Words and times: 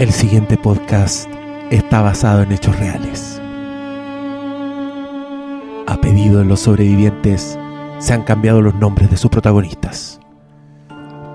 El 0.00 0.10
siguiente 0.10 0.56
podcast 0.56 1.28
está 1.70 2.02
basado 2.02 2.42
en 2.42 2.50
hechos 2.50 2.76
reales. 2.80 3.40
A 5.86 5.96
pedido 6.00 6.40
de 6.40 6.44
los 6.44 6.58
sobrevivientes, 6.58 7.56
se 8.00 8.12
han 8.12 8.24
cambiado 8.24 8.60
los 8.60 8.74
nombres 8.74 9.08
de 9.08 9.16
sus 9.16 9.30
protagonistas. 9.30 10.18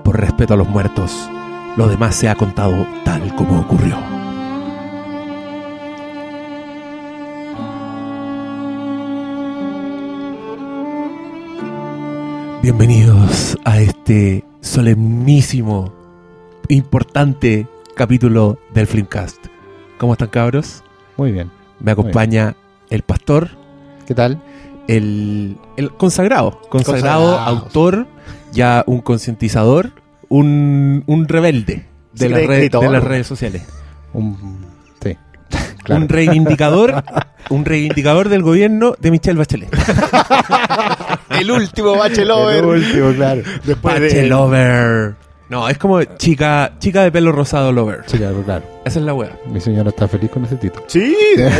Por 0.04 0.20
respeto 0.20 0.52
a 0.52 0.56
los 0.58 0.68
muertos, 0.68 1.30
lo 1.78 1.88
demás 1.88 2.14
se 2.14 2.28
ha 2.28 2.34
contado 2.34 2.86
tal 3.02 3.34
como 3.34 3.60
ocurrió. 3.60 3.96
Bienvenidos 12.60 13.56
a 13.64 13.80
este 13.80 14.44
solemnísimo, 14.60 15.94
importante 16.68 17.66
capítulo 18.04 18.58
del 18.72 18.86
Flimcast. 18.86 19.44
¿Cómo 19.98 20.14
están 20.14 20.28
cabros? 20.28 20.82
Muy 21.18 21.32
bien. 21.32 21.50
Me 21.80 21.90
acompaña 21.92 22.56
el 22.88 23.02
pastor, 23.02 23.50
¿Qué 24.06 24.14
tal? 24.14 24.40
el, 24.88 25.58
el 25.76 25.90
consagrado, 25.92 26.62
consagrado, 26.70 27.24
Consagrado. 27.26 27.38
autor, 27.40 28.06
ya 28.52 28.84
un 28.86 29.02
concientizador, 29.02 29.90
un, 30.30 31.04
un 31.06 31.28
rebelde 31.28 31.84
de, 32.14 32.26
Sí, 32.26 32.28
las 32.30 32.40
de 32.40 32.46
redes- 32.46 32.50
escritor. 32.64 32.80
de 32.84 32.88
las 32.90 33.04
redes 33.04 33.26
sociales. 33.26 33.62
Un, 34.14 34.64
sí. 35.02 35.18
Claro. 35.84 36.00
Un 36.00 36.08
reivindicador, 36.08 37.04
un 37.50 37.66
reivindicador 37.66 38.30
del 38.30 38.42
gobierno 38.42 38.94
de 38.98 39.10
Michelle 39.10 39.36
Bachelet. 39.38 39.68
El 41.38 41.50
último 41.50 41.96
bachelover. 41.98 42.64
El 42.64 42.64
último, 42.64 43.12
claro. 43.12 43.42
Después 43.64 44.00
de. 44.00 44.08
No, 45.50 45.68
es 45.68 45.76
como 45.78 46.02
chica, 46.04 46.72
chica 46.78 47.02
de 47.02 47.10
pelo 47.10 47.32
rosado 47.32 47.72
lover. 47.72 48.04
Sí, 48.06 48.18
claro, 48.18 48.40
claro. 48.44 48.62
Esa 48.84 49.00
es 49.00 49.04
la 49.04 49.12
wea. 49.14 49.36
Mi 49.52 49.60
señora 49.60 49.88
está 49.90 50.06
feliz 50.06 50.30
con 50.30 50.44
ese 50.44 50.54
título. 50.56 50.84
Sí, 50.86 51.14
Sí, 51.34 51.36
deben 51.36 51.52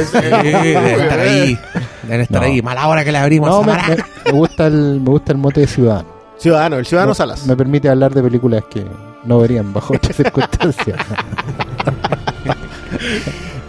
estar 1.00 1.19
ahí. 1.20 1.58
Deben 2.05 2.20
estar 2.20 2.41
No. 2.41 2.47
ahí. 2.47 2.62
Mala 2.62 2.86
hora 2.86 3.05
que 3.05 3.10
le 3.10 3.19
abrimos. 3.19 3.50
No, 3.50 3.62
me, 3.64 3.72
me- 3.74 3.97
me 4.27 4.32
gusta 4.32 4.69
el, 4.69 5.00
me 5.00 5.10
gusta 5.10 5.32
el 5.32 5.38
mote 5.38 5.60
de 5.62 5.66
ciudadano. 5.66 6.08
Ciudadano, 6.38 6.77
el 6.78 6.86
ciudadano 6.86 7.10
No, 7.10 7.14
Salas. 7.16 7.44
Me 7.47 7.56
permite 7.56 7.88
hablar 7.88 8.14
de 8.14 8.22
películas 8.22 8.62
que 8.70 8.86
no 9.24 9.38
verían 9.41 9.72
bajo 9.72 9.94
otras 9.94 10.16
circunstancias. 10.16 10.97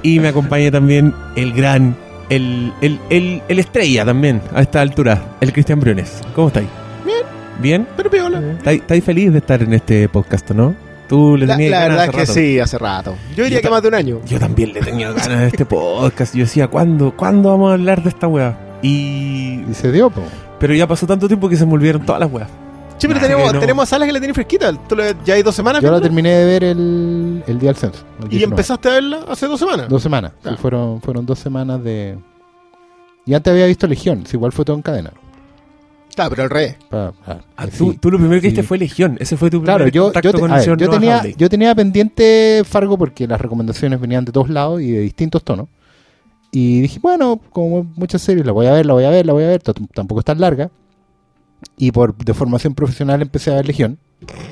Y 0.04 0.20
me 0.20 0.28
acompaña 0.30 0.72
también 0.72 1.14
el 1.36 1.52
gran, 1.54 1.96
el, 2.30 2.72
el, 2.82 3.00
el, 3.10 3.42
el 3.48 3.60
estrella 3.60 4.06
también 4.06 4.42
a 4.54 4.62
esta 4.62 4.82
altura, 4.82 5.20
el 5.42 5.52
Cristian 5.52 5.80
Briones. 5.80 6.22
¿Cómo 6.36 6.48
estáis? 6.50 6.68
Bien. 7.62 7.88
Pero 7.96 8.10
piola. 8.10 8.42
¿Estáis 8.58 8.82
estáis 8.82 9.04
feliz 9.04 9.32
de 9.32 9.38
estar 9.40 9.62
en 9.62 9.74
este 9.74 10.10
podcast, 10.10 10.50
no? 10.52 10.76
Tú 11.08 11.36
le 11.38 11.46
La, 11.46 11.56
tenías 11.58 11.72
la 11.72 11.80
ganas 11.80 11.90
verdad 11.98 12.06
es 12.06 12.12
que 12.12 12.22
rato. 12.22 12.34
sí, 12.34 12.60
hace 12.60 12.78
rato. 12.78 13.16
Yo 13.36 13.44
diría 13.44 13.60
Yo 13.60 13.64
que 13.64 13.70
más 13.70 13.82
de 13.82 13.88
un 13.90 13.94
año. 13.96 14.22
Yo 14.26 14.40
también 14.40 14.74
le 14.74 14.80
tenía 14.82 15.12
ganas 15.12 15.40
de 15.42 15.48
este 15.48 15.66
podcast. 15.66 16.34
Yo 16.34 16.42
decía, 16.46 16.68
¿cuándo, 16.70 17.16
¿cuándo 17.16 17.50
vamos 17.50 17.72
a 17.72 17.74
hablar 17.74 18.02
de 18.02 18.10
esta 18.10 18.28
wea? 18.28 18.58
Y... 18.82 19.64
y 19.70 19.74
se 19.74 19.92
dio, 19.92 20.10
po. 20.10 20.22
Pero 20.60 20.74
ya 20.74 20.88
pasó 20.88 21.06
tanto 21.06 21.28
tiempo 21.28 21.50
que 21.50 21.58
se 21.58 21.66
me 21.66 21.74
olvidaron 21.74 22.06
todas 22.06 22.22
las 22.22 22.32
weas. 22.32 22.48
Sí, 22.98 23.08
pero 23.08 23.20
tenemos, 23.20 23.48
que 23.50 23.54
no. 23.56 23.60
tenemos 23.60 23.84
a 23.84 23.86
Salas 23.88 24.06
que 24.06 24.14
la 24.14 24.20
tiene 24.20 24.34
fresquita. 24.34 24.72
Tú 24.88 24.96
le- 24.96 25.16
ya 25.26 25.34
hay 25.34 25.42
dos 25.44 25.56
semanas. 25.56 25.82
Yo 25.82 25.92
la 25.92 26.00
terminé 26.00 26.30
de 26.30 26.46
ver 26.46 26.64
el, 26.64 27.44
el 27.48 27.60
día 27.60 27.70
del 27.72 27.76
censo. 27.76 28.06
el 28.20 28.26
Y 28.28 28.30
19. 28.38 28.46
empezaste 28.54 28.90
a 28.90 28.92
verla 28.94 29.20
hace 29.28 29.48
dos 29.48 29.60
semanas. 29.60 29.90
Dos 29.90 30.04
semanas. 30.04 30.32
Sí, 30.44 30.50
Ah. 30.54 30.58
fueron, 30.62 31.02
fueron 31.02 31.26
dos 31.26 31.40
semanas 31.40 31.84
de... 31.84 32.18
Y 33.26 33.34
antes 33.34 33.52
había 33.52 33.66
visto 33.66 33.86
Legión, 33.88 34.26
si 34.26 34.38
igual 34.38 34.52
fue 34.52 34.64
todo 34.66 34.76
en 34.76 34.82
cadena. 34.84 35.12
Claro, 36.16 36.30
pero 36.32 36.44
al 36.44 36.50
revés. 36.50 36.76
Pa- 36.90 37.12
pa- 37.14 37.42
Ah, 37.56 37.68
sí. 37.72 37.98
tú, 38.00 38.12
lo 38.12 38.18
primero 38.18 38.42
que 38.42 38.48
viste 38.48 38.62
Sí. 38.62 38.68
fue 38.68 38.78
Legión. 38.78 39.18
Ese 39.20 39.38
fue 39.38 39.50
tu 39.50 39.60
primer 39.62 39.78
Claro, 39.78 39.88
yo, 39.92 40.04
contacto 40.06 40.28
yo, 40.30 40.34
te- 40.34 40.40
con 40.40 40.52
ver, 40.52 40.78
yo 40.78 40.90
tenía, 40.90 41.24
yo 41.38 41.50
tenía 41.50 41.74
pendiente 41.76 42.64
Fargo 42.66 42.98
porque 42.98 43.28
las 43.28 43.40
recomendaciones 43.40 44.00
venían 44.00 44.26
de 44.26 44.32
todos 44.32 44.50
lados 44.50 44.82
y 44.82 44.92
de 44.92 45.00
distintos 45.02 45.44
tonos. 45.44 45.68
Y 46.52 46.82
dije, 46.82 47.00
bueno, 47.02 47.40
como 47.52 47.84
muchas 47.96 48.22
series, 48.22 48.46
la 48.46 48.52
voy 48.52 48.66
a 48.68 48.74
ver, 48.74 48.86
la 48.86 48.94
voy 48.94 49.06
a 49.06 49.10
ver, 49.10 49.26
la 49.26 49.32
voy 49.34 49.44
a 49.44 49.48
ver, 49.48 49.62
t- 49.64 49.72
tampoco 49.94 50.20
es 50.20 50.26
tan 50.26 50.40
larga. 50.42 50.70
Y 51.78 51.92
por 51.92 52.16
de 52.16 52.34
formación 52.34 52.74
profesional 52.76 53.22
empecé 53.22 53.52
a 53.52 53.56
ver 53.56 53.68
Legión, 53.68 53.98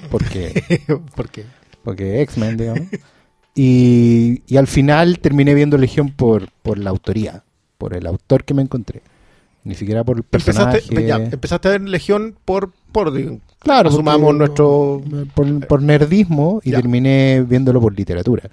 porque, 0.09 0.63
¿Por 1.15 1.29
qué? 1.29 1.43
porque 1.83 2.21
X-Men, 2.21 2.55
digamos. 2.57 2.81
Y, 3.55 4.43
y 4.47 4.57
al 4.57 4.67
final 4.67 5.19
terminé 5.19 5.53
viendo 5.53 5.77
Legión 5.77 6.11
por, 6.11 6.49
por 6.61 6.77
la 6.77 6.91
autoría, 6.91 7.43
por 7.77 7.93
el 7.95 8.05
autor 8.07 8.45
que 8.45 8.53
me 8.53 8.61
encontré. 8.61 9.01
Ni 9.63 9.75
siquiera 9.75 10.03
por 10.03 10.17
el 10.17 10.23
personaje. 10.23 10.77
Empezaste, 10.79 11.05
ya, 11.07 11.15
empezaste 11.17 11.67
a 11.67 11.71
ver 11.71 11.81
Legión 11.81 12.35
por. 12.45 12.71
por 12.91 13.11
Claro, 13.59 13.89
Asumamos 13.89 14.21
porque- 14.21 14.37
nuestro- 14.37 15.01
por, 15.35 15.67
por 15.67 15.81
nerdismo 15.83 16.61
y 16.63 16.71
Ya. 16.71 16.77
terminé 16.81 17.45
viéndolo 17.47 17.81
por 17.81 17.93
literatura. 17.95 18.49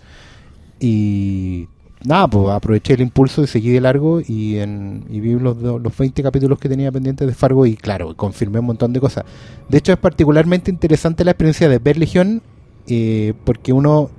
Y 0.81 1.69
nada, 2.05 2.29
pues 2.29 2.49
aproveché 2.51 2.95
el 2.95 3.01
impulso 3.03 3.43
y 3.43 3.47
seguí 3.47 3.71
de 3.71 3.81
largo 3.81 4.21
y, 4.21 4.59
en, 4.59 5.05
y 5.09 5.21
vi 5.21 5.33
los, 5.39 5.57
los 5.59 5.97
20 5.97 6.23
capítulos 6.23 6.59
que 6.59 6.69
tenía 6.69 6.93
pendientes 6.93 7.27
de 7.27 7.35
Fargo 7.35 7.65
y 7.67 7.77
claro, 7.77 8.15
confirmé 8.17 8.59
un 8.61 8.67
montón 8.67 8.93
de 8.93 9.01
cosas. 9.01 9.25
De 9.69 9.79
hecho 9.79 9.93
es 9.93 9.99
particularmente 9.99 10.71
interesante 10.71 11.25
la 11.25 11.31
experiencia 11.33 11.69
de 11.69 11.79
ver 11.79 11.97
Legión 11.99 12.43
eh, 12.89 13.33
porque 13.45 13.73
uno 13.73 14.11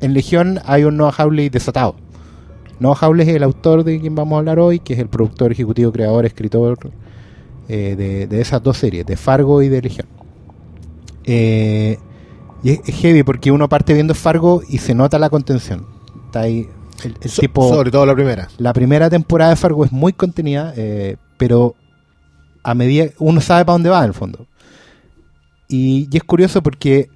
en 0.00 0.14
Legión 0.14 0.60
hay 0.64 0.84
un 0.84 0.96
Noah 0.96 1.12
Hawley 1.16 1.48
desatado. 1.48 1.96
Noah 2.82 2.96
Hawley 3.00 3.28
es 3.28 3.34
el 3.34 3.42
autor 3.42 3.84
de 3.84 4.00
quien 4.00 4.14
vamos 4.14 4.36
a 4.36 4.38
hablar 4.40 4.58
hoy, 4.58 4.80
que 4.80 4.92
es 4.94 4.98
el 4.98 5.08
productor 5.08 5.52
ejecutivo, 5.52 5.92
creador, 5.92 6.26
escritor 6.26 6.78
eh, 7.68 7.94
de, 7.96 8.26
de 8.26 8.40
esas 8.40 8.62
dos 8.62 8.76
series, 8.76 9.06
de 9.06 9.16
Fargo 9.16 9.62
y 9.62 9.68
de 9.68 9.80
Legión. 9.80 10.06
Eh, 11.24 11.96
y 12.62 12.70
es, 12.70 12.80
es 12.84 12.94
heavy 12.96 13.22
porque 13.22 13.50
uno 13.50 13.68
parte 13.68 13.94
viendo 13.94 14.14
Fargo 14.14 14.62
y 14.68 14.78
se 14.78 14.94
nota 14.94 15.18
la 15.18 15.30
contención. 15.30 15.86
Está 16.26 16.40
ahí 16.40 16.68
el, 17.04 17.16
el 17.20 17.30
so- 17.30 17.40
tipo. 17.40 17.68
sobre 17.68 17.90
todo 17.90 18.04
la 18.06 18.14
primera. 18.14 18.48
La 18.58 18.72
primera 18.72 19.08
temporada 19.08 19.50
de 19.50 19.56
Fargo 19.56 19.84
es 19.84 19.92
muy 19.92 20.12
contenida, 20.12 20.72
eh, 20.76 21.16
pero 21.38 21.74
a 22.64 22.74
medida 22.74 23.06
uno 23.18 23.40
sabe 23.40 23.64
para 23.64 23.74
dónde 23.74 23.90
va 23.90 24.00
en 24.00 24.06
el 24.06 24.14
fondo. 24.14 24.46
Y, 25.68 26.08
y 26.10 26.16
es 26.16 26.22
curioso 26.24 26.62
porque 26.62 27.08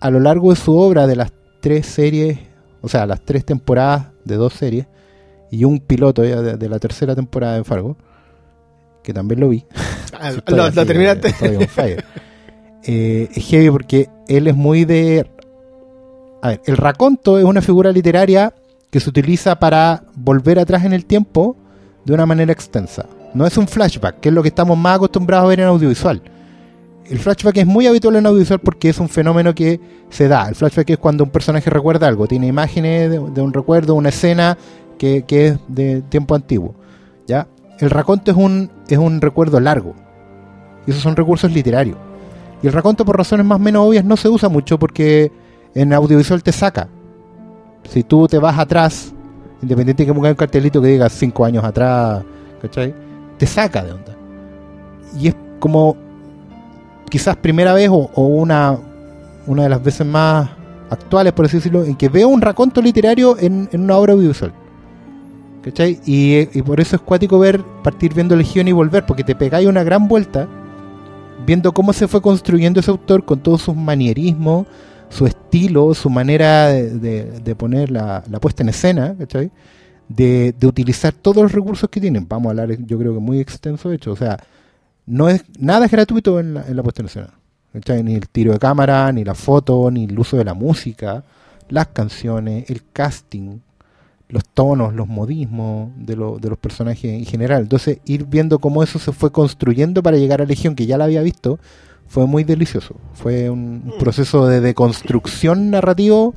a 0.00 0.10
lo 0.10 0.20
largo 0.20 0.50
de 0.50 0.56
su 0.56 0.76
obra, 0.76 1.06
de 1.06 1.16
las 1.16 1.32
tres 1.60 1.86
series, 1.86 2.38
o 2.82 2.88
sea, 2.88 3.06
las 3.06 3.24
tres 3.24 3.44
temporadas 3.44 4.08
de 4.24 4.36
dos 4.36 4.52
series, 4.52 4.86
y 5.54 5.64
un 5.64 5.78
piloto 5.80 6.24
ya 6.24 6.40
de, 6.42 6.56
de 6.56 6.68
la 6.68 6.78
tercera 6.78 7.14
temporada 7.14 7.56
de 7.56 7.64
Fargo, 7.64 7.96
que 9.02 9.12
también 9.12 9.40
lo 9.40 9.48
vi. 9.48 9.64
Ah, 10.16 10.30
Sí, 10.30 10.38
¿Lo, 10.46 10.70
terminaste? 10.86 11.28
estoy 11.28 11.56
on 11.56 11.68
fire. 11.68 12.04
Eh, 12.86 13.28
es 13.34 13.44
heavy 13.46 13.70
porque 13.70 14.10
él 14.28 14.46
es 14.46 14.54
muy 14.54 14.84
de. 14.84 15.26
A 16.42 16.48
ver, 16.48 16.60
el 16.66 16.76
raconto 16.76 17.38
es 17.38 17.44
una 17.44 17.62
figura 17.62 17.90
literaria 17.90 18.52
que 18.90 19.00
se 19.00 19.08
utiliza 19.08 19.58
para 19.58 20.04
volver 20.14 20.58
atrás 20.58 20.84
en 20.84 20.92
el 20.92 21.06
tiempo 21.06 21.56
de 22.04 22.12
una 22.12 22.26
manera 22.26 22.52
extensa. 22.52 23.06
No 23.32 23.46
es 23.46 23.56
un 23.56 23.66
flashback, 23.66 24.20
que 24.20 24.28
es 24.28 24.34
lo 24.34 24.42
que 24.42 24.48
estamos 24.48 24.76
más 24.76 24.96
acostumbrados 24.96 25.46
a 25.46 25.48
ver 25.48 25.60
en 25.60 25.66
audiovisual. 25.66 26.20
El 27.06 27.18
flashback 27.18 27.56
es 27.56 27.66
muy 27.66 27.86
habitual 27.86 28.16
en 28.16 28.26
audiovisual 28.26 28.60
porque 28.60 28.90
es 28.90 28.98
un 28.98 29.08
fenómeno 29.08 29.54
que 29.54 29.80
se 30.10 30.28
da. 30.28 30.46
El 30.48 30.54
flashback 30.54 30.90
es 30.90 30.98
cuando 30.98 31.24
un 31.24 31.30
personaje 31.30 31.70
recuerda 31.70 32.06
algo, 32.06 32.26
tiene 32.26 32.46
imágenes 32.48 33.10
de, 33.10 33.18
de 33.18 33.40
un 33.40 33.52
recuerdo, 33.54 33.94
una 33.94 34.10
escena 34.10 34.58
que, 34.98 35.24
es 35.28 35.58
de 35.68 36.02
tiempo 36.02 36.34
antiguo. 36.34 36.74
¿ya? 37.26 37.46
El 37.78 37.90
raconto 37.90 38.30
es 38.30 38.36
un, 38.36 38.70
es 38.88 38.98
un 38.98 39.20
recuerdo 39.20 39.60
largo. 39.60 39.94
Y 40.86 40.90
esos 40.90 41.02
son 41.02 41.16
recursos 41.16 41.50
literarios. 41.50 41.96
Y 42.62 42.66
el 42.66 42.72
raconto, 42.72 43.04
por 43.04 43.16
razones 43.16 43.44
más 43.44 43.56
o 43.56 43.58
menos 43.60 43.86
obvias, 43.86 44.04
no 44.04 44.16
se 44.16 44.28
usa 44.28 44.48
mucho 44.48 44.78
porque 44.78 45.30
en 45.74 45.92
audiovisual 45.92 46.42
te 46.42 46.52
saca. 46.52 46.88
Si 47.90 48.02
tú 48.02 48.26
te 48.26 48.38
vas 48.38 48.58
atrás, 48.58 49.12
independiente 49.60 50.02
de 50.02 50.06
que 50.06 50.14
ponga 50.14 50.30
un 50.30 50.34
cartelito 50.34 50.80
que 50.80 50.88
diga 50.88 51.08
cinco 51.08 51.44
años 51.44 51.64
atrás, 51.64 52.24
¿cachai? 52.62 52.94
Te 53.38 53.46
saca 53.46 53.84
de 53.84 53.92
onda. 53.92 54.16
Y 55.18 55.28
es 55.28 55.36
como 55.58 55.96
quizás 57.10 57.36
primera 57.36 57.74
vez 57.74 57.88
o, 57.90 58.10
o 58.14 58.22
una, 58.22 58.78
una 59.46 59.64
de 59.64 59.68
las 59.68 59.82
veces 59.82 60.06
más 60.06 60.48
actuales, 60.90 61.32
por 61.32 61.46
así 61.46 61.58
decirlo, 61.58 61.84
en 61.84 61.96
que 61.96 62.08
veo 62.08 62.28
un 62.28 62.40
raconto 62.40 62.80
literario 62.80 63.36
en, 63.38 63.68
en 63.72 63.82
una 63.82 63.96
obra 63.96 64.14
audiovisual. 64.14 64.52
¿Cachai? 65.64 65.98
Y, 66.04 66.44
por 66.62 66.78
eso 66.80 66.96
es 66.96 67.02
cuático 67.02 67.38
ver, 67.38 67.62
partir 67.82 68.12
viendo 68.12 68.36
Legión 68.36 68.68
y 68.68 68.72
volver, 68.72 69.06
porque 69.06 69.24
te 69.24 69.34
pegáis 69.34 69.66
una 69.66 69.82
gran 69.82 70.08
vuelta 70.08 70.46
viendo 71.46 71.72
cómo 71.72 71.92
se 71.94 72.06
fue 72.06 72.20
construyendo 72.20 72.80
ese 72.80 72.90
autor 72.90 73.24
con 73.24 73.40
todos 73.40 73.62
sus 73.62 73.74
manierismos, 73.74 74.66
su 75.08 75.26
estilo, 75.26 75.94
su 75.94 76.10
manera 76.10 76.68
de, 76.68 76.98
de- 76.98 77.40
de 77.40 77.54
poner 77.56 77.90
la, 77.90 78.22
la 78.30 78.40
puesta 78.40 78.62
en 78.62 78.68
escena, 78.68 79.14
¿cachai? 79.18 79.50
De, 80.08 80.54
de 80.58 80.66
utilizar 80.66 81.12
todos 81.14 81.42
los 81.42 81.52
recursos 81.52 81.88
que 81.88 82.00
tienen. 82.00 82.26
Vamos 82.28 82.48
a 82.48 82.50
hablar, 82.50 82.76
yo 82.84 82.98
creo 82.98 83.14
que 83.14 83.20
muy 83.20 83.40
extenso, 83.40 83.88
de 83.88 83.96
hecho. 83.96 84.12
O 84.12 84.16
sea, 84.16 84.38
no 85.06 85.28
es 85.30 85.44
nada 85.58 85.86
es 85.86 85.92
gratuito 85.92 86.40
en 86.40 86.54
la, 86.54 86.66
en 86.68 86.76
la 86.76 86.82
puesta 86.82 87.00
en 87.02 87.06
escena. 87.06 87.30
¿cachai? 87.72 88.02
Ni 88.02 88.14
el 88.14 88.28
tiro 88.28 88.52
de 88.52 88.58
cámara, 88.58 89.10
ni 89.12 89.24
la 89.24 89.34
foto, 89.34 89.90
ni 89.90 90.04
el 90.04 90.18
uso 90.18 90.36
de 90.36 90.44
la 90.44 90.52
música, 90.54 91.24
las 91.70 91.86
canciones, 91.88 92.68
el 92.70 92.82
casting, 92.92 93.58
los 94.28 94.44
tonos, 94.46 94.94
los 94.94 95.06
modismos 95.06 95.90
de, 95.96 96.16
lo- 96.16 96.38
de 96.38 96.48
los 96.48 96.58
personajes 96.58 97.04
en 97.12 97.24
general. 97.26 97.62
Entonces, 97.62 97.98
ir 98.04 98.24
viendo 98.24 98.58
cómo 98.58 98.82
eso 98.82 98.98
se 98.98 99.12
fue 99.12 99.30
construyendo 99.32 100.02
para 100.02 100.16
llegar 100.16 100.40
a 100.42 100.46
Legión, 100.46 100.74
que 100.74 100.86
ya 100.86 100.96
la 100.98 101.04
había 101.04 101.22
visto, 101.22 101.58
fue 102.08 102.26
muy 102.26 102.44
delicioso. 102.44 102.96
Fue 103.12 103.50
un, 103.50 103.82
un 103.84 103.98
proceso 103.98 104.46
de 104.46 104.60
deconstrucción 104.60 105.70
narrativo 105.70 106.34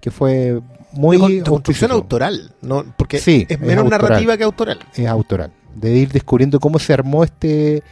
que 0.00 0.10
fue 0.10 0.60
muy 0.92 1.16
de, 1.16 1.20
con- 1.22 1.32
de 1.38 1.42
construcción 1.42 1.90
autoral, 1.90 2.52
¿no? 2.62 2.84
porque 2.96 3.18
Sí, 3.18 3.46
es 3.48 3.56
es 3.56 3.60
menos 3.60 3.84
autoral. 3.84 4.02
narrativa 4.02 4.36
que 4.36 4.44
autoral. 4.44 4.78
es 4.94 5.06
autoral. 5.06 5.52
De 5.74 5.96
ir 5.96 6.12
descubriendo 6.12 6.60
cómo 6.60 6.78
se 6.78 6.92
armó 6.92 7.24
este, 7.24 7.82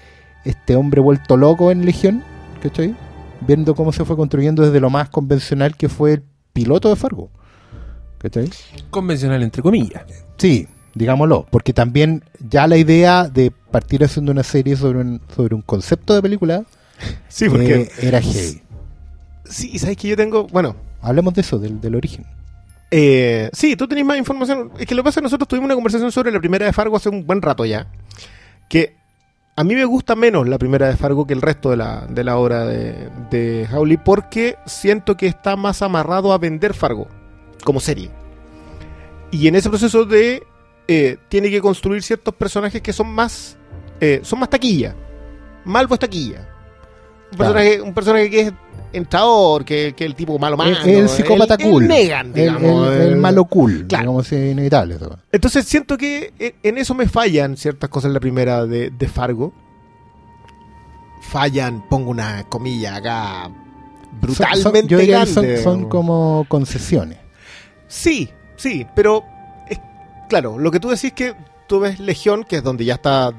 este 0.44 0.76
hombre 0.76 1.00
vuelto 1.00 1.36
loco 1.36 1.72
en 1.72 1.84
Legión, 1.84 2.22
¿cachai? 2.62 2.94
Viendo 3.40 3.74
cómo 3.74 3.90
se 3.92 4.04
fue 4.04 4.14
construyendo 4.16 4.62
desde 4.62 4.78
lo 4.78 4.88
más 4.88 5.08
convencional 5.08 5.76
que 5.76 5.88
fue 5.88 6.12
el 6.12 6.22
piloto 6.52 6.88
de 6.90 6.96
Fargo. 6.96 7.30
¿Cachai? 8.22 8.48
Convencional, 8.90 9.42
entre 9.42 9.62
comillas. 9.62 10.02
Sí, 10.38 10.68
digámoslo, 10.94 11.46
porque 11.50 11.72
también 11.72 12.24
ya 12.48 12.66
la 12.66 12.76
idea 12.76 13.28
de 13.28 13.50
partir 13.50 14.04
haciendo 14.04 14.32
una 14.32 14.44
serie 14.44 14.76
sobre 14.76 15.00
un, 15.00 15.20
sobre 15.34 15.54
un 15.54 15.62
concepto 15.62 16.14
de 16.14 16.22
película 16.22 16.64
Sí, 17.28 17.46
eh, 17.46 17.90
era 18.00 18.22
heavy. 18.22 18.62
sí, 19.44 19.78
sabes 19.78 19.96
que 19.96 20.08
yo 20.08 20.16
tengo, 20.16 20.46
bueno, 20.46 20.76
Hablemos 21.02 21.34
de 21.34 21.40
eso, 21.40 21.58
del, 21.58 21.80
del 21.80 21.96
origen. 21.96 22.24
Eh, 22.92 23.50
sí, 23.52 23.74
tú 23.74 23.88
tenés 23.88 24.04
más 24.04 24.16
información. 24.18 24.70
Es 24.78 24.86
que 24.86 24.94
lo 24.94 25.02
que 25.02 25.06
pasa 25.06 25.18
es 25.18 25.22
que 25.22 25.24
nosotros 25.24 25.48
tuvimos 25.48 25.64
una 25.66 25.74
conversación 25.74 26.12
sobre 26.12 26.30
la 26.30 26.38
primera 26.38 26.64
de 26.64 26.72
Fargo 26.72 26.96
hace 26.96 27.08
un 27.08 27.26
buen 27.26 27.42
rato 27.42 27.64
ya. 27.64 27.88
Que 28.68 28.94
a 29.56 29.64
mí 29.64 29.74
me 29.74 29.84
gusta 29.84 30.14
menos 30.14 30.48
la 30.48 30.58
primera 30.58 30.86
de 30.86 30.96
Fargo 30.96 31.26
que 31.26 31.34
el 31.34 31.42
resto 31.42 31.70
de 31.70 31.76
la, 31.76 32.06
de 32.08 32.22
la 32.22 32.36
obra 32.36 32.64
de, 32.66 33.08
de 33.30 33.66
Howley 33.72 33.96
porque 33.96 34.56
siento 34.64 35.16
que 35.16 35.26
está 35.26 35.56
más 35.56 35.82
amarrado 35.82 36.32
a 36.32 36.38
vender 36.38 36.72
Fargo 36.72 37.08
como 37.64 37.80
serie. 37.80 38.10
Y 39.30 39.48
en 39.48 39.54
ese 39.56 39.68
proceso 39.70 40.04
de... 40.04 40.42
eh, 40.88 41.16
tiene 41.28 41.50
que 41.50 41.60
construir 41.60 42.02
ciertos 42.02 42.34
personajes 42.34 42.80
que 42.82 42.92
son 42.92 43.08
más... 43.08 43.56
eh, 44.00 44.20
son 44.22 44.38
más 44.40 44.50
taquilla. 44.50 44.94
Malvo 45.64 45.94
es 45.94 46.00
taquilla. 46.00 46.48
Un 47.30 47.36
Claro. 47.38 47.54
personaje, 47.54 47.80
un 47.80 47.94
personaje 47.94 48.30
que 48.30 48.40
es 48.40 48.52
entrador, 48.92 49.64
que, 49.64 49.94
que 49.96 50.04
el 50.04 50.14
tipo 50.14 50.38
malo 50.38 50.54
malo. 50.56 50.76
el, 50.84 50.88
el 50.90 51.08
psicópata 51.08 51.56
cool. 51.56 51.88
Negan, 51.88 52.26
El- 52.26 52.32
digamos. 52.34 52.92
el, 52.92 53.16
malo 53.16 53.46
cool. 53.46 53.86
Claro. 53.88 54.02
Digamos, 54.02 54.32
es 54.32 54.52
inevitable. 54.52 54.96
eso. 54.96 55.18
entonces 55.32 55.64
siento 55.64 55.96
que 55.96 56.34
e- 56.38 56.56
en 56.62 56.76
eso 56.76 56.92
me 56.94 57.08
fallan 57.08 57.56
ciertas 57.56 57.88
cosas 57.88 58.08
en 58.10 58.14
la 58.14 58.20
primera 58.20 58.66
de, 58.66 58.90
de 58.90 59.08
Fargo. 59.08 59.54
Fallan, 61.22 61.88
pongo 61.88 62.10
una 62.10 62.44
comilla 62.48 62.96
acá 62.96 63.44
Son- 63.44 63.54
son- 63.54 64.20
brutalmente 64.20 65.06
yo 65.06 65.26
son, 65.26 65.46
son 65.62 65.88
como 65.88 66.44
concesiones. 66.48 67.18
Sí, 67.92 68.30
sí, 68.56 68.86
pero 68.96 69.22
es- 69.68 69.78
claro, 70.30 70.58
lo 70.58 70.70
que 70.70 70.80
tú 70.80 70.88
decís 70.88 71.12
que 71.12 71.34
tú 71.68 71.80
ves 71.80 72.00
Legión, 72.00 72.42
que 72.44 72.56
es 72.56 72.62
donde 72.62 72.86
ya 72.86 72.94
está 72.94 73.32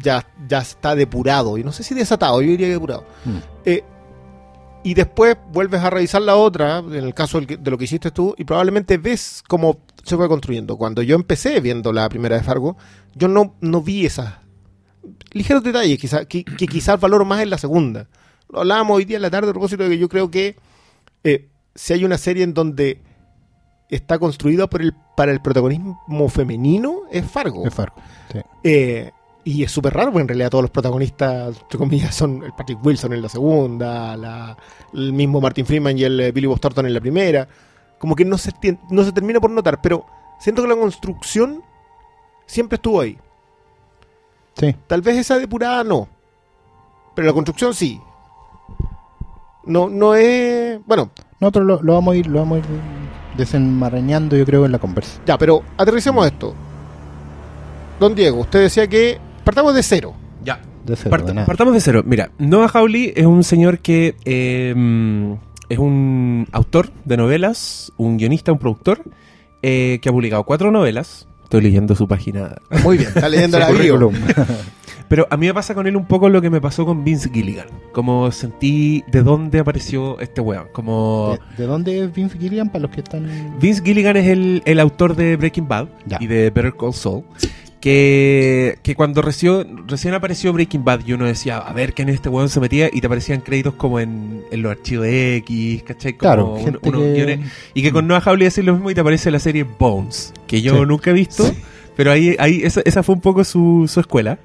ya, 0.00 0.24
ya 0.48 0.58
está 0.58 0.94
depurado, 0.94 1.58
y 1.58 1.64
no 1.64 1.72
sé 1.72 1.82
si 1.82 1.92
desatado, 1.94 2.40
yo 2.40 2.48
diría 2.50 2.68
que 2.68 2.72
depurado. 2.74 3.04
Mm. 3.24 3.36
Eh, 3.64 3.84
y 4.84 4.94
después 4.94 5.36
vuelves 5.52 5.80
a 5.82 5.90
revisar 5.90 6.22
la 6.22 6.36
otra, 6.36 6.78
en 6.78 6.92
el 6.94 7.14
caso 7.14 7.40
de 7.40 7.58
lo 7.70 7.76
que 7.78 7.84
hiciste 7.84 8.10
tú, 8.12 8.34
y 8.38 8.44
probablemente 8.44 8.96
ves 8.98 9.42
cómo 9.48 9.78
se 10.04 10.16
fue 10.16 10.28
construyendo. 10.28 10.76
Cuando 10.76 11.02
yo 11.02 11.16
empecé 11.16 11.60
viendo 11.60 11.92
la 11.92 12.08
primera 12.08 12.36
de 12.36 12.42
Fargo, 12.44 12.76
yo 13.14 13.26
no, 13.28 13.54
no 13.60 13.82
vi 13.82 14.06
esas 14.06 14.34
ligeros 15.32 15.62
detalles 15.64 15.98
quizá, 15.98 16.26
que, 16.26 16.44
que 16.44 16.66
quizás 16.68 17.00
valoro 17.00 17.24
más 17.24 17.40
en 17.42 17.50
la 17.50 17.58
segunda. 17.58 18.06
Lo 18.50 18.60
hablábamos 18.60 18.96
hoy 18.96 19.04
día 19.04 19.16
en 19.16 19.22
la 19.22 19.30
tarde 19.30 19.50
a 19.50 19.52
propósito 19.52 19.82
de 19.84 19.90
que 19.90 19.98
yo 19.98 20.08
creo 20.08 20.30
que 20.30 20.56
eh, 21.24 21.48
si 21.74 21.92
hay 21.92 22.04
una 22.04 22.18
serie 22.18 22.44
en 22.44 22.54
donde 22.54 23.00
está 23.94 24.18
construida 24.18 24.66
por 24.68 24.82
el, 24.82 24.94
para 25.16 25.32
el 25.32 25.40
protagonismo 25.40 26.28
femenino, 26.28 27.02
es 27.10 27.24
Fargo. 27.30 27.66
Es 27.66 27.74
Fargo. 27.74 27.96
sí. 28.32 28.40
Eh, 28.62 29.10
y 29.46 29.62
es 29.62 29.70
súper 29.70 29.92
raro, 29.92 30.10
porque 30.10 30.22
en 30.22 30.28
realidad 30.28 30.48
todos 30.48 30.62
los 30.62 30.70
protagonistas, 30.70 31.58
entre 31.60 31.78
comillas, 31.78 32.14
son 32.14 32.42
el 32.44 32.52
Patrick 32.54 32.78
Wilson 32.82 33.12
en 33.12 33.20
la 33.20 33.28
segunda, 33.28 34.16
la- 34.16 34.56
el 34.94 35.12
mismo 35.12 35.38
Martin 35.38 35.66
Freeman 35.66 35.98
y 35.98 36.04
el 36.04 36.18
eh, 36.18 36.32
Billy 36.32 36.46
Bob 36.46 36.58
Thornton 36.60 36.86
en 36.86 36.94
la 36.94 37.00
primera. 37.00 37.46
Como 37.98 38.16
que 38.16 38.24
no 38.24 38.38
se, 38.38 38.52
no 38.90 39.04
se 39.04 39.12
termina 39.12 39.40
por 39.40 39.50
notar, 39.50 39.82
pero 39.82 40.06
siento 40.40 40.62
que 40.62 40.68
la 40.68 40.76
construcción 40.76 41.62
siempre 42.46 42.76
estuvo 42.76 43.00
ahí. 43.02 43.18
Sí. 44.56 44.74
Tal 44.86 45.02
vez 45.02 45.16
esa 45.18 45.38
depurada 45.38 45.84
no, 45.84 46.08
pero 47.14 47.26
la 47.26 47.34
construcción 47.34 47.74
sí. 47.74 48.00
No, 49.64 49.88
no 49.90 50.14
es. 50.14 50.80
Bueno, 50.86 51.10
No, 51.40 51.50
pero 51.52 51.64
lo, 51.66 51.82
lo 51.82 51.92
vamos 51.94 52.14
a 52.14 52.16
ir, 52.16 52.26
lo 52.28 52.38
vamos 52.40 52.56
a 52.56 52.58
ir 52.60 52.64
desenmarañando, 53.36 54.36
yo 54.36 54.44
creo, 54.44 54.64
en 54.66 54.72
la 54.72 54.78
conversa. 54.78 55.20
ya, 55.26 55.36
pero 55.38 55.62
aterricemos 55.76 56.26
esto. 56.26 56.54
Don 58.00 58.14
Diego, 58.14 58.40
usted 58.40 58.60
decía 58.60 58.86
que 58.88 59.18
partamos 59.44 59.74
de 59.74 59.82
cero. 59.82 60.14
Ya. 60.44 60.60
De 60.84 60.96
cero, 60.96 61.10
Part- 61.16 61.24
de 61.26 61.34
nada. 61.34 61.46
partamos 61.46 61.72
de 61.74 61.80
cero. 61.80 62.02
Mira, 62.04 62.30
Noah 62.38 62.68
Hawley 62.68 63.12
es 63.16 63.24
un 63.26 63.42
señor 63.44 63.78
que 63.78 64.16
eh, 64.24 64.74
es 65.68 65.78
un 65.78 66.46
autor 66.52 66.90
de 67.04 67.16
novelas, 67.16 67.92
un 67.96 68.16
guionista, 68.18 68.52
un 68.52 68.58
productor, 68.58 69.02
eh, 69.62 69.98
que 70.02 70.08
ha 70.08 70.12
publicado 70.12 70.44
cuatro 70.44 70.70
novelas. 70.70 71.26
Estoy 71.44 71.62
leyendo 71.62 71.94
su 71.94 72.06
página. 72.08 72.56
Muy 72.82 72.98
bien, 72.98 73.08
está 73.14 73.28
leyendo 73.28 73.58
la 73.60 73.68
currículum. 73.68 74.14
Pero 75.08 75.26
a 75.30 75.36
mí 75.36 75.46
me 75.46 75.54
pasa 75.54 75.74
con 75.74 75.86
él 75.86 75.96
un 75.96 76.06
poco 76.06 76.28
lo 76.28 76.40
que 76.40 76.48
me 76.50 76.60
pasó 76.60 76.86
con 76.86 77.04
Vince 77.04 77.30
Gilligan. 77.32 77.66
Como 77.92 78.30
sentí 78.32 79.04
de 79.06 79.22
dónde 79.22 79.58
apareció 79.60 80.18
este 80.18 80.40
weón. 80.40 80.66
Como 80.72 81.38
¿De, 81.56 81.62
de 81.62 81.68
dónde 81.68 81.98
es 82.04 82.12
Vince 82.12 82.38
Gilligan 82.38 82.68
para 82.70 82.82
los 82.82 82.90
que 82.90 83.00
están...? 83.00 83.54
Vince 83.60 83.82
Gilligan 83.84 84.16
es 84.16 84.26
el, 84.28 84.62
el 84.64 84.80
autor 84.80 85.14
de 85.14 85.36
Breaking 85.36 85.68
Bad 85.68 85.88
Ya. 86.06 86.18
y 86.20 86.26
de 86.26 86.50
Better 86.50 86.74
Call 86.74 86.94
Saul. 86.94 87.22
Que, 87.80 88.78
que 88.82 88.94
cuando 88.94 89.20
recién, 89.20 89.86
recién 89.86 90.14
apareció 90.14 90.54
Breaking 90.54 90.84
Bad, 90.84 91.00
y 91.06 91.12
uno 91.12 91.26
decía, 91.26 91.58
a 91.58 91.70
ver 91.74 91.92
quién 91.92 92.08
es 92.08 92.14
este 92.14 92.30
weón 92.30 92.48
se 92.48 92.58
metía, 92.58 92.88
y 92.90 93.02
te 93.02 93.06
aparecían 93.08 93.42
créditos 93.42 93.74
como 93.74 94.00
en, 94.00 94.42
en 94.50 94.62
los 94.62 94.72
archivos 94.72 95.04
de 95.04 95.36
X, 95.36 95.82
¿cachai? 95.82 96.12
Como 96.14 96.18
Claro, 96.20 96.46
un- 96.54 96.64
gente 96.64 96.78
unos 96.88 97.02
que- 97.02 97.12
guiones. 97.12 97.40
Y 97.74 97.82
que 97.82 97.92
con 97.92 98.06
Noah 98.06 98.20
Hawley 98.24 98.46
hace 98.46 98.62
lo 98.62 98.72
mismo 98.72 98.90
y 98.90 98.94
te 98.94 99.02
aparece 99.02 99.30
la 99.30 99.38
serie 99.38 99.64
Bones, 99.64 100.32
que 100.46 100.62
yo 100.62 100.78
Sí. 100.78 100.86
nunca 100.86 101.10
he 101.10 101.12
visto, 101.12 101.44
pero 101.94 102.10
ahí, 102.10 102.34
ahí 102.38 102.62
esa, 102.64 102.80
esa 102.86 103.02
fue 103.02 103.16
un 103.16 103.20
poco 103.20 103.44
su, 103.44 103.84
su 103.86 104.00
escuela. 104.00 104.38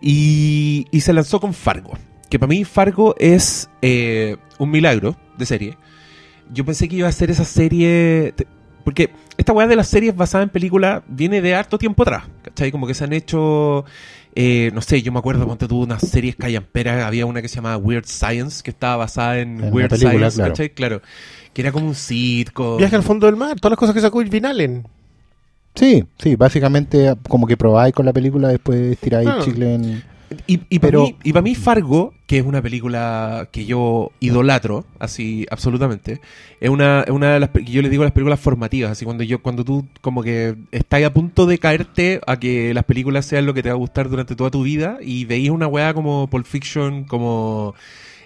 Y, 0.00 0.86
y 0.90 1.00
se 1.00 1.12
lanzó 1.12 1.40
con 1.40 1.52
Fargo, 1.52 1.92
que 2.28 2.38
para 2.38 2.48
mí 2.48 2.64
Fargo 2.64 3.14
es 3.18 3.68
eh, 3.82 4.36
un 4.58 4.70
milagro 4.70 5.16
de 5.36 5.46
serie. 5.46 5.78
Yo 6.52 6.64
pensé 6.64 6.88
que 6.88 6.96
iba 6.96 7.08
a 7.08 7.12
ser 7.12 7.30
esa 7.30 7.44
serie... 7.44 8.34
Porque 8.82 9.10
esta 9.36 9.52
weá 9.52 9.66
de 9.66 9.76
las 9.76 9.88
series 9.88 10.16
basadas 10.16 10.46
en 10.46 10.50
películas 10.50 11.02
viene 11.06 11.42
de 11.42 11.54
harto 11.54 11.76
tiempo 11.76 12.02
atrás, 12.02 12.24
¿cachai? 12.42 12.72
Como 12.72 12.86
que 12.86 12.94
se 12.94 13.04
han 13.04 13.12
hecho... 13.12 13.84
eh, 14.34 14.70
no 14.72 14.80
sé, 14.80 15.02
yo 15.02 15.12
me 15.12 15.18
acuerdo 15.18 15.44
cuando 15.44 15.68
tuvo 15.68 15.82
unas 15.82 16.00
series 16.00 16.34
callamperas, 16.34 17.04
había 17.04 17.26
una 17.26 17.42
que 17.42 17.48
se 17.48 17.56
llamaba 17.56 17.76
Weird 17.76 18.06
Science, 18.06 18.62
que 18.62 18.70
estaba 18.70 18.96
basada 18.96 19.38
en, 19.38 19.62
En 19.62 19.72
Weird 19.72 19.90
película, 19.90 20.30
Science, 20.30 20.36
claro. 20.36 20.52
¿cachai? 20.52 20.70
Claro. 20.70 21.02
Que 21.52 21.60
era 21.60 21.72
como 21.72 21.88
un 21.88 21.94
sitcom. 21.94 22.78
Viaje 22.78 22.96
al 22.96 23.02
fondo 23.02 23.26
del 23.26 23.36
mar, 23.36 23.60
todas 23.60 23.72
las 23.72 23.78
cosas 23.78 23.94
que 23.94 24.00
sacó 24.00 24.22
Irvin 24.22 24.46
Allen. 24.46 24.88
Sí, 25.74 26.04
sí, 26.18 26.36
básicamente 26.36 27.14
como 27.28 27.46
que 27.46 27.56
probáis 27.56 27.94
con 27.94 28.04
la 28.06 28.12
película, 28.12 28.48
después 28.48 28.98
tiráis 28.98 29.28
Ah. 29.28 29.38
chicle 29.42 29.74
en... 29.74 30.10
Y, 30.46 30.60
y 30.68 30.78
para 30.78 30.98
mí, 30.98 31.16
y 31.24 31.32
para 31.32 31.42
mí 31.42 31.56
Fargo, 31.56 32.14
que 32.28 32.38
es 32.38 32.46
una 32.46 32.62
película 32.62 33.48
que 33.50 33.64
yo 33.64 34.12
idolatro, 34.20 34.84
así 35.00 35.44
absolutamente, 35.50 36.20
es 36.60 36.70
una, 36.70 37.00
es 37.00 37.10
una 37.10 37.32
de 37.34 37.40
las 37.40 37.50
que 37.50 37.64
yo 37.64 37.82
les 37.82 37.90
digo 37.90 38.04
las 38.04 38.12
películas 38.12 38.38
formativas, 38.38 38.92
así 38.92 39.04
cuando 39.04 39.24
yo 39.24 39.42
cuando 39.42 39.64
tú 39.64 39.88
como 40.00 40.22
que 40.22 40.54
estás 40.70 41.02
a 41.02 41.12
punto 41.12 41.46
de 41.46 41.58
caerte 41.58 42.20
a 42.28 42.38
que 42.38 42.72
las 42.74 42.84
películas 42.84 43.26
sean 43.26 43.44
lo 43.44 43.54
que 43.54 43.62
te 43.64 43.70
va 43.70 43.74
a 43.74 43.78
gustar 43.78 44.08
durante 44.08 44.36
toda 44.36 44.52
tu 44.52 44.62
vida 44.62 44.98
y 45.02 45.24
veís 45.24 45.50
una 45.50 45.66
weá 45.66 45.94
como 45.94 46.28
Pulp 46.30 46.46
Fiction, 46.46 47.02
como 47.06 47.74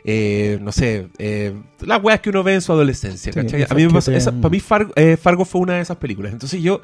eh, 0.05 0.59
no 0.61 0.73
sé, 0.73 1.09
eh, 1.17 1.55
las 1.81 2.03
weas 2.05 2.21
que 2.21 2.29
uno 2.29 2.43
ve 2.43 2.53
en 2.53 2.61
su 2.61 2.71
adolescencia, 2.73 3.33
Sí, 3.33 3.41
¿cachai? 3.41 3.63
A 3.63 3.75
mí 3.75 3.87
me 3.87 3.91
pasa- 3.95 4.15
esa- 4.15 4.31
para 4.33 4.51
mí 4.51 4.61
Fargo, 4.61 4.93
eh, 4.95 5.17
Fargo 5.17 5.47
fue 5.47 5.63
una 5.63 5.77
de 5.77 5.81
esas 5.81 5.97
películas. 5.97 6.35
Entonces 6.35 6.63
yo 6.63 6.83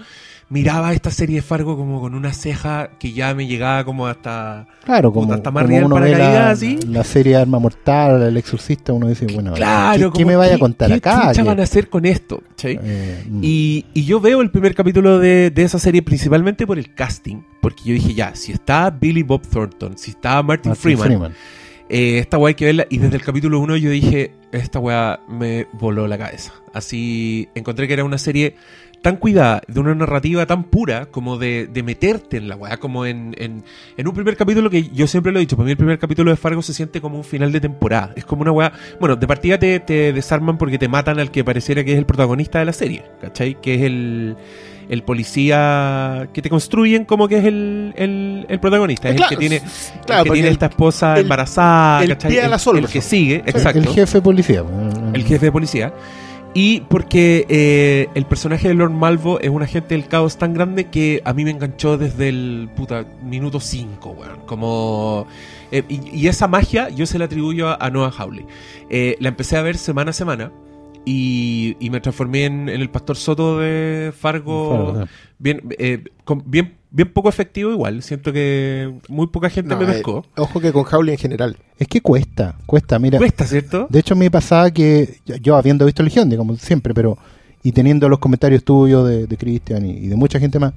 miraba 0.50 0.92
esta 0.92 1.10
serie 1.10 1.36
de 1.36 1.42
Fargo 1.42 1.76
como 1.76 2.00
con 2.00 2.14
una 2.14 2.32
ceja 2.32 2.90
que 2.98 3.12
ya 3.12 3.32
me 3.34 3.46
llegaba 3.46 3.84
como 3.84 4.06
hasta... 4.06 4.66
Claro, 4.84 5.12
como, 5.12 5.32
hasta 5.32 5.50
más 5.50 5.64
como 5.64 5.86
uno 5.86 5.94
ve 5.94 6.00
paracaídas, 6.12 6.34
la, 6.34 6.50
así. 6.50 6.78
la 6.88 7.04
serie 7.04 7.36
Arma 7.36 7.58
Mortal, 7.58 8.20
El 8.22 8.36
Exorcista, 8.36 8.92
uno 8.92 9.06
dice, 9.08 9.26
bueno, 9.32 9.52
Claro, 9.54 10.12
¿qué, 10.12 10.18
qué 10.18 10.24
me 10.26 10.36
vaya 10.36 10.52
a 10.52 10.56
¿qué- 10.56 10.60
contar 10.60 10.88
qué 10.88 10.94
acá? 10.96 11.32
¿Qué- 11.34 11.42
van 11.42 11.60
a 11.60 11.62
hacer 11.62 11.88
con 11.88 12.04
esto? 12.04 12.42
eh, 12.64 13.24
mm. 13.28 13.40
Y, 13.42 13.86
y 13.94 14.04
yo 14.04 14.20
veo 14.20 14.42
el 14.42 14.50
primer 14.50 14.74
capítulo 14.74 15.18
de, 15.20 15.50
de 15.50 15.62
esa 15.62 15.78
serie 15.78 16.02
principalmente 16.02 16.66
por 16.66 16.78
el 16.78 16.94
casting, 16.94 17.42
porque 17.62 17.84
yo 17.84 17.94
dije, 17.94 18.12
ya, 18.14 18.34
si 18.34 18.52
está 18.52 18.90
Billy 18.90 19.22
Bob 19.22 19.42
Thornton, 19.46 19.96
si 19.96 20.10
está 20.10 20.42
Martin, 20.42 20.70
Martin 20.70 20.74
Freeman, 20.76 21.06
Freeman. 21.06 21.32
eh, 21.88 22.18
esta 22.18 22.38
weá 22.38 22.48
hay 22.48 22.54
que 22.54 22.64
verla. 22.64 22.86
Y 22.90 22.98
desde 22.98 23.16
el 23.16 23.22
capítulo 23.22 23.60
1 23.60 23.76
yo 23.76 23.90
dije, 23.90 24.32
esta 24.50 24.80
weá 24.80 25.20
me 25.28 25.66
voló 25.74 26.08
la 26.08 26.18
cabeza. 26.18 26.52
Así 26.74 27.48
encontré 27.54 27.86
que 27.86 27.94
era 27.94 28.04
una 28.04 28.18
serie 28.18 28.56
tan 29.02 29.16
cuidada, 29.16 29.62
de 29.66 29.80
una 29.80 29.94
narrativa 29.94 30.44
tan 30.46 30.64
pura, 30.64 31.06
como 31.06 31.38
de, 31.38 31.66
de 31.72 31.82
meterte 31.82 32.36
en 32.36 32.48
la 32.48 32.56
weá, 32.56 32.76
como 32.76 33.06
en, 33.06 33.34
en, 33.38 33.64
en 33.96 34.08
un 34.08 34.12
primer 34.14 34.36
capítulo 34.36 34.68
que 34.68 34.90
yo 34.90 35.06
siempre 35.06 35.32
lo 35.32 35.38
he 35.38 35.40
dicho, 35.40 35.56
para 35.56 35.64
mí 35.64 35.70
el 35.70 35.76
primer 35.78 35.98
capítulo 35.98 36.30
de 36.30 36.36
Fargo 36.36 36.60
se 36.60 36.74
siente 36.74 37.00
como 37.00 37.16
un 37.16 37.24
final 37.24 37.50
de 37.50 37.60
temporada. 37.60 38.12
Es 38.14 38.24
como 38.26 38.42
una 38.42 38.52
weá, 38.52 38.72
bueno, 39.00 39.16
de 39.16 39.26
partida 39.26 39.58
te, 39.58 39.80
te 39.80 40.12
desarman 40.12 40.58
porque 40.58 40.78
te 40.78 40.88
matan 40.88 41.18
al 41.18 41.30
que 41.30 41.42
pareciera 41.44 41.82
que 41.82 41.92
es 41.92 41.98
el 41.98 42.04
protagonista 42.06 42.58
de 42.58 42.64
la 42.66 42.72
serie, 42.74 43.04
¿cachai? 43.20 43.60
Que 43.60 43.74
es 43.76 43.82
el... 43.82 44.36
El 44.90 45.04
policía 45.04 46.28
que 46.32 46.42
te 46.42 46.50
construyen 46.50 47.04
como 47.04 47.28
que 47.28 47.38
es 47.38 47.44
el, 47.44 47.92
el, 47.96 48.44
el 48.48 48.58
protagonista, 48.58 49.08
es 49.08 49.14
Claro, 49.14 49.30
el 49.30 49.38
que 49.38 49.48
tiene, 49.48 49.60
claro, 49.60 49.68
el 49.68 50.06
que 50.06 50.14
porque 50.16 50.32
tiene 50.32 50.48
el- 50.48 50.52
esta 50.54 50.66
esposa 50.66 51.14
el- 51.14 51.20
embarazada, 51.22 52.02
el 52.02 52.08
¿cachai? 52.10 52.30
pie 52.32 52.40
a 52.42 52.48
la 52.48 52.60
el, 52.74 52.88
que 52.88 53.00
sigue, 53.00 53.36
exacto, 53.46 53.78
El 53.78 53.86
jefe 53.88 54.20
policía. 54.20 54.64
el 55.14 55.22
jefe 55.24 55.46
de 55.46 55.52
policía. 55.52 55.92
Y 56.52 56.80
porque 56.82 57.46
eh, 57.48 58.08
el 58.16 58.26
personaje 58.26 58.66
de 58.66 58.74
Lord 58.74 58.90
Malvo 58.90 59.38
es 59.40 59.50
un 59.50 59.62
agente 59.62 59.94
del 59.94 60.08
caos 60.08 60.36
tan 60.36 60.52
grande 60.52 60.86
que 60.86 61.22
a 61.24 61.32
mí 61.32 61.44
me 61.44 61.50
enganchó 61.52 61.96
desde 61.96 62.28
el 62.28 62.68
puta 62.74 63.06
minuto 63.22 63.60
5, 63.60 64.10
weón. 64.10 64.40
Como. 64.46 65.26
eh, 65.70 65.84
y, 65.88 66.00
y 66.18 66.26
esa 66.26 66.48
magia 66.48 66.88
yo 66.88 67.06
se 67.06 67.18
la 67.20 67.26
atribuyo 67.26 67.68
a, 67.68 67.74
a 67.76 67.88
Noah 67.90 68.10
Hawley. 68.10 68.46
Eh, 68.88 69.16
la 69.20 69.28
empecé 69.28 69.56
a 69.56 69.62
ver 69.62 69.76
semana 69.78 70.10
a 70.10 70.14
semana. 70.14 70.50
Y, 71.04 71.76
y 71.80 71.88
me 71.88 72.00
transformé 72.00 72.44
en, 72.44 72.68
en 72.68 72.80
el 72.80 72.90
pastor 72.90 73.16
Soto 73.16 73.58
de 73.60 74.12
Fargo. 74.18 74.92
Fargo, 74.92 75.08
bien, 75.38 75.62
eh, 75.78 76.04
con- 76.24 76.42
bien, 76.46 76.74
bien 76.90 77.12
poco 77.12 77.28
efectivo 77.28 77.70
igual. 77.70 78.02
Siento 78.02 78.32
que 78.32 78.92
muy 79.08 79.26
poca 79.28 79.48
gente 79.50 79.70
No, 79.74 79.78
me 79.80 79.84
eh, 79.84 79.94
pescó. 79.94 80.24
ojo 80.36 80.60
que 80.60 80.72
con 80.72 80.84
Howley 80.90 81.14
en 81.14 81.18
general. 81.18 81.56
Es 81.78 81.86
que 81.88 82.00
cuesta, 82.00 82.56
cuesta. 82.66 82.98
Mira, 82.98 83.18
Cuesta, 83.18 83.46
¿cierto? 83.46 83.86
de 83.90 83.98
hecho 84.00 84.16
me 84.16 84.30
pasaba 84.30 84.70
que 84.70 85.18
yo- 85.26 85.36
yo 85.36 85.56
habiendo 85.56 85.86
visto 85.86 86.02
Legión, 86.02 86.28
digamos, 86.28 86.60
siempre, 86.60 86.92
pero 86.94 87.16
y 87.62 87.72
teniendo 87.72 88.08
los 88.08 88.18
comentarios 88.18 88.64
tuyos 88.64 89.08
de, 89.08 89.26
de 89.26 89.36
Cristian 89.36 89.84
y, 89.86 89.90
y 89.92 90.06
de 90.08 90.16
mucha 90.16 90.38
gente 90.40 90.58
más, 90.58 90.72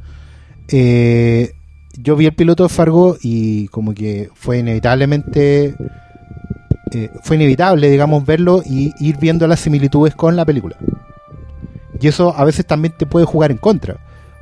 eh, 0.70 1.54
yo 1.98 2.16
vi 2.16 2.26
el 2.26 2.34
piloto 2.34 2.64
de 2.64 2.70
Fargo 2.70 3.18
y 3.22 3.68
como 3.70 3.94
que 3.94 4.30
fue 4.34 4.60
inevitablemente 4.60 5.76
eh, 6.92 7.10
fue 7.24 7.36
inevitable, 7.38 7.90
digamos, 7.90 8.26
verlo 8.26 8.62
y 8.66 8.92
ir 9.00 9.18
viendo 9.18 9.48
las 9.48 9.60
similitudes 9.60 10.16
con 10.16 10.36
la 10.36 10.46
película. 10.46 10.76
Y 12.00 12.08
eso 12.08 12.36
a 12.36 12.44
veces 12.44 12.66
también 12.66 12.94
te 12.98 13.06
puede 13.06 13.26
jugar 13.26 13.52
en 13.52 13.58
contra. 13.58 13.98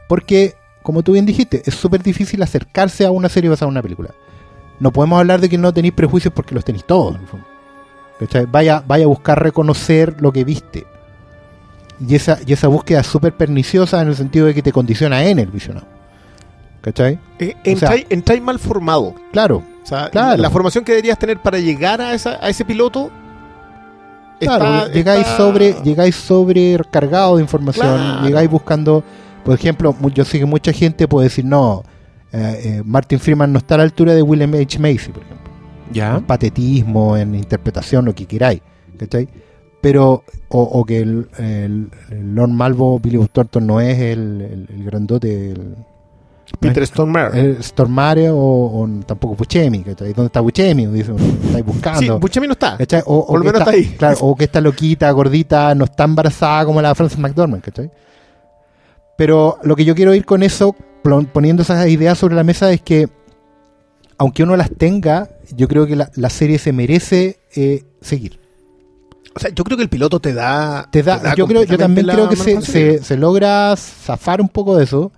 Porque, 0.10 0.56
como 0.84 1.04
tú 1.04 1.14
bien 1.14 1.26
dijiste, 1.26 1.62
es 1.66 1.76
súper 1.76 2.02
difícil 2.04 2.42
acercarse 2.44 3.06
a 3.06 3.12
una 3.12 3.30
serie 3.30 3.50
basada 3.50 3.68
en 3.68 3.72
una 3.74 3.82
película. 3.82 4.10
No 4.80 4.92
podemos 4.92 5.20
hablar 5.20 5.40
de 5.40 5.48
que 5.50 5.58
no 5.58 5.74
tenéis 5.74 5.94
prejuicios 5.94 6.34
porque 6.34 6.56
los 6.56 6.66
tenéis 6.66 6.86
todos. 6.86 7.18
Vaya, 8.50 8.84
vaya 8.86 9.06
a 9.06 9.08
buscar 9.08 9.42
reconocer 9.42 10.16
lo 10.22 10.32
que 10.32 10.44
viste. 10.44 10.86
Y 12.08 12.16
esa, 12.16 12.40
y 12.46 12.54
esa 12.54 12.68
búsqueda 12.68 13.02
es 13.02 13.08
súper 13.08 13.34
perniciosa 13.34 14.02
en 14.02 14.08
el 14.08 14.16
sentido 14.16 14.46
de 14.48 14.54
que 14.56 14.62
te 14.64 14.72
condiciona 14.72 15.24
en 15.26 15.40
el 15.40 15.48
visionado. 15.48 15.86
¿Cachai? 16.82 17.20
Eh, 17.40 17.56
O 17.76 17.78
sea- 17.78 17.94
entráis 18.10 18.42
mal 18.42 18.58
formado. 18.60 19.14
Claro, 19.32 19.64
O 19.84 19.86
sea, 19.86 20.10
Claro. 20.12 20.40
la 20.42 20.50
formación 20.52 20.84
que 20.84 20.92
deberías 20.92 21.18
tener 21.18 21.40
para 21.40 21.58
llegar 21.58 22.02
a, 22.02 22.14
esa, 22.14 22.38
a 22.44 22.50
ese 22.50 22.64
piloto. 22.66 23.10
Claro, 24.40 24.66
está- 24.66 24.88
llegáis 24.94 25.22
está- 25.22 25.38
sobre, 25.38 25.74
llegáis 25.84 26.16
sobrecargado 26.16 27.36
de 27.38 27.42
información, 27.44 27.88
Claro. 27.98 28.26
llegáis 28.28 28.50
buscando, 28.50 29.04
por 29.43 29.55
ejemplo, 29.55 29.95
mu- 30.00 30.10
yo 30.10 30.24
sé 30.25 30.39
que 30.39 30.45
mucha 30.45 30.71
gente 30.74 31.07
puede 31.07 31.27
decir, 31.27 31.45
no, 31.45 31.83
eh, 32.31 32.62
eh, 32.63 32.81
Martin 32.86 33.19
Freeman 33.19 33.51
no 33.51 33.60
está 33.60 33.75
a 33.75 33.79
la 33.79 33.83
altura 33.83 34.13
de 34.13 34.21
William 34.21 34.53
H. 34.53 34.79
Macy, 34.79 35.12
por 35.12 35.24
ejemplo. 35.24 35.51
Ya. 35.91 36.17
En 36.17 36.24
patetismo, 36.24 37.17
en 37.17 37.36
interpretación, 37.36 38.05
lo 38.05 38.15
que 38.15 38.25
queráis, 38.25 38.62
¿cachai? 38.98 39.27
Pero, 39.81 40.24
o, 40.50 40.62
o 40.62 40.86
que 40.86 41.00
el, 41.00 41.27
el- 41.38 41.89
el 42.12 42.36
Lord 42.36 42.50
Malvo, 42.51 43.00
Billy 43.00 43.17
Bob 43.17 43.29
Thornton 43.29 43.65
no 43.67 43.81
es 43.81 43.98
el, 44.00 44.41
el- 44.41 44.67
el 44.74 44.83
grandote, 44.86 45.51
el, 45.51 45.75
Peter 46.60 46.86
Stormare. 46.86 47.62
Stormare 47.63 48.29
o, 48.29 48.36
o 48.38 48.89
tampoco 49.05 49.36
Buscemi, 49.36 49.79
¿cachai? 49.83 50.12
¿Dónde 50.13 50.27
está 50.27 50.41
Buscemi? 50.41 50.86
Dice, 50.88 51.13
estáis 51.13 51.55
sí, 51.55 51.62
buscando. 51.63 52.19
Buscemi 52.19 52.45
no 52.48 52.53
está. 52.53 52.77
¿Cachai? 52.77 53.01
O, 53.05 53.15
o 53.19 53.27
Por 53.27 53.38
lo 53.39 53.43
que 53.43 53.48
menos 53.53 53.62
está 53.62 53.71
ahí. 53.71 53.86
Claro, 53.98 54.17
o 54.19 54.36
que 54.36 54.43
esta 54.43 54.60
loquita, 54.62 55.10
gordita, 55.12 55.74
no 55.75 55.86
está 55.86 56.03
embarazada 56.03 56.65
como 56.65 56.81
la 56.81 56.93
Frances 56.93 57.17
McDormand, 57.17 57.63
¿cachai? 57.63 57.89
Pero 59.18 59.58
lo 59.63 59.75
que 59.75 59.86
yo 59.86 59.96
quiero 59.96 60.13
ir 60.15 60.25
con 60.25 60.44
eso, 60.44 60.75
pon- 61.03 61.25
poniendo 61.27 61.63
esas 61.63 61.88
ideas 61.88 62.18
sobre 62.18 62.36
la 62.36 62.44
mesa, 62.44 62.72
es 62.72 62.82
que 62.82 63.08
aunque 64.18 64.44
uno 64.44 64.56
las 64.56 64.72
tenga, 64.72 65.30
yo 65.56 65.68
creo 65.68 65.88
que 65.88 65.96
la, 65.96 66.12
la 66.15 66.30
serie 66.30 66.60
se 66.60 66.74
merece 66.74 67.39
eh, 67.56 67.84
seguir. 68.01 68.39
O 69.36 69.39
sea, 69.39 69.50
yo 69.51 69.63
creo 69.63 69.77
que 69.77 69.84
el 69.84 69.89
piloto 69.89 70.20
te 70.20 70.34
da. 70.34 70.88
Te 70.91 71.01
da, 71.03 71.18
yo 71.36 71.48
creo, 71.48 71.62
yo 71.63 71.77
también 71.77 72.06
creo 72.15 72.30
que 72.30 72.36
se, 72.44 72.51
se, 72.72 73.03
se 73.03 73.18
logra 73.18 73.75
zafar 73.77 74.41
un 74.41 74.50
poco 74.50 74.77
de 74.77 74.84
eso, 74.84 75.12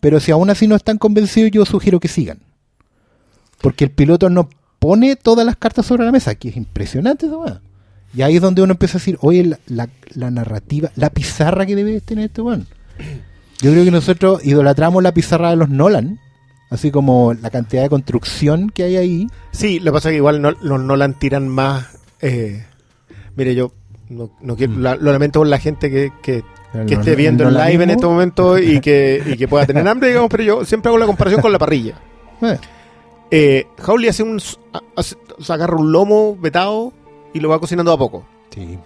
pero 0.00 0.20
si 0.20 0.30
aún 0.30 0.50
así 0.50 0.68
no 0.68 0.76
están 0.76 0.98
convencidos, 0.98 1.50
yo 1.50 1.64
sugiero 1.64 1.98
que 1.98 2.08
sigan. 2.08 2.38
Porque 3.60 3.84
el 3.84 3.90
piloto 3.90 4.28
no 4.30 4.48
pone 4.78 5.16
todas 5.16 5.46
las 5.46 5.56
cartas 5.56 5.86
sobre 5.86 6.04
la 6.04 6.12
mesa, 6.12 6.34
que 6.34 6.50
es 6.50 6.56
impresionante 6.56 7.26
weá. 7.26 7.60
Y 8.14 8.22
ahí 8.22 8.36
es 8.36 8.42
donde 8.42 8.62
uno 8.62 8.72
empieza 8.74 8.98
a 8.98 9.00
decir, 9.00 9.16
oye, 9.22 9.44
la, 9.44 9.58
la- 9.66 9.88
la 10.14 10.30
narrativa, 10.30 10.90
la 10.94 11.10
pizarra 11.10 11.64
que 11.66 11.74
debe 11.74 12.00
tener 12.00 12.26
este 12.26 12.42
weón. 12.42 12.66
Yo 13.64 13.72
creo 13.72 13.84
que 13.84 13.90
nosotros 13.90 14.44
idolatramos 14.44 15.02
la 15.02 15.12
pizarra 15.12 15.50
de 15.50 15.56
los 15.56 15.68
Nolan, 15.70 16.20
así 16.70 16.90
como 16.90 17.32
la 17.34 17.48
cantidad 17.50 17.82
de 17.82 17.88
construcción 17.88 18.68
que 18.70 18.82
hay 18.84 18.96
ahí. 18.96 19.26
Sí, 19.52 19.78
lo 19.80 19.86
que 19.86 19.92
pasa 19.96 20.08
es 20.08 20.12
que 20.12 20.16
igual 20.18 20.42
no, 20.42 20.50
los 20.50 20.80
Nolan 20.80 21.14
tiran 21.18 21.48
más. 21.48 21.98
eh, 22.20 22.64
mire, 23.36 23.54
yo 23.54 23.72
no, 24.10 24.30
no 24.42 24.54
quiero, 24.56 24.74
la- 24.78 24.96
lo 24.96 25.12
lamento 25.12 25.40
por 25.40 25.46
la 25.46 25.58
gente 25.58 25.90
que, 25.90 26.12
que, 26.22 26.42
que 26.86 26.94
esté 26.94 27.16
viendo 27.16 27.48
el 27.48 27.54
live 27.54 27.84
en 27.84 27.90
este 27.90 28.04
momento 28.06 28.58
y 28.58 28.80
que, 28.82 29.22
y 29.26 29.36
que 29.36 29.48
pueda 29.48 29.64
tener 29.66 29.86
hambre, 29.88 30.08
digamos, 30.08 30.28
pero 30.30 30.42
yo 30.42 30.64
siempre 30.64 30.90
hago 30.90 30.98
la 30.98 31.06
comparación 31.06 31.40
con 31.40 31.50
la 31.52 31.58
parrilla. 31.58 31.94
Eh, 32.42 32.58
Eh, 33.30 33.66
Howley 33.86 34.08
hace 34.10 34.22
un. 34.22 34.36
hace- 34.96 35.16
o 35.38 35.42
sea, 35.42 35.54
agarra 35.54 35.76
un 35.76 35.90
lomo 35.90 36.36
vetado 36.36 36.92
y 37.32 37.40
lo 37.40 37.48
va 37.48 37.58
cocinando 37.58 37.90
a 37.92 37.98
poco. 37.98 38.24
sí. 38.50 38.78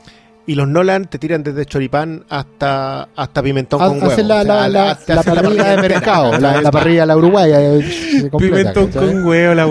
Y 0.49 0.55
los 0.55 0.67
Nolan 0.67 1.05
te 1.11 1.19
tiran 1.19 1.43
desde 1.43 1.67
choripán 1.67 2.25
hasta, 2.31 3.09
hasta 3.14 3.43
pimentón 3.43 3.78
con 3.78 4.02
huevo. 4.02 4.23
La, 4.23 4.43
la, 4.67 4.97
parrilla 5.23 5.76
de 5.76 5.83
mercado, 5.88 6.38
la, 6.38 6.71
parrilla 6.71 7.05
la 7.05 7.19
uruguaya. 7.19 7.61
eh, 7.61 8.31
Pimentón 8.38 8.90
con 8.90 9.26
huevo, 9.26 9.55
la 9.55 9.67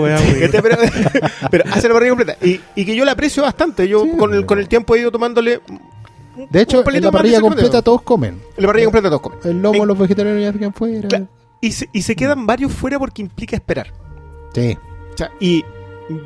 te- 0.50 0.62
pero, 1.50 1.64
hace 1.72 1.88
la 1.88 1.94
parrilla 1.94 2.10
completa. 2.10 2.36
Y, 2.40 2.60
y 2.76 2.84
que 2.86 2.94
yo 2.94 3.04
la 3.04 3.10
aprecio 3.12 3.42
bastante. 3.42 3.88
Yo 3.88 4.04
con, 4.16 4.32
el, 4.32 4.46
con 4.46 4.60
el 4.60 4.68
tiempo 4.68 4.94
he 4.94 5.00
ido 5.00 5.10
tomándole. 5.10 5.60
De 6.48 6.60
hecho, 6.62 6.88
en 6.88 7.02
la 7.02 7.10
parrilla 7.10 7.40
completa 7.40 7.82
todos 7.82 8.02
comen. 8.02 8.40
En 8.56 8.62
la 8.62 8.68
parrilla 8.68 8.86
completa 8.86 9.08
todos 9.08 9.20
comen. 9.22 9.38
El 9.42 9.60
lomo, 9.60 9.84
los 9.84 9.98
vegetarianos 9.98 10.40
ya 10.44 10.52
quedan 10.52 10.72
fuera. 10.74 11.08
Claro. 11.08 11.26
Y 11.60 11.72
se, 11.72 11.88
y 11.92 12.02
se 12.02 12.14
quedan 12.14 12.46
varios 12.46 12.72
fuera 12.72 13.00
porque 13.00 13.20
implica 13.20 13.56
esperar. 13.56 13.92
Sí, 14.54 14.78
O 15.12 15.16
sea, 15.18 15.32
y 15.40 15.64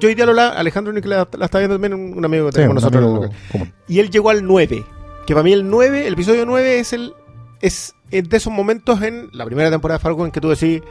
yo 0.01 0.09
iría 0.09 0.25
a 0.25 0.27
Lola, 0.27 0.49
Alejandro 0.51 0.93
Nicolás 0.93 1.29
la 1.37 1.47
está 1.47 1.59
viendo 1.59 1.75
también, 1.75 1.95
un 1.95 2.17
un 2.17 2.25
amigo 2.25 2.47
que 2.47 2.53
sí, 2.53 2.57
tenemos 2.57 2.83
un 2.85 2.91
nosotros. 2.91 3.03
en 3.03 3.09
el 3.09 3.17
amigo 3.17 3.25
local. 3.27 3.39
común. 3.51 3.73
Y 3.89 3.99
él 3.99 4.11
llegó 4.11 4.31
al 4.31 4.45
9. 4.47 4.85
Que 5.27 5.35
para 5.35 5.45
mí 5.45 5.53
el 5.53 5.69
9, 5.69 6.07
el 6.07 6.15
episodio 6.15 6.47
9 6.47 6.79
es 6.81 6.93
el 6.93 7.15
es, 7.63 7.95
es 8.11 8.29
de 8.29 8.37
esos 8.37 8.53
momentos 8.53 9.01
en 9.03 9.31
la 9.33 9.47
primera 9.47 9.71
temporada 9.71 9.99
de 9.99 10.03
Fargo 10.03 10.27
en 10.27 10.33
que 10.33 10.41
tú 10.41 10.51
decís, 10.51 10.83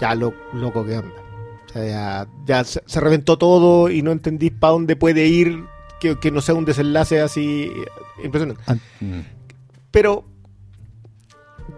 ya 0.00 0.14
lo, 0.14 0.34
loco, 0.52 0.84
¿qué 0.84 0.98
onda? 0.98 1.14
O 1.66 1.72
sea, 1.72 1.86
ya, 1.86 2.28
ya 2.44 2.64
se, 2.64 2.82
se 2.84 3.00
reventó 3.00 3.38
todo 3.38 3.90
y 3.90 4.02
no 4.02 4.12
entendís 4.12 4.52
para 4.52 4.72
dónde 4.72 4.94
puede 4.94 5.26
ir, 5.26 5.64
que, 6.00 6.18
que 6.18 6.30
no 6.30 6.42
sea 6.42 6.54
un 6.54 6.66
desenlace 6.66 7.20
así 7.20 7.72
impresionante. 8.22 8.62
Ah, 8.66 8.76
mm. 9.00 9.20
Pero 9.90 10.24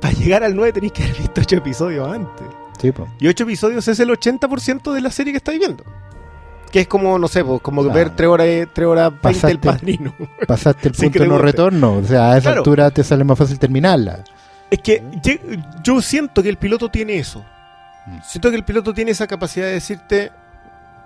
para 0.01 0.13
llegar 0.15 0.43
al 0.43 0.57
9 0.57 0.73
tenéis 0.73 0.93
que 0.93 1.05
haber 1.05 1.17
visto 1.17 1.41
8 1.41 1.57
episodios 1.57 2.09
antes. 2.09 2.47
Sí. 2.81 2.93
Y 3.21 3.29
8 3.29 3.45
episodios 3.45 3.87
es 3.87 4.01
el 4.01 4.11
80% 4.11 4.93
de 4.93 5.01
la 5.01 5.11
serie 5.11 5.33
que 5.33 5.39
estáis 5.39 5.61
viendo. 5.61 5.85
Que 6.75 6.81
es 6.81 6.89
como, 6.89 7.21
no 7.21 7.29
sé, 7.29 7.45
pues, 7.45 7.61
como 7.63 7.83
Claro. 7.83 7.95
ver 7.97 8.11
3 8.11 8.29
horas, 8.29 8.47
3 8.73 8.89
horas 8.89 9.11
20 9.13 9.23
Pasaste- 9.23 9.51
el 9.53 9.61
padrino. 9.61 10.13
Pasaste 10.45 10.89
el 10.89 10.95
punto 10.97 11.13
que 11.13 11.19
de 11.21 11.29
no 11.29 11.39
retorno. 11.39 11.93
O 11.99 12.03
sea, 12.03 12.33
a 12.33 12.39
esa 12.39 12.49
Claro. 12.49 12.59
altura 12.63 12.91
te 12.91 13.05
sale 13.05 13.23
más 13.23 13.39
fácil 13.39 13.61
terminarla. 13.61 14.25
Es 14.73 14.81
que 14.81 15.01
yo 15.85 16.03
siento 16.03 16.43
que 16.43 16.49
el 16.49 16.57
piloto 16.57 16.89
tiene 16.91 17.17
eso. 17.17 17.45
Mm. 18.07 18.19
Siento 18.25 18.51
que 18.51 18.57
el 18.57 18.65
piloto 18.65 18.93
tiene 18.93 19.13
esa 19.13 19.29
capacidad 19.29 19.67
de 19.67 19.75
decirte, 19.75 20.33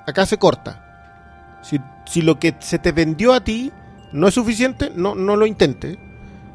acá 0.06 0.24
se 0.24 0.38
corta. 0.38 1.58
Si, 1.60 1.78
si 2.06 2.22
lo 2.22 2.38
que 2.38 2.54
se 2.60 2.78
te 2.78 2.92
vendió 2.92 3.34
a 3.34 3.44
ti 3.44 3.70
no 4.12 4.26
es 4.28 4.32
suficiente, 4.34 4.90
no, 4.96 5.14
no 5.14 5.36
lo 5.36 5.44
intente. 5.44 5.98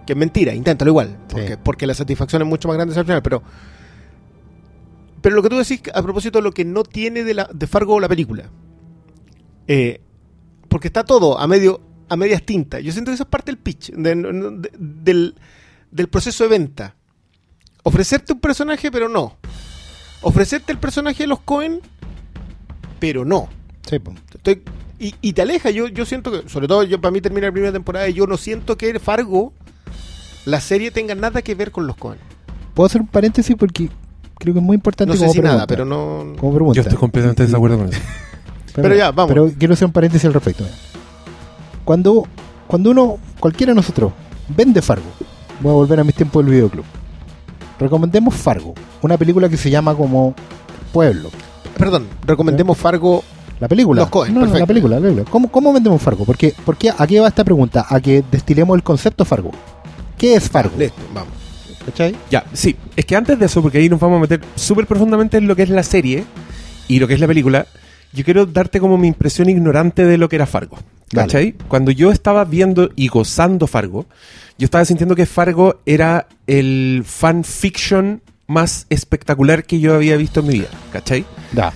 Que 0.08 0.14
es 0.14 0.18
mentira, 0.18 0.56
inténtalo 0.56 0.90
igual. 0.90 1.18
Porque, 1.30 1.50
Sí. 1.50 1.54
porque 1.64 1.86
la 1.86 1.94
satisfacción 1.94 2.42
es 2.42 2.48
mucho 2.48 2.68
más 2.68 2.78
grande 2.78 2.98
al 2.98 3.06
final. 3.06 3.22
Pero, 3.22 3.44
pero 5.22 5.36
lo 5.36 5.44
que 5.44 5.50
tú 5.50 5.58
decís 5.58 5.84
a 5.94 6.02
propósito 6.02 6.40
de 6.40 6.44
lo 6.44 6.52
que 6.52 6.66
no 6.66 6.82
tiene 6.82 7.24
de, 7.24 7.36
la, 7.36 7.48
de 7.54 7.68
Fargo 7.68 8.00
la 8.00 8.10
película. 8.10 8.46
Eh, 9.68 10.02
porque 10.68 10.88
está 10.88 11.04
todo 11.04 11.40
a 11.40 11.48
medio 11.48 11.82
a 12.10 12.16
medias 12.16 12.44
tintas. 12.44 12.84
Yo 12.84 12.92
siento 12.92 13.10
que 13.12 13.16
eso 13.16 13.24
es 13.24 13.30
parte 13.30 13.52
del 13.52 13.58
pitch, 13.58 13.92
de- 13.92 14.16
de- 14.16 14.72
del, 14.78 15.36
del 15.92 16.08
proceso 16.10 16.44
de 16.44 16.50
venta. 16.50 16.96
Ofrecerte 17.84 18.34
un 18.34 18.40
personaje, 18.40 18.92
pero 18.92 19.10
no. 19.10 19.38
Ofrecerte 20.22 20.72
el 20.72 20.78
personaje 20.78 21.24
de 21.24 21.28
los 21.28 21.40
Cohen, 21.42 21.82
pero 23.00 23.26
no. 23.26 23.50
Sí. 23.90 23.98
Estoy- 24.34 24.62
y, 25.00 25.16
y 25.22 25.34
te 25.34 25.42
aleja. 25.42 25.70
Yo, 25.72 25.88
yo 25.88 26.06
siento 26.06 26.32
que, 26.32 26.48
sobre 26.50 26.68
todo 26.68 26.84
yo 26.84 27.02
para 27.02 27.12
mí 27.12 27.20
termina 27.22 27.48
la 27.48 27.52
primera 27.52 27.74
temporada 27.74 28.08
y 28.08 28.14
yo 28.14 28.28
no 28.28 28.38
siento 28.38 28.78
que 28.78 28.98
Fargo, 29.00 29.54
la 30.46 30.62
serie, 30.62 30.92
tenga 30.92 31.16
nada 31.16 31.42
que 31.42 31.56
ver 31.56 31.72
con 31.72 31.88
los 31.88 31.96
Cohen. 31.98 32.20
Puedo 32.74 32.86
hacer 32.88 33.02
un 33.02 33.08
paréntesis 33.08 33.56
porque 33.58 33.90
creo 34.38 34.54
que 34.54 34.60
es 34.60 34.66
muy 34.66 34.76
importante 34.76 35.10
No 35.12 35.16
sé 35.16 35.22
como 35.22 35.34
si 35.34 35.40
pregunta. 35.40 35.56
nada, 35.56 35.68
pero 35.68 35.84
no. 35.86 36.34
Como 36.40 36.54
pregunta. 36.54 36.76
Yo 36.76 36.82
estoy 36.82 36.98
completamente 36.98 37.44
de 37.44 37.48
desacuerdo 37.48 37.78
con 37.80 37.90
eso. 37.90 38.00
Pero 38.76 38.96
ya, 38.96 39.12
vamos. 39.12 39.30
Pero 39.30 39.52
quiero 39.58 39.74
hacer 39.74 39.86
un 39.86 39.92
paréntesis 39.92 40.26
al 40.26 40.34
respecto. 40.34 40.64
mira. 40.64 40.76
Cuando, 41.84 42.28
cuando 42.68 42.92
uno, 42.92 43.18
cualquiera 43.40 43.72
de 43.72 43.76
nosotros, 43.76 44.14
vende 44.48 44.82
Fargo, 44.82 45.10
voy 45.60 45.72
a 45.72 45.76
volver 45.76 46.00
a 46.00 46.04
mis 46.04 46.16
tiempos 46.16 46.44
del 46.44 46.54
videoclub. 46.54 46.86
Recomendemos 47.80 48.36
Fargo, 48.36 48.74
una 49.02 49.18
película 49.18 49.50
que 49.50 49.58
se 49.58 49.70
llama 49.70 49.96
como 49.96 50.34
Pueblo. 50.92 51.30
Perdón, 51.78 52.08
recomendemos 52.26 52.78
Fargo. 52.78 53.24
La 53.60 53.68
película. 53.68 54.02
Los 54.02 54.10
Coen, 54.10 54.34
no, 54.34 54.46
no, 54.46 54.58
la 54.58 54.66
película, 54.66 54.96
la 54.96 55.02
película. 55.02 55.26
¿Cómo, 55.30 55.50
cómo 55.50 55.72
vendemos 55.72 56.02
Fargo? 56.02 56.26
Porque, 56.26 56.54
porque 56.66 56.92
¿a 56.98 57.08
qué 57.08 57.20
va 57.20 57.30
esta 57.30 57.44
pregunta? 57.46 57.86
A 57.88 58.00
que 58.02 58.24
destilemos 58.30 58.76
el 58.76 58.84
concepto 58.84 59.24
Fargo. 59.24 59.52
¿Qué 60.18 60.36
es 60.36 60.50
Fargo? 60.50 60.76
Listo, 60.78 61.02
vamos. 61.14 61.34
¿Cachai? 61.86 62.16
Ya, 62.30 62.44
sí. 62.54 62.76
Es 62.96 63.06
que 63.06 63.16
antes 63.16 63.40
de 63.40 63.46
eso, 63.46 63.62
porque 63.62 63.78
ahí 63.78 63.90
nos 63.90 64.00
vamos 64.00 64.18
a 64.18 64.22
meter 64.22 64.42
súper 64.56 64.86
profundamente 64.88 65.38
en 65.38 65.48
lo 65.48 65.56
que 65.56 65.64
es 65.64 65.70
la 65.70 65.84
serie 65.84 66.26
y 66.88 67.00
lo 67.00 67.08
que 67.08 67.14
es 67.14 67.20
la 67.20 67.28
película, 67.28 67.66
yo 68.14 68.24
quiero 68.24 68.46
darte 68.46 68.80
como 68.80 68.98
mi 68.98 69.08
impresión 69.08 69.50
ignorante 69.50 70.06
de 70.06 70.18
lo 70.18 70.30
que 70.30 70.36
era 70.36 70.46
Fargo. 70.46 70.78
Dale. 71.12 71.28
¿Cachai? 71.28 71.56
Cuando 71.68 71.92
yo 71.92 72.12
estaba 72.12 72.46
viendo 72.46 72.92
y 72.96 73.08
gozando 73.08 73.68
Fargo, 73.68 74.06
yo 74.58 74.66
estaba 74.66 74.86
sintiendo 74.86 75.16
que 75.16 75.26
Fargo 75.26 75.82
era 75.86 76.28
el 76.48 77.04
fan 77.06 77.44
fiction 77.44 78.22
más 78.48 78.86
espectacular 78.90 79.66
que 79.66 79.80
yo 79.80 79.96
había 79.96 80.16
visto 80.18 80.42
en 80.42 80.48
mi 80.48 80.54
vida. 80.54 80.70
¿Cachai? 80.92 81.26
Da. 81.52 81.74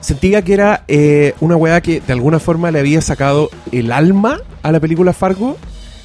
Sentía 0.00 0.42
que 0.42 0.54
era 0.54 0.84
eh, 0.88 1.34
una 1.40 1.56
weá 1.56 1.80
que 1.80 2.00
de 2.00 2.12
alguna 2.12 2.38
forma 2.38 2.70
le 2.70 2.78
había 2.78 3.00
sacado 3.00 3.50
el 3.70 3.92
alma 3.92 4.40
a 4.62 4.72
la 4.72 4.80
película 4.80 5.12
Fargo 5.12 5.58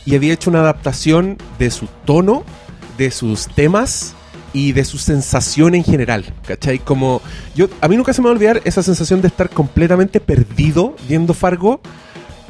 y 0.06 0.16
había 0.16 0.34
hecho 0.34 0.50
una 0.50 0.60
adaptación 0.60 1.38
de 1.58 1.72
su 1.72 1.88
tono, 2.06 2.44
de 2.98 3.10
sus 3.10 3.48
temas 3.48 4.16
y 4.56 4.72
de 4.72 4.86
su 4.86 4.98
sensación 4.98 5.76
en 5.76 5.84
general. 5.84 6.24
¿Cachai? 6.48 6.80
Como 6.80 7.22
yo, 7.56 7.68
a 7.82 7.90
mí 7.90 7.98
nunca 7.98 8.14
se 8.14 8.22
me 8.22 8.28
va 8.28 8.32
a 8.32 8.36
olvidar 8.36 8.62
esa 8.64 8.82
sensación 8.82 9.22
de 9.22 9.28
estar 9.28 9.50
completamente 9.50 10.22
perdido 10.22 10.96
viendo 11.10 11.34
Fargo, 11.34 11.82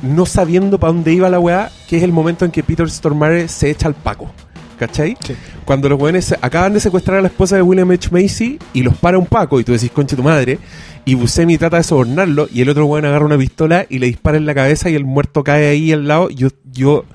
no 0.03 0.27
sabiendo 0.27 0.79
para 0.79 0.93
dónde 0.93 1.13
iba 1.13 1.29
la 1.31 1.39
weá, 1.39 1.71
que 1.89 1.97
es 1.97 2.03
el 2.03 2.11
momento 2.11 2.45
en 2.45 2.51
que 2.51 2.61
Peter 2.61 2.87
Stormare 2.87 3.47
se 3.47 3.71
echa 3.71 3.87
al 3.87 3.95
paco. 3.95 4.31
¿Cachai? 4.77 5.17
Sí. 5.25 5.35
Cuando 5.63 5.89
los 5.89 5.99
weones 5.99 6.35
acaban 6.41 6.73
de 6.73 6.79
secuestrar 6.79 7.17
a 7.17 7.21
la 7.21 7.29
esposa 7.29 7.55
de 7.55 7.63
William 7.63 7.89
H. 7.89 8.09
Macy 8.11 8.59
y 8.73 8.83
los 8.83 8.95
para 8.97 9.17
un 9.17 9.25
paco 9.25 9.59
y 9.59 9.63
tú 9.63 9.71
decís, 9.71 9.89
conche 9.89 10.15
tu 10.15 10.21
madre, 10.21 10.59
y 11.05 11.15
Buscemi 11.15 11.57
trata 11.57 11.77
de 11.77 11.83
sobornarlo 11.83 12.47
y 12.53 12.61
el 12.61 12.69
otro 12.69 12.85
weón 12.85 13.05
agarra 13.05 13.25
una 13.25 13.37
pistola 13.37 13.87
y 13.89 13.97
le 13.97 14.07
dispara 14.07 14.37
en 14.37 14.45
la 14.45 14.53
cabeza 14.53 14.91
y 14.91 14.95
el 14.95 15.05
muerto 15.05 15.43
cae 15.43 15.69
ahí 15.69 15.91
al 15.91 16.07
lado. 16.07 16.29
Yo, 16.29 16.49
yo, 16.71 17.05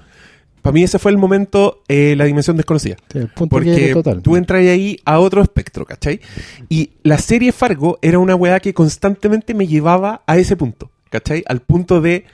para 0.62 0.73
mí 0.73 0.83
ese 0.83 0.99
fue 0.99 1.11
el 1.11 1.19
momento, 1.19 1.83
eh, 1.88 2.14
la 2.17 2.25
dimensión 2.25 2.57
desconocida. 2.57 2.97
Sí, 3.12 3.19
el 3.19 3.29
punto 3.29 3.57
Porque 3.57 3.93
total. 3.93 4.23
tú 4.23 4.37
entras 4.37 4.61
ahí 4.61 4.99
a 5.05 5.19
otro 5.19 5.43
espectro, 5.43 5.85
¿cachai? 5.87 6.21
Y 6.69 6.90
la 7.02 7.19
serie 7.19 7.52
Fargo 7.52 7.99
era 8.02 8.19
una 8.19 8.35
weá 8.35 8.61
que 8.61 8.75
constantemente 8.75 9.55
me 9.55 9.67
llevaba 9.67 10.23
a 10.26 10.38
ese 10.38 10.57
punto, 10.57 10.90
¿cachai? 11.11 11.43
Al 11.47 11.61
punto 11.61 12.00
de, 12.00 12.25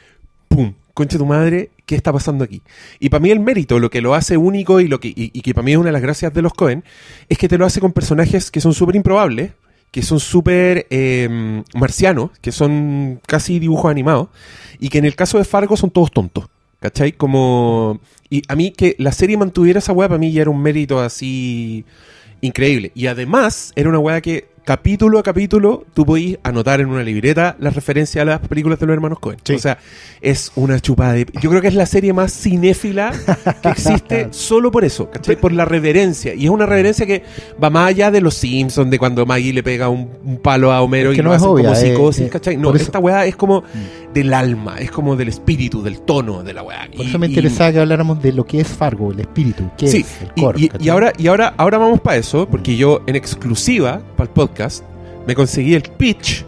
¡pum! 0.49 0.75
Concha 0.95 1.19
tu 1.19 1.27
madre, 1.27 1.71
¿qué 1.85 1.95
está 1.95 2.13
pasando 2.13 2.43
aquí? 2.43 2.63
Y 3.01 3.11
para 3.11 3.21
mí 3.21 3.31
el 3.31 3.41
mérito, 3.41 3.79
lo 3.79 3.91
que 3.91 4.01
lo 4.01 4.15
hace 4.15 4.37
único 4.39 4.81
y 4.81 4.89
lo 4.89 4.99
que, 4.99 5.09
y, 5.09 5.31
y 5.33 5.43
que 5.43 5.53
para 5.53 5.65
mí 5.65 5.73
es 5.73 5.79
una 5.79 5.89
de 5.89 5.93
las 5.93 6.03
gracias 6.03 6.33
de 6.33 6.41
los 6.41 6.55
Cohen, 6.55 6.85
es 7.29 7.37
que 7.37 7.49
te 7.49 7.59
lo 7.59 7.67
hace 7.67 7.81
con 7.81 7.93
personajes 7.93 8.51
que 8.51 8.63
son 8.63 8.73
súper 8.73 8.97
improbables, 8.97 9.53
que 9.91 10.03
son 10.03 10.21
súper 10.21 10.87
eh, 10.91 11.63
marcianos, 11.75 12.31
que 12.41 12.53
son 12.53 13.21
casi 13.27 13.59
dibujos 13.59 13.91
animados, 13.91 14.29
y 14.79 14.89
que 14.89 14.99
en 14.99 15.05
el 15.05 15.15
caso 15.15 15.39
de 15.39 15.45
Fargo 15.45 15.77
son 15.77 15.91
todos 15.91 16.11
tontos. 16.11 16.49
¿Cachai? 16.81 17.13
Como. 17.13 18.01
Y 18.29 18.43
a 18.49 18.57
mí 18.57 18.73
que 18.73 18.97
la 18.99 19.13
serie 19.13 19.37
mantuviera 19.37 19.79
esa 19.79 19.93
weá, 19.93 20.09
para 20.09 20.19
mí 20.19 20.33
ya 20.33 20.43
era 20.43 20.51
un 20.51 20.61
mérito 20.61 21.01
así 21.01 21.85
increíble. 22.41 22.93
Y 22.95 23.07
además, 23.07 23.73
era 23.77 23.89
una 23.89 23.99
weá 23.99 24.21
que 24.21 24.49
capítulo 24.67 25.21
a 25.21 25.23
capítulo 25.23 25.85
tú 25.95 26.05
podías 26.05 26.41
anotar 26.43 26.81
en 26.81 26.89
una 26.89 27.05
libreta 27.05 27.55
las 27.61 27.75
referencias 27.77 28.21
a 28.23 28.25
las 28.27 28.41
películas 28.41 28.81
de 28.81 28.87
los 28.87 28.95
hermanos 28.95 29.21
Cohen. 29.21 29.39
Sí. 29.45 29.55
O 29.55 29.59
sea, 29.61 29.79
es 30.21 30.51
una 30.57 30.81
chupada 30.81 31.13
de. 31.13 31.25
Yo 31.41 31.51
creo 31.51 31.63
que 31.63 31.69
es 31.69 31.75
la 31.75 31.87
serie 31.87 32.13
más 32.13 32.33
cinéfila 32.33 33.13
que 33.63 33.69
existe 33.69 34.27
solo 34.33 34.73
por 34.73 34.85
eso, 34.85 35.09
¿cachai? 35.09 35.37
Por 35.37 35.53
la 35.53 35.65
reverencia. 35.65 36.35
Y 36.35 36.47
es 36.47 36.51
una 36.51 36.67
reverencia 36.67 37.07
que 37.07 37.23
va 37.63 37.71
más 37.71 37.89
allá 37.91 38.11
de 38.11 38.21
los 38.21 38.35
Simpsons, 38.35 38.91
de 38.91 38.99
cuando 38.99 39.25
Maggie 39.25 39.53
le 39.53 39.63
pega 39.63 39.89
un, 39.89 40.11
un 40.25 40.39
palo 40.39 40.73
a 40.73 40.83
Homero 40.83 41.11
Es 41.11 41.15
y 41.15 41.17
que 41.19 41.23
lo 41.23 41.29
no 41.31 41.35
es 41.37 41.41
hacen 41.43 41.51
obvia, 41.53 41.65
como 41.69 41.77
eh, 41.77 41.81
psicosis, 41.91 42.27
eh, 42.27 42.29
¿cachai? 42.31 42.57
No, 42.57 42.73
Mm. 42.73 42.77
esta 42.77 42.99
weá 42.99 43.25
es 43.25 43.37
como 43.37 43.63
del 44.13 44.35
alma, 44.35 44.77
es 44.81 44.91
como 44.91 45.15
del 45.15 45.29
espíritu, 45.29 45.81
del 45.83 46.01
tono 46.01 46.43
de 46.43 46.53
la 46.53 46.65
weá. 46.65 46.89
Por 46.95 47.05
Y- 47.05 47.09
eso 47.09 47.19
me 47.21 47.27
y- 47.27 47.31
interesaba 47.31 47.71
que 47.71 47.79
habláramos 47.79 48.21
de 48.21 48.33
lo 48.33 48.45
que 48.45 48.61
es 48.61 48.67
Fargo, 48.67 49.13
el 49.13 49.21
espíritu, 49.21 49.71
qué 49.79 49.87
Sí, 49.87 49.99
es 49.99 50.23
el 50.23 50.31
y, 50.35 50.41
core. 50.43 50.61
y- 50.61 50.71
y 50.81 50.89
ahora, 50.89 51.13
y 51.17 51.29
ahora, 51.29 51.55
ahora 51.57 51.79
vamos 51.79 52.01
para 52.01 52.17
eso, 52.17 52.49
porque 52.49 52.77
yo 52.77 53.03
en 53.07 53.15
exclusiva 53.15 54.01
para 54.17 54.29
el 54.29 54.35
podcast 54.35 54.56
me 55.27 55.35
conseguí 55.35 55.75
el 55.75 55.83
pitch 55.83 56.45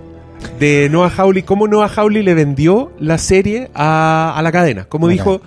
de 0.59 0.89
Noah 0.91 1.13
Hawley, 1.17 1.43
cómo 1.43 1.67
Noah 1.67 1.89
Hawley 1.89 2.23
le 2.23 2.35
vendió 2.35 2.93
la 2.99 3.19
serie 3.19 3.71
a, 3.75 4.35
a 4.37 4.43
la 4.43 4.53
cadena, 4.53 4.85
cómo 4.85 5.07
Bacán. 5.07 5.17
dijo 5.17 5.41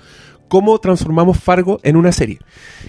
cómo 0.52 0.78
transformamos 0.80 1.40
Fargo 1.40 1.80
en 1.82 1.96
una 1.96 2.12
serie. 2.12 2.40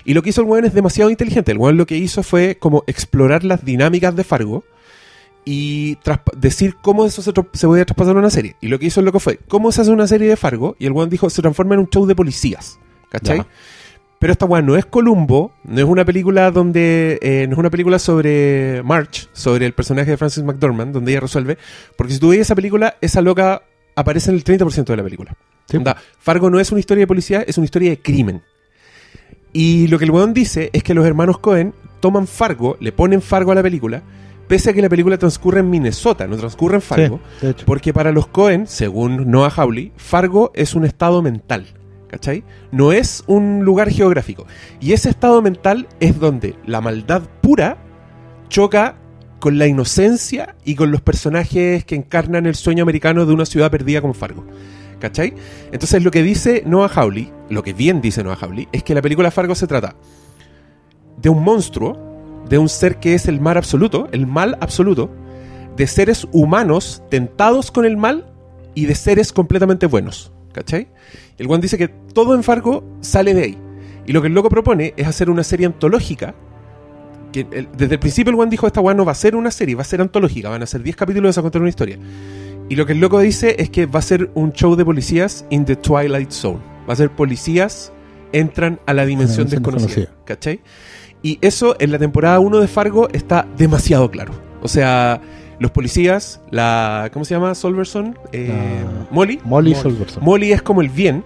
Y 0.05 0.15
lo 0.15 0.23
que 0.23 0.31
hizo 0.31 0.41
el 0.41 0.49
weón 0.49 0.65
es 0.65 0.75
demasiado 0.75 1.11
inteligente. 1.11 1.53
El 1.53 1.59
weón 1.59 1.77
lo 1.77 1.87
que 1.87 1.97
hizo 1.97 2.25
fue 2.25 2.57
como 2.59 2.83
explorar 2.89 3.45
las 3.45 3.65
dinámicas 3.65 4.17
de 4.17 4.25
Fargo 4.25 4.65
y 5.45 5.97
decir 6.37 6.75
cómo 6.83 7.05
eso 7.05 7.23
se, 7.23 7.33
podía 7.33 7.85
traspasar 7.85 8.17
a 8.17 8.19
una 8.19 8.31
serie. 8.31 8.57
Y 8.61 8.67
lo 8.67 8.81
que 8.81 8.87
hizo 8.87 8.99
el 8.99 9.07
loco 9.07 9.21
fue, 9.21 9.39
¿cómo 9.47 9.71
se 9.71 9.83
hace 9.83 9.93
una 9.93 10.09
serie 10.09 10.29
de 10.29 10.37
Fargo? 10.37 10.75
Y 10.81 10.87
el 10.87 10.93
weón 10.93 11.09
dijo, 11.09 11.31
se 11.31 11.41
transforma 11.41 11.75
en 11.75 11.81
un 11.83 11.89
show 11.89 12.05
de 12.05 12.17
policías. 12.17 12.81
¿Cachai? 13.09 13.39
Ya. 13.39 13.47
Pero 14.23 14.31
esta 14.35 14.47
weá 14.47 14.63
no 14.63 14.77
es 14.77 14.87
Columbo, 14.87 15.51
no 15.65 15.81
es 15.81 15.85
una 15.85 16.05
película 16.05 16.53
donde. 16.53 17.19
eh, 17.23 17.47
no 17.49 17.55
es 17.55 17.59
una 17.59 17.71
película 17.71 17.99
sobre 17.99 18.81
March, 18.85 19.29
sobre 19.33 19.67
el 19.67 19.73
personaje 19.73 20.13
de 20.13 20.17
Francis 20.17 20.45
McDormand, 20.45 20.95
donde 20.95 21.11
ella 21.11 21.19
resuelve. 21.23 21.59
Porque 21.97 22.13
si 22.13 22.21
tú 22.21 22.29
ves 22.29 22.39
esa 22.39 22.55
película, 22.55 22.95
esa 23.01 23.21
loca 23.21 23.63
aparece 23.97 24.31
en 24.31 24.37
el 24.37 24.45
30% 24.45 24.85
de 24.85 24.97
la 24.97 25.03
película. 25.03 25.37
Sí. 25.69 25.77
Fargo 26.21 26.51
no 26.51 26.61
es 26.61 26.71
una 26.71 26.79
historia 26.79 27.03
de 27.03 27.09
policía, 27.09 27.43
es 27.45 27.59
una 27.59 27.65
historia 27.65 27.91
de 27.91 27.99
crimen. 27.99 28.43
Y 29.53 29.89
lo 29.89 29.99
que 29.99 30.05
el 30.05 30.13
weón 30.13 30.33
dice 30.33 30.71
es 30.73 30.85
que 30.85 30.95
los 30.95 31.05
hermanos 31.05 31.39
Cohen 31.41 31.75
toman 31.99 32.29
Fargo, 32.29 32.77
le 32.79 32.93
ponen 32.93 33.23
Fargo 33.23 33.51
a 33.51 33.57
la 33.57 33.63
película, 33.65 34.05
pese 34.47 34.71
a 34.71 34.73
que 34.73 34.83
la 34.83 34.89
película 34.89 35.19
transcurre 35.19 35.59
en 35.59 35.69
Minnesota, 35.69 36.29
no 36.29 36.37
transcurre 36.37 36.77
en 36.77 36.83
Fargo. 36.83 37.19
Sí. 37.41 37.55
Porque 37.67 37.93
para 37.93 38.13
los 38.13 38.29
Cohen, 38.29 38.69
según 38.69 39.33
Noah 39.33 39.51
Hawley, 39.51 39.91
Fargo 39.97 40.53
es 40.55 40.77
un 40.77 40.85
estado 40.85 41.23
mental. 41.23 41.67
¿Cachai? 42.13 42.45
No 42.73 42.93
es 42.93 43.25
un 43.27 43.65
lugar 43.65 43.91
geográfico. 43.91 44.47
Y 44.81 44.93
ese 44.93 45.09
estado 45.09 45.41
mental 45.41 45.89
es 45.99 46.21
donde 46.21 46.57
la 46.67 46.83
maldad 46.83 47.23
pura 47.41 47.79
choca 48.51 48.97
con 49.41 49.57
la 49.59 49.67
inocencia 49.67 50.55
y 50.63 50.75
con 50.75 50.91
los 50.91 51.01
personajes 51.01 51.87
que 51.87 51.95
encarnan 51.95 52.45
el 52.45 52.55
sueño 52.55 52.83
americano 52.83 53.25
de 53.25 53.33
una 53.33 53.47
ciudad 53.47 53.71
perdida 53.71 54.03
como 54.03 54.13
Fargo. 54.13 54.45
¿Cachai? 55.01 55.33
Entonces 55.73 56.05
lo 56.05 56.11
que 56.11 56.23
dice 56.23 56.63
Noah 56.67 56.91
Hawley, 56.95 57.33
lo 57.49 57.63
que 57.63 57.73
bien 57.73 58.03
dice 58.03 58.23
Noah 58.23 58.37
Hawley, 58.39 58.69
es 58.73 58.83
que 58.83 58.95
la 58.95 59.01
película 59.01 59.31
Fargo 59.31 59.55
se 59.55 59.67
trata 59.67 59.97
de 61.17 61.31
un 61.31 61.43
monstruo, 61.43 62.45
de 62.47 62.59
un 62.59 62.69
ser 62.69 63.01
que 63.01 63.15
es 63.15 63.27
el 63.27 63.41
mal 63.41 63.57
absoluto, 63.57 64.07
el 64.13 64.27
mal 64.27 64.59
absoluto, 64.61 65.11
de 65.77 65.87
seres 65.87 66.29
humanos 66.31 67.03
tentados 67.09 67.71
con 67.71 67.87
el 67.87 67.97
mal 67.97 68.31
y 68.75 68.85
de 68.85 68.95
seres 68.95 69.33
completamente 69.33 69.87
buenos. 69.87 70.31
¿Cachai? 70.53 70.89
El 71.43 71.49
Juan 71.49 71.61
dice 71.61 71.77
que 71.77 71.89
todo 71.89 72.37
en 72.37 72.45
Fargo 72.45 72.85
sale 73.01 73.35
de 73.35 73.43
ahí. 73.43 73.59
Y 74.07 74.13
lo 74.13 74.23
que 74.23 74.29
el 74.29 74.35
loco 74.35 74.49
propone 74.49 74.95
es 74.97 75.09
hacer 75.09 75.29
una 75.29 75.43
serie 75.43 75.67
antológica. 75.67 76.37
Que 77.33 77.41
el- 77.51 77.69
desde 77.77 77.95
el 77.95 77.99
principio 77.99 78.31
el 78.31 78.37
Juan 78.37 78.49
dijo, 78.49 78.69
esta 78.69 78.81
weá 78.81 78.95
no 78.95 79.05
va 79.05 79.11
a 79.11 79.17
ser 79.17 79.35
una 79.35 79.51
serie, 79.51 79.75
va 79.75 79.83
a 79.83 79.85
ser 79.85 80.01
antológica, 80.01 80.49
van 80.51 80.63
a 80.63 80.67
ser 80.67 80.85
10 80.85 80.95
capítulos 80.95 81.37
a 81.37 81.43
contar 81.43 81.61
una 81.61 81.69
historia. 81.69 81.99
Y 82.69 82.77
lo 82.77 82.87
que 82.87 82.93
el 82.93 83.01
loco 83.01 83.19
dice 83.19 83.57
es 83.59 83.71
que 83.71 83.87
va 83.87 83.99
a 83.99 84.03
ser 84.03 84.31
un 84.35 84.53
show 84.53 84.77
de 84.77 84.85
policías 84.85 85.45
in 85.51 85.65
the 85.65 85.75
Twilight 85.75 86.31
Zone. 86.31 86.61
Va 86.89 86.93
a 86.93 86.97
ser 86.97 87.11
policías 87.11 87.93
entran 88.33 88.79
a 88.87 88.95
la 88.95 89.05
dimensión 89.05 89.47
dimensión 89.49 89.49
desconocida. 89.49 89.87
desconocida. 89.89 90.25
¿Cachai? 90.25 90.61
Y 91.23 91.39
eso 91.43 91.75
en 91.81 91.91
la 91.91 91.99
temporada 91.99 92.39
1 92.39 92.61
de 92.61 92.69
Fargo 92.69 93.09
está 93.13 93.47
demasiado 93.59 94.11
claro. 94.11 94.33
O 94.63 94.69
sea, 94.69 95.21
los 95.59 95.71
policías, 95.71 96.41
la. 96.51 97.11
¿Cómo 97.13 97.25
se 97.25 97.35
llama? 97.35 97.55
Solverson, 97.55 98.19
eh. 98.33 98.51
Molly 99.11 99.39
Molly. 99.45 99.75
Solverson. 99.75 100.25
Molly 100.25 100.53
es 100.53 100.63
como 100.63 100.81
el 100.83 100.89
bien. 100.89 101.25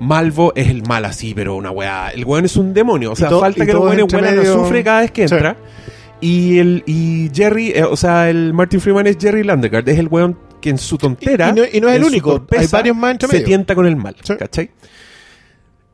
Malvo 0.00 0.52
es 0.54 0.68
el 0.68 0.82
mal 0.82 1.04
así, 1.04 1.32
pero 1.34 1.56
una 1.56 1.70
weá. 1.70 2.10
El 2.10 2.24
weón 2.24 2.44
es 2.44 2.56
un 2.56 2.74
demonio. 2.74 3.12
O 3.12 3.16
sea, 3.16 3.28
to- 3.28 3.40
falta 3.40 3.64
que 3.64 3.72
los 3.72 3.82
weones 3.82 4.00
entre 4.02 4.18
huelan 4.20 4.38
azufre 4.38 4.84
cada 4.84 5.00
vez 5.00 5.10
que 5.10 5.26
Sí. 5.28 5.34
entra. 5.34 5.56
Y 6.20 6.58
el 6.58 6.82
y 6.86 7.30
Jerry, 7.34 7.72
eh, 7.74 7.84
o 7.84 7.96
sea, 7.96 8.28
el 8.30 8.52
Martin 8.54 8.80
Freeman 8.80 9.06
es 9.06 9.16
Jerry 9.20 9.42
Landegard. 9.44 9.88
Es 9.88 9.98
el 9.98 10.08
weón 10.08 10.36
que 10.60 10.70
en 10.70 10.78
su 10.78 10.96
tontera. 10.98 11.48
Y- 11.48 11.50
y 11.50 11.54
no- 11.54 11.64
y 11.74 11.80
no 11.80 11.88
es 11.88 11.96
el 11.96 12.04
único, 12.04 12.32
torpeza, 12.32 12.62
hay 12.62 12.68
varios 12.82 12.96
más 12.96 13.12
entre 13.12 13.28
Se 13.28 13.34
medio. 13.34 13.46
tienta 13.46 13.74
con 13.74 13.86
el 13.86 13.96
mal. 13.96 14.16
Sí. 14.22 14.34
¿Cachai? 14.36 14.70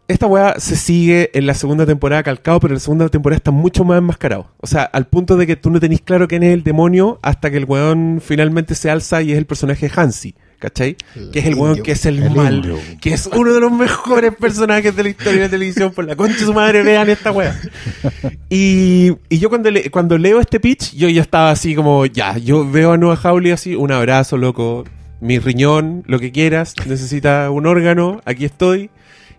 Esta 0.09 0.27
weá 0.27 0.57
se 0.59 0.77
sigue 0.77 1.31
en 1.33 1.47
la 1.47 1.55
segunda 1.55 1.87
temporada 1.87 2.23
calcado, 2.23 2.61
pero 2.61 2.73
en 2.73 2.77
la 2.77 2.81
segunda 2.81 3.09
temporada 3.09 3.37
está 3.37 3.51
mucho 3.51 3.85
más 3.85 3.99
enmascarado. 3.99 4.51
O 4.61 4.67
sea, 4.67 4.83
al 4.83 5.07
punto 5.07 5.37
de 5.37 5.47
que 5.47 5.57
tú 5.57 5.71
no 5.71 5.81
tenés 5.81 6.03
claro 6.03 6.29
quién 6.29 6.43
es 6.43 6.53
el 6.53 6.63
demonio 6.65 7.19
hasta 7.23 7.51
que 7.51 7.57
el 7.57 7.65
weón 7.65 8.21
finalmente 8.23 8.75
se 8.75 8.91
alza 8.91 9.23
y 9.23 9.33
es 9.33 9.39
el 9.39 9.47
personaje 9.47 9.91
Hansi. 9.95 10.35
¿Cachai? 10.63 10.97
que 11.33 11.41
es 11.41 11.47
el 11.47 11.57
weón 11.57 11.83
que 11.83 11.91
es 11.91 12.07
el, 12.07 12.23
El 12.23 12.31
mal. 12.31 12.55
indio. 12.55 12.79
Que 13.01 13.13
es 13.15 13.27
uno 13.27 13.53
de 13.53 13.59
los 13.59 13.73
mejores 13.73 14.33
personajes 14.37 14.95
de 14.95 15.03
la 15.03 15.09
historia 15.09 15.41
de 15.41 15.47
la 15.47 15.51
televisión. 15.51 15.93
Por 15.93 16.05
la 16.07 16.15
concha 16.15 16.35
de 16.39 16.45
su 16.45 16.55
madre, 16.55 16.85
vean 16.85 17.11
esta 17.11 17.33
weá. 17.33 17.61
Y, 18.49 19.11
y 19.29 19.39
yo 19.39 19.49
cuando, 19.49 19.71
le- 19.73 19.91
cuando 19.91 20.17
leo 20.19 20.39
este 20.41 20.61
pitch, 20.61 20.95
yo 20.95 21.09
ya 21.09 21.21
estaba 21.23 21.51
así 21.51 21.75
como, 21.75 22.07
ya, 22.07 22.39
yo 22.39 22.71
veo 22.71 22.93
a 22.93 22.97
Noah 22.97 23.17
Hawley 23.21 23.51
así, 23.51 23.75
un 23.75 23.91
abrazo, 23.91 24.37
loco, 24.37 24.85
mi 25.21 25.41
riñón, 25.41 26.05
lo 26.07 26.21
que 26.21 26.31
quieras, 26.31 26.75
necesita 26.87 27.51
un 27.51 27.67
órgano, 27.67 28.21
aquí 28.25 28.45
estoy. 28.45 28.91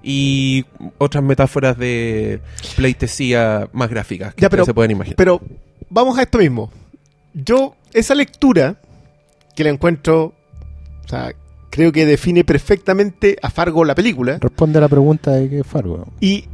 Y 0.03 0.65
otras 0.97 1.23
metáforas 1.23 1.77
de 1.77 2.41
pleitesía 2.75 3.69
más 3.71 3.89
gráficas 3.89 4.33
que 4.35 4.41
Ya, 4.41 4.47
ustedes 4.47 4.49
pero- 4.51 4.65
se 4.65 4.73
pueden 4.73 4.91
imaginar. 4.91 5.15
Pero 5.15 5.39
vamos 5.89 6.17
a 6.17 6.23
esto 6.23 6.37
mismo. 6.39 6.69
Yo, 7.33 7.75
esa 7.93 8.13
lectura 8.13 8.75
que 9.55 9.63
la 9.63 9.69
encuentro, 9.69 10.33
o 11.05 11.07
sea, 11.07 11.33
creo 11.69 11.91
que 11.91 12.05
define 12.05 12.43
perfectamente 12.43 13.37
a 13.41 13.49
Fargo 13.49 13.83
la 13.83 13.95
película. 13.95 14.37
Responde 14.39 14.77
a 14.77 14.81
la 14.81 14.87
pregunta 14.89 15.31
de 15.31 15.49
qué 15.49 15.59
es 15.59 15.67
Fargo. 15.67 16.07
Y 16.19 16.45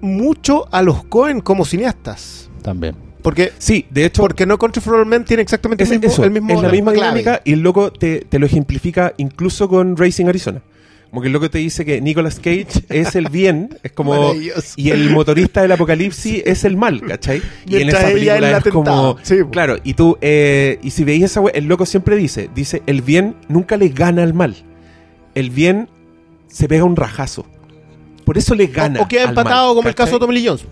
mucho 0.00 0.66
a 0.70 0.82
los 0.82 1.04
Cohen 1.04 1.40
como 1.40 1.64
cineastas. 1.64 2.50
También. 2.62 2.96
Porque, 3.22 3.52
Sí, 3.58 3.86
de 3.90 4.04
hecho, 4.04 4.20
porque 4.20 4.44
No 4.44 4.58
Country 4.58 4.82
for 4.82 4.96
Old 4.96 5.06
Men 5.06 5.24
tiene 5.24 5.42
exactamente 5.42 5.84
es, 5.84 5.90
el 5.90 5.98
mismo, 5.98 6.12
eso, 6.12 6.24
el 6.24 6.30
mismo 6.30 6.50
es 6.52 6.62
la 6.62 6.68
misma 6.68 6.92
clave. 6.92 7.20
dinámica 7.20 7.42
y 7.42 7.54
el 7.54 7.60
loco 7.60 7.90
te, 7.90 8.20
te 8.28 8.38
lo 8.38 8.44
ejemplifica 8.44 9.14
incluso 9.16 9.66
con 9.66 9.96
Racing 9.96 10.26
Arizona. 10.26 10.60
Como 11.14 11.22
que 11.22 11.28
el 11.28 11.32
loco 11.32 11.48
te 11.48 11.58
dice 11.58 11.84
que 11.84 12.00
Nicolas 12.00 12.40
Cage 12.40 12.66
es 12.88 13.14
el 13.14 13.28
bien, 13.28 13.78
es 13.84 13.92
como... 13.92 14.34
Y 14.74 14.90
el 14.90 15.10
motorista 15.10 15.62
del 15.62 15.70
apocalipsis 15.70 16.42
es 16.44 16.64
el 16.64 16.76
mal, 16.76 17.02
¿cachai? 17.02 17.40
Y 17.68 17.76
en 17.76 17.90
esa 17.90 18.08
película 18.08 18.58
es 18.58 18.64
como... 18.64 19.16
Sí. 19.22 19.36
Claro, 19.52 19.76
y 19.84 19.94
tú... 19.94 20.18
eh, 20.20 20.80
y 20.82 20.90
si 20.90 21.04
veis 21.04 21.22
esa 21.22 21.40
el 21.54 21.66
loco 21.66 21.86
siempre 21.86 22.16
dice, 22.16 22.50
dice, 22.52 22.82
el 22.88 23.00
bien 23.00 23.36
nunca 23.46 23.76
le 23.76 23.90
gana 23.90 24.24
al 24.24 24.34
mal. 24.34 24.56
El 25.36 25.50
bien 25.50 25.88
se 26.48 26.66
pega 26.66 26.82
un 26.82 26.96
rajazo. 26.96 27.46
Por 28.24 28.36
eso 28.36 28.56
le 28.56 28.66
gana 28.66 28.98
o, 28.98 29.04
o 29.04 29.06
queda 29.06 29.22
al 29.22 29.28
empatado 29.28 29.68
mal, 29.68 29.76
como 29.76 29.88
el 29.88 29.94
caso 29.94 30.14
de 30.14 30.18
Tommy 30.18 30.34
Lee 30.34 30.48
Jones. 30.48 30.64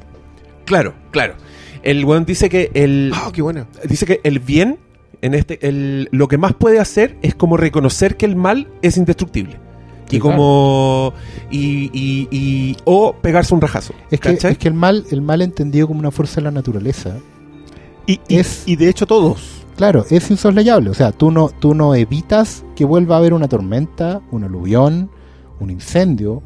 Claro, 0.64 0.92
claro. 1.12 1.36
El 1.84 2.04
weón 2.04 2.24
dice 2.24 2.48
que 2.48 2.72
el... 2.74 3.12
Ah, 3.14 3.30
qué 3.32 3.42
bueno. 3.42 3.68
dice 3.88 4.06
que 4.06 4.20
el 4.24 4.40
bien 4.40 4.80
en 5.20 5.34
este 5.34 5.64
el, 5.68 6.08
lo 6.10 6.26
que 6.26 6.36
más 6.36 6.52
puede 6.52 6.80
hacer 6.80 7.16
es 7.22 7.36
como 7.36 7.56
reconocer 7.56 8.16
que 8.16 8.26
el 8.26 8.34
mal 8.34 8.66
es 8.82 8.96
indestructible 8.96 9.56
y 10.16 10.18
como 10.20 11.12
y, 11.50 11.90
y- 11.92 12.28
y- 12.30 12.76
o 12.84 13.14
pegarse 13.14 13.54
un 13.54 13.60
rajazo 13.60 13.92
Es 14.10 14.20
que, 14.20 14.30
es 14.30 14.58
que 14.58 14.68
el 14.68 14.74
mal, 14.74 15.04
el 15.10 15.22
mal 15.22 15.42
entendido 15.42 15.86
como 15.88 16.00
una 16.00 16.10
fuerza 16.10 16.36
de 16.36 16.42
la 16.42 16.50
naturaleza, 16.50 17.16
Y, 18.06 18.20
Es- 18.28 18.62
y 18.66 18.76
de 18.76 18.88
hecho 18.88 19.06
todos. 19.06 19.64
claro, 19.76 20.04
es 20.10 20.30
insoslayable. 20.30 20.90
O 20.90 20.94
sea, 20.94 21.12
tú 21.12 21.30
no, 21.30 21.48
tú 21.50 21.74
no 21.74 21.94
evitas 21.94 22.64
que 22.74 22.84
vuelva 22.84 23.14
a 23.14 23.18
haber 23.18 23.32
una 23.32 23.48
tormenta, 23.48 24.20
un 24.32 24.42
aluvión, 24.44 25.08
un 25.60 25.70
incendio, 25.70 26.42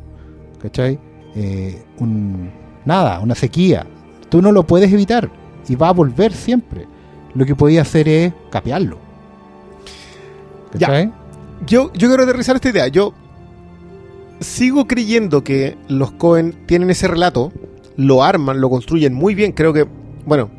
¿cachai? 0.61 0.99
Eh, 1.35 1.83
un, 1.99 2.51
nada, 2.85 3.21
una 3.21 3.35
sequía. 3.35 3.87
Tú 4.29 4.43
no 4.43 4.53
lo 4.53 4.65
puedes 4.67 4.93
evitar 4.93 5.31
y 5.69 5.75
va 5.77 5.89
a 5.89 5.93
volver 5.93 6.33
siempre. 6.33 6.87
Lo 7.35 7.45
que 7.47 7.55
podía 7.55 7.83
hacer 7.83 8.09
es 8.09 8.33
capearlo. 8.51 8.99
Ya. 10.75 10.89
¿Cachai? 10.89 11.13
Yo, 11.67 11.91
yo 11.95 12.09
quiero 12.09 12.23
aterrizar 12.25 12.57
esta 12.57 12.69
idea. 12.69 12.89
Yo 12.89 13.13
sigo 14.41 14.87
creyendo 14.87 15.43
que 15.45 15.77
los 15.89 16.13
Cohen 16.13 16.55
tienen 16.67 16.91
ese 16.91 17.09
relato, 17.09 17.53
lo 17.97 18.23
arman, 18.23 18.61
lo 18.61 18.69
construyen 18.71 19.15
muy 19.15 19.35
bien. 19.35 19.53
Creo 19.53 19.73
que, 19.73 19.87
bueno, 20.25 20.51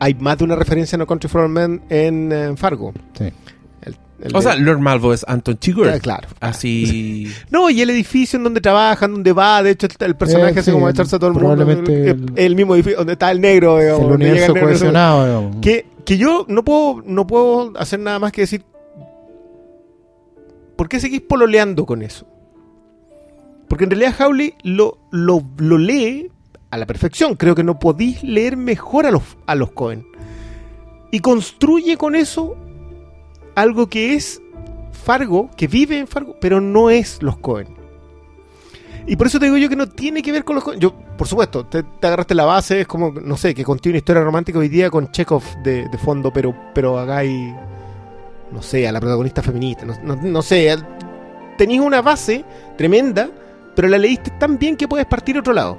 hay 0.00 0.14
más 0.14 0.38
de 0.38 0.44
una 0.44 0.56
referencia 0.56 0.96
a 0.96 0.98
No 0.98 1.06
Country 1.06 1.28
for 1.28 1.48
Men 1.48 1.82
en, 1.88 2.32
eh, 2.32 2.52
Fargo. 2.56 2.92
Sí. 3.16 3.24
El- 3.82 3.96
el 4.22 4.36
o 4.36 4.38
de- 4.38 4.42
sea 4.44 4.54
Lord 4.56 4.78
Malvo 4.80 5.12
es 5.12 5.24
Anton 5.26 5.58
Chigurh 5.58 5.88
Ah, 5.88 5.98
claro. 5.98 6.28
así 6.40 7.32
No, 7.50 7.70
y 7.70 7.80
el 7.82 7.90
edificio 7.90 8.36
en 8.36 8.44
donde 8.44 8.60
trabajan, 8.60 9.12
donde 9.12 9.32
va, 9.32 9.62
de 9.62 9.70
hecho 9.70 9.86
el, 10.00 10.14
personaje 10.16 10.54
Eh, 10.56 10.60
hace 10.60 10.70
sí, 10.70 10.72
como 10.72 10.88
echarse 10.88 11.16
a 11.16 11.18
todo 11.18 11.30
el 11.30 11.34
mundo. 11.36 11.62
El, 12.36 12.54
mismo 12.56 12.74
edificio 12.74 12.98
donde 12.98 13.14
está 13.14 13.30
el 13.30 13.40
negro. 13.40 13.78
digamos, 13.78 14.00
el 14.06 14.12
universo 14.12 14.52
negro, 14.54 14.66
cohesionado. 14.68 15.24
digamos. 15.26 15.56
Que, 15.62 15.86
que 16.04 16.18
yo 16.18 16.44
no 16.48 16.64
puedo, 16.64 17.02
no 17.06 17.26
puedo 17.26 17.72
hacer 17.78 17.98
nada 18.00 18.18
más 18.18 18.30
que 18.32 18.42
decir. 18.42 18.62
¿Por 20.76 20.88
qué 20.88 21.00
seguís 21.00 21.20
pololeando 21.20 21.86
con 21.86 22.02
eso? 22.02 22.26
Porque 23.72 23.84
en 23.84 23.90
realidad 23.90 24.14
Howley 24.20 24.52
lo, 24.64 24.98
lo, 25.12 25.42
lo 25.56 25.78
lee 25.78 26.30
a 26.70 26.76
la 26.76 26.84
perfección. 26.84 27.36
Creo 27.36 27.54
que 27.54 27.64
no 27.64 27.78
podéis 27.78 28.22
leer 28.22 28.54
mejor 28.58 29.06
a 29.06 29.10
los, 29.10 29.22
a 29.46 29.54
los 29.54 29.70
Cohen. 29.70 30.06
Y 31.10 31.20
construye 31.20 31.96
con 31.96 32.14
eso 32.14 32.54
algo 33.54 33.86
que 33.88 34.12
es 34.12 34.42
Fargo, 34.92 35.48
que 35.56 35.68
vive 35.68 35.96
en 35.98 36.06
Fargo, 36.06 36.36
pero 36.38 36.60
no 36.60 36.90
es 36.90 37.22
los 37.22 37.38
Cohen. 37.38 37.68
Y 39.06 39.16
por 39.16 39.28
eso 39.28 39.38
te 39.40 39.46
digo 39.46 39.56
yo 39.56 39.70
que 39.70 39.76
no 39.76 39.88
tiene 39.88 40.20
que 40.20 40.32
ver 40.32 40.44
con 40.44 40.56
los 40.56 40.64
Cohen. 40.64 40.78
Yo, 40.78 40.92
por 41.16 41.26
supuesto, 41.26 41.64
te, 41.64 41.82
te 41.82 42.06
agarraste 42.06 42.34
la 42.34 42.44
base, 42.44 42.82
es 42.82 42.86
como, 42.86 43.10
no 43.10 43.38
sé, 43.38 43.54
que 43.54 43.64
contiene 43.64 43.94
una 43.94 43.98
historia 44.00 44.22
romántica 44.22 44.58
hoy 44.58 44.68
día 44.68 44.90
con 44.90 45.10
Chekhov 45.10 45.42
de, 45.62 45.88
fondo, 45.96 46.30
pero, 46.30 46.54
pero 46.74 46.98
hagáis, 46.98 47.54
no 48.50 48.60
sé, 48.60 48.86
a 48.86 48.92
la 48.92 49.00
protagonista 49.00 49.40
feminista, 49.42 49.86
no, 49.86 49.94
no- 50.02 50.16
no 50.16 50.42
sé, 50.42 50.76
tenéis 51.56 51.80
una 51.80 52.02
base 52.02 52.44
tremenda, 52.76 53.30
pero 53.74 53.88
la 53.88 53.98
leíste 53.98 54.30
tan 54.38 54.58
bien 54.58 54.76
que 54.76 54.88
puedes 54.88 55.06
partir 55.06 55.36
a 55.36 55.40
otro 55.40 55.52
lado. 55.52 55.78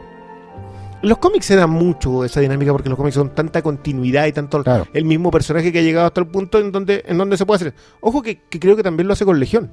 En 1.01 1.09
los 1.09 1.17
cómics 1.17 1.45
se 1.47 1.55
da 1.57 1.67
mucho 1.67 2.23
esa 2.23 2.39
dinámica 2.39 2.71
porque 2.71 2.87
los 2.89 2.97
cómics 2.97 3.15
son 3.15 3.35
tanta 3.35 3.61
continuidad 3.61 4.25
y 4.25 4.31
tanto 4.31 4.63
Claro. 4.63 4.87
el 4.93 5.03
mismo 5.03 5.31
personaje 5.31 5.71
que 5.73 5.79
ha 5.79 5.83
llegado 5.83 6.07
hasta 6.07 6.21
el 6.21 6.27
punto 6.27 6.59
en 6.59 6.71
donde, 6.71 7.03
en 7.05 7.17
donde 7.17 7.35
se 7.37 7.45
puede 7.45 7.57
hacer. 7.57 7.73
Ojo 7.99 8.21
que, 8.21 8.41
que 8.49 8.59
creo 8.59 8.75
que 8.77 8.83
también 8.83 9.07
lo 9.07 9.13
hace 9.13 9.25
con 9.25 9.39
Legión. 9.39 9.71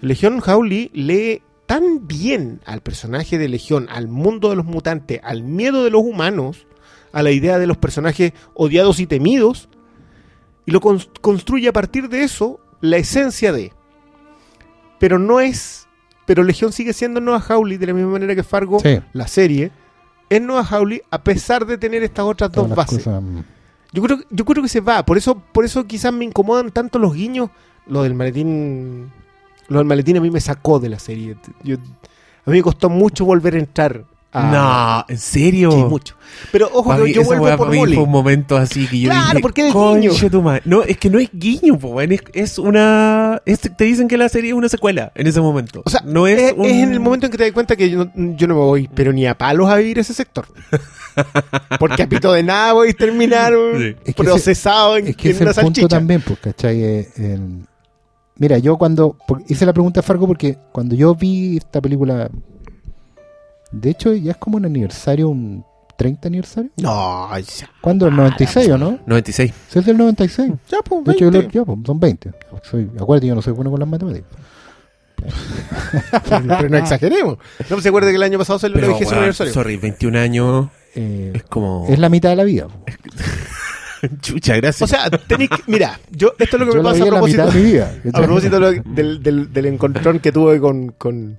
Legión 0.00 0.40
Howley 0.46 0.90
lee 0.94 1.42
tan 1.66 2.06
bien 2.06 2.60
al 2.64 2.80
personaje 2.80 3.36
de 3.38 3.48
Legión, 3.48 3.86
al 3.90 4.08
mundo 4.08 4.48
de 4.50 4.56
los 4.56 4.64
mutantes, 4.64 5.20
al 5.24 5.42
miedo 5.42 5.84
de 5.84 5.90
los 5.90 6.02
humanos, 6.02 6.66
a 7.12 7.22
la 7.22 7.32
idea 7.32 7.58
de 7.58 7.66
los 7.66 7.76
personajes 7.76 8.32
odiados 8.54 8.98
y 9.00 9.06
temidos, 9.06 9.68
y 10.64 10.70
lo 10.72 10.80
cons- 10.80 11.08
construye 11.20 11.68
a 11.68 11.72
partir 11.72 12.08
de 12.08 12.22
eso 12.22 12.60
la 12.80 12.96
esencia 12.96 13.52
de. 13.52 13.72
Pero 14.98 15.18
no 15.18 15.40
es. 15.40 15.85
Pero 16.26 16.42
Legión 16.42 16.72
sigue 16.72 16.92
siendo 16.92 17.20
Noah 17.20 17.42
Howley 17.48 17.76
de 17.78 17.86
la 17.86 17.94
misma 17.94 18.10
manera 18.12 18.34
que 18.34 18.42
Fargo, 18.42 18.80
Sí. 18.80 18.98
la 19.12 19.26
serie, 19.28 19.70
es 20.28 20.42
Noah 20.42 20.66
Howley 20.70 21.02
a 21.10 21.22
pesar 21.22 21.64
de 21.66 21.78
tener 21.78 22.02
estas 22.02 22.24
otras 22.24 22.50
Todas 22.50 22.68
dos 22.70 22.76
bases. 22.76 22.98
cosas, 23.04 23.22
mm, 23.22 23.38
Yo 23.92 24.02
creo, 24.02 24.18
yo 24.28 24.44
creo 24.44 24.62
que 24.62 24.68
se 24.68 24.80
va. 24.80 25.04
Por 25.06 25.16
eso, 25.16 25.40
por 25.52 25.64
eso 25.64 25.86
quizás 25.86 26.12
me 26.12 26.24
incomodan 26.24 26.70
tanto 26.72 26.98
los 26.98 27.14
guiños. 27.14 27.48
Lo 27.86 28.02
del 28.02 28.14
maletín. 28.14 29.10
Lo 29.68 29.78
del 29.78 29.86
maletín 29.86 30.16
a 30.16 30.20
mí 30.20 30.30
me 30.30 30.40
sacó 30.40 30.78
de 30.80 30.88
la 30.90 30.98
serie. 30.98 31.36
Yo- 31.62 31.76
a 31.76 32.50
mí 32.50 32.56
me 32.58 32.62
costó 32.62 32.90
mucho 32.90 33.24
volver 33.24 33.54
a 33.54 33.58
entrar. 33.58 34.04
A- 34.38 35.04
no 35.08 35.12
en 35.14 35.18
serio 35.18 35.70
Sí, 35.70 35.84
mucho. 35.84 36.14
Pero 36.52 36.68
ojo, 36.72 36.90
Pa' 36.90 36.96
que 36.98 37.02
mí- 37.04 37.12
yo 37.14 37.22
vuelvo 37.24 37.56
por 37.56 37.74
Molly. 37.74 37.94
fue 37.94 38.04
un 38.04 38.10
momento 38.10 38.56
así 38.56 38.86
que 38.86 39.00
yo 39.00 39.10
Claro, 39.10 39.26
dije, 39.30 39.40
porque 39.40 39.68
es 39.68 39.72
"Conche 39.72 40.08
guiño". 40.10 40.30
tu 40.30 40.42
madre". 40.42 40.62
no 40.64 40.82
es 40.82 40.98
que 40.98 41.08
no 41.10 41.18
es 41.18 41.30
guiño 41.32 41.78
po, 41.78 42.00
es, 42.00 42.20
es 42.34 42.58
una 42.58 43.40
es- 43.46 43.60
te 43.60 43.84
dicen 43.84 44.08
que 44.08 44.16
la 44.18 44.28
serie 44.28 44.50
es 44.50 44.56
una 44.56 44.68
secuela 44.68 45.12
en 45.14 45.26
ese 45.26 45.40
momento 45.40 45.82
O 45.84 45.90
sea, 45.90 46.02
no 46.04 46.26
es, 46.26 46.40
es, 46.40 46.54
un- 46.56 46.66
es 46.66 46.72
en 46.72 46.92
el 46.92 47.00
momento 47.00 47.26
en 47.26 47.32
que 47.32 47.38
te 47.38 47.44
das 47.44 47.52
cuenta 47.52 47.76
que 47.76 47.88
yo 47.90 48.04
no, 48.14 48.36
yo 48.36 48.46
no 48.46 48.54
me 48.54 48.60
voy, 48.60 48.90
pero 48.94 49.12
ni 49.12 49.26
a 49.26 49.36
palos 49.38 49.68
a 49.70 49.76
vivir 49.76 49.98
ese 49.98 50.12
sector. 50.14 50.46
Porque 51.78 52.02
a 52.02 52.08
pito 52.08 52.30
de 52.32 52.42
nada 52.42 52.74
voy 52.74 52.90
a 52.90 52.92
terminar 52.92 53.52
Sí. 53.78 53.96
Es 54.04 54.14
que 54.14 54.22
procesado 54.22 54.96
en, 54.98 55.06
Es 55.08 55.16
que 55.16 55.30
en 55.30 55.36
es 55.36 55.40
una 55.40 55.50
el 55.50 55.54
punto 55.56 55.62
salchicha. 55.80 55.88
también, 55.88 56.20
pues, 56.20 56.38
¿cachai? 56.40 56.82
Eh, 56.84 57.38
Mira, 58.38 58.58
yo 58.58 58.76
cuando 58.76 59.16
hice 59.48 59.64
la 59.64 59.72
pregunta 59.72 60.00
a 60.00 60.02
Fargo 60.02 60.26
porque 60.26 60.58
cuando 60.72 60.94
yo 60.94 61.14
vi 61.14 61.56
esta 61.56 61.80
película, 61.80 62.28
de 63.72 63.90
hecho 63.90 64.12
ya 64.14 64.32
es 64.32 64.36
como 64.38 64.56
un 64.56 64.64
aniversario, 64.66 65.28
un 65.28 65.64
30 65.96 66.28
aniversario. 66.28 66.70
No, 66.82 67.30
ya, 67.38 67.70
¿Cuándo? 67.80 68.06
¿El 68.08 68.16
96 68.16 68.68
o 68.70 68.78
no? 68.78 68.98
96 69.06 69.52
Si 69.68 69.78
es 69.78 69.86
del 69.86 69.96
96. 69.96 70.52
ya, 70.70 70.78
pues, 70.84 71.04
De 71.04 71.12
hecho, 71.12 71.24
yo 71.26 71.30
20. 71.30 71.46
lo- 71.48 71.52
ya, 71.52 71.64
pues, 71.64 71.78
son 71.86 72.00
20. 72.00 72.32
Soy, 72.62 72.90
acuérdate, 73.00 73.26
yo 73.28 73.34
no 73.34 73.42
soy 73.42 73.52
bueno 73.54 73.70
con 73.70 73.80
las 73.80 73.88
matemáticas. 73.88 74.28
pero 76.28 76.68
no 76.68 76.76
exageremos. 76.76 77.38
No 77.70 77.80
se 77.80 77.88
acuerda 77.88 78.10
que 78.10 78.16
el 78.16 78.22
año 78.22 78.38
pasado 78.38 78.58
se 78.58 78.68
lo 78.68 78.74
pero 78.74 78.88
dije 78.88 79.04
weón, 79.04 79.14
aniversario. 79.16 79.52
sorry 79.52 79.76
21 79.76 80.16
años 80.18 80.68
Eh, 80.94 81.32
es 81.34 81.42
como 81.44 81.86
es 81.88 81.98
la 81.98 82.08
mitad 82.08 82.30
de 82.30 82.36
la 82.36 82.44
vida. 82.44 82.68
chucha 84.20 84.56
gracias 84.56 84.82
O 84.90 84.94
sea, 84.94 85.10
tenéis 85.10 85.50
que- 85.50 85.62
mira, 85.66 85.98
yo 86.10 86.32
esto 86.38 86.56
es 86.56 86.60
lo 86.60 86.66
que 86.66 86.72
Yo 86.72 86.82
me 86.82 86.82
la 86.82 86.90
pasa 86.90 86.94
vi 86.96 87.00
a 87.02 87.04
en 87.08 87.14
la 87.14 87.18
propósito, 87.20 87.42
mitad 87.42 87.54
de 87.54 87.60
mi 87.60 87.72
vida. 87.72 87.94
a 88.12 88.22
propósito 88.22 88.54
de 88.54 88.60
lo- 88.60 88.82
del, 88.94 89.22
del, 89.22 89.52
del 89.52 89.66
encontrón 89.66 90.18
que 90.20 90.32
tuve 90.32 90.60
con, 90.60 90.88
con, 90.92 91.38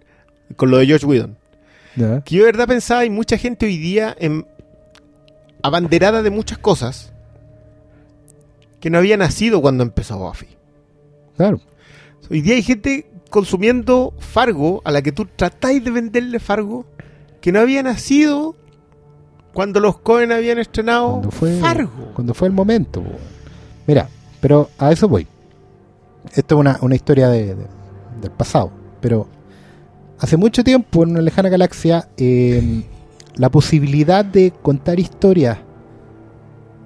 con 0.55 0.71
lo 0.71 0.77
de 0.77 0.85
George 0.87 1.05
Whedon. 1.05 1.37
Que 2.23 2.35
yo 2.35 2.41
de 2.45 2.51
verdad 2.51 2.67
pensaba, 2.67 3.01
hay 3.01 3.09
mucha 3.09 3.37
gente 3.37 3.65
hoy 3.65 3.77
día 3.77 4.15
en, 4.19 4.45
abanderada 5.63 6.21
de 6.21 6.29
muchas 6.29 6.57
cosas 6.57 7.11
que 8.79 8.89
no 8.89 8.97
había 8.99 9.17
nacido 9.17 9.61
cuando 9.61 9.83
empezó 9.83 10.17
Buffy. 10.17 10.47
Claro. 11.35 11.59
Hoy 12.29 12.41
día 12.41 12.55
hay 12.55 12.63
gente 12.63 13.09
consumiendo 13.29 14.13
Fargo 14.19 14.81
a 14.85 14.91
la 14.91 15.01
que 15.01 15.11
tú 15.11 15.25
tratáis 15.35 15.83
de 15.83 15.91
venderle 15.91 16.39
Fargo 16.39 16.85
que 17.41 17.51
no 17.51 17.59
había 17.59 17.83
nacido 17.83 18.55
cuando 19.53 19.79
los 19.79 19.97
Cohen 19.99 20.31
habían 20.31 20.59
estrenado 20.59 21.09
Cuando 21.13 21.31
fue, 21.31 21.57
Fargo. 21.59 22.11
cuando 22.13 22.33
fue 22.33 22.47
el 22.47 22.53
momento. 22.53 23.03
Mira, 23.87 24.07
pero 24.39 24.69
a 24.77 24.91
eso 24.91 25.07
voy. 25.07 25.25
Esto 26.33 26.55
es 26.55 26.59
una, 26.59 26.77
una 26.81 26.95
historia 26.95 27.29
de- 27.29 27.55
de- 27.55 27.67
del 28.21 28.31
pasado. 28.31 28.71
Pero 29.01 29.27
hace 30.19 30.37
mucho 30.37 30.63
tiempo, 30.63 31.03
en 31.03 31.11
una 31.11 31.21
lejana 31.21 31.49
galaxia, 31.49 32.09
eh, 32.17 32.83
la 33.35 33.49
posibilidad 33.49 34.25
de 34.25 34.51
contar 34.61 34.99
historias 34.99 35.57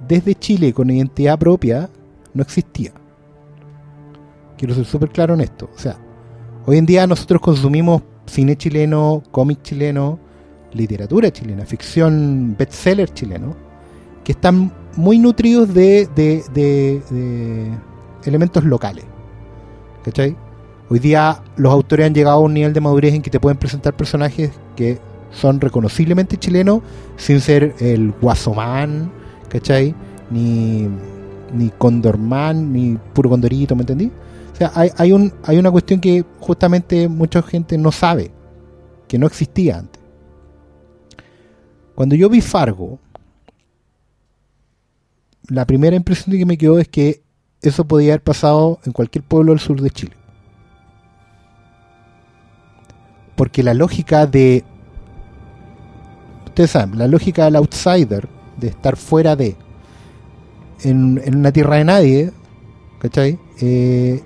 desde 0.08 0.36
Chile 0.36 0.74
con 0.74 0.90
identidad 0.90 1.40
propia 1.40 1.90
no 2.34 2.42
existía. 2.44 2.92
Quiero 4.58 4.76
ser 4.76 4.86
súper 4.86 5.10
claro 5.10 5.34
en 5.34 5.42
esto. 5.42 5.70
O 5.74 5.78
sea, 5.80 5.98
hoy 6.66 6.78
en 6.78 6.86
día 6.86 7.08
nosotros 7.08 7.42
consumimos 7.42 8.02
cine 8.26 8.56
chileno, 8.58 9.24
cómic 9.32 9.62
chileno, 9.64 10.20
literatura 10.74 11.32
chilena, 11.32 11.66
ficción 11.66 12.56
bestseller 12.58 13.10
chileno, 13.14 13.56
que 14.24 14.34
están 14.34 14.72
muy 14.98 15.18
nutridos 15.18 15.74
de, 15.74 16.08
de- 16.16 16.44
de- 16.54 17.02
de 17.10 17.72
elementos 18.26 18.64
locales. 18.64 19.06
¿Cachai? 20.04 20.36
Hoy 20.92 21.00
día 21.00 21.42
los 21.56 21.72
autores 21.72 22.06
han 22.06 22.14
llegado 22.14 22.36
a 22.36 22.42
un 22.42 22.54
nivel 22.54 22.74
de 22.74 22.82
madurez 22.82 23.14
en 23.14 23.22
que 23.22 23.30
te 23.30 23.40
pueden 23.40 23.58
presentar 23.58 23.96
personajes 23.96 24.52
que 24.76 25.00
son 25.32 25.62
reconociblemente 25.62 26.36
chilenos 26.36 26.82
sin 27.16 27.40
ser 27.40 27.76
el 27.80 28.12
Guasomán, 28.20 29.10
¿cachai? 29.48 29.96
Ni, 30.30 30.90
ni 31.54 31.70
Condorman, 31.78 32.74
ni 32.74 32.98
puro 33.14 33.30
Condorito, 33.30 33.74
¿me 33.74 33.84
entendí? 33.84 34.12
O 34.52 34.56
sea, 34.58 34.74
hay, 34.76 34.90
hay, 34.98 35.14
un, 35.14 35.34
hay 35.46 35.58
una 35.58 35.72
cuestión 35.72 36.02
que 36.02 36.26
justamente 36.42 37.08
mucha 37.08 37.42
gente 37.42 37.78
no 37.78 37.94
sabe, 37.94 38.30
que 39.08 39.18
no 39.18 39.28
existía 39.28 39.78
antes. 39.78 40.02
Cuando 41.96 42.16
yo 42.16 42.30
vi 42.30 42.42
Fargo, 42.42 43.00
la 45.48 45.66
primera 45.66 45.96
impresión 45.96 46.38
que 46.38 46.46
me 46.46 46.58
quedó 46.58 46.80
es 46.80 46.90
que 46.90 47.24
eso 47.62 47.86
podía 47.86 48.12
haber 48.12 48.24
pasado 48.24 48.80
en 48.84 48.92
cualquier 48.92 49.24
pueblo 49.24 49.54
del 49.54 49.62
sur 49.62 49.80
de 49.80 49.90
Chile. 49.90 50.21
Porque 53.42 53.64
la 53.64 53.74
lógica 53.74 54.28
de. 54.28 54.64
Ustedes 56.46 56.70
saben, 56.70 57.00
la 57.00 57.08
lógica 57.08 57.46
del 57.46 57.56
outsider, 57.56 58.30
de 58.58 58.68
estar 58.68 58.96
fuera 58.96 59.36
de. 59.36 59.56
En, 60.84 61.20
una 61.38 61.52
tierra 61.52 61.78
de 61.78 61.84
nadie, 61.84 62.32
¿cachai? 63.00 63.40
Eh, 63.60 64.22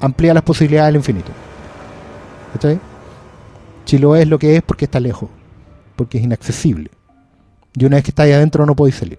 amplía 0.00 0.34
las 0.34 0.42
posibilidades 0.42 0.88
al 0.88 0.96
infinito. 0.96 1.32
¿cachai? 2.52 2.78
Chiloé 3.86 4.20
es 4.20 4.28
lo 4.28 4.38
que 4.38 4.56
es 4.56 4.62
porque 4.62 4.84
está 4.84 5.00
lejos, 5.00 5.30
porque 5.96 6.18
es 6.18 6.24
inaccesible. 6.24 6.90
Y 7.72 7.86
una 7.86 7.96
vez 7.96 8.04
que 8.04 8.10
está 8.10 8.24
ahí 8.24 8.32
adentro 8.32 8.66
no 8.66 8.76
podéis 8.76 8.96
salir. 8.96 9.18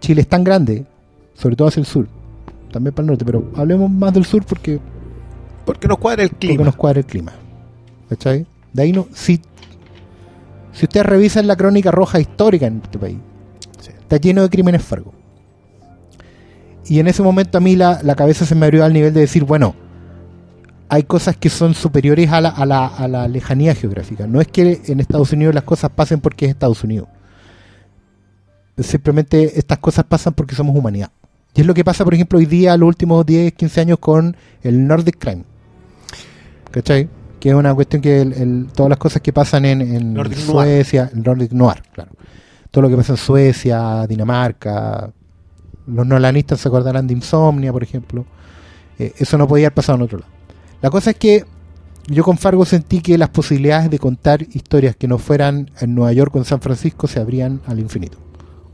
Chile 0.00 0.22
es 0.22 0.28
tan 0.28 0.42
grande, 0.42 0.84
sobre 1.34 1.54
todo 1.54 1.68
hacia 1.68 1.78
el 1.78 1.86
sur, 1.86 2.08
también 2.72 2.92
para 2.92 3.04
el 3.04 3.10
norte, 3.10 3.24
pero 3.24 3.52
hablemos 3.54 3.88
más 3.88 4.12
del 4.12 4.24
sur 4.24 4.44
porque, 4.44 4.80
Porque 5.64 5.88
nos 5.88 5.98
cuadra 5.98 6.22
el 6.22 6.30
porque 6.30 6.46
clima. 6.48 6.64
nos 6.64 6.76
cuadra 6.76 7.00
el 7.00 7.06
clima. 7.06 7.32
¿Cachai? 8.08 8.46
De 8.72 8.82
ahí 8.82 8.92
no. 8.92 9.06
Si, 9.14 9.40
si 10.72 10.84
ustedes 10.84 11.06
revisan 11.06 11.46
la 11.46 11.56
crónica 11.56 11.90
roja 11.90 12.20
histórica 12.20 12.66
en 12.66 12.80
este 12.84 12.98
país, 12.98 13.18
Sí. 13.80 13.90
está 13.98 14.16
lleno 14.18 14.42
de 14.42 14.50
crímenes 14.50 14.82
Fargo. 14.82 15.12
Y 16.86 16.98
en 16.98 17.08
ese 17.08 17.22
momento 17.22 17.56
a 17.58 17.60
mí 17.62 17.76
la, 17.76 18.00
la 18.02 18.14
cabeza 18.14 18.44
se 18.44 18.54
me 18.54 18.66
abrió 18.66 18.84
al 18.84 18.92
nivel 18.92 19.14
de 19.14 19.20
decir, 19.20 19.44
bueno, 19.44 19.74
hay 20.90 21.04
cosas 21.04 21.36
que 21.36 21.48
son 21.48 21.72
superiores 21.74 22.30
a 22.30 22.42
la, 22.42 22.50
a, 22.50 22.66
la, 22.66 22.86
a 22.86 23.08
la 23.08 23.26
lejanía 23.26 23.74
geográfica. 23.74 24.26
No 24.26 24.40
es 24.40 24.48
que 24.48 24.82
en 24.86 25.00
Estados 25.00 25.32
Unidos 25.32 25.54
las 25.54 25.64
cosas 25.64 25.90
pasen 25.90 26.20
porque 26.20 26.44
es 26.44 26.50
Estados 26.50 26.84
Unidos. 26.84 27.08
Simplemente 28.78 29.58
estas 29.58 29.78
cosas 29.78 30.04
pasan 30.04 30.34
porque 30.34 30.54
somos 30.54 30.76
humanidad. 30.76 31.10
Y 31.54 31.60
es 31.60 31.66
lo 31.66 31.74
que 31.74 31.84
pasa, 31.84 32.04
por 32.04 32.12
ejemplo, 32.14 32.38
hoy 32.38 32.46
día, 32.46 32.76
los 32.76 32.88
últimos 32.88 33.24
10, 33.24 33.52
15 33.54 33.80
años 33.80 33.98
con 33.98 34.36
el 34.62 34.86
Nordic 34.86 35.16
Crime. 35.18 35.44
¿Cachai? 36.74 37.08
Que 37.38 37.50
es 37.50 37.54
una 37.54 37.72
cuestión 37.72 38.02
que 38.02 38.20
el- 38.20 38.32
el- 38.32 38.66
todas 38.74 38.90
las 38.90 38.98
cosas 38.98 39.22
que 39.22 39.32
pasan 39.32 39.64
en, 39.64 39.80
en 39.80 40.12
Nordic 40.12 40.38
Noir. 40.38 40.46
Suecia, 40.50 41.10
el 41.14 41.22
Nordic 41.22 41.52
Noir, 41.52 41.82
claro. 41.92 42.10
Todo 42.72 42.82
lo 42.82 42.88
que 42.88 42.96
pasa 42.96 43.12
en 43.12 43.16
Suecia, 43.18 44.06
Dinamarca, 44.08 45.12
los 45.86 46.04
nolanistas 46.06 46.58
se 46.58 46.66
acordarán 46.68 47.06
de 47.06 47.14
Insomnia, 47.14 47.72
por 47.72 47.82
ejemplo. 47.84 48.24
Eh, 48.98 49.12
eso 49.18 49.38
no 49.38 49.46
podía 49.46 49.66
haber 49.68 49.74
pasado 49.74 49.96
en 49.96 50.02
otro 50.02 50.18
lado. 50.18 50.32
La 50.82 50.90
cosa 50.90 51.10
es 51.10 51.16
que 51.16 51.44
yo 52.08 52.24
con 52.24 52.38
Fargo 52.38 52.64
sentí 52.64 53.00
que 53.00 53.16
las 53.18 53.28
posibilidades 53.28 53.88
de 53.88 53.98
contar 54.00 54.42
historias 54.42 54.96
que 54.96 55.06
no 55.06 55.18
fueran 55.18 55.70
en 55.80 55.94
Nueva 55.94 56.12
York 56.12 56.34
o 56.34 56.38
en 56.38 56.44
San 56.44 56.60
Francisco 56.60 57.06
se 57.06 57.20
abrían 57.20 57.60
al 57.66 57.78
infinito. 57.78 58.18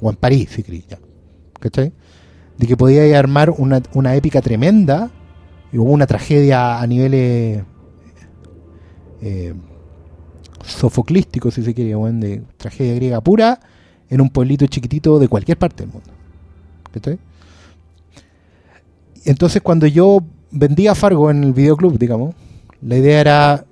O 0.00 0.08
en 0.08 0.16
París, 0.16 0.48
si 0.54 0.62
queréis 0.62 0.86
ya. 0.88 0.98
¿Cachai? 1.60 1.92
De 2.56 2.66
que 2.66 2.76
podía 2.76 3.18
armar 3.18 3.50
una, 3.50 3.82
una 3.92 4.14
épica 4.14 4.40
tremenda 4.40 5.10
y 5.72 5.78
hubo 5.78 5.90
una 5.92 6.06
tragedia 6.06 6.80
a 6.80 6.86
niveles 6.86 7.62
eh, 9.22 9.54
sofoclísticos, 10.64 11.54
si 11.54 11.62
se 11.62 11.74
quiere, 11.74 11.96
weón, 11.96 12.20
de 12.20 12.42
tragedia 12.56 12.94
griega 12.94 13.20
pura, 13.20 13.60
en 14.08 14.20
un 14.20 14.30
pueblito 14.30 14.66
chiquitito 14.66 15.18
de 15.18 15.28
cualquier 15.28 15.58
parte 15.58 15.84
del 15.84 15.92
mundo. 15.92 16.10
Entonces, 19.24 19.62
cuando 19.62 19.86
yo 19.86 20.20
vendía 20.50 20.94
Fargo 20.94 21.30
en 21.30 21.44
el 21.44 21.52
videoclub, 21.52 21.98
digamos, 21.98 22.34
la 22.82 22.96
idea 22.96 23.20
era 23.20 23.64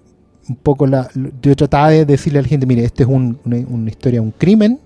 un 0.49 0.57
poco 0.57 0.87
la. 0.87 1.09
Yo 1.43 1.57
trataba 1.57 1.91
de 1.91 2.05
decirle 2.05 2.39
a 2.39 2.43
la 2.43 2.49
gente: 2.49 2.67
mire, 2.67 2.85
este 2.85 3.03
es 3.03 3.09
un- 3.09 3.39
una, 3.45 3.57
una 3.69 3.91
historia, 3.91 4.23
un 4.23 4.31
crimen 4.31 4.79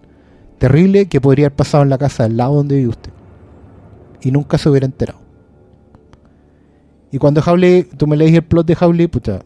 terrible 0.58 1.06
que 1.06 1.20
podría 1.20 1.46
haber 1.46 1.56
pasado 1.56 1.82
en 1.82 1.90
la 1.90 1.98
casa 1.98 2.22
del 2.22 2.36
lado 2.36 2.54
donde 2.54 2.76
vive 2.76 2.88
usted. 2.88 3.12
Y 4.22 4.30
nunca 4.30 4.56
se 4.56 4.68
hubiera 4.68 4.86
enterado. 4.86 5.18
Y 7.10 7.18
cuando 7.18 7.42
Howley, 7.44 7.82
tú 7.96 8.06
me 8.06 8.16
lees 8.16 8.32
el 8.32 8.42
plot 8.42 8.66
de 8.66 8.76
Howley, 8.80 9.06
puta. 9.08 9.44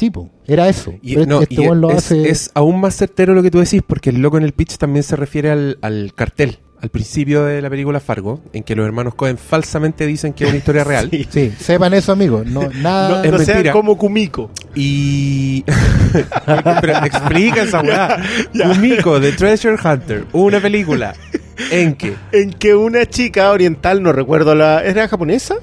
Tipo, 0.00 0.30
era 0.46 0.66
eso. 0.66 0.94
Y, 1.02 1.12
Pero 1.14 1.26
no, 1.26 1.42
este 1.42 1.54
y 1.62 1.66
lo 1.74 1.90
es, 1.90 1.96
hace. 1.98 2.30
es 2.30 2.50
aún 2.54 2.80
más 2.80 2.96
certero 2.96 3.34
lo 3.34 3.42
que 3.42 3.50
tú 3.50 3.58
decís, 3.58 3.82
porque 3.86 4.08
el 4.08 4.22
loco 4.22 4.38
en 4.38 4.44
el 4.44 4.52
pitch 4.52 4.78
también 4.78 5.02
se 5.02 5.14
refiere 5.14 5.50
al, 5.50 5.76
al 5.82 6.14
cartel, 6.14 6.56
al 6.80 6.88
principio 6.88 7.44
de 7.44 7.60
la 7.60 7.68
película 7.68 8.00
Fargo, 8.00 8.40
en 8.54 8.62
que 8.62 8.74
los 8.74 8.86
hermanos 8.86 9.14
Cohen 9.14 9.36
falsamente 9.36 10.06
dicen 10.06 10.32
que 10.32 10.44
es 10.44 10.48
una 10.50 10.56
historia 10.64 10.84
real. 10.84 11.08
Sí. 11.10 11.26
Sí, 11.30 11.52
sepan 11.60 11.92
eso, 11.92 12.12
amigos. 12.12 12.46
No, 12.46 12.62
No, 12.72 12.80
nada. 12.80 13.22
es 13.26 13.30
no 13.30 13.38
sean 13.40 13.58
mentira. 13.58 13.72
como 13.74 13.98
Kumiko. 13.98 14.50
Y. 14.74 15.64
Pero 16.80 17.04
explica 17.04 17.64
esa 17.64 17.82
weá. 17.82 18.22
Kumiko, 18.52 19.20
The 19.20 19.32
Treasure 19.32 19.76
Hunter, 19.84 20.24
una 20.32 20.60
película 20.60 21.14
en 21.70 21.94
que. 21.94 22.14
En 22.32 22.54
que 22.54 22.74
una 22.74 23.04
chica 23.04 23.50
oriental, 23.50 24.02
no 24.02 24.12
recuerdo 24.14 24.54
la. 24.54 24.82
¿Era 24.82 25.08
japonesa? 25.08 25.56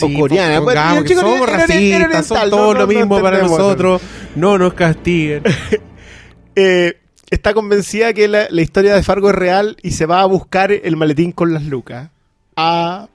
O 0.00 0.12
coreana, 0.12 0.60
bueno, 0.60 1.04
que 1.04 1.14
somos 1.14 1.48
racistas, 1.48 2.26
son 2.26 2.50
todos 2.50 2.74
no, 2.74 2.80
lo 2.80 2.86
mismo 2.86 3.20
para 3.20 3.38
nosotros, 3.42 4.02
no 4.34 4.58
nos 4.58 4.74
castiguen. 4.74 5.42
Eh, 6.56 7.00
está 7.30 7.52
convencida 7.52 8.12
que 8.12 8.28
la, 8.28 8.46
la 8.48 8.62
historia 8.62 8.94
de 8.94 9.02
Fargo 9.02 9.30
es 9.30 9.34
real 9.34 9.76
y 9.82 9.90
se 9.90 10.06
va 10.06 10.20
a 10.20 10.24
buscar 10.24 10.70
el 10.70 10.96
maletín 10.96 11.32
con 11.32 11.52
las 11.52 11.64
lucas. 11.64 12.10
A, 12.54 13.08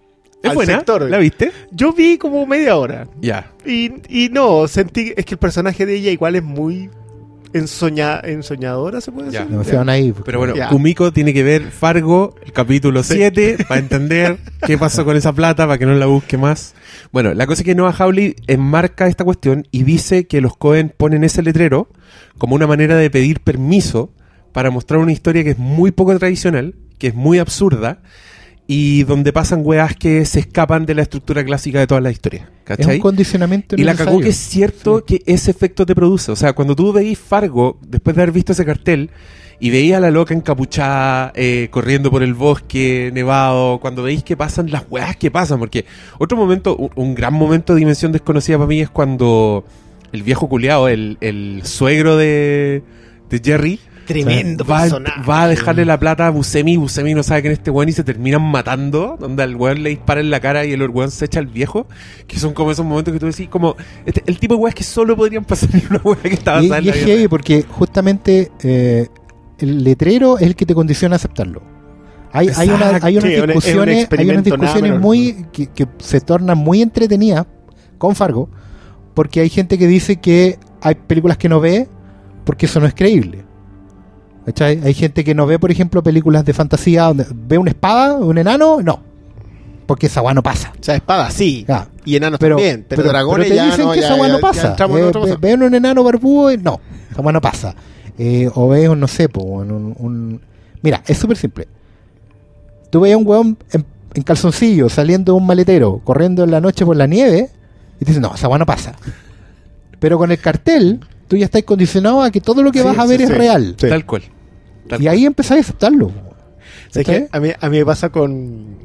¿Es 0.44 0.50
al 0.50 0.56
buena? 0.56 0.76
sector. 0.76 1.10
¿La 1.10 1.18
viste? 1.20 1.54
Yo 1.72 1.94
vi 1.94 2.18
como 2.18 2.46
media 2.46 2.76
hora. 2.76 3.08
Ya. 3.22 3.54
Y, 3.66 3.94
y 4.10 4.28
no, 4.28 4.68
sentí. 4.68 5.14
Es 5.16 5.24
que 5.24 5.36
el 5.36 5.40
personaje 5.40 5.86
de 5.86 5.96
ella 5.96 6.12
igual 6.12 6.36
es 6.36 6.44
muy 6.44 6.90
ensoña, 7.54 8.20
ensoñadora, 8.24 9.02
se 9.02 9.12
puede 9.12 9.32
Ya. 9.32 9.40
decir. 9.40 9.52
Demasiado 9.52 9.86
naive. 9.86 10.22
Pero 10.26 10.40
bueno, 10.40 10.56
Ya. 10.56 10.70
Kumiko 10.70 11.12
tiene 11.14 11.34
que 11.34 11.44
ver 11.44 11.72
Fargo, 11.72 12.36
el 12.46 12.52
capítulo 12.52 13.04
7, 13.04 13.58
para 13.68 13.80
entender 13.80 14.38
qué 14.66 14.78
pasó 14.78 15.06
con 15.06 15.16
esa 15.18 15.34
plata, 15.34 15.66
para 15.66 15.78
que 15.78 15.86
no 15.86 15.94
la 15.96 16.06
busque 16.06 16.38
más. 16.38 16.76
Bueno, 17.12 17.34
la 17.34 17.46
cosa 17.48 17.62
es 17.62 17.66
que 17.66 17.76
Noah 17.76 17.94
Hawley 17.98 18.36
enmarca 18.48 19.08
esta 19.08 19.24
cuestión 19.24 19.68
y 19.72 19.84
dice 19.84 20.28
que 20.28 20.42
los 20.42 20.56
Cohen 20.58 20.94
ponen 20.96 21.24
ese 21.24 21.42
letrero 21.42 21.90
como 22.38 22.56
una 22.56 22.68
manera 22.68 22.96
de 22.96 23.10
pedir 23.10 23.40
permiso 23.42 24.14
para 24.52 24.72
mostrar 24.72 25.00
una 25.00 25.12
historia 25.12 25.44
que 25.44 25.52
es 25.52 25.58
muy 25.58 25.92
poco 25.92 26.18
tradicional, 26.18 26.76
que 26.98 27.08
es 27.08 27.16
muy 27.16 27.40
absurda 27.40 28.02
y 28.72 29.02
donde 29.02 29.34
pasan 29.34 29.62
weas 29.64 29.96
que 29.96 30.26
se 30.26 30.42
escapan 30.42 30.86
de 30.86 30.94
la 30.94 31.02
estructura 31.02 31.44
clásica 31.44 31.80
de 31.80 31.88
todas 31.88 32.04
las 32.04 32.14
historias. 32.14 32.44
Es 32.44 32.50
¿Cachai? 32.66 32.96
un 32.98 33.02
condicionamiento 33.02 33.76
Y 33.76 33.84
la 33.84 33.96
cagó 33.96 34.20
que 34.20 34.30
es 34.30 34.38
cierto 34.38 35.04
que 35.04 35.24
ese 35.26 35.50
efecto 35.50 35.88
te 35.88 35.96
produce. 35.96 36.32
O 36.32 36.36
sea, 36.36 36.54
cuando 36.54 36.76
tú 36.76 36.94
veís 36.94 37.18
Fargo, 37.18 37.80
después 37.82 38.16
de 38.16 38.22
haber 38.22 38.32
visto 38.32 38.52
ese 38.52 38.64
cartel, 38.66 39.10
y 39.60 39.72
veís 39.72 39.96
a 39.96 40.00
la 40.00 40.12
loca 40.12 40.36
encapuchada, 40.36 41.32
eh, 41.34 41.70
corriendo 41.72 42.12
por 42.12 42.22
el 42.22 42.36
bosque 42.36 43.10
nevado, 43.12 43.80
cuando 43.80 44.04
veis 44.04 44.24
que 44.24 44.38
pasan 44.38 44.70
las 44.70 44.84
weas 44.88 45.16
que 45.16 45.32
pasan, 45.32 45.58
porque 45.58 45.86
otro 46.20 46.38
momento, 46.38 46.78
un, 46.78 47.16
gran 47.16 47.34
momento 47.34 47.74
de 47.74 47.80
dimensión 47.80 48.12
desconocida 48.12 48.60
para 48.60 48.68
mí 48.68 48.82
es 48.82 48.90
cuando 48.92 49.66
el 50.12 50.22
viejo 50.22 50.48
culiao, 50.48 50.88
el, 50.88 51.18
el 51.22 51.62
suegro 51.64 52.18
de, 52.18 52.84
de 53.32 53.42
Jerry, 53.44 53.80
Tremendo 54.10 54.66
va, 54.66 54.80
personaje. 54.82 55.22
va 55.30 55.44
a 55.44 55.48
dejarle 55.48 55.86
la 55.86 55.98
plata 56.00 56.28
a 56.28 56.30
Buscemi, 56.32 56.76
Buscemi 56.78 57.14
no 57.14 57.24
sabe 57.24 57.44
que 57.44 57.48
en 57.50 57.54
este 57.54 57.72
weón 57.72 57.90
y 57.90 57.92
se 57.94 58.04
terminan 58.04 58.42
matando, 58.42 59.16
donde 59.20 59.44
al 59.44 59.56
weón 59.56 59.84
le 59.84 59.92
dispara 59.92 60.20
en 60.20 60.30
la 60.32 60.40
cara 60.40 60.66
y 60.66 60.74
el 60.74 60.82
weón 60.90 61.12
se 61.12 61.26
echa 61.26 61.40
al 61.40 61.48
viejo, 61.48 61.88
que 62.28 62.40
son 62.40 62.54
como 62.54 62.72
esos 62.72 62.86
momentos 62.86 63.14
que 63.14 63.20
tú 63.20 63.28
decís, 63.28 63.48
como 63.50 63.76
este- 64.06 64.24
el 64.26 64.40
tipo 64.40 64.56
de 64.56 64.62
weas 64.62 64.76
que 64.76 64.84
solo 64.84 65.16
podrían 65.16 65.46
pasar 65.46 65.70
en 65.74 65.84
una 65.90 66.02
wea 66.04 66.18
que 66.24 66.30
está 66.34 66.54
Y, 66.62 66.68
basada 66.70 66.80
en 66.80 66.86
y 66.86 66.90
es 66.90 67.06
heavy 67.06 67.28
porque 67.28 67.64
justamente 67.70 68.52
eh, 68.64 69.08
el 69.60 69.84
letrero 69.84 70.38
es 70.38 70.44
el 70.48 70.56
que 70.56 70.66
te 70.66 70.74
condiciona 70.74 71.16
a 71.16 71.18
aceptarlo. 71.18 71.62
Hay, 72.32 72.50
hay, 72.56 72.70
una- 72.70 72.86
Exacto. 72.88 73.08
hay 73.08 73.18
unas 73.18 73.26
es 73.32 73.32
un- 73.32 73.38
es 73.38 73.42
un 73.42 73.48
discusiones, 73.54 74.08
hay 74.18 74.30
unas 74.30 74.44
discusiones 74.44 75.00
muy 75.00 75.46
que, 75.52 75.68
que 75.68 75.88
se 76.00 76.22
tornan 76.22 76.58
muy 76.58 76.82
entretenidas 76.82 77.46
con 77.98 78.16
Fargo, 78.16 78.50
porque 79.14 79.42
hay 79.42 79.50
gente 79.50 79.78
que 79.78 79.88
dice 79.88 80.18
que 80.18 80.58
hay 80.82 80.96
películas 80.96 81.38
que 81.38 81.50
no 81.50 81.60
ve 81.60 81.88
porque 82.46 82.66
eso 82.68 82.80
no 82.80 82.86
es 82.88 82.94
creíble. 82.94 83.46
¿Cachai? 84.46 84.80
Hay 84.84 84.94
gente 84.94 85.24
que 85.24 85.36
no 85.36 85.46
ve, 85.46 85.60
por 85.60 85.70
ejemplo, 85.72 86.02
películas 86.02 86.44
de 86.46 86.54
fantasía 86.54 87.04
donde 87.04 87.26
ve 87.34 87.58
una 87.58 87.70
espada, 87.72 88.16
un 88.16 88.38
enano, 88.38 88.82
no. 88.82 89.02
Porque 89.86 90.08
esa 90.08 90.22
weá 90.22 90.34
no 90.34 90.44
pasa. 90.44 90.72
O 90.80 90.84
sea, 90.84 90.96
espada 90.96 91.30
sí. 91.32 91.66
Y 92.06 92.16
enanos 92.16 92.40
Pero, 92.40 92.56
también. 92.56 92.86
Pero, 92.88 93.02
pero- 93.02 93.12
dragones 93.12 93.48
pero 93.48 93.50
te 93.50 93.56
ya 93.56 93.66
dicen 93.66 93.86
no. 93.86 93.92
que 93.92 94.00
esa 94.00 94.18
ya- 94.18 94.28
no 94.28 94.40
pasa. 94.40 94.76
Eh, 94.80 95.12
ve- 95.26 95.38
ven 95.40 95.64
un 95.64 95.74
enano 95.74 96.04
barbudo 96.04 96.52
y 96.52 96.58
no, 96.58 96.80
esa 97.12 97.22
weá 97.22 97.32
no 97.34 97.42
pasa. 97.42 97.76
Eh, 98.18 98.50
o 98.54 98.68
ves 98.70 98.88
un, 98.90 99.00
no 99.00 99.08
sé, 99.08 99.30
po, 99.30 99.42
un, 99.44 100.42
Mira, 100.82 101.04
es 101.08 101.18
súper 101.18 101.38
simple. 101.38 101.68
Tú 102.90 103.02
veías 103.02 103.18
un 103.18 103.28
weón 103.28 103.58
en, 103.72 103.86
en 104.14 104.24
calzoncillo 104.24 104.90
saliendo 104.90 105.34
de 105.34 105.38
un 105.38 105.46
maletero, 105.46 106.00
corriendo 106.04 106.44
en 106.44 106.52
la 106.52 106.62
noche 106.62 106.86
por 106.86 106.96
la 106.96 107.06
nieve, 107.08 107.50
y 107.98 108.00
te 108.00 108.06
dices, 108.06 108.22
no, 108.22 108.34
esa 108.34 108.48
weá 108.48 108.58
no 108.58 108.66
pasa. 108.66 108.94
Pero 110.00 110.18
con 110.18 110.32
el 110.32 110.40
cartel, 110.40 111.00
tú 111.30 111.38
ya 111.38 111.46
estás 111.46 111.64
condicionado 111.64 112.22
a 112.22 112.30
que 112.32 112.42
todo 112.42 112.62
lo 112.62 112.72
que 112.74 112.80
Sí, 112.80 112.86
vas 112.86 112.98
a 112.98 113.04
sí, 113.04 113.08
ver 113.10 113.22
es 113.22 113.28
sí. 113.30 113.34
real. 113.34 113.76
Sí. 113.80 113.88
Tal 113.88 114.06
cual. 114.06 114.24
Tal 114.90 115.02
Y 115.02 115.08
ahí 115.08 115.26
empezás 115.26 115.58
a 115.58 115.60
aceptarlo. 115.62 116.12
¿Sabes 116.90 117.08
¿Cachai? 117.08 117.22
qué? 117.24 117.30
A 117.32 117.40
mí, 117.40 117.50
a 117.58 117.70
mí 117.70 117.78
me 117.78 117.86
pasa 117.86 118.10
con. 118.10 118.76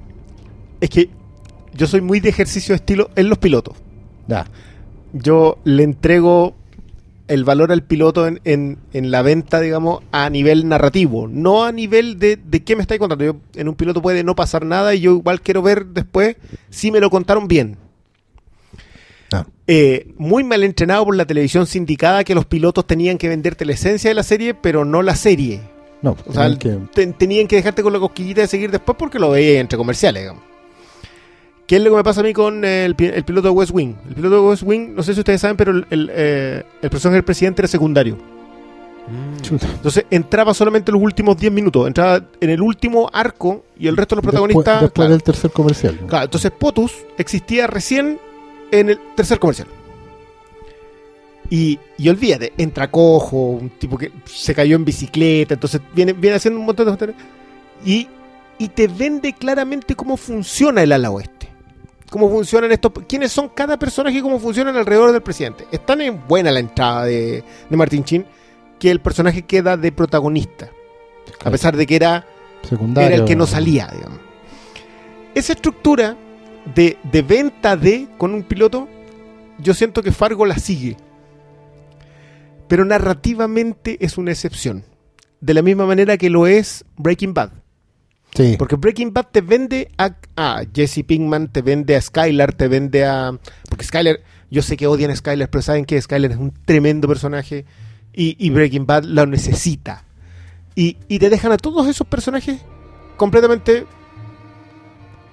Es 0.81 0.91
que 0.91 1.09
yo 1.75 1.87
soy 1.89 2.01
muy 2.03 2.21
de 2.21 2.29
ejercicio 2.29 2.73
de 2.75 2.77
estilo 2.77 3.11
en 3.17 3.29
los 3.29 3.39
pilotos. 3.39 3.75
Ya. 4.29 4.47
Yo 5.13 5.59
le 5.65 5.83
entrego 5.83 6.55
el 7.27 7.45
valor 7.45 7.73
al 7.73 7.83
piloto 7.83 8.27
en, 8.27 8.41
en- 8.45 8.79
en 8.93 9.11
la 9.11 9.23
venta, 9.23 9.59
digamos, 9.61 10.03
a 10.13 10.29
nivel 10.29 10.69
narrativo, 10.69 11.27
no 11.27 11.65
a 11.65 11.73
nivel 11.73 12.19
de, 12.19 12.37
de 12.37 12.63
qué 12.63 12.77
me 12.77 12.83
estáis 12.83 12.99
contando. 13.01 13.25
Yo, 13.25 13.37
en 13.55 13.69
un 13.69 13.75
piloto 13.77 14.03
puede 14.03 14.23
no 14.25 14.35
pasar 14.37 14.67
nada 14.67 14.95
y 14.95 15.01
yo 15.01 15.13
igual 15.13 15.41
quiero 15.41 15.63
ver 15.63 15.87
después 15.87 16.37
si 16.69 16.91
me 16.91 17.01
lo 17.01 17.09
contaron 17.09 17.49
bien. 17.49 17.79
Ya. 19.35 19.47
Eh, 19.67 20.13
muy 20.17 20.45
mal 20.45 20.63
entrenado 20.63 21.05
por 21.05 21.17
la 21.17 21.25
televisión 21.27 21.67
sindicada 21.67 22.23
que 22.25 22.35
los 22.35 22.45
pilotos 22.47 22.87
tenían 22.87 23.17
que 23.19 23.29
venderte 23.29 23.65
la 23.65 23.73
esencia 23.73 24.11
de 24.11 24.15
la 24.15 24.23
serie, 24.23 24.55
pero 24.55 24.85
no 24.85 25.03
la 25.03 25.17
serie. 25.17 25.61
No, 26.03 26.17
O 26.27 26.33
sea, 26.33 26.43
tenían 26.55 26.59
que- 26.59 26.79
te- 26.95 27.13
tenían 27.15 27.47
que 27.49 27.57
dejarte 27.57 27.83
con 27.83 27.93
la 27.93 27.99
cosquillita 27.99 28.43
de 28.43 28.47
seguir 28.47 28.71
después 28.71 28.97
porque 28.99 29.19
lo 29.19 29.31
veía 29.31 29.61
entre 29.61 29.79
comerciales, 29.79 30.23
digamos. 30.25 30.43
¿Qué 31.67 31.77
es 31.77 31.83
lo 31.83 31.91
que 31.91 31.97
me 31.97 32.05
pasa 32.05 32.21
a 32.21 32.25
mí 32.25 32.35
con 32.35 32.63
el, 32.65 32.95
pi- 32.95 33.07
el 33.07 33.25
piloto 33.25 33.49
de 33.49 33.55
West 33.55 33.73
Wing? 33.73 33.95
El 34.09 34.15
piloto 34.15 34.35
de 34.35 34.41
West 34.51 34.63
Wing, 34.67 34.95
no 34.95 35.03
sé 35.03 35.15
si 35.15 35.21
ustedes 35.21 35.41
saben, 35.41 35.57
pero 35.57 35.71
el, 35.73 35.87
el, 35.89 36.11
eh, 36.13 36.63
el 36.83 36.91
personaje 36.91 37.15
del 37.17 37.25
presidente 37.25 37.63
era 37.63 37.69
secundario. 37.69 38.17
Mm. 39.07 39.55
Entonces 39.77 40.05
entraba 40.11 40.53
solamente 40.55 40.93
los 40.93 41.01
últimos 41.01 41.37
10 41.39 41.53
minutos. 41.53 41.87
Entraba 41.87 42.23
en 42.41 42.51
el 42.51 42.61
último 42.61 43.09
arco 43.13 43.65
y 43.79 43.87
el 43.87 43.97
resto 43.97 44.15
de 44.15 44.19
los 44.19 44.23
protagonistas. 44.25 44.65
Después, 44.65 44.81
después 44.83 44.93
claro, 44.93 45.11
del 45.11 45.23
tercer 45.23 45.51
comercial. 45.53 45.99
¿no? 46.03 46.07
claro, 46.07 46.25
entonces 46.27 46.51
POTUS 46.51 46.93
existía 47.17 47.67
recién 47.67 48.19
en 48.71 48.91
el 48.91 49.01
tercer 49.15 49.39
comercial. 49.39 49.69
Y, 51.51 51.79
y 51.99 52.09
olvídate, 52.09 52.53
entra 52.57 52.91
cojo, 52.91 53.37
un 53.37 53.71
tipo 53.71 53.99
que 53.99 54.11
se 54.25 54.55
cayó 54.55 54.77
en 54.77 54.85
bicicleta, 54.85 55.55
entonces 55.55 55.81
viene, 55.95 56.13
viene 56.13 56.37
haciendo 56.37 56.59
un 56.59 56.67
montón 56.67 56.87
de 56.87 56.93
cuestiones. 56.93 57.17
Y, 57.85 58.09
y 58.59 58.69
te 58.69 58.89
vende 58.89 59.33
claramente 59.35 59.95
cómo 59.95 60.17
funciona 60.17 60.83
el 60.83 60.93
ala 60.93 61.11
oeste. 61.11 61.49
Cómo 62.11 62.31
funcionan 62.31 62.71
estos. 62.73 62.93
quiénes 63.09 63.33
son 63.33 63.49
cada 63.49 63.79
personaje 63.79 64.19
y 64.19 64.23
cómo 64.23 64.39
funcionan 64.39 64.77
alrededor 64.77 65.13
del 65.13 65.23
presidente. 65.23 65.67
Es 65.73 65.85
tan 65.85 66.01
en 66.01 66.27
buena 66.27 66.51
la 66.51 66.61
entrada 66.61 67.05
de, 67.05 67.43
de 67.69 67.77
Martin 67.77 68.05
Chin 68.05 68.25
que 68.79 68.91
el 68.91 69.01
personaje 69.01 69.43
queda 69.43 69.77
de 69.77 69.93
protagonista. 69.93 70.71
A 71.45 71.51
pesar 71.51 71.77
de 71.77 71.87
que 71.87 71.97
era 71.97 72.27
Secundario. 72.63 73.09
era 73.09 73.17
el 73.17 73.25
que 73.25 73.37
no 73.37 73.47
salía, 73.47 73.89
digamos. 73.93 74.21
Esa 75.35 75.55
estructura 75.55 76.17
de, 76.75 76.99
de 77.11 77.23
venta 77.23 77.77
de 77.77 78.09
con 78.19 78.35
un 78.35 78.43
piloto, 78.43 78.89
yo 79.59 79.75
siento 79.75 80.03
que 80.03 80.13
Fargo 80.13 80.47
la 80.47 80.59
sigue. 80.59 80.97
Pero 82.69 82.85
narrativamente 82.85 83.99
es 84.05 84.19
una 84.19 84.33
excepción. 84.33 84.85
De 85.41 85.55
la 85.55 85.63
misma 85.63 85.87
manera 85.87 86.17
que 86.17 86.31
lo 86.31 86.47
es 86.47 86.85
Breaking 86.97 87.35
Bad. 87.35 87.51
Sí. 88.35 88.57
Porque 88.59 88.77
Breaking 88.77 89.13
Bad 89.13 89.27
te 89.31 89.41
vende 89.43 89.93
a, 89.97 90.17
a 90.37 90.63
Jesse 90.75 91.05
Pinkman, 91.07 91.53
te 91.53 91.63
vende 91.63 91.95
a 91.95 92.01
Skylar, 92.01 92.53
te 92.53 92.67
vende 92.69 93.05
a. 93.05 93.39
Porque 93.69 93.85
Skylar, 93.85 94.21
yo 94.51 94.63
sé 94.63 94.77
que 94.77 94.87
odian 94.87 95.11
a 95.11 95.17
Skylar, 95.17 95.51
pero 95.51 95.63
saben 95.63 95.85
que 95.85 96.01
Skylar 96.01 96.33
es 96.33 96.39
un 96.39 96.53
tremendo 96.65 97.07
personaje 97.07 97.65
y, 98.13 98.37
y 98.45 98.51
Breaking 98.51 98.87
Bad 98.87 99.05
lo 99.05 99.27
necesita. 99.27 100.05
Y, 100.75 100.97
y 101.07 101.21
te 101.21 101.31
dejan 101.31 101.53
a 101.53 101.57
todos 101.57 101.87
esos 101.87 102.07
personajes 102.07 102.61
completamente 103.17 103.87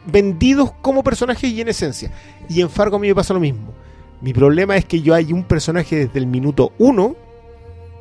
vendidos 0.05 0.71
como 0.81 1.03
personajes 1.03 1.49
y 1.51 1.61
en 1.61 1.67
esencia. 1.67 2.11
Y 2.49 2.61
en 2.61 2.69
Fargo 2.69 2.97
a 2.97 2.99
mí 2.99 3.07
me 3.07 3.15
pasa 3.15 3.33
lo 3.33 3.39
mismo. 3.39 3.73
Mi 4.21 4.33
problema 4.33 4.75
es 4.77 4.85
que 4.85 5.01
yo 5.01 5.15
hay 5.15 5.33
un 5.33 5.43
personaje 5.43 5.95
desde 5.95 6.19
el 6.19 6.27
minuto 6.27 6.73
uno 6.77 7.15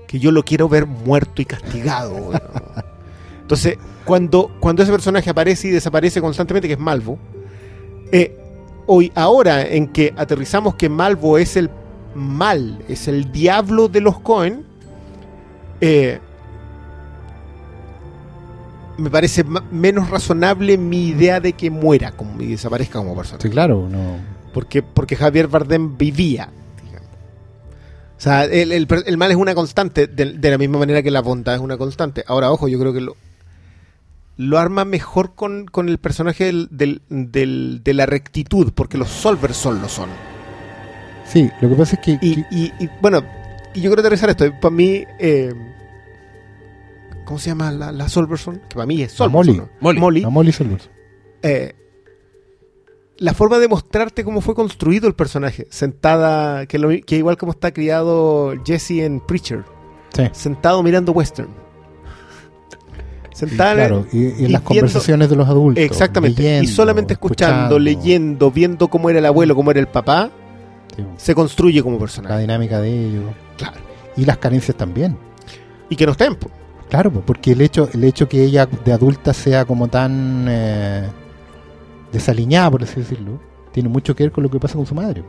que 0.07 0.19
yo 0.19 0.33
lo 0.33 0.45
quiero 0.45 0.69
ver 0.69 0.87
muerto 0.87 1.41
y 1.41 1.45
castigado. 1.45 2.33
Entonces, 3.43 3.79
cuando, 4.05 4.51
cuando 4.61 4.83
ese 4.83 4.93
personaje 4.93 5.31
aparece 5.31 5.69
y 5.69 5.71
desaparece 5.71 6.21
constantemente, 6.21 6.69
que 6.69 6.75
es 6.75 6.81
Malvo, 6.81 7.19
eh, 8.13 8.37
hoy, 8.87 9.13
ahora 9.15 9.67
en 9.67 9.89
que 9.89 10.13
aterrizamos 10.17 10.75
que 10.75 10.89
Malvo 10.89 11.39
es 11.39 11.57
el 11.57 11.71
mal, 12.15 12.85
es 12.89 13.09
el 13.09 13.31
diablo 13.31 13.89
de 13.89 14.01
los 14.01 14.19
Cohen, 14.21 14.67
eh, 15.81 16.19
me 19.01 19.11
parece 19.11 19.45
menos 19.73 20.11
razonable 20.11 20.79
mi 20.79 21.09
idea 21.09 21.41
de 21.41 21.55
que 21.55 21.71
muera 21.71 22.13
como, 22.13 22.41
y 22.41 22.47
desaparezca 22.47 22.99
como 22.99 23.17
persona. 23.17 23.41
Sí, 23.41 23.49
claro. 23.51 23.89
No. 23.91 24.17
Porque, 24.55 24.83
porque 24.83 25.17
Javier 25.17 25.49
Bardem 25.49 25.97
vivía. 25.97 26.49
digamos. 26.85 27.09
O 28.17 28.21
sea, 28.21 28.45
el, 28.45 28.73
el 28.73 29.17
mal 29.17 29.31
es 29.31 29.37
una 29.37 29.55
constante, 29.55 30.07
de, 30.07 30.33
de 30.35 30.51
la 30.51 30.59
misma 30.59 30.79
manera 30.79 31.03
que 31.03 31.11
la 31.11 31.21
bondad 31.23 31.55
es 31.55 31.61
una 31.61 31.77
constante. 31.77 32.25
Ahora, 32.27 32.51
ojo, 32.53 32.69
yo 32.69 32.79
creo 32.79 32.93
que 32.93 33.01
lo, 33.01 33.17
lo 34.37 34.59
arma 34.59 34.85
mejor 34.85 35.35
con, 35.35 35.67
con 35.67 35.89
el 35.89 35.99
personaje 35.99 36.45
del, 36.45 36.69
del- 36.71 37.03
del- 37.09 37.81
de 37.85 37.95
la 37.95 38.07
rectitud, 38.07 38.73
porque 38.75 38.99
los 38.99 39.09
solvers 39.09 39.57
son 39.57 39.81
lo 39.81 39.89
son. 39.89 40.09
Sí, 41.27 41.49
lo 41.61 41.69
que 41.69 41.75
pasa 41.77 41.97
es 41.97 42.03
que. 42.03 42.19
Y, 42.21 42.35
que- 42.37 42.47
y- 42.51 42.73
y, 42.81 42.89
bueno, 43.01 43.23
y 43.75 43.81
yo 43.83 43.91
quiero 43.91 44.01
aterrizar 44.01 44.31
esto. 44.31 44.45
Para 44.61 44.75
mí, 44.75 45.05
eh, 45.19 45.53
¿cómo 47.31 47.39
se 47.39 47.51
llama 47.51 47.71
la, 47.71 47.93
la 47.93 48.09
Solverson? 48.09 48.61
Que 48.69 48.75
para 48.75 48.87
mí 48.87 49.01
es 49.03 49.13
La 49.13 49.17
Solverson. 49.27 49.57
Molly. 49.81 49.95
¿no? 49.95 50.01
Molly. 50.01 50.21
la 50.23 50.31
Molly 50.31 50.53
Solvers. 50.53 50.91
eh, 51.43 51.75
la 53.19 53.35
forma 53.35 53.59
de 53.59 53.69
mostrarte 53.69 54.25
cómo 54.25 54.41
fue 54.41 54.55
construido 54.55 55.07
el 55.07 55.15
personaje, 55.15 55.67
sentada, 55.71 56.65
que, 56.67 56.79
lo- 56.79 56.89
que 57.05 57.17
igual 57.17 57.37
como 57.37 57.53
está 57.53 57.71
criado 57.73 58.55
Jesse 58.65 59.03
en 59.03 59.21
Preacher, 59.21 59.65
Sí. 60.15 60.25
sentado 60.33 60.83
mirando 60.83 61.13
western. 61.13 61.49
Y 63.33 63.37
Sentada 63.37 63.75
claro, 63.75 64.07
y, 64.13 64.19
y 64.19 64.21
en 64.23 64.27
y 64.27 64.31
las 64.31 64.41
viendo- 64.49 64.65
conversaciones 64.65 65.31
de 65.31 65.37
los 65.37 65.49
adultos. 65.49 65.85
exactamente, 65.85 66.61
y 66.63 66.67
solamente 66.67 67.13
escuchando, 67.15 67.79
leyendo, 67.79 68.51
viendo 68.51 68.89
cómo 68.89 69.09
era 69.09 69.19
el 69.21 69.27
abuelo, 69.27 69.55
cómo 69.55 69.71
era 69.71 69.81
el 69.81 69.87
papá, 69.89 70.31
Sí, 70.97 71.05
se 71.17 71.35
construye 71.35 71.83
como 71.83 71.97
la 71.97 72.01
personaje. 72.01 72.41
dinámica 72.41 72.81
de 72.81 72.91
ellos. 73.07 73.25
Claro. 73.57 73.77
Y 74.17 74.25
las 74.25 74.39
carencias 74.39 74.77
también. 74.77 75.17
Y 75.89 75.95
que 75.97 76.05
no 76.07 76.13
estén. 76.13 76.37
Claro, 76.91 77.11
porque 77.25 77.53
el 77.53 77.61
hecho, 77.63 77.89
el 77.95 78.05
hecho 78.05 78.29
que 78.29 78.43
ella 78.45 78.67
de 78.67 78.93
adulta 78.93 79.33
sea 79.33 79.65
como 79.65 79.89
tan 79.89 80.47
eh, 80.49 81.09
desaliñada, 82.13 82.71
por 82.71 82.83
así 82.83 82.97
decirlo, 83.01 83.41
tiene 83.73 83.89
mucho 83.89 84.15
que 84.15 84.25
ver 84.25 84.33
con 84.33 84.43
lo 84.45 84.51
que 84.51 84.59
pasa 84.59 84.75
con 84.75 84.87
su 84.87 84.95
madre. 84.95 85.23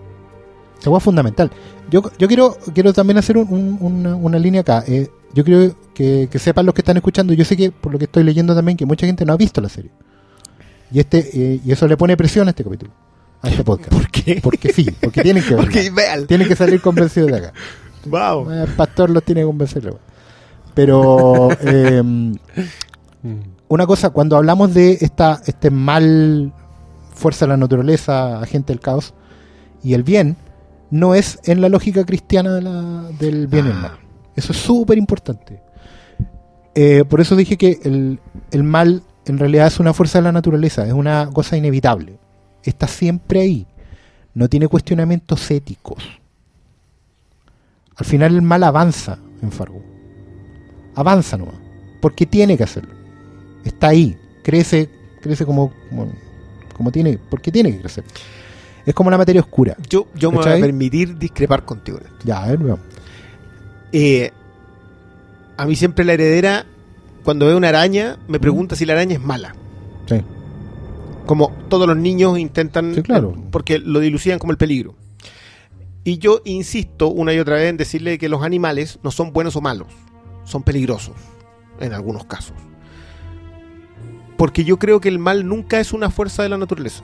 Eso 0.79 0.97
es 0.97 1.03
fundamental. 1.03 1.51
Yo, 1.91 2.01
yo 2.17 2.27
quiero, 2.27 2.57
quiero 2.73 2.91
también 2.93 3.19
hacer 3.19 3.37
un- 3.37 3.47
un- 3.53 3.77
una, 3.79 4.15
una 4.15 4.39
línea 4.39 4.61
acá. 4.61 4.83
Eh, 4.87 5.09
yo 5.33 5.43
creo 5.45 5.75
que, 5.93 6.27
que 6.31 6.39
sepan 6.39 6.65
los 6.65 6.73
que 6.73 6.81
están 6.81 6.97
escuchando, 6.97 7.33
yo 7.33 7.45
sé 7.45 7.55
que 7.55 7.71
por 7.71 7.91
lo 7.91 7.99
que 7.99 8.05
estoy 8.05 8.23
leyendo 8.23 8.55
también, 8.55 8.75
que 8.77 8.85
mucha 8.87 9.05
gente 9.05 9.23
no 9.23 9.33
ha 9.33 9.37
visto 9.37 9.61
la 9.61 9.69
serie. 9.69 9.91
Y 10.91 10.99
este 10.99 11.19
eh, 11.33 11.59
y 11.63 11.71
eso 11.71 11.87
le 11.87 11.95
pone 11.95 12.17
presión 12.17 12.47
a 12.47 12.49
este 12.49 12.63
capítulo, 12.63 12.91
a 13.43 13.49
este 13.49 13.63
podcast. 13.63 13.91
¿Por 13.93 14.09
qué? 14.09 14.39
Porque 14.41 14.73
sí, 14.73 14.89
porque 14.99 15.21
tienen 15.21 15.43
que 15.43 15.49
verla. 15.55 15.63
Porque 15.65 15.91
vean. 15.91 16.25
Tienen 16.25 16.47
que 16.47 16.55
salir 16.55 16.81
convencidos 16.81 17.29
de 17.31 17.37
acá. 17.37 17.53
Wow. 18.07 18.49
El 18.51 18.67
pastor 18.69 19.11
los 19.11 19.23
tiene 19.23 19.41
que 19.41 19.45
convencer. 19.45 19.93
Pero 20.73 21.49
eh, 21.61 22.01
Mm. 23.23 23.37
una 23.67 23.85
cosa, 23.85 24.09
cuando 24.09 24.35
hablamos 24.35 24.73
de 24.73 24.93
esta 25.01 25.41
este 25.45 25.69
mal 25.69 26.51
fuerza 27.13 27.45
de 27.45 27.49
la 27.49 27.57
naturaleza, 27.57 28.39
agente 28.41 28.73
del 28.73 28.79
caos 28.79 29.13
y 29.83 29.93
el 29.93 30.01
bien, 30.01 30.37
no 30.89 31.13
es 31.13 31.39
en 31.43 31.61
la 31.61 31.69
lógica 31.69 32.03
cristiana 32.03 32.51
de 32.55 32.61
la- 32.63 33.09
del 33.19 33.45
bien 33.45 33.67
y 33.67 33.69
el 33.69 33.75
mal. 33.75 33.91
Eso 34.35 34.53
es 34.53 34.57
súper 34.57 34.97
importante. 34.97 35.61
Eh, 36.73 37.03
por 37.07 37.21
eso 37.21 37.35
dije 37.35 37.57
que 37.57 37.79
el, 37.83 38.19
el 38.49 38.63
mal 38.63 39.03
en 39.27 39.37
realidad 39.37 39.67
es 39.67 39.79
una 39.79 39.93
fuerza 39.93 40.17
de 40.17 40.23
la 40.23 40.31
naturaleza, 40.31 40.87
es 40.87 40.93
una 40.93 41.29
cosa 41.31 41.55
inevitable. 41.57 42.17
Está 42.63 42.87
siempre 42.87 43.41
ahí. 43.41 43.67
No 44.33 44.49
tiene 44.49 44.67
cuestionamientos 44.67 45.51
éticos. 45.51 46.03
Al 47.97 48.05
final 48.05 48.33
el 48.33 48.41
mal 48.41 48.63
avanza 48.63 49.19
en 49.43 49.51
Fargo. 49.51 49.83
Avanza 50.95 51.37
nomás. 51.37 51.55
Porque 51.99 52.25
tiene 52.25 52.57
que 52.57 52.63
hacerlo. 52.63 52.93
Está 53.63 53.89
ahí. 53.89 54.17
Crece, 54.43 54.89
crece 55.21 55.45
como, 55.45 55.71
como, 55.89 56.11
como 56.75 56.91
tiene, 56.91 57.19
porque 57.29 57.51
tiene 57.51 57.71
que 57.71 57.79
crecer. 57.79 58.03
Es 58.85 58.93
como 58.95 59.11
la 59.11 59.17
materia 59.17 59.41
oscura. 59.41 59.77
Yo, 59.87 60.07
yo 60.15 60.31
me 60.31 60.37
voy 60.37 60.47
a 60.49 60.59
permitir 60.59 61.17
discrepar 61.17 61.63
contigo. 61.63 61.99
Ya, 62.23 62.43
a 62.43 62.47
ver. 62.55 62.77
Eh, 63.91 64.31
a 65.57 65.65
mí 65.65 65.75
siempre 65.75 66.03
la 66.05 66.13
heredera, 66.13 66.65
cuando 67.23 67.45
ve 67.45 67.53
una 67.55 67.69
araña, 67.69 68.17
me 68.27 68.39
pregunta 68.39 68.75
si 68.75 68.85
la 68.85 68.93
araña 68.93 69.13
es 69.15 69.21
mala. 69.21 69.53
Sí. 70.07 70.21
Como 71.27 71.51
todos 71.69 71.87
los 71.87 71.97
niños 71.97 72.39
intentan, 72.39 72.95
Sí, 72.95 73.03
claro. 73.03 73.35
porque 73.51 73.77
lo 73.77 73.99
dilucían 73.99 74.39
como 74.39 74.51
el 74.51 74.57
peligro. 74.57 74.95
Y 76.03 76.17
yo 76.17 76.41
insisto 76.45 77.09
una 77.09 77.31
y 77.33 77.37
otra 77.37 77.57
vez 77.57 77.69
en 77.69 77.77
decirle 77.77 78.17
que 78.17 78.27
los 78.27 78.41
animales 78.41 78.97
no 79.03 79.11
son 79.11 79.31
buenos 79.33 79.55
o 79.55 79.61
malos, 79.61 79.87
son 80.43 80.63
peligrosos, 80.63 81.15
en 81.79 81.93
algunos 81.93 82.25
casos. 82.25 82.55
Porque 84.37 84.63
yo 84.63 84.77
creo 84.79 84.99
que 84.99 85.09
el 85.09 85.19
mal 85.19 85.47
nunca 85.47 85.79
es 85.79 85.93
una 85.93 86.09
fuerza 86.09 86.43
de 86.43 86.49
la 86.49 86.57
naturaleza. 86.57 87.03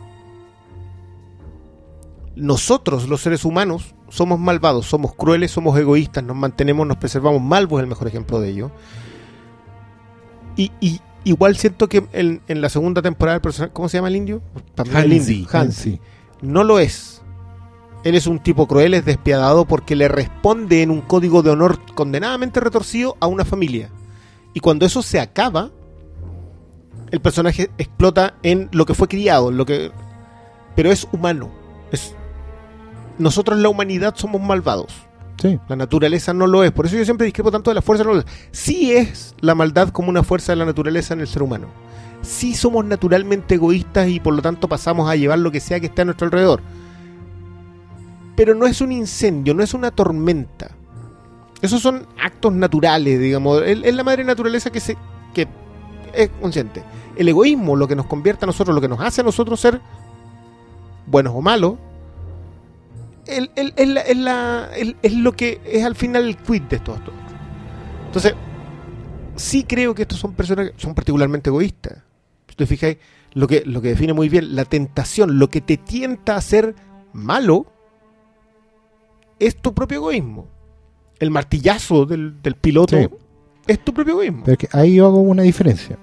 nosotros, 2.35 3.09
los 3.09 3.21
seres 3.21 3.45
humanos, 3.45 3.95
somos 4.09 4.39
malvados, 4.39 4.85
somos 4.85 5.13
crueles, 5.15 5.51
somos 5.51 5.77
egoístas, 5.77 6.23
nos 6.23 6.35
mantenemos, 6.35 6.85
nos 6.87 6.97
preservamos. 6.97 7.41
Malvo 7.41 7.79
es 7.79 7.83
el 7.83 7.89
mejor 7.89 8.07
ejemplo 8.07 8.39
de 8.39 8.49
ello. 8.49 8.71
Y, 10.55 10.71
y 10.79 11.01
igual 11.23 11.57
siento 11.57 11.89
que 11.89 12.07
en, 12.13 12.41
en 12.47 12.61
la 12.61 12.69
segunda 12.69 13.01
temporada 13.01 13.35
el 13.35 13.41
personaje, 13.41 13.73
¿cómo 13.73 13.89
se 13.89 13.97
llama 13.97 14.07
el 14.09 14.15
indio? 14.15 14.41
También 14.75 14.97
el 14.97 15.11
Hansi. 15.13 15.33
indio, 15.33 15.49
Hansi. 15.51 15.99
No 16.41 16.63
lo 16.63 16.79
es. 16.79 17.21
Él 18.07 18.15
es 18.15 18.25
un 18.25 18.39
tipo 18.39 18.67
cruel, 18.67 18.93
es 18.93 19.03
despiadado 19.03 19.65
porque 19.65 19.97
le 19.97 20.07
responde 20.07 20.81
en 20.81 20.91
un 20.91 21.01
código 21.01 21.43
de 21.43 21.49
honor 21.49 21.77
condenadamente 21.93 22.61
retorcido 22.61 23.17
a 23.19 23.27
una 23.27 23.43
familia. 23.43 23.89
Y 24.53 24.61
cuando 24.61 24.85
eso 24.85 25.01
se 25.01 25.19
acaba, 25.19 25.71
el 27.11 27.19
personaje 27.19 27.69
explota 27.77 28.35
en 28.43 28.69
lo 28.71 28.85
que 28.85 28.93
fue 28.93 29.09
criado, 29.09 29.49
en 29.49 29.57
lo 29.57 29.65
que 29.65 29.91
pero 30.73 30.89
es 30.89 31.05
humano. 31.11 31.51
Es 31.91 32.15
nosotros 33.17 33.59
la 33.59 33.67
humanidad 33.67 34.13
somos 34.15 34.39
malvados. 34.41 34.93
Sí. 35.41 35.59
La 35.67 35.75
naturaleza 35.75 36.33
no 36.33 36.47
lo 36.47 36.63
es. 36.63 36.71
Por 36.71 36.85
eso 36.85 36.95
yo 36.95 37.03
siempre 37.03 37.25
discrepo 37.25 37.51
tanto 37.51 37.71
de 37.71 37.75
la 37.75 37.81
fuerza 37.81 38.05
de 38.05 38.09
la 38.09 38.15
naturaleza. 38.15 38.47
Sí 38.51 38.93
es 38.93 39.35
la 39.41 39.53
maldad 39.53 39.89
como 39.89 40.07
una 40.09 40.23
fuerza 40.23 40.53
de 40.53 40.55
la 40.55 40.65
naturaleza 40.65 41.13
en 41.13 41.19
el 41.19 41.27
ser 41.27 41.43
humano. 41.43 41.67
Sí 42.21 42.55
somos 42.55 42.85
naturalmente 42.85 43.55
egoístas 43.55 44.07
y 44.07 44.21
por 44.21 44.33
lo 44.33 44.41
tanto 44.41 44.69
pasamos 44.69 45.09
a 45.09 45.17
llevar 45.17 45.39
lo 45.39 45.51
que 45.51 45.59
sea 45.59 45.81
que 45.81 45.87
esté 45.87 46.03
a 46.03 46.05
nuestro 46.05 46.25
alrededor. 46.25 46.61
Pero 48.37 48.55
no 48.55 48.67
es 48.67 48.79
un 48.79 48.93
incendio, 48.93 49.53
no 49.53 49.63
es 49.63 49.73
una 49.73 49.91
tormenta. 49.91 50.69
Esos 51.61 51.81
son 51.81 52.05
actos 52.21 52.53
naturales, 52.53 53.19
digamos. 53.19 53.63
Es 53.63 53.93
la 53.93 54.03
madre 54.03 54.23
naturaleza 54.23 54.69
que, 54.69 54.79
se, 54.79 54.95
que 55.33 55.47
es 56.13 56.29
consciente. 56.39 56.83
El 57.15 57.27
egoísmo, 57.27 57.75
lo 57.75 57.87
que 57.87 57.95
nos 57.95 58.05
convierte 58.05 58.45
a 58.45 58.47
nosotros, 58.47 58.75
lo 58.75 58.79
que 58.81 58.87
nos 58.87 59.01
hace 59.01 59.21
a 59.21 59.23
nosotros 59.23 59.59
ser 59.59 59.81
buenos 61.07 61.33
o 61.35 61.41
malos, 61.41 61.75
es, 63.25 63.49
es 63.55 65.13
lo 65.13 65.31
que 65.33 65.59
es 65.65 65.83
al 65.83 65.95
final 65.95 66.27
el 66.27 66.37
quid 66.37 66.61
de 66.61 66.79
todo 66.79 66.95
esto. 66.95 67.11
Entonces, 68.05 68.35
sí 69.35 69.63
creo 69.63 69.95
que 69.95 70.03
estos 70.03 70.19
son 70.19 70.33
personas 70.33 70.71
que 70.71 70.79
son 70.79 70.93
particularmente 70.93 71.49
egoístas. 71.49 72.03
Si 72.47 72.55
te 72.55 72.67
fijáis, 72.67 72.97
lo 73.33 73.47
que, 73.47 73.63
lo 73.65 73.81
que 73.81 73.89
define 73.89 74.13
muy 74.13 74.29
bien 74.29 74.55
la 74.55 74.65
tentación, 74.65 75.39
lo 75.39 75.49
que 75.49 75.61
te 75.61 75.77
tienta 75.77 76.35
a 76.35 76.41
ser 76.41 76.75
malo, 77.13 77.65
es 79.39 79.55
tu 79.57 79.73
propio 79.73 79.97
egoísmo. 79.97 80.47
El 81.19 81.31
martillazo 81.31 82.05
del, 82.05 82.41
del 82.41 82.55
piloto 82.55 82.97
Sí. 82.97 83.07
es 83.67 83.83
tu 83.83 83.93
propio 83.93 84.13
egoísmo. 84.13 84.43
Pero 84.45 84.57
que 84.57 84.67
ahí 84.71 84.95
yo 84.95 85.07
hago 85.07 85.19
una 85.21 85.43
diferencia. 85.43 85.97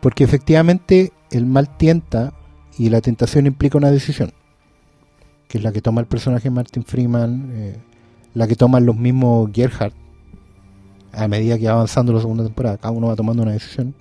Porque 0.00 0.24
efectivamente 0.24 1.12
el 1.30 1.46
mal 1.46 1.76
tienta 1.76 2.32
y 2.78 2.88
la 2.90 3.00
tentación 3.00 3.46
implica 3.46 3.78
una 3.78 3.90
decisión. 3.90 4.32
Que 5.48 5.58
es 5.58 5.64
la 5.64 5.72
que 5.72 5.80
toma 5.82 6.00
el 6.00 6.06
personaje 6.06 6.50
Martin 6.50 6.84
Freeman, 6.84 7.50
eh, 7.52 7.76
la 8.34 8.46
que 8.46 8.56
toman 8.56 8.86
los 8.86 8.96
mismos 8.96 9.50
Gerhardt 9.52 9.94
a 11.12 11.28
medida 11.28 11.58
que 11.58 11.66
va 11.66 11.72
avanzando 11.74 12.12
la 12.12 12.20
segunda 12.20 12.42
temporada. 12.44 12.78
Cada 12.78 12.92
uno 12.92 13.08
va 13.08 13.16
tomando 13.16 13.42
una 13.42 13.52
decisión. 13.52 13.94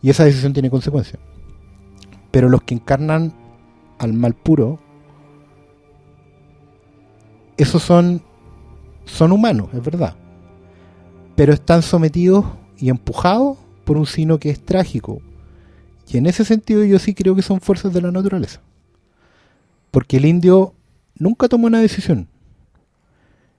Y 0.00 0.10
esa 0.10 0.24
decisión 0.24 0.52
tiene 0.52 0.70
consecuencias. 0.70 1.20
Pero 2.30 2.48
los 2.48 2.62
que 2.62 2.74
encarnan 2.74 3.32
al 3.98 4.12
mal 4.12 4.34
puro, 4.34 4.78
esos 7.56 7.82
son, 7.82 8.22
son 9.04 9.32
humanos, 9.32 9.68
es 9.74 9.82
verdad 9.82 10.16
pero 11.34 11.52
están 11.52 11.82
sometidos 11.82 12.46
y 12.78 12.88
empujados 12.88 13.58
por 13.84 13.98
un 13.98 14.06
sino 14.06 14.38
que 14.38 14.48
es 14.48 14.58
trágico. 14.58 15.20
Y 16.08 16.16
en 16.16 16.24
ese 16.24 16.46
sentido 16.46 16.82
yo 16.82 16.98
sí 16.98 17.12
creo 17.12 17.36
que 17.36 17.42
son 17.42 17.60
fuerzas 17.60 17.92
de 17.92 18.00
la 18.00 18.10
naturaleza. 18.10 18.62
Porque 19.90 20.16
el 20.16 20.24
indio 20.24 20.72
nunca 21.18 21.46
tomó 21.46 21.66
una 21.66 21.82
decisión. 21.82 22.26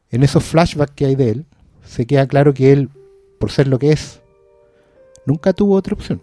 En 0.10 0.24
esos 0.24 0.44
flashbacks 0.44 0.94
que 0.96 1.06
hay 1.06 1.16
de 1.16 1.30
él, 1.30 1.46
se 1.86 2.08
queda 2.08 2.26
claro 2.26 2.52
que 2.56 2.72
él, 2.72 2.90
por 3.40 3.52
ser 3.52 3.68
lo 3.68 3.78
que 3.78 3.92
es, 3.92 4.22
nunca 5.28 5.54
tuvo 5.54 5.76
otra 5.76 5.94
opción. 5.94 6.20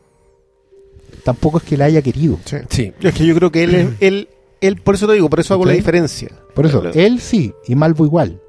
Tampoco 1.23 1.59
es 1.59 1.63
que 1.63 1.77
la 1.77 1.85
haya 1.85 2.03
querido. 2.03 2.37
Sí. 2.47 2.57
Sí. 2.69 2.93
Es 3.01 3.15
que 3.15 3.25
yo 3.27 3.35
creo 3.37 3.53
que 3.53 3.63
él, 3.63 3.75
es- 3.77 3.89
él, 4.01 4.29
él, 4.67 4.81
por 4.83 4.95
eso 4.95 5.07
te 5.07 5.15
digo, 5.15 5.29
por 5.31 5.41
eso 5.41 5.55
hago 5.55 5.65
la 5.67 5.73
diferencia. 5.73 6.29
Por 6.55 6.67
eso, 6.67 6.83
Él- 6.83 6.93
él 6.95 7.21
sí, 7.21 7.53
y 7.67 7.75
Malvo 7.75 8.05
igual. 8.05 8.41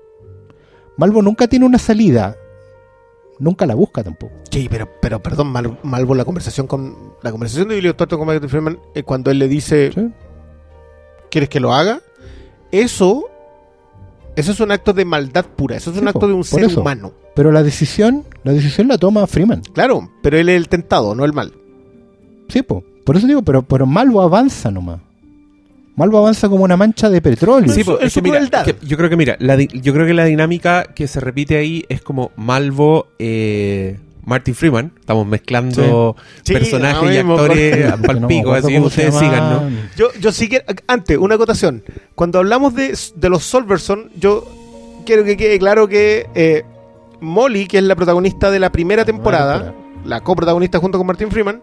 Malvo 0.97 1.22
nunca 1.22 1.47
tiene 1.47 1.66
una 1.66 1.78
salida. 1.78 2.36
Nunca 3.39 3.66
la 3.66 3.76
busca 3.76 4.01
tampoco. 4.03 4.34
Sí, 4.49 4.68
pero, 4.70 4.88
pero 5.01 5.22
perdón, 5.22 5.47
Mal- 5.47 5.78
Malvo, 5.84 6.16
la 6.16 6.24
conversación 6.24 6.68
con 6.68 6.95
la 7.22 7.32
conversación 7.32 7.68
de 7.68 7.76
Billy 7.76 7.93
Thornton 7.93 8.20
con 8.20 8.28
Michael 8.30 8.49
Freeman, 8.49 8.80
eh, 8.93 9.03
cuando 9.03 9.30
él 9.32 9.39
le 9.39 9.47
dice, 9.49 9.91
¿sí? 9.93 10.09
¿quieres 11.30 11.49
que 11.49 11.59
lo 11.59 11.74
haga? 11.74 11.99
Eso, 12.72 13.26
eso 14.38 14.51
es 14.53 14.59
un 14.61 14.72
acto 14.72 14.93
de 14.93 15.03
maldad 15.03 15.45
pura, 15.45 15.76
eso 15.76 15.91
es 15.91 15.97
un 15.97 16.07
acto 16.07 16.28
de 16.28 16.34
un 16.34 16.43
ser 16.45 16.63
eso. 16.63 16.80
humano. 16.82 17.11
Pero 17.36 17.51
la 17.51 17.63
decisión, 17.63 18.24
la 18.43 18.53
decisión 18.53 18.88
la 18.88 18.97
toma 18.97 19.28
Freeman. 19.28 19.61
Claro, 19.74 20.09
pero 20.24 20.38
él 20.38 20.47
es 20.47 20.55
el 20.55 20.70
tentado, 20.70 21.13
no 21.16 21.26
el 21.26 21.34
mal. 21.34 21.53
Sí, 22.47 22.61
po. 22.61 22.84
por 23.05 23.18
eso 23.18 23.28
digo, 23.28 23.41
pero, 23.41 23.63
pero 23.63 23.86
Malvo 23.86 24.22
avanza 24.22 24.72
nomás. 24.72 25.01
Malvo 25.96 26.18
avanza 26.18 26.50
como 26.50 26.64
una 26.64 26.76
mancha 26.76 27.10
de 27.10 27.22
petróleo. 27.22 27.72
Sí, 27.74 27.84
po, 27.84 28.00
es 28.00 28.08
es 28.08 28.14
su 28.14 28.20
que 28.20 28.24
mira, 28.24 28.38
crueldad. 28.38 28.68
es 28.68 28.74
que 28.76 28.86
yo 28.86 28.98
creo 28.98 29.10
que 29.10 29.16
mira, 29.16 29.38
la 29.39 29.56
yo 29.62 29.93
creo 29.93 30.06
que 30.06 30.14
la 30.14 30.26
dinámica 30.26 30.84
que 30.84 31.08
se 31.08 31.20
repite 31.20 31.58
ahí 31.58 31.86
es 31.88 32.02
como 32.02 32.32
Malvo, 32.36 33.08
eh, 33.18 33.98
Martin 34.26 34.56
Freeman, 34.56 34.91
estamos 35.00 35.26
mezclando 35.26 36.16
Sí, 36.43 36.54
personajes 36.54 37.04
y 37.04 37.18
mismo, 37.18 37.34
actores 37.38 38.00
no 38.02 38.20
me 38.22 38.28
pico, 38.28 38.54
así 38.54 38.74
se 38.74 38.80
ustedes 38.80 39.16
sigan, 39.16 39.50
¿no? 39.50 39.70
Yo, 39.96 40.08
yo 40.20 40.32
sí 40.32 40.50
que, 40.50 40.66
antes, 40.88 41.18
una 41.18 41.36
acotación. 41.36 41.84
Cuando 42.16 42.39
hablamos 42.39 42.76
de, 42.76 42.98
de 43.16 43.30
los 43.30 43.43
Solverson, 43.43 44.10
yo 44.20 44.46
quiero 45.06 45.24
que 45.24 45.38
quede 45.38 45.60
claro 45.60 45.88
que 45.88 46.28
eh, 46.36 46.64
Molly, 47.22 47.68
que 47.68 47.78
es 47.78 47.84
la 47.84 47.96
protagonista 47.96 48.52
de 48.52 48.60
la 48.60 48.72
primera 48.72 49.06
temporada, 49.06 49.74
la 50.04 50.22
coprotagonista 50.22 50.80
junto 50.80 50.98
con 50.98 51.08
Martin 51.08 51.32
Freeman, 51.32 51.62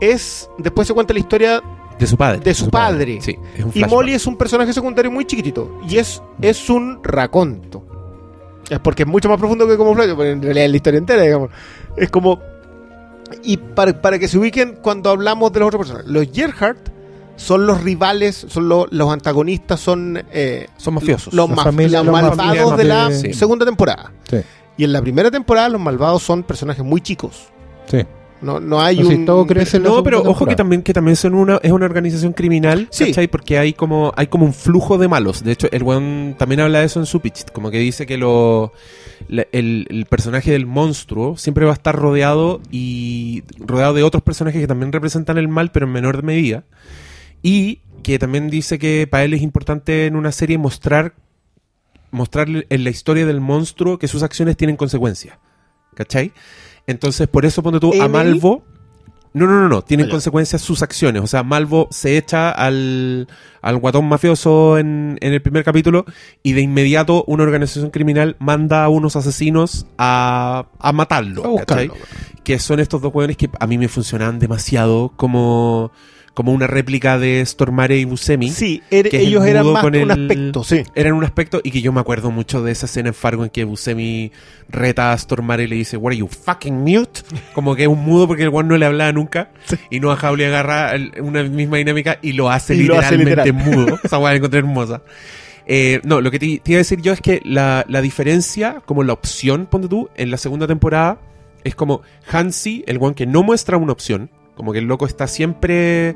es, 0.00 0.48
después 0.58 0.88
se 0.88 0.94
cuenta 0.94 1.12
la 1.12 1.20
historia 1.20 1.62
De 2.02 2.06
su 2.08 2.16
padre. 2.16 2.40
de 2.40 2.54
su 2.54 2.68
padre. 2.70 3.18
Sí, 3.22 3.36
es 3.56 3.64
un 3.64 3.72
Y. 3.74 3.84
Molly 3.84 4.14
es 4.14 4.26
un 4.26 4.36
personaje 4.36 4.72
secundario 4.72 5.10
muy 5.10 5.24
chiquitito. 5.24 5.80
Y 5.88 5.98
es, 5.98 6.22
es 6.40 6.68
un 6.70 7.02
raconto. 7.02 7.84
Es 8.70 8.78
porque 8.80 9.02
es 9.02 9.08
mucho 9.08 9.28
más 9.28 9.38
profundo 9.38 9.66
que 9.66 9.76
como 9.76 9.94
Flash, 9.94 10.08
pero 10.16 10.24
en 10.30 10.42
realidad 10.42 10.64
es 10.66 10.70
la 10.70 10.76
historia 10.76 10.98
entera, 10.98 11.22
digamos. 11.22 11.50
Es 11.96 12.10
como. 12.10 12.40
Y 13.42 13.56
para, 13.56 14.00
para 14.00 14.18
que 14.18 14.28
se 14.28 14.38
ubiquen 14.38 14.78
cuando 14.82 15.10
hablamos 15.10 15.52
de 15.52 15.60
los 15.60 15.68
otros 15.68 15.80
personajes. 15.86 16.10
Los 16.10 16.28
Gerhardt 16.32 16.88
son 17.36 17.66
los 17.66 17.82
rivales, 17.82 18.46
son 18.48 18.68
lo- 18.68 18.86
los 18.90 19.10
antagonistas, 19.12 19.80
son 19.80 20.22
eh, 20.32 20.68
Son 20.76 20.94
mafiosos. 20.94 21.32
los, 21.32 21.48
La 21.48 21.56
ma- 21.56 21.64
familia- 21.64 21.98
los 21.98 22.06
los 22.06 22.12
malvados 22.12 22.36
mafiosos 22.36 22.76
de 22.76 22.84
la 22.84 23.10
Sí. 23.10 23.32
segunda 23.32 23.64
temporada. 23.64 24.12
Sí, 24.30 24.36
Y 24.76 24.84
en 24.84 24.92
la 24.92 25.00
primera 25.00 25.30
temporada 25.30 25.68
los 25.70 25.80
malvados 25.80 26.22
son 26.22 26.42
personajes 26.42 26.84
muy 26.84 27.00
chicos. 27.00 27.48
sí. 27.86 28.04
No, 28.42 28.58
no 28.60 28.80
hay 28.80 29.02
un... 29.02 29.24
todo 29.24 29.46
crece 29.46 29.76
en 29.76 29.84
la 29.84 29.90
No, 29.90 30.02
pero 30.02 30.20
ojo 30.22 30.44
que 30.46 30.56
también, 30.56 30.82
que 30.82 30.92
también 30.92 31.16
son 31.16 31.34
una, 31.34 31.58
es 31.62 31.70
una 31.70 31.86
organización 31.86 32.32
criminal, 32.32 32.88
Sí. 32.90 33.06
¿cachai? 33.06 33.28
Porque 33.28 33.56
hay 33.58 33.72
como, 33.72 34.12
hay 34.16 34.26
como 34.26 34.44
un 34.44 34.52
flujo 34.52 34.98
de 34.98 35.08
malos. 35.08 35.44
De 35.44 35.52
hecho, 35.52 35.68
el 35.70 35.82
weón 35.82 36.34
también 36.38 36.60
habla 36.60 36.80
de 36.80 36.86
eso 36.86 36.98
en 37.00 37.06
su 37.06 37.20
pitch. 37.20 37.50
Como 37.52 37.70
que 37.70 37.78
dice 37.78 38.04
que 38.04 38.18
lo, 38.18 38.72
la- 39.28 39.46
el, 39.52 39.86
el 39.90 40.06
personaje 40.06 40.50
del 40.50 40.66
monstruo 40.66 41.36
siempre 41.36 41.64
va 41.64 41.70
a 41.70 41.74
estar 41.74 41.94
rodeado 41.96 42.60
y 42.70 43.44
rodeado 43.58 43.94
de 43.94 44.02
otros 44.02 44.22
personajes 44.22 44.60
que 44.60 44.66
también 44.66 44.92
representan 44.92 45.38
el 45.38 45.48
mal, 45.48 45.70
pero 45.70 45.86
en 45.86 45.92
menor 45.92 46.22
medida. 46.24 46.64
Y 47.42 47.78
que 48.02 48.18
también 48.18 48.50
dice 48.50 48.78
que 48.80 49.06
para 49.08 49.22
él 49.24 49.34
es 49.34 49.42
importante 49.42 50.06
en 50.06 50.16
una 50.16 50.32
serie 50.32 50.58
mostrar 50.58 51.14
mostrarle 52.10 52.66
en 52.68 52.84
la 52.84 52.90
historia 52.90 53.24
del 53.24 53.40
monstruo 53.40 53.98
que 53.98 54.08
sus 54.08 54.22
acciones 54.22 54.56
tienen 54.56 54.76
consecuencias. 54.76 55.38
¿Cachai? 55.94 56.32
Entonces, 56.86 57.28
por 57.28 57.44
eso 57.44 57.62
ponte 57.62 57.80
tú 57.80 57.92
a. 58.00 58.08
Malvo. 58.08 58.64
No, 59.34 59.46
no, 59.46 59.60
no, 59.62 59.68
no. 59.68 59.80
Tienen 59.80 60.08
Ah, 60.08 60.10
consecuencias 60.10 60.60
sus 60.60 60.82
acciones. 60.82 61.22
O 61.22 61.26
sea, 61.26 61.42
Malvo 61.42 61.88
se 61.90 62.18
echa 62.18 62.50
al, 62.50 63.26
al 63.62 63.78
guatón 63.78 64.06
mafioso 64.06 64.76
en, 64.76 65.16
en 65.22 65.32
el 65.32 65.40
primer 65.40 65.64
capítulo 65.64 66.04
y 66.42 66.52
de 66.52 66.60
inmediato 66.60 67.24
una 67.26 67.42
organización 67.44 67.90
criminal 67.90 68.36
manda 68.40 68.84
a 68.84 68.90
unos 68.90 69.16
asesinos 69.16 69.86
a, 69.96 70.66
a 70.78 70.92
matarlo. 70.92 71.46
A 71.46 71.48
buscarlo. 71.48 71.94
¿cachai? 71.94 72.42
Que 72.44 72.58
son 72.58 72.78
estos 72.78 73.00
dos 73.00 73.14
hueones 73.14 73.38
que 73.38 73.48
a 73.58 73.66
mí 73.66 73.78
me 73.78 73.88
funcionaban 73.88 74.38
demasiado 74.38 75.12
como, 75.16 75.92
como 76.34 76.52
una 76.52 76.66
réplica 76.66 77.18
de 77.18 77.44
Stormare 77.44 77.98
y 77.98 78.04
Buscemi. 78.04 78.48
Sí, 78.50 78.82
er- 78.90 79.10
que 79.10 79.16
es 79.18 79.22
el 79.24 79.28
ellos 79.28 79.44
eran 79.46 79.66
más 79.70 79.82
con 79.82 79.94
un 79.94 80.10
aspecto, 80.10 80.64
sí. 80.64 80.82
Eran 80.94 81.12
un 81.12 81.24
aspecto 81.24 81.60
y 81.62 81.70
que 81.70 81.82
yo 81.82 81.92
me 81.92 82.00
acuerdo 82.00 82.30
mucho 82.30 82.62
de 82.62 82.72
esa 82.72 82.86
escena 82.86 83.08
en 83.08 83.14
Fargo 83.14 83.44
en 83.44 83.50
que 83.50 83.64
Buscemi 83.64 84.32
reta 84.68 85.12
a 85.12 85.18
Stormare 85.18 85.64
y 85.64 85.66
le 85.66 85.76
dice, 85.76 85.96
What 85.98 86.12
are 86.12 86.16
you 86.18 86.28
fucking 86.28 86.74
mute? 86.78 87.20
Como 87.54 87.76
que 87.76 87.82
es 87.82 87.88
un 87.88 88.02
mudo 88.02 88.26
porque 88.26 88.44
el 88.44 88.48
weón 88.48 88.68
no 88.68 88.78
le 88.78 88.86
hablaba 88.86 89.12
nunca. 89.12 89.50
Y 89.90 90.00
Noah 90.00 90.16
Hawley 90.16 90.46
agarra 90.46 90.94
el- 90.94 91.12
una 91.20 91.42
misma 91.42 91.76
dinámica 91.76 92.18
y 92.22 92.32
lo 92.32 92.50
hace 92.50 92.74
Y 92.76 92.84
lo 92.84 92.98
hace 92.98 93.16
literalmente 93.18 93.52
literal. 93.52 93.76
mudo. 93.86 93.98
Esa 94.04 94.18
weá 94.18 94.30
la 94.32 94.36
encontré 94.38 94.58
hermosa. 94.60 95.02
Eh, 95.66 96.00
no, 96.04 96.20
lo 96.20 96.30
que 96.30 96.38
te, 96.38 96.46
te 96.64 96.72
iba 96.72 96.78
a 96.78 96.78
decir 96.78 97.00
yo 97.02 97.12
es 97.12 97.20
que 97.20 97.40
la, 97.44 97.84
la 97.88 98.00
diferencia, 98.00 98.82
como 98.84 99.04
la 99.04 99.12
opción, 99.12 99.66
ponte 99.70 99.86
tú, 99.86 100.08
en 100.16 100.30
la 100.30 100.36
segunda 100.38 100.66
temporada, 100.66 101.18
es 101.62 101.74
como 101.76 102.02
Hansi, 102.30 102.82
el 102.88 102.98
weón 102.98 103.14
que 103.14 103.26
no 103.26 103.42
muestra 103.44 103.76
una 103.76 103.92
opción, 103.92 104.28
como 104.62 104.72
que 104.72 104.78
el 104.78 104.84
loco 104.84 105.06
está 105.06 105.26
siempre 105.26 106.14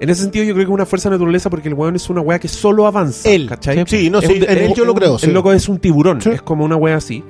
En 0.00 0.08
ese 0.08 0.22
sentido, 0.22 0.44
yo 0.44 0.54
creo 0.54 0.64
que 0.66 0.70
es 0.70 0.74
una 0.74 0.86
fuerza 0.86 1.08
de 1.10 1.16
naturaleza 1.16 1.50
porque 1.50 1.66
el 1.66 1.74
weón 1.74 1.96
es 1.96 2.08
una 2.08 2.20
weá 2.20 2.38
que 2.38 2.46
solo 2.46 2.86
avanza. 2.86 3.28
Él. 3.28 3.48
¿cachai? 3.48 3.82
Sí, 3.88 4.08
no, 4.08 4.20
Es 4.20 4.28
sí, 4.28 4.34
un- 4.34 4.44
en 4.48 4.58
él 4.58 4.72
yo 4.76 4.84
lo 4.84 4.94
creo, 4.94 5.14
El 5.14 5.18
sí. 5.20 5.30
loco 5.32 5.52
es 5.52 5.68
un 5.68 5.78
tiburón, 5.80 6.20
Sí. 6.22 6.30
es 6.30 6.40
como 6.42 6.64
una 6.64 6.76
weá 6.76 6.94
así. 6.94 7.24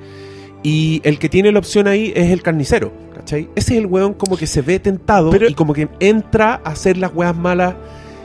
Y 0.61 1.01
el 1.03 1.17
que 1.17 1.29
tiene 1.29 1.51
la 1.51 1.57
opción 1.57 1.87
ahí 1.87 2.13
es 2.15 2.29
el 2.31 2.43
carnicero, 2.43 2.93
¿cachai? 3.15 3.49
Ese 3.55 3.73
es 3.73 3.79
el 3.79 3.87
weón 3.87 4.13
como 4.13 4.37
que 4.37 4.45
se 4.45 4.61
ve 4.61 4.77
tentado 4.77 5.31
Pero- 5.31 5.49
y 5.49 5.55
como 5.55 5.73
que 5.73 5.87
entra 5.99 6.61
a 6.63 6.69
hacer 6.69 6.97
las 6.97 7.11
weas 7.15 7.35
malas. 7.35 7.73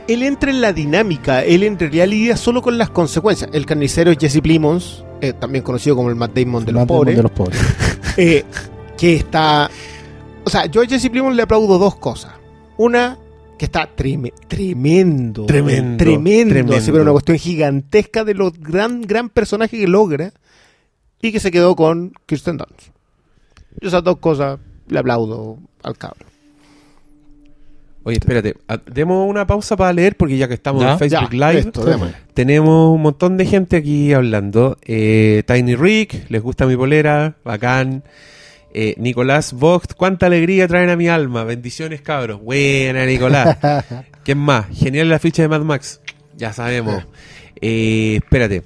Él 0.07 0.21
entra 0.21 0.51
en 0.51 0.61
la 0.61 0.71
dinámica, 0.71 1.43
él 1.43 1.63
en 1.63 1.79
realidad 1.79 2.05
lidia 2.07 2.37
solo 2.37 2.61
con 2.61 2.77
las 2.77 2.91
consecuencias. 2.91 3.49
El 3.51 3.65
carnicero 3.65 4.11
es 4.11 4.17
Jesse 4.19 4.41
Plimons, 4.41 5.03
eh, 5.21 5.33
también 5.33 5.63
conocido 5.63 5.95
como 5.95 6.09
el 6.09 6.15
Matt 6.15 6.35
Damon 6.37 6.63
los 6.71 6.85
pobres, 6.85 7.15
de 7.17 7.23
los 7.23 7.31
pobres. 7.31 7.59
eh, 8.17 8.43
que 8.95 9.15
está... 9.15 9.71
O 10.43 10.51
sea, 10.51 10.67
yo 10.67 10.83
a 10.83 10.85
Jesse 10.85 11.09
Plimons 11.09 11.35
le 11.35 11.41
aplaudo 11.41 11.79
dos 11.79 11.95
cosas. 11.95 12.33
Una, 12.77 13.17
que 13.57 13.65
está 13.65 13.89
treme- 13.95 14.33
tremendo. 14.47 15.45
Tremendo, 15.45 15.97
Tremendo. 15.97 16.53
tremendo. 16.53 16.75
así, 16.75 16.91
pero 16.91 17.03
una 17.03 17.11
cuestión 17.13 17.37
gigantesca 17.37 18.23
de 18.23 18.33
lo 18.33 18.51
gran, 18.51 19.01
gran 19.01 19.29
personaje 19.29 19.77
que 19.77 19.87
logra 19.87 20.33
y 21.21 21.31
que 21.31 21.39
se 21.39 21.51
quedó 21.51 21.75
con 21.75 22.11
Kirsten 22.25 22.57
Dunst. 22.57 22.89
Yo 23.81 23.87
esas 23.87 24.03
dos 24.03 24.17
cosas 24.17 24.59
le 24.87 24.99
aplaudo 24.99 25.57
al 25.83 25.97
cabrón. 25.97 26.27
Oye, 28.03 28.17
espérate, 28.19 28.55
demos 28.85 29.27
una 29.27 29.47
pausa 29.47 29.75
para 29.75 29.91
leer 29.91 30.15
porque 30.15 30.37
ya 30.37 30.47
que 30.47 30.53
estamos 30.53 30.83
Ya, 30.83 30.93
en 30.93 30.99
Facebook 30.99 31.31
Ya, 31.31 31.49
Live, 31.49 31.59
esto, 31.61 31.85
tenemos 32.35 32.93
un 32.93 33.01
montón 33.01 33.35
de 33.35 33.45
gente 33.47 33.77
aquí 33.77 34.13
hablando. 34.13 34.77
Eh, 34.83 35.41
Tiny 35.47 35.75
Rick, 35.75 36.29
les 36.29 36.39
gusta 36.43 36.67
mi 36.67 36.75
polera, 36.77 37.35
bacán. 37.43 38.03
Eh, 38.77 38.93
Nicolás 38.97 39.53
Vogt, 39.53 39.93
cuánta 39.93 40.25
alegría 40.25 40.67
traen 40.67 40.89
a 40.89 40.97
mi 40.97 41.07
alma. 41.07 41.45
Bendiciones, 41.45 42.01
cabros. 42.01 42.41
Buena, 42.41 43.05
Nicolás. 43.05 43.57
¿Quién 44.25 44.37
más? 44.37 44.65
Genial 44.69 45.07
la 45.07 45.17
ficha 45.17 45.43
de 45.43 45.47
Mad 45.47 45.61
Max. 45.61 46.01
Ya 46.35 46.51
sabemos. 46.51 47.07
Eh, 47.61 48.19
espérate. 48.21 48.63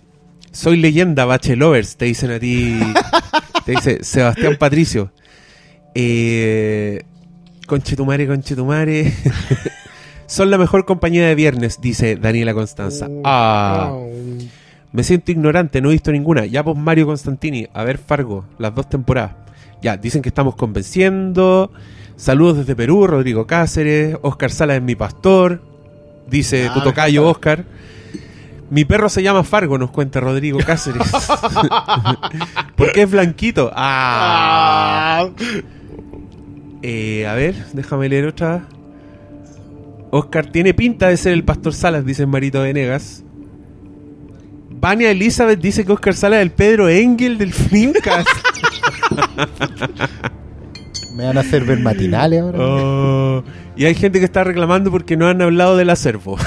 Soy 0.51 0.77
leyenda, 0.77 1.25
Bachelovers, 1.25 1.95
te 1.95 2.05
dicen 2.05 2.31
a 2.31 2.39
ti. 2.39 2.79
te 3.65 3.73
dice 3.73 4.03
Sebastián 4.03 4.55
Patricio. 4.57 5.11
Eh, 5.93 7.03
conchetumare, 7.67 8.25
conchetumare. 8.25 9.13
Son 10.25 10.49
la 10.49 10.57
mejor 10.57 10.85
compañía 10.85 11.27
de 11.27 11.35
viernes, 11.35 11.81
dice 11.81 12.15
Daniela 12.15 12.55
Constanza. 12.55 13.07
Ah, 13.23 13.95
me 14.91 15.03
siento 15.03 15.31
ignorante, 15.31 15.81
no 15.81 15.89
he 15.89 15.93
visto 15.93 16.11
ninguna. 16.11 16.47
Ya 16.47 16.63
pues 16.63 16.77
Mario 16.77 17.05
Constantini, 17.05 17.67
a 17.75 17.83
ver 17.83 17.99
Fargo, 17.99 18.45
las 18.57 18.73
dos 18.73 18.89
temporadas. 18.89 19.48
Ya, 19.81 19.97
dicen 19.97 20.21
que 20.21 20.29
estamos 20.29 20.55
convenciendo. 20.55 21.71
Saludos 22.17 22.57
desde 22.57 22.75
Perú, 22.75 23.07
Rodrigo 23.07 23.47
Cáceres. 23.47 24.17
Oscar 24.21 24.51
Sala 24.51 24.75
es 24.75 24.81
mi 24.81 24.95
pastor. 24.95 25.61
Dice 26.29 26.67
Ah, 26.69 26.73
tu 26.73 26.81
tocayo 26.81 27.27
Oscar. 27.27 27.63
Mi 28.69 28.85
perro 28.85 29.09
se 29.09 29.23
llama 29.23 29.43
Fargo, 29.43 29.77
nos 29.77 29.89
cuenta 29.89 30.19
Rodrigo 30.19 30.59
Cáceres. 30.59 31.01
Porque 32.75 33.03
es 33.03 33.09
blanquito. 33.11 33.71
Ah. 33.73 35.23
Ah. 35.23 35.29
Eh, 36.83 37.25
a 37.27 37.33
ver, 37.33 37.55
déjame 37.73 38.09
leer 38.09 38.27
otra. 38.27 38.65
Oscar 40.11 40.45
tiene 40.47 40.73
pinta 40.73 41.07
de 41.07 41.17
ser 41.17 41.33
el 41.33 41.43
pastor 41.43 41.73
Salas, 41.73 42.05
dice 42.05 42.25
Marito 42.25 42.61
Venegas. 42.61 43.23
Vania 44.69 45.11
Elizabeth 45.11 45.59
dice 45.59 45.85
que 45.85 45.91
Oscar 45.91 46.13
Salas 46.13 46.39
es 46.39 46.43
el 46.43 46.51
Pedro 46.51 46.89
Engel 46.89 47.37
del 47.37 47.53
Fincas. 47.53 48.25
Me 51.15 51.25
van 51.25 51.37
a 51.37 51.41
hacer 51.41 51.65
ver 51.65 51.79
matinales 51.79 52.41
ahora. 52.41 52.59
Oh, 52.61 53.43
y 53.75 53.85
hay 53.85 53.95
gente 53.95 54.19
que 54.19 54.25
está 54.25 54.43
reclamando 54.43 54.91
porque 54.91 55.17
no 55.17 55.27
han 55.27 55.41
hablado 55.41 55.75
del 55.75 55.89
acervo. 55.89 56.37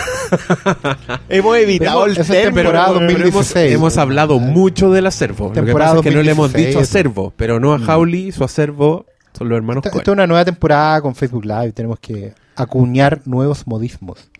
Hemos 1.29 1.57
evitado 1.59 2.07
el 2.07 2.17
temporada 2.17 2.93
weón. 2.93 3.07
Pero 3.07 3.19
hemos, 3.19 3.33
2016. 3.33 3.75
hemos 3.75 3.99
hablado 3.99 4.39
mucho 4.39 4.91
del 4.91 5.07
acervo. 5.07 5.49
Lo 5.49 5.53
que 5.53 5.61
Temporada 5.61 5.91
pasa 5.91 6.01
es 6.01 6.05
que 6.05 6.17
no 6.17 6.23
le 6.23 6.31
hemos 6.31 6.53
2016. 6.53 6.69
dicho 6.69 6.81
acervo, 6.81 7.35
pero 7.37 7.61
no 7.61 7.75
a 7.75 7.79
Howley, 7.79 8.33
su 8.33 8.45
acervo 8.45 9.05
son 9.37 9.49
los 9.49 9.57
hermanos 9.57 9.85
Esta, 9.85 9.99
esta 9.99 10.11
es 10.11 10.15
una 10.15 10.27
nueva 10.27 10.45
temporada 10.45 11.01
con 11.01 11.15
Facebook 11.15 11.45
Live. 11.45 11.73
Tenemos 11.73 11.99
que 11.99 12.35
acuñar 12.57 13.21
nuevos 13.25 13.67
modismos. 13.67 14.31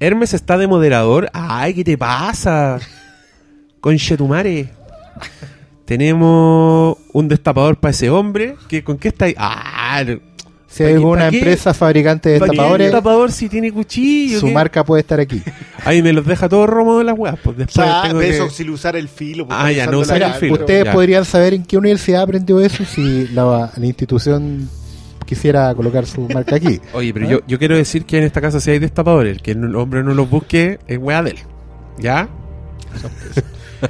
Hermes 0.00 0.34
está 0.34 0.58
de 0.58 0.66
moderador. 0.66 1.30
Ay, 1.32 1.74
¿qué 1.74 1.84
te 1.84 1.98
pasa? 1.98 2.78
Conchetumare. 3.80 4.70
Tenemos 5.96 6.96
un 7.12 7.28
destapador 7.28 7.76
para 7.76 7.90
ese 7.90 8.08
hombre. 8.08 8.56
¿Qué, 8.66 8.82
¿Con 8.82 8.96
qué 8.96 9.08
está 9.08 9.26
ahí? 9.26 9.34
Ah, 9.36 10.02
Si 10.66 10.82
hay 10.82 10.88
¿Pa' 10.88 10.88
qué- 10.88 10.94
alguna 10.94 11.28
empresa 11.28 11.74
fabricante 11.74 12.30
de 12.30 12.38
¿para 12.38 12.48
qué 12.50 12.56
destapadores, 12.56 12.86
destapador 12.86 13.30
si 13.32 13.48
tiene 13.50 13.70
cuchillo? 13.72 14.40
su 14.40 14.46
¿Qué? 14.46 14.52
marca 14.54 14.84
puede 14.84 15.02
estar 15.02 15.20
aquí. 15.20 15.42
Ahí 15.84 16.02
me 16.02 16.14
los 16.14 16.24
deja 16.24 16.48
todo 16.48 16.66
romo 16.66 16.96
de 16.96 17.04
las 17.04 17.18
weas. 17.18 17.36
Pues 17.44 17.56
O 17.56 17.58
después 17.58 17.86
sea, 17.86 18.02
tengo 18.04 18.22
eso 18.22 18.44
que- 18.48 18.54
sin 18.54 18.70
usar 18.70 18.96
el 18.96 19.06
filo. 19.08 19.46
pues, 19.46 19.58
Ah, 19.60 19.70
ya, 19.70 19.86
no 19.86 19.98
usar 19.98 20.22
el 20.22 20.32
filo. 20.32 20.54
Ustedes 20.54 20.84
ya. 20.86 20.92
podrían 20.94 21.26
saber 21.26 21.52
en 21.52 21.62
qué 21.64 21.76
universidad 21.76 22.22
aprendió 22.22 22.58
eso 22.60 22.86
si 22.86 23.28
la, 23.28 23.70
la 23.76 23.86
institución 23.86 24.70
quisiera 25.26 25.74
colocar 25.74 26.06
su 26.06 26.22
marca 26.22 26.56
aquí. 26.56 26.80
Oye, 26.94 27.12
pero 27.12 27.26
¿Ah? 27.26 27.30
yo, 27.32 27.40
yo 27.46 27.58
quiero 27.58 27.76
decir 27.76 28.06
que 28.06 28.16
en 28.16 28.24
esta 28.24 28.40
casa 28.40 28.60
si 28.60 28.70
hay 28.70 28.78
destapadores. 28.78 29.36
El 29.36 29.42
que 29.42 29.50
el 29.50 29.76
hombre 29.76 30.02
no 30.02 30.14
los 30.14 30.30
busque 30.30 30.78
es 30.88 30.96
wea 30.98 31.22
de 31.22 31.32
él. 31.32 31.38
¿Ya? 31.98 32.30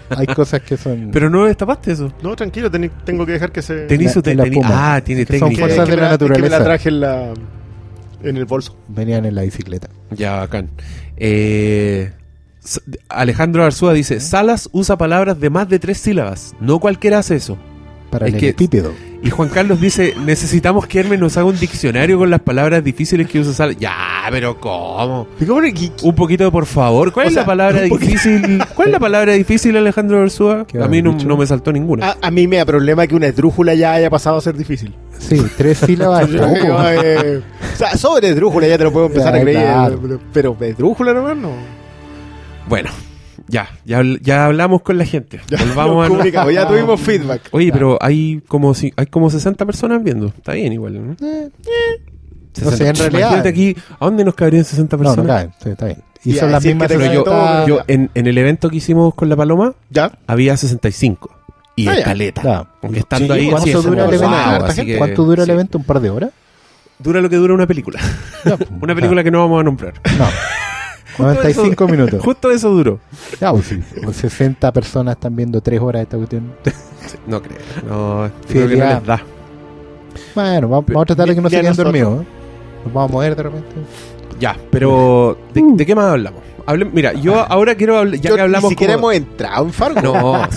Hay 0.11 0.27
cosas 0.27 0.61
que 0.63 0.77
son... 0.77 1.11
Pero 1.13 1.29
no 1.31 1.45
destapaste 1.47 1.93
eso. 1.93 2.13
No, 2.23 2.35
tranquilo, 2.37 2.71
teni- 2.71 2.91
tengo 3.05 3.25
que 3.27 3.33
dejar 3.33 3.53
que 3.53 3.63
se... 3.63 3.87
Tení 3.87 4.05
la- 4.05 4.11
su 4.13 4.23
te- 4.23 4.33
en 4.33 4.37
la. 4.39 4.45
Ah, 4.97 5.01
tiene 5.05 5.25
Que 5.27 5.39
son 5.39 5.49
técnica. 5.51 5.67
fuerzas 5.67 5.85
que 5.87 5.91
de 5.91 5.97
me 5.97 6.03
la 6.03 6.09
que 6.19 6.25
me 6.25 6.29
naturaleza. 6.31 6.59
la 6.59 6.65
traje 6.65 6.89
en, 6.89 7.01
la, 7.01 7.35
en 8.23 8.37
el 8.37 8.45
bolso. 8.45 8.77
venían 8.89 9.25
en 9.25 9.35
la 9.35 9.43
bicicleta. 9.43 9.89
Ya, 10.11 10.37
bacán. 10.37 10.71
Eh, 11.17 12.13
S- 12.65 12.81
Alejandro 13.09 13.65
Arzúa 13.65 13.93
dice, 13.93 14.21
Salas 14.21 14.69
usa 14.73 14.97
palabras 14.97 15.39
de 15.41 15.51
más 15.51 15.69
de 15.69 15.79
tres 15.79 15.99
sílabas. 15.99 16.55
No 16.61 16.79
cualquiera 16.79 17.19
hace 17.19 17.37
eso. 17.37 17.59
Para 18.13 18.29
Es 18.29 18.35
el 18.35 18.41
que- 18.41 18.49
estípido. 18.51 18.93
Y 19.25 19.31
Juan 19.31 19.49
Carlos 19.49 19.81
dice, 19.81 20.15
necesitamos 20.27 20.87
que 20.87 20.99
Hermes 21.01 21.19
nos 21.19 21.37
haga 21.37 21.47
un 21.47 21.59
diccionario 21.59 22.19
con 22.19 22.29
las 22.29 22.41
palabras 22.41 22.83
difíciles 22.85 23.27
que 23.29 23.39
usa 23.39 23.55
Salas. 23.55 23.77
Ya, 23.79 23.95
pero 24.31 24.61
¿cómo? 24.61 25.29
¿Y 25.41 25.45
cómo 25.47 25.61
le- 25.63 25.73
qui- 25.73 25.93
Un 26.03 26.15
poquito 26.15 26.43
de 26.45 26.51
por 26.51 26.67
favor. 26.67 27.11
¿Cuál 27.13 27.27
O 27.27 27.29
es 27.29 27.35
sea, 27.35 27.43
la 27.45 27.47
palabra 27.47 27.81
difícil? 27.83 28.61
¿Cuál 28.75 28.89
es 28.89 28.93
la 28.93 28.99
palabra 29.01 29.33
difícil, 29.33 29.77
Alejandro? 29.77 30.27
¿Qué 30.67 30.79
A 30.83 30.89
mí 30.89 31.01
no, 31.03 31.37
me 31.39 31.47
saltó 31.47 31.73
ninguna. 31.73 32.11
a, 32.11 32.17
a 32.21 32.31
mí 32.31 32.47
me 32.49 32.57
da 32.59 32.67
problema 32.67 33.07
que 33.07 33.15
una 33.15 33.29
esdrújula 33.29 33.75
ya 33.75 33.95
haya 33.95 34.11
pasado 34.11 34.37
a 34.37 34.41
ser 34.43 34.57
difícil. 34.57 34.93
Sí, 35.19 35.41
tres 35.57 35.79
sílabas. 35.79 36.29
Eh, 37.05 37.41
o 37.73 37.77
sea, 37.77 37.97
sobre 37.97 38.29
esdrújula 38.29 38.67
ya 38.67 38.77
te 38.77 38.85
lo 38.85 38.93
puedo 38.93 39.07
empezar 39.07 39.33
Ya, 39.35 39.39
a 39.39 39.43
creer. 39.43 39.63
claro. 39.63 40.21
Pero 40.33 40.57
esdrújula 40.61 41.15
nomás 41.15 41.37
no. 41.37 41.51
Bueno, 42.69 42.91
ya, 43.53 43.69
ya, 43.85 44.03
ya 44.23 44.47
hablamos 44.47 44.81
con 44.83 44.97
la 44.99 45.05
gente. 45.05 45.41
Ya, 45.49 45.59
Volvamos 45.59 46.11
a... 46.11 46.51
ya 46.51 46.67
tuvimos 46.67 46.99
feedback. 47.01 47.43
Oye, 47.53 47.67
Ya. 47.67 47.73
pero 47.75 47.99
hay 48.01 48.43
como 48.49 48.73
si, 48.75 48.93
hay 48.97 49.07
como 49.07 49.29
60 49.29 49.65
personas 49.67 50.03
viendo. 50.03 50.27
Está 50.29 50.55
bien 50.55 50.73
igual, 50.73 50.95
¿no? 50.95 51.13
Eh, 51.21 51.51
60. 52.55 52.71
No 52.71 52.77
sé, 52.77 52.89
en 52.89 52.97
realidad- 53.13 53.47
aquí, 53.47 53.77
¿a 54.01 54.05
dónde 54.07 54.25
nos 54.25 54.35
caberían 54.35 54.65
60 54.65 54.97
no, 54.97 55.03
personas? 55.03 55.27
no 55.27 55.33
caen. 55.33 55.53
Sí, 55.63 55.69
está 55.69 55.87
bien. 55.87 55.99
Y 56.25 56.33
Ya, 56.35 56.41
son 56.41 56.53
las 56.53 56.65
mismas 56.65 56.89
Pero 56.89 57.13
yo, 57.13 57.25
todo, 57.25 57.67
yo 57.67 57.81
en, 57.89 58.11
en 58.15 58.27
el 58.27 58.39
evento 58.39 58.71
que 58.71 58.77
hicimos 58.77 59.15
con 59.15 59.29
la 59.29 59.37
Paloma, 59.37 59.75
¿Ya? 59.91 60.13
había 60.27 60.57
65. 60.57 61.31
Y 61.77 61.89
Ah, 61.89 61.95
escaleta. 61.99 62.43
Ya. 62.43 62.69
Aunque 62.83 63.01
estando 63.01 63.35
Sí, 63.35 63.41
ahí, 63.41 63.51
¿Cuánto 63.51 63.67
sí, 63.67 63.89
dura 63.89 64.05
el 64.05 64.15
evento? 64.15 64.29
wow, 64.61 64.75
que- 64.87 64.99
¿Cuánto 64.99 65.25
dura 65.25 65.43
el 65.43 65.47
sí. 65.47 65.53
evento? 65.53 65.79
¿Un 65.79 65.85
par 65.85 66.01
de 66.01 66.11
horas? 66.11 66.31
Dura 66.99 67.21
lo 67.21 67.29
que 67.29 67.37
dura 67.37 67.53
una 67.55 67.67
película. 67.67 68.01
Pues, 68.45 68.59
Una 68.81 68.95
película 68.95 69.23
que 69.25 69.31
no 69.31 69.41
vamos 69.41 69.61
a 69.61 69.65
nombrar. 69.65 69.95
No. 70.19 70.27
95 71.19 71.89
minutos. 71.89 72.21
Justo 72.25 72.51
eso 72.51 72.71
duró. 72.71 72.99
Ya, 73.41 73.51
pues 73.53 73.67
sí. 73.67 73.81
Pues 74.03 74.17
60 74.17 74.73
personas 74.73 75.15
están 75.17 75.35
viendo 75.37 75.61
3 75.61 75.81
horas 75.81 76.03
esta 76.03 76.17
cuestión. 76.17 76.53
No 77.27 77.43
creo. 77.43 77.59
No, 77.87 78.31
creo 78.49 78.69
que 78.69 78.77
no 78.77 78.85
les 78.87 79.05
da. 79.05 79.23
Bueno, 80.35 80.69
vamos, 80.69 80.87
vamos 80.87 81.03
a 81.03 81.07
tratar 81.07 81.29
de 81.29 81.35
que 81.35 81.41
no 81.41 81.51
se 81.51 81.61
queden 81.61 81.75
dormidos. 81.75 82.23
¿eh? 82.23 82.27
Nos 82.85 82.95
vamos 82.95 83.11
a 83.11 83.13
mover 83.13 83.37
de 83.37 83.43
repente. 83.43 83.69
Ya, 84.41 84.57
pero 84.71 85.37
¿de, 85.53 85.63
Uh. 85.63 85.77
de 85.77 85.87
qué 85.87 85.95
más 85.95 86.07
hablamos? 86.07 86.41
Hable- 86.65 86.91
mira, 86.93 87.13
yo 87.13 87.41
ahora 87.41 87.75
quiero 87.75 87.99
hablar, 87.99 88.15
ya 88.21 88.31
Yo 88.31 88.37
que 88.37 88.41
hablamos 88.43 88.71
Ni 88.71 88.75
siquiera 88.75 88.95
como- 88.95 89.11
hemos 89.13 89.29
entrado 89.29 89.65
en 89.67 89.73
Fargo. 89.73 90.01
No, 90.01 90.49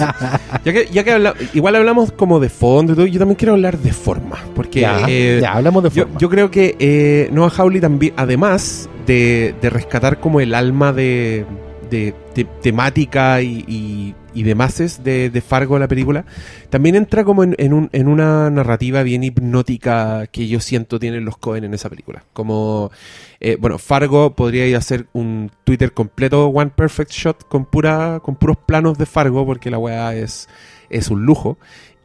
ya 0.63 0.71
que, 0.73 0.87
ya 0.91 1.03
que 1.03 1.11
habla- 1.11 1.33
igual 1.53 1.75
hablamos 1.75 2.11
como 2.11 2.39
de 2.39 2.49
fondo 2.49 2.93
y 2.93 2.95
todo, 2.95 3.05
yo 3.07 3.19
también 3.19 3.35
quiero 3.35 3.53
hablar 3.53 3.77
de 3.79 3.91
forma. 3.91 4.37
Porque 4.55 4.81
ya, 4.81 5.01
eh, 5.07 5.39
ya, 5.41 5.53
hablamos 5.53 5.83
de 5.83 5.89
yo, 5.89 6.03
forma. 6.03 6.19
yo 6.19 6.29
creo 6.29 6.51
que 6.51 6.75
eh, 6.79 7.29
Noah 7.33 7.51
Hawley 7.57 7.81
también, 7.81 8.13
además 8.17 8.87
de, 9.06 9.56
rescatar 9.62 10.20
como 10.20 10.39
el 10.39 10.53
alma 10.53 10.93
de, 10.93 11.45
temática 12.62 13.41
y, 13.41 13.64
y, 13.68 14.16
y 14.36 14.43
demás 14.43 15.01
de, 15.03 15.30
de 15.30 15.41
Fargo 15.41 15.80
la 15.80 15.88
película, 15.88 16.26
también 16.70 16.95
entra 16.95 17.24
como 17.24 17.43
en 17.43 18.08
una 18.08 18.49
narrativa 18.49 19.01
bien 19.01 19.24
hipnótica 19.24 20.28
que 20.28 20.47
yo 20.47 20.60
siento 20.60 20.99
tienen 20.99 21.26
los 21.26 21.38
Cohen 21.38 21.64
en 21.64 21.74
esa 21.74 21.89
película. 21.89 22.26
Como, 22.34 22.91
eh, 23.39 23.58
bueno, 23.60 23.80
Fargo 23.80 24.36
podría 24.36 24.68
ir 24.68 24.76
a 24.76 24.80
hacer 24.80 25.08
un 25.14 25.49
Twitter 25.64 25.93
completo, 25.93 26.47
One 26.47 26.72
Perfect 26.76 27.12
Shot, 27.12 27.47
con, 27.47 27.66
pura, 27.66 28.20
con 28.22 28.36
puros 28.36 28.58
planos 28.58 28.97
de 28.97 29.06
Fargo, 29.06 29.45
porque 29.45 29.72
la 29.72 29.78
weá 29.78 30.14
es, 30.14 30.49
es 30.89 31.10
un 31.10 31.26
lujo. 31.26 31.58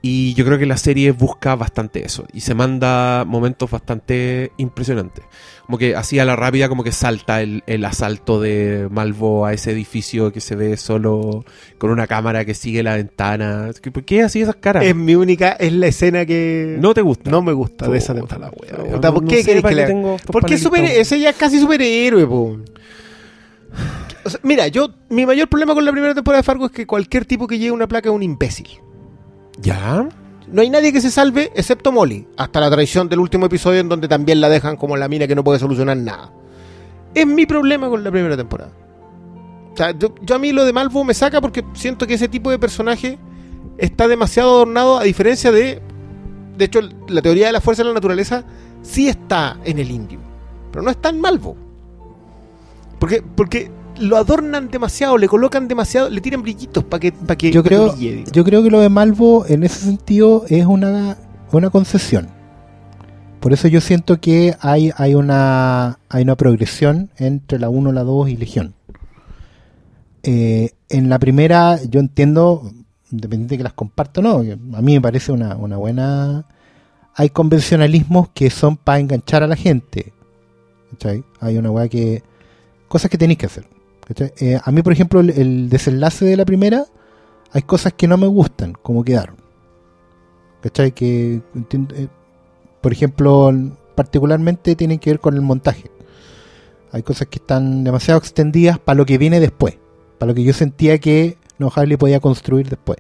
Y 0.02 0.32
yo 0.32 0.46
creo 0.46 0.58
que 0.58 0.64
la 0.64 0.78
serie 0.78 1.10
busca 1.12 1.54
bastante 1.56 2.04
eso. 2.06 2.24
Y 2.32 2.40
se 2.40 2.54
manda 2.54 3.24
momentos 3.26 3.70
bastante 3.70 4.50
impresionantes. 4.56 5.24
Como 5.66 5.76
que 5.76 5.94
así 5.94 6.18
a 6.18 6.24
la 6.24 6.36
rápida, 6.36 6.70
como 6.70 6.82
que 6.82 6.90
salta 6.90 7.42
el, 7.42 7.62
el 7.66 7.84
asalto 7.84 8.40
de 8.40 8.88
Malvo 8.90 9.44
a 9.44 9.52
ese 9.52 9.72
edificio 9.72 10.32
que 10.32 10.40
se 10.40 10.56
ve 10.56 10.78
solo 10.78 11.44
con 11.76 11.90
una 11.90 12.06
cámara 12.06 12.46
que 12.46 12.54
sigue 12.54 12.82
la 12.82 12.96
ventana. 12.96 13.70
¿Por 13.92 14.04
qué 14.04 14.22
así 14.22 14.40
esas 14.40 14.56
caras? 14.56 14.84
Es 14.84 14.96
mi 14.96 15.14
única, 15.14 15.50
es 15.52 15.72
la 15.74 15.88
escena 15.88 16.24
que 16.24 16.76
no 16.80 16.94
te 16.94 17.02
gusta. 17.02 17.30
no 17.30 17.42
me 17.42 17.52
gusta 17.52 17.86
de 17.86 17.98
esa 17.98 18.14
Puta 18.14 18.36
temporada. 18.36 18.52
la 18.68 18.78
wea, 18.82 18.92
Puta, 18.94 19.12
¿Por 19.12 19.22
no 19.22 19.28
qué 19.28 19.36
sé 19.40 19.44
querés 19.44 19.62
para 19.62 19.74
que 19.74 19.80
le 19.82 19.86
tengo 19.86 20.16
Porque 20.32 20.54
es 20.54 20.62
super, 20.62 20.82
ese 20.82 21.20
ya 21.20 21.28
es 21.30 21.36
casi 21.36 21.60
superhéroe, 21.60 22.26
po. 22.26 22.56
O 24.24 24.30
sea, 24.30 24.40
mira, 24.42 24.66
yo, 24.68 24.88
mi 25.10 25.24
mayor 25.26 25.48
problema 25.48 25.74
con 25.74 25.84
la 25.84 25.92
primera 25.92 26.14
temporada 26.14 26.40
de 26.40 26.44
Fargo 26.44 26.66
es 26.66 26.72
que 26.72 26.86
cualquier 26.86 27.26
tipo 27.26 27.46
que 27.46 27.58
lleve 27.58 27.72
una 27.72 27.86
placa 27.86 28.08
es 28.08 28.14
un 28.14 28.22
imbécil. 28.22 28.66
¿Ya? 29.60 30.08
No 30.48 30.62
hay 30.62 30.70
nadie 30.70 30.92
que 30.92 31.00
se 31.00 31.10
salve 31.10 31.52
excepto 31.54 31.92
Molly, 31.92 32.26
hasta 32.36 32.60
la 32.60 32.70
traición 32.70 33.08
del 33.08 33.20
último 33.20 33.46
episodio 33.46 33.80
en 33.80 33.88
donde 33.88 34.08
también 34.08 34.40
la 34.40 34.48
dejan 34.48 34.76
como 34.76 34.96
la 34.96 35.08
mina 35.08 35.26
que 35.26 35.34
no 35.34 35.44
puede 35.44 35.58
solucionar 35.58 35.96
nada. 35.96 36.32
Es 37.14 37.26
mi 37.26 37.46
problema 37.46 37.88
con 37.88 38.02
la 38.02 38.10
primera 38.10 38.36
temporada. 38.36 38.72
O 39.72 39.76
sea, 39.76 39.92
yo, 39.92 40.14
yo 40.22 40.34
a 40.34 40.38
mí 40.38 40.52
lo 40.52 40.64
de 40.64 40.72
Malvo 40.72 41.04
me 41.04 41.14
saca 41.14 41.40
porque 41.40 41.64
siento 41.74 42.06
que 42.06 42.14
ese 42.14 42.28
tipo 42.28 42.50
de 42.50 42.58
personaje 42.58 43.18
está 43.78 44.08
demasiado 44.08 44.50
adornado 44.50 44.98
a 44.98 45.04
diferencia 45.04 45.52
de... 45.52 45.80
De 46.56 46.64
hecho, 46.64 46.80
la 47.08 47.22
teoría 47.22 47.46
de 47.46 47.52
la 47.52 47.60
fuerza 47.60 47.82
de 47.82 47.88
la 47.88 47.94
naturaleza 47.94 48.44
sí 48.82 49.08
está 49.08 49.58
en 49.64 49.78
el 49.78 49.90
indio, 49.90 50.18
pero 50.70 50.82
no 50.82 50.90
está 50.90 51.08
en 51.08 51.20
Malvo. 51.20 51.56
Porque, 52.98 53.22
porque 53.22 53.70
lo 54.00 54.16
adornan 54.16 54.70
demasiado, 54.70 55.18
le 55.18 55.28
colocan 55.28 55.68
demasiado, 55.68 56.08
le 56.08 56.20
tiran 56.20 56.42
brillitos 56.42 56.84
para 56.84 57.00
que, 57.00 57.12
pa' 57.12 57.36
que, 57.36 57.52
Yo 57.52 57.62
que 57.62 57.68
creo, 57.68 57.92
digo. 57.92 58.24
yo 58.32 58.44
creo 58.44 58.62
que 58.62 58.70
lo 58.70 58.80
de 58.80 58.88
Malvo 58.88 59.44
en 59.46 59.62
ese 59.62 59.80
sentido 59.80 60.44
es 60.48 60.66
una, 60.66 61.16
una 61.52 61.70
concesión. 61.70 62.28
Por 63.40 63.52
eso 63.52 63.68
yo 63.68 63.80
siento 63.80 64.20
que 64.20 64.54
hay, 64.60 64.90
hay, 64.96 65.14
una, 65.14 65.98
hay 66.08 66.22
una 66.22 66.36
progresión 66.36 67.10
entre 67.16 67.58
la 67.58 67.68
1, 67.68 67.92
la 67.92 68.02
2 68.02 68.30
y 68.30 68.36
Legión. 68.36 68.74
Eh, 70.22 70.72
en 70.90 71.08
la 71.08 71.18
primera 71.18 71.82
yo 71.82 72.00
entiendo, 72.00 72.70
independiente 73.10 73.54
de 73.54 73.58
que 73.58 73.64
las 73.64 73.72
comparto 73.72 74.20
o 74.20 74.22
no, 74.22 74.42
que 74.42 74.52
a 74.52 74.82
mí 74.82 74.94
me 74.94 75.00
parece 75.00 75.32
una, 75.32 75.56
una 75.56 75.76
buena... 75.76 76.46
Hay 77.14 77.30
convencionalismos 77.30 78.28
que 78.30 78.50
son 78.50 78.76
para 78.76 78.98
enganchar 78.98 79.42
a 79.42 79.46
la 79.46 79.56
gente. 79.56 80.12
¿cachai? 80.92 81.24
Hay 81.40 81.58
una 81.58 81.70
weá 81.70 81.88
que... 81.88 82.22
Cosas 82.88 83.10
que 83.10 83.18
tenéis 83.18 83.38
que 83.38 83.46
hacer. 83.46 83.66
Eh, 84.18 84.58
a 84.62 84.70
mí, 84.70 84.82
por 84.82 84.92
ejemplo, 84.92 85.20
el, 85.20 85.68
desenlace 85.68 86.24
de 86.24 86.36
la 86.36 86.44
primera, 86.44 86.84
hay 87.52 87.62
cosas 87.62 87.92
que 87.92 88.08
no 88.08 88.16
me 88.16 88.26
gustan, 88.26 88.72
como 88.72 89.04
quedaron. 89.04 89.36
¿Cachai? 90.62 90.92
Que, 90.92 91.40
eh, 91.54 92.08
por 92.80 92.92
ejemplo, 92.92 93.52
particularmente 93.94 94.74
tienen 94.76 94.98
que 94.98 95.10
ver 95.10 95.20
con 95.20 95.34
el 95.34 95.42
montaje. 95.42 95.90
Hay 96.92 97.02
cosas 97.02 97.28
que 97.28 97.38
están 97.38 97.84
demasiado 97.84 98.18
extendidas 98.18 98.78
para 98.78 98.96
lo 98.96 99.06
que 99.06 99.18
viene 99.18 99.40
después. 99.40 99.78
Para 100.18 100.30
lo 100.30 100.34
que 100.34 100.42
yo 100.42 100.52
sentía 100.52 100.98
que 100.98 101.38
No 101.58 101.70
Harley 101.74 101.96
podía 101.96 102.20
construir 102.20 102.68
después. 102.68 102.98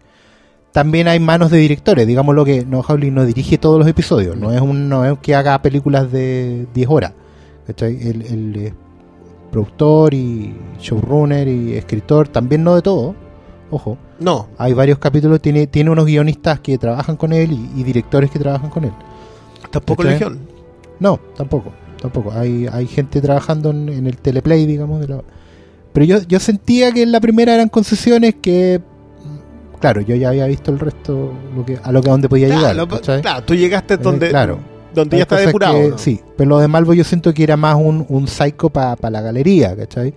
También 0.72 1.08
hay 1.08 1.18
manos 1.18 1.50
de 1.50 1.58
directores. 1.58 2.06
Digámoslo 2.06 2.44
que 2.44 2.64
No 2.64 2.84
Harley 2.86 3.10
no 3.10 3.26
dirige 3.26 3.58
todos 3.58 3.78
los 3.78 3.88
episodios. 3.88 4.36
No 4.36 4.52
es 4.52 4.60
un 4.60 4.88
no 4.88 5.04
es 5.04 5.18
que 5.18 5.34
haga 5.34 5.60
películas 5.60 6.12
de 6.12 6.66
10 6.72 6.88
horas. 6.88 7.12
¿cachai? 7.66 7.96
Es 7.96 8.72
productor 9.50 10.14
y 10.14 10.54
showrunner 10.78 11.48
y 11.48 11.74
escritor. 11.74 12.28
También 12.28 12.62
no 12.64 12.74
de 12.74 12.82
todo. 12.82 13.14
Ojo. 13.70 13.96
No, 14.18 14.48
Hay 14.58 14.72
varios 14.74 14.98
capítulos. 14.98 15.40
Tiene, 15.40 15.66
tiene 15.66 15.90
unos 15.90 16.04
guionistas 16.06 16.60
que 16.60 16.76
trabajan 16.78 17.16
con 17.16 17.32
él 17.32 17.52
y, 17.52 17.80
y 17.80 17.82
directores 17.84 18.30
que 18.30 18.38
trabajan 18.38 18.68
con 18.70 18.84
él. 18.84 18.92
tampoco 19.70 20.02
¿Cachai? 20.02 20.18
Legión. 20.18 20.38
No, 20.98 21.18
tampoco, 21.36 21.72
tampoco. 22.00 22.32
Hay, 22.32 22.66
hay 22.70 22.86
gente 22.86 23.20
trabajando 23.22 23.70
en, 23.70 23.88
en 23.88 24.06
el 24.06 24.16
teleplay, 24.18 24.66
digamos. 24.66 25.00
De 25.00 25.08
la- 25.08 25.22
Pero 25.92 26.04
yo, 26.04 26.18
yo 26.28 26.38
sentía 26.40 26.92
que 26.92 27.02
en 27.02 27.12
la 27.12 27.20
primera 27.20 27.54
eran 27.54 27.68
concesiones 27.70 28.34
que, 28.42 28.80
claro, 29.80 30.00
yo 30.02 30.14
ya 30.16 30.28
había 30.28 30.46
visto 30.46 30.70
el 30.70 30.78
resto, 30.78 31.32
lo 31.56 31.64
que, 31.64 31.78
a 31.82 31.90
lo 31.92 32.02
que 32.02 32.08
a 32.08 32.12
donde 32.12 32.28
podía 32.28 32.48
Claro, 32.48 32.60
llegar. 32.60 32.76
lo- 32.76 32.88
¿cachai? 32.88 33.22
claro, 33.22 33.44
tú 33.44 33.54
llegaste 33.54 33.94
Eh, 33.94 33.98
donde, 33.98 34.28
claro. 34.28 34.58
Donde 34.94 35.16
ya 35.18 35.22
está 35.24 35.36
depurado. 35.36 35.74
que- 35.74 35.88
¿no? 35.90 35.98
Sí, 35.98 36.20
pero 36.36 36.50
lo 36.50 36.58
de 36.58 36.68
Malvo 36.68 36.94
yo 36.94 37.04
siento 37.04 37.32
que 37.34 37.42
era 37.42 37.56
más 37.56 37.76
un, 37.76 38.04
un 38.08 38.26
psycho 38.28 38.70
para 38.70 39.10
la 39.10 39.20
galería, 39.20 39.76
¿cachai? 39.76 40.14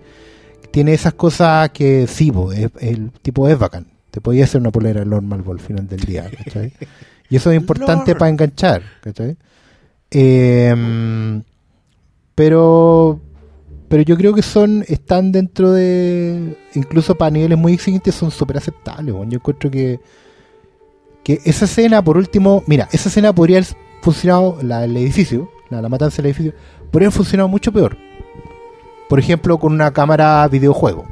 Tiene 0.71 0.93
esas 0.93 1.13
cosas 1.13 1.69
que 1.71 2.07
sí, 2.07 2.31
po, 2.31 2.51
es- 2.51 2.69
el 2.79 3.11
tipo 3.21 3.47
es 3.47 3.57
bacán. 3.57 3.87
Te 4.11 4.21
podía 4.21 4.43
hacer 4.43 4.61
una 4.61 4.71
polera 4.71 4.99
de 4.99 5.05
Lord 5.07 5.23
Malvo 5.23 5.51
al 5.53 5.59
final 5.59 5.87
del 5.87 6.01
día, 6.01 6.29
¿cachai? 6.43 6.73
Y 7.29 7.35
eso 7.35 7.49
es 7.51 7.57
importante 7.57 8.13
para 8.15 8.29
enganchar, 8.29 8.81
¿cachai? 9.01 9.35
Eh, 10.11 11.41
pero 12.35 13.19
pero 13.89 14.03
yo 14.03 14.17
creo 14.17 14.33
que 14.33 14.41
son 14.41 14.83
están 14.87 15.31
dentro 15.31 15.71
de 15.71 16.57
incluso 16.73 17.15
para 17.15 17.31
niveles 17.31 17.57
muy 17.57 17.73
exigentes 17.73 18.15
son 18.15 18.31
súper 18.31 18.57
aceptables 18.57 19.13
yo 19.13 19.23
encuentro 19.37 19.69
que 19.69 19.99
que 21.23 21.39
esa 21.45 21.65
escena 21.65 22.03
por 22.03 22.17
último 22.17 22.63
mira 22.67 22.89
esa 22.91 23.09
escena 23.09 23.33
podría 23.33 23.61
funcionado 24.03 24.57
la 24.61 24.81
del 24.81 24.95
edificio 24.97 25.49
la, 25.69 25.81
la 25.81 25.89
matanza 25.89 26.17
del 26.17 26.27
edificio 26.27 26.53
podría 26.91 27.07
haber 27.07 27.17
funcionado 27.17 27.47
mucho 27.49 27.71
peor 27.71 27.97
por 29.09 29.19
ejemplo 29.19 29.57
con 29.57 29.73
una 29.73 29.91
cámara 29.91 30.47
videojuego 30.47 31.05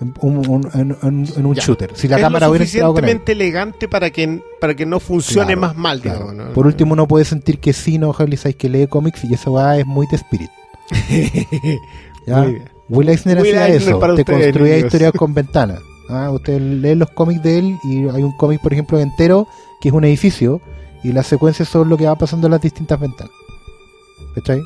en 0.00 0.14
un, 0.20 0.36
un- 0.48 0.68
en- 0.74 0.96
en- 1.02 1.26
en 1.36 1.46
un 1.46 1.54
Ya. 1.54 1.62
shooter 1.62 1.90
si 1.94 2.08
la 2.08 2.16
es 2.16 2.22
cámara 2.22 2.48
lo 2.48 2.54
suficientemente 2.54 3.32
elegante 3.32 3.86
para 3.88 4.10
que, 4.10 4.42
para 4.60 4.74
que 4.74 4.84
no 4.84 4.98
funcione 4.98 5.46
Claro, 5.54 5.60
más 5.60 5.76
mal, 5.76 6.00
Claro. 6.00 6.18
digamos, 6.26 6.46
¿no? 6.48 6.52
Por 6.54 6.66
último, 6.66 6.94
uno 6.94 7.06
puede 7.06 7.24
sentir 7.24 7.60
que 7.60 7.72
sí, 7.72 7.98
no, 7.98 8.12
Harley 8.18 8.36
que 8.54 8.68
lee 8.68 8.86
cómics 8.88 9.22
y 9.24 9.32
esa 9.34 9.48
weá 9.50 9.78
es 9.78 9.86
muy 9.86 10.06
de 10.10 10.16
spirit. 10.16 10.50
¿ya? 12.26 12.46
Will 12.88 13.08
Eisner 13.08 13.38
Will 13.38 13.46
hacía 13.56 13.68
Eisner 13.68 13.94
eso, 13.94 14.14
te 14.16 14.24
construía 14.24 14.78
historias 14.78 15.12
con 15.12 15.34
ventanas. 15.34 15.80
Ah, 16.08 16.30
usted 16.30 16.60
lee 16.60 16.94
los 16.94 17.10
cómics 17.10 17.42
de 17.42 17.58
él 17.58 17.76
y 17.84 18.08
hay 18.08 18.22
un 18.22 18.36
cómic, 18.36 18.60
por 18.60 18.72
ejemplo, 18.72 18.98
entero 18.98 19.46
que 19.80 19.88
es 19.88 19.94
un 19.94 20.04
edificio 20.04 20.60
y 21.02 21.12
las 21.12 21.26
secuencias 21.26 21.68
son 21.68 21.88
lo 21.88 21.96
que 21.96 22.06
va 22.06 22.14
pasando 22.16 22.46
en 22.46 22.52
las 22.52 22.60
distintas 22.60 22.98
ventanas. 22.98 23.32
¿Cachai? 24.34 24.62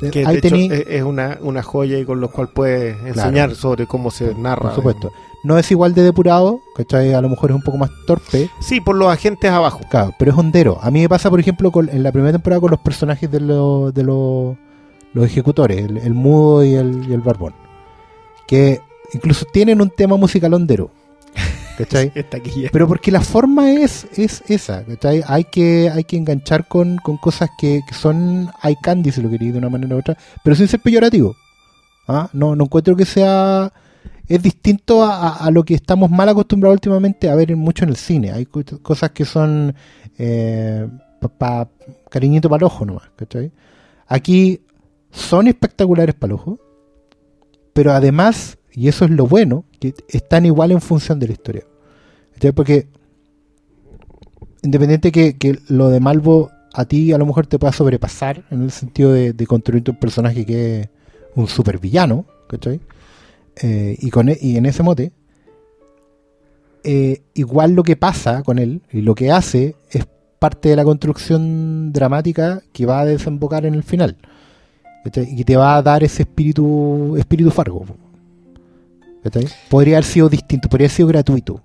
Que 0.00 0.10
de 0.10 0.26
Ahí 0.26 0.40
tení, 0.40 0.66
es, 0.66 0.84
es 0.88 1.02
una, 1.02 1.38
una 1.40 1.62
joya 1.62 1.98
y 1.98 2.04
con 2.04 2.20
lo 2.20 2.28
cual 2.28 2.48
puedes 2.48 3.00
enseñar 3.04 3.54
sobre 3.54 3.86
cómo 3.86 4.10
se 4.10 4.34
narra. 4.34 4.62
por 4.62 4.74
supuesto. 4.74 5.12
No 5.44 5.58
es 5.58 5.70
igual 5.70 5.94
de 5.94 6.02
depurado, 6.02 6.60
¿cachai? 6.74 7.12
A 7.14 7.20
lo 7.20 7.28
mejor 7.28 7.50
es 7.50 7.56
un 7.56 7.62
poco 7.62 7.78
más 7.78 7.90
torpe, 8.06 8.50
Sí, 8.60 8.80
por 8.80 8.96
los 8.96 9.08
agentes 9.08 9.50
abajo. 9.50 9.80
Claro, 9.90 10.12
pero 10.18 10.32
es 10.32 10.38
hondero. 10.38 10.78
A 10.82 10.90
mí 10.90 11.00
me 11.00 11.08
pasa, 11.08 11.30
por 11.30 11.38
ejemplo, 11.38 11.70
con, 11.70 11.88
en 11.90 12.02
la 12.02 12.12
primera 12.12 12.32
temporada 12.32 12.60
con 12.60 12.70
los 12.70 12.80
personajes 12.80 13.30
de, 13.30 13.40
los 13.40 13.92
de 13.94 14.02
los, 14.04 14.56
los 15.12 15.24
ejecutores, 15.26 15.84
el, 15.84 15.98
el 15.98 16.14
mudo 16.14 16.64
y 16.64 16.74
el, 16.74 17.08
y 17.08 17.12
el 17.12 17.20
barbón. 17.20 17.54
Que 18.46 18.80
incluso 19.12 19.46
tienen 19.52 19.80
un 19.80 19.90
tema 19.90 20.16
musical 20.16 20.54
hondero. 20.54 20.90
¿Cachai? 21.78 22.12
Pero 22.72 22.86
porque 22.86 23.10
la 23.10 23.20
forma 23.20 23.72
es, 23.72 24.06
es 24.16 24.42
esa, 24.48 24.84
¿cachai? 24.84 25.22
Hay 25.26 25.44
que, 25.44 25.90
hay 25.90 26.04
que 26.04 26.16
enganchar 26.16 26.68
con, 26.68 26.96
con 26.98 27.16
cosas 27.16 27.50
que, 27.58 27.80
que 27.86 27.94
son 27.94 28.48
eye 28.62 28.76
candy, 28.82 29.10
si 29.10 29.20
lo 29.22 29.28
queréis 29.30 29.52
de 29.52 29.58
una 29.58 29.68
manera 29.70 29.96
u 29.96 29.98
otra, 29.98 30.16
pero 30.42 30.54
sin 30.56 30.68
ser 30.68 30.80
peyorativo. 30.80 31.34
¿Ah? 32.06 32.28
No, 32.32 32.54
no 32.54 32.64
encuentro 32.64 32.94
que 32.96 33.04
sea... 33.04 33.72
Es 34.26 34.42
distinto 34.42 35.04
a, 35.04 35.16
a- 35.28 35.36
a 35.46 35.50
lo 35.50 35.64
que 35.64 35.74
estamos 35.74 36.10
mal 36.10 36.28
acostumbrados 36.30 36.76
últimamente 36.76 37.28
a 37.28 37.34
ver 37.34 37.50
en- 37.50 37.58
mucho 37.58 37.84
en 37.84 37.90
el 37.90 37.96
cine. 37.96 38.30
Hay 38.32 38.46
co- 38.46 38.62
cosas 38.82 39.10
que 39.10 39.24
son 39.26 39.74
eh, 40.16 40.88
pa, 41.20 41.28
pa- 41.28 41.68
cariñito 42.10 42.48
para 42.48 42.58
el 42.60 42.64
ojo 42.64 42.86
nomás, 42.86 43.10
¿cachai? 43.16 43.52
Aquí 44.06 44.62
son 45.10 45.46
espectaculares 45.48 46.14
para 46.14 46.32
el 46.32 46.40
ojo, 46.40 46.58
pero 47.74 47.92
además, 47.92 48.56
y 48.74 48.88
eso 48.88 49.04
es 49.04 49.10
lo 49.10 49.26
bueno, 49.26 49.64
que 49.80 49.94
están 50.08 50.46
igual 50.46 50.72
en 50.72 50.80
función 50.80 51.18
de 51.18 51.28
la 51.28 51.32
historia. 51.32 51.64
¿Cachai? 52.34 52.52
Porque 52.52 52.86
independiente 54.62 55.12
que, 55.12 55.36
que 55.36 55.58
lo 55.68 55.90
de 55.90 56.00
Malvo 56.00 56.50
a 56.72 56.84
ti 56.86 57.12
a 57.12 57.18
lo 57.18 57.26
mejor 57.26 57.46
te 57.46 57.58
pueda 57.58 57.72
sobrepasar 57.72 58.44
en 58.50 58.62
el 58.62 58.70
sentido 58.72 59.12
de, 59.12 59.32
de 59.32 59.46
construir 59.46 59.84
un 59.88 59.96
personaje 59.96 60.44
que 60.44 60.80
es 60.80 60.88
un 61.36 61.46
super 61.46 61.78
villano, 61.78 62.24
¿cachai? 62.48 62.80
Eh, 63.62 63.96
y, 64.00 64.10
con, 64.10 64.28
e- 64.28 64.38
y 64.40 64.56
en 64.56 64.66
ese 64.66 64.82
mote, 64.82 65.12
eh, 66.82 67.22
igual 67.34 67.72
lo 67.72 67.84
que 67.84 67.96
pasa 67.96 68.42
con 68.42 68.58
él 68.58 68.82
y 68.92 69.02
lo 69.02 69.14
que 69.14 69.30
hace 69.30 69.76
es 69.90 70.04
parte 70.38 70.70
de 70.70 70.76
la 70.76 70.84
construcción 70.84 71.92
dramática 71.92 72.62
que 72.72 72.86
va 72.86 73.00
a 73.00 73.04
desembocar 73.04 73.64
en 73.66 73.74
el 73.74 73.84
final. 73.84 74.16
Y 75.16 75.44
te 75.44 75.56
va 75.56 75.76
a 75.76 75.82
dar 75.82 76.02
ese 76.02 76.22
espíritu 76.22 77.14
espíritu 77.18 77.50
fargo. 77.50 77.84
¿Cachai? 79.24 79.46
Podría 79.68 79.96
haber 79.96 80.04
sido 80.04 80.28
distinto, 80.28 80.68
podría 80.68 80.84
haber 80.86 80.96
sido 80.96 81.08
gratuito. 81.08 81.60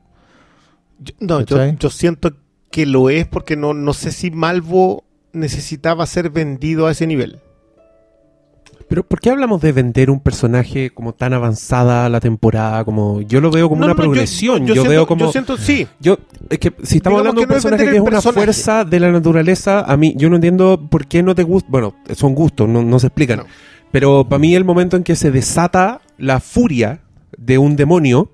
Yo- 1.00 1.14
no, 1.20 1.42
yo, 1.42 1.90
siento 1.92 2.32
que 2.72 2.86
lo 2.88 3.10
es 3.12 3.28
porque 3.28 3.56
no, 3.56 3.74
no 3.76 3.94
sé 3.94 4.12
si 4.12 4.32
Malvo 4.32 5.04
necesitaba 5.34 6.06
ser 6.08 6.32
vendido 6.32 6.88
a 6.88 6.92
ese 6.92 7.06
nivel. 7.06 7.40
Pero 8.88 9.04
¿por 9.08 9.20
qué 9.20 9.30
hablamos 9.30 9.62
de 9.62 9.72
vender 9.72 10.10
un 10.10 10.20
personaje 10.20 10.90
como 10.90 11.14
tan 11.14 11.34
avanzada 11.34 12.10
la 12.10 12.20
temporada? 12.20 12.84
Como 12.84 13.22
yo 13.22 13.40
lo 13.40 13.52
veo 13.52 13.70
como 13.70 13.82
No, 13.82 13.86
una 13.86 13.94
no, 13.94 13.98
no, 13.98 14.04
yo- 14.04 14.12
progresión. 14.12 14.66
Yo, 14.66 14.74
siento- 14.74 14.90
veo 14.90 15.06
como 15.06 15.26
Yo 15.26 15.32
siento, 15.32 15.58
sí. 15.58 15.88
Yo, 16.00 16.18
es 16.50 16.58
que 16.58 16.74
si 16.84 16.98
estamos 16.98 17.20
Digamos 17.20 17.20
hablando 17.20 17.42
de 17.42 17.46
un 17.46 17.50
no 17.50 17.56
es 17.56 17.62
personaje 17.64 17.84
vender 17.84 17.92
que 17.94 17.98
es 17.98 18.02
una 18.02 18.10
personaje. 18.18 18.36
fuerza 18.40 18.86
de 18.86 19.00
la 19.00 19.12
naturaleza, 19.12 19.82
a 19.82 19.96
mí, 19.96 20.16
yo 20.18 20.30
no 20.32 20.36
entiendo 20.38 20.88
por 20.90 21.06
qué 21.06 21.22
no 21.22 21.36
te 21.36 21.44
gusta. 21.44 21.70
Bueno, 21.70 21.94
son 22.16 22.34
gustos, 22.34 22.68
no, 22.68 22.82
no 22.82 22.98
se 23.00 23.08
explican. 23.08 23.40
No. 23.40 23.46
Pero 23.92 24.28
para 24.28 24.40
mí, 24.40 24.56
el 24.56 24.66
momento 24.66 24.98
en 24.98 25.04
que 25.04 25.16
se 25.16 25.30
desata 25.30 26.02
la 26.18 26.40
furia 26.40 27.02
de 27.38 27.58
un 27.58 27.76
demonio 27.76 28.32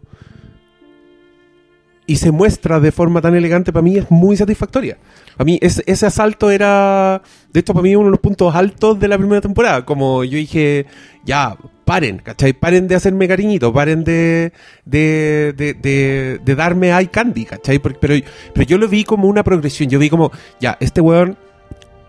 y 2.08 2.18
se 2.18 2.32
muestra 2.32 2.80
de 2.80 2.92
forma 2.92 3.22
tan 3.22 3.36
elegante, 3.36 3.74
para 3.74 3.82
mí 3.82 3.98
es 3.98 4.10
muy 4.12 4.38
satisfactoria. 4.38 4.98
A 5.38 5.44
mí 5.44 5.58
ese, 5.62 5.84
ese 5.88 6.06
asalto 6.06 6.52
era, 6.52 7.22
de 7.52 7.60
hecho, 7.60 7.74
para 7.74 7.84
mí 7.84 7.96
uno 7.96 8.06
de 8.06 8.12
los 8.12 8.20
puntos 8.20 8.54
altos 8.54 9.00
de 9.00 9.08
la 9.08 9.18
primera 9.18 9.42
temporada. 9.42 9.86
Como 9.86 10.24
yo 10.24 10.38
dije, 10.38 10.86
ya, 11.26 11.58
paren, 11.84 12.20
¿cachai? 12.20 12.54
Paren 12.54 12.88
de 12.88 12.96
hacerme 12.96 13.28
cariñito, 13.28 13.74
paren 13.74 14.04
de, 14.04 14.54
de, 14.86 15.54
de, 15.58 16.40
de, 16.44 16.56
darme 16.56 16.90
eye 16.90 17.10
candy, 17.10 17.46
¿cachai? 17.46 17.80
Pero, 17.80 17.96
pero 18.00 18.68
yo 18.68 18.78
lo 18.78 18.88
vi 18.88 19.04
como 19.04 19.28
una 19.28 19.44
progresión. 19.44 19.90
Yo 19.90 19.98
vi 19.98 20.10
como, 20.10 20.32
ya, 20.60 20.78
este 20.80 21.02
weón 21.02 21.38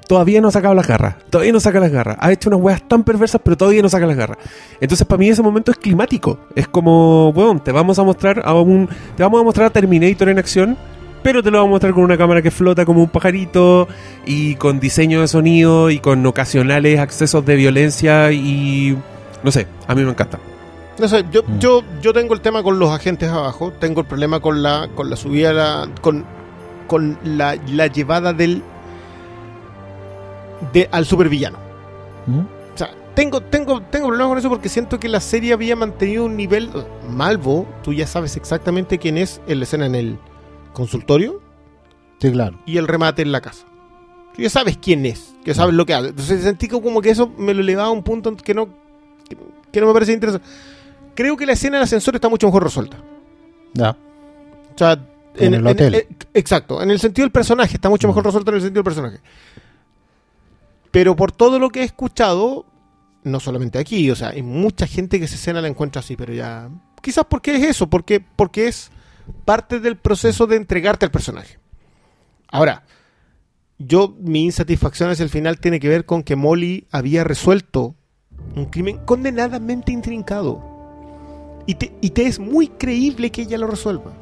todavía 0.09 0.41
no 0.41 0.49
ha 0.49 0.53
sacado 0.53 0.75
las 0.75 0.87
garras, 0.87 1.17
todavía 1.31 1.53
no 1.53 1.61
saca 1.61 1.81
las 1.81 1.91
garras. 1.91 2.17
Ha 2.21 2.33
hecho 2.33 2.49
unas 2.49 2.61
weas 2.61 2.87
tan 2.89 3.03
perversas, 3.05 3.41
pero 3.45 3.57
todavía 3.57 3.83
no 3.83 3.89
saca 3.89 4.07
las 4.07 4.17
garras. 4.17 4.39
Entonces, 4.81 5.07
para 5.07 5.19
mí 5.19 5.29
ese 5.29 5.43
momento 5.43 5.71
es 5.73 5.79
climático. 5.79 6.39
Es 6.55 6.69
como, 6.69 7.31
weón, 7.31 7.61
te 7.63 7.73
vamos 7.73 7.99
a 7.99 8.03
mostrar 8.05 8.43
a 8.45 8.55
un, 8.55 8.89
te 9.17 9.23
vamos 9.23 9.41
a 9.41 9.45
mostrar 9.45 9.67
a 9.67 9.71
Terminator 9.71 10.29
en 10.29 10.39
acción, 10.39 10.77
pero 11.23 11.43
te 11.43 11.51
lo 11.51 11.59
vamos 11.59 11.71
a 11.71 11.73
mostrar 11.73 11.93
con 11.95 12.05
una 12.05 12.17
cámara 12.17 12.41
que 12.43 12.51
flota 12.51 12.85
como 12.85 13.03
un 13.03 13.09
pajarito 13.09 13.89
y 14.25 14.55
con 14.57 14.79
diseño 14.79 15.21
de 15.23 15.29
sonido 15.29 15.91
y 15.91 15.99
con 15.99 16.25
ocasionales 16.25 17.01
accesos 17.01 17.45
de 17.45 17.57
violencia 17.57 18.31
y 18.33 18.97
no 19.43 19.51
sé, 19.51 19.67
a 19.89 19.95
mí 19.95 20.05
me 20.05 20.11
encanta. 20.11 20.39
No 20.99 21.09
sé, 21.09 21.25
yo, 21.33 21.43
Mm. 21.43 21.59
yo, 21.59 21.83
yo 22.01 22.13
tengo 22.13 22.33
el 22.33 22.41
tema 22.41 22.63
con 22.63 22.79
los 22.79 22.91
agentes 22.91 23.29
abajo, 23.29 23.73
tengo 23.79 24.01
el 24.03 24.07
problema 24.07 24.41
con 24.41 24.63
la, 24.63 24.89
con 24.95 25.11
la 25.11 25.17
subida, 25.17 25.51
a 25.51 25.53
la- 25.53 25.89
con, 26.01 26.25
con 26.87 27.19
la, 27.25 27.57
la 27.71 27.89
llevada 27.89 28.33
del 28.33 28.63
de, 30.73 30.89
al 30.93 31.05
supervillano. 31.07 31.59
¿Mm? 32.27 32.41
O 32.41 32.79
sea, 32.79 32.91
tengo, 33.15 33.41
tengo, 33.41 33.81
tengo 33.83 34.09
problemas 34.09 34.29
con 34.29 34.39
eso 34.39 34.49
porque 34.49 34.69
siento 34.69 34.99
que 35.01 35.09
la 35.09 35.21
serie 35.21 35.53
había 35.53 35.77
mantenido 35.77 36.25
un 36.25 36.37
nivel. 36.37 36.71
Malvo, 37.09 37.67
tú 37.83 37.93
ya 37.93 38.07
sabes 38.07 38.37
exactamente 38.37 38.99
quién 38.99 39.19
es 39.19 39.41
en 39.47 39.59
la 39.59 39.65
escena 39.65 39.87
en 39.87 39.95
el 39.95 40.19
consultorio 40.73 41.41
Sí, 42.21 42.31
claro. 42.33 42.59
y 42.67 42.77
el 42.79 42.87
remate 42.89 43.23
en 43.23 43.33
la 43.33 43.41
casa. 43.41 43.65
Tú 44.35 44.43
ya 44.43 44.51
sabes 44.51 44.77
quién 44.77 45.07
es, 45.07 45.35
que 45.45 45.55
sabes 45.55 45.75
lo 45.75 45.87
que 45.87 45.95
hace. 45.95 46.09
Entonces 46.09 46.43
sentí 46.43 46.69
que 46.69 46.81
como 46.81 47.01
que 47.01 47.11
eso 47.11 47.31
me 47.39 47.55
lo 47.55 47.61
elevaba 47.63 47.89
a 47.89 47.93
un 47.93 48.03
punto 48.03 48.37
que 48.37 48.53
no, 48.53 48.69
que, 49.29 49.37
que 49.73 49.81
no 49.81 49.87
me 49.87 49.93
parece 49.95 50.13
interesante. 50.13 50.47
Creo 51.15 51.37
que 51.39 51.47
la 51.47 51.53
escena 51.53 51.77
del 51.79 51.85
ascensor 51.85 52.15
está 52.15 52.29
mucho 52.29 52.47
mejor 52.47 52.65
resuelta. 52.65 52.99
Ya. 53.73 53.91
O 54.75 54.79
sea, 54.79 54.99
En 55.37 55.55
el 55.55 55.67
hotel. 55.67 55.95
eh, 55.95 56.09
exacto, 56.35 56.83
en 56.83 56.91
el 56.91 57.01
sentido 57.01 57.25
del 57.25 57.33
personaje, 57.33 57.77
está 57.77 57.89
mucho 57.89 58.07
mejor 58.09 58.25
Mm. 58.25 58.27
resuelto 58.27 58.51
en 58.51 58.55
el 58.57 58.63
sentido 58.63 58.83
del 58.83 58.85
personaje. 58.85 59.19
Pero 60.91 61.17
por 61.17 61.33
todo 61.33 61.59
lo 61.59 61.71
que 61.71 61.81
he 61.81 61.85
escuchado, 61.85 62.67
no 63.23 63.41
solamente 63.41 63.79
aquí, 63.79 64.11
o 64.11 64.17
sea, 64.17 64.31
hay 64.31 64.43
mucha 64.43 64.87
gente 64.87 65.19
que 65.19 65.25
esa 65.25 65.35
escena 65.35 65.61
la 65.61 65.69
encuentra 65.69 66.01
así, 66.01 66.17
pero 66.17 66.33
ya. 66.33 66.71
Quizás 67.03 67.25
porque 67.29 67.57
es 67.57 67.63
eso, 67.65 67.89
porque, 67.89 68.21
porque 68.21 68.69
es 68.69 68.91
parte 69.45 69.81
del 69.81 69.97
proceso 69.97 70.47
de 70.47 70.57
entregarte 70.57 71.05
al 71.05 71.11
personaje. 71.11 71.59
Ahora, 72.49 72.85
yo, 73.79 74.15
mi 74.19 74.45
insatisfacción 74.45 75.11
hacia 75.11 75.25
el 75.25 75.31
final 75.31 75.61
tiene 75.61 75.81
que 75.81 75.89
ver 75.89 76.07
con 76.07 76.23
que 76.23 76.37
Molly 76.37 76.87
había 76.91 77.25
resuelto 77.25 77.95
un 78.55 78.67
crimen 78.67 78.99
condenadamente 79.05 79.93
intrincado. 79.93 80.63
Y 81.67 81.75
te, 81.75 81.93
y 82.01 82.11
te 82.11 82.27
es 82.27 82.39
muy 82.39 82.69
creíble 82.69 83.31
que 83.31 83.43
ella 83.43 83.59
lo 83.59 83.67
resuelva. 83.67 84.13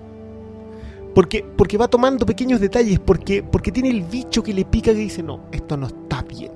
Porque, 1.14 1.44
porque 1.56 1.78
va 1.78 1.86
tomando 1.88 2.26
pequeños 2.26 2.60
detalles, 2.60 2.98
porque, 2.98 3.42
porque 3.42 3.70
tiene 3.70 3.90
el 3.90 4.02
bicho 4.02 4.42
que 4.42 4.52
le 4.52 4.64
pica 4.64 4.92
que 4.92 4.98
dice, 4.98 5.22
no, 5.22 5.40
esto 5.52 5.76
no 5.76 5.86
está 5.86 6.22
bien. 6.22 6.50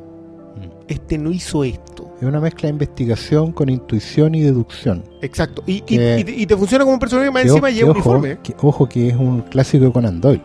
Este 0.88 1.18
no 1.18 1.30
hizo 1.30 1.64
esto. 1.64 2.14
Es 2.20 2.26
una 2.26 2.40
mezcla 2.40 2.62
de 2.66 2.70
investigación 2.72 3.52
con 3.52 3.68
intuición 3.68 4.34
y 4.34 4.40
deducción. 4.42 5.04
Exacto. 5.22 5.62
Y, 5.66 5.74
y- 5.76 5.80
Que- 5.82 6.18
y 6.20 6.24
te- 6.24 6.32
y 6.34 6.46
te 6.46 6.56
funciona 6.56 6.82
como 6.84 6.94
un 6.94 6.98
personaje 7.00 7.30
más 7.30 7.42
Que 7.42 7.48
encima 7.50 7.70
lleva 7.70 7.92
uniforme. 7.92 8.38
que, 8.42 8.54
ojo 8.62 8.88
que 8.88 9.08
es 9.08 9.14
un 9.16 9.42
clásico 9.42 9.84
de 9.84 9.92
Conan 9.92 10.20
Doyle. 10.20 10.42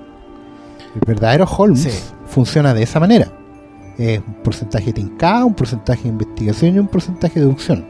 El 0.95 1.01
verdadero 1.07 1.45
Holmes 1.45 1.81
Sí. 1.81 1.89
funciona 2.27 2.73
de 2.73 2.83
esa 2.83 2.99
manera. 2.99 3.31
Es 3.97 4.19
un 4.19 4.33
porcentaje 4.43 4.87
de 4.87 4.93
tincada, 4.93 5.45
un 5.45 5.53
porcentaje 5.55 6.03
de 6.03 6.09
investigación 6.09 6.75
y 6.75 6.79
un 6.79 6.87
porcentaje 6.87 7.35
de 7.39 7.45
deducción. 7.45 7.85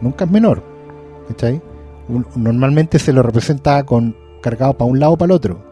Nunca 0.00 0.24
es 0.26 0.30
menor. 0.30 0.62
¿cachai? 1.28 1.60
Un- 2.08 2.26
Normalmente 2.36 2.98
se 2.98 3.12
lo 3.12 3.22
representa 3.22 3.82
con 3.84 4.14
cargado 4.44 4.74
para 4.74 4.90
un 4.90 5.00
lado 5.00 5.12
o 5.12 5.16
para 5.16 5.32
el 5.32 5.32
otro. 5.32 5.64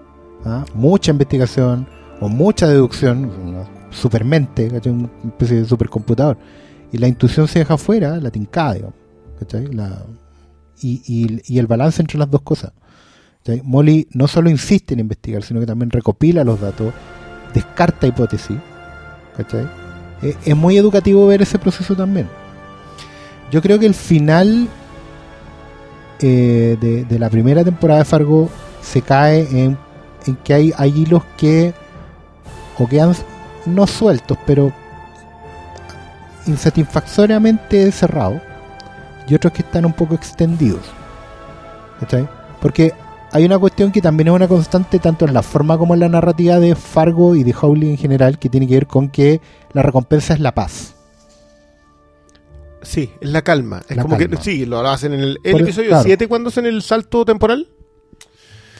¿ah? 0.47 0.64
Mucha 0.75 1.11
investigación 1.11 1.87
o 2.20 2.29
mucha 2.29 2.66
deducción, 2.66 3.27
una 3.47 3.64
supermente, 3.91 4.68
¿cachai? 4.68 4.93
una 4.93 5.11
especie 5.25 5.59
de 5.59 5.64
supercomputador. 5.66 6.39
Y 6.91 6.99
la 6.99 7.07
intuición 7.07 7.47
se 7.49 7.59
deja 7.59 7.77
fuera, 7.77 8.16
la 8.16 8.31
tincada, 8.31 8.75
digamos. 8.75 8.95
y, 10.81 11.59
el 11.59 11.66
balance 11.66 12.01
entre 12.01 12.18
las 12.18 12.31
dos 12.31 12.41
cosas. 12.43 12.73
Molly 13.62 14.09
no 14.12 14.27
solo 14.27 14.49
insiste 14.49 14.95
en 14.95 15.01
investigar, 15.01 15.43
sino 15.43 15.61
que 15.61 15.66
también 15.66 15.91
recopila 15.91 16.43
los 16.45 16.61
datos, 16.61 16.95
descarta 17.53 18.07
hipótesis. 18.07 18.57
¿cachai? 19.37 19.66
Eh, 20.23 20.37
es 20.45 20.57
muy 20.57 20.79
educativo 20.79 21.27
ver 21.27 21.43
ese 21.43 21.59
proceso 21.59 21.95
también. 21.95 22.29
Yo 23.51 23.61
creo 23.61 23.79
que 23.79 23.87
el 23.87 23.95
final 23.95 24.68
eh, 26.23 27.05
de, 27.09 27.18
la 27.18 27.29
primera 27.29 27.64
temporada 27.64 28.01
de 28.01 28.05
Fargo 28.05 28.49
se 28.81 29.03
cae 29.03 29.41
en, 29.51 29.77
en 30.27 30.37
que 30.37 30.55
hay, 30.55 30.73
hay 30.77 31.03
hilos 31.03 31.23
que 31.37 31.75
o 32.79 32.87
quedan 32.87 33.14
no 33.66 33.87
sueltos, 33.87 34.39
pero 34.47 34.73
insatisfactoriamente 36.47 37.91
cerrados 37.93 38.41
y 39.29 39.35
otros 39.35 39.53
que 39.53 39.62
están 39.62 39.85
un 39.85 39.93
poco 39.93 40.14
extendidos. 40.14 40.83
¿Cachai? 42.01 42.29
Porque 42.61 42.93
hay 43.31 43.45
una 43.45 43.59
cuestión 43.59 43.93
que 43.93 44.03
también 44.03 44.29
es 44.29 44.35
una 44.35 44.49
constante 44.49 44.99
tanto 44.99 45.25
en 45.25 45.35
la 45.35 45.43
forma 45.43 45.79
como 45.79 45.95
en 45.95 46.01
la 46.01 46.09
narrativa 46.09 46.59
de 46.59 46.75
Fargo 46.75 47.35
y 47.35 47.45
de 47.45 47.55
Howley 47.59 47.91
en 47.91 47.97
general, 47.97 48.39
que 48.39 48.49
tiene 48.49 48.66
que 48.66 48.75
ver 48.75 48.87
con 48.87 49.09
que 49.09 49.41
la 49.73 49.83
recompensa 49.83 50.35
es 50.35 50.41
la 50.41 50.55
paz. 50.55 50.95
Sí, 52.83 53.11
es 53.20 53.30
la 53.30 53.43
calma. 53.43 53.83
Es 53.89 53.97
La 53.97 54.03
como 54.03 54.16
calma. 54.18 54.37
que 54.37 54.43
sí, 54.43 54.66
lo 54.66 54.80
hacen 54.80 55.12
en 55.14 55.20
el, 55.20 55.39
episodio 55.45 55.89
claro. 55.89 56.05
7 56.05 56.28
cuando 56.28 56.49
hacen 56.49 56.66
el 56.66 56.83
salto 56.83 57.24
temporal. 57.24 57.68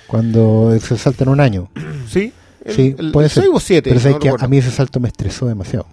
Cuando 0.07 0.72
se 0.80 0.98
salta 0.98 1.24
en 1.24 1.30
un 1.30 1.40
año. 1.40 1.70
Sí. 2.09 2.32
El, 2.64 2.74
Sí, 2.74 2.94
el- 2.98 3.12
puede 3.12 3.28
ser. 3.28 3.44
seis 3.44 3.55
o 3.55 3.61
7. 3.61 3.90
Pero 3.90 4.00
sabes 4.00 4.18
que 4.18 4.28
a 4.28 4.48
mí 4.48 4.59
ese 4.59 4.70
salto 4.70 5.00
me 5.00 5.09
estresó 5.09 5.46
demasiado. 5.46 5.86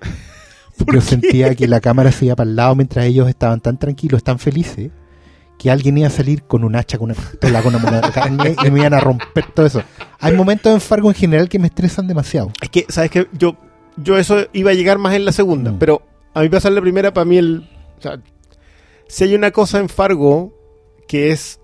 Yo 0.92 1.00
sentía 1.00 1.54
que 1.54 1.68
la 1.68 1.80
cámara 1.80 2.10
se 2.12 2.26
iba 2.26 2.36
para 2.36 2.48
el 2.50 2.56
lado 2.56 2.74
mientras 2.74 3.06
ellos 3.06 3.28
estaban 3.28 3.60
tan 3.60 3.78
tranquilos, 3.78 4.22
tan 4.24 4.38
felices, 4.38 4.90
que 5.58 5.70
alguien 5.70 5.96
iba 5.98 6.08
a 6.08 6.10
salir 6.10 6.42
con 6.42 6.64
un 6.64 6.74
hacha, 6.74 6.98
con 6.98 7.10
una 7.10 7.14
pistola, 7.14 7.62
con 7.62 7.74
una 7.74 7.84
moneda 7.84 8.00
de 8.08 8.12
carne 8.12 8.56
y 8.66 8.70
me 8.70 8.80
iban 8.80 8.94
a 8.94 9.00
romper 9.00 9.46
todo 9.54 9.66
eso. 9.66 9.82
Hay 10.18 10.34
momentos 10.34 10.72
en 10.74 10.80
Fargo 10.80 11.08
en 11.08 11.14
general 11.14 11.48
que 11.48 11.58
me 11.58 11.68
estresan 11.68 12.06
demasiado. 12.08 12.50
Es 12.60 12.68
que, 12.68 12.84
¿sabes 12.88 13.10
que 13.10 13.28
Yo, 13.32 13.56
yo 13.96 14.18
eso 14.18 14.46
iba 14.52 14.72
a 14.72 14.74
llegar 14.74 14.98
más 14.98 15.14
en 15.14 15.24
la 15.24 15.32
segunda, 15.32 15.70
Mm. 15.72 15.78
pero 15.78 16.02
a 16.34 16.40
mí 16.40 16.48
pasar 16.48 16.72
la 16.72 16.80
primera, 16.80 17.12
para 17.12 17.24
mí 17.24 17.38
el... 17.38 17.68
O 17.98 18.02
sea, 18.02 18.20
si 19.06 19.24
hay 19.24 19.34
una 19.34 19.50
cosa 19.50 19.78
en 19.78 19.88
Fargo 19.88 20.52
que 21.06 21.30
es 21.30 21.60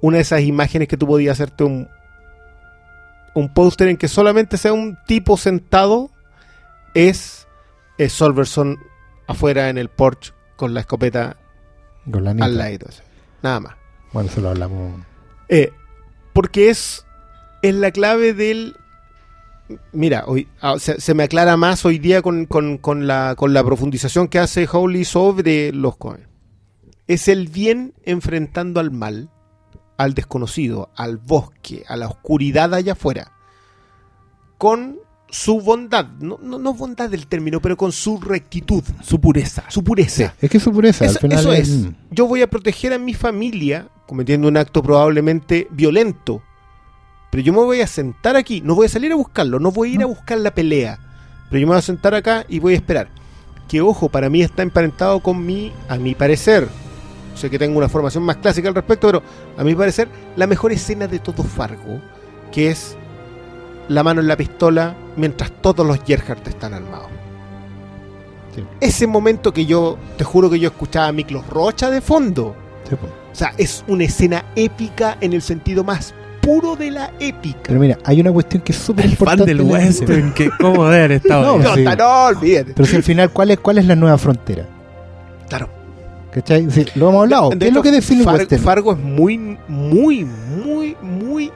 una 0.00 0.18
de 0.18 0.22
esas 0.22 0.42
imágenes 0.42 0.88
que 0.88 0.96
tú 0.96 1.06
podías 1.06 1.32
hacerte 1.40 1.64
un, 1.64 1.88
un 3.34 3.54
póster 3.54 3.88
en 3.88 3.96
que 3.96 4.08
solamente 4.08 4.58
sea 4.58 4.72
un 4.72 4.98
tipo 5.06 5.36
sentado, 5.36 6.10
es, 6.94 7.46
es 7.98 8.12
Solverson 8.12 8.78
afuera 9.26 9.70
en 9.70 9.78
el 9.78 9.88
porch 9.88 10.34
con 10.56 10.74
la 10.74 10.80
escopeta 10.80 11.36
Con 12.10 12.24
la 12.24 12.32
al 12.32 12.58
lado. 12.58 12.86
Nada 13.42 13.60
más. 13.60 13.76
Bueno, 14.12 14.28
eso 14.28 14.40
lo 14.40 14.50
hablamos. 14.50 15.00
Eh, 15.48 15.72
porque 16.32 16.68
es, 16.68 17.06
es 17.62 17.74
la 17.74 17.90
clave 17.90 18.34
del... 18.34 18.76
Mira, 19.92 20.24
hoy 20.26 20.48
ah, 20.60 20.76
se, 20.78 21.00
se 21.00 21.14
me 21.14 21.22
aclara 21.24 21.56
más 21.56 21.84
hoy 21.84 21.98
día 21.98 22.22
con, 22.22 22.46
con- 22.46 22.78
con 22.78 23.06
la, 23.06 23.34
con 23.36 23.52
la 23.52 23.62
profundización 23.64 24.28
que 24.28 24.38
hace 24.38 24.68
Holy 24.70 25.04
sobre 25.04 25.72
los 25.72 25.96
Cohen. 25.96 26.26
Es 27.06 27.28
el 27.28 27.48
bien 27.48 27.94
enfrentando 28.04 28.80
al 28.80 28.90
mal, 28.90 29.28
al 29.98 30.14
desconocido, 30.14 30.90
al 30.96 31.18
bosque, 31.18 31.84
a 31.88 31.96
la 31.96 32.06
oscuridad 32.08 32.72
allá 32.74 32.92
afuera, 32.92 33.32
con 34.58 34.98
su 35.28 35.60
bondad, 35.60 36.06
no, 36.20 36.38
no, 36.42 36.58
no 36.58 36.74
bondad 36.74 37.08
del 37.08 37.26
término, 37.26 37.60
pero 37.60 37.76
con 37.76 37.90
su 37.90 38.20
rectitud, 38.20 38.82
Su 39.02 39.18
pureza. 39.20 39.64
su 39.68 39.82
pureza. 39.82 40.34
Es 40.40 40.50
que 40.50 40.60
su 40.60 40.70
pureza, 40.72 41.06
Eso, 41.06 41.14
al 41.14 41.20
final 41.20 41.38
eso 41.40 41.52
es- 41.54 41.68
es. 41.68 41.86
Yo 42.10 42.26
voy 42.26 42.42
a 42.42 42.50
proteger 42.50 42.92
a 42.92 42.98
mi 42.98 43.14
familia 43.14 43.88
cometiendo 44.06 44.46
un 44.48 44.56
acto 44.58 44.82
probablemente 44.82 45.68
violento. 45.70 46.42
Pero 47.32 47.44
yo 47.44 47.54
me 47.54 47.60
voy 47.60 47.80
a 47.80 47.86
sentar 47.86 48.36
aquí, 48.36 48.60
no 48.60 48.74
voy 48.74 48.84
a 48.84 48.90
salir 48.90 49.10
a 49.10 49.14
buscarlo, 49.14 49.58
no 49.58 49.72
voy 49.72 49.88
a 49.88 49.94
ir 49.94 50.02
a 50.02 50.06
buscar 50.06 50.36
la 50.36 50.50
pelea. 50.50 50.98
Pero 51.48 51.60
yo 51.60 51.66
me 51.66 51.70
voy 51.70 51.78
a 51.78 51.82
sentar 51.82 52.14
acá 52.14 52.44
y 52.46 52.58
voy 52.58 52.74
a 52.74 52.76
esperar. 52.76 53.08
que 53.68 53.80
ojo, 53.80 54.10
para 54.10 54.28
mí 54.28 54.42
está 54.42 54.62
emparentado 54.62 55.20
con 55.20 55.46
mi, 55.46 55.72
a 55.88 55.96
mi 55.96 56.14
parecer, 56.14 56.68
sé 57.34 57.48
que 57.48 57.58
tengo 57.58 57.78
una 57.78 57.88
formación 57.88 58.22
más 58.22 58.36
clásica 58.36 58.68
al 58.68 58.74
respecto, 58.74 59.06
pero 59.06 59.22
a 59.56 59.64
mi 59.64 59.74
parecer, 59.74 60.08
la 60.36 60.46
mejor 60.46 60.72
escena 60.72 61.06
de 61.06 61.20
todo 61.20 61.42
Fargo, 61.42 62.02
que 62.52 62.68
es 62.68 62.98
la 63.88 64.02
mano 64.02 64.20
en 64.20 64.28
la 64.28 64.36
pistola 64.36 64.94
mientras 65.16 65.52
todos 65.62 65.86
los 65.86 66.04
Gerhardt 66.04 66.46
están 66.48 66.74
armados. 66.74 67.08
Sí. 68.54 68.62
Ese 68.78 69.06
momento 69.06 69.54
que 69.54 69.64
yo, 69.64 69.96
te 70.18 70.24
juro 70.24 70.50
que 70.50 70.60
yo 70.60 70.68
escuchaba 70.68 71.06
a 71.06 71.12
Miklos 71.12 71.46
Rocha 71.46 71.88
de 71.88 72.02
fondo. 72.02 72.54
Sí. 72.86 72.94
O 72.94 73.34
sea, 73.34 73.54
es 73.56 73.86
una 73.88 74.04
escena 74.04 74.44
épica 74.54 75.16
en 75.22 75.32
el 75.32 75.40
sentido 75.40 75.82
más 75.82 76.12
puro 76.42 76.76
de 76.76 76.90
la 76.90 77.10
épica. 77.20 77.60
Pero 77.64 77.80
mira, 77.80 77.98
hay 78.04 78.20
una 78.20 78.30
cuestión 78.32 78.62
que 78.62 78.72
es 78.72 78.78
súper 78.78 79.06
El 79.06 79.12
fan 79.12 79.40
importante. 79.40 79.44
del 79.46 79.60
en 79.60 79.66
la- 79.68 79.72
western, 79.72 80.34
que 80.34 80.50
cómo 80.60 80.84
debe 80.84 80.96
haber 80.98 81.12
estado. 81.12 81.56
No? 81.58 81.64
No, 81.64 81.74
sí. 81.74 81.84
no, 81.84 82.24
olvídate. 82.26 82.72
Pero 82.74 82.86
si 82.86 82.96
al 82.96 83.02
final, 83.02 83.30
¿cuál 83.30 83.50
es, 83.52 83.58
cuál 83.60 83.78
es 83.78 83.86
la 83.86 83.96
nueva 83.96 84.18
frontera? 84.18 84.66
Claro. 85.48 85.68
¿Cachai? 86.32 86.70
Sí, 86.70 86.84
lo 86.94 87.08
hemos 87.10 87.22
hablado. 87.22 87.50
De 87.50 87.58
¿Qué 87.58 87.68
es 87.68 87.74
lo 87.74 87.82
que 87.82 87.90
define 87.92 88.24
Far- 88.24 88.36
western? 88.36 88.62
Fargo 88.62 88.92
es 88.92 88.98
muy, 88.98 89.38
muy, 89.68 90.24
muy, 90.64 90.96
muy 91.00 91.50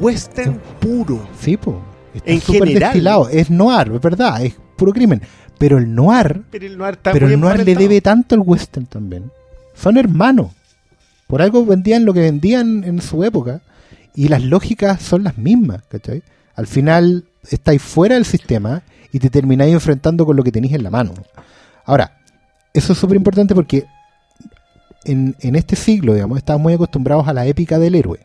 western 0.00 0.60
puro. 0.80 1.20
Sí, 1.40 1.56
po. 1.56 1.80
Está 2.14 2.30
En 2.30 2.40
súper 2.40 2.68
destilado. 2.78 3.28
Es 3.28 3.50
noir, 3.50 3.90
es 3.94 4.00
verdad. 4.00 4.42
Es 4.42 4.54
puro 4.76 4.92
crimen. 4.92 5.20
Pero 5.58 5.76
el 5.78 5.94
noir, 5.94 6.42
Pero 6.50 6.66
el 6.66 6.78
noir 6.78 6.98
pero 7.02 7.28
el 7.28 7.38
noir 7.38 7.64
le 7.64 7.74
debe 7.74 8.00
tanto 8.00 8.34
al 8.34 8.40
western 8.40 8.86
también. 8.86 9.30
Son 9.74 9.96
hermanos. 9.98 10.48
Por 11.26 11.42
algo 11.42 11.64
vendían 11.66 12.04
lo 12.04 12.14
que 12.14 12.20
vendían 12.20 12.82
en 12.84 13.00
su 13.02 13.22
época. 13.24 13.60
Y 14.14 14.28
las 14.28 14.42
lógicas 14.42 15.02
son 15.02 15.24
las 15.24 15.38
mismas, 15.38 15.82
¿cachai? 15.88 16.22
Al 16.54 16.66
final 16.66 17.24
estáis 17.50 17.80
fuera 17.82 18.16
del 18.16 18.24
sistema 18.24 18.82
y 19.12 19.18
te 19.18 19.30
termináis 19.30 19.72
enfrentando 19.72 20.26
con 20.26 20.36
lo 20.36 20.42
que 20.42 20.52
tenéis 20.52 20.74
en 20.74 20.82
la 20.82 20.90
mano. 20.90 21.14
Ahora, 21.84 22.18
eso 22.74 22.92
es 22.92 22.98
súper 22.98 23.16
importante 23.16 23.54
porque 23.54 23.86
en, 25.04 25.34
en 25.40 25.56
este 25.56 25.76
siglo, 25.76 26.14
digamos, 26.14 26.38
estamos 26.38 26.62
muy 26.62 26.74
acostumbrados 26.74 27.26
a 27.28 27.32
la 27.32 27.46
épica 27.46 27.78
del 27.78 27.94
héroe. 27.94 28.20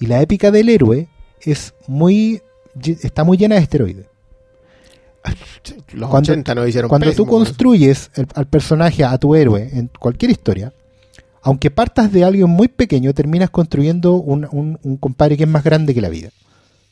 Y 0.00 0.06
la 0.06 0.20
épica 0.20 0.50
del 0.50 0.68
héroe 0.68 1.08
es 1.40 1.72
muy 1.86 2.42
está 2.84 3.24
muy 3.24 3.38
llena 3.38 3.54
de 3.54 3.62
esteroides. 3.62 4.06
Los 5.92 6.10
Cuando- 6.10 6.30
80 6.32 6.54
nos 6.54 6.68
hicieron 6.68 6.88
Cuando 6.88 7.06
tú 7.06 7.10
pésimo 7.24 7.30
construyes 7.30 8.10
el- 8.14 8.28
al 8.34 8.46
personaje, 8.46 9.02
a 9.04 9.16
tu 9.18 9.34
héroe, 9.34 9.68
en 9.72 9.90
cualquier 9.98 10.30
historia, 10.30 10.72
aunque 11.46 11.70
partas 11.70 12.12
de 12.12 12.24
alguien 12.24 12.50
muy 12.50 12.66
pequeño, 12.68 13.14
terminas 13.14 13.50
construyendo 13.50 14.14
un, 14.14 14.48
un- 14.50 14.78
un 14.82 14.96
compadre 14.96 15.36
que 15.36 15.44
es 15.44 15.48
más 15.48 15.62
grande 15.62 15.94
que 15.94 16.00
la 16.00 16.08
vida. 16.08 16.30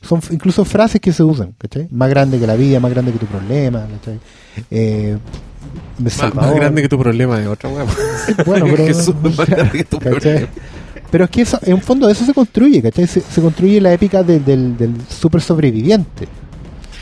Son 0.00 0.20
incluso 0.30 0.64
frases 0.64 1.00
que 1.00 1.12
se 1.12 1.24
usan, 1.24 1.54
¿cachai? 1.58 1.88
Más 1.90 2.08
grande 2.08 2.38
que 2.38 2.46
la 2.46 2.54
vida, 2.54 2.78
más 2.78 2.90
grande 2.92 3.10
que 3.12 3.18
tu 3.18 3.26
problema, 3.26 3.86
¿cachai? 3.98 4.20
Eh, 4.70 5.16
Más, 5.98 6.54
grande 6.54 6.82
que 6.82 6.88
tu 6.88 6.98
problema 6.98 7.38
de 7.38 7.48
otra 7.48 7.68
weá. 7.70 7.84
Bueno, 8.46 8.66
pero, 8.70 8.84
Jesús, 8.86 9.14
más 9.22 9.46
grande 9.48 9.72
que 9.78 9.84
tu 9.84 9.98
problema. 9.98 10.46
Pero 11.10 11.24
es 11.24 11.30
que 11.30 11.42
eso, 11.42 11.58
en 11.62 11.80
fondo 11.80 12.08
eso 12.08 12.24
se 12.24 12.32
construye, 12.34 12.80
¿cachai? 12.82 13.06
Se, 13.06 13.20
se 13.22 13.40
construye 13.40 13.80
la 13.80 13.92
épica 13.92 14.22
del, 14.22 14.44
del, 14.44 14.76
del 14.76 14.92
super 15.08 15.40
sobreviviente. 15.40 16.28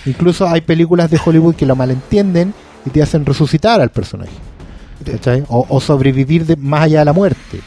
Incluso 0.07 0.47
hay 0.49 0.61
películas 0.63 1.11
de 1.11 1.21
Hollywood 1.25 1.55
que 1.55 1.67
lo 1.67 1.77
malentienden 1.77 2.55
y 2.87 2.91
te 2.91 3.03
hacen 3.03 3.27
resucitar 3.27 3.81
al 3.81 3.91
personaje. 3.91 4.33
O, 5.49 5.81
sobrevivir 5.81 6.57
más 6.59 6.83
allá 6.83 7.01
de 7.01 7.05
la 7.05 7.13
muerte. 7.13 7.61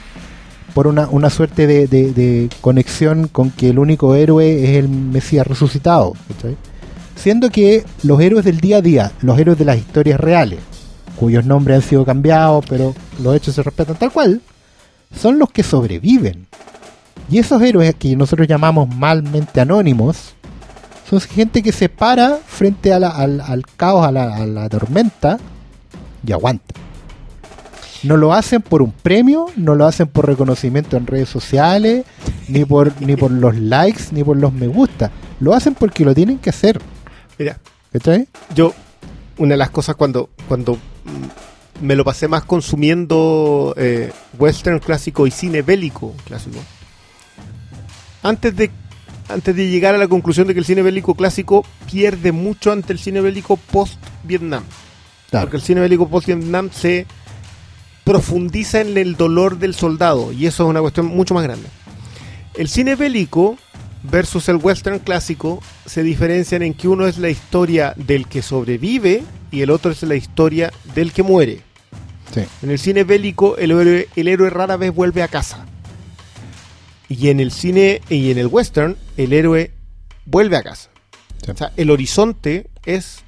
Por 0.74 0.88
una, 0.88 1.08
una 1.08 1.30
suerte 1.30 1.68
de, 1.68 1.88
de- 1.88 2.50
conexión 2.62 3.28
con 3.30 3.50
que 3.52 3.70
el 3.70 3.80
único 3.80 4.14
héroe 4.16 4.64
es 4.64 4.70
el 4.78 4.90
Mesías 4.90 5.48
resucitado. 5.48 6.14
Siendo 7.16 7.50
que 7.50 7.86
los 8.04 8.20
héroes 8.20 8.44
del 8.44 8.60
día 8.60 8.78
a 8.78 8.82
día, 8.82 9.12
los 9.22 9.40
héroes 9.40 9.58
de 9.58 9.66
las 9.66 9.78
historias 9.78 10.20
reales, 10.20 10.60
cuyos 11.18 11.46
nombres 11.46 11.78
han 11.78 11.90
sido 11.90 12.06
cambiados, 12.06 12.66
pero 12.68 12.94
los 13.24 13.36
hechos 13.36 13.56
se 13.56 13.64
respetan 13.64 13.96
tal 13.96 14.12
cual, 14.12 14.42
son 15.18 15.40
los 15.40 15.50
que 15.50 15.64
sobreviven. 15.64 16.46
Y 17.32 17.40
esos 17.40 17.62
héroes 17.62 17.96
que 17.96 18.16
nosotros 18.18 18.48
llamamos 18.48 18.94
malmente 18.94 19.62
anónimos, 19.62 20.34
son 21.10 21.22
gente 21.22 21.64
que 21.64 21.72
se 21.72 21.88
para 21.88 22.38
frente 22.46 22.92
al, 22.92 23.04
al 23.06 23.64
caos, 23.78 24.06
a 24.06 24.12
la 24.12 24.68
tormenta, 24.70 25.38
y 26.28 26.32
aguanta. 26.34 26.74
No 28.06 28.18
lo 28.18 28.34
hacen 28.34 28.62
por 28.62 28.84
un 28.84 28.92
premio, 28.92 29.48
no 29.56 29.74
lo 29.74 29.88
hacen 29.88 30.08
por 30.08 30.28
reconocimiento 30.28 30.96
en 30.96 31.08
redes 31.08 31.28
sociales, 31.28 32.06
ni 32.48 32.64
por, 32.64 32.94
ni 33.02 33.16
por 33.16 33.32
los 33.44 33.58
likes, 33.58 34.04
ni 34.12 34.24
por 34.24 34.38
los 34.38 34.54
me 34.54 34.68
gusta. 34.68 35.12
Lo 35.40 35.56
hacen 35.56 35.74
porque 35.74 36.06
lo 36.06 36.14
tienen 36.14 36.38
que 36.38 36.52
hacer. 36.52 36.80
Mira, 37.40 37.60
¿Cachai? 37.92 38.28
yo, 38.54 38.74
una 39.38 39.54
de 39.54 39.58
las 39.58 39.72
cosas 39.72 39.96
cuando, 39.96 40.30
cuando 40.48 40.76
mm, 40.76 41.86
me 41.86 41.96
lo 41.96 42.06
pasé 42.06 42.28
más 42.28 42.44
consumiendo 42.44 43.74
eh, 43.76 44.12
western 44.38 44.80
clásico 44.80 45.26
y 45.26 45.32
cine 45.32 45.64
bélico 45.64 46.14
clásico, 46.26 46.60
antes 48.22 48.56
de, 48.56 48.70
antes 49.30 49.56
de 49.56 49.68
llegar 49.68 49.96
a 49.96 49.98
la 49.98 50.08
conclusión 50.08 50.48
de 50.48 50.54
que 50.54 50.60
el 50.60 50.66
cine 50.66 50.84
bélico 50.84 51.16
clásico 51.16 51.66
pierde 51.92 52.32
mucho 52.32 52.72
ante 52.72 52.94
el 52.94 53.00
cine 53.00 53.22
bélico 53.22 53.58
post-Vietnam. 53.58 54.64
Claro. 55.32 55.48
Porque 55.48 55.58
el 55.58 55.64
cine 55.64 55.82
bélico 55.82 56.08
post-Vietnam 56.08 56.70
se 56.72 57.08
profundiza 58.06 58.82
en 58.82 58.98
el 58.98 59.18
dolor 59.18 59.58
del 59.58 59.74
soldado 59.74 60.32
y 60.32 60.46
eso 60.46 60.64
es 60.64 60.70
una 60.70 60.80
cuestión 60.80 61.08
mucho 61.08 61.34
más 61.34 61.44
grande. 61.44 61.68
El 62.54 62.70
cine 62.70 62.96
bélico 62.96 63.58
versus 64.04 64.48
el 64.48 64.58
western 64.58 65.00
clásico 65.00 65.62
se 65.86 66.04
diferencian 66.04 66.62
en 66.62 66.76
que 66.76 66.88
uno 66.88 67.08
es 67.08 67.18
la 67.18 67.30
historia 67.30 67.94
del 67.98 68.28
que 68.28 68.42
sobrevive 68.42 69.24
y 69.52 69.62
el 69.62 69.72
otro 69.72 69.92
es 69.92 70.04
la 70.04 70.16
historia 70.16 70.72
del 70.94 71.12
que 71.12 71.24
muere. 71.24 71.62
Sí. 72.34 72.44
En 72.62 72.70
el 72.70 72.80
cine 72.80 73.04
bélico 73.04 73.58
el 73.58 73.72
héroe, 73.72 74.08
el 74.16 74.28
héroe 74.28 74.50
rara 74.52 74.78
vez 74.78 74.94
vuelve 74.94 75.24
a 75.24 75.28
casa. 75.28 75.66
Y 77.10 77.30
en 77.30 77.40
el 77.40 77.52
cine 77.52 78.02
y 78.10 78.30
en 78.30 78.38
el 78.38 78.48
western 78.48 78.98
el 79.18 79.34
héroe 79.34 79.72
vuelve 80.26 80.58
a 80.58 80.64
casa. 80.64 80.90
Sí. 81.44 81.52
O 81.52 81.58
sea, 81.58 81.72
el 81.76 81.90
horizonte 81.90 82.70
es 82.86 83.24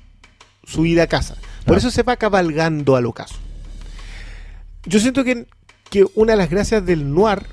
su 0.64 0.86
ida 0.86 1.04
a 1.04 1.08
casa. 1.08 1.36
Por 1.66 1.78
eso 1.78 1.90
se 1.90 2.04
va 2.04 2.16
cabalgando 2.16 2.96
al 2.96 3.08
ocaso. 3.08 3.36
Yo 4.88 5.00
siento 5.00 5.24
que, 5.24 5.46
que 5.90 6.06
una 6.16 6.32
de 6.34 6.38
las 6.38 6.50
gracias 6.50 6.86
del 6.86 7.14
noir 7.14 7.46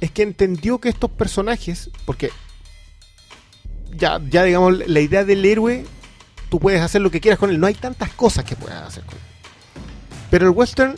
es 0.00 0.10
que 0.10 0.22
entendió 0.22 0.78
que 0.78 0.88
estos 0.88 1.10
personajes, 1.10 1.90
porque 2.04 2.30
ya, 3.96 4.20
ya 4.28 4.44
digamos, 4.44 4.86
la 4.86 5.00
idea 5.00 5.24
del 5.24 5.44
héroe, 5.44 5.84
tú 6.48 6.60
puedes 6.60 6.80
hacer 6.80 7.00
lo 7.00 7.10
que 7.10 7.20
quieras 7.20 7.38
con 7.38 7.50
él, 7.50 7.58
no 7.58 7.66
hay 7.66 7.74
tantas 7.74 8.10
cosas 8.10 8.44
que 8.44 8.56
puedas 8.56 8.82
hacer 8.86 9.04
con 9.04 9.14
él. 9.14 9.20
Pero 10.30 10.46
el 10.46 10.50
western 10.50 10.96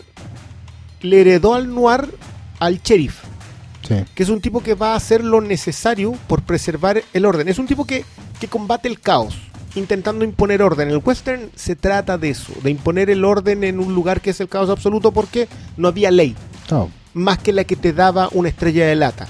le 1.00 1.20
heredó 1.20 1.54
al 1.54 1.72
noir 1.72 2.14
al 2.58 2.80
sheriff, 2.82 3.22
Sí. 3.86 3.94
que 4.14 4.22
es 4.22 4.28
un 4.28 4.40
tipo 4.42 4.62
que 4.62 4.74
va 4.74 4.92
a 4.92 4.96
hacer 4.96 5.24
lo 5.24 5.40
necesario 5.40 6.12
por 6.26 6.42
preservar 6.42 7.02
el 7.14 7.24
orden. 7.24 7.48
Es 7.48 7.58
un 7.58 7.66
tipo 7.66 7.86
que, 7.86 8.04
que 8.38 8.48
combate 8.48 8.88
el 8.88 9.00
caos, 9.00 9.38
intentando 9.74 10.24
imponer 10.24 10.62
orden. 10.62 10.88
El 10.90 11.02
western 11.04 11.50
se 11.54 11.76
trata 11.76 12.18
de 12.18 12.30
eso, 12.30 12.52
de 12.62 12.70
imponer 12.70 13.10
el 13.10 13.24
orden 13.24 13.64
en 13.64 13.80
un 13.80 13.94
lugar 13.94 14.20
que 14.20 14.30
es 14.30 14.40
el 14.40 14.48
caos 14.48 14.70
absoluto 14.70 15.12
porque 15.12 15.48
no 15.76 15.88
había 15.88 16.10
ley, 16.10 16.34
No, 16.70 16.90
más 17.14 17.38
que 17.38 17.52
la 17.52 17.64
que 17.64 17.76
te 17.76 17.92
daba 17.92 18.28
una 18.32 18.48
estrella 18.48 18.86
de 18.86 18.96
lata. 18.96 19.26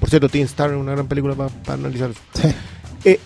Por 0.00 0.10
cierto, 0.10 0.28
Teen 0.28 0.44
Star 0.44 0.70
es 0.70 0.76
una 0.76 0.92
gran 0.92 1.06
película 1.06 1.34
para 1.34 1.50
analizar 1.74 2.10
eso. 2.10 2.20
sí. 2.34 2.48
Eh, 3.04 3.20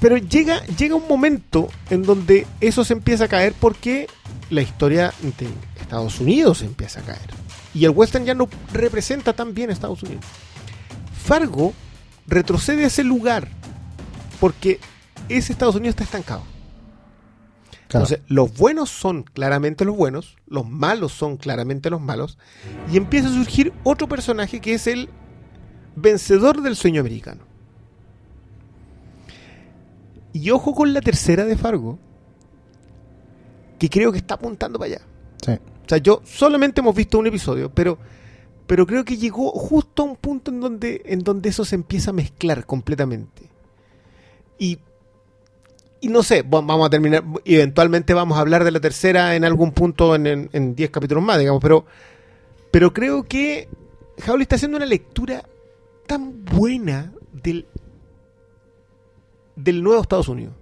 pero 0.00 0.16
llega, 0.18 0.64
llega 0.66 0.94
un 0.94 1.08
momento 1.08 1.68
en 1.90 2.02
donde 2.02 2.46
eso 2.60 2.84
se 2.84 2.92
empieza 2.92 3.24
a 3.24 3.28
caer 3.28 3.54
porque 3.58 4.06
la 4.50 4.60
historia 4.60 5.12
de 5.22 5.48
Estados 5.80 6.20
Unidos 6.20 6.62
empieza 6.62 7.00
a 7.00 7.04
caer. 7.04 7.30
Y 7.72 7.84
el 7.84 7.90
western 7.90 8.24
ya 8.24 8.34
no 8.34 8.48
representa 8.72 9.32
tan 9.32 9.54
bien 9.54 9.70
a 9.70 9.72
Estados 9.72 10.02
Unidos. 10.02 10.24
Fargo 11.24 11.72
retrocede 12.26 12.84
a 12.84 12.88
ese 12.88 13.02
lugar 13.02 13.48
porque 14.40 14.78
ese 15.28 15.52
Estados 15.52 15.74
Unidos 15.74 15.94
está 15.94 16.04
estancado. 16.04 16.42
Claro. 17.88 18.06
Entonces, 18.06 18.20
los 18.28 18.56
buenos 18.56 18.90
son 18.90 19.22
claramente 19.22 19.84
los 19.84 19.96
buenos, 19.96 20.36
los 20.46 20.68
malos 20.68 21.12
son 21.12 21.36
claramente 21.36 21.90
los 21.90 22.00
malos, 22.00 22.38
y 22.90 22.96
empieza 22.96 23.28
a 23.28 23.32
surgir 23.32 23.72
otro 23.84 24.08
personaje 24.08 24.60
que 24.60 24.74
es 24.74 24.86
el 24.86 25.08
vencedor 25.96 26.62
del 26.62 26.76
sueño 26.76 27.00
americano. 27.00 27.42
Y 30.32 30.50
ojo 30.50 30.74
con 30.74 30.92
la 30.92 31.00
tercera 31.00 31.44
de 31.44 31.56
Fargo, 31.56 31.98
que 33.78 33.88
creo 33.88 34.10
que 34.10 34.18
está 34.18 34.34
apuntando 34.34 34.78
para 34.78 34.94
allá. 34.94 35.06
Sí. 35.44 35.52
O 35.52 35.88
sea, 35.88 35.98
yo 35.98 36.22
solamente 36.24 36.80
hemos 36.80 36.94
visto 36.94 37.18
un 37.18 37.26
episodio, 37.26 37.70
pero, 37.72 37.98
pero 38.66 38.86
creo 38.86 39.04
que 39.04 39.16
llegó 39.16 39.50
justo 39.50 40.02
a 40.02 40.06
un 40.06 40.16
punto 40.16 40.50
en 40.50 40.60
donde, 40.60 41.02
en 41.04 41.20
donde 41.20 41.50
eso 41.50 41.64
se 41.64 41.74
empieza 41.74 42.10
a 42.10 42.14
mezclar 42.14 42.64
completamente. 42.66 43.50
Y, 44.58 44.78
y 46.04 46.08
no 46.08 46.22
sé, 46.22 46.42
va- 46.42 46.60
vamos 46.60 46.86
a 46.86 46.90
terminar, 46.90 47.24
eventualmente 47.44 48.12
vamos 48.14 48.36
a 48.36 48.40
hablar 48.42 48.64
de 48.64 48.70
la 48.70 48.80
tercera 48.80 49.34
en 49.36 49.44
algún 49.44 49.72
punto 49.72 50.14
en 50.14 50.74
10 50.74 50.90
capítulos 50.90 51.24
más, 51.24 51.38
digamos, 51.38 51.62
pero, 51.62 51.86
pero 52.70 52.92
creo 52.92 53.24
que 53.24 53.68
Howley 54.26 54.42
está 54.42 54.56
haciendo 54.56 54.76
una 54.76 54.86
lectura 54.86 55.42
tan 56.06 56.44
buena 56.44 57.12
del, 57.32 57.66
del 59.56 59.82
nuevo 59.82 60.02
Estados 60.02 60.28
Unidos. 60.28 60.54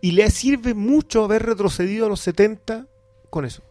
Y 0.00 0.12
le 0.12 0.28
sirve 0.30 0.74
mucho 0.74 1.24
haber 1.24 1.44
retrocedido 1.44 2.06
a 2.06 2.08
los 2.08 2.20
70 2.20 2.86
con 3.30 3.44
eso. 3.44 3.62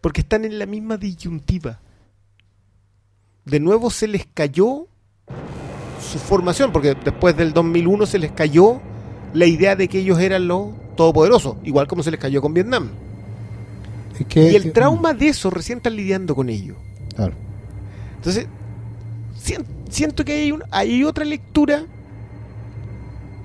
Porque 0.00 0.22
están 0.22 0.44
en 0.44 0.58
la 0.58 0.66
misma 0.66 0.96
disyuntiva. 0.96 1.80
De 3.44 3.60
nuevo 3.60 3.90
se 3.90 4.08
les 4.08 4.26
cayó 4.26 4.88
su 6.02 6.18
formación, 6.18 6.72
porque 6.72 6.94
después 6.94 7.36
del 7.36 7.52
2001 7.52 8.06
se 8.06 8.18
les 8.18 8.32
cayó 8.32 8.80
la 9.32 9.46
idea 9.46 9.76
de 9.76 9.88
que 9.88 10.00
ellos 10.00 10.18
eran 10.20 10.46
los 10.48 10.68
todopoderosos, 10.96 11.56
igual 11.64 11.86
como 11.86 12.02
se 12.02 12.10
les 12.10 12.20
cayó 12.20 12.42
con 12.42 12.52
Vietnam. 12.52 12.90
Es 14.18 14.26
que- 14.26 14.52
Y 14.52 14.56
el 14.56 14.72
trauma 14.72 15.14
de 15.14 15.28
eso 15.28 15.48
recién 15.50 15.78
están 15.78 15.96
lidiando 15.96 16.34
con 16.34 16.48
ello. 16.50 16.74
Claro. 17.14 17.32
Entonces, 18.16 18.46
sien- 19.42 19.64
siento 19.88 20.24
que 20.24 20.32
hay, 20.34 20.52
un- 20.52 20.64
hay 20.70 21.02
otra 21.04 21.24
lectura 21.24 21.84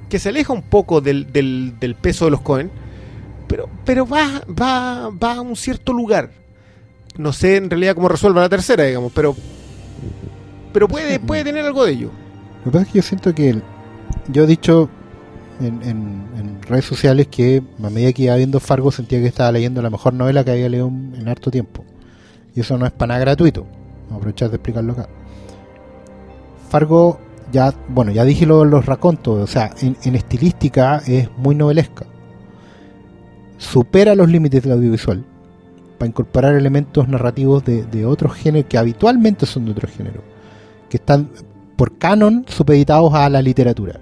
que 0.09 0.19
se 0.19 0.29
aleja 0.29 0.53
un 0.53 0.61
poco 0.63 1.01
del, 1.01 1.31
del- 1.31 1.73
del 1.79 1.95
peso 1.95 2.25
de 2.25 2.31
los 2.31 2.41
Cohen, 2.41 2.69
pero, 3.47 3.69
pero 3.85 4.05
va, 4.05 4.41
va, 4.49 5.09
va 5.09 5.33
a 5.35 5.41
un 5.41 5.55
cierto 5.55 5.93
lugar. 5.93 6.31
No 7.17 7.33
sé 7.33 7.55
en 7.57 7.69
realidad 7.69 7.95
cómo 7.95 8.09
resuelva 8.09 8.41
la 8.41 8.49
tercera, 8.49 8.83
digamos, 8.83 9.11
pero, 9.13 9.35
pero 10.73 10.87
puede, 10.87 11.19
puede 11.19 11.43
tener 11.43 11.65
algo 11.65 11.85
de 11.85 11.91
ello. 11.93 12.11
Lo 12.59 12.63
que 12.65 12.71
pasa 12.71 12.81
es 12.83 12.87
que 12.91 12.97
yo 12.97 13.03
siento 13.03 13.35
que 13.35 13.61
yo 14.29 14.43
he 14.43 14.47
dicho 14.47 14.89
en, 15.59 16.61
redes 16.61 16.85
sociales 16.85 17.27
que 17.27 17.63
a 17.81 17.89
medida 17.89 18.11
que 18.11 18.23
iba 18.23 18.35
viendo 18.35 18.59
Fargo 18.59 18.91
sentía 18.91 19.19
que 19.19 19.27
estaba 19.27 19.51
leyendo 19.51 19.81
la 19.81 19.89
mejor 19.89 20.13
novela 20.13 20.43
que 20.43 20.51
había 20.51 20.69
leído 20.69 20.87
en, 20.87 21.27
harto 21.27 21.49
tiempo. 21.49 21.83
Y 22.55 22.61
eso 22.61 22.77
no 22.77 22.85
es 22.85 22.91
para 22.91 23.09
nada 23.09 23.21
gratuito. 23.21 23.61
Vamos 23.61 24.11
a 24.11 24.15
aprovechar 24.15 24.49
de 24.49 24.55
explicarlo 24.55 24.93
acá. 24.93 25.07
Fargo, 26.69 27.19
ya, 27.51 27.73
bueno, 27.87 28.11
ya 28.11 28.25
dije 28.25 28.45
lo 28.45 28.65
los 28.65 28.85
racontos, 28.85 29.41
o 29.41 29.47
sea, 29.47 29.71
en, 29.81 29.95
en 30.03 30.15
estilística 30.15 31.01
es 31.07 31.29
muy 31.37 31.55
novelesca. 31.55 32.05
Supera 33.57 34.13
los 34.15 34.29
límites 34.29 34.63
del 34.63 34.73
audiovisual 34.73 35.23
para 35.97 36.09
incorporar 36.09 36.55
elementos 36.55 37.07
narrativos 37.07 37.63
de, 37.63 37.83
de 37.83 38.05
otros 38.05 38.33
géneros 38.33 38.67
que 38.69 38.77
habitualmente 38.77 39.45
son 39.45 39.65
de 39.65 39.71
otros 39.71 39.91
géneros, 39.91 40.23
que 40.89 40.97
están 40.97 41.29
por 41.77 41.97
canon 41.97 42.43
supeditados 42.49 43.13
a 43.13 43.29
la 43.29 43.41
literatura. 43.41 43.99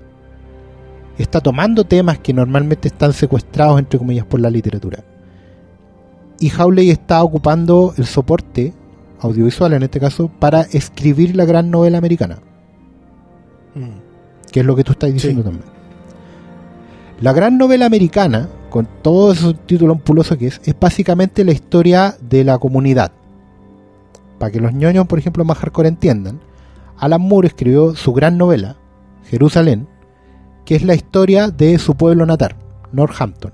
Está 1.18 1.40
tomando 1.40 1.84
temas 1.86 2.18
que 2.20 2.34
normalmente 2.34 2.88
están 2.88 3.14
secuestrados, 3.14 3.78
entre 3.80 4.00
comillas, 4.00 4.26
por 4.26 4.40
la 4.40 4.50
literatura. 4.50 5.04
Y 6.40 6.50
Hawley 6.50 6.90
está 6.90 7.24
ocupando 7.24 7.94
el 7.98 8.06
soporte 8.06 8.74
audiovisual, 9.20 9.74
en 9.74 9.84
este 9.84 10.00
caso, 10.00 10.30
para 10.40 10.62
escribir 10.62 11.36
la 11.36 11.46
gran 11.46 11.72
novela 11.72 11.98
americana, 11.98 12.40
que 14.52 14.60
es 14.60 14.66
lo 14.66 14.76
que 14.76 14.84
tú 14.84 14.92
estás 14.94 15.14
diciendo 15.14 15.42
Sí. 15.42 15.46
también. 15.50 15.70
La 17.22 17.32
gran 17.32 17.58
novela 17.58 17.86
americana, 17.86 18.50
con 18.70 18.88
todo 19.02 19.32
ese 19.32 19.54
título 19.66 19.94
ampuloso 19.94 20.38
que 20.38 20.48
es, 20.48 20.60
es 20.66 20.76
básicamente 20.78 21.46
la 21.46 21.54
historia 21.54 22.16
de 22.22 22.44
la 22.44 22.58
comunidad. 22.58 23.14
Para 24.38 24.52
que 24.52 24.60
los 24.60 24.74
ñoños, 24.74 25.08
por 25.08 25.18
ejemplo, 25.18 25.46
más 25.46 25.58
hardcore 25.58 25.88
entiendan, 25.88 26.42
Alan 26.98 27.22
Moore 27.22 27.48
escribió 27.48 27.96
su 27.96 28.14
gran 28.14 28.38
novela, 28.38 28.78
Jerusalén, 29.26 29.88
que 30.66 30.76
es 30.76 30.84
la 30.84 30.96
historia 30.96 31.50
de 31.50 31.78
su 31.78 31.96
pueblo 31.96 32.26
natal, 32.26 32.56
Northampton, 32.92 33.54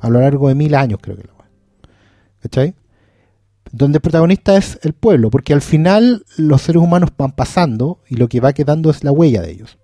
a 0.00 0.10
lo 0.10 0.20
largo 0.20 0.48
de 0.48 0.54
mil 0.54 0.74
años, 0.74 0.98
creo 1.00 1.16
que 1.16 1.24
lo 1.24 1.32
¿Cachai? 2.40 2.74
Donde 3.70 3.98
el 3.98 4.02
protagonista 4.02 4.56
es 4.56 4.78
el 4.82 4.92
pueblo, 4.92 5.30
porque 5.30 5.52
al 5.52 5.62
final 5.62 6.24
los 6.36 6.62
seres 6.62 6.82
humanos 6.82 7.10
van 7.16 7.32
pasando 7.32 8.00
y 8.08 8.16
lo 8.16 8.28
que 8.28 8.40
va 8.40 8.52
quedando 8.52 8.90
es 8.90 9.04
la 9.04 9.12
huella 9.12 9.40
de 9.42 9.52
ellos. 9.52 9.78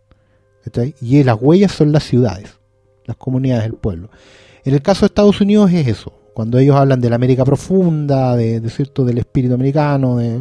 ¿Cachai? 0.65 0.95
Y 1.01 1.23
las 1.23 1.39
huellas 1.41 1.73
son 1.73 1.93
las 1.93 2.03
ciudades, 2.03 2.59
las 3.07 3.17
comunidades 3.17 3.65
del 3.65 3.75
pueblo. 3.75 4.11
En 4.65 4.75
el 4.75 4.83
caso 4.83 5.03
de 5.03 5.07
Estados 5.07 5.41
Unidos 5.41 5.71
es 5.73 5.87
eso, 5.87 6.13
cuando 6.35 6.59
ellos 6.59 6.77
hablan 6.77 7.01
de 7.01 7.11
la 7.11 7.17
América 7.17 7.45
profunda, 7.45 8.35
de, 8.35 8.61
de 8.61 8.71
cierto 8.71 9.05
del 9.05 9.19
espíritu 9.19 9.55
americano, 9.55 10.17
de, 10.17 10.39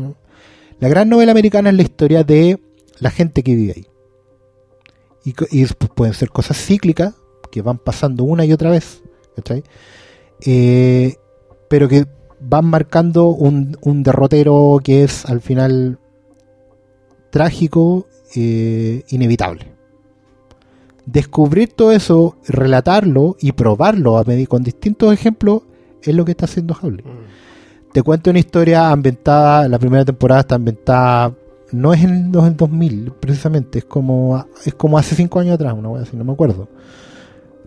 la 0.80 0.90
gran 0.90 1.10
novela 1.10 1.32
americana 1.32 1.70
es 1.70 1.76
la 1.76 1.84
historia 1.84 2.24
de 2.24 2.60
la 3.00 3.10
gente 3.10 3.44
que 3.44 3.56
vive 3.56 3.74
ahí. 3.76 3.88
Y, 5.24 5.36
y 5.52 5.62
después 5.62 5.92
pueden 5.94 6.14
ser 6.14 6.30
cosas 6.30 6.58
cíclicas 6.58 7.14
que 7.52 7.62
van 7.62 7.78
pasando 7.78 8.24
una 8.24 8.46
y 8.46 8.54
otra 8.54 8.70
vez. 8.70 9.02
Eh, 10.46 11.16
pero 11.70 11.88
que 11.88 12.06
van 12.40 12.66
marcando 12.66 13.28
un, 13.30 14.04
derrotero 14.04 14.80
que 14.84 15.04
es 15.04 15.26
al 15.26 15.42
final 15.42 16.00
trágico, 17.32 18.08
eh, 18.36 19.04
inevitable. 19.10 19.74
Descubrir 21.06 21.74
todo 21.74 21.92
eso, 21.94 22.38
relatarlo 22.48 23.38
y 23.40 23.54
probarlo 23.54 24.22
con 24.48 24.64
distintos 24.64 25.14
ejemplos 25.14 25.64
es 26.02 26.14
lo 26.14 26.26
que 26.26 26.32
está 26.32 26.46
haciendo 26.46 26.78
Howley 26.80 27.04
te 27.98 28.04
cuento 28.04 28.30
una 28.30 28.38
historia 28.38 28.92
ambientada, 28.92 29.68
la 29.68 29.80
primera 29.80 30.06
temporada 30.06 30.42
está 30.42 30.54
ambientada, 30.54 31.34
no 31.72 31.94
es 31.96 32.04
en 32.04 32.32
del 32.32 32.56
2000 32.56 33.12
precisamente, 33.20 33.80
es 33.80 33.86
como 33.86 34.46
es 34.64 34.76
como 34.76 35.00
hace 35.00 35.16
5 35.16 35.40
años 35.40 35.56
atrás, 35.56 35.74
una 35.76 35.90
wea 35.90 36.04
así, 36.04 36.16
no 36.16 36.24
me 36.24 36.34
acuerdo. 36.34 36.70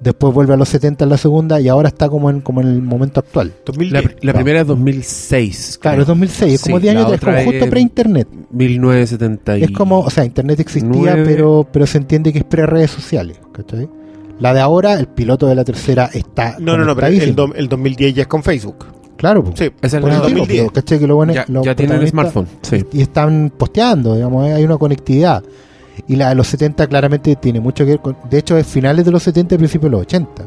Después 0.01 0.33
vuelve 0.33 0.55
a 0.55 0.57
los 0.57 0.69
70 0.69 1.03
en 1.03 1.11
la 1.11 1.17
segunda 1.17 1.61
y 1.61 1.67
ahora 1.67 1.89
está 1.89 2.09
como 2.09 2.31
en, 2.31 2.43
como 2.43 2.61
en 2.61 2.69
el 2.69 2.81
momento 2.81 3.19
actual. 3.19 3.49
La, 3.49 3.55
2010. 3.67 4.05
la 4.05 4.11
Claro. 4.21 4.37
primera 4.39 4.61
es 4.61 4.67
2006. 4.69 5.79
Claro, 5.83 5.95
creo. 5.97 6.03
es 6.03 6.07
2006, 6.07 6.55
es 6.55 6.63
como 6.63 6.77
Sí, 6.77 6.83
10 6.83 6.95
años 6.97 7.13
atrás, 7.13 7.37
como 7.45 7.51
justo 7.51 7.69
pre-internet. 7.69 8.29
1970. 8.53 9.59
y- 9.59 9.65
Es 9.65 9.71
como, 9.73 9.99
o 9.99 10.11
sea, 10.11 10.25
internet 10.25 10.61
existía, 10.61 11.15
pero 11.25 11.67
pero 11.73 11.87
se 11.89 11.99
entiende 11.99 12.33
que 12.33 12.39
es 12.39 12.45
pre-redes 12.45 12.93
sociales, 12.93 13.41
¿cachai? 13.53 13.89
La 14.39 14.55
de 14.55 14.61
ahora, 14.61 14.93
el 14.95 15.09
piloto 15.09 15.49
de 15.49 15.57
la 15.57 15.65
tercera 15.65 16.09
está 16.15 16.55
No, 16.61 16.79
no, 16.79 16.85
no, 16.85 16.95
pero 16.95 17.09
el, 17.09 17.35
el 17.57 17.69
2010 17.69 18.15
ya 18.15 18.23
es 18.23 18.29
con 18.29 18.45
Facebook. 18.45 18.87
Claro, 19.21 19.45
pues. 19.45 19.59
Sí, 19.59 19.65
es 19.65 19.71
Por 19.73 19.83
la 19.83 19.87
eso 19.89 19.97
el 19.97 20.03
digo, 20.35 20.39
2010. 20.41 20.61
pero, 20.63 20.73
¿cachai? 20.73 20.99
Que 20.99 21.07
lo 21.07 21.17
bueno 21.17 21.33
es- 21.33 21.37
ya, 21.37 21.45
los 21.49 21.65
ya 21.65 21.75
tienen 21.77 21.99
protagonistas- 22.01 22.11
smartphone. 22.11 22.47
Sí. 22.63 22.85
y 22.93 23.03
están 23.03 23.53
posteando, 23.57 24.15
digamos, 24.15 24.45
hay 24.45 24.65
una 24.65 24.77
conectividad. 24.79 25.43
Y 26.09 26.17
la 26.17 26.31
de 26.31 26.35
los 26.35 26.47
70 26.49 26.87
claramente 26.87 27.37
tiene 27.37 27.61
mucho 27.61 27.85
que 27.85 27.91
ver 27.93 28.01
con, 28.01 28.17
de 28.31 28.39
hecho 28.39 28.57
es 28.57 28.67
finales 28.67 29.05
de 29.05 29.11
los 29.11 29.23
70 29.23 29.55
y 29.55 29.59
principios 29.59 29.91
de 29.91 29.97
los 29.97 30.01
80, 30.03 30.45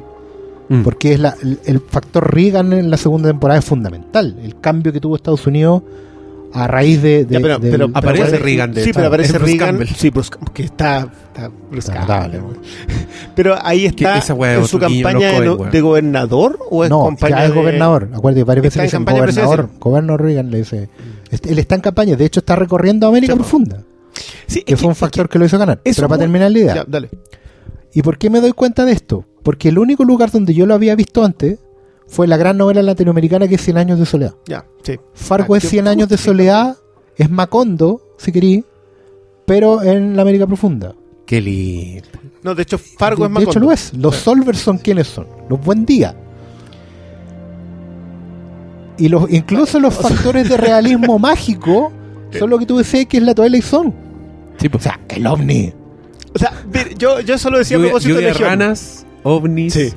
Mm. 0.70 0.82
porque 0.82 1.14
es 1.14 1.20
la, 1.20 1.36
el, 1.44 1.60
el 1.66 1.80
factor 1.80 2.34
Reagan 2.34 2.74
en 2.74 2.90
la 2.90 2.98
segunda 2.98 3.30
temporada 3.30 3.60
es 3.60 3.66
fundamental, 3.66 4.36
el 4.44 4.60
cambio 4.60 4.92
que 4.92 5.00
tuvo 5.00 5.16
Estados 5.16 5.46
Unidos 5.46 5.84
a 6.54 6.68
raíz 6.68 7.02
de... 7.02 7.26
de- 7.26 7.34
Ya, 7.34 7.40
pero, 7.42 7.60
del- 7.60 7.72
pero- 7.72 7.90
Aparece 7.94 8.32
pero- 8.32 8.44
Reagan, 8.44 8.74
de 8.74 8.84
Sí, 8.84 8.92
pero 8.94 9.08
aparece 9.08 9.38
Reagan. 9.40 9.58
Campbell. 9.78 9.88
Sí, 9.96 10.10
Bruce 10.10 10.30
que 10.54 10.64
está, 10.64 11.08
está 11.76 12.00
notable. 12.02 12.40
Pero 13.36 13.56
ahí 13.64 13.86
está 13.88 14.18
esa 14.20 14.34
en 14.34 14.68
su 14.68 14.78
campaña 14.78 15.32
de, 15.40 15.58
de 15.72 15.82
gobernador 15.82 16.60
o 16.70 16.84
es 16.84 16.90
no, 16.92 17.06
campaña 17.06 17.38
ya 17.38 17.46
es 17.46 17.50
de- 17.52 17.56
gobernador. 17.56 18.10
Acuérdate, 18.14 18.42
que 18.42 18.44
varias 18.46 18.64
veces 18.64 18.78
le 18.78 18.82
en 18.84 18.86
dicen 18.88 19.00
campaña 19.00 19.20
gobernador. 19.22 19.70
Gobernador 19.80 20.22
Reagan 20.22 20.52
le 20.52 20.58
dice. 20.60 20.90
Este- 21.32 21.52
Él 21.52 21.58
está 21.60 21.76
en 21.76 21.82
campaña, 21.82 22.16
de 22.16 22.26
hecho 22.26 22.42
está 22.42 22.56
recorriendo 22.56 23.08
América 23.08 23.34
Sí. 23.34 23.38
Profunda, 23.40 23.82
Sí, 24.46 24.62
que 24.62 24.78
fue 24.78 24.90
un 24.90 24.96
factor 24.96 25.28
que 25.30 25.40
lo 25.40 25.46
hizo 25.46 25.58
ganar. 25.58 25.82
eso 25.84 26.02
Pero 26.02 26.10
para 26.10 26.20
terminar 26.20 26.52
la 26.52 26.60
idea, 26.60 26.76
Ya, 26.76 26.86
dale. 26.88 27.10
¿Y 27.96 28.02
por 28.04 28.18
qué 28.20 28.30
me 28.30 28.40
doy 28.42 28.52
cuenta 28.52 28.86
de 28.86 28.92
esto? 28.92 29.26
Porque 29.42 29.70
el 29.70 29.80
único 29.80 30.04
lugar 30.04 30.30
donde 30.30 30.54
yo 30.54 30.66
lo 30.68 30.76
había 30.76 30.96
visto 30.96 31.24
antes 31.24 31.58
fue 32.08 32.28
la 32.28 32.38
gran 32.38 32.58
novela 32.58 32.82
latinoamericana 32.82 33.48
que 33.48 33.56
es 33.56 33.62
100 33.62 33.78
años 33.78 34.00
de 34.00 34.06
soledad. 34.06 34.36
Ya, 34.46 34.66
sí. 34.84 35.00
Fargo 35.14 35.56
Ah, 35.56 35.58
es 35.58 35.64
qué 35.64 35.70
100 35.70 35.88
años 35.88 36.10
de 36.10 36.18
soledad, 36.18 36.78
es 37.16 37.30
Macondo, 37.30 38.02
si 38.18 38.32
querí, 38.32 38.64
pero 39.46 39.82
en 39.84 40.16
la 40.16 40.22
América 40.22 40.48
Profunda. 40.48 40.96
Qué 41.26 41.42
lindo. 41.42 42.08
No, 42.44 42.54
de 42.54 42.64
hecho, 42.64 42.78
Fargo 42.78 43.24
de, 43.24 43.28
es 43.28 43.32
más 43.32 43.44
de 43.44 43.50
hecho 43.50 43.60
lo 43.60 43.72
es. 43.72 43.94
Los 43.94 44.16
Solvers 44.18 44.60
son 44.60 44.78
quienes 44.78 45.08
son. 45.08 45.28
Los 45.50 45.60
Buen 45.64 45.86
Día. 45.86 46.16
Y 48.98 49.10
los, 49.10 49.32
incluso 49.32 49.80
los 49.80 49.94
factores 50.02 50.50
de 50.50 50.58
realismo 50.58 51.18
mágico 51.20 51.92
son 52.38 52.50
lo 52.50 52.58
que 52.60 52.66
tú 52.66 52.78
decías 52.78 53.06
que 53.06 53.18
es 53.18 53.24
la 53.24 53.34
Twilight 53.34 53.64
Zone. 53.64 53.94
Sí, 54.58 54.68
O 54.68 54.72
pues. 54.72 54.84
sea, 54.84 55.00
el 55.10 55.26
ovni. 55.28 55.74
O 56.36 56.40
sea, 56.40 56.52
yo, 56.98 57.20
yo 57.22 57.38
solo 57.38 57.60
decía 57.60 57.78
a 57.78 57.80
propósito 57.82 58.16
de 58.16 58.34
ranas, 58.34 59.06
ovnis. 59.24 59.74
Sí. 59.74 59.94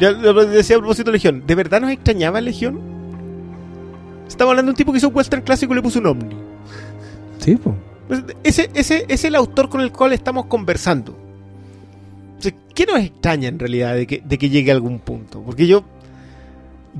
Yo 0.00 0.12
lo 0.12 0.46
decía 0.46 0.76
a 0.76 0.78
propósito 0.78 1.10
de 1.10 1.16
Legión. 1.16 1.44
¿De 1.46 1.54
verdad 1.54 1.80
nos 1.80 1.90
extrañaba 1.90 2.40
Legión? 2.40 2.80
Estamos 4.26 4.52
hablando 4.52 4.70
de 4.70 4.72
un 4.72 4.76
tipo 4.76 4.92
que 4.92 4.98
hizo 4.98 5.08
un 5.08 5.16
western 5.16 5.42
clásico 5.42 5.72
y 5.72 5.76
le 5.76 5.82
puso 5.82 5.98
un 5.98 6.06
ovni. 6.06 6.36
Sí, 7.38 7.56
pues. 7.56 7.76
Pues, 8.08 8.22
Ese, 8.42 8.70
ese 8.74 9.04
es 9.08 9.24
el 9.24 9.34
autor 9.34 9.68
con 9.68 9.80
el 9.80 9.92
cual 9.92 10.12
estamos 10.12 10.46
conversando. 10.46 11.12
O 12.38 12.42
sea, 12.42 12.52
¿Qué 12.74 12.86
nos 12.86 13.00
extraña 13.00 13.48
en 13.48 13.58
realidad 13.58 13.94
de 13.94 14.06
que, 14.06 14.22
de 14.24 14.38
que 14.38 14.48
llegue 14.48 14.70
a 14.70 14.74
algún 14.74 15.00
punto? 15.00 15.42
Porque 15.42 15.66
yo. 15.66 15.84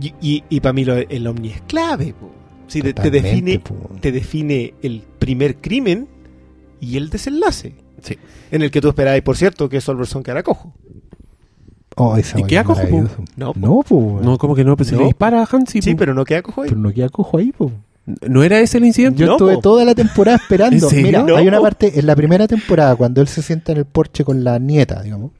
Y, 0.00 0.12
y, 0.20 0.44
y 0.48 0.60
para 0.60 0.72
mí 0.72 0.84
lo- 0.84 0.94
el 0.96 1.26
ovni 1.26 1.48
es 1.50 1.62
clave. 1.62 2.12
po. 2.18 2.30
Sí, 2.66 2.82
te, 2.82 3.10
define, 3.10 3.58
po. 3.58 3.74
te 4.00 4.12
define 4.12 4.74
el 4.82 5.02
primer 5.18 5.56
crimen 5.56 6.06
y 6.80 6.96
el 6.96 7.10
desenlace. 7.10 7.74
Sí. 8.02 8.16
En 8.52 8.62
el 8.62 8.70
que 8.70 8.80
tú 8.80 8.88
esperabas, 8.88 9.20
por 9.22 9.36
cierto, 9.36 9.68
que 9.68 9.80
Solverson 9.80 10.22
quedara 10.22 10.42
cojo. 10.42 10.72
Oh, 12.02 12.16
esa 12.16 12.38
¿Y 12.40 12.42
po? 12.42 12.74
maravilloso. 12.74 13.24
No, 13.36 13.52
po. 13.82 14.18
No. 14.22 14.30
No, 14.30 14.38
como 14.38 14.54
que 14.54 14.64
no, 14.64 14.76
si 14.82 14.92
No. 14.92 15.00
le 15.00 15.04
dispara 15.06 15.42
a 15.42 15.48
Hansi. 15.50 15.82
Sí, 15.82 15.92
po. 15.92 15.98
pero 15.98 16.14
no 16.14 16.24
queda 16.24 16.42
cojo 16.42 16.62
ahí. 16.62 16.68
Pero 16.68 16.80
no 16.80 16.92
queda 16.92 17.08
cojo 17.08 17.38
ahí, 17.38 17.52
pues. 17.52 17.70
¿No 18.28 18.42
era 18.42 18.58
ese 18.60 18.78
el 18.78 18.86
incidente? 18.86 19.18
Yo 19.20 19.26
No, 19.26 19.32
estuve 19.32 19.54
po. 19.56 19.60
toda 19.60 19.84
la 19.84 19.94
temporada 19.94 20.36
esperando. 20.42 20.88
Mira, 20.90 21.22
No, 21.22 21.36
hay 21.36 21.46
una 21.46 21.58
po. 21.58 21.64
parte 21.64 21.98
en 21.98 22.06
la 22.06 22.16
primera 22.16 22.48
temporada 22.48 22.96
cuando 22.96 23.20
él 23.20 23.28
se 23.28 23.42
sienta 23.42 23.72
en 23.72 23.78
el 23.78 23.84
porche 23.84 24.24
con 24.24 24.42
la 24.44 24.58
nieta, 24.58 25.02
digamos, 25.02 25.32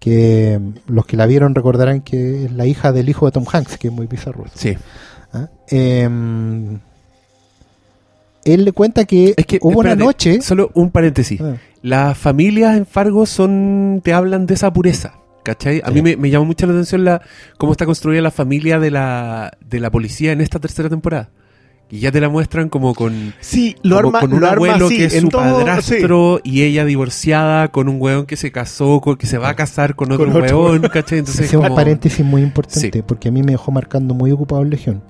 que 0.00 0.58
mm, 0.60 0.92
los 0.92 1.06
que 1.06 1.16
la 1.16 1.26
vieron 1.26 1.54
recordarán 1.54 2.00
que 2.00 2.44
es 2.46 2.52
la 2.52 2.66
hija 2.66 2.90
del 2.92 3.08
hijo 3.08 3.26
de 3.26 3.32
Tom 3.32 3.44
Hanks, 3.50 3.78
que 3.78 3.88
es 3.88 3.94
muy 3.94 4.06
bizarro. 4.08 4.44
Sí. 4.54 4.76
¿Ah? 5.32 5.48
Em, 5.68 6.80
él 8.44 8.64
le 8.64 8.72
cuenta 8.72 9.04
que, 9.04 9.34
Es 9.36 9.46
que, 9.46 9.58
hubo 9.62 9.78
una 9.78 9.94
noche. 9.94 10.40
Solo 10.42 10.70
un 10.74 10.90
paréntesis. 10.90 11.40
Ah, 11.40 11.54
Las 11.82 12.18
familias 12.18 12.76
en 12.76 12.86
Fargo 12.86 13.24
son 13.24 14.00
te 14.02 14.12
hablan 14.12 14.46
de 14.46 14.54
esa 14.54 14.72
pureza. 14.72 15.14
¿Cachai? 15.44 15.80
A 15.84 15.88
Sí. 15.88 15.94
mí 15.94 16.02
me, 16.02 16.16
me 16.16 16.30
llamó 16.30 16.44
mucho 16.44 16.66
la 16.66 16.72
atención 16.72 17.04
la, 17.04 17.20
cómo 17.58 17.72
está 17.72 17.84
construida 17.84 18.20
la 18.22 18.30
familia 18.30 18.78
de 18.78 18.90
la, 18.92 19.56
de 19.66 19.80
la 19.80 19.90
policía 19.90 20.32
en 20.32 20.40
esta 20.40 20.58
tercera 20.60 20.88
temporada. 20.88 21.30
Y 21.90 21.98
ya 21.98 22.10
te 22.10 22.20
la 22.20 22.28
muestran 22.30 22.68
como 22.70 22.94
con, 22.94 23.34
Sí, 23.40 23.76
lo 23.82 23.96
como 23.96 24.08
arma, 24.16 24.20
con 24.20 24.32
un 24.32 24.40
lo 24.40 24.46
arma 24.46 24.54
abuelo 24.54 24.86
así, 24.86 24.96
que 24.96 25.04
es 25.06 25.20
su 25.20 25.28
todo- 25.28 25.42
padrastro 25.42 26.40
y 26.42 26.62
ella 26.62 26.84
divorciada 26.86 27.68
con 27.68 27.88
un 27.88 28.00
weón 28.00 28.24
que 28.24 28.36
se 28.36 28.50
casó, 28.50 29.00
con, 29.02 29.16
que 29.16 29.26
se 29.26 29.36
va 29.36 29.50
a 29.50 29.56
casar 29.56 29.94
con 29.94 30.10
otro, 30.12 30.30
Con 30.32 30.42
otro 30.42 30.64
weón, 30.64 30.82
¿cachai? 30.82 31.18
Entonces, 31.18 31.48
Hacemos 31.48 31.68
un 31.68 31.76
paréntesis 31.76 32.24
muy 32.24 32.40
importante 32.42 33.02
porque 33.02 33.28
a 33.28 33.30
mí 33.32 33.42
me 33.42 33.52
dejó 33.52 33.72
marcando 33.72 34.14
muy 34.14 34.30
ocupado 34.32 34.62
en 34.62 34.70
Legión. 34.70 35.02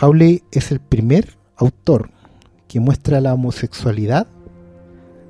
Howley 0.00 0.42
es 0.52 0.70
el 0.70 0.80
primer 0.80 1.36
autor 1.56 2.10
que 2.68 2.78
muestra 2.80 3.20
la 3.20 3.34
homosexualidad 3.34 4.26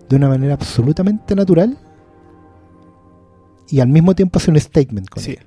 de 0.09 0.17
una 0.17 0.29
manera 0.29 0.55
absolutamente 0.55 1.35
natural 1.35 1.79
y 3.73 3.81
al 3.81 3.89
mismo 3.89 4.15
tiempo 4.15 4.39
hace 4.39 4.51
un 4.51 4.61
statement 4.61 5.09
con 5.09 5.23
Sí. 5.23 5.33
ella. 5.33 5.43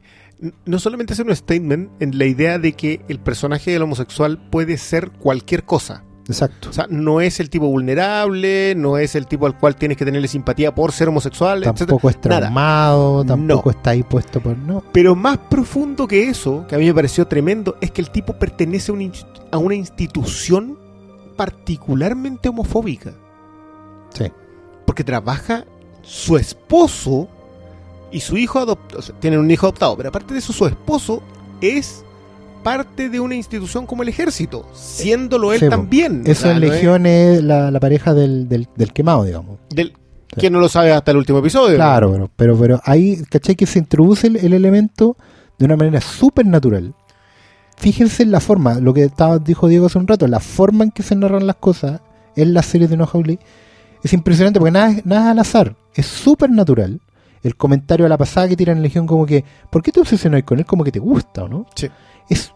No 0.65 0.79
solamente 0.79 1.13
hacer 1.13 1.25
un 1.25 1.35
statement 1.35 1.89
en 2.01 2.17
la 2.17 2.25
idea 2.25 2.59
de 2.59 2.73
que 2.73 2.99
el 3.07 3.19
personaje 3.19 3.71
del 3.71 3.81
homosexual 3.83 4.37
puede 4.49 4.77
ser 4.77 5.11
cualquier 5.11 5.63
cosa. 5.63 6.03
Exacto. 6.27 6.71
O 6.71 6.73
sea, 6.73 6.87
no 6.89 7.21
es 7.21 7.39
el 7.39 7.49
tipo 7.51 7.67
vulnerable, 7.67 8.73
no 8.75 8.97
es 8.97 9.13
el 9.15 9.27
tipo 9.27 9.45
al 9.45 9.57
cual 9.57 9.75
tienes 9.75 9.95
que 9.95 10.05
tenerle 10.05 10.27
simpatía 10.27 10.73
por 10.73 10.91
ser 10.91 11.07
homosexual, 11.07 11.59
etcétera. 11.59 11.85
Tampoco 11.85 12.09
es 12.09 12.17
Nada. 12.25 12.39
traumado, 12.41 13.23
No. 13.23 13.25
tampoco 13.25 13.69
está 13.69 13.91
ahí 13.91 14.01
puesto 14.03 14.41
por... 14.41 14.57
No, 14.57 14.83
Pero 14.91 15.15
más 15.15 15.37
profundo 15.37 16.07
que 16.07 16.27
eso, 16.27 16.65
que 16.67 16.73
a 16.75 16.79
mí 16.79 16.85
me 16.85 16.93
pareció 16.95 17.27
tremendo, 17.27 17.77
es 17.79 17.91
que 17.91 18.01
el 18.01 18.09
tipo 18.09 18.33
pertenece 18.39 18.91
a 18.91 18.95
una, 18.95 19.11
a 19.51 19.57
una 19.59 19.75
institución 19.75 20.79
particularmente 21.37 22.49
homofóbica. 22.49 23.13
Sí. 24.13 24.25
Porque 24.85 25.03
trabaja 25.03 25.65
su 26.01 26.37
esposo 26.37 27.29
y 28.15 28.21
su 28.21 28.37
hijo 28.37 28.59
adoptado. 28.59 28.99
O 28.99 29.01
sea, 29.01 29.15
tienen 29.19 29.39
un 29.39 29.49
hijo 29.51 29.65
adoptado, 29.67 29.95
pero 29.97 30.09
aparte 30.09 30.33
de 30.33 30.39
eso, 30.39 30.53
su 30.53 30.65
esposo 30.65 31.21
es 31.61 32.03
parte 32.63 33.09
de 33.09 33.19
una 33.19 33.35
institución 33.35 33.85
como 33.85 34.01
el 34.03 34.09
ejército, 34.09 34.65
siéndolo 34.73 35.53
él 35.53 35.59
Sí, 35.59 35.65
po. 35.65 35.69
también. 35.71 36.23
Eso 36.25 36.49
en 36.49 36.55
es 36.63 36.69
Legión 36.69 37.05
es 37.05 37.43
la, 37.43 37.69
la 37.69 37.79
pareja 37.79 38.13
del, 38.13 38.49
del, 38.49 38.67
del 38.75 38.91
quemado, 38.93 39.23
digamos. 39.23 39.59
del- 39.69 39.93
que 40.37 40.49
no 40.49 40.59
lo 40.59 40.67
sabe 40.67 40.91
hasta 40.91 41.11
el 41.11 41.17
último 41.17 41.39
episodio. 41.39 41.75
Claro, 41.75 42.11
pero, 42.11 42.29
pero, 42.35 42.57
pero 42.57 42.81
ahí, 42.83 43.21
¿cachai? 43.29 43.55
Que 43.55 43.65
se 43.65 43.79
introduce 43.79 44.27
el, 44.27 44.35
el 44.37 44.51
elemento 44.53 45.15
de 45.57 45.63
una 45.65 45.77
manera 45.77 46.01
súper 46.01 46.45
natural. 46.45 46.93
Fíjense 47.77 48.23
en 48.23 48.31
la 48.31 48.39
forma, 48.41 48.75
lo 48.79 48.93
que 48.93 49.03
estaba, 49.03 49.37
dijo 49.39 49.67
Diego 49.67 49.85
hace 49.85 49.97
un 49.97 50.07
rato, 50.07 50.27
la 50.27 50.39
forma 50.39 50.83
en 50.85 50.91
que 50.91 51.03
se 51.03 51.15
narran 51.15 51.45
las 51.47 51.57
cosas 51.57 52.01
en 52.35 52.53
las 52.53 52.65
series 52.65 52.89
de 52.89 52.97
No 52.97 53.07
Howley 53.11 53.39
es 54.03 54.11
impresionante 54.13 54.59
porque 54.59 54.71
nada, 54.71 54.91
es- 54.91 55.05
nada 55.05 55.25
es 55.25 55.31
al 55.31 55.39
azar, 55.39 55.75
es 55.93 56.05
súper 56.05 56.49
natural. 56.49 56.99
El 57.45 57.55
comentario 57.55 58.05
a 58.05 58.09
la 58.09 58.17
pasada 58.17 58.47
que 58.47 58.55
tiran 58.57 58.77
en 58.77 58.83
Legión 58.83 59.05
como 59.05 59.25
que, 59.25 59.45
¿por 59.69 59.83
qué 59.83 59.91
te 59.91 59.99
obsesionas 59.99 60.43
con 60.43 60.57
él? 60.59 60.65
Como 60.65 60.83
que 60.83 60.91
te 60.91 60.99
gusta, 60.99 61.43
¿o 61.43 61.47
no? 61.47 61.65
Sí. 61.75 61.89
Es, 62.27 62.51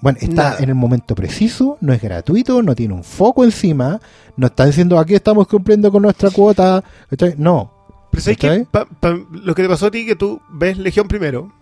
bueno, 0.00 0.18
está 0.20 0.34
Nada. 0.50 0.56
en 0.60 0.68
el 0.70 0.74
momento 0.74 1.14
preciso, 1.14 1.76
no 1.82 1.92
es 1.92 2.00
gratuito, 2.00 2.62
no 2.62 2.74
tiene 2.74 2.94
un 2.94 3.04
foco 3.04 3.44
encima, 3.44 4.00
no 4.36 4.46
está 4.46 4.64
diciendo 4.64 4.98
aquí 4.98 5.14
estamos 5.14 5.46
cumpliendo 5.46 5.92
con 5.92 6.02
nuestra 6.02 6.30
cuota. 6.30 6.82
No, 7.36 7.72
Pero 8.10 8.22
sabes 8.22 8.38
que 8.38 8.66
pa- 8.70 8.86
pa- 8.86 9.18
lo 9.30 9.54
que 9.54 9.62
te 9.62 9.68
pasó 9.68 9.86
a 9.86 9.90
ti, 9.90 10.06
que 10.06 10.16
tú 10.16 10.40
ves 10.50 10.78
Legión 10.78 11.08
primero, 11.08 11.52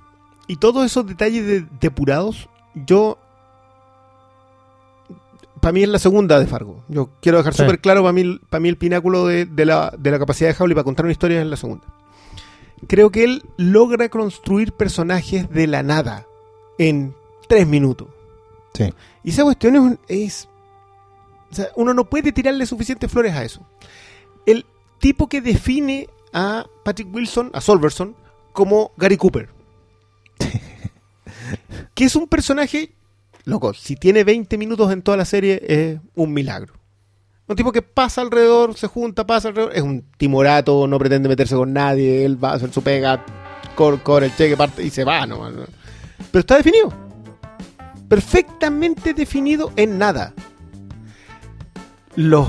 y 0.46 0.57
todos 0.57 0.86
esos 0.86 1.07
detalles 1.07 1.44
de- 1.46 1.66
depurados, 1.80 2.48
yo. 2.74 3.18
Para 5.61 5.72
mí 5.72 5.82
es 5.82 5.88
la 5.88 5.98
segunda 5.98 6.38
de 6.38 6.46
Fargo. 6.46 6.82
Yo 6.88 7.09
quiero 7.22 7.38
dejar 7.38 7.55
Sí. 7.55 7.62
súper 7.62 7.80
claro, 7.80 8.02
para 8.02 8.12
mí, 8.12 8.38
para 8.50 8.61
mí 8.61 8.68
el 8.68 8.76
pináculo 8.76 9.26
de, 9.26 9.46
de 9.46 9.64
la, 9.64 9.92
de 9.98 10.11
la 10.11 10.18
capacidad 10.18 10.50
de 10.50 10.57
Howley 10.62 10.74
para 10.74 10.84
contar 10.84 11.07
una 11.07 11.12
historia 11.12 11.40
es 11.40 11.46
la 11.46 11.57
segunda. 11.57 11.84
Creo 12.86 13.10
que 13.10 13.24
él 13.24 13.42
logra 13.56 14.08
construir 14.08 14.72
personajes 14.72 15.48
de 15.50 15.66
la 15.66 15.82
nada 15.82 16.26
en 16.78 17.14
tres 17.48 17.66
minutos. 17.66 18.08
Sí. 18.74 18.92
Y 19.22 19.30
esa 19.30 19.44
cuestión 19.44 19.98
es, 20.08 20.20
es- 20.20 20.48
o 21.50 21.54
sea, 21.54 21.68
uno 21.76 21.94
no 21.94 22.04
puede 22.04 22.32
tirarle 22.32 22.66
suficientes 22.66 23.10
flores 23.10 23.32
a 23.34 23.44
eso. 23.44 23.64
El 24.44 24.66
tipo 24.98 25.28
que 25.28 25.40
define 25.40 26.08
a 26.32 26.66
Patrick 26.84 27.14
Wilson, 27.14 27.50
a 27.54 27.60
Solverson, 27.60 28.16
como 28.52 28.90
Gary 28.96 29.16
Cooper. 29.16 29.48
que 31.94 32.04
es 32.04 32.16
un 32.16 32.26
personaje, 32.26 32.92
loco, 33.44 33.72
si 33.74 33.96
tiene 33.96 34.24
20 34.24 34.58
minutos 34.58 34.90
en 34.92 35.02
toda 35.02 35.16
la 35.16 35.24
serie, 35.24 35.62
es 35.66 36.00
un 36.14 36.32
milagro. 36.32 36.74
Un 37.47 37.57
tipo 37.57 37.72
que 37.72 37.82
pasa 37.82 38.22
alrededor, 38.22 38.74
se 38.74 38.86
junta, 38.86 39.26
pasa 39.26 39.49
alrededor, 39.49 39.76
es 39.76 39.82
un 39.82 40.03
timorato, 40.16 40.86
no 40.86 40.99
pretende 40.99 41.28
meterse 41.28 41.55
con 41.55 41.72
nadie, 41.74 42.24
él 42.24 42.42
va 42.42 42.53
a 42.53 42.55
hacer 42.55 42.72
su 42.72 42.82
pega, 42.82 43.22
cor, 43.74 44.01
cor 44.03 44.24
el 44.24 44.34
cheque, 44.34 44.57
parte 44.57 44.82
y 44.82 44.88
se 44.90 45.05
va, 45.05 45.26
no, 45.26 45.51
no. 45.51 45.64
Pero 46.30 46.40
está 46.40 46.57
definido. 46.57 46.90
Perfectamente 48.09 49.12
definido 49.14 49.72
en 49.76 49.99
nada. 49.99 50.32
Los. 52.16 52.49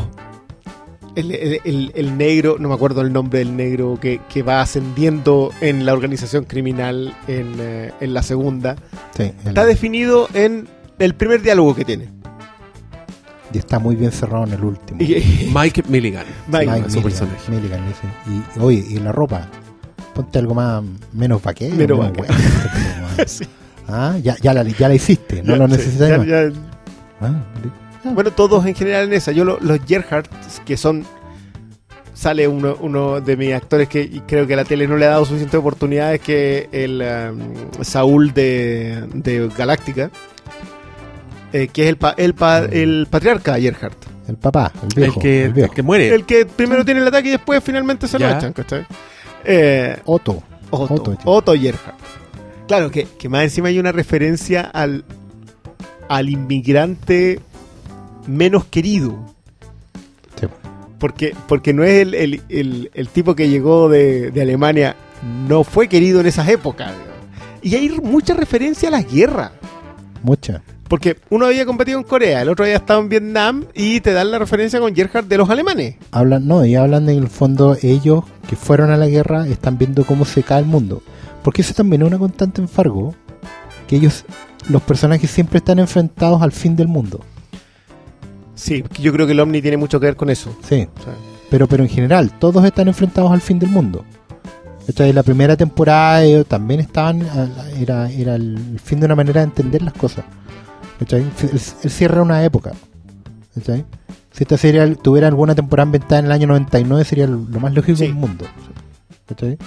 El, 1.15 1.31
el- 1.31 1.61
el- 1.63 1.91
el 1.95 2.17
negro, 2.17 2.57
no 2.59 2.67
me 2.67 2.75
acuerdo 2.75 2.99
el 3.01 3.13
nombre 3.13 3.39
del 3.39 3.55
negro 3.55 3.97
que, 4.01 4.19
que 4.29 4.43
va 4.43 4.59
ascendiendo 4.61 5.51
en 5.61 5.85
la 5.85 5.93
organización 5.93 6.43
criminal 6.43 7.15
en, 7.29 7.55
eh, 7.59 7.91
en 8.01 8.13
la 8.13 8.21
segunda. 8.21 8.75
Sí, 9.15 9.31
Está 9.45 9.65
definido 9.65 10.27
en 10.33 10.67
el 10.99 11.15
primer 11.15 11.41
diálogo 11.41 11.73
que 11.73 11.85
tiene. 11.85 12.09
Y 13.55 13.57
está 13.59 13.79
muy 13.79 13.95
bien 13.95 14.11
cerrado 14.11 14.45
en 14.45 14.53
el 14.53 14.63
último. 14.63 15.01
Y- 15.01 15.51
Mike 15.53 15.83
Milligan. 15.87 16.25
Mike 16.47 16.65
Mike 16.67 16.89
su 16.89 16.97
Milligan, 16.97 17.03
personaje. 17.03 17.51
Milligan, 17.51 17.79
ese. 17.85 18.57
Y, 18.57 18.59
oye, 18.59 18.85
y 18.89 18.99
la 18.99 19.11
ropa. 19.11 19.47
Ponte 20.13 20.39
algo 20.39 20.53
más, 20.53 20.83
menos 21.13 21.41
vaquero. 21.41 21.75
Menos 21.75 21.99
menos 21.99 22.17
vaquero. 22.17 22.37
Sí. 23.27 23.45
ah, 23.87 24.17
ya, 24.21 24.35
ya, 24.41 24.53
la, 24.53 24.63
ya 24.63 24.87
la 24.89 24.95
hiciste, 24.95 25.41
no 25.41 25.53
Ya, 25.53 25.57
lo 25.57 25.65
sí, 25.67 25.71
necesitas 25.77 26.09
ya- 26.09 26.17
más. 26.17 26.27
ya- 26.27 26.51
Ah, 27.21 27.43
ah, 28.03 28.11
Bueno, 28.13 28.31
todos 28.31 28.65
en 28.65 28.75
general 28.75 29.05
en 29.07 29.13
esa. 29.13 29.31
Yo 29.31 29.45
lo- 29.45 29.57
los 29.61 29.79
Gerhardt, 29.87 30.27
que 30.65 30.75
son. 30.77 31.05
Sale 32.13 32.47
uno, 32.47 32.77
uno 32.79 33.19
de 33.19 33.35
mis 33.35 33.53
actores 33.53 33.89
que 33.89 34.21
creo 34.25 34.47
que 34.47 34.53
a 34.53 34.57
la 34.57 34.63
tele 34.63 34.87
no 34.87 34.95
le 34.95 35.05
ha 35.05 35.09
dado 35.09 35.25
suficientes 35.25 35.59
oportunidades 35.59 36.21
que 36.21 36.69
el 36.71 37.01
um, 37.01 37.83
Saúl 37.83 38.33
de, 38.33 39.03
de 39.13 39.49
Galáctica. 39.57 40.11
Eh, 41.57 41.67
que 41.71 41.83
es 41.83 41.89
el, 41.89 41.97
pa- 41.97 42.15
el, 42.17 42.33
pa- 42.33 42.65
el 42.65 43.07
patriarca 43.09 43.57
Gerhardt. 43.59 43.97
el 44.27 44.35
papá, 44.37 44.71
el 44.81 44.89
viejo. 44.95 45.15
el, 45.15 45.21
que, 45.21 45.43
el 45.45 45.53
viejo. 45.53 45.69
el 45.69 45.75
que 45.75 45.83
muere. 45.83 46.13
El 46.13 46.25
que 46.25 46.45
primero 46.45 46.83
tiene 46.83 46.99
el 47.01 47.07
ataque 47.07 47.29
y 47.29 47.31
después 47.31 47.63
finalmente 47.63 48.07
se 48.07 48.19
lo 48.19 48.27
echan, 48.29 48.53
¿cachai? 48.53 48.85
Eh, 49.43 49.97
Otto. 50.05 50.41
Otto, 50.71 50.93
Otto, 50.95 51.17
Otto. 51.25 51.53
Gerhardt. 51.53 51.99
Claro, 52.67 52.89
que, 52.91 53.05
que 53.19 53.29
más 53.29 53.43
encima 53.43 53.67
hay 53.69 53.77
una 53.79 53.91
referencia 53.91 54.61
al, 54.61 55.05
al 56.09 56.29
inmigrante 56.29 57.39
menos 58.27 58.65
querido. 58.65 59.15
Sí. 60.39 60.47
Porque, 60.99 61.35
porque 61.47 61.73
no 61.73 61.83
es 61.83 62.01
el, 62.01 62.13
el- 62.15 62.41
el- 62.49 62.91
el 62.93 63.07
tipo 63.09 63.35
que 63.35 63.47
llegó 63.49 63.87
de, 63.89 64.31
de 64.31 64.41
Alemania, 64.41 64.95
no 65.47 65.63
fue 65.63 65.87
querido 65.87 66.19
en 66.19 66.25
esas 66.25 66.49
épocas. 66.49 66.91
digamos. 66.91 67.15
Y 67.61 67.75
hay 67.75 67.89
mucha 68.01 68.33
referencia 68.33 68.89
a 68.89 68.91
las 68.91 69.11
guerras. 69.11 69.51
Mucha. 70.23 70.61
Porque 70.87 71.17
uno 71.29 71.47
había 71.47 71.65
combatido 71.65 71.97
en 71.97 72.03
Corea, 72.03 72.41
el 72.43 72.49
otro 72.49 72.65
había 72.65 72.77
estado 72.77 72.99
en 72.99 73.09
Vietnam 73.09 73.65
y 73.73 74.01
te 74.01 74.13
dan 74.13 74.29
la 74.29 74.37
referencia 74.37 74.79
con 74.79 74.93
Gerhardt 74.93 75.27
de 75.27 75.37
los 75.37 75.49
alemanes. 75.49 75.95
Hablan, 76.11 76.47
no, 76.47 76.63
y 76.63 76.75
hablan 76.75 77.09
en 77.09 77.17
el 77.17 77.27
fondo, 77.27 77.75
ellos 77.81 78.23
que 78.47 78.55
fueron 78.55 78.91
a 78.91 78.97
la 78.97 79.07
guerra 79.07 79.47
están 79.47 79.79
viendo 79.79 80.05
cómo 80.05 80.25
se 80.25 80.43
cae 80.43 80.59
el 80.59 80.65
mundo. 80.65 81.01
Porque 81.43 81.63
eso 81.63 81.73
también 81.73 82.03
es 82.03 82.07
una 82.07 82.19
constante 82.19 82.61
en 82.61 82.67
Fargo, 82.67 83.15
que 83.87 83.95
ellos, 83.95 84.25
los 84.69 84.81
personajes 84.83 85.29
siempre 85.29 85.57
están 85.57 85.79
enfrentados 85.79 86.41
al 86.41 86.51
fin 86.51 86.75
del 86.75 86.87
mundo. 86.87 87.19
Sí, 88.53 88.83
yo 88.99 89.11
creo 89.11 89.25
que 89.25 89.33
el 89.33 89.39
Omni 89.39 89.61
tiene 89.61 89.77
mucho 89.77 89.99
que 89.99 90.05
ver 90.05 90.15
con 90.15 90.29
eso. 90.29 90.55
Sí, 90.67 90.87
O 90.99 91.03
sea, 91.03 91.13
pero, 91.49 91.67
pero 91.67 91.83
en 91.83 91.89
general, 91.89 92.31
todos 92.37 92.63
están 92.63 92.87
enfrentados 92.87 93.31
al 93.31 93.41
fin 93.41 93.59
del 93.59 93.69
mundo. 93.69 94.05
Esta 94.87 95.07
es 95.07 95.15
la 95.15 95.23
primera 95.23 95.57
temporada 95.57 96.23
ellos 96.23 96.45
también 96.45 96.79
estaban, 96.79 97.27
era, 97.79 98.09
era 98.11 98.35
el 98.35 98.79
fin 98.83 98.99
de 98.99 99.07
una 99.07 99.15
manera 99.15 99.41
de 99.41 99.45
entender 99.45 99.81
las 99.81 99.93
cosas. 99.93 100.25
Él, 100.99 101.31
él 101.83 101.89
cierra 101.91 102.21
una 102.21 102.43
época. 102.43 102.71
¿cachai? 103.53 103.85
Si 104.31 104.43
esta 104.43 104.57
serie 104.57 104.95
tuviera 104.97 105.27
alguna 105.27 105.55
temporada 105.55 105.85
ambientada 105.85 106.19
en 106.19 106.25
el 106.25 106.31
año 106.31 106.47
99 106.47 107.05
sería 107.05 107.27
lo 107.27 107.37
más 107.59 107.73
lógico 107.73 107.97
Sí. 107.97 108.05
del 108.05 108.15
mundo. 108.15 108.45
¿cachai? 109.27 109.57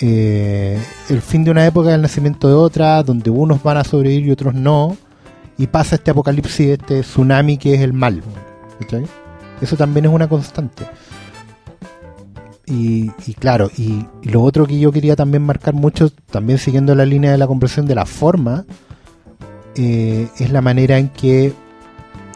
Eh, 0.00 0.78
el 1.10 1.22
fin 1.22 1.44
de 1.44 1.50
una 1.50 1.64
época, 1.66 1.94
el 1.94 2.02
nacimiento 2.02 2.48
de 2.48 2.54
otra, 2.54 3.02
donde 3.02 3.30
unos 3.30 3.62
van 3.62 3.76
a 3.76 3.84
sobrevivir 3.84 4.26
y 4.26 4.30
otros 4.32 4.54
no. 4.54 4.96
Y 5.58 5.66
pasa 5.68 5.94
este 5.96 6.10
apocalipsis, 6.10 6.70
este 6.70 7.00
tsunami 7.02 7.56
que 7.58 7.74
es 7.74 7.80
el 7.80 7.92
mal. 7.92 8.22
¿cachai? 8.80 9.04
Eso 9.60 9.76
también 9.76 10.06
es 10.06 10.12
una 10.12 10.28
constante. 10.28 10.84
Y, 12.66 13.10
y 13.26 13.34
claro, 13.34 13.70
y, 13.76 14.06
y 14.22 14.28
lo 14.30 14.42
otro 14.42 14.66
que 14.66 14.78
yo 14.78 14.92
quería 14.92 15.14
también 15.16 15.42
marcar 15.42 15.74
mucho, 15.74 16.10
también 16.30 16.58
siguiendo 16.58 16.94
la 16.94 17.04
línea 17.04 17.32
de 17.32 17.38
la 17.38 17.46
compresión 17.46 17.86
de 17.86 17.94
la 17.94 18.06
forma, 18.06 18.64
eh, 19.76 20.28
es 20.38 20.50
la 20.50 20.60
manera 20.60 20.98
en 20.98 21.08
que 21.08 21.52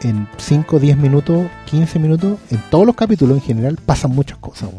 en 0.01 0.27
5, 0.37 0.79
10 0.79 0.97
minutos, 0.97 1.47
15 1.69 1.99
minutos, 1.99 2.39
en 2.51 2.61
todos 2.69 2.85
los 2.85 2.95
capítulos 2.95 3.37
en 3.37 3.43
general, 3.43 3.77
pasan 3.83 4.11
muchas 4.11 4.37
cosas. 4.37 4.69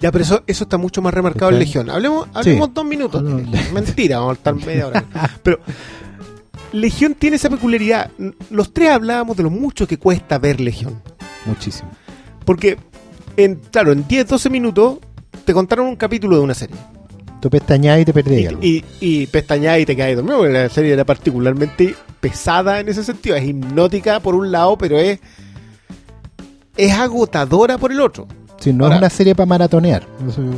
Ya, 0.00 0.12
pero 0.12 0.22
eso, 0.22 0.42
eso 0.46 0.64
está 0.64 0.76
mucho 0.76 1.00
más 1.02 1.14
remarcado 1.14 1.50
en. 1.50 1.58
Legión. 1.58 1.90
Hablemos, 1.90 2.28
hablemos 2.34 2.74
dos 2.74 2.84
minutos. 2.86 3.22
Mentira, 3.72 4.18
vamos 4.18 4.32
a 4.32 4.38
estar 4.38 4.54
media 4.66 4.86
hora. 4.88 5.04
Pero 5.42 5.60
Legión 6.72 7.14
tiene 7.14 7.36
esa 7.36 7.48
peculiaridad. 7.48 8.10
Los 8.50 8.72
tres 8.72 8.90
hablábamos 8.90 9.36
de 9.36 9.44
lo 9.44 9.50
mucho 9.50 9.86
que 9.86 9.98
cuesta 9.98 10.38
ver 10.38 10.60
Legión. 10.60 11.00
Muchísimo. 11.46 11.90
Porque, 12.44 12.78
en, 13.36 13.56
claro, 13.70 13.92
en 13.92 14.06
10, 14.06 14.28
12 14.28 14.50
minutos 14.50 14.98
te 15.44 15.54
contaron 15.54 15.86
un 15.86 15.96
capítulo 15.96 16.36
de 16.36 16.42
una 16.42 16.54
serie. 16.54 16.76
Tú 17.44 17.50
pestañas 17.50 18.00
y 18.00 18.06
te 18.06 18.14
perdí 18.14 18.36
Y, 18.40 18.46
algo. 18.46 18.62
y, 18.62 18.82
y 19.02 19.22
y 19.24 19.26
te 19.26 19.96
caes 19.96 20.16
dormido. 20.16 20.38
porque 20.38 20.52
La 20.54 20.70
serie 20.70 20.94
era 20.94 21.04
particularmente 21.04 21.94
pesada 22.18 22.80
en 22.80 22.88
ese 22.88 23.04
sentido. 23.04 23.36
Es 23.36 23.44
hipnótica 23.44 24.18
por 24.20 24.34
un 24.34 24.50
lado, 24.50 24.78
pero 24.78 24.96
es, 24.98 25.20
es 26.74 26.92
agotadora 26.94 27.76
por 27.76 27.92
el 27.92 28.00
otro. 28.00 28.26
Sí, 28.60 28.72
no 28.72 28.84
ahora- 28.84 28.96
es 28.96 29.00
una 29.02 29.10
serie 29.10 29.34
para 29.34 29.44
maratonear. 29.44 30.06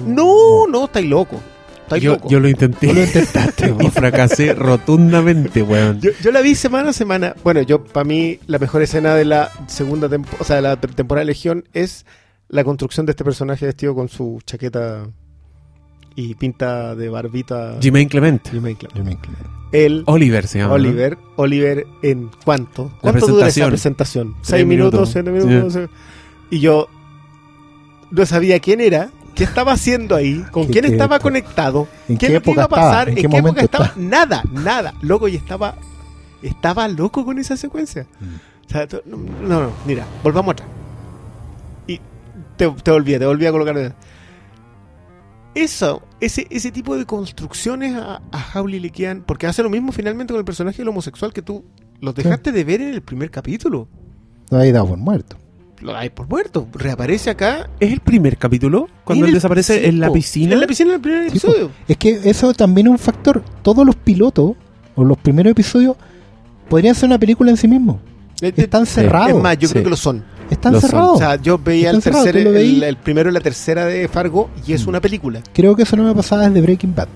No, 0.06 0.68
no, 0.68 0.84
estáis 0.84 1.06
loco. 1.06 1.40
Estáis 1.82 2.04
Yo, 2.04 2.12
loco. 2.12 2.28
yo 2.28 2.38
lo 2.38 2.48
intenté 2.48 2.94
lo 2.94 3.02
intentaste, 3.02 3.74
y 3.80 3.88
fracasé 3.90 4.54
rotundamente, 4.54 5.62
weón. 5.64 6.00
Yo, 6.00 6.12
yo 6.22 6.30
la 6.30 6.40
vi 6.40 6.54
semana 6.54 6.90
a 6.90 6.92
semana. 6.92 7.34
Bueno, 7.42 7.62
yo, 7.62 7.82
para 7.84 8.04
mí, 8.04 8.38
la 8.46 8.60
mejor 8.60 8.82
escena 8.82 9.16
de 9.16 9.24
la 9.24 9.50
segunda 9.66 10.08
temporada, 10.08 10.38
o 10.40 10.44
sea, 10.44 10.54
de 10.54 10.62
la 10.62 10.76
temporada 10.80 11.22
de 11.22 11.32
Legión 11.32 11.64
es 11.72 12.06
la 12.48 12.62
construcción 12.62 13.06
de 13.06 13.10
este 13.10 13.24
personaje 13.24 13.66
vestido 13.66 13.92
con 13.96 14.08
su 14.08 14.38
chaqueta 14.46 15.08
y 16.16 16.34
pinta 16.34 16.94
de 16.94 17.08
barbita. 17.08 17.76
Jermaine 17.80 18.08
Clement. 18.08 18.48
Jermaine 18.48 18.76
Clement. 18.78 18.96
Yo 18.98 19.04
me 19.04 19.12
inclino. 19.12 19.38
El 19.72 20.02
Oliver 20.06 20.46
se 20.46 20.58
llama. 20.58 20.68
¿no? 20.70 20.74
Oliver. 20.74 21.18
Oliver, 21.36 21.86
¿en 22.02 22.30
cuánto? 22.44 22.90
La 23.02 23.12
¿Cuánto 23.12 23.26
dura 23.26 23.48
esa 23.48 23.66
presentación. 23.68 24.34
¿Seis 24.42 24.66
minutos? 24.66 25.10
¿Siete 25.10 25.30
minutos? 25.30 25.78
Y 26.50 26.60
yo 26.60 26.88
no 28.10 28.24
sabía 28.24 28.58
quién 28.60 28.80
era, 28.80 29.10
qué 29.34 29.44
estaba 29.44 29.72
haciendo 29.72 30.14
ahí, 30.14 30.44
con 30.52 30.66
¿Qué- 30.66 30.72
quién 30.80 30.84
estaba 30.86 31.18
conectado, 31.18 31.88
¿En 32.08 32.16
qué 32.16 32.28
qué 32.28 32.36
época 32.36 32.52
iba 32.52 32.64
a 32.64 32.68
pasar, 32.68 33.08
en 33.08 33.18
¿En 33.18 33.22
qué, 33.22 33.22
qué 33.22 33.26
época 33.26 33.42
momento 33.42 33.64
estaba. 33.64 33.84
está? 33.86 34.00
Nada, 34.00 34.42
nada. 34.52 34.94
Loco, 35.02 35.28
y 35.28 35.36
estaba. 35.36 35.74
Estaba 36.42 36.86
loco 36.88 37.24
con 37.24 37.38
esa 37.38 37.56
secuencia. 37.56 38.06
Mm. 38.20 38.34
O 38.66 38.68
sea, 38.70 38.88
no, 39.06 39.60
no, 39.60 39.72
mira, 39.86 40.06
volvamos 40.22 40.52
atrás. 40.52 40.68
Y 41.88 42.00
te, 42.56 42.70
te 42.70 42.90
volví, 42.90 43.18
te 43.18 43.26
volví 43.26 43.46
a 43.46 43.52
colocar. 43.52 43.94
Eso, 45.56 46.02
ese, 46.20 46.46
ese 46.50 46.70
tipo 46.70 46.96
de 46.96 47.06
construcciones 47.06 47.94
a, 47.96 48.20
a 48.30 48.46
Howley 48.54 48.78
le 48.78 48.90
quedan. 48.90 49.22
Porque 49.26 49.46
hace 49.46 49.62
lo 49.62 49.70
mismo 49.70 49.90
finalmente 49.92 50.32
con 50.32 50.38
el 50.38 50.44
personaje 50.44 50.78
del 50.78 50.88
homosexual 50.88 51.32
que 51.32 51.42
tú 51.42 51.64
los 52.00 52.14
dejaste 52.14 52.52
de 52.52 52.62
ver 52.64 52.80
en 52.82 52.92
el 52.94 53.00
primer 53.02 53.30
capítulo. 53.30 53.88
Lo 54.50 54.58
habéis 54.58 54.74
dado 54.74 54.86
por 54.88 54.98
muerto. 54.98 55.36
Lo 55.80 55.96
hay 55.96 56.10
por 56.10 56.28
muerto. 56.28 56.68
Reaparece 56.72 57.30
acá. 57.30 57.68
¿Es 57.80 57.92
el 57.92 58.00
primer 58.00 58.36
capítulo? 58.38 58.88
Cuando 59.04 59.26
él 59.26 59.32
desaparece 59.34 59.86
en 59.88 59.98
la 60.00 60.10
piscina. 60.12 60.54
En 60.54 60.60
la 60.60 60.66
piscina 60.66 60.90
en 60.90 60.94
el 60.96 61.00
primer 61.00 61.26
episodio. 61.28 61.70
Es 61.88 61.96
que 61.96 62.20
eso 62.24 62.52
también 62.54 62.86
es 62.86 62.90
un 62.92 62.98
factor. 62.98 63.42
Todos 63.62 63.84
los 63.86 63.96
pilotos 63.96 64.52
o 64.94 65.04
los 65.04 65.18
primeros 65.18 65.50
episodios 65.50 65.96
podrían 66.68 66.94
ser 66.94 67.08
una 67.08 67.18
película 67.18 67.50
en 67.50 67.56
sí 67.56 67.66
mismos. 67.68 67.96
Eh, 68.40 68.48
eh, 68.48 68.52
Están 68.56 68.82
Es 68.84 68.90
cerrados. 68.90 69.42
más, 69.42 69.58
yo 69.58 69.68
Sí. 69.68 69.72
creo 69.72 69.84
que 69.84 69.90
lo 69.90 69.96
son. 69.96 70.24
Están 70.50 70.80
cerrados. 70.80 71.16
O 71.16 71.18
sea, 71.18 71.36
yo 71.36 71.58
veía 71.58 71.90
el 71.90 72.02
tercer, 72.02 72.36
el, 72.36 72.82
el 72.82 72.96
primero 72.96 73.30
y 73.30 73.32
la 73.32 73.40
tercera 73.40 73.84
de 73.86 74.06
Fargo 74.08 74.50
y 74.66 74.72
es 74.74 74.86
Mm. 74.86 74.88
una 74.90 75.00
película. 75.00 75.40
Creo 75.52 75.74
que 75.74 75.82
eso 75.82 75.96
no 75.96 76.04
me 76.04 76.14
pasaba 76.14 76.48
desde 76.48 76.60
Breaking 76.62 76.94
Bad. 76.94 77.08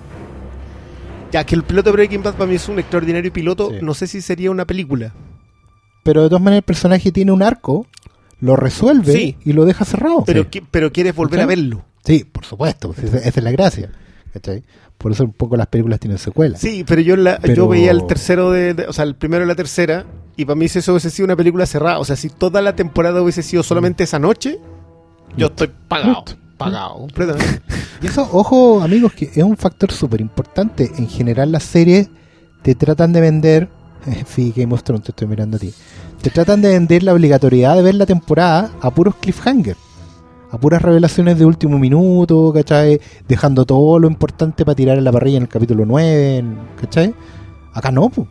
Ya 1.32 1.44
que 1.44 1.54
el 1.54 1.62
piloto 1.62 1.90
de 1.90 1.92
Breaking 1.96 2.22
Bad 2.22 2.34
para 2.34 2.46
mí 2.46 2.56
es 2.56 2.68
un 2.68 2.78
extraordinario 2.78 3.32
piloto, 3.32 3.70
Sí. 3.70 3.76
no 3.82 3.94
sé 3.94 4.06
si 4.08 4.20
sería 4.20 4.50
una 4.50 4.64
película. 4.64 5.12
Pero 6.02 6.22
de 6.24 6.28
todas 6.28 6.42
maneras 6.42 6.58
el 6.62 6.64
personaje 6.64 7.12
tiene 7.12 7.30
un 7.30 7.42
arco, 7.42 7.86
lo 8.40 8.56
resuelve 8.56 9.12
Sí. 9.12 9.36
y 9.44 9.52
lo 9.52 9.64
deja 9.64 9.84
cerrado. 9.84 10.24
Pero, 10.26 10.46
Sí. 10.50 10.62
pero 10.70 10.90
quieres 10.92 11.14
volver 11.14 11.38
¿Cachai? 11.40 11.44
a 11.44 11.46
verlo. 11.46 11.84
Sí, 12.04 12.24
por 12.24 12.44
supuesto. 12.44 12.94
Esa, 13.00 13.18
esa 13.18 13.28
es 13.40 13.44
la 13.44 13.52
gracia. 13.52 13.90
¿cachai? 14.32 14.62
Por 14.96 15.10
eso 15.12 15.24
un 15.24 15.32
poco 15.32 15.56
las 15.56 15.66
películas 15.66 15.98
tienen 15.98 16.16
secuelas. 16.18 16.60
Sí, 16.60 16.84
pero 16.86 17.00
yo 17.00 17.16
la, 17.16 17.38
Pero- 17.40 17.54
yo 17.54 17.68
veía 17.68 17.90
el 17.90 18.06
tercero 18.06 18.50
de, 18.52 18.74
de- 18.74 18.86
o 18.86 18.92
sea, 18.92 19.04
el 19.04 19.14
primero 19.16 19.44
y 19.44 19.48
la 19.48 19.56
tercera 19.56 20.06
y 20.36 20.44
para 20.44 20.54
mí 20.56 20.68
si 20.68 20.78
eso 20.78 20.92
hubiese 20.92 21.10
sido 21.10 21.26
una 21.26 21.36
película 21.36 21.66
cerrada, 21.66 21.98
o 21.98 22.04
sea, 22.04 22.16
si 22.16 22.28
toda 22.30 22.62
la 22.62 22.74
temporada 22.76 23.20
hubiese 23.22 23.42
sido 23.42 23.62
solamente 23.62 24.04
esa 24.04 24.18
noche, 24.18 24.58
yo 25.36 25.46
estoy 25.48 25.70
pagado, 25.88 26.24
pagado 26.56 26.94
completamente. 26.98 27.60
Y 28.02 28.06
eso, 28.06 28.28
ojo 28.32 28.80
amigos, 28.82 29.12
que 29.12 29.26
es 29.26 29.42
un 29.42 29.56
factor 29.56 29.92
súper 29.92 30.20
importante. 30.20 30.90
En 30.96 31.08
general 31.08 31.52
las 31.52 31.64
series 31.64 32.08
te 32.62 32.74
tratan 32.74 33.12
de 33.12 33.20
vender, 33.20 33.68
sí, 34.26 34.52
Game 34.56 34.72
of 34.74 34.82
Thrones, 34.82 35.04
te 35.04 35.12
estoy 35.12 35.28
mirando 35.28 35.56
a 35.56 35.60
ti, 35.60 35.72
te 36.22 36.30
tratan 36.30 36.62
de 36.62 36.70
vender 36.70 37.02
la 37.02 37.12
obligatoriedad 37.14 37.76
de 37.76 37.82
ver 37.82 37.94
la 37.94 38.06
temporada 38.06 38.70
a 38.80 38.90
puros 38.90 39.14
cliffhanger, 39.16 39.76
a 40.50 40.58
puras 40.58 40.82
revelaciones 40.82 41.38
de 41.38 41.44
último 41.44 41.78
minuto, 41.78 42.52
¿cachai? 42.52 43.00
Dejando 43.28 43.64
todo 43.64 43.98
lo 43.98 44.08
importante 44.08 44.64
para 44.64 44.74
tirar 44.74 44.98
en 44.98 45.04
la 45.04 45.12
parrilla 45.12 45.36
en 45.36 45.44
el 45.44 45.48
capítulo 45.48 45.84
9, 45.86 46.36
en- 46.38 46.58
¿cachai? 46.80 47.14
Acá 47.72 47.90
no, 47.92 48.08
po. 48.08 48.26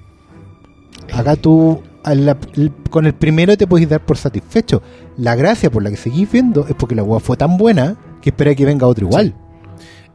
Acá 1.13 1.35
tú 1.35 1.81
a 1.81 1.88
la- 2.05 2.37
el- 2.55 2.71
con 2.89 3.05
el 3.05 3.13
primero 3.13 3.55
te 3.57 3.67
puedes 3.67 3.87
dar 3.89 4.05
por 4.05 4.17
satisfecho. 4.17 4.81
La 5.17 5.35
gracia 5.35 5.69
por 5.69 5.83
la 5.83 5.89
que 5.89 5.97
seguís 5.97 6.31
viendo 6.31 6.65
es 6.67 6.75
porque 6.75 6.95
la 6.95 7.03
hueá 7.03 7.19
fue 7.19 7.37
tan 7.37 7.57
buena 7.57 7.97
que 8.21 8.29
espera 8.29 8.53
que 8.55 8.65
venga 8.65 8.87
otro 8.87 9.07
igual. 9.07 9.33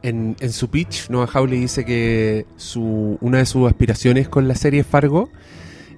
En, 0.01 0.35
en 0.39 0.51
su 0.51 0.69
pitch, 0.69 1.09
Noah 1.09 1.27
Hawley 1.33 1.59
dice 1.59 1.83
que 1.85 2.45
su, 2.57 3.17
una 3.21 3.39
de 3.39 3.45
sus 3.45 3.67
aspiraciones 3.67 4.29
con 4.29 4.47
la 4.47 4.53
serie 4.55 4.83
Fargo 4.83 5.29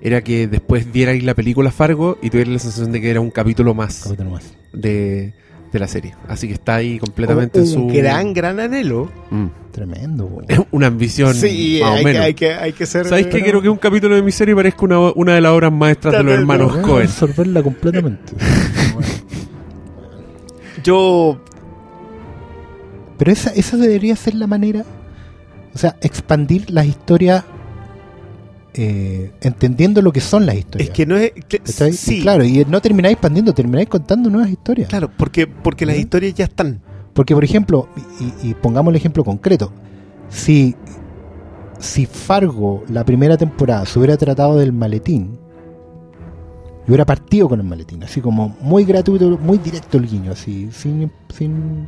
era 0.01 0.21
que 0.23 0.47
después 0.47 0.89
vierais 0.91 1.23
la 1.23 1.33
película 1.33 1.71
Fargo 1.71 2.17
y 2.21 2.29
tuvierais 2.29 2.53
la 2.53 2.59
sensación 2.59 2.91
de 2.93 3.01
que 3.01 3.09
era 3.09 3.19
un 3.19 3.31
capítulo 3.31 3.73
más 3.73 4.03
Capítulo 4.03 4.29
más. 4.29 4.53
de, 4.71 5.33
de 5.71 5.79
la 5.79 5.87
serie. 5.87 6.15
Así 6.27 6.47
que 6.47 6.53
está 6.53 6.75
ahí 6.75 6.99
completamente 6.99 7.59
en 7.59 7.65
un 7.65 7.71
su... 7.71 7.87
gran, 7.87 8.33
gran 8.33 8.59
anhelo. 8.59 9.09
Mm. 9.29 9.45
Tremendo. 9.71 10.41
Es 10.47 10.59
una 10.71 10.87
ambición 10.87 11.35
Sí, 11.35 11.79
más 11.81 11.91
o 11.91 11.95
hay 11.95 12.03
que, 12.03 12.17
hay, 12.17 12.33
que, 12.33 12.53
hay 12.53 12.73
que 12.73 12.85
ser... 12.85 13.05
¿Sabéis 13.05 13.27
que 13.27 13.41
quiero 13.41 13.61
que 13.61 13.69
un 13.69 13.77
capítulo 13.77 14.15
de 14.15 14.23
mi 14.23 14.31
serie 14.31 14.55
parezca 14.55 14.85
una, 14.85 14.99
una 15.11 15.35
de 15.35 15.41
las 15.41 15.51
obras 15.51 15.71
maestras 15.71 16.13
de 16.13 16.23
los 16.23 16.33
hermanos 16.33 16.77
Cohen? 16.77 17.05
absorberla 17.05 17.61
completamente. 17.61 18.33
Yo... 20.83 21.39
Pero 23.17 23.31
esa, 23.31 23.49
esa 23.51 23.77
debería 23.77 24.15
ser 24.15 24.35
la 24.35 24.47
manera. 24.47 24.85
O 25.73 25.77
sea, 25.77 25.97
expandir 26.01 26.69
las 26.69 26.85
historias 26.85 27.43
eh, 28.73 29.31
entendiendo 29.41 30.01
lo 30.01 30.11
que 30.11 30.21
son 30.21 30.45
las 30.45 30.55
historias. 30.55 30.89
Es 30.89 30.95
que 30.95 31.05
no 31.05 31.17
es... 31.17 31.31
Y 32.07 32.21
claro, 32.21 32.43
y 32.43 32.65
no 32.65 32.81
termináis 32.81 33.13
expandiendo, 33.13 33.53
termináis 33.53 33.89
contando 33.89 34.29
nuevas 34.29 34.49
historias. 34.49 34.89
claro, 34.89 35.09
porque, 35.15 35.47
porque 35.47 35.85
las 35.85 35.95
¿Mm? 35.95 35.99
historias 35.99 36.33
ya 36.35 36.45
están. 36.45 36.81
Porque, 37.13 37.33
por 37.33 37.43
ejemplo, 37.43 37.89
y, 38.19 38.49
y 38.49 38.53
pongamos 38.53 38.91
el 38.91 38.97
ejemplo 38.97 39.23
concreto, 39.23 39.71
si, 40.29 40.75
si 41.79 42.05
Fargo, 42.05 42.83
la 42.89 43.03
primera 43.03 43.37
temporada, 43.37 43.85
se 43.85 43.97
hubiera 43.97 44.17
tratado 44.17 44.57
del 44.57 44.71
maletín, 44.73 45.39
y 46.85 46.89
hubiera 46.89 47.05
partido 47.05 47.49
con 47.49 47.59
el 47.59 47.65
maletín, 47.65 48.03
así 48.03 48.21
como 48.21 48.55
muy 48.61 48.85
gratuito, 48.85 49.37
muy 49.37 49.57
directo 49.57 49.97
el 49.97 50.07
guiño, 50.07 50.31
así, 50.31 50.69
sin. 50.71 51.11
sin 51.35 51.87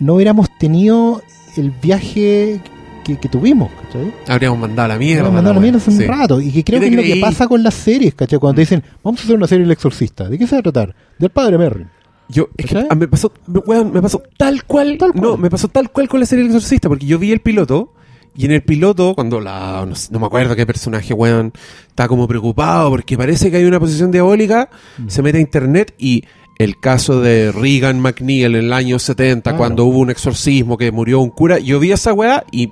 no 0.00 0.14
hubiéramos 0.14 0.48
tenido 0.58 1.20
el 1.56 1.70
viaje 1.70 2.60
que, 3.02 3.18
que 3.18 3.28
tuvimos, 3.28 3.70
¿cachai? 3.82 4.12
Habríamos 4.28 4.58
mandado 4.58 4.86
a 4.86 4.88
la 4.88 4.98
mierda. 4.98 5.20
Hemos 5.22 5.32
mandado 5.34 5.54
la 5.54 5.60
la 5.60 5.62
mierda 5.62 5.78
hace 5.78 5.90
un 5.90 6.02
rato. 6.08 6.40
Y 6.40 6.50
que 6.52 6.64
creo 6.64 6.80
¿Qué 6.80 6.86
que 6.90 6.94
es 7.00 7.08
lo 7.08 7.14
que 7.14 7.20
pasa 7.20 7.46
con 7.46 7.62
las 7.62 7.74
series, 7.74 8.14
¿cachai? 8.14 8.38
Cuando 8.38 8.56
te 8.56 8.60
dicen, 8.62 8.82
vamos 9.02 9.20
a 9.20 9.24
hacer 9.24 9.36
una 9.36 9.46
serie 9.46 9.64
El 9.64 9.70
Exorcista. 9.70 10.28
¿De 10.28 10.38
qué 10.38 10.46
se 10.46 10.54
va 10.56 10.60
a 10.60 10.62
tratar? 10.62 10.94
Del 11.18 11.30
padre 11.30 11.58
Merrin. 11.58 11.88
Yo, 12.28 12.48
es 12.56 12.66
que 12.66 12.86
ah, 12.88 12.94
me 12.94 13.08
pasó, 13.08 13.30
me- 13.46 13.58
weón, 13.60 13.92
me 13.92 14.00
pasó 14.00 14.22
tal 14.38 14.64
cual, 14.64 14.96
Tal 14.98 15.12
cual. 15.12 15.22
No, 15.22 15.36
me 15.36 15.50
pasó 15.50 15.68
tal 15.68 15.90
cual 15.90 16.08
con 16.08 16.20
la 16.20 16.26
serie 16.26 16.44
El 16.44 16.50
Exorcista, 16.50 16.88
porque 16.88 17.04
yo 17.04 17.18
vi 17.18 17.30
el 17.32 17.40
piloto, 17.40 17.92
y 18.34 18.46
en 18.46 18.52
el 18.52 18.62
piloto, 18.62 19.14
cuando 19.14 19.38
la, 19.40 19.84
no, 19.86 19.94
sé, 19.94 20.08
no 20.12 20.18
me 20.18 20.26
acuerdo 20.26 20.56
qué 20.56 20.64
personaje, 20.64 21.12
weón, 21.12 21.52
está 21.88 22.08
como 22.08 22.26
preocupado, 22.26 22.88
porque 22.88 23.18
parece 23.18 23.50
que 23.50 23.58
hay 23.58 23.64
una 23.64 23.78
posesión 23.78 24.10
diabólica, 24.10 24.70
Mm. 24.96 25.08
se 25.08 25.20
mete 25.20 25.36
a 25.38 25.40
internet 25.42 25.92
y 25.98 26.24
el 26.58 26.78
caso 26.80 27.20
de 27.20 27.52
Regan 27.52 28.00
McNeil 28.00 28.54
en 28.54 28.64
el 28.64 28.72
año 28.72 28.98
70, 28.98 29.42
Claro. 29.50 29.58
cuando 29.58 29.84
hubo 29.84 29.98
un 29.98 30.08
exorcismo 30.10 30.78
que 30.78 30.90
murió 30.92 31.20
un 31.20 31.28
cura, 31.30 31.58
yo 31.58 31.80
vi 31.80 31.92
esa 31.92 32.14
weá 32.14 32.44
y 32.50 32.70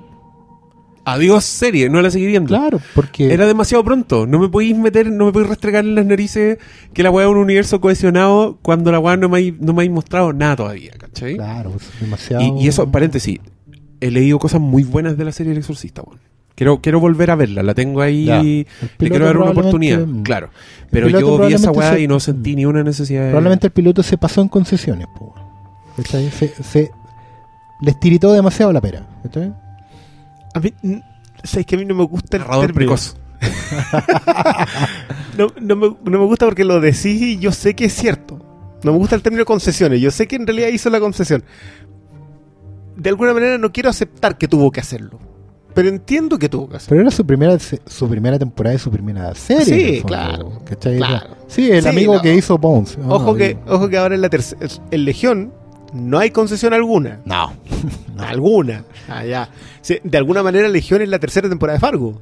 adiós 1.04 1.44
serie, 1.44 1.88
no 1.88 2.00
la 2.02 2.10
seguí 2.10 2.26
viendo. 2.26 2.48
Claro, 2.48 2.80
porque. 2.94 3.32
Era 3.32 3.46
demasiado 3.46 3.82
pronto. 3.84 4.26
No 4.26 4.38
me 4.38 4.48
podéis 4.48 4.76
meter, 4.76 5.10
no 5.10 5.26
me 5.26 5.32
podéis 5.32 5.50
restregar 5.50 5.84
en 5.84 5.94
las 5.94 6.06
narices 6.06 6.58
que 6.92 7.02
la 7.02 7.10
weá 7.10 7.26
es 7.26 7.30
un 7.30 7.38
universo 7.38 7.80
cohesionado 7.80 8.58
cuando 8.62 8.92
la 8.92 8.98
weá 8.98 9.16
no 9.16 9.28
me 9.28 9.38
hay, 9.38 9.56
no 9.60 9.72
me 9.72 9.88
mostrado 9.90 10.32
nada 10.32 10.56
todavía, 10.56 10.92
¿cachai? 10.98 11.36
Claro, 11.36 11.72
es 11.76 12.00
demasiado. 12.00 12.42
Y, 12.42 12.64
y 12.64 12.68
eso, 12.68 12.90
paréntesis, 12.90 13.38
he 14.00 14.10
leído 14.10 14.38
cosas 14.38 14.60
muy 14.60 14.82
buenas 14.84 15.16
de 15.16 15.24
la 15.24 15.32
serie 15.32 15.52
El 15.52 15.58
Exorcista, 15.58 16.02
weón. 16.02 16.20
Quiero, 16.54 16.80
quiero 16.82 17.00
volver 17.00 17.30
a 17.30 17.36
verla, 17.36 17.62
la 17.62 17.72
tengo 17.72 18.02
ahí, 18.02 18.26
le 18.26 18.66
quiero 19.08 19.24
dar 19.24 19.38
una 19.38 19.50
oportunidad, 19.52 20.04
claro. 20.22 20.50
Pero 20.90 21.08
yo 21.08 21.38
vi 21.38 21.54
esa 21.54 21.70
weá 21.70 21.94
se- 21.94 22.02
y 22.02 22.06
no 22.08 22.20
sentí 22.20 22.54
ni 22.54 22.66
una 22.66 22.82
necesidad 22.82 23.22
de... 23.22 23.28
Probablemente 23.30 23.68
el 23.68 23.72
piloto 23.72 24.02
se 24.02 24.18
pasó 24.18 24.42
en 24.42 24.48
concesiones, 24.48 25.06
po. 25.18 25.34
Se, 26.04 26.48
se- 26.62 26.90
les 27.80 27.98
tiritó 27.98 28.32
demasiado 28.34 28.74
la 28.74 28.80
pera. 28.82 29.06
¿cachai? 29.22 29.54
A 30.54 30.60
mí, 30.60 30.72
¿sabes 31.44 31.66
que 31.66 31.76
a 31.76 31.78
mí 31.78 31.84
no 31.84 31.94
me 31.94 32.04
gusta 32.04 32.36
el 32.36 32.42
Narrador 32.42 32.72
precoz. 32.74 33.16
No, 35.38 35.46
no 35.60 35.76
me, 35.76 35.86
no 35.88 36.18
me 36.18 36.26
gusta 36.26 36.44
porque 36.46 36.64
lo 36.64 36.80
decís 36.80 37.06
y 37.22 37.38
yo 37.38 37.52
sé 37.52 37.74
que 37.74 37.86
es 37.86 37.94
cierto. 37.94 38.38
No 38.82 38.92
me 38.92 38.98
gusta 38.98 39.14
el 39.16 39.22
término 39.22 39.44
concesiones. 39.44 40.00
Yo 40.00 40.10
sé 40.10 40.26
que 40.26 40.36
en 40.36 40.46
realidad 40.46 40.68
hizo 40.68 40.90
la 40.90 41.00
concesión. 41.00 41.42
De 42.96 43.08
alguna 43.10 43.32
manera 43.32 43.56
no 43.56 43.72
quiero 43.72 43.88
aceptar 43.88 44.36
que 44.36 44.48
tuvo 44.48 44.70
que 44.70 44.80
hacerlo. 44.80 45.18
Pero 45.72 45.88
entiendo 45.88 46.38
que 46.38 46.48
tuvo 46.48 46.68
que 46.68 46.76
hacerlo. 46.76 46.90
Pero 46.90 47.00
era 47.02 47.10
su 47.10 47.24
primera 47.24 47.56
su 47.58 48.08
primera 48.08 48.38
temporada 48.38 48.74
y 48.76 48.78
su 48.78 48.90
primera 48.90 49.34
serie. 49.34 49.64
Sí, 49.64 50.00
fondo, 50.00 50.06
claro, 50.08 50.62
claro. 50.98 51.36
Sí, 51.46 51.70
el 51.70 51.82
Sí, 51.82 51.88
amigo 51.88 52.14
no. 52.16 52.20
que 52.22 52.34
hizo 52.34 52.58
Bones. 52.58 52.98
Ojo 53.08 53.34
que, 53.34 53.56
ojo 53.66 53.88
que 53.88 53.96
ahora 53.96 54.14
en 54.16 54.20
la 54.20 54.28
tercera. 54.28 54.66
En 54.90 55.04
Legión 55.04 55.52
no 55.92 56.18
hay 56.18 56.30
concesión 56.30 56.72
alguna. 56.72 57.20
No. 57.24 57.52
No. 58.14 58.24
Alguna. 58.26 58.84
Ah, 59.08 59.24
ya. 59.24 59.48
Sí, 59.80 59.96
de 60.04 60.18
alguna 60.18 60.42
manera 60.42 60.68
Legión 60.68 61.00
es 61.00 61.08
la 61.08 61.18
tercera 61.18 61.48
temporada 61.48 61.76
de 61.76 61.80
Fargo. 61.80 62.20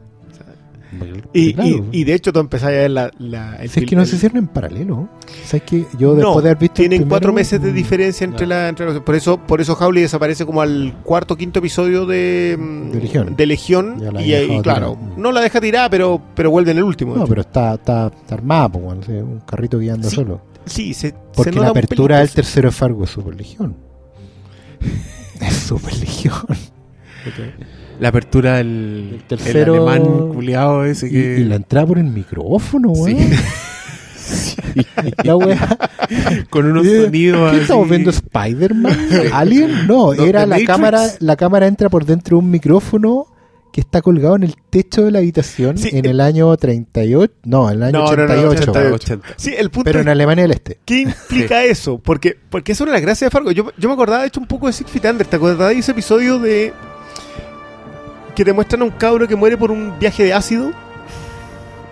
Y, 1.35 1.53
Claro. 1.53 1.69
y, 1.93 2.01
y 2.01 2.05
de 2.05 2.15
hecho 2.15 2.33
tú 2.33 2.41
empezás 2.41 2.69
a 2.69 2.71
ver 2.71 2.91
la... 2.91 3.11
la 3.19 3.57
el 3.57 3.69
Si 3.69 3.81
es 3.81 3.87
que 3.87 3.95
no 3.95 4.03
el- 4.03 4.09
se 4.09 4.17
hicieron 4.17 4.39
en 4.39 4.47
paralelo. 4.47 5.09
¿Sabes 5.45 5.63
que 5.65 5.85
Yo 5.99 6.11
No, 6.11 6.15
después 6.15 6.45
de 6.45 6.51
haber 6.51 6.59
visto. 6.61 6.83
el 6.83 6.89
tienen 6.89 7.09
cuatro 7.09 7.33
meses 7.33 7.61
de 7.61 7.71
mm, 7.71 7.75
diferencia 7.75 8.25
entre 8.25 8.47
ya. 8.47 8.55
la 8.55 8.69
entre 8.69 8.87
los- 8.87 9.01
por 9.01 9.15
eso 9.15 9.37
por 9.39 9.61
eso 9.61 9.77
Howley 9.79 10.03
desaparece 10.03 10.47
como 10.47 10.63
al 10.63 10.95
cuarto 11.03 11.37
quinto 11.37 11.59
episodio 11.59 12.07
de 12.07 12.57
mm, 12.59 12.91
De 12.93 13.01
Legión. 13.01 13.37
de 13.37 13.47
Legión, 13.47 14.03
y, 14.21 14.63
claro. 14.63 14.95
Mm. 14.97 15.21
no 15.21 15.31
la 15.33 15.41
deja 15.43 15.61
tirada 15.61 15.91
pero 15.91 16.23
pero 16.35 16.51
vuelve 16.51 16.71
en 16.71 16.79
el 16.79 16.85
último 16.85 17.15
No, 17.17 17.27
pero 17.27 17.43
está, 17.43 17.75
está, 17.75 18.07
está 18.07 18.35
armada, 18.37 18.69
pues, 18.71 18.85
bueno, 18.85 19.03
sí, 19.05 19.13
un 19.13 19.41
carrito 19.41 19.79
guiando 19.79 20.09
Sí, 20.09 20.17
solo. 20.17 20.41
Sí 20.69 20.95
se, 20.95 21.09
se 21.09 21.15
Porque 21.35 21.51
nota 21.53 21.65
la 21.65 21.71
apertura 21.71 22.19
del 22.19 22.31
tercero 22.31 22.69
de 22.69 22.73
Fargo 22.73 23.05
es 23.05 23.11
Super 23.11 23.35
Legión. 23.37 23.77
es 25.41 25.55
Super 25.55 25.97
Legión. 25.99 26.35
La 28.01 28.09
apertura 28.11 28.57
del 28.57 29.11
El 29.15 29.23
tercero- 29.29 29.75
el 29.75 29.89
alemán 29.89 30.29
culiado 30.33 30.85
ese 30.85 31.09
Y, 31.09 31.11
que. 31.11 31.41
y 31.41 31.45
la 31.45 31.57
entrada 31.57 31.87
por 31.87 31.99
el 31.99 32.05
micrófono, 32.05 32.95
Sí. 32.95 33.01
weón. 33.15 33.19
La 35.25 35.37
wea. 35.37 35.79
con 36.51 36.67
unos 36.67 36.83
¿Qué 36.83 37.05
sonidos 37.05 37.51
así. 37.51 37.61
estamos 37.63 37.89
viendo? 37.89 38.11
¿Spider-Man? 38.11 38.99
¿Alien? 39.33 39.87
No, 39.87 40.13
No, 40.15 40.23
era 40.25 40.41
la 40.41 40.47
Matrix. 40.49 40.67
cámara. 40.67 41.03
La 41.21 41.37
cámara 41.37 41.67
entra 41.67 41.89
por 41.89 42.05
dentro 42.05 42.37
de 42.37 42.45
un 42.45 42.51
micrófono 42.51 43.27
que 43.73 43.81
está 43.81 44.03
colgado 44.03 44.37
en 44.37 44.45
el 44.45 44.55
techo 44.71 45.05
de 45.05 45.11
la 45.11 45.19
habitación 45.19 45.79
Sí, 45.79 45.91
en 45.93 46.07
eh. 46.07 46.11
el 46.11 46.21
año 46.21 46.57
38. 46.57 47.33
No, 47.45 47.71
en 47.71 47.77
el 47.77 47.83
año 47.85 47.99
No, 47.99 48.05
no, 48.05 48.17
no, 48.17 48.23
88. 48.25 48.71
88. 48.71 48.95
80. 48.95 49.29
sí 49.37 49.55
el 49.57 49.71
punto 49.71 49.85
Pero 49.85 50.01
es 50.01 50.07
en 50.07 50.09
Alemania 50.11 50.43
del 50.43 50.53
Este. 50.53 50.79
¿Qué 50.85 51.01
implica 51.03 51.65
eso? 51.65 51.99
Porque, 51.99 52.37
porque 52.51 52.73
eso 52.73 52.85
era 52.85 52.93
la 52.93 53.01
gracia 53.01 53.27
de 53.27 53.31
Fargo. 53.31 53.51
Yo, 53.53 53.71
yo 53.77 53.89
me 53.89 53.95
acordaba, 53.95 54.23
de 54.23 54.29
hecho, 54.29 54.41
un 54.41 54.47
poco 54.47 54.67
de 54.67 54.73
Six 54.73 54.91
Feet 54.91 55.05
Under. 55.05 55.27
¿Te 55.27 55.37
acordás 55.37 55.69
de 55.71 55.79
ese 55.79 55.93
episodio 55.93 56.39
de. 56.39 56.73
que 58.35 58.45
te 58.45 58.53
muestran 58.53 58.83
a 58.83 58.85
un 58.85 58.91
cabro 58.91 59.27
que 59.29 59.37
muere 59.37 59.57
por 59.57 59.71
un 59.71 59.99
viaje 59.99 60.25
de 60.25 60.33
ácido? 60.33 60.71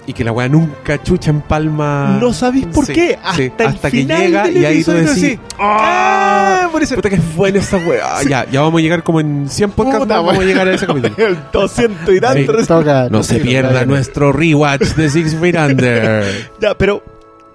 Y 0.08 0.12
que 0.12 0.22
la 0.22 0.30
weá 0.30 0.48
nunca 0.48 1.02
chucha 1.02 1.30
en 1.30 1.40
palma. 1.40 2.16
No 2.20 2.32
sabéis 2.32 2.66
por 2.66 2.86
Sí, 2.86 2.92
qué. 2.92 3.18
Hasta, 3.20 3.34
sí, 3.36 3.52
el 3.58 3.66
hasta 3.66 3.90
que 3.90 3.96
final 3.98 4.20
llega 4.20 4.44
del 4.44 4.56
y 4.56 4.64
ahí 4.64 4.84
tú 4.84 4.92
decís. 4.92 5.14
sí. 5.14 5.38
¡Ah! 5.58 6.68
Por 6.70 6.82
eso. 6.82 6.94
Puta 6.94 7.08
que 7.10 7.16
es 7.16 7.34
buena 7.36 7.58
esa 7.58 7.76
weá. 7.78 8.18
Sí. 8.20 8.28
Ya, 8.28 8.48
ya 8.48 8.60
vamos 8.60 8.78
a 8.78 8.82
llegar 8.82 9.02
como 9.02 9.20
en 9.20 9.48
100 9.48 9.70
podcasts. 9.72 10.00
Puta, 10.00 10.20
vamos 10.20 10.38
a 10.38 10.44
llegar 10.44 10.68
a 10.68 10.74
ese 10.74 10.86
capítulo. 10.86 11.14
El 11.26 11.36
200 11.52 12.14
y 12.14 12.20
tanto. 12.20 12.52
Toca- 12.66 13.08
No 13.10 13.22
se 13.24 13.40
pierda 13.40 13.84
nuestro 13.84 14.32
rewatch 14.32 14.94
de 14.94 15.10
Six 15.10 15.34
Feet 15.36 15.56
Under. 15.56 16.24
Ya, 16.60 16.78
pero 16.78 17.02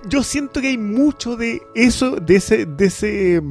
yo 0.10 0.22
siento 0.24 0.60
que 0.62 0.68
hay 0.68 0.78
mucho 0.78 1.38
de 1.38 1.62
eso, 1.74 2.18
de 2.18 2.36
ese, 2.36 2.66
de 2.66 2.86
ese. 2.86 3.42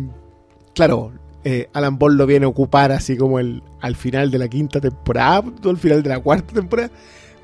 Claro, 0.75 1.13
eh, 1.45 1.69
Alan 1.73 1.99
Ball 1.99 2.17
lo 2.17 2.27
viene 2.27 2.45
a 2.45 2.49
ocupar 2.49 2.93
así 2.93 3.17
como 3.17 3.39
el 3.39 3.63
al 3.81 3.97
final 3.97 4.31
de 4.31 4.39
la 4.39 4.49
quinta 4.49 4.79
temporada, 4.81 5.43
al 5.65 5.77
final 5.79 6.03
de 6.03 6.09
la 6.11 6.21
cuarta 6.21 6.53
temporada. 6.55 6.91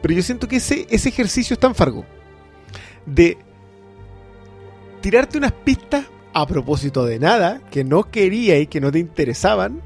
Pero 0.02 0.14
yo 0.14 0.22
siento 0.22 0.46
que 0.48 0.56
ese, 0.56 0.86
ese 0.90 1.08
ejercicio 1.08 1.54
es 1.54 1.60
tan 1.60 1.74
fargo. 1.74 2.04
De 3.06 3.38
tirarte 5.00 5.38
unas 5.38 5.52
pistas 5.52 6.06
a 6.32 6.46
propósito 6.46 7.04
de 7.04 7.18
nada, 7.18 7.60
que 7.70 7.84
no 7.84 8.04
quería 8.10 8.58
y 8.58 8.66
que 8.66 8.80
no 8.80 8.92
te 8.92 8.98
interesaban, 8.98 9.80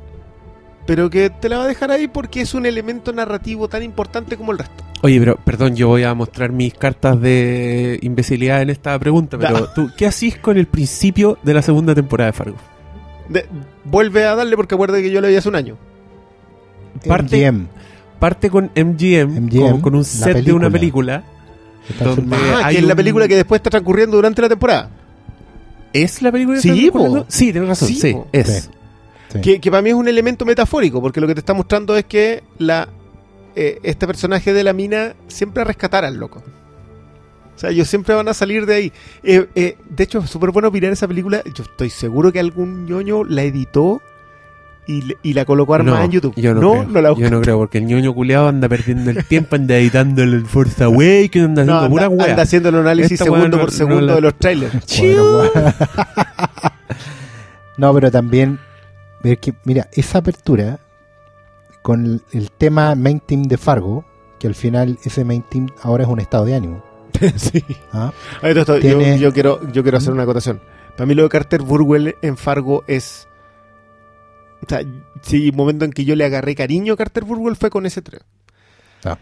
pero 0.87 1.09
que 1.11 1.31
te 1.31 1.49
la 1.49 1.59
va 1.59 1.65
a 1.65 1.69
dejar 1.69 1.91
ahí 1.91 2.09
porque 2.09 2.41
es 2.41 2.55
un 2.55 2.67
elemento 2.67 3.13
narrativo 3.13 3.69
tan 3.69 3.83
importante 3.83 4.37
como 4.37 4.53
el 4.53 4.59
resto. 4.59 4.83
Oye, 5.03 5.19
pero 5.21 5.37
perdón, 5.37 5.77
yo 5.77 5.89
voy 5.89 6.03
a 6.03 6.13
mostrar 6.15 6.51
mis 6.53 6.75
cartas 6.75 7.21
de 7.21 7.99
imbecilidad 8.03 8.61
en 8.63 8.71
esta 8.71 8.99
pregunta. 8.99 9.39
Pero 9.39 9.69
tú, 9.73 9.91
¿qué 9.97 10.07
hacís 10.07 10.37
con 10.37 10.59
el 10.59 10.67
principio 10.67 11.39
de 11.43 11.55
la 11.55 11.63
segunda 11.63 11.95
temporada 11.95 12.31
de 12.31 12.37
Fargo? 12.37 12.57
De- 13.29 13.47
vuelve 13.85 14.25
a 14.27 14.35
darle 14.35 14.57
porque 14.57 14.75
acuerda 14.75 15.01
que 15.01 15.11
yo 15.11 15.21
lo 15.21 15.29
vi 15.29 15.37
hace 15.37 15.49
un 15.49 15.55
año. 15.55 15.79
Parte. 17.07 17.53
Parte 18.21 18.51
con 18.51 18.71
MGM, 18.77 19.47
MGM, 19.47 19.71
con, 19.71 19.81
con 19.81 19.95
un 19.97 20.05
set 20.05 20.45
de 20.45 20.53
una 20.53 20.71
película. 20.71 21.25
Está 21.89 22.05
donde-. 22.05 22.37
Ah, 22.37 22.67
hay 22.67 22.77
que 22.77 22.83
es 22.83 22.87
la 22.87 22.95
película 22.95 23.27
que 23.27 23.35
después 23.35 23.59
está 23.59 23.71
transcurriendo 23.71 24.17
durante 24.17 24.41
la 24.41 24.49
temporada. 24.49 24.91
¿Es 25.93 26.23
la 26.23 26.31
película 26.31 26.57
que 26.57 26.63
Sí, 26.63 26.87
recordando? 26.87 27.27
Sí, 27.29 27.51
tienes 27.51 27.69
razón. 27.69 27.89
Sí, 27.89 28.17
es. 28.31 28.47
Sí. 28.47 28.71
Sí. 29.33 29.41
Que, 29.41 29.61
que 29.61 29.71
para 29.71 29.83
mí 29.83 29.91
es 29.91 29.97
un 29.97 30.07
elemento 30.07 30.45
metafórico, 30.45 31.01
porque 31.01 31.21
lo 31.21 31.27
que 31.27 31.35
te 31.35 31.41
está 31.41 31.55
mostrando 31.55 31.97
es 31.97 32.05
que 32.05 32.43
la 32.59 32.89
eh, 33.57 33.81
este 33.83 34.07
personaje 34.07 34.53
de 34.53 34.63
la 34.65 34.73
mina 34.73 35.15
siempre 35.29 35.63
a 35.63 35.65
rescatar 35.65 36.05
al 36.05 36.17
loco. 36.17 36.43
O 37.57 37.59
sea, 37.61 37.71
ellos 37.71 37.89
siempre 37.89 38.15
van 38.15 38.29
a 38.29 38.35
salir 38.35 38.65
de 38.65 38.75
ahí. 38.75 38.93
Eh, 39.23 39.47
eh, 39.55 39.77
de 39.89 40.05
hecho, 40.05 40.21
es 40.21 40.31
súper 40.31 40.51
bueno 40.51 40.71
mirar 40.71 40.93
esa 40.93 41.07
película. 41.07 41.43
Yo 41.55 41.65
estoy 41.65 41.91
seguro 41.91 42.33
que 42.33 42.41
algún 42.41 42.87
ñoño 42.87 43.25
la 43.25 43.43
editó 43.43 44.01
y, 45.23 45.33
la 45.35 45.45
colocó 45.45 45.75
armada 45.75 46.05
en 46.05 46.11
YouTube. 46.11 46.35
Yo 46.37 46.55
no, 46.55 46.61
no, 46.61 46.71
creo. 46.73 46.85
no 46.87 47.01
la 47.01 47.15
yo 47.15 47.31
no 47.31 47.41
creo, 47.41 47.59
porque 47.59 47.79
el 47.79 47.87
ñoño 47.87 48.13
culeado 48.15 48.49
anda 48.49 48.69
perdiendo 48.69 49.11
el 49.11 49.25
tiempo, 49.25 49.57
anda 49.57 49.77
editando 49.77 50.23
el 50.23 50.45
Forza 50.47 50.87
Awakens, 50.87 51.37
anda 51.47 51.65
No, 51.65 51.73
haciendo 51.79 51.85
anda, 51.85 51.89
pura 51.89 52.09
wea. 52.09 52.31
anda 52.31 52.43
haciendo 52.43 52.69
el 52.71 52.75
análisis 52.77 53.13
Esta 53.13 53.25
segundo 53.25 53.43
weá 53.45 53.51
no- 53.51 53.59
por 53.59 53.71
no 53.73 53.77
segundo 53.77 54.01
la- 54.07 54.15
de 54.15 54.21
los 54.21 54.35
trailers. 54.39 54.75
No, 57.77 57.95
pero 57.95 58.11
también 58.11 58.59
ver 59.23 59.39
que, 59.39 59.55
mira, 59.65 59.89
esa 59.93 60.19
apertura 60.19 60.79
con 61.83 62.05
el, 62.05 62.23
el 62.33 62.51
tema 62.51 62.95
main 62.95 63.21
team 63.21 63.45
de 63.45 63.57
Fargo, 63.57 64.05
que 64.39 64.47
al 64.47 64.55
final 64.55 64.99
ese 65.03 65.25
main 65.25 65.43
team 65.49 65.69
ahora 65.83 66.05
es 66.05 66.11
un 66.11 66.21
estado 66.21 66.45
de 66.45 66.55
ánimo. 66.57 66.85
sí. 67.37 67.65
¿ah? 67.93 68.13
Yo 69.19 69.33
quiero, 69.33 69.61
yo 69.73 69.83
quiero 69.83 69.97
hacer 69.99 70.13
una 70.13 70.25
acotación. 70.25 70.61
Para 70.97 71.07
mí 71.07 71.15
lo 71.15 71.23
de 71.23 71.29
Carter 71.31 71.63
Burwell 71.63 72.17
en 72.21 72.37
Fargo 72.37 72.85
es... 72.87 73.27
O 74.73 74.77
sea, 74.79 74.87
sí, 75.23 75.49
un 75.51 75.57
momento 75.57 75.85
en 75.85 75.91
que 75.93 76.05
yo 76.05 76.15
le 76.15 76.25
agarré 76.25 76.55
cariño 76.55 76.95
a 76.95 76.97
Carter 76.97 77.25
Burwell 77.25 77.57
fue 77.57 77.71
con 77.71 77.87
ese 77.87 78.03
tren. 78.03 78.21
Ah. 79.05 79.19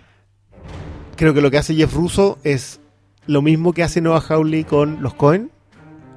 Creo 1.17 1.33
que 1.35 1.41
lo 1.41 1.51
que 1.51 1.59
hace 1.59 1.75
Jeff 1.75 1.95
Russo 1.95 2.39
es 2.45 2.81
lo 3.27 3.41
mismo 3.43 3.73
que 3.73 3.83
hace 3.83 4.01
Noah 4.01 4.21
Hawley 4.29 4.65
con 4.65 5.03
los 5.03 5.15
Cohen. 5.15 5.51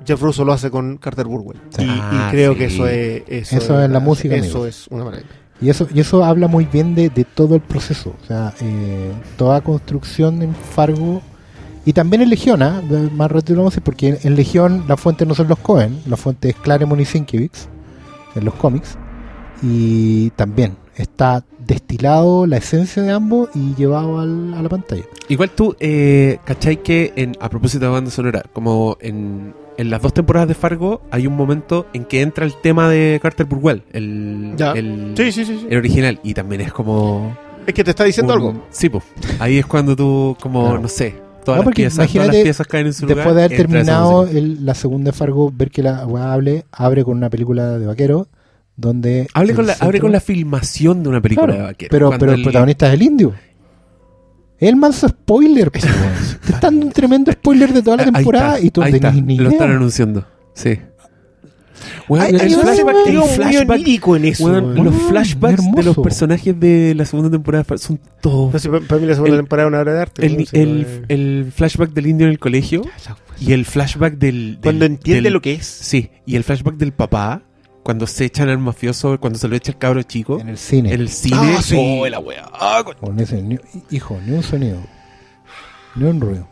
Jeff 0.06 0.22
Russo 0.22 0.44
lo 0.44 0.52
hace 0.54 0.70
con 0.70 0.98
Carter 0.98 1.26
Burwell. 1.28 1.60
Sí. 1.70 1.84
Y, 1.84 1.86
y 1.86 1.90
Ah, 2.02 2.28
creo 2.32 2.54
sí. 2.54 2.60
que 2.60 2.66
eso 2.66 2.88
es... 2.88 3.24
Eso, 3.28 3.58
Eso 3.58 3.82
es 3.84 3.90
la 3.90 4.00
música, 4.00 4.36
Eso 4.36 4.58
amigos. 4.60 4.68
es 4.68 4.88
una 4.90 5.06
maravilla. 5.06 5.30
Y 5.62 5.70
eso, 5.70 5.88
y 5.94 6.00
eso 6.00 6.26
habla 6.26 6.48
muy 6.48 6.66
bien 6.66 6.96
de, 6.96 7.10
de 7.10 7.24
todo 7.24 7.56
el 7.56 7.62
proceso. 7.62 8.16
O 8.22 8.26
sea, 8.26 8.54
eh, 8.62 9.12
toda 9.38 9.62
construcción 9.62 10.42
en 10.42 10.56
Fargo 10.56 11.22
y 11.86 11.94
también 11.94 12.24
en 12.24 12.30
Legión, 12.30 12.64
¿ah? 12.64 12.82
De- 12.82 13.10
más 13.12 13.32
decir, 13.32 13.82
porque 13.84 14.20
en, 14.24 14.36
Legión 14.36 14.86
la 14.88 14.98
fuente 14.98 15.26
no 15.26 15.36
son 15.36 15.48
los 15.48 15.60
Cohen, 15.60 16.02
la 16.08 16.18
fuente 16.18 16.50
es 16.50 16.56
Claremont 16.56 17.00
y 17.02 17.06
Sienkiewicz 17.06 17.68
en 18.36 18.46
los 18.46 18.54
cómics. 18.56 18.98
Y 19.62 20.30
también 20.32 20.76
está 20.96 21.44
destilado 21.66 22.46
la 22.48 22.58
esencia 22.58 23.02
de 23.04 23.12
ambos 23.12 23.50
y 23.56 23.74
llevado 23.76 24.20
al- 24.20 24.54
a 24.54 24.62
la 24.62 24.70
pantalla. 24.70 25.04
Igual 25.30 25.50
tú, 25.52 25.76
eh, 25.80 26.40
¿cachai 26.46 26.78
que 26.84 27.14
en, 27.16 27.36
a 27.40 27.50
propósito 27.50 27.86
de 27.86 27.92
banda 27.92 28.12
sonora, 28.12 28.44
como 28.54 28.98
en, 29.02 29.54
en 29.78 29.90
las 29.90 30.02
dos 30.02 30.14
temporadas 30.14 30.48
de 30.50 30.54
Fargo, 30.56 31.02
hay 31.12 31.28
un 31.28 31.36
momento 31.36 31.88
en 31.94 32.06
que 32.06 32.22
entra 32.22 32.46
el 32.46 32.54
tema 32.62 32.90
de 32.90 33.20
Carter 33.22 33.46
Burwell, 33.46 33.84
el, 33.94 34.56
el, 34.76 35.14
Sí, 35.16 35.32
sí, 35.32 35.46
sí. 35.46 35.60
sí. 35.60 35.68
el 35.70 35.78
original, 35.78 36.20
y 36.24 36.34
también 36.34 36.62
es 36.62 36.74
como... 36.74 37.36
Es 37.68 37.74
que 37.76 37.84
te 37.84 37.92
está 37.92 38.04
diciendo 38.04 38.34
un- 38.34 38.40
algo. 38.40 38.64
Sí, 38.72 38.90
pues. 38.90 39.04
Ahí 39.40 39.60
es 39.60 39.66
cuando 39.68 39.96
tú, 39.96 40.36
como, 40.42 40.64
Claro. 40.66 40.82
no 40.82 40.88
sé, 40.88 41.16
todas, 41.46 41.60
No, 41.62 41.66
las 41.66 41.76
piezas, 41.76 42.12
todas 42.12 42.28
las 42.28 42.36
piezas 42.38 42.68
caen 42.68 42.88
en 42.88 42.94
su 42.94 43.06
Después 43.06 43.26
lugar. 43.28 43.36
de 43.36 43.44
haber 43.46 43.58
terminado 43.58 44.26
el- 44.28 44.66
la 44.66 44.74
segunda 44.74 45.12
de 45.12 45.18
Fargo, 45.18 45.52
ver 45.56 45.70
que 45.70 45.84
la 45.84 46.06
weá 46.08 46.34
hable, 46.34 46.66
abre 46.72 47.04
con 47.04 47.16
una 47.18 47.30
película 47.30 47.78
de 47.78 47.86
vaquero 47.86 48.28
donde... 48.76 49.28
Hable 49.34 49.54
con, 49.54 49.68
la, 49.68 49.74
abre 49.74 49.86
centro- 49.86 50.02
con 50.02 50.12
la 50.12 50.20
filmación 50.20 51.04
de 51.04 51.10
una 51.10 51.22
película 51.22 51.48
Claro, 51.48 51.62
de 51.62 51.68
vaquero. 51.68 51.90
Pero, 51.92 52.10
pero 52.18 52.32
el, 52.34 52.44
protagonista 52.44 52.88
es 52.88 52.94
el 52.94 53.02
indio. 53.04 53.34
El 54.60 54.76
manso 54.76 55.08
spoiler. 55.08 55.72
pues. 55.72 55.84
Te 55.84 56.54
están 56.54 56.60
dando 56.76 56.86
un 56.88 56.92
tremendo 56.92 57.32
spoiler 57.32 57.74
de 57.74 57.82
toda 57.82 57.98
la 57.98 58.06
temporada 58.06 58.56
está, 58.56 58.66
y 58.66 58.70
tú 58.72 58.82
no 58.82 58.88
ahí 58.88 58.94
está, 58.94 59.10
tenés 59.10 59.26
ni 59.26 59.38
Lo 59.38 59.44
idea. 59.44 59.54
están 59.54 59.72
anunciando. 59.72 60.26
Sí. 60.54 60.78
Hay, 62.10 62.30
el 62.36 62.42
hay 62.42 62.54
un 62.54 62.62
flashback, 62.62 62.96
flashback- 62.96 64.16
en 64.18 64.26
eso. 64.26 64.48
los 64.50 64.76
Weón, 64.78 64.94
flashbacks 65.10 65.72
de 65.76 65.84
los 65.84 65.98
personajes 65.98 66.60
de 66.60 66.94
la 66.96 67.06
segunda 67.06 67.32
temporada 67.32 67.66
son 67.78 68.00
todos. 68.22 68.54
No 68.54 68.60
sé, 68.60 68.70
para, 68.70 69.02
mí 69.02 69.08
la 69.08 69.14
segunda 69.16 69.36
El- 69.36 69.42
temporada 69.42 69.68
es 69.68 69.72
una 69.72 69.82
obra 69.82 69.94
de 69.94 70.02
arte. 70.02 70.26
El, 70.26 70.38
¿no? 70.38 70.46
Sí, 70.46 70.48
el, 70.54 70.82
no 70.82 70.88
es- 70.88 71.02
el 71.08 71.52
flashback 71.56 71.92
del 71.94 72.08
indio 72.08 72.28
en 72.28 72.32
el 72.34 72.40
colegio 72.40 72.84
y 73.40 73.54
el 73.54 73.66
flashback 73.66 74.14
del. 74.18 74.54
del- 74.56 74.60
Cuando 74.62 74.86
entiende 74.86 75.24
del- 75.24 75.34
lo 75.34 75.42
que 75.42 75.54
es. 75.54 75.66
Sí, 75.66 76.12
y 76.28 76.36
el 76.36 76.44
flashback 76.44 76.76
del 76.76 76.92
papá 76.92 77.42
cuando 77.84 78.06
se 78.08 78.26
echan 78.26 78.50
al 78.50 78.58
mafioso, 78.60 79.20
cuando 79.20 79.40
se 79.40 79.48
lo 79.48 79.56
echa 79.56 79.72
el 79.72 79.78
cabro 79.78 80.04
chico 80.04 80.40
En 80.40 80.50
el 80.50 80.58
cine. 80.58 80.94
en 80.94 81.02
el 81.02 81.10
cine. 81.10 81.38
Ah, 81.58 81.62
sí. 81.62 81.76
Oh, 81.80 82.08
la 82.08 82.20
wea. 82.20 82.48
Ah, 82.54 82.82
con- 82.86 82.96
Con 82.96 83.20
ese, 83.20 83.42
ni- 83.42 83.58
hijo, 83.90 84.20
ni 84.26 84.36
un 84.36 84.44
sonido. 84.44 84.78
Ni 85.96 86.06
un 86.06 86.22
ruido. 86.22 86.48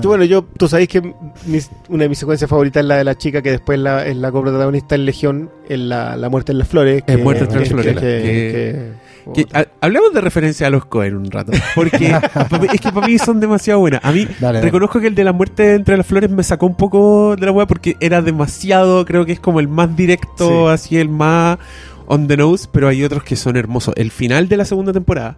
Tú, 0.00 0.08
bueno, 0.08 0.22
yo, 0.24 0.44
tú 0.44 0.68
sabéis 0.68 0.88
que 0.88 1.14
mis- 1.46 1.70
una 1.88 2.04
de 2.04 2.08
mis 2.08 2.18
secuencias 2.18 2.48
favoritas 2.48 2.82
es 2.82 2.86
la 2.86 2.96
de 2.98 3.04
la 3.04 3.16
chica 3.18 3.42
que 3.42 3.50
después 3.50 3.78
la, 3.80 4.06
es 4.06 4.16
la 4.16 4.30
coprotagonista 4.30 4.94
en 4.94 5.04
Legión, 5.04 5.50
en 5.68 5.88
la, 5.88 6.16
la 6.16 6.28
muerte 6.28 6.52
en 6.52 6.58
las 6.58 6.68
flores. 6.68 7.02
En 7.08 7.16
que- 7.16 7.22
Muerte 7.24 7.44
entre 7.44 7.58
las 7.60 7.68
que- 7.68 7.74
flores, 7.74 7.94
que- 7.94 8.00
que- 8.00 8.22
que- 8.22 8.92
Que, 9.34 9.46
ha- 9.52 9.66
hablemos 9.80 10.12
de 10.14 10.20
referencia 10.20 10.66
a 10.66 10.70
los 10.70 10.84
Cohen 10.86 11.16
un 11.16 11.30
rato. 11.30 11.52
Porque 11.74 12.06
es 12.72 12.80
que 12.80 12.92
para 12.92 13.06
mí 13.06 13.18
son 13.18 13.40
demasiado 13.40 13.80
buenas. 13.80 14.00
A 14.04 14.12
mí 14.12 14.24
Dale, 14.24 14.36
dale. 14.40 14.60
reconozco 14.62 15.00
que 15.00 15.06
el 15.08 15.14
de 15.14 15.24
la 15.24 15.32
muerte 15.32 15.74
entre 15.74 15.96
las 15.96 16.06
flores 16.06 16.30
me 16.30 16.42
sacó 16.42 16.66
un 16.66 16.76
poco 16.76 17.36
de 17.36 17.46
la 17.46 17.52
web 17.52 17.66
porque 17.68 17.96
era 18.00 18.22
demasiado, 18.22 19.04
creo 19.04 19.24
que 19.26 19.32
es 19.32 19.40
como 19.40 19.60
el 19.60 19.68
más 19.68 19.94
directo, 19.96 20.68
así 20.68 20.96
el 20.98 21.08
más 21.08 21.58
on 22.06 22.26
the 22.26 22.36
nose, 22.36 22.68
pero 22.72 22.88
hay 22.88 23.04
otros 23.04 23.22
que 23.22 23.36
son 23.36 23.56
hermosos. 23.56 23.94
El 23.96 24.10
final 24.10 24.48
de 24.48 24.56
la 24.56 24.64
segunda 24.64 24.92
temporada, 24.92 25.36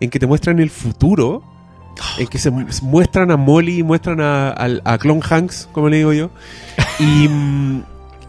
en 0.00 0.10
que 0.10 0.18
te 0.18 0.26
muestran 0.26 0.58
el 0.58 0.68
futuro, 0.70 1.42
en 2.18 2.26
que 2.26 2.38
se 2.38 2.50
mu- 2.50 2.66
muestran 2.82 3.30
a 3.30 3.36
Molly 3.36 3.82
muestran 3.82 4.20
a, 4.20 4.50
a 4.84 4.98
Clone 4.98 5.20
Hanks, 5.28 5.68
como 5.72 5.88
le 5.88 5.98
digo 5.98 6.12
yo, 6.12 6.30
y, 6.98 7.28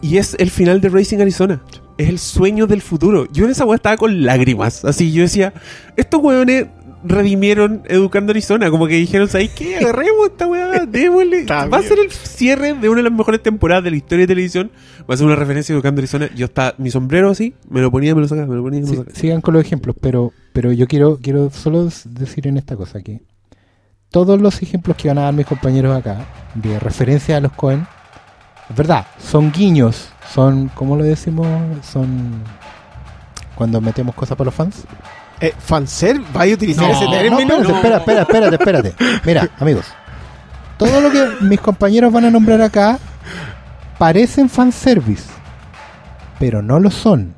y 0.00 0.16
es 0.18 0.34
el 0.38 0.50
final 0.50 0.80
de 0.80 0.88
Racing 0.88 1.18
Arizona. 1.20 1.60
Es 1.96 2.08
el 2.08 2.18
sueño 2.18 2.66
del 2.66 2.82
futuro. 2.82 3.26
Yo 3.32 3.44
en 3.44 3.50
esa 3.50 3.64
weá 3.64 3.76
estaba 3.76 3.96
con 3.96 4.24
lágrimas. 4.24 4.84
Así 4.84 5.12
yo 5.12 5.22
decía, 5.22 5.54
estos 5.96 6.20
weones 6.22 6.66
redimieron 7.04 7.82
Educando 7.86 8.30
Arizona. 8.30 8.70
Como 8.70 8.86
que 8.86 8.94
dijeron, 8.94 9.28
¿sabes 9.28 9.50
qué? 9.50 9.76
Agarremos 9.80 10.28
esta 10.30 10.46
weá, 10.46 10.86
démosle. 10.86 11.44
Va 11.46 11.78
a 11.78 11.82
ser 11.82 11.98
el 11.98 12.10
cierre 12.10 12.74
de 12.74 12.88
una 12.88 12.98
de 12.98 13.10
las 13.10 13.12
mejores 13.12 13.42
temporadas 13.42 13.84
de 13.84 13.90
la 13.90 13.96
historia 13.96 14.24
de 14.24 14.28
televisión. 14.28 14.70
Va 15.08 15.14
a 15.14 15.16
ser 15.16 15.26
una 15.26 15.36
referencia 15.36 15.72
a 15.72 15.76
Educando 15.76 16.00
Arizona. 16.00 16.30
Yo 16.34 16.46
estaba, 16.46 16.74
mi 16.78 16.90
sombrero 16.90 17.30
así, 17.30 17.54
me 17.68 17.80
lo 17.80 17.90
ponía, 17.90 18.14
me 18.14 18.22
lo 18.22 18.28
sacaba, 18.28 18.46
me 18.46 18.56
lo 18.56 18.62
ponía, 18.62 18.80
me 18.80 18.86
lo 18.86 18.94
sacaba. 18.96 19.14
sigan 19.14 19.40
con 19.40 19.54
los 19.54 19.64
ejemplos, 19.64 19.94
pero, 20.00 20.32
pero 20.52 20.72
yo 20.72 20.88
quiero, 20.88 21.18
quiero 21.22 21.50
solo 21.50 21.88
decir 22.04 22.48
en 22.48 22.56
esta 22.56 22.76
cosa 22.76 23.02
que 23.02 23.20
todos 24.10 24.40
los 24.40 24.62
ejemplos 24.62 24.96
que 24.96 25.08
van 25.08 25.18
a 25.18 25.22
dar 25.22 25.34
mis 25.34 25.46
compañeros 25.46 25.96
acá 25.96 26.26
de 26.54 26.78
referencia 26.78 27.36
a 27.36 27.40
los 27.40 27.52
Cohen, 27.52 27.86
es 28.70 28.76
verdad, 28.76 29.06
son 29.22 29.52
guiños, 29.52 30.08
son, 30.32 30.70
¿cómo 30.74 30.96
lo 30.96 31.04
decimos? 31.04 31.46
Son 31.84 32.42
cuando 33.54 33.80
metemos 33.80 34.14
cosas 34.14 34.36
para 34.36 34.46
los 34.46 34.54
fans. 34.54 34.82
Eh, 35.40 35.52
¿Fanservice? 35.58 36.30
¿Vais 36.32 36.52
a 36.52 36.54
utilizar 36.54 36.84
No, 36.88 36.92
ese 36.94 37.04
No, 37.04 37.10
término? 37.10 37.54
espérate, 37.54 37.72
espera, 37.72 37.96
espera, 38.22 38.22
espérate, 38.48 38.88
espérate. 38.88 38.94
Mira, 39.24 39.48
amigos, 39.60 39.84
todo 40.78 41.00
lo 41.00 41.10
que 41.10 41.28
mis 41.42 41.60
compañeros 41.60 42.12
van 42.12 42.24
a 42.24 42.30
nombrar 42.30 42.60
acá 42.62 42.98
parecen 43.98 44.48
fanservice, 44.48 45.24
pero 46.38 46.62
no 46.62 46.80
lo 46.80 46.90
son. 46.90 47.34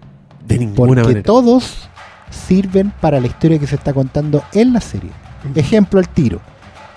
De 0.47 0.59
ninguna 0.59 0.77
Porque 0.89 1.03
manera. 1.03 1.23
todos 1.23 1.89
sirven 2.31 2.93
para 3.01 3.19
la 3.21 3.27
historia 3.27 3.59
que 3.59 3.67
se 3.67 3.75
está 3.75 3.93
contando 3.93 4.45
en 4.53 4.73
la 4.73 4.81
serie. 4.81 5.11
Ejemplo 5.55 5.99
al 5.99 6.09
tiro. 6.09 6.41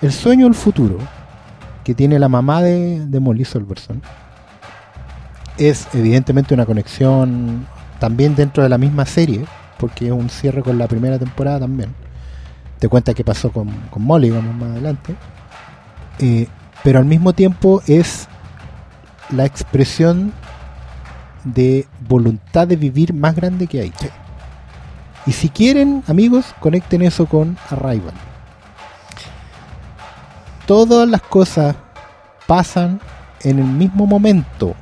El 0.00 0.12
sueño 0.12 0.44
del 0.46 0.54
futuro, 0.54 0.98
que 1.90 1.94
tiene 1.96 2.20
la 2.20 2.28
mamá 2.28 2.62
de, 2.62 3.04
de 3.04 3.18
Molly 3.18 3.44
Solverson, 3.44 4.00
es 5.58 5.88
evidentemente 5.92 6.54
una 6.54 6.64
conexión 6.64 7.66
también 7.98 8.36
dentro 8.36 8.62
de 8.62 8.68
la 8.68 8.78
misma 8.78 9.04
serie, 9.06 9.44
porque 9.76 10.06
es 10.06 10.12
un 10.12 10.30
cierre 10.30 10.62
con 10.62 10.78
la 10.78 10.86
primera 10.86 11.18
temporada 11.18 11.58
también. 11.58 11.92
Te 12.78 12.88
cuenta 12.88 13.12
qué 13.12 13.24
pasó 13.24 13.50
con, 13.50 13.68
con 13.90 14.04
Molly, 14.04 14.30
vamos 14.30 14.54
más 14.54 14.70
adelante. 14.70 15.16
Eh, 16.20 16.46
pero 16.84 17.00
al 17.00 17.06
mismo 17.06 17.32
tiempo 17.32 17.82
es 17.88 18.28
la 19.30 19.44
expresión 19.44 20.32
de 21.42 21.88
voluntad 22.08 22.68
de 22.68 22.76
vivir 22.76 23.12
más 23.14 23.34
grande 23.34 23.66
que 23.66 23.80
hay. 23.80 23.92
Y 25.26 25.32
si 25.32 25.48
quieren, 25.48 26.04
amigos, 26.06 26.54
conecten 26.60 27.02
eso 27.02 27.26
con 27.26 27.58
Arrival. 27.68 28.14
Todas 30.70 31.08
las 31.08 31.22
cosas 31.22 31.74
pasan 32.46 33.00
en 33.42 33.58
el 33.58 33.64
mismo 33.64 34.06
momento. 34.06 34.76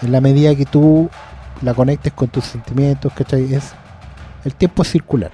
En 0.00 0.12
la 0.12 0.22
medida 0.22 0.54
que 0.54 0.64
tú 0.64 1.10
la 1.60 1.74
conectes 1.74 2.14
con 2.14 2.28
tus 2.28 2.44
sentimientos, 2.44 3.12
¿cachai? 3.12 3.52
Es, 3.52 3.74
el 4.46 4.54
tiempo 4.54 4.80
es 4.80 4.90
circular. 4.92 5.30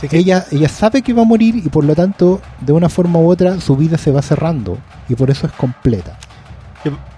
Que- 0.00 0.16
Ella, 0.16 0.46
ella 0.50 0.68
sabe 0.70 1.02
que 1.02 1.12
va 1.12 1.20
a 1.22 1.24
morir 1.26 1.56
y 1.56 1.68
por 1.68 1.84
lo 1.84 1.94
tanto, 1.94 2.40
de 2.62 2.72
una 2.72 2.88
forma 2.88 3.18
u 3.18 3.30
otra, 3.30 3.60
su 3.60 3.76
vida 3.76 3.98
se 3.98 4.10
va 4.10 4.22
cerrando. 4.22 4.78
Y 5.10 5.14
por 5.14 5.28
eso 5.30 5.46
es 5.46 5.52
completa. 5.52 6.16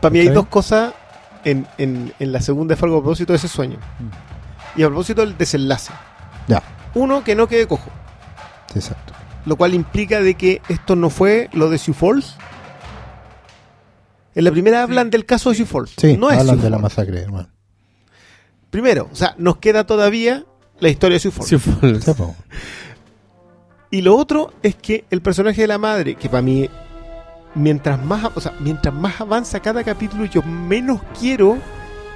Para 0.00 0.12
mí 0.12 0.18
hay 0.18 0.28
dos 0.34 0.46
cosas 0.46 0.94
en, 1.44 1.64
en, 1.78 2.12
en 2.18 2.32
la 2.32 2.40
segunda 2.40 2.74
de 2.74 2.80
Fargo 2.80 2.96
a 2.96 3.00
propósito 3.02 3.32
de 3.32 3.36
ese 3.36 3.46
sueño. 3.46 3.78
Y 4.74 4.82
a 4.82 4.86
propósito 4.88 5.20
del 5.20 5.38
desenlace. 5.38 5.92
Ya. 6.48 6.60
Uno, 6.94 7.22
que 7.22 7.36
no 7.36 7.46
quede 7.46 7.68
cojo. 7.68 7.88
Exacto. 8.74 9.12
Lo 9.46 9.56
cual 9.56 9.72
implica 9.74 10.20
de 10.20 10.34
que 10.34 10.60
esto 10.68 10.96
no 10.96 11.08
fue 11.08 11.48
lo 11.52 11.70
de 11.70 11.78
Sioux 11.78 11.94
Falls. 11.96 12.36
En 14.34 14.44
la 14.44 14.50
primera 14.50 14.82
hablan 14.82 15.08
del 15.08 15.24
caso 15.24 15.48
de 15.50 15.56
Sioux 15.56 15.66
Falls. 15.68 15.94
Sí, 15.96 16.16
no 16.18 16.30
es 16.30 16.38
hablan 16.38 16.56
Sioux 16.56 16.64
de 16.64 16.70
la 16.70 16.78
Falls. 16.78 16.82
masacre, 16.96 17.20
hermano. 17.22 17.48
Primero, 18.70 19.08
o 19.10 19.14
sea, 19.16 19.34
nos 19.38 19.56
queda 19.58 19.86
todavía 19.86 20.44
la 20.80 20.88
historia 20.90 21.14
de 21.16 21.20
Sioux 21.20 21.32
Falls. 21.32 21.48
Sí, 21.48 22.12
po. 22.12 22.34
Y 23.90 24.02
lo 24.02 24.16
otro 24.16 24.52
es 24.62 24.74
que 24.74 25.04
el 25.10 25.22
personaje 25.22 25.62
de 25.62 25.68
la 25.68 25.78
madre, 25.78 26.16
que 26.16 26.28
para 26.28 26.42
mí, 26.42 26.68
mientras 27.54 28.04
más, 28.04 28.28
o 28.34 28.40
sea, 28.40 28.52
mientras 28.60 28.92
más 28.92 29.20
avanza 29.20 29.60
cada 29.60 29.84
capítulo, 29.84 30.24
yo 30.26 30.42
menos 30.42 31.00
quiero 31.18 31.56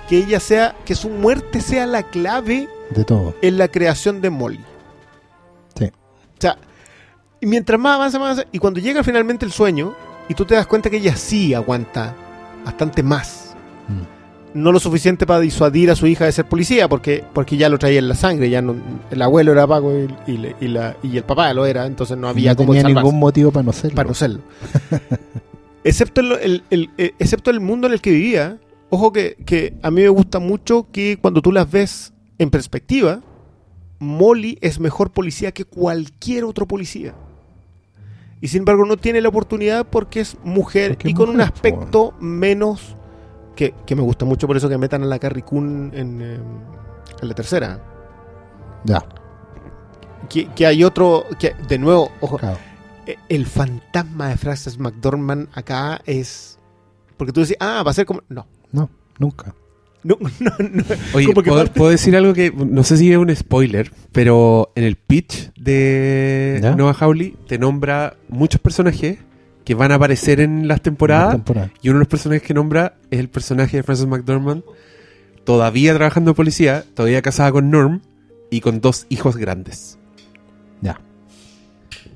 que 0.09 0.19
ella 0.19 0.40
sea, 0.40 0.74
que 0.85 0.97
su 0.97 1.09
muerte 1.09 1.61
sea 1.61 1.86
la 1.86 2.02
clave 2.02 2.69
de 2.90 3.05
todo. 3.05 3.35
en 3.40 3.57
la 3.57 3.69
creación 3.69 4.20
de 4.20 4.31
Molly. 4.31 4.61
Y 7.41 7.47
mientras 7.47 7.81
más 7.81 7.95
avanza, 7.97 8.19
más 8.19 8.27
avanza, 8.33 8.45
y 8.53 8.59
cuando 8.59 8.81
llega 8.81 9.03
finalmente 9.03 9.45
el 9.47 9.53
sueño, 9.53 9.95
y 10.29 10.35
tú 10.35 10.45
te 10.45 10.55
das 10.55 10.67
cuenta 10.67 10.91
que 10.91 10.99
ella 10.99 11.17
sí 11.17 11.55
aguanta 11.55 12.15
bastante 12.65 13.03
más. 13.03 13.55
Mm. 13.89 14.21
No 14.62 14.73
lo 14.73 14.81
suficiente 14.81 15.27
para 15.27 15.41
disuadir 15.41 15.91
a 15.91 15.97
su 15.97 16.07
hija 16.09 16.25
de 16.25 16.33
ser 16.33 16.45
policía, 16.49 16.89
porque, 16.89 17.25
porque 17.33 17.57
ya 17.57 17.69
lo 17.69 17.79
traía 17.79 18.01
en 18.01 18.09
la 18.09 18.15
sangre, 18.17 18.51
ya 18.51 18.61
no, 18.61 18.75
el 19.11 19.23
abuelo 19.23 19.53
era 19.53 19.67
pago 19.67 19.93
y, 19.97 20.09
y 20.33 20.37
le- 20.39 20.57
y 20.61 20.67
la- 20.69 20.97
y 21.05 21.17
el 21.17 21.23
papá 21.23 21.55
lo 21.55 21.67
era, 21.67 21.87
entonces 21.87 22.17
no 22.19 22.29
había 22.29 22.51
no 22.53 22.57
como 22.57 22.73
tenía 22.73 22.83
salvarse 22.83 23.05
ningún 23.07 23.21
motivo 23.21 23.53
para 23.53 23.62
no 23.62 23.73
serlo. 23.73 23.95
para 23.95 24.09
no 24.09 24.15
serlo. 24.15 24.41
excepto, 25.85 26.21
el, 26.21 26.33
el- 26.33 26.62
el- 26.71 26.91
eh, 26.99 27.15
excepto 27.19 27.51
el 27.51 27.61
mundo 27.61 27.87
en 27.87 27.93
el 27.95 28.01
que 28.01 28.11
vivía. 28.11 28.59
Ojo 28.91 29.12
que, 29.12 29.37
que 29.47 29.75
a 29.83 29.91
mí 29.93 30.03
me 30.03 30.09
gusta 30.09 30.41
mucho 30.41 30.89
que 30.91 31.17
cuando 31.21 31.41
tú 31.43 31.53
las 31.53 31.71
ves 31.71 32.12
en 32.39 32.51
perspectiva, 32.51 33.21
Molly 34.01 34.59
es 34.61 34.81
mejor 34.81 35.11
policía 35.12 35.53
que 35.53 35.65
cualquier 35.65 36.43
otro 36.45 36.67
policía. 36.67 37.15
Y 38.41 38.49
sin 38.49 38.61
embargo 38.61 38.85
no 38.87 38.97
tiene 38.97 39.21
la 39.21 39.29
oportunidad 39.29 39.87
porque 39.87 40.21
es 40.21 40.37
mujer 40.45 40.93
Porque 40.93 41.11
y 41.11 41.15
con 41.15 41.29
un 41.31 41.41
aspecto 41.41 42.15
menos... 42.21 42.97
Que, 43.55 43.75
que 43.85 43.95
me 43.95 44.01
gusta 44.03 44.25
mucho 44.25 44.47
por 44.47 44.57
eso 44.57 44.69
que 44.71 44.79
metan 44.79 45.03
a 45.03 45.07
la 45.07 45.19
Carrie 45.19 45.43
Coon 45.45 45.91
en, 45.95 46.23
eh, 46.23 46.41
en 47.21 47.29
la 47.29 47.35
tercera. 47.35 47.79
Ya, 48.85 49.05
Que, 50.31 50.47
que 50.55 50.67
hay 50.67 50.83
otro... 50.85 51.27
que 51.39 51.55
De 51.69 51.79
nuevo, 51.79 52.11
ojo, 52.21 52.39
claro. 52.39 52.57
eh, 53.07 53.17
el 53.29 53.45
fantasma 53.45 54.29
de 54.29 54.37
Frances 54.39 54.79
McDormand 54.79 55.49
acá 55.53 56.01
es. 56.07 56.59
Porque 57.19 57.33
tú 57.33 57.41
decís, 57.41 57.57
ah, 57.61 57.83
va 57.85 57.91
a 57.91 57.95
ser 57.95 58.07
como. 58.07 58.23
No. 58.31 58.47
No, 58.73 58.89
nunca. 59.19 59.55
No, 60.02 60.16
no, 60.40 60.51
no. 60.59 60.85
Oye, 61.14 61.32
¿puedo, 61.35 61.55
parte- 61.56 61.72
puedo 61.78 61.90
decir 61.90 62.16
algo 62.16 62.32
que 62.32 62.51
no 62.52 62.82
sé 62.85 62.97
si 62.97 63.12
es 63.12 63.18
un 63.18 63.35
spoiler, 63.35 63.93
pero 64.12 64.72
en 64.74 64.85
el 64.85 64.97
pitch 64.97 65.52
de 65.55 66.59
¿Ya? 66.62 66.74
Noah 66.74 66.97
Hawley 66.98 67.36
te 67.47 67.59
nombra 67.59 68.16
muchos 68.28 68.60
personajes 68.60 69.18
que 69.64 69.74
van 69.74 69.93
a 69.93 69.97
aparecer 69.97 70.40
en 70.40 70.66
las 70.68 70.81
temporadas 70.81 71.32
temporada. 71.35 71.70
y 71.82 71.90
uno 71.90 71.98
de 71.98 72.05
los 72.05 72.09
personajes 72.09 72.43
que 72.43 72.55
nombra 72.55 72.94
es 73.10 73.20
el 73.20 73.28
personaje 73.28 73.77
de 73.77 73.82
Frances 73.82 74.06
McDormand, 74.06 74.62
todavía 75.44 75.94
trabajando 75.94 76.31
de 76.31 76.35
policía, 76.35 76.85
todavía 76.94 77.20
casada 77.22 77.52
con 77.52 77.70
Norm 77.70 78.01
y 78.51 78.60
con 78.62 78.81
dos 78.81 79.06
hijos 79.10 79.36
grandes. 79.36 79.98
Ya. 80.81 81.01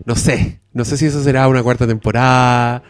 No 0.06 0.16
sé, 0.16 0.60
no 0.72 0.84
sé 0.84 0.96
si 0.96 1.06
eso 1.06 1.22
será 1.22 1.46
una 1.48 1.62
cuarta 1.62 1.86
temporada, 1.86 2.82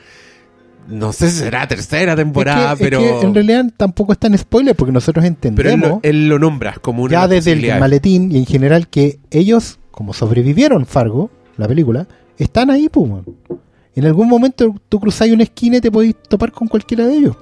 no 0.88 1.12
sé 1.12 1.30
si 1.30 1.38
será 1.38 1.66
tercera 1.66 2.14
temporada, 2.16 2.72
es 2.72 2.78
que, 2.78 2.84
es 2.84 2.90
pero, 2.90 3.20
que 3.20 3.26
en 3.26 3.34
realidad 3.34 3.64
tampoco 3.76 4.12
es 4.12 4.18
tan 4.18 4.36
spoiler 4.36 4.74
porque 4.74 4.92
nosotros 4.92 5.22
pero 5.22 5.68
él, 5.68 5.74
entendemos 5.74 5.88
lo, 5.88 6.00
él 6.02 6.28
lo 6.28 6.38
nombra 6.38 6.74
como 6.80 7.02
una 7.04 7.12
ya 7.12 7.28
desde 7.28 7.52
el 7.52 7.78
maletín 7.78 8.32
y 8.32 8.38
en 8.38 8.46
general 8.46 8.88
que 8.88 9.18
ellos, 9.30 9.78
como 9.90 10.12
sobrevivieron 10.12 10.86
Fargo, 10.86 11.30
la 11.56 11.68
película, 11.68 12.06
están 12.38 12.70
ahí, 12.70 12.88
pues. 12.88 13.08
weón. 13.08 13.24
En 13.94 14.06
algún 14.06 14.28
momento 14.28 14.74
tú 14.88 15.00
cruzáis 15.00 15.32
una 15.32 15.44
esquina 15.44 15.76
y 15.76 15.80
te 15.80 15.90
podéis 15.90 16.16
topar 16.28 16.50
con 16.50 16.66
cualquiera 16.66 17.06
de 17.06 17.14
ellos. 17.14 17.36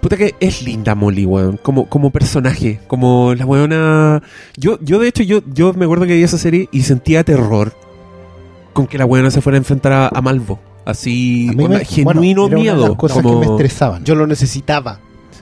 Puta 0.00 0.16
que 0.16 0.34
es 0.40 0.62
linda 0.62 0.94
Molly, 0.94 1.24
weón. 1.24 1.56
Como, 1.56 1.88
como 1.88 2.10
personaje. 2.10 2.80
Como 2.86 3.34
la 3.34 3.46
weona. 3.46 4.22
Yo, 4.56 4.78
yo 4.82 4.98
de 4.98 5.08
hecho, 5.08 5.22
yo, 5.22 5.40
yo 5.52 5.72
me 5.72 5.86
acuerdo 5.86 6.06
que 6.06 6.14
vi 6.14 6.22
esa 6.22 6.36
serie 6.36 6.68
y 6.72 6.82
sentía 6.82 7.24
terror 7.24 7.74
con 8.74 8.86
que 8.86 8.98
la 8.98 9.06
weona 9.06 9.30
se 9.30 9.40
fuera 9.40 9.56
a 9.56 9.58
enfrentar 9.58 9.92
a, 9.92 10.08
a 10.08 10.20
Malvo. 10.20 10.60
Así, 10.84 11.48
A 11.50 11.52
mí 11.52 11.64
onda, 11.64 11.78
me- 11.78 11.84
genuino 11.84 12.04
bueno, 12.04 12.22
era 12.22 12.40
una 12.44 12.54
de 12.56 12.62
miedo. 12.62 12.88
las 12.88 12.96
cosas 12.96 13.22
como- 13.22 13.40
que 13.40 13.46
me 13.46 13.52
estresaban. 13.52 14.04
Yo 14.04 14.14
lo 14.14 14.26
necesitaba. 14.26 15.00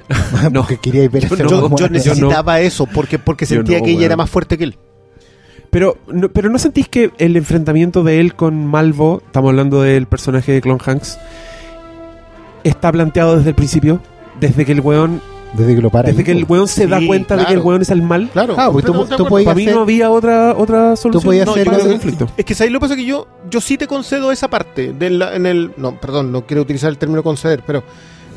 No. 0.52 0.60
porque 0.62 0.76
quería 0.78 1.08
ver 1.08 1.28
Yo 1.28 1.36
no, 1.68 1.76
yo, 1.76 1.88
necesitaba 1.88 2.60
eso 2.60 2.86
porque, 2.86 3.18
porque 3.18 3.46
sentía 3.46 3.78
no, 3.78 3.84
que 3.84 3.92
ella 3.92 4.06
era 4.06 4.16
más 4.16 4.28
fuerte 4.30 4.58
que 4.58 4.64
él. 4.64 4.76
Pero 5.70 5.96
no, 6.06 6.28
pero 6.28 6.50
¿no 6.50 6.58
sentís 6.58 6.86
que 6.88 7.12
el 7.18 7.36
enfrentamiento 7.36 8.02
de 8.04 8.20
él 8.20 8.34
con 8.34 8.66
Malvo, 8.66 9.22
estamos 9.24 9.48
hablando 9.50 9.80
del 9.80 10.06
personaje 10.06 10.52
de 10.52 10.60
Clon 10.60 10.78
Hanks, 10.84 11.18
está 12.64 12.92
planteado 12.92 13.36
desde 13.36 13.50
el 13.50 13.54
principio? 13.54 14.00
Desde 14.40 14.64
que 14.64 14.72
el 14.72 14.80
weón, 14.80 15.22
Desde 15.54 15.74
que 15.74 15.82
lo 15.82 15.90
para. 15.90 16.08
desde 16.08 16.24
que 16.24 16.32
el 16.32 16.44
weón 16.48 16.66
se 16.66 16.86
da 16.86 16.98
Sí, 16.98 17.06
cuenta 17.06 17.36
de 17.36 17.44
que 17.44 17.52
el 17.52 17.56
claro. 17.58 17.68
weón 17.68 17.82
es 17.82 17.90
el 17.90 18.02
mal. 18.02 18.30
Claro. 18.32 18.54
Ah, 18.58 18.70
pues 18.72 18.84
tú- 18.84 18.92
completamente 18.92 19.16
tú 19.24 19.28
podías 19.28 19.44
Para 19.46 19.54
mí 19.56 19.62
hacer- 19.64 19.74
no 19.74 19.80
había 19.82 20.10
otra, 20.10 20.54
otra 20.56 20.96
solución 20.96 21.22
podías 21.22 21.48
hacer 21.48 21.68
que- 21.68 21.78
conflicto. 21.88 22.28
Es 22.36 22.44
que 22.44 22.54
¿sabes 22.54 22.72
lo 22.72 22.78
que 22.78 22.84
pasa? 22.84 22.96
Que 22.96 23.04
yo, 23.04 23.26
yo 23.50 23.60
sí 23.60 23.76
te 23.76 23.86
concedo 23.86 24.32
esa 24.32 24.48
parte. 24.48 24.92
De 24.94 25.10
la- 25.10 25.36
en 25.36 25.44
el, 25.46 25.72
no, 25.76 26.00
perdón, 26.00 26.32
no 26.32 26.46
quiero 26.46 26.62
utilizar 26.62 26.88
el 26.90 26.96
término 26.98 27.22
conceder, 27.22 27.62
pero, 27.66 27.82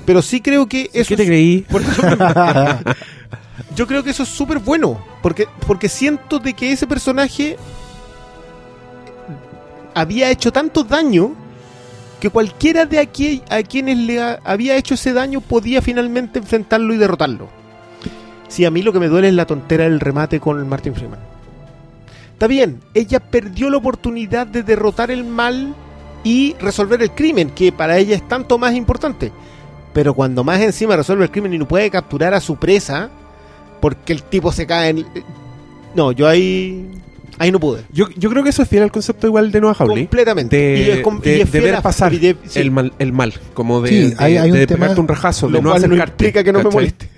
pero 0.05 0.21
sí 0.21 0.41
creo 0.41 0.67
que 0.67 0.89
eso. 0.93 1.07
¿Qué 1.09 1.15
te 1.15 1.23
es- 1.23 1.29
creí? 1.29 1.61
por 1.69 1.81
eso- 1.81 2.01
yo 3.75 3.87
creo 3.87 4.03
que 4.03 4.09
eso 4.09 4.23
es 4.23 4.29
súper 4.29 4.59
bueno. 4.59 4.99
Porque, 5.21 5.47
porque 5.65 5.87
siento 5.89 6.39
de 6.39 6.53
que 6.53 6.73
ese 6.73 6.85
personaje 6.85 7.55
había 9.93 10.29
hecho 10.29 10.51
tanto 10.51 10.83
daño 10.83 11.33
que 12.25 12.31
cualquiera 12.31 12.87
de 12.87 12.97
aquí 12.97 13.43
a 13.51 13.61
quienes 13.61 13.99
le 13.99 14.19
ha- 14.19 14.39
había 14.43 14.75
hecho 14.77 14.95
ese 14.95 15.13
daño 15.13 15.41
podía 15.41 15.79
finalmente 15.79 16.39
enfrentarlo 16.39 16.91
y 16.91 16.97
derrotarlo. 16.97 17.49
Sí, 18.47 18.65
a 18.65 18.71
mí 18.71 18.81
lo 18.81 18.91
que 18.91 18.99
me 18.99 19.07
duele 19.09 19.27
es 19.27 19.35
la 19.35 19.45
tontera 19.45 19.83
del 19.83 19.99
remate 19.99 20.39
con 20.39 20.67
Martin 20.67 20.95
Freeman. 20.95 21.19
Está 22.33 22.47
bien, 22.47 22.79
ella 22.95 23.19
perdió 23.19 23.69
la 23.69 23.77
oportunidad 23.77 24.47
de 24.47 24.63
derrotar 24.63 25.11
el 25.11 25.23
mal 25.23 25.75
y 26.23 26.55
resolver 26.59 26.99
el 27.03 27.11
crimen, 27.11 27.51
que 27.51 27.71
para 27.71 27.99
ella 27.99 28.15
es 28.15 28.27
tanto 28.27 28.57
más 28.57 28.73
importante. 28.73 29.31
Pero 29.93 30.15
cuando 30.15 30.43
más 30.43 30.59
encima 30.61 30.95
resuelve 30.95 31.25
el 31.25 31.31
crimen 31.31 31.53
y 31.53 31.59
no 31.59 31.67
puede 31.67 31.91
capturar 31.91 32.33
a 32.33 32.41
su 32.41 32.55
presa, 32.55 33.11
porque 33.81 34.13
el 34.13 34.23
tipo 34.23 34.51
se 34.51 34.65
cae 34.65 34.89
en... 34.89 35.05
No, 35.93 36.11
yo 36.11 36.27
ahí... 36.27 36.89
Ahí 37.37 37.51
no 37.51 37.59
pude. 37.59 37.83
Yo, 37.91 38.07
yo 38.17 38.29
creo 38.29 38.43
que 38.43 38.49
eso 38.49 38.61
es 38.63 38.69
fiel 38.69 38.83
al 38.83 38.91
concepto 38.91 39.27
igual 39.27 39.51
de 39.51 39.59
Noah 39.61 39.75
Hawley. 39.77 40.03
Completamente. 40.05 40.55
De, 40.55 40.79
Y 40.79 40.89
es 40.91 40.99
com- 41.01 41.19
de- 41.19 41.37
y 41.37 41.41
es 41.41 41.51
de 41.51 41.59
ver 41.59 41.75
a- 41.75 41.81
pasar 41.81 42.13
y 42.13 42.19
de- 42.19 42.37
sí. 42.47 42.59
el, 42.59 42.71
mal, 42.71 42.93
el 42.99 43.11
mal, 43.13 43.33
como 43.53 43.81
de, 43.81 43.89
Sí, 43.89 43.95
de- 44.11 44.15
hay- 44.17 44.37
hay 44.37 44.51
un 44.51 44.57
de 44.57 44.67
tema- 44.67 44.81
pegarte 44.85 45.01
un 45.01 45.07
rejazo, 45.07 45.47
de 45.47 45.53
Lo 45.53 45.61
no 45.61 45.69
cual 45.71 45.81
no 45.81 45.85
acercarte. 45.87 46.11
implica 46.25 46.43
que 46.43 46.51
no 46.53 46.63
me 46.63 46.69
moleste. 46.69 47.09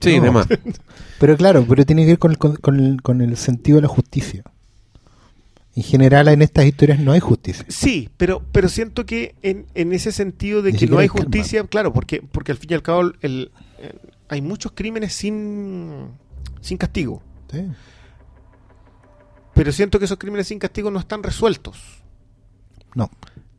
Sí, 0.00 0.18
No. 0.20 0.42
de. 0.44 0.58
Pero 1.20 1.36
claro, 1.36 1.64
pero 1.68 1.86
tiene 1.86 2.02
que 2.02 2.08
ver 2.08 2.18
con 2.18 2.32
el, 2.32 2.38
con, 2.38 2.80
el, 2.80 3.00
con 3.02 3.20
el 3.20 3.36
sentido 3.36 3.76
de 3.76 3.82
la 3.82 3.88
justicia. 3.88 4.42
En 5.76 5.82
general, 5.84 6.26
en 6.28 6.42
estas 6.42 6.66
historias 6.66 6.98
no 6.98 7.12
hay 7.12 7.20
justicia. 7.20 7.64
Sí, 7.68 8.08
pero, 8.16 8.42
pero 8.52 8.68
siento 8.68 9.06
que 9.06 9.34
en, 9.42 9.66
en 9.74 9.92
ese 9.92 10.10
sentido 10.12 10.60
de 10.62 10.72
que 10.72 10.86
no 10.88 10.98
hay 10.98 11.06
justicia, 11.08 11.64
claro, 11.64 11.92
porque, 11.92 12.20
porque 12.30 12.50
al 12.52 12.58
fin 12.58 12.70
y 12.72 12.74
al 12.74 12.82
cabo 12.82 13.02
el- 13.02 13.14
el- 13.22 13.50
hay 14.28 14.42
muchos 14.42 14.72
crímenes 14.72 15.12
sin, 15.14 16.08
sin 16.60 16.76
castigo. 16.76 17.22
Sí. 17.52 17.60
Pero 19.54 19.72
siento 19.72 19.98
que 19.98 20.06
esos 20.06 20.18
crímenes 20.18 20.48
sin 20.48 20.58
castigo 20.58 20.90
no 20.90 20.98
están 21.00 21.22
resueltos. 21.22 21.78
No. 22.94 23.10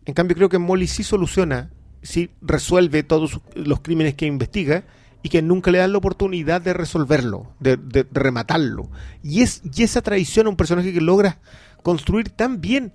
En 0.06 0.14
cambio, 0.14 0.36
creo 0.36 0.50
que 0.50 0.58
Molly 0.58 0.88
sí 0.88 1.04
soluciona, 1.04 1.70
sí 2.02 2.32
resuelve 2.42 3.04
todos 3.04 3.40
los 3.56 3.80
crímenes 3.82 4.16
que 4.16 4.26
investiga 4.26 4.84
y 5.22 5.30
que 5.30 5.42
nunca 5.42 5.72
le 5.72 5.78
dan 5.78 5.92
la 5.94 5.98
oportunidad 6.00 6.62
de 6.62 6.74
resolverlo, 6.74 7.54
de, 7.60 7.78
de- 7.78 8.04
de 8.04 8.20
rematarlo. 8.20 8.90
Y, 9.24 9.42
es, 9.42 9.62
y 9.74 9.84
esa 9.84 10.02
traición 10.02 10.48
a 10.48 10.50
un 10.50 10.58
personaje 10.58 10.92
que 10.92 11.00
logra 11.02 11.40
construir 11.82 12.30
tan 12.30 12.60
bien 12.60 12.92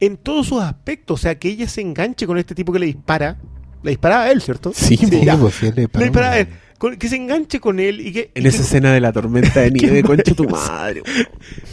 en 0.00 0.16
todos 0.16 0.46
sus 0.46 0.62
aspectos. 0.62 1.20
O 1.20 1.22
sea, 1.22 1.38
que 1.38 1.48
ella 1.48 1.68
se 1.68 1.80
enganche 1.82 2.26
con 2.26 2.38
este 2.38 2.54
tipo 2.54 2.72
que 2.72 2.78
le 2.78 2.86
dispara. 2.86 3.36
Le 3.82 3.90
disparaba 3.90 4.22
a 4.24 4.30
él, 4.30 4.40
¿cierto? 4.40 4.72
Sí, 4.74 4.96
Sí, 4.96 5.20
ya. 5.24 5.36
pues, 5.36 5.54
sí, 5.56 5.70
le 5.72 5.82
disparaba 5.82 6.32
a 6.34 6.38
él. 6.40 6.48
Con- 6.78 6.96
que 6.96 7.08
se 7.08 7.16
enganche 7.16 7.58
con 7.60 7.80
él 7.80 8.00
y 8.00 8.12
que, 8.12 8.30
En 8.34 8.44
y 8.44 8.48
esa 8.48 8.58
que- 8.58 8.62
escena 8.64 8.92
de 8.92 9.00
la 9.00 9.12
tormenta 9.12 9.60
de 9.60 9.70
nieve, 9.72 10.02
concha 10.02 10.34
tu 10.34 10.48
madre. 10.48 11.02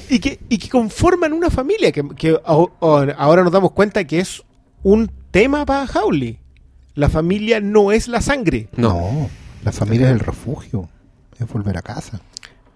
y 0.10 0.20
que, 0.20 0.40
y 0.50 0.58
que 0.58 0.68
conforman 0.70 1.32
una 1.34 1.50
familia 1.50 1.92
que, 1.92 2.04
que 2.18 2.34
aho- 2.44 2.72
ahora 2.82 3.14
ahora 3.18 3.44
nos 3.44 3.52
damos 3.54 3.72
cuenta 3.72 4.04
que 4.06 4.20
es 4.20 4.44
un 4.84 5.12
tema 5.32 5.66
para 5.66 5.86
Howley. 5.92 6.40
La 6.96 7.10
familia 7.10 7.60
no 7.60 7.92
es 7.92 8.08
la 8.08 8.22
sangre. 8.22 8.68
No. 8.78 8.90
No, 8.94 9.30
la 9.64 9.72
familia 9.72 10.08
es 10.08 10.14
el 10.14 10.20
refugio. 10.22 10.90
Es 11.40 11.48
volver 11.48 11.78
a 11.78 11.82
casa. 11.82 12.22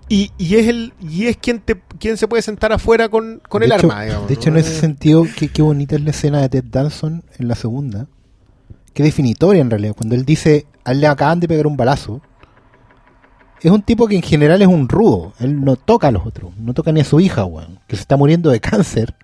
Y, 0.10 0.32
y 0.38 0.56
es 0.56 0.68
el 0.68 0.94
y 1.00 1.28
es 1.28 1.38
quien 1.38 1.60
te 1.60 1.80
quien 2.00 2.18
se 2.18 2.28
puede 2.28 2.42
sentar 2.42 2.72
afuera 2.74 3.10
con, 3.10 3.42
con 3.48 3.62
el 3.64 3.72
hecho, 3.72 3.88
arma. 3.92 4.04
digamos, 4.04 4.28
de 4.28 4.34
hecho, 4.34 4.50
¿no? 4.50 4.58
en 4.58 4.66
ese 4.66 4.74
sentido, 4.80 5.26
qué, 5.38 5.48
qué 5.50 5.62
bonita 5.62 5.96
es 5.96 6.02
la 6.02 6.10
escena 6.10 6.42
de 6.42 6.50
Ted 6.50 6.64
Danson 6.70 7.24
en 7.38 7.48
la 7.48 7.56
segunda. 7.56 8.08
Qué 8.94 9.04
definitoria 9.04 9.62
en 9.62 9.70
realidad. 9.70 9.94
Cuando 9.96 10.16
él 10.16 10.26
dice, 10.26 10.66
él 10.92 11.02
le 11.02 11.08
acaban 11.08 11.40
de 11.40 11.48
pegar 11.48 11.68
un 11.68 11.78
balazo. 11.78 12.22
Es 13.62 13.72
un 13.72 13.82
tipo 13.82 14.08
que 14.08 14.16
en 14.16 14.22
general 14.22 14.62
es 14.62 14.68
un 14.68 14.88
rudo. 14.88 15.34
Él 15.40 15.64
no 15.64 15.76
toca 15.76 16.08
a 16.08 16.12
los 16.12 16.26
otros. 16.26 16.56
No 16.58 16.74
toca 16.74 16.92
ni 16.92 17.02
a 17.02 17.06
su 17.06 17.20
hija, 17.20 17.44
weón. 17.46 17.80
Que 17.88 17.96
se 17.96 18.02
está 18.02 18.16
muriendo 18.16 18.50
de 18.50 18.60
cáncer. 18.62 19.16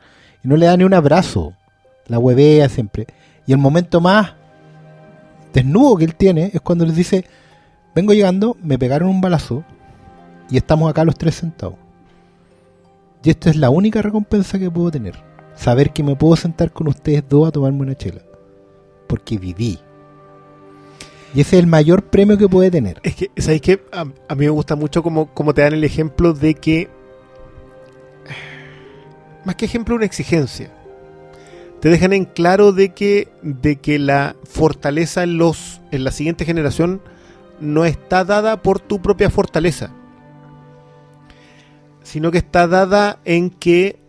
Y 0.43 0.47
no 0.47 0.57
le 0.57 0.65
da 0.65 0.75
ni 0.75 0.83
un 0.83 0.93
abrazo. 0.93 1.53
La 2.07 2.19
huevea 2.19 2.67
siempre. 2.69 3.07
Y 3.47 3.53
el 3.53 3.57
momento 3.57 4.01
más 4.01 4.33
desnudo 5.53 5.95
que 5.95 6.05
él 6.05 6.15
tiene 6.15 6.51
es 6.53 6.59
cuando 6.59 6.85
les 6.85 6.95
dice, 6.95 7.25
vengo 7.93 8.13
llegando, 8.13 8.57
me 8.61 8.77
pegaron 8.77 9.09
un 9.09 9.21
balazo. 9.21 9.63
Y 10.49 10.57
estamos 10.57 10.89
acá 10.89 11.05
los 11.05 11.17
tres 11.17 11.35
sentados. 11.35 11.75
Y 13.23 13.29
esta 13.29 13.49
es 13.49 13.55
la 13.55 13.71
única 13.71 14.01
recompensa 14.01 14.59
que 14.59 14.69
puedo 14.69 14.91
tener. 14.91 15.15
Saber 15.55 15.93
que 15.93 16.03
me 16.03 16.15
puedo 16.15 16.35
sentar 16.35 16.71
con 16.71 16.87
ustedes 16.87 17.23
dos 17.27 17.47
a 17.47 17.51
tomarme 17.51 17.81
una 17.81 17.95
chela. 17.95 18.21
Porque 19.07 19.37
viví. 19.37 19.79
Y 21.35 21.41
ese 21.41 21.57
es 21.57 21.63
el 21.63 21.67
mayor 21.67 22.03
premio 22.03 22.37
que 22.37 22.47
puede 22.47 22.71
tener. 22.71 23.01
Es 23.03 23.15
que, 23.15 23.29
¿sabéis 23.37 23.61
qué? 23.61 23.83
A, 23.91 24.05
mí 24.05 24.45
me 24.45 24.49
gusta 24.49 24.77
mucho 24.77 25.03
como, 25.03 25.33
como 25.33 25.53
te 25.53 25.61
dan 25.61 25.73
el 25.73 25.83
ejemplo 25.83 26.33
de 26.33 26.55
que. 26.55 26.89
Más 29.43 29.55
que 29.55 29.65
ejemplo, 29.65 29.95
una 29.95 30.05
exigencia. 30.05 30.71
Te 31.81 31.89
dejan 31.89 32.13
en 32.13 32.23
claro 32.23 32.71
de 32.71 32.93
que, 32.93 33.27
de 33.41 33.75
que 33.75 33.99
la 33.99 34.37
fortaleza 34.45 35.23
en, 35.23 35.37
los, 35.37 35.81
en 35.91 36.05
la 36.05 36.11
siguiente 36.11 36.45
generación 36.45 37.01
no 37.59 37.83
está 37.83 38.23
dada 38.23 38.61
por 38.61 38.79
tu 38.79 39.01
propia 39.01 39.29
fortaleza, 39.29 39.91
sino 42.01 42.31
que 42.31 42.37
está 42.37 42.65
dada 42.67 43.19
en 43.25 43.49
que 43.49 43.99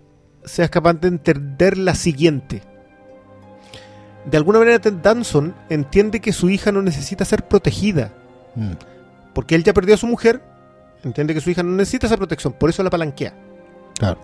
seas 0.44 0.70
capaz 0.70 0.94
de 0.94 1.08
entender 1.08 1.76
la 1.76 1.96
siguiente. 1.96 2.62
De 4.26 4.36
alguna 4.36 4.58
manera, 4.58 4.78
Ted 4.80 4.94
Danson 4.94 5.54
entiende 5.68 6.20
que 6.20 6.32
su 6.32 6.50
hija 6.50 6.72
no 6.72 6.82
necesita 6.82 7.24
ser 7.24 7.46
protegida 7.46 8.12
Mm. 8.56 8.72
porque 9.34 9.54
él 9.54 9.62
ya 9.64 9.72
perdió 9.72 9.94
a 9.94 9.98
su 9.98 10.06
mujer, 10.06 10.40
entiende 11.04 11.32
que 11.34 11.40
su 11.40 11.50
hija 11.50 11.62
no 11.62 11.70
necesita 11.72 12.06
esa 12.06 12.16
protección, 12.16 12.52
por 12.54 12.70
eso 12.70 12.82
la 12.82 12.90
palanquea. 12.90 13.34
Claro. 13.98 14.18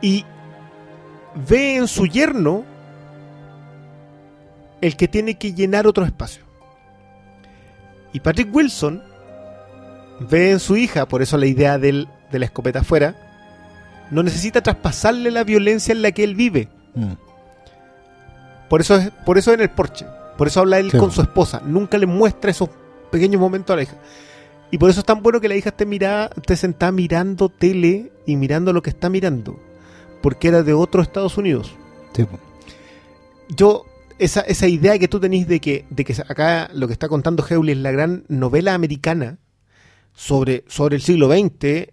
Y 0.00 0.24
ve 1.48 1.76
en 1.76 1.88
su 1.88 2.06
yerno 2.06 2.64
el 4.80 4.96
que 4.96 5.08
tiene 5.08 5.34
que 5.36 5.52
llenar 5.54 5.86
otro 5.86 6.04
espacio. 6.04 6.44
Y 8.12 8.20
Patrick 8.20 8.54
Wilson 8.54 9.02
ve 10.20 10.50
en 10.52 10.60
su 10.60 10.76
hija, 10.76 11.06
por 11.08 11.20
eso 11.22 11.36
la 11.36 11.46
idea 11.46 11.78
del- 11.78 12.08
de 12.30 12.38
la 12.38 12.44
escopeta 12.44 12.80
afuera, 12.80 13.16
no 14.10 14.22
necesita 14.22 14.62
traspasarle 14.62 15.30
la 15.30 15.44
violencia 15.44 15.92
en 15.92 16.02
la 16.02 16.12
que 16.12 16.24
él 16.24 16.34
vive. 16.34 16.68
Mm. 16.94 17.12
Por 18.68 18.80
eso, 18.80 18.96
es, 18.96 19.10
por 19.24 19.38
eso 19.38 19.52
en 19.52 19.60
el 19.60 19.70
porche. 19.70 20.06
Por 20.36 20.46
eso 20.48 20.60
habla 20.60 20.78
él 20.78 20.90
Sí. 20.90 20.98
con 20.98 21.10
su 21.10 21.20
esposa. 21.22 21.62
Nunca 21.64 21.98
le 21.98 22.06
muestra 22.06 22.50
esos 22.50 22.68
pequeños 23.10 23.40
momentos 23.40 23.72
a 23.74 23.76
la 23.76 23.82
hija. 23.82 23.96
Y 24.70 24.78
por 24.78 24.90
eso 24.90 25.00
es 25.00 25.06
tan 25.06 25.22
bueno 25.22 25.40
que 25.40 25.48
la 25.48 25.56
hija 25.56 25.70
esté, 25.70 25.86
mirada, 25.86 26.30
esté 26.36 26.54
sentada 26.56 26.92
mirando 26.92 27.48
tele 27.48 28.12
y 28.26 28.36
mirando 28.36 28.72
lo 28.72 28.82
que 28.82 28.90
está 28.90 29.08
mirando. 29.08 29.58
Porque 30.20 30.48
era 30.48 30.62
de 30.62 30.74
otro 30.74 31.00
Estados 31.02 31.38
Unidos. 31.38 31.72
Sí. 32.14 32.26
Yo, 33.56 33.86
esa, 34.18 34.40
esa 34.42 34.68
idea 34.68 34.98
que 34.98 35.08
tú 35.08 35.20
tenés 35.20 35.48
de 35.48 35.60
que, 35.60 35.86
de 35.90 36.04
que 36.04 36.12
acá 36.28 36.70
lo 36.74 36.86
que 36.86 36.92
está 36.92 37.08
contando 37.08 37.44
Hewley 37.48 37.72
es 37.72 37.78
la 37.80 37.92
gran 37.92 38.24
novela 38.28 38.74
americana 38.74 39.38
sobre, 40.12 40.64
sobre 40.68 40.96
el 40.96 41.02
siglo 41.02 41.30
XX 41.30 41.88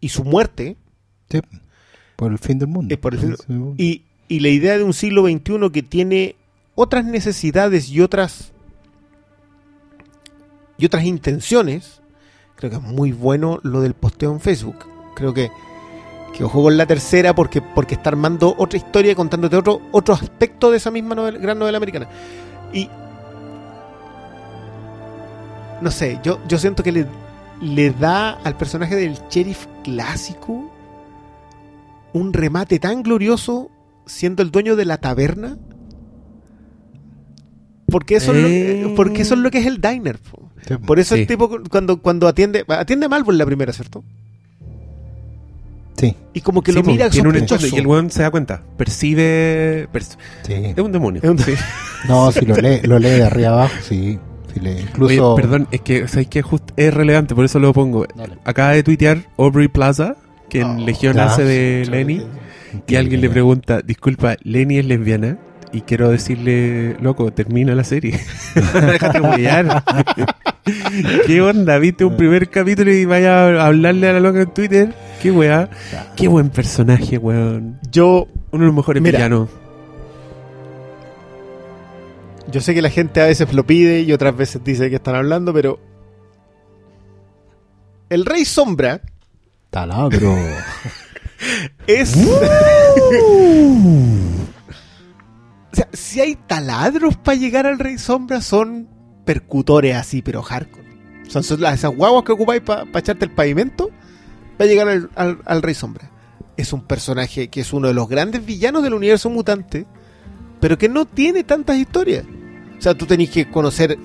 y 0.00 0.08
su 0.08 0.24
muerte. 0.24 0.76
Sí. 1.30 1.40
Por 2.16 2.32
el 2.32 2.38
fin 2.38 2.58
del 2.58 2.68
mundo. 2.68 2.98
Por 3.00 3.14
el 3.14 3.20
fin-. 3.20 3.74
Y, 3.78 4.04
y 4.30 4.38
la 4.40 4.48
idea 4.48 4.78
de 4.78 4.84
un 4.84 4.94
siglo 4.94 5.24
XXI 5.24 5.70
que 5.72 5.82
tiene 5.82 6.36
otras 6.76 7.04
necesidades 7.04 7.88
y 7.90 8.00
otras 8.00 8.52
y 10.78 10.86
otras 10.86 11.02
intenciones, 11.04 12.00
creo 12.54 12.70
que 12.70 12.76
es 12.76 12.82
muy 12.82 13.10
bueno 13.12 13.58
lo 13.64 13.80
del 13.82 13.92
posteo 13.94 14.30
en 14.32 14.40
Facebook. 14.40 14.76
Creo 15.16 15.34
que, 15.34 15.50
que 16.32 16.44
ojo 16.44 16.62
con 16.62 16.76
la 16.78 16.86
tercera 16.86 17.34
porque, 17.34 17.60
porque 17.60 17.96
está 17.96 18.10
armando 18.10 18.54
otra 18.56 18.78
historia 18.78 19.14
contándote 19.16 19.56
otro, 19.56 19.82
otro 19.90 20.14
aspecto 20.14 20.70
de 20.70 20.76
esa 20.78 20.90
misma 20.92 21.14
novela- 21.16 21.38
gran 21.38 21.58
novela 21.58 21.76
americana. 21.76 22.08
Y 22.72 22.88
no 25.82 25.90
sé, 25.90 26.20
yo, 26.22 26.38
yo 26.46 26.56
siento 26.56 26.82
que 26.82 26.92
le, 26.92 27.06
le 27.60 27.90
da 27.90 28.30
al 28.44 28.56
personaje 28.56 28.94
del 28.94 29.18
sheriff 29.28 29.66
clásico 29.82 30.70
un 32.12 32.32
remate 32.32 32.78
tan 32.78 33.02
glorioso 33.02 33.70
siendo 34.10 34.42
el 34.42 34.50
dueño 34.50 34.76
de 34.76 34.84
la 34.84 34.98
taberna 34.98 35.56
Porque 37.86 38.16
eso, 38.16 38.32
es, 38.34 38.44
Eh. 38.44 38.80
lo, 38.84 38.94
porque 38.94 39.22
eso 39.22 39.34
es 39.34 39.40
lo 39.40 39.50
que 39.50 39.58
es 39.58 39.66
el 39.66 39.80
diner. 39.80 40.18
po. 40.18 40.48
Sí. 40.66 40.76
Por 40.76 41.00
eso 41.00 41.14
Sí. 41.16 41.22
el 41.22 41.26
tipo 41.26 41.50
cuando, 41.70 42.00
cuando 42.00 42.28
atiende, 42.28 42.64
atiende 42.68 43.08
mal 43.08 43.24
por 43.24 43.34
la 43.34 43.44
primera, 43.44 43.72
¿cierto? 43.72 44.04
Sí, 45.96 46.14
Y 46.32 46.40
como 46.40 46.62
que 46.62 46.72
Sí, 46.72 46.78
lo 46.78 46.84
mira 46.84 47.10
tiene 47.10 47.28
un 47.28 47.36
entorno 47.36 47.66
y 47.66 47.76
el 47.76 47.86
weón 47.86 48.10
se 48.10 48.22
da 48.22 48.30
cuenta. 48.30 48.62
Percibe. 48.78 49.88
perci- 49.92 50.16
sí. 50.46 50.54
es 50.54 50.78
un 50.78 50.92
demonio. 50.92 51.20
Es 51.22 51.28
un- 51.28 51.38
Sí. 51.38 51.52
No, 52.08 52.30
si 52.32 52.46
lo 52.46 52.54
lee, 52.54 52.80
lo 52.84 52.98
lee 52.98 53.08
de 53.10 53.24
arriba 53.24 53.48
abajo, 53.50 53.74
sí. 53.82 54.18
sí 54.54 54.60
lee. 54.60 54.76
Incluso. 54.80 55.32
Oye, 55.34 55.42
perdón, 55.42 55.68
es 55.72 55.80
que 55.82 56.06
sabéis 56.08 56.28
que 56.28 56.40
just- 56.42 56.70
es 56.76 56.94
relevante, 56.94 57.34
por 57.34 57.44
eso 57.44 57.58
lo 57.58 57.72
pongo. 57.74 58.06
Dale. 58.16 58.38
Acaba 58.44 58.70
de 58.70 58.82
tuitear 58.82 59.24
Aubrey 59.36 59.68
Plaza, 59.68 60.16
que 60.48 60.60
en 60.60 60.68
Oh, 60.68 60.78
Legión 60.78 61.16
ya. 61.16 61.26
hace 61.26 61.44
de 61.44 61.84
Lenny, 61.90 62.22
y 62.86 62.96
alguien 62.96 63.20
le 63.20 63.30
pregunta, 63.30 63.80
disculpa, 63.80 64.36
Lenny 64.42 64.78
es 64.78 64.84
lesbiana. 64.86 65.38
Y 65.72 65.82
quiero 65.82 66.10
decirle, 66.10 66.96
loco, 67.00 67.32
termina 67.32 67.76
la 67.76 67.84
serie. 67.84 68.18
Déjate 68.74 69.20
huear. 69.20 69.84
¿Qué 71.26 71.40
onda? 71.40 71.78
¿Viste 71.78 72.04
un 72.04 72.16
primer 72.16 72.50
capítulo 72.50 72.90
y 72.92 73.04
vaya 73.04 73.44
a 73.62 73.66
hablarle 73.66 74.08
a 74.08 74.14
la 74.14 74.20
loca 74.20 74.42
en 74.42 74.50
Twitter? 74.52 74.92
Qué 75.22 75.30
weá. 75.30 75.70
Qué 76.16 76.26
buen 76.26 76.50
personaje, 76.50 77.18
weón. 77.18 77.78
Yo, 77.92 78.26
Uno 78.50 78.62
de 78.62 78.66
los 78.66 78.74
mejores 78.74 79.00
Mira. 79.02 79.18
villanos. 79.18 79.48
yo 82.50 82.60
sé 82.60 82.74
que 82.74 82.82
la 82.82 82.90
gente 82.90 83.20
a 83.20 83.26
veces 83.26 83.52
lo 83.54 83.64
pide 83.64 84.00
y 84.00 84.12
otras 84.12 84.36
veces 84.36 84.64
dice 84.64 84.90
que 84.90 84.96
están 84.96 85.14
hablando, 85.14 85.54
pero 85.54 85.78
el 88.08 88.26
Rey 88.26 88.44
Sombra 88.44 89.00
Taladro. 89.70 90.34
es. 91.86 92.16
o 95.72 95.76
sea, 95.76 95.88
si 95.92 96.20
hay 96.20 96.36
taladros 96.36 97.16
para 97.16 97.36
llegar 97.36 97.66
al 97.66 97.78
Rey 97.78 97.98
Sombra, 97.98 98.40
son 98.40 98.88
percutores 99.24 99.94
así, 99.96 100.22
pero 100.22 100.42
hardcore. 100.42 100.88
Son, 101.28 101.42
son 101.44 101.60
las, 101.60 101.74
esas 101.74 101.94
guaguas 101.94 102.24
que 102.24 102.32
ocupáis 102.32 102.62
para 102.62 102.84
echarte 102.98 103.24
el 103.24 103.30
pavimento 103.30 103.90
para 104.58 104.68
llegar 104.68 104.88
al, 104.88 105.10
al- 105.14 105.38
al 105.44 105.62
Rey 105.62 105.74
Sombra. 105.74 106.10
Es 106.56 106.72
un 106.72 106.82
personaje 106.82 107.48
que 107.48 107.60
es 107.60 107.72
uno 107.72 107.88
de 107.88 107.94
los 107.94 108.08
grandes 108.08 108.44
villanos 108.44 108.82
del 108.82 108.94
universo 108.94 109.30
mutante, 109.30 109.86
pero 110.60 110.76
que 110.76 110.88
no 110.88 111.06
tiene 111.06 111.44
tantas 111.44 111.76
historias. 111.76 112.24
O 112.78 112.82
sea, 112.82 112.94
tú 112.94 113.06
tenés 113.06 113.30
que 113.30 113.48
conocer. 113.50 113.96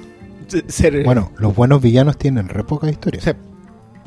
Ser, 0.67 1.03
Bueno, 1.03 1.31
los 1.37 1.55
buenos 1.55 1.81
villanos 1.81 2.17
tienen 2.19 2.47
re 2.47 2.63
poca 2.63 2.87
historia. 2.89 3.21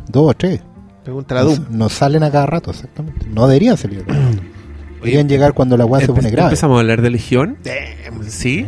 Dos 0.09 0.31
o 0.31 0.35
tres. 0.35 0.61
Pregúntale 1.09 1.41
a 1.41 1.45
No, 1.45 1.51
Doom. 1.51 1.65
no 1.71 1.89
salen 1.89 2.23
a 2.23 2.31
cada 2.31 2.45
rato, 2.45 2.71
exactamente. 2.71 3.27
No 3.33 3.47
deberían 3.49 3.79
salir. 3.79 4.01
a 4.01 4.05
cada 4.05 4.21
rato. 4.29 4.43
Deberían 4.99 5.29
llegar 5.29 5.55
cuando 5.55 5.77
la 5.77 5.87
weá 5.87 6.05
se 6.05 6.13
pone 6.13 6.29
grave. 6.31 6.49
Empezamos 6.49 6.77
a 6.77 6.81
hablar 6.81 7.01
de 7.03 7.09
Legión. 7.11 7.57
Damn. 7.65 8.25
¿Sí? 8.29 8.67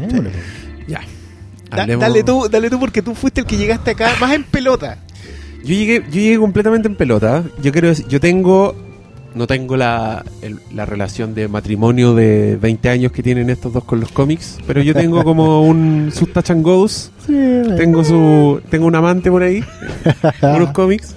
Ya. 0.87 1.01
Da- 1.71 1.87
dale 1.87 2.23
tú, 2.23 2.49
dale 2.49 2.71
tú, 2.71 2.79
porque 2.81 3.03
tú 3.03 3.15
fuiste 3.15 3.41
el 3.43 3.47
que 3.47 3.57
llegaste 3.57 3.91
acá 3.91 4.13
más 4.21 4.33
en 4.33 4.45
pelota. 4.45 4.99
Yo 5.65 5.75
llegué, 5.75 6.03
yo 6.07 6.15
llegué 6.21 6.39
completamente 6.39 6.89
en 6.89 6.97
pelota. 6.97 7.43
Yo 7.63 7.73
quiero 7.73 7.89
decir, 7.89 8.07
yo 8.09 8.21
tengo, 8.21 8.75
no 9.35 9.47
tengo 9.47 9.77
la, 9.77 10.25
el- 10.43 10.59
la 10.75 10.87
relación 10.87 11.35
de 11.35 11.49
matrimonio 11.49 12.15
de 12.15 12.57
20 12.57 12.89
años 12.89 13.13
que 13.13 13.23
tienen 13.23 13.49
estos 13.51 13.73
dos 13.73 13.85
con 13.85 14.01
los 14.01 14.11
cómics, 14.13 14.59
pero 14.67 14.83
yo 14.83 14.95
tengo 14.95 15.23
como 15.25 15.63
un 15.67 16.11
sus 16.15 16.33
touch 16.33 16.51
and 16.51 16.63
goes. 16.65 17.11
Tengo 17.27 18.05
su, 18.05 18.61
tengo 18.71 18.87
un 18.87 18.95
amante 18.97 19.31
por 19.31 19.43
ahí, 19.43 19.63
con 20.41 20.59
los 20.61 20.71
cómics. 20.73 21.15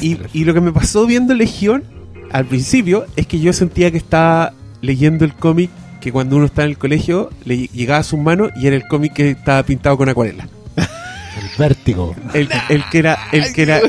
Y, 0.00 0.18
y 0.32 0.44
lo 0.44 0.52
que 0.54 0.60
me 0.60 0.72
pasó 0.72 1.06
viendo 1.06 1.32
Legión 1.34 1.84
al 2.32 2.44
principio 2.44 3.06
es 3.16 3.26
que 3.26 3.38
yo 3.40 3.52
sentía 3.52 3.90
que 3.90 3.96
estaba 3.98 4.52
leyendo 4.82 5.24
el 5.24 5.32
cómic 5.34 5.70
que 6.00 6.12
cuando 6.12 6.36
uno 6.36 6.44
está 6.46 6.62
en 6.64 6.70
el 6.70 6.78
colegio 6.78 7.30
le 7.44 7.68
llegaba 7.68 8.00
a 8.00 8.02
sus 8.02 8.18
manos 8.18 8.50
y 8.56 8.66
era 8.66 8.76
el 8.76 8.86
cómic 8.86 9.12
que 9.14 9.30
estaba 9.30 9.62
pintado 9.62 9.96
con 9.96 10.08
acuarela. 10.08 10.48
El 10.76 11.48
vértigo. 11.58 12.14
El, 12.34 12.48
el 12.68 12.82
que 12.90 12.98
era, 12.98 13.16
el 13.32 13.52
que 13.52 13.62
era, 13.62 13.80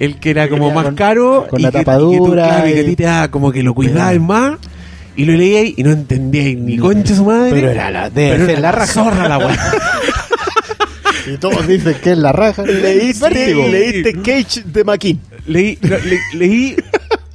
el 0.00 0.16
que 0.18 0.30
era 0.30 0.48
como 0.48 0.72
Con- 0.72 0.82
más 0.84 0.94
caro 0.94 1.46
con 1.48 1.60
y 1.60 1.62
la 1.62 1.70
que- 1.70 1.78
tapadura 1.78 2.16
y 2.16 2.18
que 2.18 2.24
tú, 2.26 2.32
claro, 2.32 2.68
y 2.68 2.72
que 2.72 2.84
ti 2.84 2.96
te 2.96 3.02
daba 3.04 3.28
como 3.30 3.52
que 3.52 3.62
lo 3.62 3.74
cuidabas 3.74 4.18
más 4.18 4.58
y 5.14 5.24
lo 5.26 5.34
leíais 5.34 5.74
y 5.76 5.82
no 5.84 5.92
entendíais 5.92 6.56
ni 6.58 6.76
concha 6.78 7.14
su 7.14 7.24
madre. 7.24 7.50
Pero 7.52 7.70
era 7.70 7.90
la- 7.90 8.10
pero 8.12 8.44
era 8.44 8.54
la 8.54 8.60
la 8.60 8.72
raja. 8.72 8.92
zorra 8.92 9.28
la 9.28 9.38
weá. 9.38 9.56
Y 11.26 11.36
todos 11.36 11.66
dicen 11.68 11.94
que 12.02 12.12
es 12.12 12.18
la 12.18 12.32
raja. 12.32 12.64
Leíste, 12.64 13.28
Vértigo. 13.28 13.68
leíste 13.68 14.12
Cage 14.14 14.62
de 14.64 14.84
McKean. 14.84 15.20
leí, 15.46 15.78
le- 15.82 16.18
leí, 16.38 16.76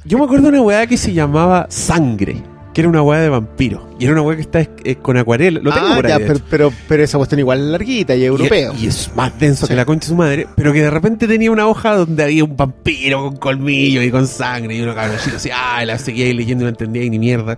yo 0.04 0.18
me 0.18 0.24
acuerdo 0.24 0.44
de 0.44 0.48
una 0.58 0.62
weá 0.62 0.86
que 0.86 0.96
se 0.98 1.12
llamaba 1.12 1.66
Sangre, 1.70 2.36
que 2.76 2.82
era 2.82 2.90
una 2.90 3.00
weá 3.00 3.20
de 3.20 3.30
vampiro 3.30 3.88
y 3.98 4.04
era 4.04 4.12
una 4.12 4.20
weá 4.20 4.36
que 4.36 4.42
está 4.42 4.60
eh, 4.60 4.96
con 5.00 5.16
acuarela. 5.16 5.60
Lo 5.62 5.72
tengo 5.72 5.86
Ah, 5.86 5.96
por 5.96 6.04
ahí. 6.04 6.12
ya, 6.12 6.18
pero, 6.18 6.40
pero, 6.50 6.72
pero 6.86 7.02
esa 7.04 7.16
cuestión 7.16 7.38
igual 7.38 7.60
es 7.60 7.64
larguita 7.68 8.14
y 8.14 8.22
europeo. 8.22 8.74
Y, 8.78 8.84
y 8.84 8.86
es 8.88 9.10
más 9.16 9.38
denso 9.40 9.64
Sí. 9.64 9.70
que 9.70 9.76
la 9.76 9.86
concha 9.86 10.04
de 10.04 10.08
su 10.10 10.14
madre, 10.14 10.46
pero 10.56 10.74
que 10.74 10.82
de 10.82 10.90
repente 10.90 11.26
tenía 11.26 11.50
una 11.50 11.66
hoja 11.66 11.94
donde 11.96 12.22
había 12.22 12.44
un 12.44 12.54
vampiro 12.54 13.22
con 13.22 13.36
colmillo 13.36 14.02
y 14.02 14.10
con 14.10 14.26
sangre 14.26 14.76
y 14.76 14.82
uno 14.82 14.94
cabrón 14.94 15.16
chico 15.24 15.36
así, 15.36 15.48
ah, 15.54 15.82
la 15.86 15.96
seguía 15.96 16.26
ahí 16.26 16.34
leyendo 16.34 16.64
y 16.64 16.66
no 16.66 16.68
entendía 16.68 17.02
y 17.02 17.08
ni 17.08 17.18
mierda. 17.18 17.56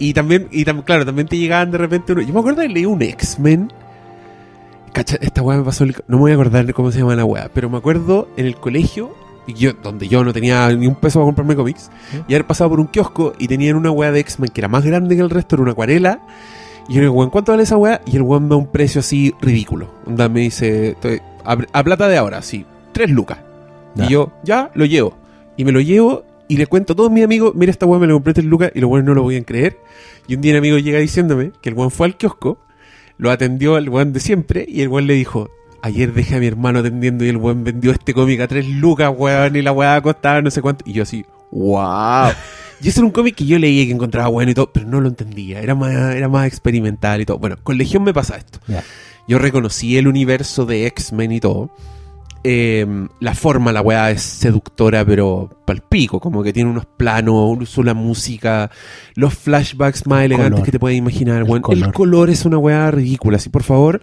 Y 0.00 0.12
también, 0.12 0.48
y 0.50 0.64
tam- 0.64 0.82
claro, 0.82 1.06
también 1.06 1.28
te 1.28 1.38
llegaban 1.38 1.70
de 1.70 1.78
repente 1.78 2.12
uno, 2.12 2.22
yo 2.22 2.32
me 2.34 2.40
acuerdo 2.40 2.62
de 2.62 2.68
leí 2.68 2.84
un 2.84 3.00
X-Men. 3.00 3.72
Cacha, 4.92 5.18
esta 5.20 5.40
weá 5.42 5.58
me 5.58 5.62
pasó, 5.64 5.84
el- 5.84 5.94
no 6.08 6.16
me 6.16 6.22
voy 6.22 6.30
a 6.32 6.34
acordar 6.34 6.66
de 6.66 6.72
cómo 6.72 6.90
se 6.90 6.98
llama 6.98 7.14
la 7.14 7.24
weá, 7.24 7.48
pero 7.54 7.70
me 7.70 7.76
acuerdo 7.78 8.28
en 8.36 8.46
el 8.46 8.56
colegio, 8.56 9.14
y 9.48 9.54
yo, 9.54 9.72
donde 9.72 10.06
yo 10.08 10.22
no 10.22 10.32
tenía 10.32 10.70
ni 10.76 10.86
un 10.86 10.94
peso 10.94 11.18
para 11.18 11.26
comprarme 11.26 11.56
cómics, 11.56 11.90
y 12.28 12.34
haber 12.34 12.46
pasado 12.46 12.70
por 12.70 12.80
un 12.80 12.86
kiosco 12.86 13.32
y 13.38 13.48
tenían 13.48 13.76
una 13.76 13.90
weá 13.90 14.12
de 14.12 14.20
X-Men 14.20 14.50
que 14.50 14.60
era 14.60 14.68
más 14.68 14.84
grande 14.84 15.16
que 15.16 15.22
el 15.22 15.30
resto, 15.30 15.56
era 15.56 15.62
una 15.62 15.72
acuarela, 15.72 16.20
y 16.88 16.94
yo 16.94 17.00
le 17.00 17.06
digo, 17.06 17.14
weón, 17.14 17.30
¿cuánto 17.30 17.52
vale 17.52 17.64
esa 17.64 17.76
weá? 17.76 18.00
Y 18.06 18.16
el 18.16 18.22
weón 18.22 18.44
me 18.44 18.50
da 18.50 18.56
un 18.56 18.70
precio 18.70 19.00
así 19.00 19.34
ridículo. 19.40 19.90
Onda 20.06 20.28
me 20.28 20.40
dice, 20.40 20.96
a, 21.44 21.56
a 21.72 21.84
plata 21.84 22.08
de 22.08 22.16
ahora, 22.16 22.40
sí, 22.42 22.64
tres 22.92 23.10
lucas. 23.10 23.38
Y 23.96 24.08
yo, 24.08 24.32
ya, 24.44 24.70
lo 24.74 24.84
llevo. 24.84 25.16
Y 25.56 25.64
me 25.64 25.72
lo 25.72 25.80
llevo 25.80 26.24
y 26.46 26.56
le 26.56 26.66
cuento 26.66 26.92
a 26.92 26.96
todos 26.96 27.10
mis 27.10 27.24
amigos, 27.24 27.54
mira 27.54 27.70
esta 27.70 27.84
weá, 27.86 27.98
me 27.98 28.06
lo 28.06 28.14
compré 28.14 28.34
tres 28.34 28.46
lucas 28.46 28.70
y 28.74 28.80
los 28.80 28.90
weones 28.90 29.06
no 29.06 29.14
lo 29.14 29.22
podían 29.22 29.44
creer. 29.44 29.78
Y 30.26 30.34
un 30.34 30.40
día 30.40 30.52
un 30.52 30.58
amigo 30.58 30.78
llega 30.78 30.98
diciéndome 30.98 31.52
que 31.60 31.70
el 31.70 31.74
weón 31.74 31.90
fue 31.90 32.06
al 32.06 32.16
kiosco, 32.16 32.58
lo 33.16 33.30
atendió 33.30 33.76
al 33.76 33.88
weón 33.88 34.12
de 34.12 34.20
siempre 34.20 34.64
y 34.68 34.82
el 34.82 34.88
weón 34.88 35.06
le 35.06 35.14
dijo, 35.14 35.50
ayer 35.82 36.12
dejé 36.12 36.36
a 36.36 36.40
mi 36.40 36.46
hermano 36.46 36.80
atendiendo 36.80 37.24
y 37.24 37.28
el 37.28 37.36
weón 37.36 37.64
vendió 37.64 37.92
este 37.92 38.14
cómic 38.14 38.40
a 38.40 38.48
tres 38.48 38.66
lucas, 38.66 39.12
weón, 39.16 39.56
y 39.56 39.62
la 39.62 39.72
weá 39.72 40.00
costaba 40.00 40.42
no 40.42 40.50
sé 40.50 40.62
cuánto. 40.62 40.84
Y 40.88 40.92
yo 40.92 41.02
así, 41.02 41.24
wow. 41.50 42.30
Y 42.80 42.88
ese 42.88 43.00
era 43.00 43.06
un 43.06 43.12
cómic 43.12 43.34
que 43.34 43.44
yo 43.44 43.58
leía 43.58 43.82
y 43.82 43.86
que 43.86 43.92
encontraba 43.92 44.28
bueno 44.28 44.52
y 44.52 44.54
todo, 44.54 44.72
pero 44.72 44.86
no 44.86 45.00
lo 45.00 45.08
entendía. 45.08 45.60
Era 45.60 45.74
más, 45.74 46.14
era 46.14 46.28
más 46.28 46.46
experimental 46.46 47.20
y 47.20 47.26
todo. 47.26 47.38
Bueno, 47.38 47.56
con 47.62 47.76
Legión 47.76 48.04
me 48.04 48.14
pasa 48.14 48.36
esto. 48.36 48.60
Yo 49.26 49.38
reconocí 49.38 49.98
el 49.98 50.06
universo 50.06 50.64
de 50.64 50.86
X-Men 50.86 51.32
y 51.32 51.40
todo. 51.40 51.70
Eh, 52.44 52.86
la 53.18 53.34
forma, 53.34 53.72
la 53.72 53.82
weá 53.82 54.12
es 54.12 54.22
seductora, 54.22 55.04
pero 55.04 55.50
palpico. 55.64 56.20
Como 56.20 56.42
que 56.44 56.52
tiene 56.52 56.70
unos 56.70 56.86
planos, 56.86 57.58
usa 57.60 57.82
la 57.82 57.94
música, 57.94 58.70
los 59.14 59.34
flashbacks 59.34 60.06
más 60.06 60.24
elegantes 60.24 60.52
color. 60.52 60.64
que 60.64 60.72
te 60.72 60.78
puedes 60.78 60.96
imaginar. 60.96 61.38
El 61.38 61.42
weón. 61.44 61.56
El, 61.56 61.62
color. 61.62 61.92
color 61.92 62.30
es 62.30 62.44
una 62.44 62.58
weá 62.58 62.90
ridícula. 62.92 63.38
Así, 63.38 63.48
por 63.48 63.64
favor, 63.64 64.02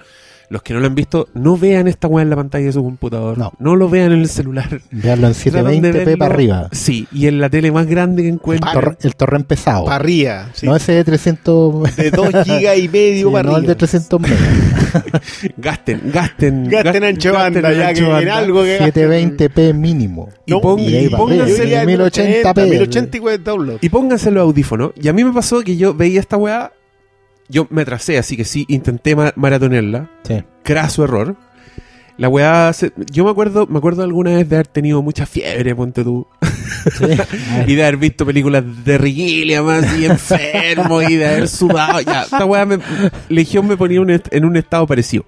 los 0.49 0.61
que 0.61 0.73
no 0.73 0.79
lo 0.79 0.87
han 0.87 0.95
visto, 0.95 1.27
no 1.33 1.57
vean 1.57 1.87
esta 1.87 2.07
weá 2.07 2.23
en 2.23 2.29
la 2.29 2.35
pantalla 2.35 2.65
de 2.65 2.71
su 2.73 2.83
computador. 2.83 3.37
No. 3.37 3.75
lo 3.75 3.89
vean 3.89 4.11
en 4.11 4.19
el 4.21 4.29
celular. 4.29 4.81
Veanlo 4.91 5.27
en 5.27 5.33
Tratan 5.33 5.81
de 5.81 5.91
720p 5.91 6.05
verlo- 6.05 6.17
para 6.17 6.33
arriba. 6.33 6.69
Sí, 6.71 7.07
y 7.11 7.27
en 7.27 7.39
la 7.39 7.49
tele 7.49 7.71
más 7.71 7.87
grande 7.87 8.23
que 8.23 8.29
encuentren. 8.29 8.73
Torre- 8.73 8.97
el 9.01 9.15
torrent 9.15 9.45
pesado. 9.47 9.85
Parrilla. 9.85 10.49
sí. 10.53 10.65
No 10.65 10.75
ese 10.75 10.93
de 10.93 11.03
300. 11.03 11.95
De 11.95 12.11
2 12.11 12.29
gigas 12.45 12.77
y 12.77 12.81
Sí, 12.81 12.89
medio 12.89 13.31
para 13.31 13.43
no 13.43 13.49
el 13.51 13.55
arriba. 13.57 13.69
de 13.69 13.75
300 13.75 14.19
megas. 14.21 14.39
Gasten, 15.57 16.01
gasten. 16.13 16.69
Gasten 16.69 17.03
ancho 17.03 17.33
banda, 17.33 17.73
ya 17.73 17.93
que 17.93 17.99
en 17.99 18.29
algo 18.29 18.63
que 18.63 18.77
gasten. 18.77 19.09
720p 19.37 19.73
mínimo. 19.73 20.29
Y 20.45 20.51
No, 20.51 20.77
y 20.77 20.95
ahí 20.95 21.07
va, 21.07 21.17
pónganse- 21.19 21.47
yo 21.49 21.55
diría 21.63 21.83
1080p. 21.83 22.69
1080 22.69 23.17
y 23.17 23.19
web 23.19 23.43
download. 23.43 23.77
Y 23.81 23.89
pónganse 23.89 24.31
los 24.31 24.41
audífonos. 24.43 24.91
Y 25.01 25.07
a 25.07 25.13
mí 25.13 25.23
me 25.23 25.33
pasó 25.33 25.61
que 25.61 25.75
yo 25.77 25.93
veía 25.93 26.19
esta 26.19 26.37
weá. 26.37 26.71
Yo 27.49 27.67
me 27.69 27.83
atrasé, 27.83 28.17
así 28.17 28.35
que 28.37 28.45
sí, 28.45 28.65
intenté 28.69 29.15
ma- 29.15 29.33
maratonearla. 29.35 30.09
Sí. 30.27 30.43
Craso 30.63 31.03
error. 31.03 31.35
La 32.17 32.29
weá. 32.29 32.71
se- 32.73 32.93
yo 33.11 33.25
me 33.25 33.31
acuerdo, 33.31 33.67
me 33.67 33.77
acuerdo 33.77 34.01
alguna 34.03 34.31
vez 34.35 34.47
de 34.49 34.55
haber 34.55 34.67
tenido 34.67 35.01
mucha 35.01 35.25
fiebre, 35.25 35.75
ponte 35.75 36.03
tú. 36.03 36.25
sí. 36.97 37.05
Y 37.67 37.75
de 37.75 37.83
haber 37.83 37.97
visto 37.97 38.25
películas 38.25 38.63
de 38.85 38.97
Rigilia 38.97 39.61
más 39.61 39.85
y 39.99 40.05
enfermo 40.05 41.01
y 41.01 41.15
de 41.15 41.27
haber 41.27 41.47
sudado. 41.47 41.99
Ya, 42.01 42.23
esta 42.23 42.45
weá 42.45 42.65
me, 42.65 42.79
Legión 43.29 43.67
me 43.67 43.75
ponía 43.77 43.99
un 44.01 44.09
en 44.09 44.45
un 44.45 44.55
estado 44.57 44.87
parecido. 44.87 45.25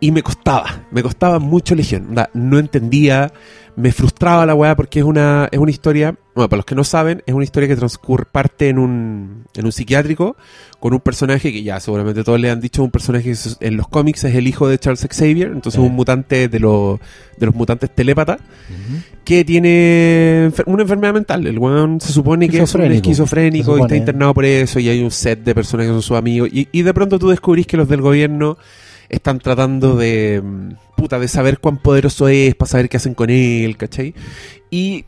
Y 0.00 0.12
me 0.12 0.22
costaba, 0.22 0.82
me 0.92 1.02
costaba 1.02 1.38
mucho 1.40 1.74
Legión. 1.74 2.14
No 2.32 2.58
entendía, 2.60 3.32
me 3.74 3.90
frustraba 3.90 4.46
la 4.46 4.54
weá 4.54 4.76
porque 4.76 5.00
es 5.00 5.04
una, 5.04 5.48
es 5.50 5.58
una 5.58 5.72
historia, 5.72 6.14
bueno, 6.36 6.48
para 6.48 6.58
los 6.58 6.66
que 6.66 6.76
no 6.76 6.84
saben, 6.84 7.22
es 7.26 7.34
una 7.34 7.42
historia 7.42 7.68
que 7.68 7.74
transcurre, 7.74 8.24
parte 8.30 8.68
en 8.68 8.78
un, 8.78 9.44
en 9.56 9.64
un 9.64 9.72
psiquiátrico 9.72 10.36
con 10.78 10.94
un 10.94 11.00
personaje 11.00 11.52
que 11.52 11.64
ya 11.64 11.80
seguramente 11.80 12.22
todos 12.22 12.38
le 12.38 12.48
han 12.48 12.60
dicho, 12.60 12.84
un 12.84 12.92
personaje 12.92 13.32
que 13.32 13.36
en 13.66 13.76
los 13.76 13.88
cómics 13.88 14.22
es 14.22 14.36
el 14.36 14.46
hijo 14.46 14.68
de 14.68 14.78
Charles 14.78 15.04
Xavier, 15.10 15.48
entonces 15.48 15.80
Sí. 15.80 15.84
un 15.86 15.94
mutante 15.96 16.46
de, 16.48 16.60
los 16.60 17.00
de 17.36 17.46
los 17.46 17.54
mutantes 17.56 17.92
telépatas 17.92 18.38
que 19.24 19.44
tiene 19.44 20.48
enfer- 20.48 20.62
una 20.66 20.82
enfermedad 20.82 21.14
mental. 21.14 21.44
El 21.46 21.58
weón 21.58 22.00
se 22.00 22.12
supone 22.12 22.48
que 22.48 22.58
es 22.62 22.72
un 22.74 22.82
Esquizofrénico. 22.82 23.76
y 23.78 23.80
está 23.82 23.96
internado 23.96 24.32
por 24.32 24.44
eso 24.44 24.78
y 24.78 24.88
hay 24.88 25.02
un 25.02 25.10
set 25.10 25.42
de 25.42 25.54
personas 25.56 25.86
que 25.86 25.92
son 25.92 26.02
sus 26.02 26.16
amigos. 26.16 26.48
Y, 26.52 26.68
y 26.70 26.82
de 26.82 26.94
pronto 26.94 27.18
tú 27.18 27.28
descubrís 27.30 27.66
que 27.66 27.76
los 27.76 27.88
del 27.88 28.00
gobierno 28.00 28.56
están 29.08 29.38
tratando 29.38 29.96
de, 29.96 30.42
mm, 30.44 30.68
puta, 30.96 31.18
de 31.18 31.28
saber 31.28 31.58
cuán 31.58 31.78
poderoso 31.78 32.28
es, 32.28 32.54
para 32.54 32.68
saber 32.70 32.88
qué 32.88 32.96
hacen 32.96 33.14
con 33.14 33.30
él, 33.30 33.76
¿cachai? 33.76 34.14
Y, 34.70 35.04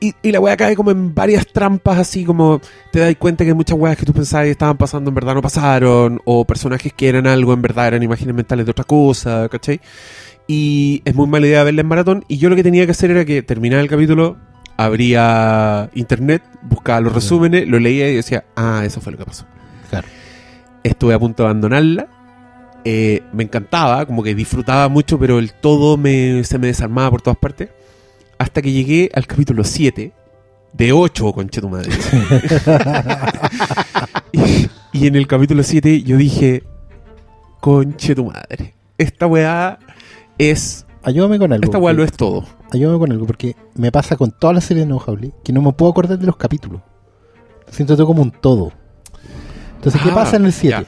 y, 0.00 0.14
y 0.22 0.32
la 0.32 0.40
weá 0.40 0.56
cae 0.56 0.76
como 0.76 0.90
en 0.90 1.14
varias 1.14 1.46
trampas, 1.46 1.98
así 1.98 2.24
como 2.24 2.60
te 2.92 3.00
das 3.00 3.14
cuenta 3.16 3.44
que 3.44 3.54
muchas 3.54 3.78
weas 3.78 3.96
que 3.96 4.06
tú 4.06 4.12
pensabas 4.12 4.46
que 4.46 4.50
estaban 4.52 4.76
pasando 4.76 5.10
en 5.10 5.14
verdad 5.14 5.34
no 5.34 5.42
pasaron, 5.42 6.20
o 6.24 6.44
personajes 6.44 6.92
que 6.92 7.08
eran 7.08 7.26
algo 7.26 7.52
en 7.52 7.62
verdad 7.62 7.88
eran 7.88 8.02
imágenes 8.02 8.34
mentales 8.34 8.66
de 8.66 8.70
otra 8.70 8.84
cosa, 8.84 9.48
¿cachai? 9.48 9.80
Y 10.46 11.02
es 11.04 11.14
muy 11.14 11.26
mala 11.26 11.46
idea 11.46 11.64
verla 11.64 11.80
en 11.80 11.88
maratón, 11.88 12.24
y 12.28 12.38
yo 12.38 12.48
lo 12.48 12.56
que 12.56 12.62
tenía 12.62 12.84
que 12.86 12.92
hacer 12.92 13.10
era 13.10 13.24
que 13.24 13.42
terminaba 13.42 13.82
el 13.82 13.88
capítulo, 13.88 14.36
abría 14.76 15.90
internet, 15.94 16.42
buscaba 16.62 17.00
los 17.00 17.14
resúmenes, 17.14 17.66
lo 17.66 17.78
leía 17.78 18.10
y 18.10 18.16
decía, 18.16 18.44
ah, 18.56 18.82
eso 18.84 19.00
fue 19.00 19.12
lo 19.12 19.18
que 19.18 19.24
pasó. 19.24 19.46
Claro. 19.90 20.06
Estuve 20.82 21.14
a 21.14 21.18
punto 21.18 21.42
de 21.42 21.48
abandonarla. 21.48 22.08
Eh, 22.88 23.24
me 23.32 23.42
encantaba, 23.42 24.06
como 24.06 24.22
que 24.22 24.32
disfrutaba 24.32 24.88
mucho, 24.88 25.18
pero 25.18 25.40
el 25.40 25.52
todo 25.52 25.96
me, 25.96 26.44
se 26.44 26.56
me 26.56 26.68
desarmaba 26.68 27.10
por 27.10 27.20
todas 27.20 27.36
partes. 27.36 27.68
Hasta 28.38 28.62
que 28.62 28.70
llegué 28.70 29.10
al 29.12 29.26
capítulo 29.26 29.64
7, 29.64 30.12
de 30.72 30.92
8, 30.92 31.32
conche 31.32 31.60
tu 31.60 31.68
madre. 31.68 31.90
y, 34.32 34.68
y 34.92 35.06
en 35.08 35.16
el 35.16 35.26
capítulo 35.26 35.64
7 35.64 36.02
yo 36.02 36.16
dije, 36.16 36.62
conche 37.60 38.14
tu 38.14 38.26
madre. 38.26 38.74
Esta 38.98 39.26
weá 39.26 39.80
es. 40.38 40.86
Ayúdame 41.02 41.40
con 41.40 41.52
algo. 41.52 41.64
Esta 41.64 41.78
weá 41.78 41.92
lo 41.92 42.04
es 42.04 42.12
todo. 42.12 42.44
Ayúdame 42.72 42.98
con 43.00 43.10
algo, 43.10 43.26
porque 43.26 43.56
me 43.74 43.90
pasa 43.90 44.14
con 44.16 44.30
toda 44.30 44.52
la 44.52 44.60
serie 44.60 44.84
de 44.84 44.88
No 44.88 44.98
Howley 44.98 45.32
que 45.42 45.52
no 45.52 45.60
me 45.60 45.72
puedo 45.72 45.90
acordar 45.90 46.18
de 46.18 46.26
los 46.26 46.36
capítulos. 46.36 46.82
Lo 47.66 47.72
siento 47.72 47.96
todo 47.96 48.06
como 48.06 48.22
un 48.22 48.30
todo. 48.30 48.72
Entonces, 49.76 50.00
¿qué 50.02 50.10
Ah, 50.10 50.14
pasa 50.14 50.36
en 50.36 50.46
el 50.46 50.52
7? 50.52 50.86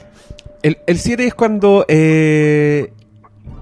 El, 0.63 0.77
el 0.87 0.99
7 0.99 1.25
es 1.25 1.33
cuando 1.33 1.85
eh, 1.87 2.91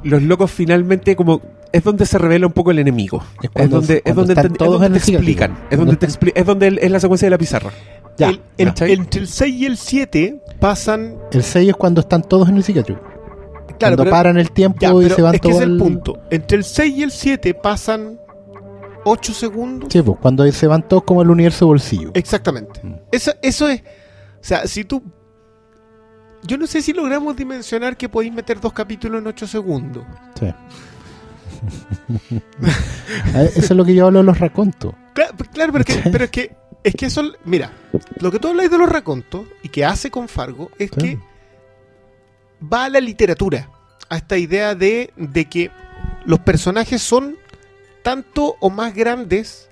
los 0.04 0.22
locos 0.24 0.52
finalmente 0.52 1.16
como 1.16 1.42
es 1.72 1.84
donde 1.84 2.06
se 2.06 2.18
revela 2.18 2.48
un 2.48 2.54
poco 2.54 2.72
el 2.72 2.80
enemigo. 2.80 3.24
Es 3.42 3.50
Es, 3.54 3.70
donde, 3.70 4.02
es 4.06 4.16
donde, 4.16 4.34
es 4.34 4.54
todos 4.54 4.72
donde 4.82 4.88
en 4.88 4.94
te 4.94 5.12
explican. 5.12 5.58
Es 5.70 5.78
donde, 5.78 5.96
te 5.98 6.08
expli- 6.08 6.32
es 6.34 6.46
donde 6.46 6.68
el- 6.68 6.80
es 6.80 6.90
la 6.90 7.00
secuencia 7.00 7.26
de 7.28 7.30
la 7.32 7.38
pizarra. 7.38 7.72
Ya, 8.18 8.30
El- 8.30 8.42
el- 8.58 8.68
¿cachai? 8.70 8.94
entre 8.94 9.22
el 9.22 9.28
6 9.28 9.54
y 9.56 9.66
el 9.66 9.78
7 9.78 10.42
pasan. 10.60 11.18
El 11.32 11.44
6 11.44 11.70
es 11.70 11.76
cuando 11.76 12.02
están 12.02 12.24
todos 12.24 12.50
en 12.50 12.56
el 12.58 12.64
psiquiátrico. 12.64 13.02
Claro, 13.02 13.96
cuando 13.96 14.04
pero- 14.06 14.12
paran 14.12 14.38
el 14.38 14.52
tiempo 14.52 14.80
Ya, 14.82 14.90
y 14.92 15.04
pero 15.04 15.16
se 15.16 15.22
van 15.22 15.36
es 15.36 15.42
que 15.42 15.48
todos 15.50 15.62
es 15.62 15.68
el 15.68 15.74
al- 15.74 15.78
punto. 15.78 16.20
Entre 16.32 16.58
el 16.58 16.64
6 16.64 16.96
y 16.98 17.04
el 17.04 17.12
7 17.12 17.54
pasan 17.54 18.20
8 19.06 19.34
segundos. 19.34 19.90
Sí, 19.92 20.02
pues, 20.02 20.18
cuando 20.22 20.50
se 20.52 20.68
van 20.68 20.88
todos 20.88 21.04
como 21.04 21.22
el 21.22 21.30
universo 21.30 21.68
bolsillo. 21.68 22.12
Exactamente. 22.16 22.80
Mm. 22.82 22.94
Eso, 23.12 23.32
eso 23.42 23.68
es. 23.68 23.82
O 23.82 23.84
sea, 24.42 24.66
si 24.68 24.84
tú. 24.84 25.04
Yo 26.44 26.58
no 26.58 26.68
sé 26.68 26.82
si 26.82 26.94
logramos 26.94 27.36
dimensionar 27.36 27.98
que 27.98 28.10
podéis 28.10 28.34
meter 28.34 28.60
dos 28.62 28.74
capítulos 28.74 29.22
en 29.22 29.28
8 29.28 29.48
segundos. 29.48 30.06
Sí. 30.40 30.54
Ver, 32.08 32.44
Eso 33.56 33.60
es 33.60 33.72
lo 33.72 33.86
que 33.86 33.96
yo 33.96 34.06
hablo 34.08 34.20
de 34.20 34.26
los 34.26 34.40
racontos. 34.40 34.94
Claro, 35.14 35.36
claro, 35.52 35.74
pero, 35.74 35.84
es 35.88 35.96
que, 36.04 36.10
pero 36.10 36.24
es 36.26 36.32
que. 36.32 36.56
Es 36.84 36.96
que 36.96 37.08
eso. 37.08 37.24
Mira, 37.44 37.72
lo 38.20 38.32
que 38.32 38.40
tú 38.40 38.48
habláis 38.50 38.70
de 38.72 38.78
los 38.78 38.88
racontos 38.90 39.46
y 39.64 39.70
que 39.70 39.84
hace 39.84 40.12
con 40.12 40.28
Fargo 40.28 40.72
es 40.78 40.92
Sí. 40.94 41.00
que 41.02 41.20
va 42.72 42.86
a 42.86 42.90
la 42.90 43.00
literatura. 43.02 43.70
A 44.10 44.18
esta 44.18 44.38
idea 44.38 44.74
de, 44.74 45.12
de 45.18 45.46
que 45.46 45.70
los 46.26 46.40
personajes 46.40 47.02
son 47.02 47.36
tanto 48.04 48.56
o 48.62 48.70
más 48.70 48.94
grandes 48.96 49.70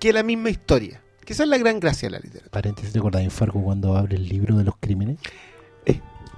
que 0.00 0.12
la 0.12 0.24
misma 0.24 0.50
historia. 0.50 1.02
Que 1.24 1.34
esa 1.34 1.44
es 1.44 1.48
la 1.48 1.58
gran 1.58 1.78
gracia 1.78 2.06
de 2.08 2.12
la 2.12 2.18
literatura. 2.18 2.50
Paréntesis, 2.50 2.92
¿te 2.92 2.98
acordás 2.98 3.22
de 3.22 3.30
Fargo 3.30 3.62
cuando 3.62 3.96
abre 3.96 4.16
el 4.16 4.28
libro 4.28 4.56
de 4.56 4.64
los 4.64 4.74
crímenes? 4.80 5.18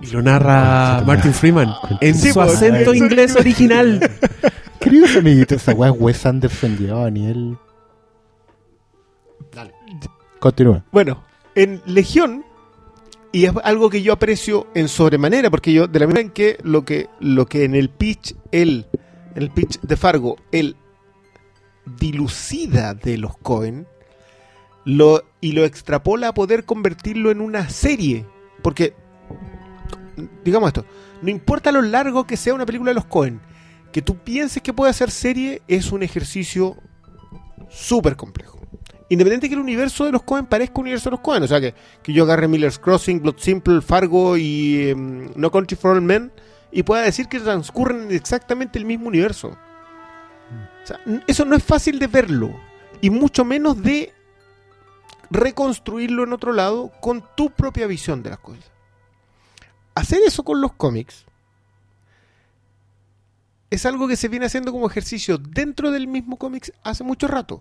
Y 0.00 0.06
lo 0.06 0.22
narra 0.22 1.02
Martin 1.04 1.32
Freeman 1.32 1.74
en 2.00 2.14
Sí, 2.14 2.28
su 2.28 2.34
pues, 2.34 2.54
acento 2.54 2.94
inglés 2.94 3.34
original. 3.36 4.00
Queridos 4.80 5.16
amiguitos, 5.16 5.60
esa 5.60 5.72
weá 5.72 5.90
es 5.90 5.96
Wes 5.98 6.24
Anderson 6.24 6.76
llevado 6.76 7.06
a 7.06 7.10
nivel. 7.10 7.58
Continúa. 10.38 10.84
Bueno, 10.92 11.24
en 11.56 11.82
Legión, 11.84 12.44
y 13.32 13.46
es 13.46 13.52
algo 13.64 13.90
que 13.90 14.02
yo 14.02 14.12
aprecio 14.12 14.68
en 14.74 14.88
sobremanera, 14.88 15.50
porque 15.50 15.72
yo, 15.72 15.88
de 15.88 15.98
la 15.98 16.06
manera 16.06 16.20
en 16.20 16.30
que 16.30 16.58
lo 16.62 16.84
que, 16.84 17.08
lo 17.18 17.46
que 17.46 17.64
en 17.64 17.74
el 17.74 17.90
pitch, 17.90 18.36
él, 18.52 18.86
en 19.34 19.42
el 19.42 19.50
pitch 19.50 19.80
de 19.80 19.96
Fargo, 19.96 20.36
él 20.52 20.76
dilucida 21.98 22.94
de 22.94 23.18
los 23.18 23.36
Cohen 23.38 23.86
lo, 24.84 25.24
y 25.40 25.52
lo 25.52 25.64
extrapola 25.64 26.28
a 26.28 26.34
poder 26.34 26.64
convertirlo 26.64 27.30
en 27.30 27.40
una 27.40 27.68
serie. 27.68 28.24
Porque, 28.62 28.94
digamos 30.45 30.69
esto, 30.69 30.85
no 31.23 31.31
importa 31.31 31.73
lo 31.73 31.82
largo 31.82 32.27
que 32.27 32.36
sea 32.36 32.55
una 32.55 32.66
película 32.66 32.90
de 32.90 32.97
los 32.97 33.07
Cohen, 33.07 33.40
que 33.93 34.03
tú 34.03 34.16
pienses 34.19 34.62
que 34.62 34.73
puede 34.73 34.93
ser 34.93 35.11
serie 35.11 35.62
es 35.69 35.93
un 35.93 36.03
ejercicio 36.03 36.77
súper 37.69 38.16
complejo. 38.16 38.59
Independiente 39.11 39.49
que 39.49 39.55
el 39.55 39.61
universo 39.61 40.05
de 40.05 40.12
los 40.12 40.23
Cohen 40.23 40.47
parezca 40.47 40.74
un 40.77 40.82
universo 40.82 41.09
de 41.09 41.12
los 41.12 41.20
Cohen, 41.20 41.43
o 41.43 41.47
sea 41.47 41.61
que, 41.61 41.74
que 42.03 42.12
yo 42.12 42.24
agarre 42.24 42.47
Miller's 42.47 42.78
Crossing, 42.78 43.23
Blood 43.23 43.39
Simple, 43.39 43.81
Fargo 43.81 44.36
y 44.36 44.90
em, 44.90 45.31
No 45.35 45.51
Country 45.51 45.77
for 45.77 45.97
All 45.97 46.03
Men 46.03 46.31
y 46.70 46.82
pueda 46.82 47.03
decir 47.03 47.27
que 47.28 47.40
transcurren 47.40 48.03
en 48.03 48.12
exactamente 48.12 48.78
el 48.78 48.85
mismo 48.85 49.09
universo. 49.09 49.57
O 50.82 50.86
sea, 50.86 51.01
eso 51.27 51.45
no 51.45 51.57
es 51.57 51.65
fácil 51.65 51.99
de 51.99 52.07
verlo 52.07 52.55
y 53.01 53.11
mucho 53.11 53.45
menos 53.45 53.82
de 53.82 54.12
reconstruirlo 55.31 56.24
en 56.24 56.32
otro 56.32 56.53
lado 56.53 56.90
con 57.01 57.24
tu 57.36 57.51
propia 57.51 57.86
visión 57.86 58.23
de 58.23 58.31
las 58.31 58.39
cosas. 58.39 58.70
Hacer 59.98 60.20
eso 60.26 60.44
con 60.44 60.60
los 60.60 60.72
cómics 60.74 61.24
es 63.70 63.84
algo 63.84 64.08
que 64.08 64.16
se 64.16 64.28
viene 64.28 64.46
haciendo 64.46 64.72
como 64.72 64.86
ejercicio 64.88 65.38
dentro 65.38 65.90
del 65.90 66.06
mismo 66.06 66.36
cómics 66.38 66.72
hace 66.84 67.04
mucho 67.04 67.28
rato. 67.28 67.60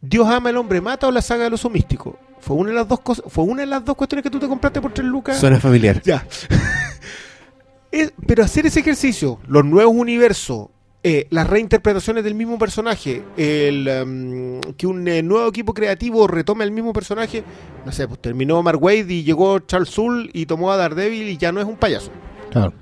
Dios 0.00 0.26
ama 0.28 0.50
al 0.50 0.56
hombre 0.56 0.80
mata 0.80 1.06
o 1.08 1.10
la 1.10 1.22
saga 1.22 1.44
del 1.44 1.54
oso 1.54 1.68
místico. 1.68 2.18
Fue 2.40 2.56
una 2.56 2.70
de 2.70 2.76
las 2.76 2.88
dos 2.88 3.00
cosas, 3.00 3.24
fue 3.30 3.44
una 3.44 3.62
de 3.62 3.66
las 3.66 3.84
dos 3.84 3.96
cuestiones 3.96 4.22
que 4.22 4.30
tú 4.30 4.38
te 4.38 4.46
compraste 4.48 4.80
por 4.80 4.92
3 4.92 5.06
lucas. 5.06 5.38
Suena 5.40 5.58
familiar. 5.60 6.00
Ya. 6.04 6.26
Es- 7.90 8.12
pero 8.26 8.44
hacer 8.44 8.66
ese 8.66 8.80
ejercicio, 8.80 9.38
los 9.46 9.64
nuevos 9.64 9.94
universos, 9.96 10.68
eh, 11.02 11.26
las 11.30 11.48
reinterpretaciones 11.48 12.24
del 12.24 12.34
mismo 12.34 12.58
personaje, 12.58 13.22
el, 13.36 13.86
em, 13.86 14.60
que 14.76 14.86
un 14.86 15.06
eh, 15.06 15.22
nuevo 15.22 15.48
equipo 15.48 15.72
creativo 15.72 16.26
retome 16.26 16.64
el 16.64 16.72
mismo 16.72 16.92
personaje, 16.92 17.44
no 17.84 17.92
sé, 17.92 18.08
pues 18.08 18.20
terminó 18.20 18.62
Mark 18.62 18.82
Wade 18.82 19.12
y 19.12 19.22
llegó 19.22 19.60
Charles 19.60 19.90
Soule 19.90 20.30
y 20.32 20.46
tomó 20.46 20.72
a 20.72 20.76
Daredevil 20.76 21.28
y 21.28 21.36
ya 21.36 21.52
no 21.52 21.60
es 21.60 21.66
un 21.66 21.76
payaso. 21.76 22.10
Claro. 22.50 22.72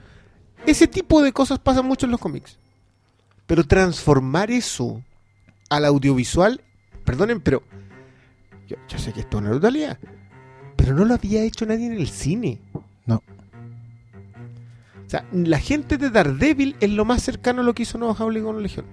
Ese 0.65 0.86
tipo 0.86 1.23
de 1.23 1.32
cosas 1.32 1.59
pasan 1.59 1.85
mucho 1.86 2.07
en 2.07 2.12
los 2.12 2.20
cómics. 2.20 2.59
Pero 3.47 3.65
transformar 3.65 4.51
eso 4.51 5.03
al 5.69 5.85
audiovisual, 5.85 6.62
perdonen, 7.05 7.41
pero 7.41 7.62
yo, 8.66 8.77
yo 8.89 8.99
sé 8.99 9.12
que 9.12 9.20
esto 9.20 9.36
es 9.36 9.43
una 9.43 9.51
brutalidad, 9.51 9.99
pero 10.77 10.95
no 10.95 11.05
lo 11.05 11.15
había 11.15 11.43
hecho 11.43 11.66
nadie 11.66 11.86
en 11.86 11.93
el 11.93 12.09
cine. 12.09 12.59
No. 13.05 13.23
Sea, 15.20 15.24
la 15.32 15.59
gente 15.59 15.97
de 15.97 16.11
Daredevil 16.11 16.77
es 16.81 16.91
lo 16.91 17.05
más 17.05 17.23
cercano 17.23 17.61
a 17.62 17.65
lo 17.65 17.74
que 17.74 17.82
hizo 17.85 17.99
Nueva 17.99 18.15
Howley 18.19 18.43
con 18.43 18.62
Legión. 18.62 18.86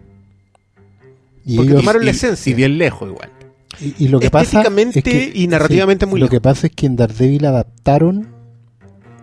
Y, 1.46 1.56
Porque 1.58 1.72
ellos- 1.72 1.82
tomaron 1.82 2.06
la 2.06 2.12
esencia. 2.12 2.52
Y 2.52 2.54
bien 2.54 2.78
lejos 2.78 3.10
igual. 3.10 3.30
y- 3.80 3.96
y 4.06 4.08
lo 4.10 4.20
que 4.20 4.30
pasa. 4.30 4.62
Es 4.64 5.04
que- 5.04 5.32
y 5.34 5.48
narrativamente 5.48 6.06
muy 6.06 6.20
Lo 6.20 6.26
lejos. 6.26 6.32
que 6.38 6.42
pasa 6.42 6.68
es 6.68 6.74
que 6.76 6.86
en 6.86 6.96
Daredevil 6.98 7.46
adaptaron 7.46 8.28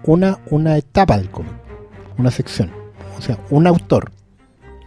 una, 0.05 0.39
una 0.51 0.77
etapa 0.79 1.19
del 1.19 1.29
cómic. 1.31 1.53
Una 2.17 2.31
sección. 2.31 2.73
O 3.17 3.21
sea, 3.23 3.39
un 3.51 3.67
autor. 3.67 4.11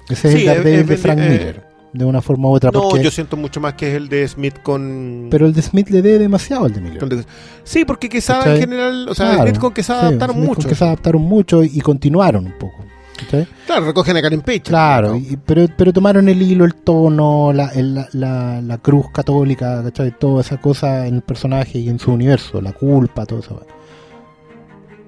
Ese 0.09 0.27
es 0.29 0.33
Sí, 0.33 0.39
el 0.41 0.45
Daredevil 0.47 0.79
eh, 0.79 0.83
de 0.83 0.97
Frank 0.97 1.19
eh, 1.19 1.29
Miller. 1.29 1.63
De 1.93 2.05
una 2.05 2.21
forma 2.21 2.47
u 2.49 2.53
otra. 2.53 2.71
No, 2.71 2.83
porque, 2.89 3.03
yo 3.03 3.11
siento 3.11 3.35
mucho 3.35 3.59
más 3.59 3.73
que 3.73 3.89
es 3.89 3.95
el 3.95 4.07
de 4.07 4.25
Smith 4.27 4.61
con... 4.63 5.27
Pero 5.29 5.45
el 5.45 5.53
de 5.53 5.61
Smith 5.61 5.89
le 5.89 6.01
debe 6.01 6.19
demasiado 6.19 6.63
al 6.65 6.73
de 6.73 6.79
Miller. 6.79 6.99
con- 6.99 7.25
Sí, 7.65 7.83
porque 7.83 8.07
Quesada 8.07 8.39
en 8.39 8.43
¿Cachai? 8.45 8.59
general, 8.61 9.09
o 9.09 9.13
sea, 9.13 9.27
Claro, 9.33 9.43
Smith 9.49 9.59
con 9.59 9.73
Quesada 9.73 9.99
sí, 10.01 10.05
adaptaron 10.07 10.35
Smith 10.37 10.47
con 10.47 10.55
mucho. 10.57 10.69
que 10.69 10.75
se 10.75 10.83
adaptaron 10.85 11.21
mucho 11.21 11.63
y 11.63 11.81
continuaron 11.81 12.45
un 12.45 12.53
poco. 12.57 12.85
¿cachai? 13.19 13.45
Claro, 13.67 13.85
recogen 13.85 14.15
a 14.17 14.21
Karen 14.21 14.41
Page. 14.41 14.61
Claro, 14.61 15.21
pero, 15.45 15.65
pero 15.77 15.91
tomaron 15.93 16.27
el 16.29 16.41
hilo, 16.41 16.63
el 16.65 16.75
tono, 16.75 17.51
la, 17.53 17.67
el- 17.69 17.93
la, 17.93 18.07
la- 18.13 18.61
la 18.61 18.77
cruz 18.77 19.07
católica, 19.11 19.83
¿cachai? 19.83 20.17
Toda 20.17 20.41
esa 20.41 20.57
cosa 20.61 21.05
en 21.07 21.15
el 21.15 21.21
personaje 21.21 21.77
y 21.79 21.89
en 21.89 21.99
su 21.99 22.11
universo, 22.13 22.61
la 22.61 22.71
culpa, 22.71 23.25
todo 23.25 23.39
eso. 23.39 23.61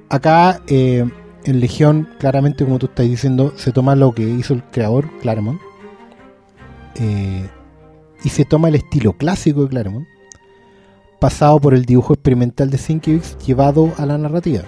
Acá, 0.09 0.61
eh, 0.67 1.05
en 1.45 1.59
Legión, 1.59 2.07
claramente, 2.19 2.63
como 2.65 2.77
tú 2.77 2.85
estás 2.87 3.07
diciendo, 3.07 3.53
se 3.55 3.71
toma 3.71 3.95
lo 3.95 4.11
que 4.13 4.23
hizo 4.23 4.53
el 4.53 4.63
creador, 4.63 5.09
Claremont, 5.21 5.59
eh, 6.95 7.49
y 8.23 8.29
se 8.29 8.45
toma 8.45 8.69
el 8.69 8.75
estilo 8.75 9.13
clásico 9.13 9.63
de 9.63 9.69
Claremont, 9.69 10.07
pasado 11.19 11.59
por 11.59 11.73
el 11.73 11.85
dibujo 11.85 12.13
experimental 12.13 12.69
de 12.69 12.77
Sienkiewicz, 12.77 13.37
llevado 13.45 13.93
a 13.97 14.05
la 14.05 14.17
narrativa. 14.17 14.61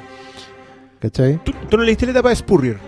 ¿Cachai? 1.00 1.44
¿Tú, 1.44 1.52
tú 1.70 1.78
no 1.78 1.84
leíste 1.84 2.06
la 2.06 2.14
etapa 2.14 2.30
de 2.30 2.36
Spurrier? 2.36 2.80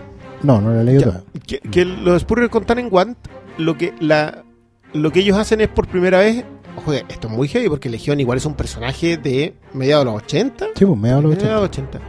No, 0.42 0.60
no 0.60 0.72
la 0.72 0.82
leí 0.82 0.98
toda. 0.98 1.22
Que, 1.46 1.58
que 1.58 1.84
los 1.84 2.14
de 2.14 2.20
Spurrier 2.20 2.50
con 2.50 2.64
Tan 2.64 2.78
en 2.78 2.88
Guant, 2.88 3.18
lo 3.58 3.76
que, 3.76 3.94
la, 4.00 4.44
lo 4.92 5.10
que 5.10 5.20
ellos 5.20 5.36
hacen 5.36 5.60
es 5.60 5.68
por 5.68 5.88
primera 5.88 6.18
vez. 6.18 6.44
Ojo, 6.76 6.92
esto 6.92 7.28
es 7.28 7.34
muy 7.34 7.48
heavy 7.48 7.68
porque 7.68 7.88
Legión 7.88 8.20
igual 8.20 8.38
es 8.38 8.46
un 8.46 8.54
personaje 8.54 9.16
de 9.16 9.54
mediados 9.72 10.04
de 10.04 10.12
los 10.12 10.22
80. 10.22 10.66
Sí, 10.76 10.84
pues 10.84 10.98
mediados 10.98 11.24
de 11.38 11.48
los 11.48 11.62
80. 11.64 12.00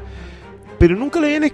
Pero 0.77 0.95
nunca 0.95 1.19
lo 1.19 1.25
habían. 1.25 1.51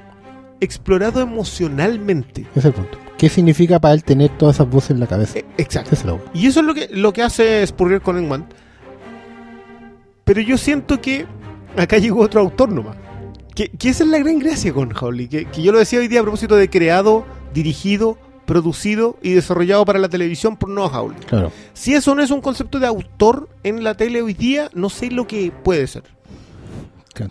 explorado 0.59 1.21
emocionalmente. 1.21 2.41
Ese 2.51 2.59
es 2.59 2.65
el 2.65 2.73
punto. 2.73 2.97
¿Qué 3.17 3.29
significa 3.29 3.79
para 3.79 3.93
él 3.93 4.03
tener 4.03 4.29
todas 4.37 4.57
esas 4.57 4.69
voces 4.69 4.91
en 4.91 4.99
la 4.99 5.07
cabeza? 5.07 5.39
Eh, 5.39 5.45
exacto. 5.57 5.91
Es 5.93 6.03
Y 6.33 6.47
eso 6.47 6.59
es 6.59 6.65
lo 6.65 6.73
que, 6.73 6.89
lo 6.91 7.13
que 7.13 7.21
hace 7.21 7.65
Spurrier 7.65 8.01
con 8.01 8.17
Engman. 8.17 8.45
Pero 10.25 10.41
yo 10.41 10.57
siento 10.57 10.99
que 10.99 11.25
acá 11.77 11.97
llegó 11.97 12.21
otro 12.21 12.41
autor 12.41 12.71
nomás. 12.71 12.97
Que, 13.53 13.69
que 13.69 13.89
esa 13.89 14.03
es 14.03 14.09
la 14.09 14.19
gran 14.19 14.39
gracia 14.39 14.73
con 14.73 14.91
Howley. 14.95 15.27
Que, 15.29 15.45
que 15.45 15.61
yo 15.61 15.71
lo 15.71 15.79
decía 15.79 15.99
hoy 15.99 16.07
día 16.07 16.19
a 16.19 16.23
propósito 16.23 16.55
de 16.55 16.69
creado, 16.69 17.25
dirigido, 17.53 18.17
producido 18.45 19.17
y 19.21 19.31
desarrollado 19.31 19.85
para 19.85 19.99
la 19.99 20.09
televisión 20.09 20.57
por 20.57 20.69
Noah 20.69 20.99
Howley. 20.99 21.19
Claro. 21.25 21.51
Si 21.73 21.93
eso 21.93 22.15
no 22.15 22.21
es 22.21 22.31
un 22.31 22.41
concepto 22.41 22.79
de 22.79 22.87
autor 22.87 23.49
en 23.63 23.83
la 23.83 23.95
tele 23.95 24.21
hoy 24.21 24.33
día, 24.33 24.69
no 24.73 24.89
sé 24.89 25.09
lo 25.09 25.25
que 25.25 25.51
puede 25.63 25.87
ser. 25.87 26.03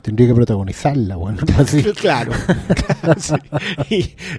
Tendría 0.03 0.29
que 0.29 0.35
protagonizarla, 0.35 1.17
bueno. 1.17 1.39
Así. 1.59 1.83
Claro. 2.01 2.33
claro, 3.01 3.21
sí. 3.21 3.35
y, 3.91 3.97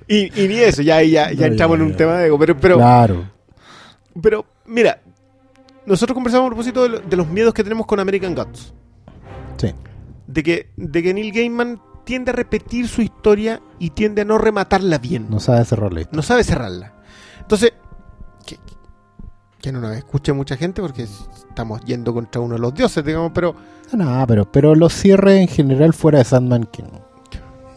y- 0.07 0.43
y 0.43 0.47
ni 0.47 0.55
eso, 0.55 0.81
ya, 0.81 1.01
ya, 1.03 1.31
ya 1.31 1.47
No, 1.47 1.51
entramos 1.53 1.77
ya, 1.77 1.81
en 1.81 1.85
un 1.87 1.91
ya. 1.91 1.97
tema 1.97 2.13
de 2.17 2.25
ego. 2.27 2.39
Pero, 2.39 2.57
pero, 2.57 2.75
claro. 2.77 3.29
pero, 4.21 4.45
mira, 4.65 4.99
nosotros 5.85 6.13
conversamos 6.15 6.47
a 6.47 6.49
propósito 6.49 6.83
de, 6.83 6.89
lo- 6.89 6.99
de 6.99 7.15
los 7.17 7.27
miedos 7.27 7.53
que 7.53 7.63
tenemos 7.63 7.85
con 7.85 7.99
American 7.99 8.33
Gods. 8.33 8.73
Sí. 9.57 9.71
De 10.27 10.43
que, 10.43 10.71
de 10.77 11.03
que 11.03 11.13
Neil 11.13 11.31
Gaiman 11.31 11.79
tiende 12.03 12.31
a 12.31 12.33
repetir 12.33 12.87
su 12.87 13.01
historia 13.01 13.61
y 13.79 13.91
tiende 13.91 14.23
a 14.23 14.25
no 14.25 14.37
rematarla 14.37 14.97
bien. 14.97 15.27
No 15.29 15.39
sabe 15.39 15.63
cerrarle. 15.65 16.07
No 16.11 16.21
sabe 16.23 16.43
cerrarla. 16.43 16.93
Entonces, 17.39 17.73
que, 18.45 18.57
que 19.61 19.71
no 19.71 19.79
nos 19.79 19.95
escuche 19.95 20.33
mucha 20.33 20.57
gente 20.57 20.81
porque 20.81 21.03
estamos 21.03 21.81
yendo 21.85 22.13
contra 22.13 22.41
uno 22.41 22.55
de 22.55 22.59
los 22.61 22.73
dioses, 22.73 23.03
digamos, 23.05 23.31
pero 23.33 23.55
No, 23.93 24.25
pero, 24.27 24.51
pero 24.51 24.75
los 24.75 24.93
cierres 24.93 25.41
en 25.41 25.47
general 25.47 25.93
fuera 25.93 26.19
de 26.19 26.25
Sandman, 26.25 26.63
que 26.65 26.83
no- 26.83 27.05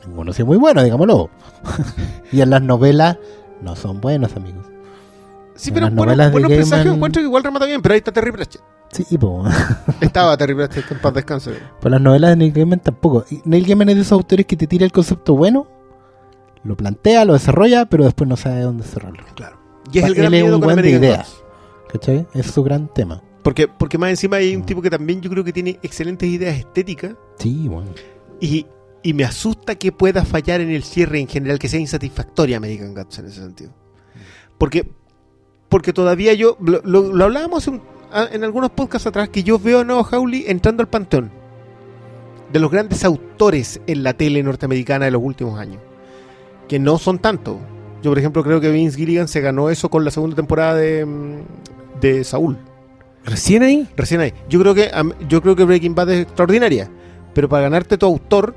ninguno 0.06 0.32
sí 0.32 0.42
es 0.42 0.46
muy 0.48 0.56
bueno, 0.56 0.82
digámoslo. 0.82 1.28
y 2.32 2.40
en 2.40 2.50
las 2.50 2.62
novelas 2.62 3.18
no 3.60 3.76
son 3.76 4.00
buenos, 4.00 4.34
amigos. 4.36 4.66
sí, 5.54 5.68
En 5.70 5.74
pero 5.74 5.90
bueno, 5.90 6.30
buenos 6.30 6.50
presagios 6.50 6.94
encuentro 6.96 7.20
que 7.20 7.26
igual 7.26 7.44
remata 7.44 7.66
bien, 7.66 7.82
pero 7.82 7.92
ahí 7.92 7.98
está 7.98 8.12
Terry 8.12 8.32
Pratchett. 8.32 8.62
Sí, 8.90 9.18
pues. 9.18 9.54
Estaba 10.00 10.36
Terry 10.36 10.54
Pratchett, 10.54 10.90
en 10.90 10.98
paz 10.98 11.12
descanse. 11.14 11.52
Pues 11.80 11.92
las 11.92 12.00
novelas 12.00 12.30
de 12.30 12.36
Neil 12.36 12.52
Gaiman 12.52 12.80
tampoco. 12.80 13.24
Neil 13.44 13.66
Gaiman 13.66 13.90
es 13.90 13.96
de 13.96 14.00
esos 14.02 14.12
autores 14.12 14.46
que 14.46 14.56
te 14.56 14.66
tira 14.66 14.86
el 14.86 14.92
concepto 14.92 15.34
bueno, 15.34 15.66
lo 16.64 16.74
plantea, 16.76 17.24
lo 17.26 17.34
desarrolla, 17.34 17.84
pero 17.86 18.04
después 18.04 18.28
no 18.28 18.36
sabe 18.36 18.62
dónde 18.62 18.84
cerrarlo. 18.84 19.22
Claro. 19.34 19.58
Y 19.92 19.98
es 19.98 20.04
el 20.06 20.14
gran 20.14 20.30
miedo 20.32 20.58
con 20.58 20.70
American. 20.70 21.00
Gods. 21.18 21.42
¿Cachai? 21.92 22.26
Es 22.34 22.46
su 22.46 22.62
gran 22.62 22.88
tema. 22.88 23.22
Porque, 23.42 23.68
porque 23.68 23.98
más 23.98 24.10
encima 24.10 24.36
hay 24.36 24.54
un 24.56 24.64
tipo 24.64 24.82
que 24.82 24.90
también 24.90 25.20
yo 25.20 25.30
creo 25.30 25.44
que 25.44 25.52
tiene 25.52 25.78
excelentes 25.82 26.28
ideas 26.28 26.58
estéticas 26.58 27.14
Sí, 27.38 27.68
bueno. 27.68 27.90
y, 28.40 28.66
y 29.02 29.12
me 29.14 29.24
asusta 29.24 29.76
que 29.76 29.92
pueda 29.92 30.24
fallar 30.24 30.60
en 30.60 30.70
el 30.70 30.82
cierre 30.82 31.20
en 31.20 31.28
general, 31.28 31.58
que 31.58 31.68
sea 31.68 31.80
insatisfactoria 31.80 32.56
American 32.56 32.94
Gods 32.94 33.18
en 33.20 33.26
ese 33.26 33.40
sentido. 33.40 33.70
Porque, 34.58 34.90
porque 35.68 35.92
todavía 35.92 36.34
yo, 36.34 36.56
lo, 36.60 36.80
lo- 36.84 37.12
lo 37.12 37.24
hablábamos 37.24 37.58
hace 37.62 37.70
un- 37.70 37.82
a- 38.12 38.28
en 38.32 38.42
algunos 38.42 38.70
podcasts 38.70 39.06
atrás, 39.06 39.28
que 39.28 39.42
yo 39.44 39.58
veo 39.58 39.80
a 39.80 39.84
Noah 39.84 40.06
Hawley 40.10 40.44
entrando 40.48 40.82
al 40.82 40.88
panteón 40.88 41.30
de 42.52 42.58
los 42.58 42.70
grandes 42.70 43.04
autores 43.04 43.80
en 43.86 44.02
la 44.02 44.14
tele 44.14 44.42
norteamericana 44.42 45.04
de 45.04 45.10
los 45.12 45.22
últimos 45.22 45.58
años. 45.60 45.80
Que 46.66 46.78
no 46.78 46.98
son 46.98 47.18
tantos. 47.18 47.56
Yo, 48.02 48.10
por 48.10 48.18
ejemplo, 48.18 48.42
creo 48.42 48.60
que 48.60 48.70
Vince 48.70 48.96
Gilligan 48.96 49.28
se 49.28 49.40
ganó 49.40 49.70
eso 49.70 49.90
con 49.90 50.04
la 50.04 50.10
segunda 50.10 50.34
temporada 50.36 50.74
de, 50.74 51.04
mm, 51.06 52.00
de 52.00 52.24
Saúl. 52.24 52.58
¿Recién 53.28 53.62
ahí? 53.62 53.88
Recién 53.96 54.20
ahí. 54.20 54.32
Yo 54.48 54.60
creo 54.60 54.74
que 54.74 54.90
yo 55.28 55.42
creo 55.42 55.56
que 55.56 55.64
Breaking 55.64 55.94
Bad 55.94 56.10
es 56.10 56.22
extraordinaria, 56.22 56.88
pero 57.34 57.48
para 57.48 57.62
ganarte 57.64 57.96
tu 57.98 58.06
autor 58.06 58.54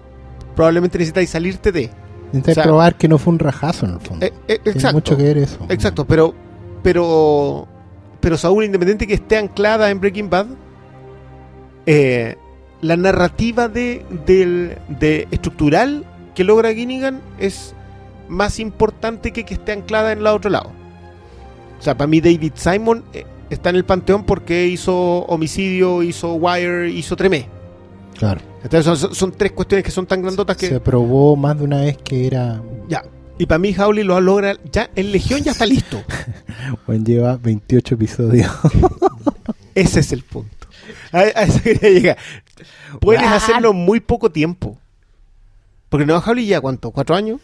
probablemente 0.55 0.97
necesitáis 0.97 1.29
salirte 1.29 1.71
de. 1.71 1.89
O 2.33 2.53
sea, 2.53 2.63
probar 2.63 2.95
que 2.95 3.07
no 3.07 3.17
fue 3.17 3.33
un 3.33 3.39
rajazo 3.39 3.85
en 3.85 3.93
el 3.93 3.99
fondo. 3.99 4.25
Eh, 4.25 4.33
eh, 4.47 4.59
Tiene 4.63 4.77
exacto. 4.77 4.95
mucho 4.97 5.17
que 5.17 5.23
ver 5.23 5.37
eso. 5.37 5.57
Exacto, 5.69 6.05
pero 6.05 6.33
pero 6.83 7.67
pero 8.21 8.37
Saúl 8.37 8.63
independiente 8.65 9.05
que 9.07 9.15
esté 9.15 9.37
anclada 9.37 9.89
en 9.89 9.99
Breaking 9.99 10.29
Bad 10.29 10.47
eh, 11.85 12.35
la 12.81 12.95
narrativa 12.97 13.67
de, 13.67 14.05
del- 14.25 14.77
de 14.87 15.27
estructural 15.31 16.05
que 16.35 16.43
logra 16.43 16.73
Ginnigan 16.73 17.21
es 17.39 17.75
más 18.27 18.59
importante 18.59 19.31
que 19.33 19.43
que 19.43 19.55
esté 19.55 19.73
anclada 19.73 20.11
en 20.13 20.19
el 20.19 20.27
otro 20.27 20.49
lado. 20.49 20.71
O 21.79 21.83
sea, 21.83 21.97
para 21.97 22.07
mí 22.07 22.21
David 22.21 22.53
Simon 22.55 23.03
eh, 23.13 23.25
está 23.51 23.69
en 23.69 23.75
el 23.75 23.85
panteón 23.85 24.23
porque 24.23 24.67
hizo 24.67 24.93
Homicidio, 25.25 26.03
hizo 26.03 26.35
Wire, 26.35 26.89
hizo 26.89 27.15
Tremé. 27.15 27.47
Claro. 28.17 28.41
Entonces 28.63 29.17
son, 29.17 29.31
tres 29.31 29.51
cuestiones 29.51 29.83
que 29.83 29.91
son 29.91 30.05
tan 30.05 30.21
grandotas 30.21 30.55
que... 30.55 30.67
Se 30.67 30.79
probó 30.79 31.35
más 31.35 31.57
de 31.57 31.63
una 31.63 31.81
vez 31.81 31.97
que 31.97 32.27
era. 32.27 32.61
Ya. 32.87 33.03
Y 33.37 33.47
para 33.47 33.59
mí 33.59 33.75
Howley 33.77 34.03
lo 34.03 34.21
logra... 34.21 34.55
Ya, 34.71 34.89
en 34.95 35.11
Legión 35.11 35.41
ya 35.41 35.51
está 35.51 35.65
listo. 35.65 36.03
Bueno, 36.85 37.03
lleva 37.03 37.37
28 37.37 37.95
episodios. 37.95 38.51
Ese 39.75 40.01
es 40.01 40.11
el 40.11 40.21
punto. 40.21 40.67
A, 41.11 41.19
a 41.19 41.43
eso 41.43 41.59
quería 41.63 41.89
llegar. 41.89 42.17
Puedes 42.99 43.23
What? 43.23 43.33
hacerlo 43.33 43.71
en 43.71 43.77
muy 43.77 43.99
poco 43.99 44.31
tiempo. 44.31 44.77
Porque 45.89 46.05
Noah 46.05 46.21
Hawley 46.21 46.45
ya, 46.45 46.61
¿cuánto? 46.61 46.91
¿Cuatro 46.91 47.15
años? 47.15 47.41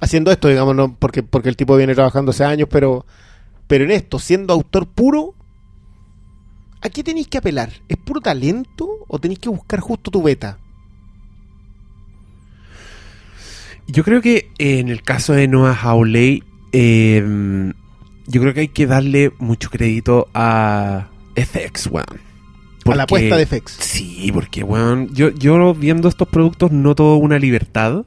Haciendo 0.00 0.32
esto, 0.32 0.48
digamos, 0.48 0.74
no 0.74 0.96
porque, 0.96 1.22
porque 1.22 1.48
el 1.48 1.56
tipo 1.56 1.76
viene 1.76 1.94
trabajando 1.94 2.30
hace 2.30 2.44
años, 2.44 2.68
pero, 2.70 3.06
pero 3.68 3.84
en 3.84 3.92
esto, 3.92 4.18
siendo 4.18 4.52
autor 4.52 4.88
puro, 4.88 5.34
¿a 6.80 6.88
qué 6.90 7.02
tenéis 7.02 7.28
que 7.28 7.38
apelar? 7.38 7.72
¿Es 7.88 7.96
puro 7.96 8.20
talento 8.20 8.88
o 9.06 9.18
tenéis 9.18 9.40
que 9.40 9.48
buscar 9.48 9.80
justo 9.80 10.10
tu 10.10 10.22
beta? 10.22 10.58
Yo 13.86 14.04
creo 14.04 14.20
que 14.20 14.50
eh, 14.58 14.80
en 14.80 14.88
el 14.88 15.02
caso 15.02 15.32
de 15.32 15.48
Noah 15.48 15.74
Hawley, 15.74 16.44
eh, 16.72 17.72
yo 18.26 18.40
creo 18.42 18.52
que 18.52 18.60
hay 18.60 18.68
que 18.68 18.86
darle 18.86 19.32
mucho 19.38 19.70
crédito 19.70 20.28
a 20.34 21.08
FX, 21.34 21.86
weón. 21.86 22.28
A 22.84 22.94
la 22.94 23.02
apuesta 23.04 23.36
de 23.36 23.46
FX. 23.46 23.72
Sí, 23.80 24.30
porque, 24.32 24.62
weón, 24.62 25.12
yo, 25.14 25.30
yo 25.30 25.74
viendo 25.74 26.08
estos 26.08 26.28
productos 26.28 26.72
noto 26.72 27.16
una 27.16 27.38
libertad 27.38 28.04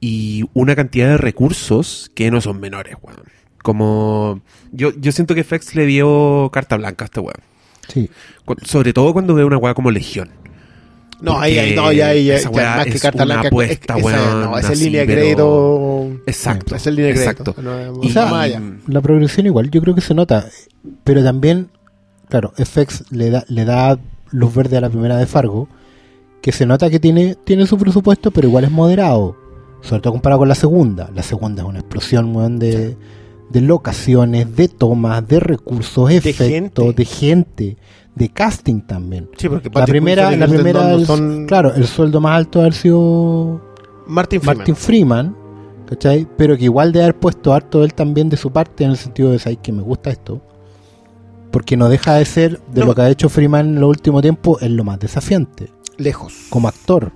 y 0.00 0.44
una 0.54 0.74
cantidad 0.74 1.08
de 1.08 1.18
recursos 1.18 2.10
que 2.14 2.30
no 2.30 2.40
son 2.40 2.60
menores, 2.60 2.96
weón. 3.02 3.22
Como, 3.62 4.40
yo, 4.72 4.92
yo 4.96 5.12
siento 5.12 5.34
que 5.34 5.44
FX 5.44 5.74
le 5.74 5.86
dio 5.86 6.50
carta 6.52 6.76
blanca 6.76 7.04
a 7.04 7.06
este 7.06 7.20
weón. 7.20 7.51
Sí. 7.88 8.10
Sobre 8.64 8.92
todo 8.92 9.12
cuando 9.12 9.34
ve 9.34 9.44
una 9.44 9.58
weá 9.58 9.74
como 9.74 9.90
Legión. 9.90 10.30
No, 11.20 11.38
ahí, 11.38 11.56
ahí, 11.56 11.74
no, 11.76 11.92
ya, 11.92 12.08
ahí, 12.08 12.24
ya, 12.24 12.34
esa 12.34 12.50
ya, 12.50 12.56
weá 12.56 12.76
más 12.78 12.84
que 12.86 12.90
es 12.94 13.00
carta 13.02 13.22
una 13.22 13.34
blanca. 13.34 13.48
apuesta, 13.48 13.94
es- 13.94 14.00
esa- 14.00 14.06
weón, 14.06 14.40
no, 14.42 14.58
esa 14.58 14.66
es 14.72 14.72
así, 14.74 14.84
línea 14.86 15.00
de 15.02 15.06
crédito. 15.06 16.10
Exacto. 16.26 16.74
Esa 16.74 16.90
es 16.90 16.96
línea 16.96 17.08
de 17.08 17.14
crédito. 17.14 17.30
Exacto. 17.52 18.00
O 18.00 18.08
sea. 18.08 18.60
La 18.88 19.00
progresión 19.00 19.46
igual, 19.46 19.70
yo 19.70 19.80
creo 19.80 19.94
que 19.94 20.00
se 20.00 20.14
nota. 20.14 20.46
Pero 21.04 21.22
también, 21.22 21.68
claro, 22.28 22.52
FX 22.56 23.04
le 23.12 23.30
da, 23.30 23.44
le 23.48 23.64
da 23.64 23.98
luz 24.32 24.52
verde 24.54 24.76
a 24.78 24.80
la 24.80 24.90
primera 24.90 25.16
de 25.16 25.26
Fargo. 25.26 25.68
Que 26.40 26.50
se 26.50 26.66
nota 26.66 26.90
que 26.90 26.98
tiene, 26.98 27.36
tiene 27.44 27.66
su 27.66 27.78
presupuesto, 27.78 28.32
pero 28.32 28.48
igual 28.48 28.64
es 28.64 28.70
moderado. 28.72 29.36
Sobre 29.80 30.02
todo 30.02 30.14
comparado 30.14 30.40
con 30.40 30.48
la 30.48 30.56
segunda. 30.56 31.08
La 31.14 31.22
segunda 31.22 31.62
es 31.62 31.68
una 31.68 31.78
explosión 31.78 32.34
weón, 32.34 32.58
de, 32.58 32.96
de 33.52 33.60
locaciones, 33.60 34.56
de 34.56 34.68
tomas, 34.68 35.26
de 35.28 35.38
recursos, 35.40 36.10
efectos, 36.10 36.96
de 36.96 37.04
gente, 37.04 37.76
de 38.14 38.28
casting 38.28 38.80
también. 38.80 39.28
Sí, 39.36 39.48
porque 39.48 39.70
La 39.74 39.84
primera, 39.86 40.30
la 40.36 40.46
primera 40.46 40.92
el- 40.94 41.06
son 41.06 41.46
claro, 41.46 41.74
el 41.74 41.86
sueldo 41.86 42.20
más 42.20 42.36
alto 42.36 42.62
ha 42.62 42.70
sido 42.72 43.60
Martin 44.06 44.40
Freeman. 44.40 44.56
Martin 44.58 44.76
Freeman, 44.76 45.36
¿cachai? 45.86 46.26
Pero 46.36 46.56
que 46.56 46.64
igual 46.64 46.92
de 46.92 47.02
haber 47.02 47.16
puesto 47.18 47.52
harto 47.52 47.84
él 47.84 47.94
también 47.94 48.28
de 48.28 48.36
su 48.36 48.50
parte 48.50 48.84
en 48.84 48.90
el 48.90 48.96
sentido 48.96 49.30
de 49.30 49.38
¿sabes 49.38 49.58
que 49.62 49.72
me 49.72 49.82
gusta 49.82 50.10
esto? 50.10 50.40
Porque 51.50 51.76
no 51.76 51.88
deja 51.90 52.14
de 52.14 52.24
ser, 52.24 52.60
de 52.72 52.80
No. 52.80 52.86
lo 52.86 52.94
que 52.94 53.02
ha 53.02 53.10
hecho 53.10 53.28
Freeman 53.28 53.66
en 53.74 53.80
los 53.80 53.90
últimos 53.90 54.22
tiempos, 54.22 54.62
es 54.62 54.70
lo 54.70 54.84
más 54.84 54.98
desafiante. 54.98 55.70
Lejos. 55.98 56.46
Como 56.48 56.68
actor, 56.68 57.12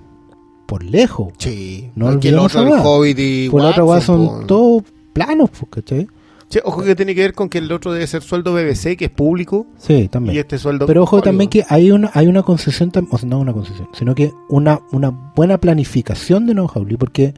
por 0.67 0.83
lejos. 0.83 1.33
Sí. 1.39 1.89
No 1.95 2.11
el 2.11 2.37
otro, 2.37 2.61
el. 2.61 2.79
Hobbit 2.85 3.17
y 3.19 3.49
Por 3.49 3.61
Watson, 3.61 4.01
son 4.01 4.27
po. 4.41 4.45
todos 4.45 4.83
planos, 5.13 5.49
pues, 5.49 5.65
¿cachai? 5.71 6.07
Sí, 6.49 6.59
ojo 6.63 6.81
que 6.81 6.95
tiene 6.95 7.13
que 7.13 7.21
ver 7.21 7.33
con 7.33 7.49
que 7.49 7.57
el 7.57 7.69
otro 7.71 7.91
debe 7.91 8.07
ser 8.07 8.21
sueldo 8.21 8.53
BBC, 8.53 8.95
que 8.95 9.05
es 9.05 9.11
público, 9.11 9.67
Sí, 9.77 10.07
también. 10.09 10.35
y 10.35 10.39
este 10.39 10.57
sueldo... 10.57 10.85
Pero 10.85 11.03
ojo 11.03 11.21
también 11.21 11.49
que 11.49 11.65
hay 11.67 11.91
una, 11.91 12.09
hay 12.13 12.27
una 12.27 12.41
concesión, 12.43 12.89
o 13.11 13.17
sea, 13.17 13.27
no 13.27 13.39
una 13.39 13.51
concesión, 13.51 13.89
sino 13.93 14.15
que 14.15 14.31
una, 14.47 14.79
una 14.93 15.09
buena 15.35 15.57
planificación 15.57 16.45
de 16.45 16.53
No 16.53 16.67
Hawley, 16.73 16.95
porque 16.95 17.33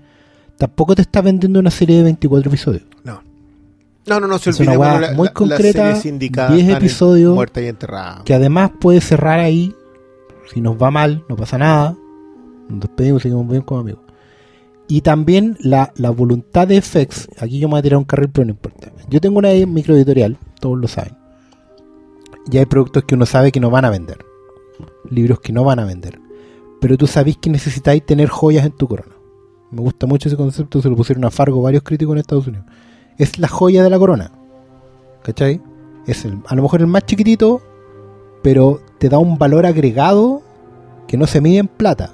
tampoco 0.57 0.93
te 0.93 1.01
está 1.01 1.21
vendiendo 1.23 1.59
una 1.59 1.71
serie 1.71 1.97
de 1.97 2.03
24 2.03 2.49
episodios. 2.51 2.83
No. 3.03 3.23
No, 4.05 4.19
no, 4.19 4.27
no, 4.27 4.37
se 4.37 4.51
Es 4.51 4.59
una 4.59 4.73
olvide. 4.73 4.77
bueno, 4.77 4.99
la- 4.99 5.11
muy 5.13 5.27
la- 5.27 5.33
concreta, 5.33 5.99
indicadas 6.05 6.51
10 6.53 6.63
están 6.63 6.77
en- 6.77 6.83
episodios, 6.85 7.33
Muerta 7.35 7.61
y 7.61 7.65
enterrada. 7.67 8.21
que 8.25 8.33
además 8.35 8.71
puede 8.79 9.01
cerrar 9.01 9.39
ahí. 9.39 9.73
Si 10.53 10.61
nos 10.61 10.81
va 10.81 10.89
mal, 10.91 11.23
no 11.29 11.35
pasa 11.35 11.57
nada. 11.57 11.95
Nos 12.69 12.79
despedimos, 12.81 13.21
seguimos 13.23 13.47
bien 13.47 13.61
como 13.63 13.81
amigos. 13.81 14.01
Y 14.91 15.01
también 15.01 15.55
la, 15.61 15.93
la 15.95 16.09
voluntad 16.09 16.67
de 16.67 16.81
FX. 16.81 17.29
Aquí 17.39 17.59
yo 17.59 17.67
me 17.67 17.73
voy 17.73 17.79
a 17.79 17.83
tirar 17.83 17.99
un 17.99 18.05
carril, 18.05 18.31
pero 18.33 18.45
no 18.45 18.51
importa. 18.51 18.91
Yo 19.07 19.21
tengo 19.21 19.37
una 19.37 19.49
microeditorial, 19.49 20.37
todos 20.59 20.77
lo 20.79 20.87
saben. 20.87 21.15
Y 22.51 22.57
hay 22.57 22.65
productos 22.65 23.03
que 23.03 23.13
uno 23.13 23.27
sabe 23.27 23.51
que 23.51 23.59
no 23.59 23.69
van 23.69 23.85
a 23.85 23.91
vender. 23.91 24.17
Libros 25.09 25.39
que 25.41 25.53
no 25.53 25.63
van 25.63 25.77
a 25.77 25.85
vender. 25.85 26.19
Pero 26.81 26.97
tú 26.97 27.05
sabés 27.05 27.37
que 27.37 27.51
necesitáis 27.51 28.03
tener 28.03 28.29
joyas 28.29 28.65
en 28.65 28.71
tu 28.71 28.87
corona. 28.87 29.15
me 29.69 29.81
gusta 29.81 30.07
mucho 30.07 30.27
ese 30.27 30.37
concepto, 30.37 30.81
se 30.81 30.89
lo 30.89 30.95
pusieron 30.95 31.23
a 31.25 31.29
Fargo 31.29 31.61
varios 31.61 31.83
críticos 31.83 32.13
en 32.13 32.19
Estados 32.19 32.47
Unidos. 32.47 32.65
Es 33.19 33.37
la 33.37 33.47
joya 33.47 33.83
de 33.83 33.91
la 33.91 33.99
corona. 33.99 34.31
¿Cachai? 35.21 35.61
Es 36.07 36.25
el, 36.25 36.39
a 36.47 36.55
lo 36.55 36.63
mejor 36.63 36.81
el 36.81 36.87
más 36.87 37.05
chiquitito, 37.05 37.61
pero 38.41 38.81
te 38.97 39.09
da 39.09 39.19
un 39.19 39.37
valor 39.37 39.67
agregado 39.67 40.41
que 41.07 41.17
no 41.17 41.27
se 41.27 41.41
mide 41.41 41.59
en 41.59 41.67
plata. 41.67 42.13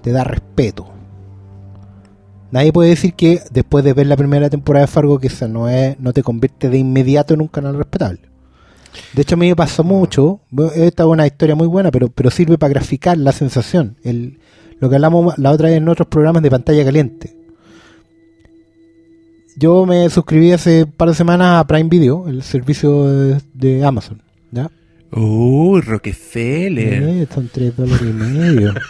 Te 0.00 0.12
da 0.12 0.24
respeto. 0.24 0.86
Nadie 2.50 2.72
puede 2.72 2.90
decir 2.90 3.14
que 3.14 3.40
después 3.50 3.84
de 3.84 3.92
ver 3.92 4.06
la 4.06 4.16
primera 4.16 4.50
temporada 4.50 4.86
de 4.86 4.92
Fargo 4.92 5.18
que 5.18 5.28
esa 5.28 5.46
no 5.46 5.68
es 5.68 5.98
no 6.00 6.12
te 6.12 6.22
convierte 6.22 6.68
de 6.68 6.78
inmediato 6.78 7.34
en 7.34 7.42
un 7.42 7.48
canal 7.48 7.76
respetable. 7.76 8.20
De 9.12 9.22
hecho 9.22 9.36
a 9.36 9.38
mí 9.38 9.48
me 9.48 9.56
pasó 9.56 9.84
mucho, 9.84 10.40
esta 10.74 11.04
es 11.04 11.08
una 11.08 11.26
historia 11.26 11.54
muy 11.54 11.68
buena, 11.68 11.90
pero 11.90 12.08
pero 12.08 12.30
sirve 12.30 12.58
para 12.58 12.72
graficar 12.72 13.16
la 13.18 13.32
sensación, 13.32 13.96
el, 14.02 14.40
lo 14.80 14.88
que 14.88 14.96
hablamos 14.96 15.38
la 15.38 15.52
otra 15.52 15.68
vez 15.68 15.76
en 15.76 15.88
otros 15.88 16.08
programas 16.08 16.42
de 16.42 16.50
pantalla 16.50 16.84
caliente. 16.84 17.36
Yo 19.56 19.86
me 19.86 20.08
suscribí 20.10 20.52
hace 20.52 20.84
un 20.84 20.92
par 20.92 21.08
de 21.08 21.14
semanas 21.14 21.60
a 21.60 21.66
Prime 21.66 21.88
Video, 21.88 22.26
el 22.28 22.42
servicio 22.42 23.06
de, 23.06 23.40
de 23.54 23.84
Amazon, 23.84 24.22
¿ya? 24.50 24.70
Uy, 25.12 25.80
Rockefeller. 25.80 27.02
Eh, 27.02 27.26
son 27.34 27.48
tres 27.52 27.76
dólares 27.76 28.02
y 28.02 28.12
medio. 28.12 28.74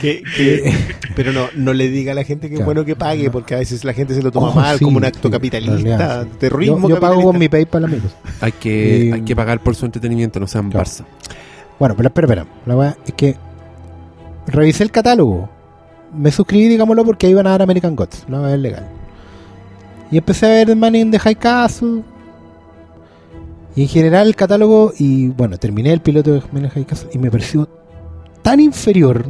Que- 0.00 0.22
que- 0.36 0.72
pero 1.14 1.32
no, 1.32 1.46
no 1.56 1.72
le 1.72 1.88
diga 1.88 2.12
a 2.12 2.14
la 2.14 2.22
gente 2.24 2.50
que 2.50 2.56
es 2.56 2.64
bueno 2.64 2.84
que 2.84 2.94
pague, 2.94 3.30
porque 3.30 3.54
a 3.54 3.58
veces 3.58 3.82
la 3.84 3.94
gente 3.94 4.14
se 4.14 4.22
lo 4.22 4.30
toma 4.30 4.48
Ojo, 4.48 4.60
mal 4.60 4.78
sí, 4.78 4.84
como 4.84 4.98
un 4.98 5.04
acto 5.06 5.28
sí, 5.28 5.32
capitalista, 5.32 5.72
realidad, 5.74 6.24
sí. 6.30 6.38
terrorismo 6.38 6.88
yo, 6.88 6.96
yo 6.96 7.00
pago 7.00 7.22
con 7.22 7.38
mi 7.38 7.48
PayPal, 7.48 7.84
amigos. 7.86 8.12
Hay 8.40 8.52
que, 8.52 9.08
Eh, 9.08 9.12
hay 9.14 9.22
que 9.22 9.34
pagar 9.34 9.60
por 9.62 9.74
su 9.74 9.86
entretenimiento, 9.86 10.38
no 10.38 10.46
sean 10.46 10.70
claro. 10.70 10.84
Barça. 10.84 11.04
Bueno, 11.78 11.96
pero 11.96 12.08
espera, 12.08 12.26
espera. 12.26 12.46
La 12.66 12.96
es 13.06 13.14
que 13.14 13.36
revisé 14.46 14.82
el 14.84 14.90
catálogo. 14.90 15.48
Me 16.14 16.30
suscribí, 16.30 16.68
digámoslo, 16.68 17.04
porque 17.04 17.28
iban 17.28 17.46
a 17.46 17.50
dar 17.50 17.62
American 17.62 17.96
Gods. 17.96 18.24
No 18.28 18.46
es 18.48 18.58
legal. 18.58 18.86
Y 20.10 20.18
empecé 20.18 20.46
a 20.46 20.48
ver 20.50 20.66
The 20.68 20.74
Man 20.76 20.94
in 20.94 21.10
the 21.10 21.18
High 21.18 21.36
Castle. 21.36 22.02
Y 23.76 23.82
en 23.82 23.88
general 23.88 24.26
el 24.26 24.34
catálogo, 24.34 24.92
y 24.98 25.28
bueno, 25.28 25.58
terminé 25.58 25.92
el 25.92 26.00
piloto 26.00 26.32
de 26.32 26.40
High 26.40 26.86
Castle 26.86 27.10
y 27.12 27.18
me 27.18 27.30
pareció 27.30 27.68
tan 28.42 28.58
inferior, 28.58 29.26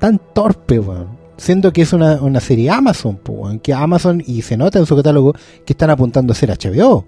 tan 0.00 0.18
torpe, 0.34 0.80
weón. 0.80 1.18
Siendo 1.36 1.72
que 1.72 1.82
es 1.82 1.92
una, 1.92 2.20
una 2.20 2.40
serie 2.40 2.70
Amazon, 2.70 3.16
po, 3.16 3.34
weón, 3.34 3.60
que 3.60 3.72
Amazon, 3.72 4.22
y 4.26 4.42
se 4.42 4.56
nota 4.56 4.80
en 4.80 4.86
su 4.86 4.96
catálogo, 4.96 5.34
que 5.64 5.74
están 5.74 5.90
apuntando 5.90 6.32
a 6.32 6.36
ser 6.36 6.50
HBO. 6.50 7.04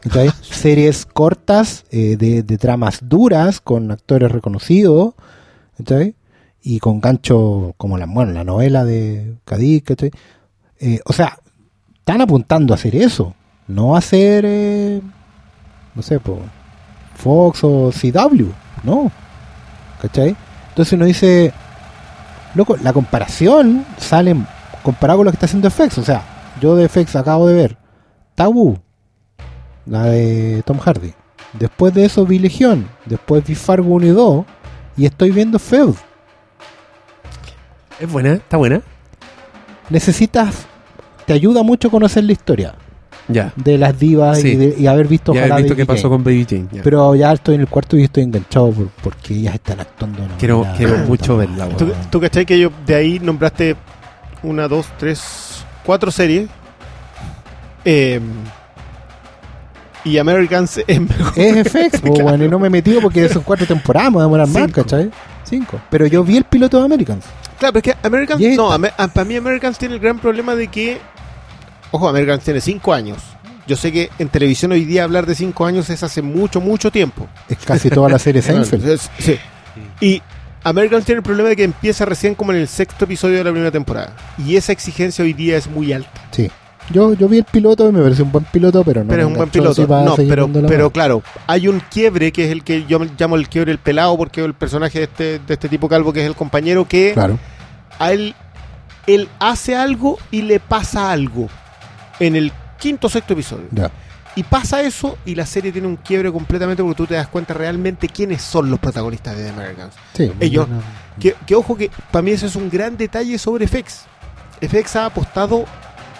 ¿cachai? 0.00 0.30
Series 0.42 1.06
cortas, 1.06 1.84
eh, 1.90 2.16
de, 2.16 2.42
de 2.42 2.58
tramas 2.58 3.00
duras, 3.02 3.60
con 3.60 3.92
actores 3.92 4.32
reconocidos, 4.32 5.14
¿cachai? 5.76 6.16
y 6.62 6.78
con 6.78 7.00
gancho 7.00 7.74
como 7.76 7.98
la, 7.98 8.06
bueno, 8.06 8.32
la 8.32 8.44
novela 8.44 8.84
de 8.84 9.34
Cadiz. 9.44 9.82
Eh, 10.78 11.00
o 11.04 11.12
sea, 11.12 11.38
están 11.98 12.20
apuntando 12.20 12.72
a 12.72 12.76
hacer 12.76 12.96
eso, 12.96 13.34
no 13.66 13.94
a 13.94 13.98
hacer, 13.98 14.44
eh, 14.46 15.00
no 15.94 16.02
sé, 16.02 16.20
po, 16.20 16.40
Fox 17.14 17.62
o 17.62 17.90
CW, 17.90 18.50
no, 18.82 19.10
¿cachai? 20.00 20.36
Entonces 20.70 20.92
uno 20.94 21.04
dice, 21.04 21.52
loco, 22.54 22.76
la 22.82 22.92
comparación 22.92 23.84
sale 23.98 24.36
comparado 24.82 25.18
con 25.18 25.26
lo 25.26 25.30
que 25.30 25.36
está 25.36 25.46
haciendo 25.46 25.70
FX, 25.70 25.98
o 25.98 26.04
sea, 26.04 26.22
yo 26.60 26.76
de 26.76 26.88
FX 26.88 27.16
acabo 27.16 27.46
de 27.46 27.54
ver 27.54 27.76
Tabú, 28.34 28.78
la 29.86 30.04
de 30.04 30.62
Tom 30.64 30.78
Hardy. 30.78 31.14
Después 31.52 31.92
de 31.92 32.06
eso 32.06 32.24
vi 32.24 32.38
Legión, 32.38 32.88
después 33.04 33.44
vi 33.44 33.54
Fargo 33.54 33.94
1 33.94 34.06
y 34.06 34.10
2 34.10 34.44
y 34.96 35.06
estoy 35.06 35.30
viendo 35.30 35.58
Feud. 35.58 35.94
Es 38.00 38.10
buena, 38.10 38.32
está 38.34 38.56
buena. 38.56 38.80
Necesitas, 39.90 40.66
te 41.26 41.34
ayuda 41.34 41.62
mucho 41.62 41.90
conocer 41.90 42.24
la 42.24 42.32
historia 42.32 42.74
Ya. 43.28 43.52
de 43.56 43.78
las 43.78 43.98
divas 43.98 44.40
Sí. 44.40 44.48
y, 44.48 44.56
de- 44.56 44.74
y 44.78 44.86
haber 44.86 45.06
visto, 45.06 45.32
Ya 45.32 45.42
he 45.42 45.44
ojalá 45.44 45.56
visto 45.58 45.76
qué 45.76 45.86
pasó 45.86 46.02
Jane. 46.02 46.14
con 46.14 46.24
Baby 46.24 46.46
Jane. 46.48 46.66
ya. 46.72 46.82
Pero 46.82 47.14
ya 47.14 47.32
estoy 47.32 47.54
en 47.54 47.60
el 47.62 47.68
cuarto 47.68 47.96
y 47.96 48.02
estoy 48.04 48.24
enganchado 48.24 48.70
por- 48.72 48.88
porque 49.02 49.34
ellas 49.34 49.54
están 49.54 49.80
actuando. 49.80 50.26
quiero 50.38 50.58
manera- 50.60 50.76
quiero 50.76 50.96
mucho 51.06 51.36
verla. 51.36 51.68
¿Tú, 51.70 51.92
tú 52.10 52.20
cachai 52.20 52.44
que 52.44 52.58
yo 52.58 52.70
de 52.86 52.94
ahí 52.94 53.18
nombraste 53.20 53.76
una, 54.42 54.66
dos, 54.68 54.86
tres, 54.98 55.64
cuatro 55.84 56.10
series? 56.10 56.48
Eh, 57.84 58.20
y 60.04 60.18
Americans 60.18 60.80
es 60.86 61.00
mejor. 61.00 61.32
Es 61.36 61.68
FX, 61.68 62.00
po, 62.00 62.12
Claro. 62.12 62.28
bueno, 62.30 62.44
y 62.44 62.48
no 62.48 62.58
me 62.58 62.66
he 62.66 62.70
metido 62.70 63.00
porque 63.00 63.28
son 63.28 63.42
cuatro 63.42 63.66
temporadas, 63.66 64.10
me 64.10 64.14
voy 64.16 64.22
a 64.22 64.24
demorar 64.24 64.48
más, 64.48 64.64
Cinco. 64.64 64.82
¿cachai? 64.82 65.10
Cinco. 65.44 65.80
Pero 65.90 66.06
yo 66.06 66.24
vi 66.24 66.36
el 66.38 66.44
piloto 66.44 66.78
de 66.78 66.84
Americans. 66.84 67.24
Claro, 67.58 67.74
pero 67.74 67.78
es 67.92 67.96
que 68.00 68.06
Americans, 68.06 68.40
Y 68.40 68.56
no, 68.56 68.68
para 68.70 69.24
mí 69.24 69.36
Americans 69.36 69.78
tiene 69.78 69.94
el 69.94 70.00
gran 70.00 70.18
problema 70.18 70.56
de 70.56 70.66
que, 70.66 70.98
ojo, 71.92 72.08
Americans 72.08 72.42
tiene 72.42 72.60
cinco 72.60 72.92
años. 72.92 73.18
Yo 73.66 73.76
sé 73.76 73.92
que 73.92 74.10
en 74.18 74.28
televisión 74.28 74.72
hoy 74.72 74.84
día 74.84 75.04
hablar 75.04 75.24
de 75.24 75.36
cinco 75.36 75.64
años 75.64 75.88
es 75.88 76.02
hace 76.02 76.20
mucho, 76.20 76.60
mucho 76.60 76.90
tiempo. 76.90 77.28
Es 77.48 77.58
casi 77.58 77.88
toda 77.90 78.08
la 78.08 78.18
serie 78.18 78.42
Seinfeld. 78.42 78.98
Sí. 79.18 79.38
Y 80.00 80.20
Americans 80.64 81.04
tiene 81.04 81.18
el 81.18 81.22
problema 81.22 81.48
de 81.50 81.56
que 81.56 81.64
empieza 81.64 82.04
recién 82.04 82.34
como 82.34 82.52
en 82.52 82.58
el 82.58 82.66
sexto 82.68 83.04
episodio 83.04 83.38
de 83.38 83.44
la 83.44 83.50
primera 83.50 83.70
temporada. 83.70 84.16
Y 84.44 84.56
esa 84.56 84.72
exigencia 84.72 85.24
hoy 85.24 85.32
día 85.32 85.56
es 85.56 85.68
muy 85.68 85.92
alta. 85.92 86.10
Sí. 86.32 86.50
Yo, 86.90 87.14
yo 87.14 87.28
vi 87.28 87.38
el 87.38 87.44
piloto 87.44 87.88
y 87.88 87.92
me 87.92 88.02
pareció 88.02 88.24
un 88.24 88.32
buen 88.32 88.44
piloto, 88.44 88.82
pero 88.82 89.04
no. 89.04 89.08
pero 89.08 89.22
es 89.22 89.28
un 89.28 89.34
buen 89.34 89.48
piloto. 89.48 89.86
No, 89.86 90.66
pero, 90.66 90.90
claro, 90.90 91.22
hay 91.46 91.68
un 91.68 91.80
quiebre 91.90 92.32
que 92.32 92.46
es 92.46 92.50
el 92.50 92.64
que 92.64 92.84
yo 92.86 92.98
llamo 93.16 93.36
el 93.36 93.48
quiebre 93.48 93.70
el 93.70 93.78
pelado, 93.78 94.16
porque 94.16 94.44
el 94.44 94.54
personaje 94.54 94.98
de 94.98 95.04
este, 95.04 95.38
de 95.38 95.54
este 95.54 95.68
tipo 95.68 95.88
calvo, 95.88 96.12
que 96.12 96.20
es 96.20 96.26
el 96.26 96.34
compañero 96.34 96.86
que 96.86 97.12
Claro. 97.14 97.38
a 98.00 98.12
él, 98.12 98.34
él 99.06 99.28
hace 99.38 99.76
algo 99.76 100.18
y 100.32 100.42
le 100.42 100.58
pasa 100.58 101.12
algo 101.12 101.48
en 102.26 102.36
el 102.36 102.52
quinto 102.78 103.06
o 103.06 103.10
sexto 103.10 103.32
episodio. 103.34 103.66
Ya. 103.70 103.90
Y 104.34 104.44
pasa 104.44 104.80
eso 104.80 105.18
y 105.26 105.34
la 105.34 105.44
serie 105.44 105.72
tiene 105.72 105.86
un 105.86 105.96
quiebre 105.96 106.32
completamente 106.32 106.82
porque 106.82 106.96
tú 106.96 107.06
te 107.06 107.14
das 107.14 107.28
cuenta 107.28 107.52
realmente 107.52 108.08
quiénes 108.08 108.40
son 108.42 108.70
los 108.70 108.78
protagonistas 108.80 109.36
de 109.36 109.44
The 109.44 109.50
Americans. 109.50 109.94
Sí. 110.14 110.32
Ellos- 110.40 110.66
Que, 111.20 111.34
que 111.46 111.54
ojo 111.54 111.76
que 111.76 111.90
para 112.10 112.22
mí 112.22 112.30
ese 112.30 112.46
es 112.46 112.56
un 112.56 112.70
gran 112.70 112.96
detalle 112.96 113.36
sobre 113.38 113.66
FX. 113.68 114.06
FX 114.62 114.96
ha 114.96 115.06
apostado 115.06 115.66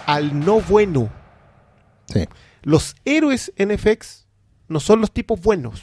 al 0.04 0.44
no 0.44 0.60
bueno. 0.60 1.08
Sí. 2.12 2.26
Los 2.62 2.94
héroes 3.06 3.50
en 3.56 3.70
FX 3.78 4.26
no 4.68 4.78
son 4.80 5.00
los 5.00 5.10
tipos 5.10 5.40
buenos. 5.40 5.82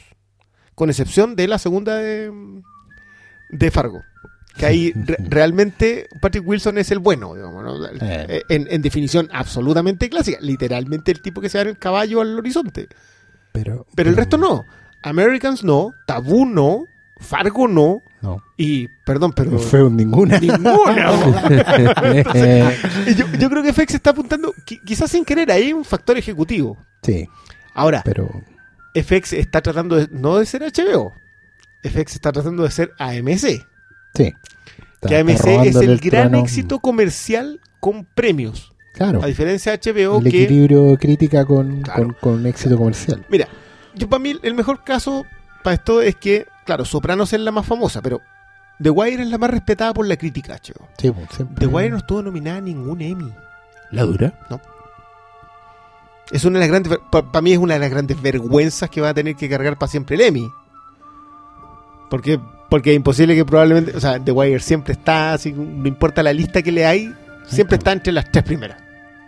Con 0.76 0.88
excepción 0.88 1.34
de 1.34 1.48
la 1.48 1.58
segunda 1.58 1.96
de, 1.96 2.30
de 3.50 3.70
Fargo. 3.72 4.00
Que 4.56 4.66
ahí 4.66 4.92
re- 4.96 5.16
realmente 5.20 6.08
Patrick 6.20 6.46
Wilson 6.46 6.78
es 6.78 6.90
el 6.90 6.98
bueno, 6.98 7.34
digamos, 7.34 7.62
¿no? 7.64 7.86
Eh. 8.00 8.42
en, 8.48 8.66
en 8.70 8.82
definición 8.82 9.28
absolutamente 9.32 10.08
clásica. 10.10 10.38
Literalmente 10.40 11.10
el 11.12 11.22
tipo 11.22 11.40
que 11.40 11.48
se 11.48 11.58
da 11.58 11.62
en 11.62 11.68
el 11.68 11.78
caballo 11.78 12.20
al 12.20 12.38
horizonte. 12.38 12.88
Pero, 13.52 13.86
Pero 13.94 14.10
el 14.10 14.16
resto 14.16 14.36
no. 14.38 14.64
Americans 15.02 15.64
no, 15.64 15.92
Tabú 16.06 16.44
no, 16.46 16.84
Fargo 17.18 17.66
no. 17.68 18.02
No. 18.22 18.42
Y, 18.58 18.88
perdón, 19.06 19.32
pero... 19.32 19.50
No 19.52 19.58
fue 19.58 19.88
ninguna. 19.90 20.38
Ninguna. 20.38 21.10
Eh, 22.34 22.76
Y 23.06 23.14
yo, 23.14 23.24
yo 23.38 23.48
creo 23.48 23.62
que 23.62 23.72
FX 23.72 23.94
está 23.94 24.10
apuntando, 24.10 24.52
qui- 24.66 24.80
quizás 24.84 25.10
sin 25.10 25.24
querer, 25.24 25.50
ahí 25.50 25.72
un 25.72 25.84
factor 25.86 26.18
ejecutivo. 26.18 26.76
sí, 27.02 27.26
Ahora, 27.72 28.02
pero. 28.04 28.28
FX 28.94 29.32
está 29.34 29.62
tratando 29.62 29.96
de, 29.96 30.08
no 30.10 30.36
de 30.38 30.44
ser 30.44 30.62
HBO, 30.62 31.12
FX 31.82 32.14
está 32.16 32.30
tratando 32.32 32.62
de 32.64 32.70
ser 32.70 32.92
AMC. 32.98 33.64
Sí. 34.14 34.34
Está- 34.94 35.08
que 35.08 35.16
AMC 35.16 35.46
es 35.66 35.76
el 35.76 35.98
gran 35.98 36.30
trono. 36.30 36.44
éxito 36.44 36.78
comercial 36.80 37.60
con 37.80 38.04
premios. 38.04 38.72
Claro. 38.92 39.22
A 39.22 39.26
diferencia 39.26 39.72
de 39.72 39.78
HBO, 39.78 40.18
El 40.18 40.24
que. 40.30 40.44
equilibrio 40.44 40.96
crítica 40.98 41.44
con, 41.44 41.80
Claro. 41.82 42.02
con, 42.04 42.16
con 42.20 42.46
éxito 42.46 42.76
comercial. 42.76 43.24
Mira, 43.30 43.48
yo 43.94 44.08
para 44.08 44.20
mí 44.22 44.34
el 44.42 44.54
mejor 44.54 44.84
caso 44.84 45.24
para 45.62 45.74
esto 45.74 46.02
es 46.02 46.16
que, 46.16 46.46
claro, 46.66 46.84
Sopranos 46.84 47.32
es 47.32 47.40
la 47.40 47.50
más 47.52 47.64
famosa, 47.66 48.02
pero 48.02 48.20
The 48.82 48.90
Wire 48.90 49.22
es 49.22 49.28
la 49.28 49.38
más 49.38 49.50
respetada 49.50 49.94
por 49.94 50.06
la 50.06 50.16
crítica, 50.16 50.54
HBO. 50.54 50.88
Sí, 50.98 51.10
pues, 51.10 51.28
siempre. 51.34 51.56
The 51.58 51.66
Wire 51.66 51.90
no 51.90 51.96
estuvo 51.98 52.22
nominada 52.22 52.58
a 52.58 52.60
ningún 52.62 53.00
Emmy. 53.00 53.32
¿La 53.90 54.02
dura? 54.04 54.34
Es 56.30 56.44
una 56.44 56.58
de 56.58 56.60
las 56.60 56.68
grandes, 56.68 56.98
para 57.10 57.40
mí 57.42 57.52
es 57.52 57.58
una 57.58 57.74
de 57.74 57.80
las 57.80 57.90
grandes 57.90 58.20
vergüenzas 58.20 58.88
que 58.88 59.00
va 59.00 59.08
a 59.10 59.14
tener 59.14 59.34
que 59.36 59.48
cargar 59.48 59.76
para 59.78 59.90
siempre 59.90 60.14
el 60.16 60.22
Emmy. 60.22 60.50
Porque, 62.08 62.40
porque 62.70 62.90
es 62.92 62.96
imposible 62.96 63.34
que 63.34 63.44
probablemente, 63.44 63.94
o 63.96 64.00
sea, 64.00 64.18
The 64.18 64.32
Wire 64.32 64.60
siempre 64.60 64.92
está, 64.94 65.34
así, 65.34 65.52
no 65.52 65.86
importa 65.86 66.22
la 66.22 66.32
lista 66.32 66.62
que 66.62 66.72
le 66.72 66.86
hay, 66.86 67.12
siempre 67.46 67.76
está 67.76 67.92
entre 67.92 68.12
las 68.12 68.30
tres 68.30 68.44
primeras. 68.44 68.78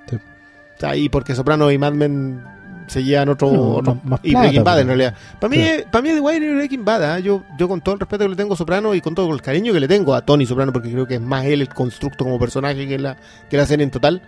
Sí. 0.09 0.17
O 0.17 0.81
sea, 0.81 0.97
y 0.97 1.09
porque 1.11 1.35
Soprano 1.35 1.71
y 1.71 1.77
Mad 1.77 1.93
Men 1.93 2.43
se 2.87 3.03
llevan 3.05 3.29
otro, 3.31 3.51
No, 3.53 3.61
otro- 3.77 3.95
más- 3.97 4.05
más 4.05 4.21
y 4.23 4.31
plata, 4.31 4.41
Breaking 4.47 4.65
Bad 4.65 4.81
en 4.81 4.87
realidad. 4.87 5.15
Para 5.41 5.51
mí, 5.51 5.57
Sí. 5.57 5.85
para 5.91 6.03
mí 6.03 6.09
The 6.11 6.21
Wire 6.21 6.47
y 6.47 6.55
Breaking 6.55 6.85
Bad, 6.85 7.05
¿ah? 7.05 7.19
yo, 7.19 7.43
yo 7.59 7.69
con 7.69 7.81
todo 7.81 7.95
el 7.95 8.01
respeto 8.01 8.25
que 8.25 8.31
le 8.31 8.37
tengo 8.37 8.55
a 8.55 8.57
Soprano 8.57 8.95
y 8.95 9.01
con 9.01 9.15
todo 9.15 9.33
el 9.33 9.43
cariño 9.43 9.73
que 9.73 9.81
le 9.81 9.89
tengo 9.89 10.15
a 10.15 10.23
Tony 10.25 10.47
Soprano, 10.47 10.73
porque 10.73 10.91
creo 10.91 11.07
que 11.07 11.15
es 11.17 11.21
más 11.21 11.45
él 11.45 11.61
el 11.63 11.69
constructo 11.69 12.25
como 12.25 12.39
personaje 12.39 12.87
que 12.87 12.99
la, 12.99 13.17
que 13.51 13.57
la 13.57 13.67
serie 13.67 13.85
en 13.85 13.91
total, 13.91 14.23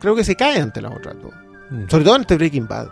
creo 0.00 0.14
que 0.14 0.24
se 0.24 0.36
cae 0.36 0.60
ante 0.60 0.80
las 0.80 0.92
otras 0.94 1.16
dos. 1.20 1.32
Mm. 1.70 1.88
Sobre 1.88 2.04
todo 2.04 2.14
ante 2.14 2.36
Breaking 2.36 2.68
Bad. 2.68 2.88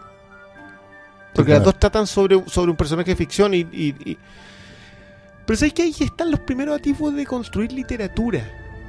Porque 1.35 1.51
claro. 1.51 1.61
las 1.61 1.65
dos 1.67 1.79
tratan 1.81 2.07
sobre, 2.07 2.43
sobre 2.49 2.71
un 2.71 2.77
personaje 2.77 3.11
de 3.11 3.17
ficción 3.17 3.55
y, 3.55 3.59
y- 3.73 3.95
y- 4.05 4.19
Pero 5.47 5.57
sabes 5.57 5.75
que 5.75 5.83
ahí 5.83 5.95
están 6.01 6.31
los 6.31 6.41
primeros 6.41 6.77
atisbos 6.77 7.15
de 7.15 7.27
construir 7.27 7.73
literatura. 7.73 8.43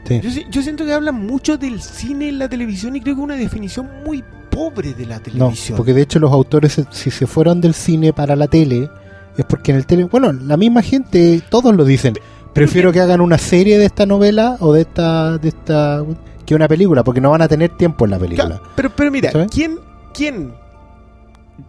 Sí. 0.07 0.21
Yo, 0.21 0.29
yo 0.49 0.61
siento 0.61 0.85
que 0.85 0.93
hablan 0.93 1.15
mucho 1.25 1.57
del 1.57 1.81
cine 1.81 2.29
en 2.29 2.39
la 2.39 2.47
televisión 2.47 2.95
y 2.95 3.01
creo 3.01 3.15
que 3.15 3.21
una 3.21 3.35
definición 3.35 3.89
muy 4.05 4.23
pobre 4.51 4.93
de 4.93 5.05
la 5.05 5.15
No, 5.17 5.21
televisión. 5.21 5.75
porque 5.77 5.93
de 5.93 6.01
hecho 6.03 6.19
los 6.19 6.31
autores, 6.31 6.81
si 6.91 7.11
se 7.11 7.27
fueron 7.27 7.59
del 7.59 7.73
cine 7.73 8.13
para 8.13 8.35
la 8.35 8.47
tele, 8.47 8.89
es 9.37 9.45
porque 9.45 9.71
en 9.71 9.77
el 9.77 9.85
tele, 9.85 10.05
bueno, 10.05 10.31
la 10.31 10.55
misma 10.57 10.81
gente, 10.81 11.41
todos 11.49 11.75
lo 11.75 11.83
dicen. 11.83 12.13
Prefiero 12.53 12.93
que 12.93 13.01
hagan 13.01 13.19
una 13.19 13.37
serie 13.37 13.77
de 13.77 13.85
esta 13.85 14.05
novela 14.05 14.55
o 14.61 14.71
de 14.71 14.81
esta, 14.81 15.37
de 15.39 15.49
esta, 15.49 16.05
que 16.45 16.55
una 16.55 16.69
película, 16.69 17.03
porque 17.03 17.19
no 17.19 17.31
van 17.31 17.41
a 17.41 17.47
tener 17.49 17.75
tiempo 17.75 18.05
en 18.05 18.11
la 18.11 18.19
película. 18.19 18.61
Pero, 18.77 18.91
pero 18.95 19.11
mira, 19.11 19.31
¿Sabes? 19.31 19.47
¿quién, 19.51 19.77
¿quién 20.13 20.53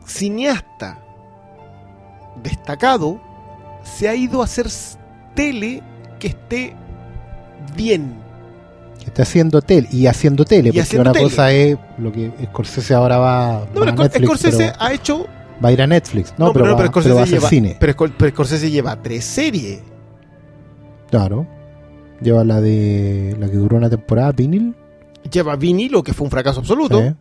cineasta 0.04 1.00
destacado 2.42 3.20
se 3.96 4.08
ha 4.08 4.14
ido 4.14 4.40
a 4.42 4.44
hacer 4.44 4.66
tele 5.34 5.82
que 6.18 6.28
esté 6.28 6.74
bien? 7.76 8.14
Que 8.98 9.06
está 9.06 9.22
haciendo 9.22 9.60
tele 9.62 9.88
y 9.92 10.06
haciendo 10.06 10.44
tele, 10.44 10.68
Y 10.68 10.72
porque 10.72 10.80
haciendo 10.80 11.02
una 11.10 11.12
tele. 11.12 11.24
cosa 11.24 11.52
es 11.52 11.78
lo 11.98 12.12
que 12.12 12.32
Scorsese 12.46 12.94
ahora 12.94 13.18
va, 13.18 13.66
No, 13.74 13.80
va 13.80 13.86
pero 13.86 13.92
Netflix, 14.02 14.24
Scorsese 14.26 14.56
pero 14.72 14.72
ha 14.80 14.92
hecho. 14.92 15.26
va 15.64 15.68
a 15.68 15.72
ir 15.72 15.82
a 15.82 15.86
Netflix. 15.86 16.34
No, 16.38 16.52
pero, 16.52 16.64
no, 16.66 16.72
va, 16.72 16.76
pero 16.78 16.90
pero 16.90 16.92
Scorsese 16.92 17.14
va 17.14 17.20
a 17.20 17.24
hacer 17.24 17.38
lleva, 17.38 17.48
cine. 17.48 17.76
Pero, 17.78 17.92
Scor- 17.94 18.12
pero 18.18 18.30
Scorsese 18.32 18.70
lleva 18.70 19.00
tres 19.02 19.24
series. 19.24 19.80
Claro. 21.10 21.46
Lleva 22.20 22.44
la 22.44 22.60
de 22.60 23.36
la 23.38 23.48
que 23.48 23.56
duró 23.56 23.76
una 23.76 23.90
temporada, 23.90 24.32
Vinyl. 24.32 24.74
Lleva 25.30 25.56
Vinilo, 25.56 26.02
que 26.02 26.12
fue 26.14 26.24
un 26.24 26.30
fracaso 26.30 26.60
absoluto. 26.60 27.00
Sí. 27.00 27.14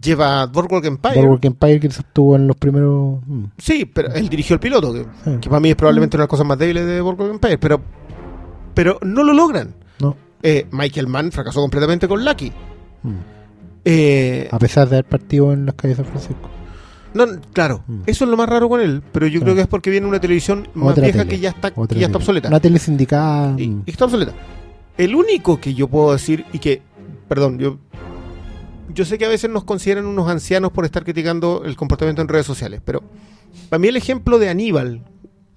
Lleva 0.00 0.46
Boardwalk 0.46 0.84
Empire. 0.86 1.14
Boardwalk 1.16 1.44
Empire 1.44 1.80
que 1.80 1.86
estuvo 1.88 2.34
en 2.36 2.46
los 2.46 2.56
primeros. 2.56 3.20
mm, 3.26 3.44
Sí, 3.58 3.84
pero 3.84 4.12
él 4.14 4.28
dirigió 4.28 4.54
el 4.54 4.60
piloto, 4.60 4.92
que, 4.92 5.00
sí. 5.24 5.36
que 5.40 5.48
para 5.50 5.60
mí 5.60 5.68
es 5.70 5.76
probablemente 5.76 6.16
una 6.16 6.22
de 6.22 6.24
las 6.26 6.30
cosas 6.30 6.46
más 6.46 6.58
débiles 6.58 6.86
de 6.86 7.00
Boardwalk 7.00 7.32
Empire. 7.32 7.58
Pero, 7.58 7.80
pero 8.74 8.98
no 9.02 9.22
lo 9.22 9.32
logran. 9.34 9.74
No. 10.00 10.16
Eh, 10.42 10.66
Michael 10.70 11.06
Mann 11.08 11.30
fracasó 11.30 11.60
completamente 11.60 12.08
con 12.08 12.24
Lucky. 12.24 12.50
Mm. 13.02 13.10
Eh, 13.84 14.48
A 14.50 14.58
pesar 14.58 14.88
de 14.88 14.96
haber 14.96 15.04
partido 15.04 15.52
en 15.52 15.66
las 15.66 15.74
calles 15.74 15.98
de 15.98 16.04
San 16.04 16.12
Francisco. 16.12 16.48
no, 17.14 17.26
claro, 17.52 17.82
Mm. 17.86 18.00
eso 18.06 18.24
es 18.24 18.30
lo 18.30 18.36
más 18.38 18.48
raro 18.48 18.68
con 18.70 18.80
él. 18.80 19.02
Pero 19.12 19.26
yo 19.26 19.40
Claro. 19.40 19.44
creo 19.44 19.54
que 19.56 19.60
es 19.62 19.68
porque 19.68 19.90
viene 19.90 20.06
una 20.06 20.20
televisión 20.20 20.68
más 20.74 20.92
Otra 20.92 21.02
vieja 21.04 21.18
tele, 21.18 21.30
que 21.30 21.38
ya 21.38 21.50
está, 21.50 21.70
que 21.70 21.98
ya 21.98 22.06
está 22.06 22.16
obsoleta. 22.18 22.48
Una 22.48 22.60
tele 22.60 22.78
sindicada. 22.78 23.54
Y, 23.60 23.64
y 23.84 23.90
está 23.90 24.06
obsoleta. 24.06 24.32
El 24.96 25.14
único 25.14 25.60
que 25.60 25.74
yo 25.74 25.88
puedo 25.88 26.12
decir, 26.12 26.44
y 26.52 26.58
que, 26.58 26.80
perdón, 27.28 27.58
yo, 27.58 27.76
yo 28.94 29.04
sé 29.04 29.18
que 29.18 29.24
a 29.24 29.28
veces 29.28 29.50
nos 29.50 29.64
consideran 29.64 30.06
unos 30.06 30.28
ancianos 30.28 30.72
por 30.72 30.84
estar 30.84 31.04
criticando 31.04 31.62
el 31.64 31.76
comportamiento 31.76 32.22
en 32.22 32.28
redes 32.28 32.46
sociales, 32.46 32.80
pero 32.84 33.02
para 33.68 33.78
mí 33.78 33.88
el 33.88 33.96
ejemplo 33.96 34.38
de 34.38 34.48
Aníbal, 34.48 35.02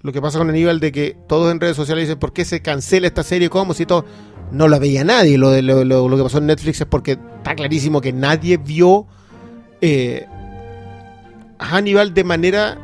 lo 0.02 0.12
que 0.12 0.20
pasa 0.22 0.38
con 0.38 0.48
Aníbal 0.50 0.78
de 0.80 0.92
que 0.92 1.16
todos 1.28 1.50
en 1.52 1.58
redes 1.60 1.76
sociales 1.76 2.06
dicen, 2.06 2.18
¿por 2.18 2.32
qué 2.32 2.44
se 2.44 2.60
cancela 2.62 3.06
esta 3.06 3.22
serie? 3.22 3.48
¿Cómo? 3.50 3.74
Si 3.74 3.86
todo... 3.86 4.04
No 4.52 4.68
la 4.68 4.78
veía 4.78 5.02
nadie. 5.02 5.38
Lo, 5.38 5.50
de, 5.50 5.60
lo, 5.60 5.82
lo- 5.84 6.08
lo 6.08 6.16
que 6.16 6.22
pasó 6.22 6.38
en 6.38 6.46
Netflix 6.46 6.80
es 6.80 6.86
porque 6.86 7.12
está 7.38 7.56
clarísimo 7.56 8.00
que 8.00 8.12
nadie 8.12 8.58
vio 8.58 9.08
eh, 9.80 10.24
a 11.58 11.66
Hannibal 11.66 12.14
de 12.14 12.22
manera 12.22 12.78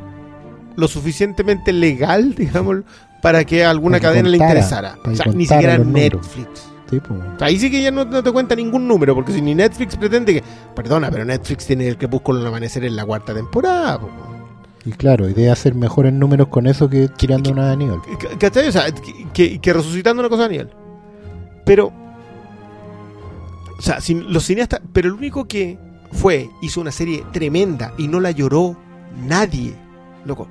lo 0.75 0.87
suficientemente 0.89 1.71
legal, 1.71 2.35
digamos, 2.37 2.79
para 3.21 3.45
que 3.45 3.63
a 3.63 3.69
alguna 3.69 3.97
Para 3.99 4.09
cadena 4.09 4.27
le 4.27 4.37
interesara. 4.37 4.97
O 5.05 5.15
sea, 5.15 5.27
ni 5.33 5.45
siquiera. 5.45 5.77
Netflix. 5.77 6.69
Sí, 6.89 6.99
pues. 6.99 7.19
Ahí 7.39 7.57
sí 7.59 7.69
que 7.71 7.81
ya 7.81 7.91
no, 7.91 8.05
no 8.05 8.21
te 8.23 8.31
cuenta 8.31 8.55
ningún 8.55 8.87
número, 8.87 9.15
porque 9.15 9.31
si 9.33 9.41
ni 9.41 9.55
Netflix 9.55 9.95
pretende 9.95 10.33
que. 10.35 10.43
Perdona, 10.75 11.09
pero 11.11 11.25
Netflix 11.25 11.65
tiene 11.67 11.87
el 11.87 11.97
crepúsculo 11.97 12.39
al 12.39 12.47
amanecer 12.47 12.83
en 12.85 12.95
la 12.95 13.05
cuarta 13.05 13.33
temporada. 13.33 13.99
po. 13.99 14.09
Y 14.85 14.91
claro, 14.91 15.29
idea 15.29 15.53
hacer 15.53 15.75
mejores 15.75 16.11
números 16.11 16.49
con 16.49 16.67
eso 16.67 16.89
que 16.89 17.07
tirando 17.07 17.51
una 17.51 17.67
de 17.67 17.73
Aníbal. 17.73 18.01
¿Cachai? 18.37 18.67
O 18.67 18.71
sea, 18.71 18.91
que, 18.91 19.27
que- 19.33 19.59
que 19.59 19.73
resucitando 19.73 20.21
una 20.21 20.29
cosa 20.29 20.43
Daniel. 20.43 20.69
Pero. 21.65 21.91
O 23.77 23.81
sea, 23.81 24.01
sin, 24.01 24.31
los 24.31 24.43
cineastas. 24.45 24.81
Pero 24.91 25.07
el 25.07 25.13
único 25.13 25.45
que 25.45 25.77
fue, 26.11 26.49
hizo 26.61 26.81
una 26.81 26.91
serie 26.91 27.23
tremenda 27.31 27.93
y 27.97 28.07
no 28.07 28.19
la 28.19 28.31
lloró 28.31 28.77
nadie. 29.25 29.73
Loco. 30.25 30.47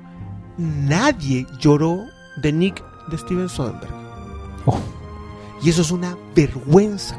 Nadie 0.57 1.45
lloró 1.59 1.99
de 2.41 2.51
Nick 2.51 2.83
de 3.09 3.17
Steven 3.17 3.49
Soderbergh. 3.49 3.93
Oh. 4.65 4.79
Y 5.63 5.69
eso 5.69 5.81
es 5.81 5.91
una 5.91 6.17
vergüenza. 6.35 7.17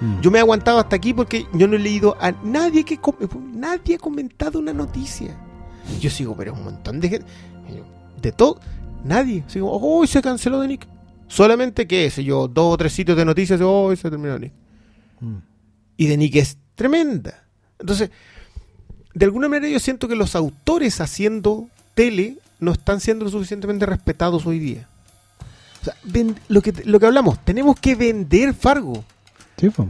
Mm. 0.00 0.20
Yo 0.20 0.30
me 0.30 0.38
he 0.38 0.40
aguantado 0.40 0.78
hasta 0.78 0.96
aquí 0.96 1.14
porque 1.14 1.46
yo 1.52 1.66
no 1.68 1.76
he 1.76 1.78
leído 1.78 2.16
a 2.20 2.32
nadie 2.32 2.84
que 2.84 2.98
nadie 3.52 3.96
ha 3.96 3.98
comentado 3.98 4.58
una 4.58 4.72
noticia. 4.72 5.36
Yo 6.00 6.10
sigo, 6.10 6.36
pero 6.36 6.54
un 6.54 6.64
montón 6.64 7.00
de 7.00 7.08
gente. 7.08 7.28
De 8.20 8.32
todo. 8.32 8.60
Nadie. 9.04 9.44
Sigo, 9.46 9.70
oh, 9.70 10.06
se 10.06 10.20
canceló 10.20 10.60
de 10.60 10.68
Nick. 10.68 10.88
Solamente 11.28 11.86
que, 11.86 12.10
sé 12.10 12.24
yo, 12.24 12.48
dos 12.48 12.74
o 12.74 12.76
tres 12.76 12.92
sitios 12.92 13.16
de 13.16 13.24
noticias, 13.24 13.60
oh, 13.62 13.94
se 13.94 14.10
terminó 14.10 14.38
Nick. 14.38 14.52
Mm. 15.20 15.36
Y 15.96 16.06
de 16.06 16.16
Nick 16.16 16.36
es 16.36 16.58
tremenda. 16.74 17.44
Entonces, 17.78 18.10
de 19.14 19.24
alguna 19.24 19.48
manera 19.48 19.68
yo 19.68 19.78
siento 19.78 20.08
que 20.08 20.16
los 20.16 20.34
autores 20.34 21.00
haciendo 21.00 21.68
tele 21.94 22.38
no 22.60 22.72
están 22.72 23.00
siendo 23.00 23.24
lo 23.24 23.30
suficientemente 23.30 23.86
respetados 23.86 24.46
hoy 24.46 24.58
día. 24.58 24.88
O 25.80 25.84
sea, 25.84 25.94
ven- 26.04 26.36
lo, 26.48 26.60
que, 26.62 26.72
lo 26.84 26.98
que 27.00 27.06
hablamos, 27.06 27.38
tenemos 27.44 27.78
que 27.78 27.94
vender 27.94 28.52
Fargo 28.54 29.04
Sí, 29.56 29.70
pues. 29.70 29.88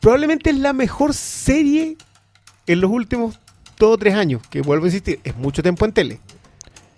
probablemente 0.00 0.50
es 0.50 0.58
la 0.58 0.72
mejor 0.72 1.12
serie 1.14 1.96
en 2.66 2.80
los 2.80 2.90
últimos 2.90 3.38
dos 3.78 3.94
o 3.94 3.98
tres 3.98 4.14
años, 4.14 4.42
que 4.50 4.60
vuelvo 4.62 4.84
a 4.84 4.88
insistir, 4.88 5.20
es 5.24 5.36
mucho 5.36 5.62
tiempo 5.62 5.84
en 5.84 5.92
tele. 5.92 6.20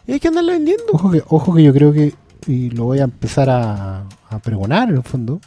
Y 0.07 0.13
hay 0.13 0.21
que 0.21 0.29
andarla 0.29 0.53
vendiendo. 0.53 0.85
Ojo 0.93 1.11
que, 1.11 1.23
ojo 1.29 1.55
que 1.55 1.63
yo 1.63 1.73
creo 1.73 1.93
que, 1.93 2.13
y 2.47 2.71
lo 2.71 2.85
voy 2.85 2.99
a 2.99 3.05
empezar 3.05 3.49
a, 3.51 4.05
a 4.31 4.39
pregonar 4.41 4.89
en 4.89 4.97
el 4.97 5.03
fondo, 5.03 5.41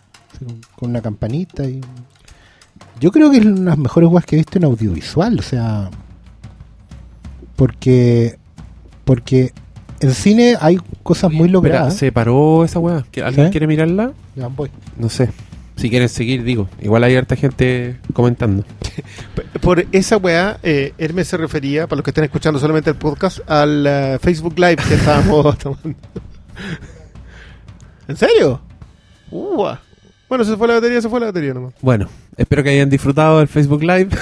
con 0.75 0.89
una 0.89 1.01
campanita 1.01 1.65
y... 1.65 1.81
Yo 2.99 3.11
creo 3.11 3.29
que 3.31 3.37
es 3.37 3.45
una 3.45 3.55
de 3.59 3.65
las 3.65 3.77
mejores 3.77 4.09
weas 4.09 4.25
que 4.25 4.35
he 4.35 4.39
visto 4.39 4.57
en 4.57 4.63
audiovisual, 4.65 5.37
o 5.39 5.41
sea... 5.41 5.89
Porque... 7.55 8.37
Porque 9.03 9.53
en 10.05 10.13
cine 10.13 10.55
hay 10.59 10.77
cosas 11.03 11.31
muy 11.31 11.47
Espera, 11.47 11.53
logradas. 11.53 11.97
¿se 11.97 12.11
paró 12.11 12.63
esa 12.63 12.79
weá? 12.79 13.03
¿Que 13.11 13.21
¿Alguien 13.23 13.47
¿Sí? 13.47 13.51
quiere 13.51 13.67
mirarla? 13.67 14.13
Ya 14.35 14.47
voy. 14.47 14.69
No 14.97 15.09
sé. 15.09 15.29
Si 15.75 15.89
quieren 15.89 16.07
seguir, 16.07 16.43
digo. 16.43 16.69
Igual 16.81 17.03
hay 17.03 17.15
harta 17.15 17.35
gente 17.35 17.97
comentando. 18.13 18.63
Por 19.61 19.85
esa 19.91 20.17
weá, 20.17 20.57
eh, 20.63 20.93
Hermes 20.97 21.27
se 21.27 21.37
refería, 21.37 21.87
para 21.87 21.97
los 21.97 22.03
que 22.03 22.11
estén 22.11 22.23
escuchando 22.23 22.59
solamente 22.59 22.91
el 22.91 22.95
podcast, 22.95 23.39
al 23.49 23.85
eh, 23.85 24.17
Facebook 24.21 24.57
Live 24.57 24.77
que 24.77 24.93
estábamos 24.95 25.57
tomando. 25.59 25.95
¿En 28.07 28.15
serio? 28.15 28.61
Uh, 29.31 29.73
bueno, 30.29 30.43
se 30.45 30.55
fue 30.55 30.67
la 30.67 30.75
batería, 30.75 31.01
se 31.01 31.09
fue 31.09 31.19
la 31.19 31.25
batería 31.27 31.53
nomás. 31.53 31.73
Bueno, 31.81 32.07
espero 32.37 32.63
que 32.63 32.69
hayan 32.69 32.89
disfrutado 32.89 33.39
del 33.39 33.47
Facebook 33.47 33.83
Live. 33.83 34.09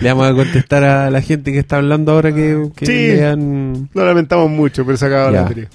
Le 0.00 0.08
vamos 0.12 0.26
a 0.30 0.34
contestar 0.34 0.84
a 0.84 1.10
la 1.10 1.22
gente 1.22 1.52
que 1.52 1.58
está 1.58 1.76
hablando 1.76 2.12
ahora 2.12 2.32
que, 2.34 2.68
que 2.76 2.86
Sí. 2.86 2.92
lean. 2.92 3.88
Lo 3.94 4.06
lamentamos 4.06 4.50
mucho, 4.50 4.84
pero 4.84 4.96
se 4.96 5.06
acaba 5.06 5.30
la 5.30 5.42
batería. 5.42 5.68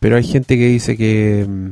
Pero 0.00 0.16
hay 0.16 0.24
gente 0.24 0.56
que 0.56 0.66
dice 0.66 0.96
que. 0.96 1.46
mm, 1.48 1.70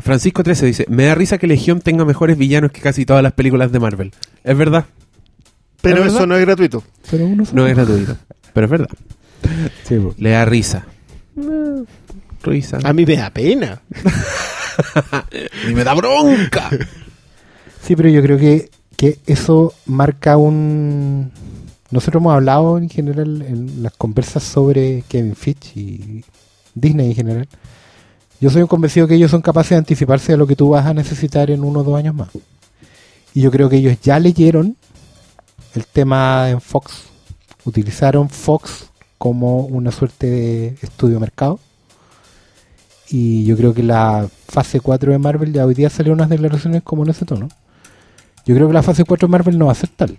Francisco 0.00 0.42
13 0.42 0.66
dice: 0.66 0.86
Me 0.88 1.04
da 1.06 1.14
risa 1.14 1.38
que 1.38 1.46
Legión 1.46 1.80
tenga 1.80 2.04
mejores 2.04 2.36
villanos 2.36 2.72
que 2.72 2.80
casi 2.80 3.04
todas 3.06 3.22
las 3.22 3.32
películas 3.32 3.72
de 3.72 3.78
Marvel. 3.80 4.12
Es 4.44 4.56
verdad, 4.56 4.86
Pero 5.80 5.98
¿Es 5.98 6.06
eso 6.06 6.12
verdad? 6.14 6.26
no 6.28 6.36
es 6.36 6.40
gratuito. 6.46 6.84
Pero 7.10 7.26
uno 7.26 7.44
no 7.52 7.66
es 7.66 7.74
gratuito. 7.76 8.16
Pero 8.52 8.64
es 8.66 8.70
verdad. 8.70 8.88
Sí. 9.84 9.98
Le 10.18 10.30
da 10.30 10.44
risa. 10.44 10.86
Eh, 11.36 11.84
Risa. 12.44 12.78
A 12.82 12.92
mí 12.92 13.04
me 13.06 13.16
da 13.16 13.30
pena. 13.30 13.80
Y 15.68 15.74
me 15.74 15.84
da 15.84 15.92
bronca. 15.94 16.70
Sí, 17.82 17.94
pero 17.94 18.08
yo 18.08 18.22
creo 18.22 18.38
que, 18.38 18.70
que 18.96 19.18
eso 19.26 19.74
marca 19.86 20.36
un... 20.36 21.30
Nosotros 21.90 22.20
hemos 22.20 22.34
hablado 22.34 22.78
en 22.78 22.88
general 22.88 23.42
en 23.42 23.82
las 23.82 23.92
conversas 23.92 24.42
sobre 24.42 25.02
Kevin 25.08 25.36
Fitch 25.36 25.76
y 25.76 26.24
Disney 26.74 27.08
en 27.08 27.14
general. 27.14 27.48
Yo 28.40 28.50
soy 28.50 28.62
un 28.62 28.68
convencido 28.68 29.06
que 29.06 29.14
ellos 29.14 29.30
son 29.30 29.42
capaces 29.42 29.70
de 29.70 29.76
anticiparse 29.76 30.32
a 30.32 30.36
lo 30.36 30.46
que 30.46 30.56
tú 30.56 30.70
vas 30.70 30.86
a 30.86 30.94
necesitar 30.94 31.50
en 31.50 31.62
uno 31.62 31.80
o 31.80 31.84
dos 31.84 31.98
años 31.98 32.14
más. 32.14 32.28
Y 33.34 33.40
yo 33.40 33.50
creo 33.50 33.68
que 33.68 33.76
ellos 33.76 33.98
ya 34.02 34.18
leyeron 34.18 34.76
el 35.74 35.86
tema 35.86 36.50
en 36.50 36.60
Fox. 36.60 37.04
Utilizaron 37.64 38.28
Fox 38.28 38.90
como 39.18 39.60
una 39.60 39.92
suerte 39.92 40.28
de 40.28 40.76
estudio 40.82 41.20
mercado. 41.20 41.60
Y 43.08 43.44
yo 43.44 43.56
creo 43.56 43.74
que 43.74 43.82
la 43.82 44.28
fase 44.48 44.80
4 44.80 45.12
de 45.12 45.18
Marvel, 45.18 45.52
ya 45.52 45.64
hoy 45.66 45.74
día 45.74 45.90
salieron 45.90 46.18
unas 46.18 46.30
declaraciones 46.30 46.82
como 46.82 47.04
en 47.04 47.10
ese 47.10 47.24
tono. 47.24 47.48
Yo 48.44 48.54
creo 48.54 48.68
que 48.68 48.74
la 48.74 48.82
fase 48.82 49.04
4 49.04 49.28
de 49.28 49.32
Marvel 49.32 49.58
no 49.58 49.66
va 49.66 49.72
a 49.72 49.76
ser 49.76 49.90
tal. 49.90 50.16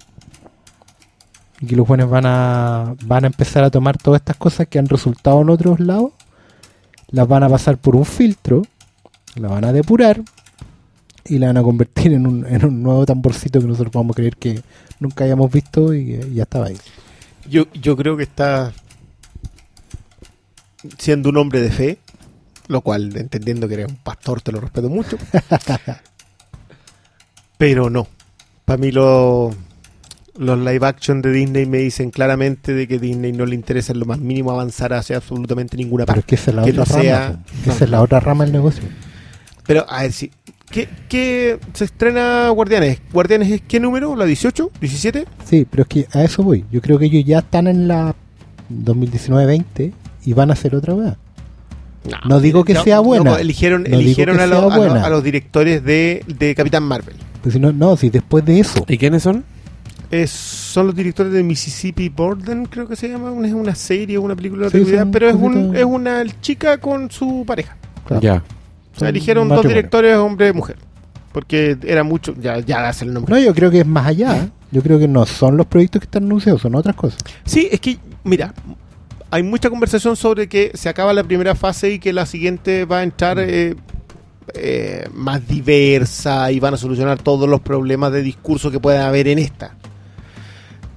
Y 1.59 1.67
que 1.67 1.75
los 1.75 1.87
jóvenes 1.87 2.09
van 2.09 2.25
a, 2.25 2.95
van 3.05 3.23
a 3.23 3.27
empezar 3.27 3.63
a 3.63 3.69
tomar 3.69 3.97
todas 3.97 4.21
estas 4.21 4.37
cosas 4.37 4.67
que 4.67 4.79
han 4.79 4.87
resultado 4.87 5.41
en 5.41 5.49
otros 5.49 5.79
lados, 5.79 6.11
las 7.09 7.27
van 7.27 7.43
a 7.43 7.49
pasar 7.49 7.77
por 7.77 7.95
un 7.95 8.05
filtro, 8.05 8.63
las 9.35 9.51
van 9.51 9.65
a 9.65 9.73
depurar 9.73 10.21
y 11.25 11.39
la 11.39 11.47
van 11.47 11.57
a 11.57 11.63
convertir 11.63 12.13
en 12.13 12.27
un, 12.27 12.45
en 12.45 12.65
un 12.65 12.83
nuevo 12.83 13.05
tamborcito 13.05 13.59
que 13.59 13.67
nosotros 13.67 13.93
vamos 13.93 14.13
a 14.13 14.17
creer 14.17 14.35
que 14.35 14.61
nunca 14.99 15.23
hayamos 15.23 15.51
visto 15.51 15.93
y 15.93 16.33
ya 16.33 16.43
estaba 16.43 16.67
ahí. 16.67 16.77
Yo, 17.49 17.65
yo 17.73 17.95
creo 17.97 18.15
que 18.17 18.23
está. 18.23 18.73
siendo 20.97 21.29
un 21.29 21.37
hombre 21.37 21.61
de 21.61 21.71
fe, 21.71 21.97
lo 22.67 22.81
cual, 22.81 23.15
entendiendo 23.15 23.67
que 23.67 23.75
eres 23.75 23.89
un 23.89 23.97
pastor, 23.97 24.41
te 24.41 24.51
lo 24.51 24.59
respeto 24.59 24.89
mucho. 24.89 25.17
Pero 27.57 27.89
no. 27.89 28.07
Para 28.65 28.77
mí 28.77 28.91
lo- 28.91 29.51
los 30.37 30.57
live 30.59 30.85
action 30.87 31.21
de 31.21 31.31
Disney 31.31 31.65
me 31.65 31.77
dicen 31.79 32.09
claramente 32.09 32.73
de 32.73 32.87
que 32.87 32.97
Disney 32.99 33.31
no 33.33 33.45
le 33.45 33.55
interesa 33.55 33.93
en 33.93 33.99
lo 33.99 34.05
más 34.05 34.19
mínimo 34.19 34.51
avanzar 34.51 34.93
hacia 34.93 35.17
absolutamente 35.17 35.77
ninguna 35.77 36.05
Pero 36.05 36.15
parte. 36.15 36.19
es 36.21 36.25
que 36.25 36.35
esa 36.35 36.51
es 36.51 36.55
la 36.55 36.63
Que 36.63 36.71
otra 36.71 36.83
no 36.85 36.91
rama. 36.91 37.01
sea- 37.03 37.39
po. 37.65 37.71
Esa 37.71 37.83
es 37.83 37.89
la 37.89 38.01
otra 38.01 38.19
rama 38.19 38.43
del 38.45 38.53
negocio. 38.53 38.83
Pero, 39.67 39.85
a 39.89 40.01
ver, 40.03 40.11
si. 40.11 40.31
¿Qué, 40.71 40.89
qué 41.07 41.59
se 41.73 41.85
estrena 41.85 42.49
Guardianes? 42.49 42.99
¿Guardianes 43.11 43.51
es 43.51 43.61
qué 43.61 43.79
número? 43.79 44.15
¿La 44.15 44.25
18? 44.25 44.71
¿17? 44.81 45.25
Sí, 45.45 45.67
pero 45.69 45.83
es 45.83 45.87
que 45.89 46.07
a 46.11 46.23
eso 46.23 46.41
voy. 46.41 46.65
Yo 46.71 46.81
creo 46.81 46.97
que 46.97 47.05
ellos 47.05 47.23
ya 47.25 47.39
están 47.39 47.67
en 47.67 47.87
la 47.87 48.15
2019-20 48.69 49.93
y 50.25 50.33
van 50.33 50.49
a 50.49 50.53
hacer 50.53 50.75
otra 50.75 50.95
vez. 50.95 51.13
No 52.27 52.39
digo 52.39 52.65
que 52.65 52.75
sea 52.75 52.99
buena. 53.01 53.35
eligieron 53.35 53.83
No 53.83 53.97
eligieron 53.99 54.35
que 54.35 54.43
a, 54.43 54.47
los- 54.47 54.59
sea 54.59 54.73
a 54.73 54.77
buena. 54.77 55.05
a 55.05 55.09
los 55.09 55.23
directores 55.23 55.83
de, 55.83 56.23
de 56.27 56.55
Capitán 56.55 56.83
Marvel. 56.83 57.15
Pues 57.43 57.53
si 57.53 57.59
no, 57.59 57.71
no, 57.71 57.95
si 57.97 58.09
después 58.09 58.43
de 58.45 58.59
eso. 58.59 58.83
¿Y 58.87 58.97
quiénes 58.97 59.21
son? 59.21 59.43
Es- 60.09 60.31
son 60.31 60.87
los 60.87 60.95
directores 60.95 61.31
de 61.33 61.43
Mississippi 61.43 62.09
Burden, 62.09 62.65
creo 62.65 62.87
que 62.87 62.95
se 62.95 63.09
llama. 63.09 63.31
Una, 63.31 63.47
es 63.47 63.53
una 63.53 63.75
serie, 63.75 64.17
una 64.17 64.35
película, 64.35 64.69
Sí, 64.71 64.77
idea, 64.77 65.01
son 65.01 65.11
pero 65.11 65.29
es, 65.29 65.35
un, 65.35 65.75
es 65.75 65.83
una 65.85 66.23
chica 66.41 66.77
con 66.79 67.11
su 67.11 67.43
pareja. 67.45 67.77
claro, 68.07 68.21
Ya. 68.21 68.43
O 68.95 68.99
sea, 68.99 69.09
eligieron 69.09 69.47
dos 69.49 69.65
directores, 69.67 70.15
hombre 70.17 70.49
y 70.49 70.53
mujer. 70.53 70.77
Porque 71.31 71.77
era 71.83 72.03
mucho. 72.03 72.35
Ya, 72.39 72.59
ya 72.59 72.87
hace 72.87 73.05
el 73.05 73.13
nombre. 73.13 73.33
No, 73.33 73.39
yo 73.39 73.53
creo 73.55 73.71
que 73.71 73.79
es 73.81 73.87
más 73.87 74.05
allá. 74.07 74.49
Yo 74.71 74.81
creo 74.83 74.99
que 74.99 75.07
no 75.07 75.25
son 75.25 75.57
los 75.57 75.65
proyectos 75.67 75.99
que 76.01 76.05
están 76.05 76.23
anunciados, 76.25 76.61
son 76.61 76.75
otras 76.75 76.95
cosas. 76.95 77.17
Sí, 77.43 77.67
es 77.71 77.79
que, 77.79 77.97
mira, 78.23 78.53
hay 79.31 79.41
mucha 79.41 79.69
conversación 79.71 80.15
sobre 80.15 80.47
que 80.47 80.71
se 80.75 80.89
acaba 80.89 81.11
la 81.11 81.23
primera 81.23 81.55
fase 81.55 81.91
y 81.91 81.97
que 81.99 82.13
la 82.13 82.27
siguiente 82.27 82.85
va 82.85 82.99
a 82.99 83.03
entrar 83.03 83.39
eh, 83.39 83.75
eh, 84.53 85.07
más 85.13 85.47
diversa 85.47 86.51
y 86.51 86.59
van 86.59 86.73
a 86.73 86.77
solucionar 86.77 87.21
todos 87.21 87.49
los 87.49 87.61
problemas 87.61 88.11
de 88.11 88.21
discurso 88.21 88.71
que 88.71 88.79
pueda 88.79 89.07
haber 89.07 89.27
en 89.27 89.39
esta. 89.39 89.75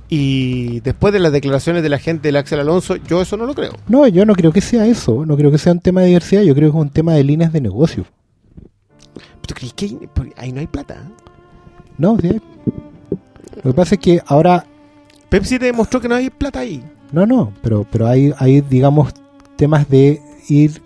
Y 0.09 0.81
después 0.81 1.12
de 1.12 1.18
las 1.18 1.32
declaraciones 1.32 1.82
de 1.82 1.89
la 1.89 1.98
gente 1.98 2.28
del 2.28 2.36
Axel 2.36 2.60
Alonso, 2.60 2.97
yo 2.97 3.20
eso 3.23 3.36
no 3.36 3.44
lo 3.44 3.55
creo. 3.55 3.73
No, 3.89 4.06
yo 4.06 4.24
no 4.24 4.35
creo 4.35 4.52
que 4.52 4.60
sea 4.60 4.86
eso. 4.86 5.27
No 5.27 5.36
creo 5.36 5.51
que 5.51 5.59
sea 5.59 5.73
un 5.73 5.81
tema 5.81 6.02
de 6.02 6.09
diversidad. 6.09 6.43
Yo 6.43 6.55
creo 6.55 6.70
que 6.70 6.78
es 6.78 6.82
un 6.82 6.90
tema 6.90 7.14
de 7.14 7.24
líneas 7.24 7.52
de 7.52 7.60
negocio. 7.60 8.05
¿Tú 9.47 9.55
crees 9.55 9.73
que 9.73 10.09
ahí, 10.36 10.52
no 10.52 10.60
hay 10.60 10.66
plata? 10.66 11.02
No, 11.98 12.18
sí 12.20 12.28
hay. 12.28 12.40
Lo 13.62 13.70
que 13.73 13.77
pasa 13.77 13.94
es 13.97 14.01
que 14.01 14.20
ahora 14.27 14.64
Pepsi 15.28 15.59
te 15.59 15.66
demostró 15.66 16.01
que 16.01 16.09
no 16.09 16.14
hay 16.14 16.31
plata 16.31 16.60
ahí. 16.60 16.85
No, 17.10 17.27
no, 17.27 17.52
pero, 17.62 17.86
pero 17.90 18.06
hay, 18.06 18.32
hay, 18.39 18.60
digamos, 18.60 19.12
temas 19.56 19.89
de 19.89 20.20
ir 20.48 20.82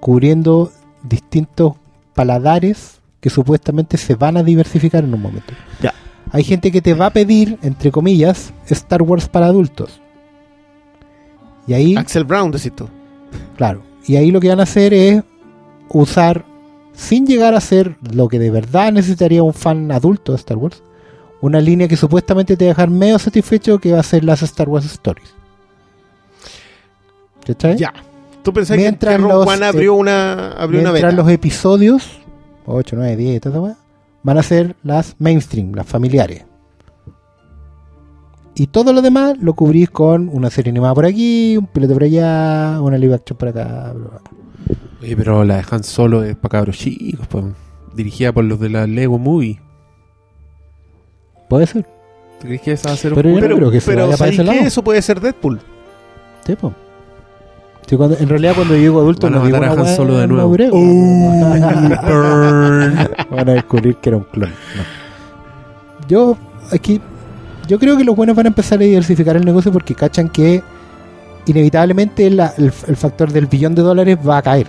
cubriendo 0.00 0.72
distintos 1.02 1.74
paladares 2.14 3.00
que 3.20 3.30
supuestamente 3.30 3.96
se 3.96 4.14
van 4.14 4.36
a 4.36 4.42
diversificar 4.42 5.04
en 5.04 5.14
un 5.14 5.22
momento. 5.22 5.54
Ya. 5.80 5.94
Hay 6.32 6.44
gente 6.44 6.72
que 6.72 6.82
te 6.82 6.94
va 6.94 7.06
a 7.06 7.10
pedir, 7.10 7.58
entre 7.62 7.90
comillas, 7.90 8.52
Star 8.66 9.02
Wars 9.02 9.28
para 9.28 9.46
adultos. 9.46 10.00
Y 11.66 11.74
ahí, 11.74 11.96
Axel 11.96 12.24
Brown, 12.24 12.50
decís 12.50 12.74
tú. 12.74 12.88
claro, 13.56 13.82
y 14.06 14.16
ahí 14.16 14.30
lo 14.30 14.40
que 14.40 14.48
van 14.48 14.60
a 14.60 14.64
hacer 14.64 14.92
es 14.92 15.22
usar, 15.88 16.44
sin 16.92 17.26
llegar 17.26 17.54
a 17.54 17.60
ser 17.60 17.96
lo 18.12 18.28
que 18.28 18.38
de 18.38 18.50
verdad 18.50 18.92
necesitaría 18.92 19.42
un 19.42 19.54
fan 19.54 19.92
adulto 19.92 20.32
de 20.32 20.38
Star 20.38 20.56
Wars, 20.56 20.82
una 21.40 21.60
línea 21.60 21.88
que 21.88 21.96
supuestamente 21.96 22.56
te 22.56 22.64
va 22.64 22.70
a 22.70 22.74
dejar 22.74 22.90
medio 22.90 23.18
satisfecho 23.18 23.78
que 23.78 23.92
va 23.92 24.00
a 24.00 24.04
ser 24.04 24.24
las 24.24 24.42
Star 24.42 24.68
Wars 24.68 24.86
Stories. 24.86 25.34
¿Cachai? 27.44 27.76
Ya. 27.76 27.92
¿Tú 28.42 28.52
pensás 28.52 28.76
que, 28.76 28.82
Mientras 28.82 29.14
que 29.16 29.22
Rogue 29.22 29.34
los, 29.34 29.46
One 29.46 29.64
eh, 29.64 29.68
abrió 29.68 29.94
una, 29.94 30.52
abrió 30.52 30.80
una 30.80 30.90
Mientras 30.90 31.12
beta? 31.12 31.22
los 31.22 31.30
episodios, 31.32 32.20
8, 32.66 32.96
9, 32.98 33.16
10, 33.16 33.40
toda 33.40 33.76
van 34.24 34.38
a 34.38 34.42
ser 34.42 34.76
las 34.82 35.16
mainstream, 35.18 35.72
las 35.74 35.86
familiares. 35.86 36.44
Y 38.54 38.66
todo 38.66 38.92
lo 38.92 39.00
demás 39.00 39.36
lo 39.40 39.54
cubrís 39.54 39.88
con 39.90 40.28
una 40.28 40.50
serie 40.50 40.70
animada 40.70 40.94
por 40.94 41.06
aquí, 41.06 41.56
un 41.56 41.66
piloto 41.66 41.94
por 41.94 42.04
allá, 42.04 42.80
una 42.80 42.98
live 42.98 43.14
action 43.14 43.36
por 43.38 43.48
acá. 43.48 43.92
bla, 43.94 44.08
bla. 44.08 44.20
Oye, 45.00 45.16
pero 45.16 45.42
la 45.44 45.56
dejan 45.56 45.82
solo 45.82 46.22
es 46.22 46.36
para 46.36 46.50
cabros 46.58 46.76
chicos, 46.78 47.26
pues. 47.28 47.44
Dirigida 47.94 48.32
por 48.32 48.44
los 48.44 48.60
de 48.60 48.68
la 48.70 48.86
Lego 48.86 49.18
Movie. 49.18 49.60
Puede 51.48 51.66
ser. 51.66 51.84
¿Tú 52.40 52.46
crees 52.46 52.60
que 52.62 52.72
esa 52.72 52.88
va 52.90 52.94
a 52.94 52.96
ser 52.98 53.14
Pero 53.14 53.28
yo 53.30 53.34
oscura? 53.36 53.50
no 53.50 53.56
creo 53.56 53.70
que 53.70 53.80
se 53.80 53.90
pero 53.90 54.02
vaya 54.06 54.16
para 54.16 54.18
¿sabéis 54.18 54.38
ese 54.38 54.48
qué? 54.50 54.54
lado. 54.56 54.66
Eso 54.68 54.84
puede 54.84 55.02
ser 55.02 55.20
Deadpool. 55.20 55.60
Sí, 56.46 56.56
po. 56.56 56.72
Sí, 57.86 57.96
cuando- 57.96 58.16
en 58.18 58.28
realidad 58.28 58.54
cuando 58.54 58.74
yo 58.74 58.80
digo 58.80 59.00
adulto 59.00 59.26
Van 59.26 59.34
a 59.34 59.38
no 59.38 59.44
digo 59.46 59.58
matar 59.58 59.70
a 59.70 59.72
una 59.74 59.80
Han 59.82 59.86
weá 59.88 59.96
Solo 59.96 60.18
de 60.18 60.26
nuevo. 60.28 60.42
madurez, 60.48 60.70
burn. 62.02 62.98
Van 63.30 63.48
a 63.48 63.52
descubrir 63.52 63.96
que 63.96 64.08
era 64.10 64.16
un 64.18 64.24
clon. 64.24 64.50
No. 64.50 66.06
Yo, 66.08 66.36
aquí, 66.72 67.00
yo 67.68 67.78
creo 67.78 67.96
que 67.96 68.04
los 68.04 68.16
buenos 68.16 68.34
van 68.36 68.46
a 68.46 68.48
empezar 68.48 68.78
a 68.80 68.82
diversificar 68.82 69.36
el 69.36 69.44
negocio 69.44 69.72
porque 69.72 69.94
cachan 69.94 70.28
que 70.28 70.62
inevitablemente 71.46 72.30
la- 72.30 72.52
el, 72.56 72.72
el 72.86 72.96
factor 72.96 73.30
del 73.32 73.46
billón 73.46 73.74
de 73.74 73.82
dólares 73.82 74.18
va 74.26 74.38
a 74.38 74.42
caer. 74.42 74.68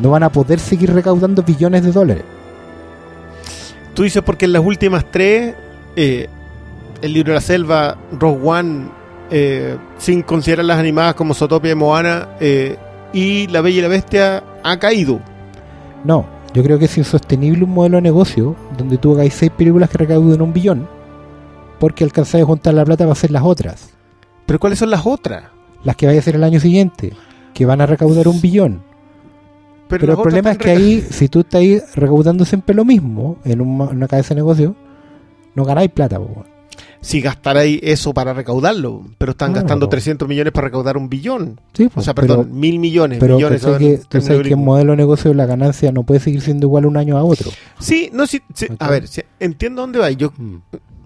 No 0.00 0.10
van 0.10 0.22
a 0.22 0.30
poder 0.32 0.58
seguir 0.58 0.92
recaudando 0.92 1.42
billones 1.42 1.84
de 1.84 1.92
dólares. 1.92 2.24
Tú 3.94 4.02
dices 4.04 4.22
porque 4.22 4.46
en 4.46 4.52
las 4.52 4.64
últimas 4.64 5.04
tres, 5.10 5.54
eh, 5.96 6.28
el 7.02 7.12
libro 7.12 7.32
de 7.32 7.34
la 7.36 7.40
selva, 7.42 7.96
Rogue 8.18 8.40
One, 8.42 8.88
eh, 9.32 9.76
sin 9.98 10.22
considerar 10.22 10.64
las 10.64 10.78
animadas 10.78 11.14
como 11.14 11.34
Zootopia 11.34 11.72
y 11.72 11.74
Moana, 11.74 12.28
eh, 12.38 12.76
y 13.12 13.48
La 13.48 13.60
Bella 13.62 13.78
y 13.78 13.82
la 13.82 13.88
Bestia, 13.88 14.44
ha 14.62 14.78
caído. 14.78 15.20
No, 16.04 16.26
yo 16.54 16.62
creo 16.62 16.78
que 16.78 16.84
es 16.84 16.98
insostenible 16.98 17.64
un 17.64 17.70
modelo 17.70 17.96
de 17.96 18.02
negocio 18.02 18.54
donde 18.76 18.98
tú 18.98 19.14
hagáis 19.14 19.34
seis 19.34 19.50
películas 19.50 19.90
que 19.90 19.98
recauden 19.98 20.42
un 20.42 20.52
billón 20.52 20.86
porque 21.82 22.04
alcanzáis 22.04 22.44
a 22.44 22.46
juntar 22.46 22.74
la 22.74 22.84
plata 22.84 23.02
para 23.02 23.10
hacer 23.10 23.32
las 23.32 23.42
otras. 23.42 23.90
Pero 24.46 24.60
¿cuáles 24.60 24.78
son 24.78 24.90
las 24.90 25.04
otras? 25.04 25.46
Las 25.82 25.96
que 25.96 26.06
vais 26.06 26.16
a 26.16 26.20
hacer 26.20 26.36
el 26.36 26.44
año 26.44 26.60
siguiente, 26.60 27.12
que 27.52 27.66
van 27.66 27.80
a 27.80 27.86
recaudar 27.86 28.28
un 28.28 28.40
billón. 28.40 28.84
Pero, 29.88 30.12
el 30.12 30.16
problema 30.16 30.52
es 30.52 30.58
que 30.58 30.70
ahí, 30.70 31.00
si 31.00 31.28
tú 31.28 31.40
estás 31.40 31.60
ahí 31.60 31.80
recaudando 31.96 32.44
siempre 32.44 32.72
lo 32.72 32.84
mismo 32.84 33.38
en 33.44 33.60
una, 33.60 33.86
una 33.86 34.06
cabeza 34.06 34.28
de 34.28 34.42
negocio, 34.42 34.76
no 35.56 35.64
ganáis 35.64 35.90
plata. 35.90 36.20
po. 36.20 36.44
Si 37.00 37.20
gastaréis 37.20 37.80
eso 37.82 38.14
para 38.14 38.32
recaudarlo, 38.32 39.04
pero 39.18 39.32
están 39.32 39.52
gastando 39.52 39.88
300 39.88 40.28
millones 40.28 40.52
para 40.52 40.66
recaudar 40.68 40.96
un 40.96 41.08
billón. 41.08 41.60
Sí, 41.72 41.86
O 41.86 41.90
po, 41.90 42.00
sea, 42.00 42.14
pero- 42.14 42.28
perdón, 42.36 42.58
mil 42.60 42.78
millones. 42.78 43.18
Pero 43.18 43.36
millones 43.36 43.60
¿cachai 43.60 43.72
son 43.72 43.78
que, 43.80 43.96
tú 44.08 44.20
sabes 44.20 44.42
que 44.42 44.50
el 44.50 44.56
modelo 44.56 44.92
de 44.92 44.96
negocio 44.98 45.34
la 45.34 45.46
ganancia 45.46 45.90
no 45.90 46.04
puede 46.04 46.20
seguir 46.20 46.40
siendo 46.42 46.66
igual 46.66 46.86
un 46.86 46.96
año 46.96 47.16
a 47.18 47.24
otro. 47.24 47.50
Sí, 47.80 48.08
no, 48.12 48.26
sí, 48.26 48.40
sí, 48.54 48.66
a 48.78 48.88
ver, 48.90 49.08
sí, 49.08 49.22
entiendo 49.40 49.82
dónde 49.82 49.98
va. 49.98 50.10
Yo 50.12 50.32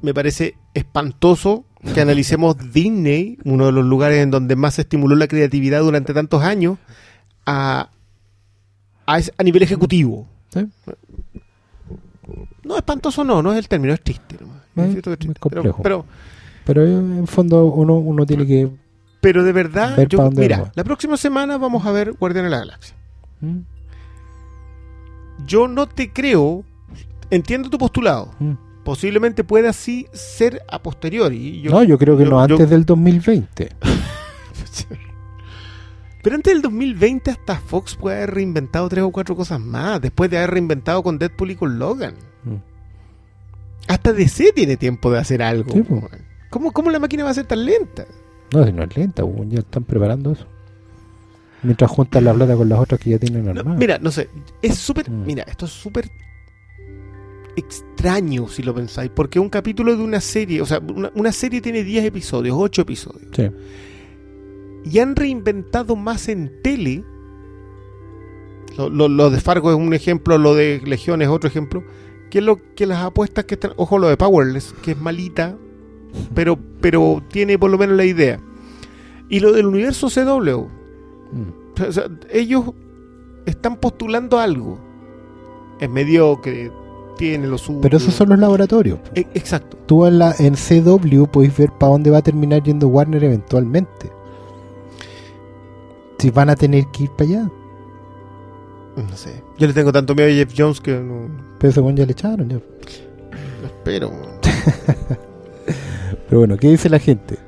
me 0.02 0.12
parece 0.12 0.56
espantoso 0.74 1.64
que 1.94 2.01
analicemos 2.02 2.56
Disney, 2.74 3.38
uno 3.44 3.66
de 3.66 3.72
los 3.72 3.84
lugares 3.84 4.18
en 4.18 4.30
donde 4.30 4.55
más 4.56 4.74
se 4.74 4.82
estimuló 4.82 5.16
la 5.16 5.28
creatividad 5.28 5.80
durante 5.80 6.12
tantos 6.12 6.43
años, 6.43 6.76
a, 7.47 7.88
a, 9.06 9.18
a 9.38 9.43
nivel 9.43 9.62
ejecutivo. 9.62 10.26
Sí. 10.52 10.66
No, 12.64 12.76
espantoso 12.76 13.24
no, 13.24 13.43
no 13.43 13.52
es 13.52 13.59
el 13.59 13.68
término, 13.68 13.94
es 13.94 14.02
triste. 14.02 14.36
nomás. 14.40 14.56
Es 14.85 14.90
cierto 14.93 15.11
que 15.11 15.12
es 15.15 15.19
triste. 15.19 15.32
es 15.39 15.40
complejo. 15.40 15.82
Pero, 15.82 16.05
Pero 16.65 16.85
en 16.86 17.27
fondo 17.27 17.65
uno, 17.66 17.94
uno 17.94 18.27
tiene 18.27 18.47
que... 18.47 18.69
pero, 19.20 19.43
de 19.44 19.53
verdad, 19.53 19.97
Ver 19.97 20.09
yo- 20.09 20.31
mira, 20.31 20.61
va. 20.62 20.73
la 20.74 20.85
próxima 20.85 21.16
semana 21.16 21.57
vamos 21.59 21.85
a 21.86 21.93
ver 21.93 22.12
Guardián 22.12 22.44
de 22.44 22.51
la 22.51 22.59
Galaxia. 22.59 22.94
¿Mm? 23.40 23.59
Yo 25.47 25.69
no 25.69 25.86
te 25.86 26.12
creo, 26.12 26.65
entiendo 27.31 27.70
tu 27.70 27.78
postulado. 27.78 28.31
¿Mm? 28.39 28.53
Posiblemente 28.85 29.43
pueda 29.44 29.70
así 29.70 30.07
ser 30.12 30.62
a 30.70 30.81
posteriori. 30.82 31.61
Yo- 31.61 31.70
no, 31.73 31.82
yo 31.82 31.98
creo 31.98 32.16
que 32.16 32.24
yo- 32.24 32.31
no 32.31 32.47
yo- 32.47 32.55
antes 32.55 32.70
del 32.70 32.85
2020. 32.85 33.70
Pero 36.23 36.35
antes 36.36 36.53
del 36.53 36.62
2020 36.62 37.31
hasta 37.31 37.57
Fox 37.57 37.94
puede 37.94 38.16
haber 38.16 38.35
reinventado 38.35 38.89
tres 38.89 39.05
o 39.05 39.11
cuatro 39.12 39.36
cosas 39.36 39.61
más, 39.61 40.01
después 40.01 40.28
de 40.28 40.39
haber 40.39 40.51
reinventado 40.51 41.03
con 41.05 41.19
Deadpool 41.19 41.53
y 41.53 41.57
con 41.57 41.78
Logan. 41.78 42.15
Hasta 43.89 44.12
DC 44.12 44.53
tiene 44.55 44.77
tiempo 44.77 45.11
de 45.11 45.19
hacer 45.19 45.43
algo. 45.43 45.73
Sí. 45.73 45.82
¿Cómo, 46.51 46.73
¿Cómo 46.73 46.90
la 46.90 46.98
máquina 46.98 47.24
va 47.24 47.31
a 47.31 47.35
ser 47.35 47.47
tan 47.47 47.65
lenta? 47.65 48.07
No, 48.53 48.65
si 48.65 48.73
no 48.73 48.82
es 48.85 48.97
lenta, 48.97 49.23
ya 49.48 49.59
están 49.61 49.85
preparando 49.85 50.32
eso. 50.32 50.47
Mientras 51.62 51.90
juntan 51.90 52.24
la 52.24 52.35
plata 52.35 52.55
con 52.57 52.69
las 52.69 52.78
otras 52.78 53.01
que 53.01 53.11
ya 53.11 53.19
tienen 53.19 53.44
No, 53.44 53.51
armadas. 53.51 53.78
mira, 53.78 53.98
no 53.98 54.11
sé, 54.11 54.28
es 54.62 54.77
súper, 54.77 55.11
Mm. 55.11 55.24
mira, 55.24 55.43
esto 55.44 55.65
es 55.66 55.73
súper 55.73 56.09
extraño 57.57 58.48
si 58.48 58.62
lo 58.62 58.74
pensáis, 58.74 59.11
porque 59.15 59.39
un 59.40 59.48
capítulo 59.48 59.97
de 59.97 60.03
una 60.03 60.20
serie, 60.20 60.61
o 60.61 60.66
sea, 60.66 60.78
una, 60.78 61.11
una 61.15 61.32
serie 61.32 61.61
tiene 61.61 61.82
10 61.85 62.05
episodios, 62.05 62.57
8 62.59 62.82
episodios, 62.82 63.31
Sí. 63.35 63.51
y 64.85 64.98
han 64.98 65.16
reinventado 65.16 65.97
más 65.97 66.28
en 66.28 66.61
tele. 66.62 67.03
Lo, 68.77 68.90
lo- 68.90 69.09
lo 69.09 69.31
de 69.31 69.40
Fargo 69.40 69.70
es 69.70 69.77
un 69.77 69.94
ejemplo, 69.94 70.36
lo 70.39 70.55
de 70.55 70.82
Legión 70.85 71.23
es 71.23 71.28
otro 71.28 71.48
ejemplo, 71.48 71.82
que 72.31 72.40
lo 72.40 72.59
que 72.74 72.86
las 72.86 73.03
apuestas 73.05 73.44
que 73.44 73.55
están, 73.55 73.73
ojo 73.77 73.98
lo 73.98 74.09
de 74.09 74.16
Powerless, 74.16 74.74
que 74.82 74.93
es 74.93 75.01
malita, 75.01 75.57
pero, 76.35 76.59
pero 76.81 77.23
tiene 77.31 77.59
por 77.59 77.70
lo 77.70 77.78
menos 77.78 77.97
la 77.97 78.05
idea. 78.05 78.40
Y 79.28 79.40
lo 79.40 79.53
del 79.53 79.66
universo 79.66 80.09
CW, 80.09 80.66
Mm. 81.32 81.82
O 81.89 81.93
sea, 81.93 82.05
ellos 82.31 82.66
están 83.47 83.77
postulando 83.77 84.39
algo. 84.39 84.78
Es 85.81 85.90
mediocre, 85.90 86.70
tiene 87.19 87.48
lo 87.48 87.59
suyo. 87.59 87.81
Pero 87.82 87.97
esos 87.97 88.15
son 88.15 88.28
los 88.28 88.39
laboratorios. 88.39 89.01
E- 89.15 89.27
Exacto. 89.35 89.77
Tú 89.86 90.07
en, 90.07 90.20
la, 90.20 90.35
en 90.39 90.55
CW 90.55 91.24
podéis 91.24 91.57
ver 91.59 91.73
para 91.73 91.90
dónde 91.93 92.11
va 92.11 92.19
a 92.19 92.23
terminar 92.23 92.62
yendo 92.62 92.86
Warner 92.89 93.24
eventualmente. 93.24 94.11
Si 96.19 96.31
van 96.31 96.48
a 96.51 96.57
tener 96.57 96.86
que 96.93 97.03
ir 97.05 97.11
para 97.11 97.28
allá. 97.31 97.51
No 98.97 99.16
sé. 99.16 99.43
Yo 99.59 99.66
le 99.66 99.73
tengo 99.73 99.93
tanto 99.93 100.14
miedo 100.14 100.28
a 100.31 100.32
Jeff 100.32 100.52
Jones 100.56 100.81
que 100.81 100.93
no, 100.94 101.28
Pero 101.59 101.82
weón 101.82 101.97
ya 101.97 102.06
le 102.06 102.12
echaron. 102.12 102.48
ya. 102.48 102.56
no 102.56 103.66
espero. 103.66 104.10
Pero 106.28 106.39
bueno, 106.40 106.56
¿qué 106.56 106.68
dice 106.70 106.89
la 106.89 106.98
gente? 106.98 107.39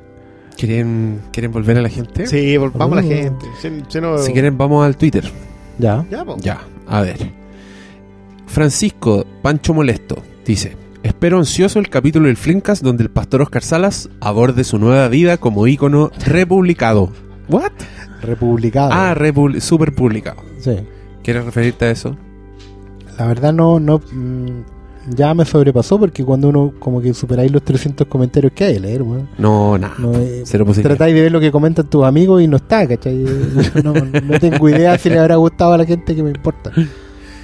¿Quieren, 0.57 1.21
¿Quieren 1.33 1.53
volver 1.53 1.79
a 1.79 1.83
la 1.83 1.89
gente? 1.89 2.27
Sí, 2.27 2.55
vol- 2.57 2.73
vamos 2.75 2.99
a 2.99 3.03
la 3.03 3.07
Oh. 3.07 3.11
gente. 3.11 3.47
Si, 3.61 3.69
si 3.89 4.01
no- 4.01 4.19
Si 4.19 4.33
quieren, 4.33 4.59
vamos 4.59 4.85
al 4.85 4.97
Twitter. 4.97 5.25
Ya. 5.79 6.05
Ya, 6.11 6.25
po. 6.25 6.37
Ya, 6.41 6.61
a 6.87 7.01
ver. 7.03 7.31
Francisco 8.47 9.25
Pancho 9.43 9.75
Molesto 9.75 10.23
dice: 10.45 10.77
Espero 11.03 11.39
ansioso 11.39 11.79
el 11.79 11.89
capítulo 11.89 12.27
del 12.27 12.37
Flimcast 12.37 12.83
donde 12.83 13.05
el 13.05 13.11
pastor 13.11 13.43
Oscar 13.43 13.63
Salas 13.63 14.09
aborde 14.21 14.65
su 14.65 14.79
nueva 14.79 15.09
vida 15.09 15.37
como 15.37 15.67
ícono 15.67 16.11
republicado. 16.27 17.13
¿What? 17.49 17.73
Republicado. 18.23 18.91
Ah, 18.93 19.15
super 19.61 19.95
publicado. 19.95 20.43
sí. 20.61 20.77
¿Quieres 21.29 21.45
referirte 21.45 21.85
a 21.85 21.91
eso? 21.91 22.17
La 23.19 23.27
verdad 23.27 23.53
no, 23.53 23.79
no 23.79 23.99
mm, 23.99 24.63
ya 25.11 25.35
me 25.35 25.45
sobrepasó 25.45 25.99
porque 25.99 26.25
cuando 26.25 26.49
uno 26.49 26.73
como 26.79 27.03
que 27.03 27.13
superáis 27.13 27.53
los 27.53 27.63
300 27.65 28.07
comentarios 28.07 28.55
que 28.55 28.65
hay 28.65 28.77
a 28.79 28.81
leer, 28.81 29.03
weón. 29.03 29.29
No, 29.37 29.77
nada. 29.77 29.93
No, 29.99 30.15
eh, 30.15 30.43
tratáis 30.81 31.15
de 31.15 31.21
ver 31.21 31.31
lo 31.31 31.39
que 31.39 31.53
comentan 31.53 31.87
tus 31.87 32.07
amigos 32.07 32.41
y 32.41 32.49
no 32.49 32.57
está, 32.57 32.89
¿cachai? 32.89 33.27
Yo 33.27 33.83
no, 33.83 33.93
no 33.93 34.41
tengo 34.41 34.71
idea 34.71 34.97
si 34.97 35.11
le 35.11 35.19
habrá 35.19 35.37
gustado 35.37 35.75
a 35.75 35.77
la 35.77 35.85
gente 35.85 36.17
que 36.17 36.23
me 36.23 36.31
importa. 36.31 36.73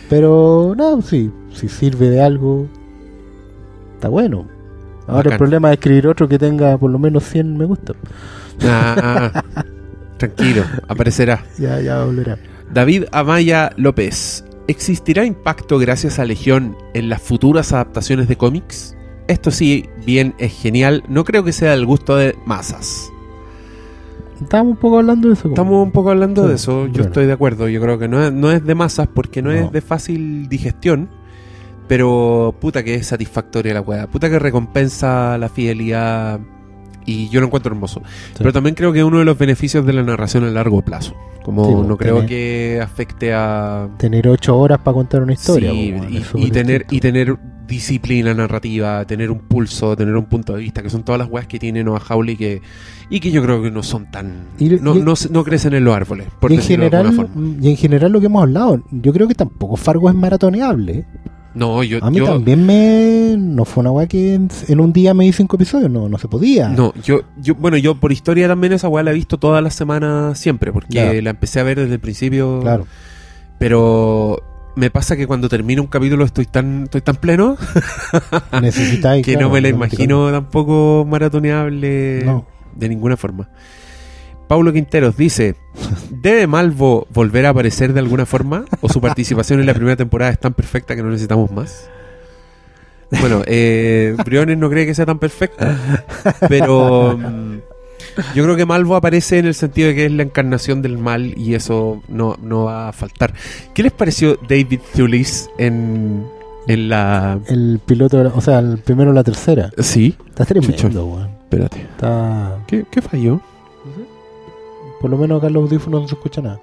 Pero, 0.08 0.72
no, 0.74 1.02
sí, 1.02 1.30
si 1.52 1.68
sirve 1.68 2.08
de 2.08 2.22
algo, 2.22 2.66
está 3.96 4.08
bueno. 4.08 4.48
Ahora 5.06 5.32
el 5.32 5.36
problema 5.36 5.68
es 5.68 5.74
escribir 5.74 6.06
otro 6.06 6.26
que 6.26 6.38
tenga 6.38 6.78
por 6.78 6.90
lo 6.90 6.98
menos 6.98 7.22
100 7.24 7.58
me 7.58 7.66
gusta. 7.66 7.92
Ah, 8.62 9.44
tranquilo, 10.16 10.64
aparecerá. 10.88 11.44
Ya, 11.58 11.82
ya 11.82 12.02
volverá. 12.02 12.38
David 12.74 13.04
Amaya 13.12 13.70
López. 13.76 14.44
¿Existirá 14.66 15.24
impacto 15.24 15.78
gracias 15.78 16.18
a 16.18 16.24
Legión 16.24 16.76
en 16.94 17.08
las 17.08 17.22
futuras 17.22 17.72
adaptaciones 17.72 18.28
de 18.28 18.36
cómics? 18.36 18.96
Esto 19.28 19.50
sí, 19.50 19.88
bien, 20.04 20.34
es 20.38 20.52
genial. 20.52 21.04
No 21.08 21.24
creo 21.24 21.44
que 21.44 21.52
sea 21.52 21.70
del 21.70 21.86
gusto 21.86 22.16
de 22.16 22.34
masas. 22.46 23.10
Estábamos 24.42 24.72
un 24.72 24.78
poco 24.78 24.98
hablando 24.98 25.28
de 25.28 25.34
eso. 25.34 25.48
Estamos 25.48 25.84
un 25.84 25.92
poco 25.92 26.10
hablando 26.10 26.42
Sí, 26.42 26.48
de 26.48 26.54
eso. 26.56 26.86
Yo 26.86 26.92
bueno. 26.92 27.04
estoy 27.04 27.26
de 27.26 27.32
acuerdo. 27.32 27.68
Yo 27.68 27.80
creo 27.80 27.98
que 27.98 28.08
no 28.08 28.22
es, 28.24 28.32
no 28.32 28.50
es 28.50 28.64
de 28.64 28.74
masas 28.74 29.06
porque 29.14 29.40
no, 29.40 29.50
No. 29.52 29.56
es 29.56 29.72
de 29.72 29.80
fácil 29.80 30.48
digestión. 30.48 31.08
Pero 31.86 32.54
puta 32.60 32.82
que 32.82 32.94
es 32.94 33.06
satisfactoria 33.06 33.74
la 33.74 33.82
weá. 33.82 34.06
Puta 34.08 34.28
que 34.30 34.38
recompensa 34.38 35.38
la 35.38 35.48
fidelidad. 35.48 36.40
Y 37.06 37.28
yo 37.28 37.40
lo 37.40 37.46
encuentro 37.46 37.72
hermoso. 37.72 38.02
Pero 38.38 38.52
también 38.52 38.74
creo 38.74 38.92
que 38.92 39.00
es 39.00 39.04
uno 39.04 39.18
de 39.18 39.24
los 39.24 39.36
beneficios 39.36 39.84
de 39.84 39.92
la 39.92 40.02
narración 40.02 40.44
a 40.44 40.50
largo 40.50 40.82
plazo. 40.82 41.14
Como 41.42 41.66
Sí, 41.66 41.72
pues, 41.74 41.86
no 41.88 41.96
creo 41.98 42.14
tener- 42.16 42.28
que 42.28 42.80
afecte 42.82 43.34
a. 43.34 43.88
Tener 43.98 44.26
8 44.28 44.56
horas 44.58 44.78
para 44.78 44.94
contar 44.94 45.22
una 45.22 45.34
historia. 45.34 45.70
Sí, 45.70 45.92
weón, 45.92 46.12
y, 46.12 46.46
y 46.46 46.50
tener, 46.50 46.86
y 46.90 47.00
tener 47.00 47.36
disciplina 47.68 48.32
narrativa, 48.34 49.04
tener 49.06 49.30
un 49.30 49.40
pulso, 49.40 49.96
tener 49.96 50.14
un 50.16 50.26
punto 50.26 50.54
de 50.54 50.60
vista, 50.60 50.82
que 50.82 50.90
son 50.90 51.02
todas 51.02 51.18
las 51.18 51.28
weas 51.30 51.46
que 51.46 51.58
tiene 51.58 51.82
Noah 51.84 52.00
Hawley 52.08 52.36
que, 52.36 52.60
y 53.10 53.20
que 53.20 53.30
yo 53.30 53.42
creo 53.42 53.62
que 53.62 53.70
no 53.70 53.82
son 53.82 54.10
tan. 54.10 54.48
Y- 54.58 54.68
no, 54.80 54.94
y- 54.96 55.00
no, 55.02 55.14
no 55.30 55.44
crecen 55.44 55.74
en 55.74 55.84
los 55.84 55.94
árboles, 55.94 56.28
por 56.40 56.50
y 56.50 56.54
en 56.54 56.60
de 56.60 56.66
general 56.66 57.06
alguna 57.06 57.26
forma. 57.28 57.56
y 57.60 57.70
en 57.70 57.76
general 57.76 58.12
lo 58.12 58.20
que 58.20 58.26
hemos 58.26 58.42
hablado 58.42 58.82
yo 58.90 59.12
creo 59.12 59.28
que 59.28 59.34
tampoco 59.34 59.76
Fargo 59.76 60.08
es 60.08 60.14
maratoneable 60.14 61.04
No, 61.54 61.82
yo. 61.82 61.98
a 62.04 62.10
mí 62.10 62.18
yo- 62.18 62.26
también 62.26 62.66
me 62.66 63.36
no 63.38 63.64
fue 63.64 63.82
una 63.82 63.90
weá 63.92 64.06
que 64.06 64.34
en, 64.34 64.48
en 64.68 64.80
un 64.80 64.92
día 64.92 65.14
me 65.14 65.24
di 65.24 65.32
cinco 65.32 65.56
episodios 65.56 65.90
no 65.90 66.08
no 66.08 66.18
se 66.18 66.26
podía 66.28 66.68
No, 66.68 66.92
yo, 67.02 67.22
yo, 67.36 67.54
bueno, 67.54 67.76
yo 67.76 67.94
por 67.94 68.10
historia 68.12 68.48
también 68.48 68.72
esa 68.72 68.88
weá 68.88 69.02
la 69.04 69.12
he 69.12 69.14
visto 69.14 69.38
todas 69.38 69.62
las 69.62 69.74
semanas 69.74 70.38
siempre, 70.38 70.72
porque 70.72 71.22
la 71.22 71.30
empecé 71.30 71.60
a 71.60 71.62
ver 71.62 71.78
desde 71.78 71.94
el 71.94 72.00
principio. 72.00 72.60
claro 72.60 72.86
Pero 73.58 74.42
me 74.76 74.90
pasa 74.90 75.16
que 75.16 75.26
cuando 75.26 75.48
termino 75.48 75.82
un 75.82 75.88
capítulo 75.88 76.24
estoy 76.24 76.46
tan, 76.46 76.84
estoy 76.84 77.00
tan 77.00 77.16
pleno 77.16 77.56
que 79.22 79.32
claro, 79.32 79.46
no 79.48 79.52
me 79.54 79.60
la 79.60 79.68
imagino 79.68 80.30
tampoco 80.32 81.06
maratoneable 81.08 82.22
no 82.24 82.46
de 82.74 82.88
ninguna 82.88 83.16
forma. 83.16 83.48
Paulo 84.48 84.72
Quinteros 84.72 85.16
dice: 85.16 85.54
¿Debe 86.10 86.46
Malvo 86.46 87.06
volver 87.12 87.46
a 87.46 87.50
aparecer 87.50 87.92
de 87.92 88.00
alguna 88.00 88.26
forma? 88.26 88.64
¿O 88.80 88.88
su 88.88 89.00
participación 89.00 89.60
en 89.60 89.66
la 89.66 89.74
primera 89.74 89.96
temporada 89.96 90.30
es 90.32 90.38
tan 90.40 90.54
perfecta 90.54 90.94
que 90.94 91.02
no 91.02 91.10
necesitamos 91.10 91.50
más? 91.50 91.88
Bueno, 93.20 93.42
eh, 93.46 94.16
Briones 94.24 94.58
no 94.58 94.68
cree 94.70 94.86
que 94.86 94.94
sea 94.94 95.06
tan 95.06 95.18
perfecta, 95.20 95.78
pero 96.48 97.16
mm, 97.16 97.58
yo 98.34 98.42
creo 98.44 98.56
que 98.56 98.66
Malvo 98.66 98.96
aparece 98.96 99.38
en 99.38 99.46
el 99.46 99.54
sentido 99.54 99.88
de 99.88 99.94
que 99.94 100.06
es 100.06 100.12
la 100.12 100.24
encarnación 100.24 100.82
del 100.82 100.98
mal 100.98 101.32
y 101.38 101.54
eso 101.54 102.02
no, 102.08 102.36
no 102.42 102.64
va 102.64 102.88
a 102.88 102.92
faltar. 102.92 103.32
¿Qué 103.72 103.82
les 103.84 103.92
pareció 103.92 104.36
David 104.48 104.80
Thewlis 104.94 105.48
en, 105.58 106.26
en 106.66 106.88
la... 106.88 107.38
el 107.46 107.80
piloto 107.86 108.32
o 108.34 108.40
sea 108.40 108.58
el 108.58 108.78
primero 108.78 109.10
o 109.10 109.14
la 109.14 109.22
tercera 109.22 109.70
Sí, 109.78 110.16
está 110.28 110.44
tremendo 110.44 111.06
weón. 111.06 111.28
espérate. 111.44 111.82
está 111.82 112.58
¿Qué, 112.66 112.84
qué 112.90 113.00
falló? 113.00 113.40
Por 115.04 115.10
lo 115.10 115.18
menos 115.18 115.36
acá 115.36 115.48
en 115.48 115.52
los 115.52 115.64
audífonos 115.64 116.00
no 116.00 116.08
se 116.08 116.14
escucha 116.14 116.40
nada 116.40 116.58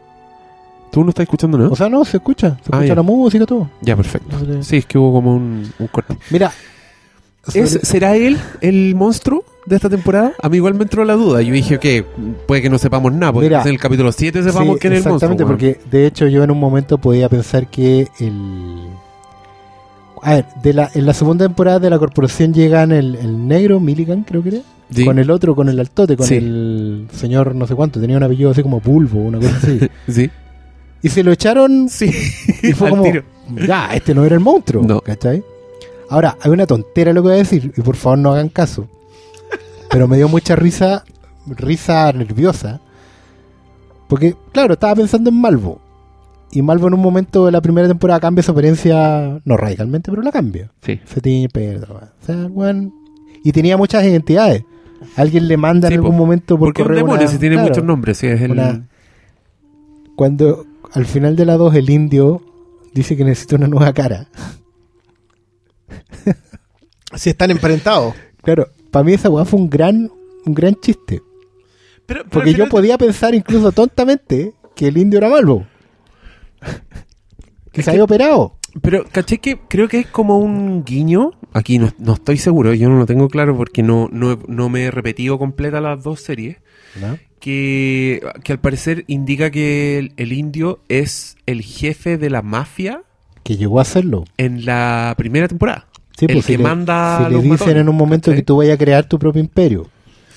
¿Tú 0.91 1.03
no 1.03 1.09
estás 1.09 1.26
escuchando 1.26 1.59
nada? 1.59 1.69
o 1.69 1.76
sea 1.76 1.88
no 1.89 2.03
se 2.03 2.18
escucha 2.18 2.49
se 2.49 2.55
Ah, 2.72 2.77
escucha 2.77 2.85
ya. 2.88 2.95
la 2.95 3.01
música 3.03 3.45
todo 3.45 3.69
Ya, 3.81 3.95
perfecto. 3.95 4.35
Sí, 4.63 4.77
es 4.77 4.85
que 4.88 4.97
hubo 4.97 5.13
como 5.13 5.35
un, 5.35 5.72
un 5.77 5.88
corte. 5.88 6.18
mira 6.31 6.51
¿Es- 7.53 7.72
sobre- 7.73 7.85
¿Será 7.85 8.15
él 8.15 8.39
el 8.61 8.95
monstruo 8.95 9.43
de 9.68 9.76
esta 9.76 9.89
temporada? 9.89 10.34
A 10.41 10.49
mí 10.49 10.57
igual 10.57 10.73
me 10.73 10.84
entró 10.84 11.05
la 11.05 11.13
duda. 11.13 11.41
Yo 11.43 11.53
dije 11.53 11.77
que 11.80 12.03
puede 12.47 12.61
que 12.63 12.69
no 12.72 12.77
sepamos 12.80 13.13
nada, 13.13 13.31
porque 13.31 13.47
Mira, 13.49 13.61
en 13.61 13.68
el 13.68 13.80
capítulo 13.80 14.11
7 14.11 14.41
sepamos 14.43 14.76
Sí, 14.76 14.80
quién 14.81 14.93
es 14.93 15.05
el 15.05 15.09
monstruo. 15.11 15.31
Exactamente, 15.34 15.45
porque 15.45 15.80
de 15.89 16.05
hecho 16.07 16.27
yo 16.27 16.43
en 16.43 16.49
un 16.51 16.59
momento 16.59 16.97
podía 16.97 17.30
pensar 17.30 17.68
que 17.68 18.07
el. 18.19 18.89
A 20.23 20.35
ver, 20.35 20.45
de 20.61 20.73
la, 20.73 20.89
en 20.93 21.06
la 21.06 21.14
segunda 21.14 21.45
temporada 21.45 21.80
de 21.80 21.89
la 21.89 21.98
corporación 21.99 22.53
llegan 22.53 22.91
el, 22.91 23.15
el 23.15 23.48
negro, 23.48 23.80
Milligan, 23.80 24.23
creo 24.23 24.43
que 24.43 24.49
era, 24.49 24.60
Sí, 24.93 25.06
con 25.06 25.18
el 25.19 25.31
otro, 25.31 25.56
con 25.56 25.69
el 25.69 25.80
altote, 25.80 26.18
con 26.18 26.27
Sí. 26.27 26.35
el 26.35 27.07
señor 27.14 27.56
no 27.56 27.65
sé 27.65 27.76
cuánto, 27.76 27.99
tenía 28.02 28.18
un 28.18 28.23
apellido 28.23 28.52
así 28.52 28.61
como 28.61 28.81
Pulvo, 28.81 29.19
una 29.22 29.39
cosa 29.39 29.57
así. 29.57 29.80
sí, 30.07 30.30
y 31.02 31.10
se 31.10 31.23
lo 31.23 31.31
echaron 31.31 31.88
sí. 31.89 32.11
y 32.61 32.73
fue 32.73 32.89
como, 32.91 33.03
tiro. 33.03 33.23
ya, 33.65 33.95
este 33.95 34.14
no 34.14 34.23
era 34.26 34.35
el 34.35 34.41
monstruo, 34.41 34.84
No. 34.84 34.99
¿cachai? 35.02 35.43
Ahora, 36.10 36.38
hay 36.41 36.52
una 36.52 36.68
tontera 36.68 37.14
lo 37.14 37.22
que 37.23 37.27
voy 37.30 37.35
a 37.35 37.39
decir, 37.39 37.73
y 37.76 37.81
por 37.81 37.95
favor 37.95 38.19
no 38.19 38.31
hagan 38.34 38.49
caso. 38.49 38.88
Pero 39.89 40.07
me 40.07 40.18
dio 40.18 40.27
mucha 40.30 40.56
risa, 40.57 41.03
risa 41.48 42.11
nerviosa. 42.11 42.80
Porque, 44.07 44.35
claro, 44.52 44.73
estaba 44.73 44.95
pensando 44.95 45.30
en 45.30 45.39
Malvo. 45.39 45.80
Y 46.52 46.61
Malvo 46.61 46.88
en 46.88 46.94
un 46.95 46.99
momento 47.02 47.45
de 47.45 47.52
la 47.52 47.61
primera 47.61 47.88
temporada 47.88 48.19
cambia 48.19 48.44
su 48.44 48.52
apariencia, 48.52 49.40
no 49.45 49.57
radicalmente, 49.57 50.11
pero 50.11 50.22
la 50.22 50.32
cambia. 50.32 50.72
Sí. 50.82 50.99
Se 51.06 51.44
el 51.44 51.49
pelo, 51.49 51.88
o 52.22 52.26
sea, 52.26 52.48
weón, 52.48 52.94
Y 53.44 53.52
tenía 53.53 53.78
muchas 53.78 54.03
identidades. 54.03 54.64
Alguien 55.15 55.48
le 55.48 55.57
manda 55.57 55.88
Sí, 55.88 55.94
en 55.95 55.99
algún 56.02 56.11
po. 56.11 56.18
momento 56.18 56.57
por 56.60 56.68
Porque 56.68 56.84
correo 56.84 56.98
demonio, 56.98 57.23
una- 57.23 57.32
si 57.32 57.40
tiene 57.40 57.56
claro, 57.56 57.69
muchos 57.69 57.84
nombres. 57.84 58.18
Sí, 58.18 58.28
es 58.28 58.41
el... 58.41 58.52
una- 58.52 58.88
Cuando 60.15 60.65
al 60.94 61.06
final 61.06 61.36
de 61.36 61.45
la 61.45 61.56
2 61.57 61.73
el 61.76 61.90
indio 61.90 62.41
dice 62.94 63.15
que 63.18 63.23
necesita 63.23 63.56
una 63.56 63.68
nueva 63.68 63.94
cara. 63.94 64.28
Si 67.15 67.30
están 67.30 67.52
emparentados. 67.52 68.14
Claro, 68.41 68.68
para 68.90 69.03
mí 69.03 69.14
esa 69.14 69.30
weá 69.30 69.44
fue 69.44 69.60
un 69.60 69.69
gran, 69.69 70.10
un 70.45 70.53
gran 70.53 70.76
chiste. 70.76 71.22
Pero, 72.06 72.22
pero 72.23 72.30
Porque 72.30 72.53
yo 72.53 72.69
podía 72.69 72.98
pensar 72.98 73.36
incluso 73.36 73.72
tontamente 73.73 74.53
que 74.76 74.88
el 74.88 74.98
indio 74.98 75.18
era 75.18 75.30
Malvo. 75.30 75.65
que 77.71 77.81
se 77.81 77.85
que- 77.85 77.89
había 77.91 78.03
operado. 78.03 78.57
Pero 78.81 79.03
caché 79.11 79.39
que 79.39 79.59
creo 79.67 79.89
que 79.89 79.99
es 79.99 80.07
como 80.07 80.38
un 80.38 80.85
guiño. 80.85 81.31
Aquí 81.51 81.77
no, 81.77 81.89
no 81.99 82.13
estoy 82.13 82.38
seguro, 82.38 82.73
yo 82.73 82.88
no 82.89 82.97
lo 82.97 83.05
tengo 83.05 83.27
claro 83.27 83.57
porque 83.57 83.83
no, 83.83 84.07
no, 84.13 84.39
no 84.47 84.69
me 84.69 84.83
he 84.85 84.91
repetido 84.91 85.38
completa 85.38 85.81
las 85.81 86.01
dos 86.03 86.21
series. 86.21 86.57
Que, 87.39 88.21
que 88.43 88.51
al 88.51 88.59
parecer 88.59 89.03
indica 89.07 89.49
que 89.49 89.97
el, 89.97 90.13
el 90.17 90.31
indio 90.33 90.79
es 90.89 91.35
el 91.47 91.61
jefe 91.63 92.17
de 92.17 92.29
la 92.29 92.41
mafia 92.43 93.01
Que 93.43 93.57
llegó 93.57 93.79
a 93.79 93.81
hacerlo. 93.81 94.25
en 94.38 94.63
la 94.65 95.15
primera 95.17 95.47
temporada. 95.47 95.88
Sí, 96.17 96.25
El 96.27 96.33
pues, 96.35 96.45
que 96.45 96.53
si 96.53 96.57
le- 96.57 96.63
manda 96.63 97.17
si 97.17 97.23
a 97.25 97.29
le 97.29 97.35
dicen 97.38 97.49
matones, 97.49 97.75
en 97.77 97.89
un 97.89 97.95
momento 97.95 98.31
que 98.31 98.43
tú 98.43 98.57
vayas 98.57 98.75
a 98.75 98.77
crear 98.77 99.05
tu 99.05 99.17
propio 99.17 99.41
imperio. 99.41 99.88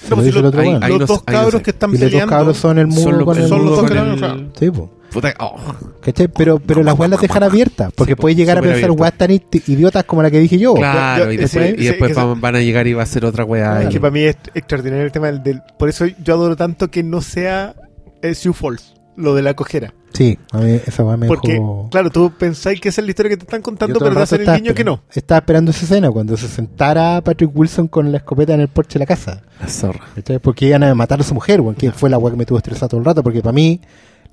Se 0.01 0.09
No, 0.09 0.11
lo 0.11 0.17
pues, 0.17 0.27
dice 0.27 0.39
si 0.41 0.45
el 0.47 0.51
lo- 0.51 0.59
weón. 0.59 0.83
ahí 0.83 0.91
los 0.93 1.01
no 1.01 1.07
dos 1.07 1.19
no 1.19 1.25
cabros 1.25 1.63
que 1.63 1.71
están 1.71 1.91
Y 1.91 1.93
los 1.93 2.01
dos 2.01 2.11
peleando. 2.11 2.31
cabros 2.31 2.57
son 2.57 2.79
el 2.79 2.87
mudo 2.87 3.03
Son 3.03 3.13
los, 3.19 3.25
con 3.25 3.37
el 3.39 3.49
son 3.49 3.59
los 3.59 3.65
mudo 3.67 3.71
dos 3.77 3.81
con 3.91 3.93
que 3.93 4.27
el- 4.27 4.45
lo 4.47 4.51
Sí, 4.59 4.71
po. 4.71 4.91
Puta, 5.15 5.33
oh. 5.39 5.57
¿Cachai? 6.03 6.29
Pero, 6.29 6.59
pero 6.59 6.83
las 6.83 6.99
weas 6.99 7.11
las 7.11 7.21
dejan 7.21 7.43
abiertas. 7.43 7.93
Porque 7.97 8.13
Sí, 8.13 8.17
puedes 8.21 8.37
llegar 8.37 8.59
a 8.59 8.61
pensar 8.61 8.91
weas 8.91 9.17
tan 9.17 9.31
id- 9.31 9.63
idiotas 9.69 10.05
como 10.05 10.23
la 10.23 10.31
que 10.31 10.41
dije 10.41 10.59
yo. 10.59 10.75
Claro, 10.75 11.27
yo- 11.27 11.33
y 11.33 11.37
después, 11.37 11.75
y 11.79 12.15
van, 12.15 12.41
van 12.41 12.57
a 12.57 12.61
llegar 12.61 12.87
y 12.87 12.93
va 12.95 13.05
a 13.05 13.07
ser 13.07 13.25
otra 13.25 13.45
weá. 13.45 13.83
Es 13.83 13.89
que 13.89 14.01
para 14.01 14.11
mí 14.11 14.21
es 14.25 14.37
extraordinario 14.55 15.05
el 15.07 15.13
tema 15.13 15.29
del, 15.29 15.43
del- 15.43 15.63
Por 15.79 15.89
eso 15.89 16.05
yo 16.23 16.35
adoro 16.35 16.57
tanto 16.57 16.91
que 16.91 17.03
no 17.03 17.21
sea 17.23 17.75
eh, 18.23 18.35
Sioux 18.35 18.55
Falls. 18.59 18.95
lo 19.17 19.35
de 19.35 19.43
la 19.43 19.55
cojera. 19.55 19.95
Sí, 20.13 20.39
a 20.53 20.59
mí 20.59 20.81
esa 20.87 21.03
weá 21.05 21.17
me 21.17 21.27
Porque, 21.27 21.53
dejó... 21.55 21.89
claro, 21.91 22.09
tú 22.11 22.33
pensáis 22.39 22.81
que 22.81 22.89
esa 22.89 23.01
es 23.01 23.05
la 23.05 23.11
historia 23.11 23.31
que 23.31 23.37
te 23.37 23.43
están 23.45 23.63
contando, 23.63 23.99
pero 23.99 24.15
te 24.15 24.23
hacen 24.23 24.37
el 24.37 24.43
estaba 24.43 24.59
guiño 24.59 24.75
que 24.75 24.85
no. 24.85 24.93
esperando- 24.95 25.13
Estaba 25.19 25.39
esperando 25.39 25.71
esa 25.73 25.85
escena 25.85 26.11
cuando 26.11 26.37
se 26.37 26.47
sentara 26.49 27.21
Patrick 27.21 27.51
Wilson 27.53 27.89
con 27.89 28.11
la 28.13 28.19
escopeta 28.19 28.55
en 28.55 28.61
el 28.61 28.69
porche 28.69 28.95
de 28.95 28.99
la 29.01 29.07
casa. 29.07 29.43
La 29.61 29.69
zorra. 29.69 30.01
¿cachai? 30.15 30.39
Porque 30.41 30.67
iban 30.67 30.83
a 30.85 30.95
matar 30.95 31.21
a 31.21 31.25
su 31.25 31.35
mujer, 31.35 31.61
weón, 31.61 31.75
que 31.77 31.91
fue 31.93 32.11
la 32.11 32.19
weá 32.19 32.33
que 32.33 32.37
me 32.39 32.47
tuvo 32.47 32.59
estresado 32.59 32.89
todo 32.91 32.99
el 33.01 33.05
rato. 33.07 33.23
Porque 33.25 33.41
para 33.41 33.53
mí, 33.53 33.81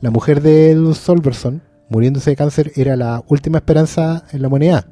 la 0.02 0.10
mujer 0.12 0.42
de 0.42 0.72
Edward 0.72 0.96
Solverson, 0.96 1.62
muriéndose 1.90 2.32
de 2.32 2.36
cáncer, 2.36 2.72
era 2.76 2.96
la 2.96 3.24
última 3.28 3.60
esperanza 3.60 4.26
en 4.32 4.42
la 4.42 4.48
humanidad. 4.48 4.86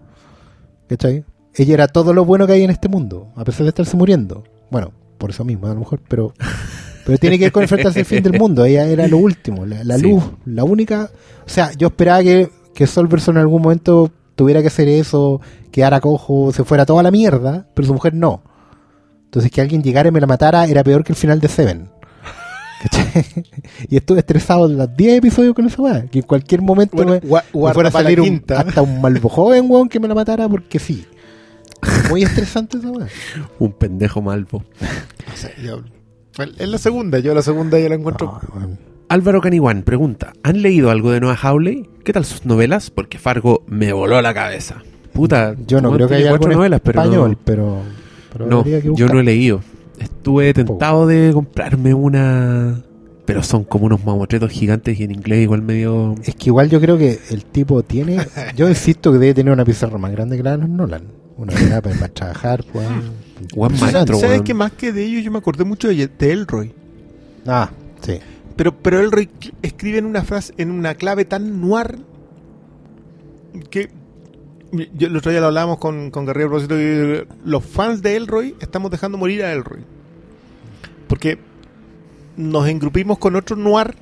¿Cachai? 0.88 1.24
Ella 1.56 1.74
era 1.74 1.88
todo 1.88 2.14
lo 2.14 2.26
bueno 2.26 2.46
que 2.48 2.54
hay 2.54 2.64
en 2.64 2.70
este 2.70 2.88
mundo, 2.90 3.32
a 3.36 3.44
pesar 3.44 3.64
de 3.64 3.70
estarse 3.70 3.98
muriendo. 3.98 4.44
Bueno, 4.72 4.92
por 5.18 5.30
eso 5.32 5.44
mismo, 5.44 5.68
a 5.68 5.74
lo 5.74 5.80
mejor, 5.80 6.02
pero. 6.08 6.34
Pero 7.06 7.18
tiene 7.18 7.40
que 7.40 7.46
ver 7.46 7.52
con 7.52 7.64
enfrentarse 7.64 8.00
al 8.00 8.06
fin 8.06 8.22
del 8.22 8.38
mundo. 8.40 8.64
Ella 8.66 8.86
era 8.86 9.08
lo 9.08 9.18
último, 9.18 9.66
la, 9.66 9.84
la 9.84 9.98
Sí. 9.98 10.04
luz, 10.04 10.24
la 10.46 10.64
única. 10.64 11.10
O 11.46 11.50
sea, 11.50 11.72
yo 11.74 11.88
esperaba 11.88 12.22
que, 12.22 12.50
que 12.76 12.86
Solverson 12.86 13.36
en 13.36 13.42
algún 13.42 13.62
momento 13.64 14.12
tuviera 14.36 14.62
que 14.62 14.68
hacer 14.68 14.88
eso, 14.88 15.42
quedara 15.72 16.00
cojo, 16.02 16.52
se 16.54 16.64
fuera 16.64 16.86
toda 16.86 17.02
la 17.02 17.10
mierda, 17.12 17.68
pero 17.74 17.88
su 17.88 17.94
mujer 17.94 18.14
no. 18.14 18.44
Entonces 19.26 19.52
que 19.52 19.60
alguien 19.62 19.82
llegara 19.82 20.10
y 20.10 20.12
me 20.12 20.22
la 20.22 20.28
matara 20.28 20.66
era 20.66 20.84
peor 20.84 21.04
que 21.04 21.14
el 21.14 21.16
final 21.18 21.40
de 21.40 21.48
Seven. 21.48 21.90
¿Cachai? 22.82 23.26
y 23.90 23.98
estuve 23.98 24.20
estresado 24.20 24.68
las 24.68 24.96
10 24.96 25.18
episodios 25.18 25.54
con 25.54 25.66
esa 25.66 25.82
weá. 25.82 26.06
Que 26.06 26.20
en 26.20 26.26
cualquier 26.26 26.62
momento 26.62 26.96
Bueno, 26.96 27.12
me, 27.14 27.22
gua- 27.22 27.44
me 27.54 27.60
guarda 27.60 27.74
fuera 27.74 27.90
a 27.90 27.92
salir 27.92 28.22
un- 28.22 28.44
hasta 28.56 28.82
un 28.82 29.02
malvo 29.02 29.30
joven, 29.30 29.66
weón, 29.70 29.90
que 29.90 30.00
me 30.00 30.08
la 30.08 30.16
matara 30.16 30.48
porque 30.48 30.80
sí. 30.80 31.06
Muy 32.10 32.24
estresante 32.24 32.78
esa 32.78 32.90
weá. 32.92 33.08
Un 33.60 33.72
pendejo 33.72 34.22
malvo. 34.22 34.64
No 34.82 35.36
sé, 35.36 35.54
yo- 35.64 35.82
es 36.58 36.70
la 36.70 36.78
segunda, 36.78 37.20
yo 37.20 37.34
la 37.34 37.42
segunda 37.42 37.78
ya 37.80 37.90
la 37.90 37.96
encuentro. 37.96 38.40
No, 38.50 38.60
weón. 38.60 38.80
Álvaro 39.10 39.42
Caniwan 39.42 39.82
pregunta: 39.84 40.34
¿Han 40.44 40.62
leído 40.62 40.90
algo 40.92 41.12
de 41.12 41.20
Noah 41.20 41.36
Hawley? 41.42 41.90
¿Qué 42.04 42.14
tal 42.14 42.26
sus 42.26 42.46
novelas? 42.46 42.92
Porque 42.92 43.18
Fargo 43.18 43.64
me 43.68 43.92
voló 43.92 44.22
la 44.22 44.34
cabeza. 44.34 44.84
Puta, 45.14 45.56
yo 45.68 45.82
no 45.82 45.92
creo 45.92 46.08
que 46.08 46.16
haya 46.16 46.30
cuatro 46.30 46.52
en 46.52 46.58
novelas, 46.58 46.82
pero 46.84 47.02
español, 47.02 47.32
no, 47.32 47.38
pero, 47.44 47.82
pero 48.32 48.46
no, 48.46 48.64
yo 48.96 49.08
no 49.08 49.20
he 49.20 49.24
leído. 49.24 49.62
Estuve 50.00 50.54
tentado 50.54 51.06
de 51.06 51.32
comprarme 51.34 51.94
una, 51.94 52.82
pero 53.26 53.44
son 53.44 53.64
como 53.64 53.86
unos 53.86 54.04
mamotretos 54.04 54.52
gigantes 54.52 55.00
y 55.00 55.04
en 55.04 55.12
inglés 55.12 55.44
igual 55.44 55.62
medio. 55.62 56.16
Es 56.24 56.36
que 56.36 56.46
igual 56.50 56.70
yo 56.70 56.80
creo 56.80 56.98
que 56.98 57.20
el 57.30 57.46
tipo 57.46 57.84
tiene. 57.84 58.18
Yo 58.56 58.68
insisto 58.68 59.12
que 59.12 59.20
debe 59.20 59.34
tener 59.34 59.54
una 59.54 59.66
pizarra 59.66 59.98
más 59.98 60.12
grande 60.12 60.38
que 60.38 60.44
la 60.44 60.52
de 60.52 60.58
los 60.60 60.70
Nolan. 60.70 61.04
Una 61.38 61.54
verdad 61.54 61.84
para, 61.84 61.96
para 61.96 62.14
trabajar, 62.14 62.66
pues. 62.72 62.88
Juan 63.54 63.78
¿Sabes 63.78 63.94
maestro, 63.94 64.20
¿sabes 64.20 64.38
weón. 64.38 64.44
que 64.44 64.54
más 64.54 64.72
que 64.74 64.92
de 64.92 65.06
ellos 65.06 65.24
yo 65.24 65.32
me 65.32 65.38
acordé 65.38 65.64
mucho 65.64 65.88
de, 65.88 66.08
de 66.08 66.32
Elroy? 66.32 66.74
Ah, 67.46 67.70
sí. 68.02 68.20
Pero, 68.56 68.76
pero 68.76 69.00
Elroy 69.00 69.30
escribe 69.62 70.00
en 70.00 70.06
una 70.06 70.24
frase, 70.24 70.54
en 70.58 70.72
una 70.72 70.96
clave 70.96 71.24
tan 71.24 71.62
noir 71.62 72.00
que 73.70 73.90
yo, 74.72 75.08
el 75.08 75.16
otro 75.18 75.32
día 75.32 75.42
lo 75.42 75.48
hablábamos 75.48 75.78
con, 75.80 76.12
con 76.12 76.26
Garrido 76.26 76.48
a 76.48 76.50
propósito 76.52 76.76
de- 76.76 77.28
los 77.46 77.66
fans 77.66 78.02
de 78.02 78.16
Elroy 78.16 78.56
estamos 78.60 78.92
dejando 78.92 79.18
morir 79.18 79.44
a 79.44 79.52
Elroy. 79.52 79.84
Porque 81.08 81.40
nos 82.38 82.68
engrupimos 82.68 83.18
con 83.18 83.36
otro 83.36 83.56
noir 83.56 83.96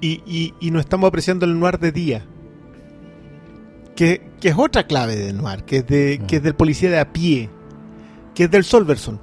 y, 0.00 0.22
y, 0.26 0.54
y 0.60 0.70
no 0.70 0.80
estamos 0.80 1.08
apreciando 1.08 1.44
el 1.46 1.58
noir 1.58 1.78
de 1.78 1.92
día. 1.92 2.26
Que, 3.94 4.22
que 4.40 4.48
es 4.48 4.54
otra 4.56 4.86
clave 4.86 5.16
de 5.16 5.32
noir, 5.32 5.64
que 5.64 5.78
es, 5.78 5.86
de, 5.86 6.22
que 6.26 6.36
es 6.36 6.42
del 6.42 6.54
policía 6.54 6.90
de 6.90 6.98
a 6.98 7.12
pie, 7.12 7.50
que 8.34 8.44
es 8.44 8.50
del 8.50 8.64
Solverson. 8.64 9.20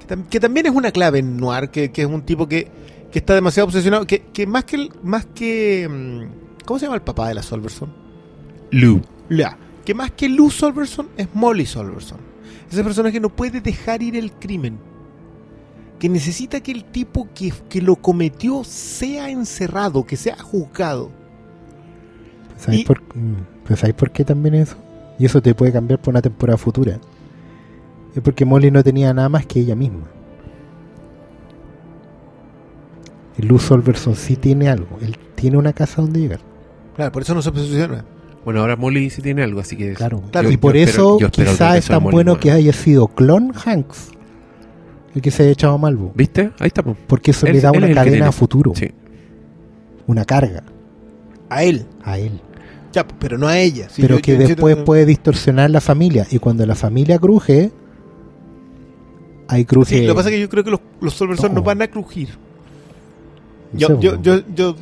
Que, 0.00 0.06
tam- 0.16 0.26
que 0.28 0.40
también 0.40 0.66
es 0.66 0.72
una 0.72 0.90
clave 0.90 1.18
en 1.18 1.36
noir, 1.36 1.68
que, 1.68 1.92
que 1.92 2.02
es 2.02 2.08
un 2.08 2.22
tipo 2.22 2.48
que, 2.48 2.68
que 3.12 3.18
está 3.18 3.34
demasiado 3.34 3.66
obsesionado, 3.66 4.06
que, 4.06 4.22
que 4.32 4.46
más 4.46 4.64
que... 4.64 4.76
el- 4.76 4.92
más 5.02 5.26
que 5.26 5.86
mm, 5.88 6.64
¿Cómo 6.64 6.78
se 6.78 6.86
llama 6.86 6.96
el 6.96 7.02
papá 7.02 7.28
de 7.28 7.34
la 7.34 7.42
Solverson? 7.42 7.92
Lou. 8.72 9.00
Ya, 9.30 9.56
que 9.84 9.94
más 9.94 10.10
que 10.10 10.28
Lou 10.28 10.50
Solverson 10.50 11.08
es 11.16 11.28
Molly 11.34 11.64
Solverson. 11.66 12.18
Esa 12.70 12.82
persona 12.82 13.12
que 13.12 13.20
no 13.20 13.28
puede 13.28 13.60
dejar 13.60 14.02
ir 14.02 14.16
el 14.16 14.32
crimen. 14.32 14.78
Que 15.98 16.08
necesita 16.08 16.60
que 16.60 16.72
el 16.72 16.84
tipo 16.84 17.28
que, 17.34 17.52
que 17.68 17.80
lo 17.80 17.94
cometió 17.96 18.64
sea 18.64 19.30
encerrado, 19.30 20.04
que 20.04 20.16
sea 20.16 20.36
juzgado. 20.36 21.10
¿Sabes, 22.58 22.80
Y- 22.80 22.84
por, 22.84 23.00
mm, 23.02 23.36
pero 23.64 23.76
¿sabes 23.76 23.94
por 23.94 24.10
qué 24.10 24.24
también 24.24 24.54
eso? 24.56 24.76
Y 25.18 25.26
eso 25.26 25.40
te 25.40 25.54
puede 25.54 25.72
cambiar 25.72 26.00
por 26.00 26.12
una 26.12 26.22
temporada 26.22 26.56
futura. 26.58 26.98
Es 28.16 28.22
porque 28.22 28.44
Molly 28.44 28.70
no 28.70 28.82
tenía 28.82 29.12
nada 29.14 29.28
más 29.28 29.46
que 29.46 29.60
ella 29.60 29.76
misma. 29.76 30.04
Luz 33.38 33.62
Solverson 33.62 34.14
sí 34.14 34.36
tiene 34.36 34.68
algo. 34.68 34.98
Él 35.00 35.16
tiene 35.34 35.56
una 35.56 35.72
casa 35.72 36.02
donde 36.02 36.20
llegar. 36.20 36.40
Claro, 36.96 37.12
por 37.12 37.22
eso 37.22 37.34
no 37.34 37.42
se 37.42 37.48
obsesiona. 37.48 38.04
Bueno, 38.44 38.60
ahora 38.60 38.76
Molly 38.76 39.08
sí 39.10 39.22
tiene 39.22 39.42
algo, 39.42 39.60
así 39.60 39.76
que. 39.76 39.92
Claro. 39.94 40.22
Claro, 40.32 40.50
y 40.50 40.56
por 40.56 40.76
eso 40.76 41.18
quizás 41.30 41.76
es 41.76 41.86
tan 41.86 42.02
bueno 42.04 42.38
que 42.40 42.50
haya 42.50 42.72
sido 42.72 43.08
Clon 43.08 43.52
Hanks 43.64 44.10
el 45.14 45.20
que 45.20 45.30
se 45.30 45.42
haya 45.42 45.52
echado 45.52 45.74
a 45.74 45.78
Malvo. 45.78 46.10
¿Viste? 46.14 46.50
Ahí 46.58 46.68
está. 46.68 46.82
po. 46.82 46.96
Porque 47.06 47.32
eso 47.32 47.46
Él- 47.46 47.52
le 47.54 47.60
da 47.60 47.70
una 47.70 47.92
cadena 47.92 48.28
a 48.28 48.32
futuro. 48.32 48.72
Sí. 48.74 48.90
Una 50.06 50.24
carga 50.24 50.62
A 51.50 51.62
él. 51.62 51.86
a 52.02 52.18
él. 52.18 52.40
Ya, 52.92 53.06
pero 53.06 53.36
no 53.38 53.46
a 53.46 53.58
ella. 53.58 53.88
Pero 53.96 54.16
yo- 54.16 54.22
que 54.22 54.32
yo 54.32 54.38
después 54.38 54.76
puede 54.76 55.06
distorsionar 55.06 55.70
la 55.70 55.80
familia. 55.80 56.26
Y 56.30 56.38
cuando 56.38 56.64
la 56.66 56.74
familia 56.74 57.18
cruje, 57.18 57.70
ahí 59.48 59.64
cruje. 59.64 59.98
Sí, 59.98 60.06
lo 60.06 60.14
que 60.14 60.16
pasa 60.16 60.28
es 60.30 60.34
que 60.34 60.40
yo 60.40 60.48
creo 60.48 60.64
que 60.64 60.70
los, 60.70 60.80
los 61.00 61.20
No. 61.42 61.48
no 61.48 61.62
van 61.62 61.82
a 61.82 61.88
crujir. 61.88 62.30
Yo, 63.74 63.98
yo, 64.00 64.20
yo, 64.20 64.40
yo 64.54 64.74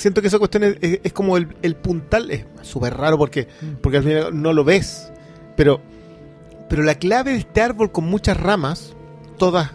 siento 0.00 0.20
que 0.22 0.28
esa 0.28 0.38
cuestión 0.38 0.64
es, 0.64 0.76
es- 0.80 1.00
es 1.04 1.12
como 1.12 1.36
el, 1.36 1.48
el 1.62 1.76
puntal. 1.76 2.30
Es 2.30 2.46
súper 2.62 2.96
raro 2.96 3.18
porque, 3.18 3.48
porque 3.82 3.98
al 3.98 4.04
final 4.04 4.42
no 4.42 4.52
lo 4.52 4.64
ves. 4.64 5.12
Pero, 5.56 5.80
pero 6.68 6.82
la 6.82 6.94
clave 6.94 7.32
de 7.32 7.38
este 7.38 7.60
árbol 7.60 7.92
con 7.92 8.04
muchas 8.04 8.36
ramas, 8.38 8.94
todas 9.36 9.70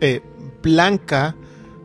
eh, 0.00 0.20
blancas, 0.62 1.34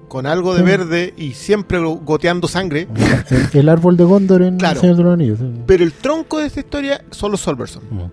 con 0.08 0.26
algo 0.28 0.54
de 0.54 0.60
Sí. 0.60 0.66
verde 0.66 1.14
y 1.18 1.34
siempre 1.34 1.80
go- 1.80 1.96
goteando 2.04 2.48
sangre. 2.48 2.88
el, 3.54 3.60
el 3.60 3.70
árbol 3.70 3.98
de 3.98 4.04
Gondor 4.04 4.42
en 4.44 4.58
Claro. 4.58 4.76
El 4.76 4.82
Señor 4.82 4.98
de 4.98 5.04
los 5.04 5.14
Anillos. 5.14 5.40
sí. 5.40 5.46
Pero 5.66 5.84
el 5.84 5.94
tronco 5.94 6.40
de 6.40 6.48
esta 6.48 6.60
historia 6.60 7.04
son 7.10 7.32
los 7.32 7.42
Solverson. 7.42 7.84
Mm. 7.90 8.12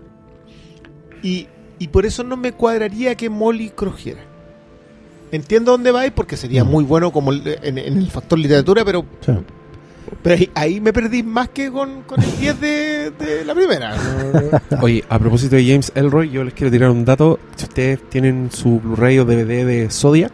Y, 1.23 1.47
y 1.79 1.87
por 1.89 2.05
eso 2.05 2.23
no 2.23 2.37
me 2.37 2.53
cuadraría 2.53 3.13
que 3.15 3.29
Molly 3.29 3.69
crujiera. 3.71 4.21
Entiendo 5.31 5.71
dónde 5.71 5.91
va 5.91 6.05
y 6.05 6.11
porque 6.11 6.37
sería 6.37 6.63
Mm. 6.63 6.67
muy 6.69 6.83
bueno 6.83 7.11
como 7.11 7.31
en, 7.33 7.41
en 7.63 7.77
el 7.77 8.09
factor 8.11 8.37
literatura, 8.39 8.83
pero, 8.85 9.05
Sí. 9.25 9.31
pero 10.21 10.35
ahí, 10.35 10.49
ahí 10.55 10.81
me 10.81 10.91
perdí 10.93 11.23
más 11.23 11.49
que 11.49 11.71
con, 11.71 12.01
con 12.03 12.21
el 12.21 12.31
10 12.39 12.59
de, 12.61 13.11
de 13.11 13.45
la 13.45 13.53
primera. 13.55 13.95
Oye, 14.81 15.03
a 15.09 15.17
propósito 15.19 15.55
de 15.55 15.65
James 15.65 15.91
Elroy, 15.95 16.29
yo 16.29 16.43
les 16.43 16.53
quiero 16.53 16.71
tirar 16.71 16.89
un 16.91 17.05
dato. 17.05 17.39
Si 17.55 17.65
ustedes 17.65 17.99
tienen 18.09 18.49
su 18.51 18.79
Blu-ray 18.79 19.19
o 19.19 19.25
DVD 19.25 19.65
de 19.65 19.89
Zodiac, 19.89 20.33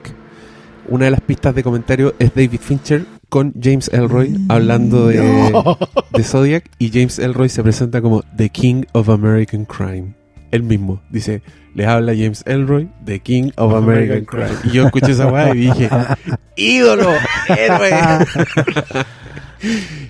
una 0.90 1.06
de 1.06 1.12
las 1.12 1.22
pistas 1.22 1.54
de 1.54 1.64
comentario 1.64 2.16
es 2.18 2.34
David 2.34 2.60
Fincher 2.62 3.06
con 3.30 3.54
James 3.62 3.90
Elroy 3.94 4.38
hablando 4.48 5.08
de, 5.08 5.18
No. 5.52 5.78
de 6.14 6.24
Zodiac 6.24 6.64
y 6.80 6.90
James 6.92 7.20
Elroy 7.20 7.50
se 7.50 7.62
presenta 7.62 8.02
como 8.02 8.24
The 8.38 8.50
King 8.50 8.84
of 8.94 9.10
American 9.10 9.66
Crime. 9.66 10.14
Él 10.52 10.64
mismo 10.64 11.02
dice, 11.10 11.42
les 11.76 11.88
habla 11.88 12.14
James 12.14 12.44
Elroy, 12.46 12.88
The 13.06 13.20
King 13.20 13.52
of 13.58 13.74
American 13.74 14.26
Crime. 14.26 14.50
Y 14.64 14.70
yo 14.72 14.86
escuché 14.86 15.12
esa 15.12 15.28
weá 15.28 15.54
y 15.54 15.60
dije, 15.60 15.90
ídolo, 16.56 17.12
héroe. 17.50 17.92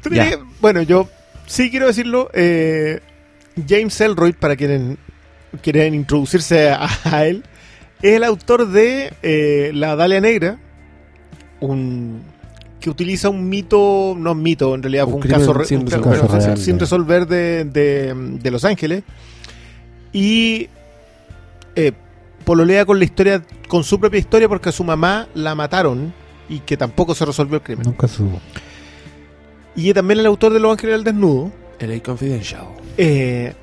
¿Tú 0.03 0.09
Ya. 0.09 0.23
crees 0.23 0.38
que- 0.38 0.43
bueno, 0.61 0.81
yo 0.81 1.09
sí 1.45 1.69
quiero 1.69 1.88
decirlo. 1.88 2.30
eh, 2.34 2.99
James 3.68 3.99
Elroy, 4.01 4.34
para 4.34 4.55
quienes 4.55 4.97
quieren 5.61 5.93
introducirse 5.95 6.69
a, 6.69 6.88
a 7.05 7.26
él, 7.26 7.43
es 8.01 8.14
el 8.15 8.23
autor 8.23 8.68
de 8.69 9.14
eh, 9.23 9.72
La 9.73 9.95
Dalia 9.95 10.22
Negra, 10.22 10.59
un 11.59 12.22
que 12.80 12.91
utiliza 12.91 13.30
un 13.30 13.49
mito, 13.49 14.15
no 14.15 14.34
un 14.34 14.43
mito, 14.43 14.76
en 14.76 14.84
realidad 14.84 15.05
Un 15.05 15.14
fue 15.14 15.22
un 15.22 15.27
caso, 15.27 15.53
re- 15.53 15.65
sin 15.65 15.80
un 15.80 15.85
resolver. 15.88 16.11
caso 16.14 16.27
Caso 16.27 16.39
sin- 16.39 16.45
real, 16.45 16.57
sin 16.59 16.76
ya. 16.76 16.80
resolver 16.81 17.27
de, 17.27 17.65
de- 17.65 18.14
de 18.39 18.51
Los 18.51 18.64
Ángeles. 18.65 19.03
Y 20.19 20.68
eh, 21.76 21.91
pololea 22.44 22.85
con 22.88 22.98
la 22.98 23.06
historia, 23.06 23.44
con 23.68 23.84
su 23.84 23.99
propia 23.99 24.19
historia, 24.19 24.49
porque 24.49 24.69
a 24.69 24.72
su 24.72 24.84
mamá 24.84 25.27
la 25.35 25.53
mataron 25.53 26.11
y 26.49 26.60
que 26.61 26.76
tampoco 26.76 27.14
se 27.14 27.23
resolvió 27.23 27.57
el 27.57 27.61
crimen. 27.61 27.85
Nunca 27.85 28.07
subo. 28.07 28.39
Y 29.76 29.94
también 29.94 30.19
el 30.19 30.26
autor 30.26 30.53
de 30.53 30.60
Los 30.60 30.72
Ángeles 30.72 30.95
al 30.95 31.03
Desnudo. 31.03 31.52
LA 31.80 32.02
Confidential. 32.02 32.65
Eh, 32.98 33.53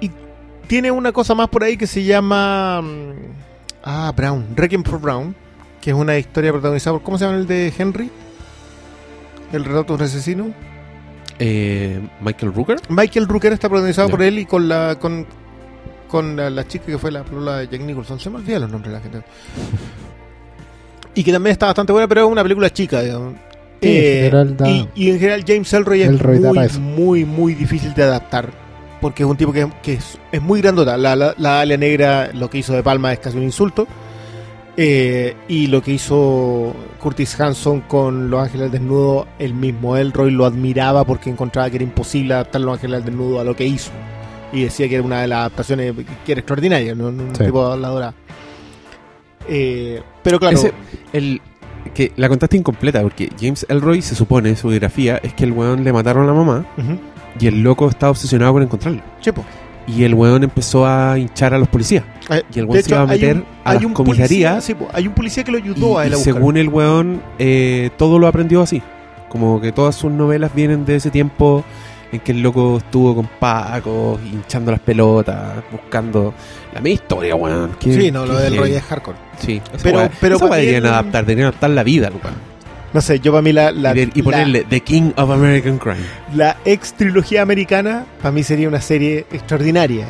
y 0.00 0.12
tiene 0.68 0.92
una 0.92 1.10
cosa 1.10 1.34
más 1.34 1.48
por 1.48 1.64
ahí 1.64 1.76
que 1.76 1.88
se 1.88 2.04
llama. 2.04 2.80
mm, 2.80 3.12
Ah, 3.82 4.12
Brown. 4.14 4.46
Requiem 4.54 4.84
for 4.84 5.00
Brown. 5.00 5.34
Que 5.80 5.90
es 5.90 5.96
una 5.96 6.16
historia 6.18 6.52
protagonizada 6.52 6.94
por. 6.96 7.02
¿Cómo 7.02 7.18
se 7.18 7.24
llama 7.24 7.38
el 7.38 7.48
de 7.48 7.72
Henry? 7.76 8.10
El 9.52 9.64
relato 9.64 9.94
de 9.96 10.02
un 10.04 10.08
asesino. 10.08 10.54
Eh, 11.42 11.98
Michael 12.20 12.52
Rooker. 12.54 12.78
Michael 12.90 13.26
Rooker 13.26 13.52
está 13.54 13.68
protagonizado 13.68 14.08
por 14.10 14.22
él 14.22 14.38
y 14.38 14.44
con 14.46 14.68
la. 14.68 14.96
con, 15.00 15.26
con 16.06 16.36
la, 16.36 16.50
la 16.50 16.66
chica 16.68 16.84
que 16.86 16.98
fue 16.98 17.10
la 17.10 17.24
polola 17.24 17.56
de 17.58 17.68
Jack 17.68 17.80
Nicholson. 17.80 18.20
Se 18.20 18.28
me 18.30 18.36
olvidan 18.36 18.60
los 18.62 18.70
nombres 18.70 18.92
de 18.92 18.98
la 18.98 19.02
gente. 19.02 19.22
Y 21.14 21.24
que 21.24 21.32
también 21.32 21.52
está 21.52 21.66
bastante 21.66 21.92
buena, 21.92 22.06
pero 22.06 22.22
es 22.24 22.30
una 22.30 22.42
película 22.42 22.70
chica, 22.70 23.02
digamos. 23.02 23.34
Sí, 23.82 23.88
en 23.88 23.96
Eh, 23.96 24.12
general 24.30 24.56
da- 24.56 24.68
y, 24.70 24.88
y 24.94 25.10
en 25.10 25.18
general 25.18 25.44
James 25.46 25.72
Ellroy 25.72 26.02
es 26.02 26.10
muy, 26.22 26.24
muy, 26.78 27.24
muy 27.24 27.54
difícil 27.54 27.92
de 27.94 28.02
adaptar. 28.04 28.48
Porque 29.00 29.22
es 29.24 29.28
un 29.28 29.36
tipo 29.36 29.52
que, 29.52 29.66
que 29.82 29.94
es, 29.94 30.18
es 30.30 30.40
muy 30.42 30.60
grandota. 30.60 30.96
La, 30.96 31.16
la, 31.16 31.34
la 31.38 31.50
Dalia 31.54 31.76
Negra, 31.78 32.30
lo 32.32 32.48
que 32.48 32.58
hizo 32.58 32.74
de 32.74 32.82
Palma 32.82 33.12
es 33.12 33.18
casi 33.18 33.36
un 33.38 33.42
insulto. 33.44 33.88
Eh, 34.82 35.36
y 35.46 35.66
lo 35.66 35.82
que 35.82 35.90
hizo 35.92 36.74
Curtis 36.98 37.38
Hanson 37.38 37.82
con 37.82 38.30
Los 38.30 38.44
Ángeles 38.44 38.72
Desnudo, 38.72 39.26
el 39.38 39.52
mismo 39.52 39.98
Elroy 39.98 40.30
lo 40.30 40.46
admiraba 40.46 41.04
porque 41.04 41.28
encontraba 41.28 41.68
que 41.68 41.76
era 41.76 41.84
imposible 41.84 42.32
adaptar 42.32 42.62
Los 42.62 42.74
Ángeles 42.76 43.04
Desnudo 43.04 43.40
a 43.40 43.44
lo 43.44 43.54
que 43.54 43.66
hizo. 43.66 43.90
Y 44.54 44.62
decía 44.62 44.88
que 44.88 44.94
era 44.94 45.04
una 45.04 45.20
de 45.20 45.28
las 45.28 45.40
adaptaciones 45.40 45.92
que 46.24 46.32
era 46.32 46.38
extraordinaria, 46.40 46.94
¿no? 46.94 47.08
un 47.08 47.30
Sí. 47.36 47.44
tipo 47.44 47.66
de 47.66 47.72
habladora. 47.74 48.14
Eh, 49.48 50.02
pero 50.22 50.38
claro, 50.38 50.56
Ese- 50.56 50.72
el, 51.12 51.42
que 51.92 52.12
la 52.16 52.30
contaste 52.30 52.56
incompleta, 52.56 53.02
porque 53.02 53.30
James 53.38 53.66
Elroy 53.68 54.00
se 54.00 54.14
supone, 54.14 54.56
su 54.56 54.68
biografía, 54.68 55.18
es 55.22 55.34
que 55.34 55.44
el 55.44 55.52
weón 55.52 55.84
le 55.84 55.92
mataron 55.92 56.24
a 56.24 56.26
la 56.28 56.32
mamá 56.32 56.66
y 57.38 57.46
el 57.46 57.62
loco 57.62 57.86
estaba 57.88 58.10
obsesionado 58.12 58.54
con 58.54 58.62
encontrarlo. 58.62 59.02
chepo. 59.20 59.44
Y 59.86 60.04
el 60.04 60.14
weón 60.14 60.44
empezó 60.44 60.86
a 60.86 61.18
hinchar 61.18 61.52
a 61.54 61.58
los 61.58 61.66
policías. 61.68 62.04
Eh, 62.30 62.42
Y 62.54 62.58
el 62.60 62.66
weón 62.66 62.82
se 62.82 62.90
iba 62.90 63.00
a 63.02 63.06
meter 63.06 63.36
un- 63.36 63.44
a 63.64 63.74
las 63.74 63.82
comisarías. 63.92 64.28
policía- 64.28 64.60
sí, 64.60 64.74
po, 64.74 64.88
hay 64.92 65.06
un 65.08 65.14
policía 65.14 65.42
que 65.42 65.50
lo 65.52 65.58
Y, 65.58 65.62
ayudó 65.62 65.98
a 65.98 66.06
él 66.06 66.12
y 66.12 66.14
a 66.14 66.18
según 66.18 66.56
el 66.56 66.68
weón, 66.68 67.22
eh, 67.38 67.90
todo 67.96 68.18
lo 68.18 68.26
aprendió 68.28 68.62
así. 68.62 68.82
Como 69.28 69.60
que 69.60 69.72
todas 69.72 69.94
sus 69.96 70.10
novelas 70.12 70.54
vienen 70.54 70.84
de 70.84 70.96
ese 70.96 71.10
tiempo 71.10 71.64
en 72.12 72.20
que 72.20 72.32
el 72.32 72.42
loco 72.42 72.78
estuvo 72.78 73.14
con 73.14 73.28
Paco, 73.38 74.18
hinchando 74.24 74.70
las 74.72 74.80
pelotas, 74.80 75.62
buscando 75.70 76.34
la 76.74 76.80
misma 76.80 76.94
historia, 77.02 77.34
weón. 77.36 77.70
Sí, 77.80 78.10
no, 78.10 78.26
lo 78.26 78.36
del. 78.38 78.56
Roy 78.56 78.72
es 78.74 78.82
hardcore. 78.82 79.16
Sí, 79.38 79.60
Pero- 79.82 80.08
pero 80.20 80.36
weá 80.38 80.60
ti 80.60 80.66
deberían 80.66 80.86
adaptar, 80.86 81.24
deberían 81.24 81.48
adaptar 81.48 81.70
la 81.70 81.82
vida, 81.84 82.10
Lucas. 82.10 82.32
No 82.92 83.00
sé, 83.00 83.20
yo 83.20 83.30
para 83.32 83.42
mí 83.42 83.52
la, 83.52 83.70
la, 83.70 83.94
y, 83.96 84.10
y 84.14 84.18
la- 84.18 84.24
ponerle 84.24 84.64
The 84.68 84.80
King 84.80 85.12
of 85.16 85.30
American 85.30 85.78
Crime. 85.78 86.00
la 86.34 86.56
ex 86.64 86.92
trilogía 86.94 87.42
americana, 87.42 88.04
para 88.20 88.32
mí 88.32 88.42
sería 88.42 88.66
una 88.68 88.80
serie 88.80 89.26
extraordinaria. 89.30 90.06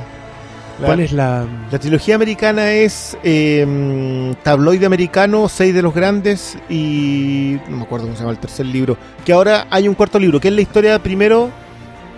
La, 0.81 0.86
¿Cuál 0.86 1.01
es 1.01 1.12
la...? 1.12 1.47
la 1.70 1.78
trilogía 1.78 2.15
americana 2.15 2.70
es 2.73 3.19
eh, 3.23 4.35
Tabloide 4.43 4.86
Americano, 4.86 5.47
Seis 5.51 5.74
de 5.74 5.82
los 5.82 5.94
Grandes 5.94 6.57
y... 6.70 7.59
no 7.69 7.77
me 7.77 7.82
acuerdo 7.82 8.07
cómo 8.07 8.16
se 8.16 8.23
llama 8.23 8.32
el 8.32 8.39
tercer 8.39 8.65
libro. 8.65 8.97
Que 9.27 9.35
ahora 9.35 9.66
hay 9.70 9.86
un 9.86 9.94
cuarto 9.94 10.19
libro, 10.19 10.40
que 10.40 10.48
es 10.48 10.55
la 10.55 10.62
historia 10.62 10.98
primero 11.02 11.51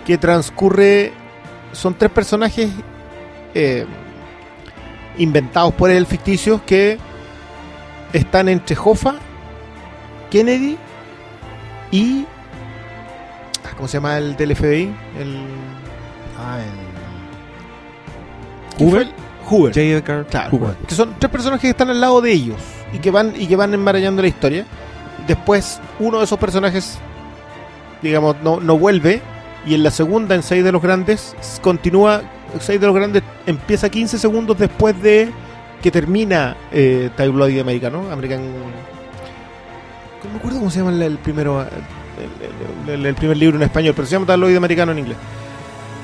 que 0.05 0.17
transcurre... 0.17 1.11
Son 1.73 1.93
tres 1.95 2.09
personajes 2.11 2.69
eh, 3.53 3.85
inventados 5.17 5.73
por 5.73 5.89
él, 5.89 6.05
ficticios, 6.05 6.61
que 6.61 6.97
están 8.13 8.47
entre 8.47 8.77
Hoffa, 8.81 9.15
Kennedy 10.33 10.77
y... 11.91 12.25
ah, 13.63 13.69
¿Cómo 13.77 13.87
se 13.87 13.97
llama 13.97 14.17
el 14.17 14.35
del 14.35 14.55
FBI? 14.55 14.91
El... 15.19 15.37
Ah, 16.39 16.57
¿quién 18.77 18.89
Hoover. 18.89 19.05
fue 19.07 19.13
el- 19.13 19.23
Hoover. 19.45 19.73
J. 19.73 19.81
Edgar 19.81 20.25
Claro. 20.27 20.49
Hoover. 20.51 20.75
que 20.87 20.95
son 20.95 21.13
tres 21.19 21.31
personajes 21.31 21.61
que 21.61 21.69
están 21.69 21.89
al 21.91 22.01
lado 22.01 22.19
de 22.21 22.31
ellos 22.31 22.57
y 22.93 22.97
que 22.99 23.11
van 23.11 23.33
y 23.37 23.45
que 23.45 23.55
van 23.55 23.73
enmarañando 23.73 24.21
la 24.23 24.27
historia. 24.27 24.65
Después 25.27 25.79
uno 25.99 26.17
de 26.17 26.23
esos 26.23 26.39
personajes, 26.39 26.97
digamos, 28.01 28.35
no, 28.43 28.59
no 28.59 28.77
vuelve 28.77 29.21
y 29.67 29.75
en 29.75 29.83
la 29.83 29.91
segunda, 29.91 30.33
en 30.35 30.41
Seis 30.43 30.63
de 30.63 30.71
los 30.71 30.81
Grandes, 30.81 31.35
continúa. 31.61 32.21
Seis 32.59 32.79
de 32.81 32.87
los 32.87 32.95
Grandes 32.95 33.21
empieza 33.45 33.89
15 33.89 34.17
segundos 34.17 34.57
después 34.57 34.99
de 35.01 35.29
que 35.81 35.91
termina 35.91 36.55
eh, 36.71 37.09
Tabloid 37.15 37.59
Americano, 37.59 38.09
American. 38.11 38.41
No 40.23 40.29
me 40.31 40.37
acuerdo 40.37 40.59
cómo 40.59 40.71
se 40.71 40.79
llama 40.79 40.91
el, 40.91 41.01
el 41.01 41.17
primero, 41.17 41.61
el, 42.87 42.93
el- 42.93 43.05
el 43.05 43.15
primer 43.15 43.37
libro 43.37 43.57
en 43.57 43.63
español, 43.63 43.93
pero 43.95 44.07
se 44.07 44.13
llama 44.13 44.25
Tabloid 44.25 44.55
Americano 44.55 44.91
en 44.91 44.99
inglés. 44.99 45.17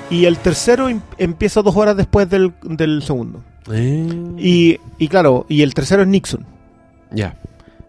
Y 0.09 0.25
el 0.25 0.37
tercero 0.37 0.89
em- 0.89 1.01
empieza 1.17 1.61
dos 1.61 1.75
horas 1.75 1.95
después 1.95 2.29
del, 2.29 2.53
del 2.63 3.03
segundo. 3.03 3.41
Eh, 3.71 4.07
Y, 4.37 4.77
y 4.97 5.07
claro, 5.07 5.45
y 5.47 5.61
el 5.61 5.73
tercero 5.73 6.01
es 6.01 6.07
Nixon. 6.07 6.45
Ya. 7.11 7.37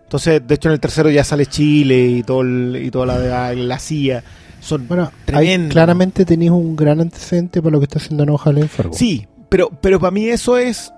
Entonces, 0.02 0.46
de 0.46 0.54
hecho, 0.54 0.68
en 0.68 0.74
el 0.74 0.80
tercero 0.80 1.08
ya 1.10 1.24
sale 1.24 1.46
Chile 1.46 2.06
y 2.06 2.22
todo 2.22 2.42
el- 2.42 2.80
y 2.84 2.90
toda 2.90 3.06
la, 3.06 3.54
la 3.54 3.78
CIA. 3.78 4.22
Son 4.60 4.86
Bueno, 4.86 5.10
ahí 5.32 5.68
claramente 5.70 6.26
tenéis 6.26 6.50
un 6.50 6.76
gran 6.76 7.00
antecedente 7.00 7.62
para 7.62 7.72
lo 7.72 7.78
que 7.78 7.84
está 7.84 7.98
haciendo 7.98 8.24
Enoja 8.24 8.50
en 8.50 8.68
Fargo. 8.68 8.92
Sí, 8.92 9.26
pero, 9.48 9.70
pero 9.80 9.98
para 9.98 10.10
mí 10.10 10.26
eso 10.28 10.58
es. 10.58 10.92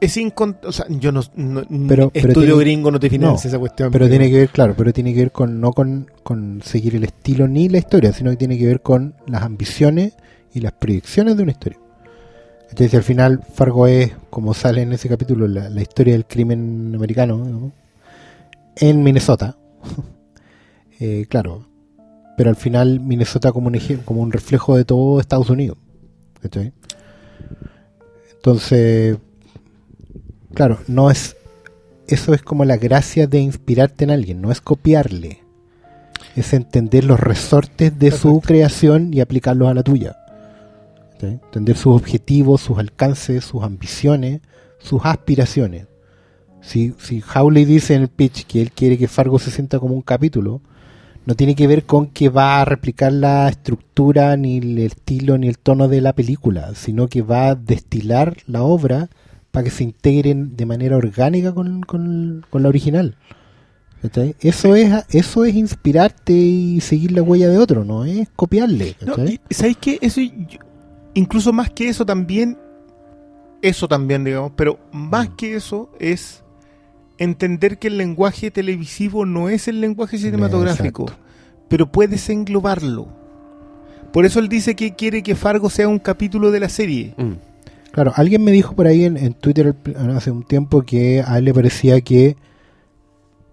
Es. 0.00 0.16
O 0.64 0.72
sea, 0.72 0.86
yo 0.88 1.12
no. 1.12 1.20
no- 1.36 1.62
Pero- 1.88 2.10
pero 2.10 2.28
estudio 2.28 2.54
tiene- 2.56 2.60
gringo 2.60 2.90
no 2.90 2.98
te 3.00 3.10
financia 3.10 3.44
no, 3.44 3.48
esa 3.50 3.58
cuestión. 3.58 3.90
Pero 3.92 4.08
tiene 4.08 4.30
que 4.30 4.36
ver, 4.38 4.48
claro, 4.48 4.74
pero 4.76 4.92
tiene 4.92 5.12
que 5.12 5.20
ver 5.20 5.32
con 5.32 5.60
no 5.60 5.72
con, 5.72 6.10
con 6.22 6.62
seguir 6.64 6.96
el 6.96 7.04
estilo 7.04 7.46
ni 7.48 7.68
la 7.68 7.78
historia, 7.78 8.12
sino 8.12 8.30
que 8.30 8.36
tiene 8.36 8.56
que 8.58 8.66
ver 8.66 8.80
con 8.80 9.14
las 9.26 9.42
ambiciones 9.42 10.14
y 10.54 10.60
las 10.60 10.72
proyecciones 10.72 11.36
de 11.36 11.42
una 11.42 11.52
historia. 11.52 11.78
Entonces, 12.70 12.94
al 12.94 13.02
final 13.02 13.40
Fargo 13.52 13.86
es, 13.88 14.12
como 14.30 14.54
sale 14.54 14.82
en 14.82 14.92
ese 14.92 15.08
capítulo, 15.08 15.48
la, 15.48 15.68
la 15.68 15.82
historia 15.82 16.14
del 16.14 16.24
crimen 16.24 16.92
americano 16.94 17.36
digamos, 17.44 17.72
en 18.76 19.02
Minnesota. 19.02 19.56
Eh, 21.02 21.24
claro, 21.30 21.66
pero 22.36 22.50
al 22.50 22.56
final 22.56 23.00
Minnesota 23.00 23.52
como 23.52 23.68
un, 23.68 23.78
como 24.04 24.20
un 24.20 24.30
reflejo 24.32 24.76
de 24.76 24.84
todo 24.84 25.18
Estados 25.18 25.48
Unidos. 25.48 25.78
¿cachai? 26.42 26.74
Entonces, 28.34 29.16
claro, 30.54 30.78
no 30.86 31.10
es 31.10 31.36
eso 32.10 32.34
es 32.34 32.42
como 32.42 32.64
la 32.64 32.76
gracia 32.76 33.28
de 33.28 33.38
inspirarte 33.38 34.04
en 34.04 34.10
alguien, 34.10 34.40
no 34.40 34.50
es 34.50 34.60
copiarle. 34.60 35.44
Es 36.34 36.52
entender 36.52 37.04
los 37.04 37.20
resortes 37.20 37.98
de 37.98 38.10
su 38.10 38.40
creación 38.40 39.14
y 39.14 39.20
aplicarlos 39.20 39.68
a 39.68 39.74
la 39.74 39.82
tuya. 39.82 40.16
¿Sí? 41.20 41.26
Entender 41.26 41.76
sus 41.76 41.94
objetivos, 41.94 42.62
sus 42.62 42.78
alcances, 42.78 43.44
sus 43.44 43.62
ambiciones, 43.62 44.40
sus 44.78 45.00
aspiraciones. 45.04 45.86
Si, 46.60 46.94
si 46.98 47.22
Howley 47.22 47.64
dice 47.64 47.94
en 47.94 48.02
el 48.02 48.08
pitch 48.08 48.44
que 48.44 48.60
él 48.60 48.72
quiere 48.72 48.98
que 48.98 49.08
Fargo 49.08 49.38
se 49.38 49.50
sienta 49.50 49.78
como 49.78 49.94
un 49.94 50.02
capítulo, 50.02 50.60
no 51.26 51.34
tiene 51.34 51.54
que 51.54 51.66
ver 51.66 51.84
con 51.84 52.08
que 52.08 52.28
va 52.28 52.60
a 52.60 52.64
replicar 52.64 53.12
la 53.12 53.48
estructura, 53.48 54.36
ni 54.36 54.58
el 54.58 54.78
estilo, 54.78 55.38
ni 55.38 55.48
el 55.48 55.58
tono 55.58 55.86
de 55.88 56.00
la 56.00 56.14
película, 56.14 56.74
sino 56.74 57.08
que 57.08 57.22
va 57.22 57.48
a 57.48 57.54
destilar 57.54 58.36
la 58.46 58.62
obra 58.62 59.10
para 59.50 59.64
que 59.64 59.70
se 59.70 59.84
integren 59.84 60.56
de 60.56 60.66
manera 60.66 60.96
orgánica 60.96 61.52
con, 61.52 61.82
con- 61.82 62.44
con 62.50 62.62
la 62.62 62.68
original. 62.68 63.16
¿Cachai? 64.02 64.34
Eso 64.40 64.74
es 64.76 65.04
eso 65.10 65.44
es 65.44 65.54
inspirarte 65.54 66.32
y 66.32 66.80
seguir 66.80 67.12
la 67.12 67.22
huella 67.22 67.48
de 67.48 67.58
otro, 67.58 67.84
no 67.84 68.04
es 68.06 68.28
copiarle. 68.34 68.96
No, 69.04 69.14
¿Sabéis 69.50 69.76
qué? 69.78 69.98
Eso, 70.00 70.20
incluso 71.12 71.52
más 71.52 71.70
que 71.70 71.88
eso 71.88 72.06
también. 72.06 72.56
Eso 73.60 73.86
también, 73.88 74.24
digamos. 74.24 74.52
Pero 74.56 74.78
más 74.90 75.28
Mm. 75.28 75.36
que 75.36 75.54
eso 75.54 75.92
es 76.00 76.42
entender 77.18 77.78
que 77.78 77.88
el 77.88 77.98
lenguaje 77.98 78.50
televisivo 78.50 79.26
no 79.26 79.50
es 79.50 79.68
el 79.68 79.82
lenguaje 79.82 80.16
cinematográfico. 80.16 81.02
Exacto. 81.02 81.22
Pero 81.68 81.92
puedes 81.92 82.30
englobarlo. 82.30 83.06
Por 84.14 84.24
eso 84.24 84.40
él 84.40 84.48
dice 84.48 84.74
que 84.74 84.94
quiere 84.94 85.22
que 85.22 85.34
Fargo 85.36 85.68
sea 85.68 85.88
un 85.88 85.98
capítulo 85.98 86.50
de 86.50 86.60
la 86.60 86.70
serie. 86.70 87.12
Mm. 87.18 87.32
Claro, 87.92 88.12
alguien 88.14 88.44
me 88.44 88.52
dijo 88.52 88.74
por 88.74 88.86
ahí 88.86 89.04
en, 89.04 89.16
en 89.16 89.34
Twitter 89.34 89.74
hace 90.16 90.30
un 90.30 90.44
tiempo 90.44 90.82
que 90.82 91.22
a 91.26 91.38
él 91.38 91.44
le 91.46 91.54
parecía 91.54 92.00
que, 92.00 92.36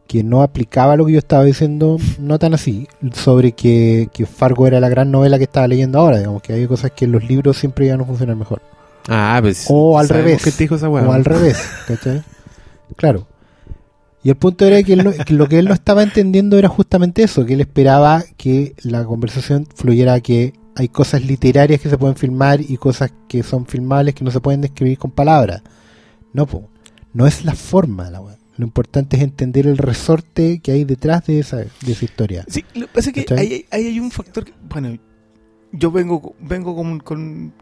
que 0.07 0.23
no 0.23 0.43
aplicaba 0.43 0.95
lo 0.95 1.05
que 1.05 1.13
yo 1.13 1.19
estaba 1.19 1.43
diciendo, 1.43 1.97
no 2.19 2.37
tan 2.39 2.53
así, 2.53 2.87
sobre 3.13 3.53
que, 3.53 4.09
que 4.13 4.25
Fargo 4.25 4.67
era 4.67 4.79
la 4.79 4.89
gran 4.89 5.09
novela 5.11 5.37
que 5.37 5.45
estaba 5.45 5.67
leyendo 5.67 5.99
ahora, 5.99 6.17
digamos, 6.19 6.41
que 6.43 6.53
hay 6.53 6.67
cosas 6.67 6.91
que 6.91 7.05
en 7.05 7.13
los 7.13 7.23
libros 7.23 7.57
siempre 7.57 7.87
iban 7.87 8.01
a 8.01 8.05
funcionar 8.05 8.35
mejor. 8.35 8.61
Ah, 9.09 9.39
pues. 9.41 9.65
O 9.69 9.97
al 9.97 10.07
revés. 10.09 10.43
que 10.43 10.51
te 10.51 10.63
dijo 10.65 10.75
esa 10.75 10.87
weá. 10.89 11.07
O 11.07 11.13
al 11.13 11.25
revés, 11.25 11.57
¿cachai? 11.87 12.21
Claro. 12.95 13.25
Y 14.23 14.29
el 14.29 14.35
punto 14.35 14.65
era 14.65 14.83
que, 14.83 14.93
él 14.93 15.03
no- 15.03 15.11
que 15.13 15.33
lo 15.33 15.47
que 15.47 15.57
él 15.59 15.65
no 15.67 15.73
estaba 15.73 16.03
entendiendo 16.03 16.57
era 16.59 16.67
justamente 16.67 17.23
eso, 17.23 17.45
que 17.45 17.53
él 17.53 17.61
esperaba 17.61 18.23
que 18.35 18.75
la 18.83 19.03
conversación 19.05 19.65
fluyera 19.75 20.13
a 20.15 20.19
que 20.19 20.53
hay 20.77 20.89
cosas 20.89 21.23
literarias 21.23 21.81
que 21.81 21.89
se 21.89 21.97
pueden 21.97 22.15
filmar 22.15 22.61
y 22.61 22.77
cosas 22.77 23.11
que 23.27 23.41
son 23.43 23.65
filmables 23.65 24.13
que 24.15 24.23
no 24.23 24.31
se 24.31 24.39
pueden 24.39 24.61
describir 24.61 24.97
con 24.97 25.11
palabras. 25.11 25.61
No, 26.33 26.45
po. 26.45 26.69
no 27.13 27.25
es 27.25 27.43
la 27.43 27.55
forma 27.55 28.09
la 28.11 28.21
web. 28.21 28.37
Lo 28.57 28.65
importante 28.65 29.17
es 29.17 29.23
entender 29.23 29.67
el 29.67 29.77
resorte 29.77 30.59
que 30.59 30.71
hay 30.71 30.83
detrás 30.83 31.25
de 31.25 31.39
esa, 31.39 31.57
de 31.57 31.91
esa 31.91 32.05
historia. 32.05 32.45
Sí, 32.47 32.63
lo 32.75 32.87
que 32.87 32.93
pasa 32.93 33.09
es 33.11 33.25
que 33.25 33.33
ahí, 33.35 33.65
ahí 33.71 33.87
hay 33.87 33.99
un 33.99 34.11
factor. 34.11 34.45
que- 34.45 34.53
bueno, 34.69 34.97
yo 35.71 35.91
vengo, 35.91 36.35
vengo 36.39 36.75
con, 36.75 36.99
con- 36.99 37.53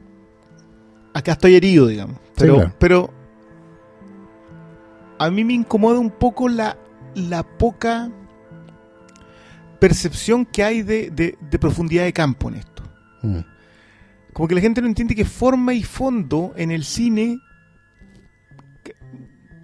Acá 1.14 1.32
estoy 1.34 1.56
herido, 1.56 1.88
digamos. 1.88 2.18
Pero, 2.38 2.56
claro. 2.56 2.74
pero. 2.80 3.14
A 5.20 5.30
mí 5.30 5.44
me 5.46 5.54
incomoda 5.54 6.00
un 6.00 6.12
poco 6.12 6.50
la, 6.50 6.78
la 7.16 7.44
poca 7.44 8.12
percepción 9.80 10.46
que 10.46 10.64
hay 10.64 10.82
de, 10.82 11.10
de- 11.12 11.38
de 11.50 11.60
profundidad 11.60 12.04
de 12.04 12.14
campo 12.14 12.50
en 12.50 12.56
esto. 12.56 12.75
Mm. 13.26 13.46
Como 14.34 14.48
que 14.48 14.56
la 14.56 14.62
gente 14.62 14.82
no 14.82 14.88
entiende 14.88 15.16
que 15.16 15.26
forma 15.26 15.74
y 15.74 15.84
fondo 15.84 16.54
en 16.58 16.72
el 16.72 16.84
cine 16.84 17.40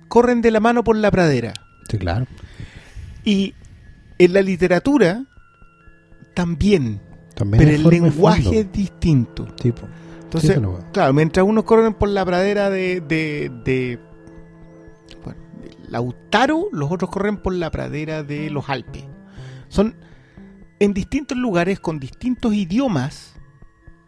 corren 0.08 0.42
de 0.42 0.52
la 0.52 0.60
mano 0.60 0.84
por 0.84 0.96
la 0.96 1.12
pradera. 1.12 1.54
Sí, 1.90 1.98
claro. 1.98 2.26
Y 3.24 3.54
en 4.18 4.34
la 4.34 4.42
literatura 4.42 5.26
también, 6.34 7.00
También 7.36 7.64
pero 7.64 7.76
el 7.76 7.84
lenguaje 7.90 8.60
es 8.62 8.72
distinto. 8.72 9.46
Tipo. 9.56 9.88
Entonces, 10.24 10.56
Sí, 10.56 10.62
claro, 10.94 11.14
mientras 11.14 11.46
unos 11.46 11.66
corren 11.66 11.94
por 11.94 12.08
la 12.10 12.26
pradera 12.26 12.70
de, 12.70 13.02
de, 13.02 13.52
de- 13.66 14.00
bueno, 15.24 15.40
de 15.62 15.90
Lautaro, 15.90 16.70
los 16.72 16.90
otros 16.90 17.10
corren 17.12 17.38
por 17.38 17.54
la 17.54 17.70
pradera 17.70 18.24
de 18.24 18.50
los 18.50 18.70
Alpes. 18.70 19.04
Son 19.68 19.96
en 20.80 20.94
distintos 20.94 21.38
lugares 21.38 21.80
con 21.82 22.00
distintos 22.00 22.54
idiomas, 22.54 23.31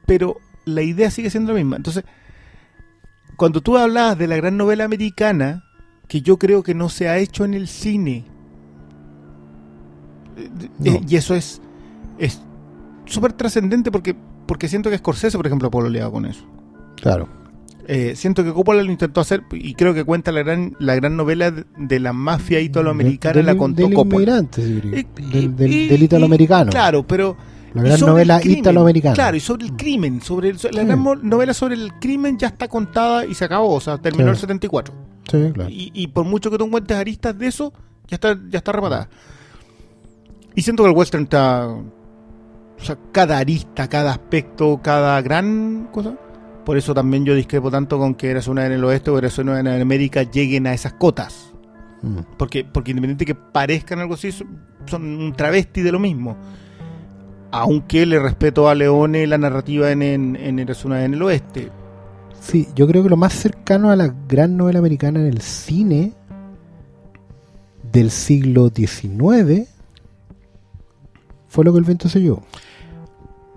pero 0.06 0.38
la 0.66 0.82
idea 0.82 1.10
sigue 1.12 1.30
siendo 1.30 1.52
la 1.54 1.58
misma. 1.60 1.76
Entonces, 1.78 2.04
cuando 3.38 3.62
tú 3.62 3.78
hablabas 3.78 4.18
de 4.18 4.28
la 4.28 4.36
gran 4.38 4.58
novela 4.58 4.84
americana, 4.86 5.64
que 6.08 6.22
yo 6.22 6.38
creo 6.38 6.64
que 6.64 6.76
no 6.76 6.90
se 6.90 7.10
ha 7.10 7.18
hecho 7.18 7.46
en 7.46 7.54
el 7.54 7.68
cine, 7.68 8.26
eh, 10.38 10.50
No. 10.80 10.92
eh, 10.94 11.02
y 11.08 11.16
eso 11.16 11.36
es 11.36 11.62
es 12.20 12.42
súper 13.06 13.34
trascendente 13.34 13.92
porque 13.92 14.16
porque 14.46 14.68
siento 14.68 14.90
que 14.90 14.98
Scorsese, 14.98 15.38
por 15.38 15.48
ejemplo, 15.48 15.72
pololeaba 15.72 16.12
con 16.12 16.26
eso. 16.26 16.46
Claro. 16.98 17.28
Eh, 17.88 18.14
siento 18.16 18.44
que 18.44 18.54
Coppola 18.54 18.82
lo 18.84 18.92
intentó 18.92 19.20
hacer 19.22 19.44
y 19.52 19.74
creo 19.74 19.94
que 19.94 20.04
cuenta 20.06 20.32
la 20.32 20.42
gran 20.44 20.76
la 20.80 20.96
gran 20.96 21.18
novela 21.18 21.52
de, 21.52 21.66
de 21.78 22.00
la 22.00 22.14
mafia 22.14 22.60
italoamericana, 22.62 23.36
Del- 23.36 23.46
la 23.46 23.56
contó 23.58 23.82
del 23.84 23.94
Coppola. 23.94 24.16
inmigrante, 24.16 24.64
sí. 24.66 24.82
Y- 24.86 25.32
del, 25.32 25.56
del, 25.56 25.90
del 25.90 26.04
italoamericano. 26.04 26.72
Claro, 26.72 27.06
pero 27.06 27.36
La 27.74 27.82
gran 27.84 28.00
novela 28.02 28.40
italoamericana. 28.44 29.16
Claro, 29.16 29.38
y 29.38 29.40
sobre 29.40 29.66
el 29.66 29.74
crimen, 29.76 30.22
sobre 30.22 30.50
el- 30.50 30.56
la 30.58 30.82
Sí. 30.82 30.86
gran 30.88 31.04
novela 31.24 31.54
sobre 31.54 31.76
el 31.76 31.94
crimen 32.00 32.38
ya 32.38 32.48
está 32.48 32.68
contada 32.68 33.26
y 33.26 33.34
se 33.34 33.45
acabó, 33.45 33.74
o 33.74 33.82
sea, 33.82 33.98
terminó 33.98 34.26
Sí. 34.26 34.32
el 34.32 34.38
74. 34.38 34.94
Sí, 35.30 35.52
claro. 35.54 35.70
Y, 35.70 35.91
y 35.94 36.08
por 36.08 36.26
mucho 36.26 36.52
que 36.52 36.58
tú 36.58 36.66
encuentres 36.66 37.00
aristas 37.00 37.38
de 37.38 37.48
eso, 37.48 37.74
ya 38.08 38.16
está, 38.16 38.38
ya 38.50 38.58
está 38.60 38.72
rematada. 38.74 39.10
Y 40.56 40.62
siento 40.62 40.84
que 40.84 40.90
el 40.90 40.95
western 40.95 41.24
está. 41.24 41.68
O 41.68 42.86
sea, 42.86 42.98
cada 43.12 43.38
arista, 43.38 43.88
cada 43.88 44.12
aspecto, 44.12 44.80
cada 44.84 45.22
gran 45.22 45.88
cosa. 45.91 46.16
Por 46.66 46.78
eso 46.78 46.94
también 46.94 47.26
yo 47.26 47.34
discrepo 47.36 47.72
tanto 47.72 47.98
con 47.98 48.16
que 48.16 48.30
eras 48.30 48.48
una 48.48 48.66
en 48.66 48.72
el 48.74 48.84
oeste 48.84 49.10
o 49.10 49.18
eras 49.18 49.38
una 49.38 49.60
en 49.60 49.68
América 49.68 50.24
lleguen 50.24 50.68
a 50.68 50.74
esas 50.74 50.94
cotas. 50.94 51.52
Mm. 52.02 52.18
Porque, 52.38 52.66
porque 52.66 52.91
independiente 52.91 53.26
que 53.26 53.36
parezcan 53.36 54.00
algo 54.00 54.14
así, 54.14 54.32
son 54.32 55.04
un 55.04 55.34
travesti 55.34 55.82
de 55.82 55.91
lo 55.91 56.00
mismo. 56.00 56.38
Aunque 57.54 58.06
le 58.06 58.20
respeto 58.20 58.68
a 58.68 58.76
Leone 58.76 59.28
la 59.28 59.38
narrativa 59.38 59.92
en, 59.92 60.02
en, 60.02 60.36
en 60.36 60.60
en 60.60 61.14
el 61.14 61.22
oeste. 61.22 61.72
Sí, 62.40 62.68
yo 62.76 62.88
creo 62.88 63.04
que 63.04 63.10
lo 63.10 63.16
más 63.18 63.34
cercano 63.34 63.90
a 63.92 63.96
la 63.96 64.14
gran 64.28 64.58
novela 64.58 64.80
americana 64.80 65.20
en 65.20 65.28
el 65.28 65.42
cine 65.42 66.14
del 67.92 68.10
siglo 68.12 68.70
XIX 68.76 69.68
fue 71.48 71.64
lo 71.64 71.72
que 71.72 71.80
el 71.80 71.86
viento 71.86 72.10
se 72.10 72.20
llevó, 72.20 72.42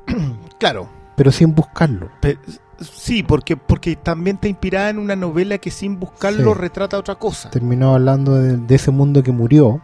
Claro, 0.61 0.89
pero 1.17 1.33
sin 1.33 1.55
buscarlo. 1.55 2.11
Pe- 2.21 2.39
sí, 2.81 3.23
porque, 3.23 3.57
porque 3.57 3.97
también 3.97 4.37
está 4.37 4.49
inspirada 4.49 4.91
en 4.91 4.99
una 4.99 5.17
novela 5.17 5.57
que 5.59 5.71
sin 5.71 5.99
buscarlo 5.99 6.53
Sí. 6.55 6.61
retrata 6.61 6.99
otra 6.99 7.15
cosa. 7.15 7.51
Terminó 7.51 7.95
hablando 7.95 8.35
de, 8.35 8.59
de 8.59 8.75
ese 8.75 8.91
mundo 8.91 9.23
que 9.23 9.33
murió, 9.33 9.81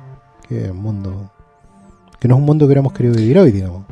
que 0.47 0.67
es 0.67 0.71
un 0.71 0.83
mundo 0.83 1.33
que 2.23 2.29
no 2.29 2.37
es 2.37 2.39
un 2.39 2.47
mundo 2.47 2.63
que 2.63 2.67
hubiéramos 2.67 2.93
querido 2.93 3.17
vivir 3.17 3.37
hoy, 3.37 3.51
digamos. 3.51 3.85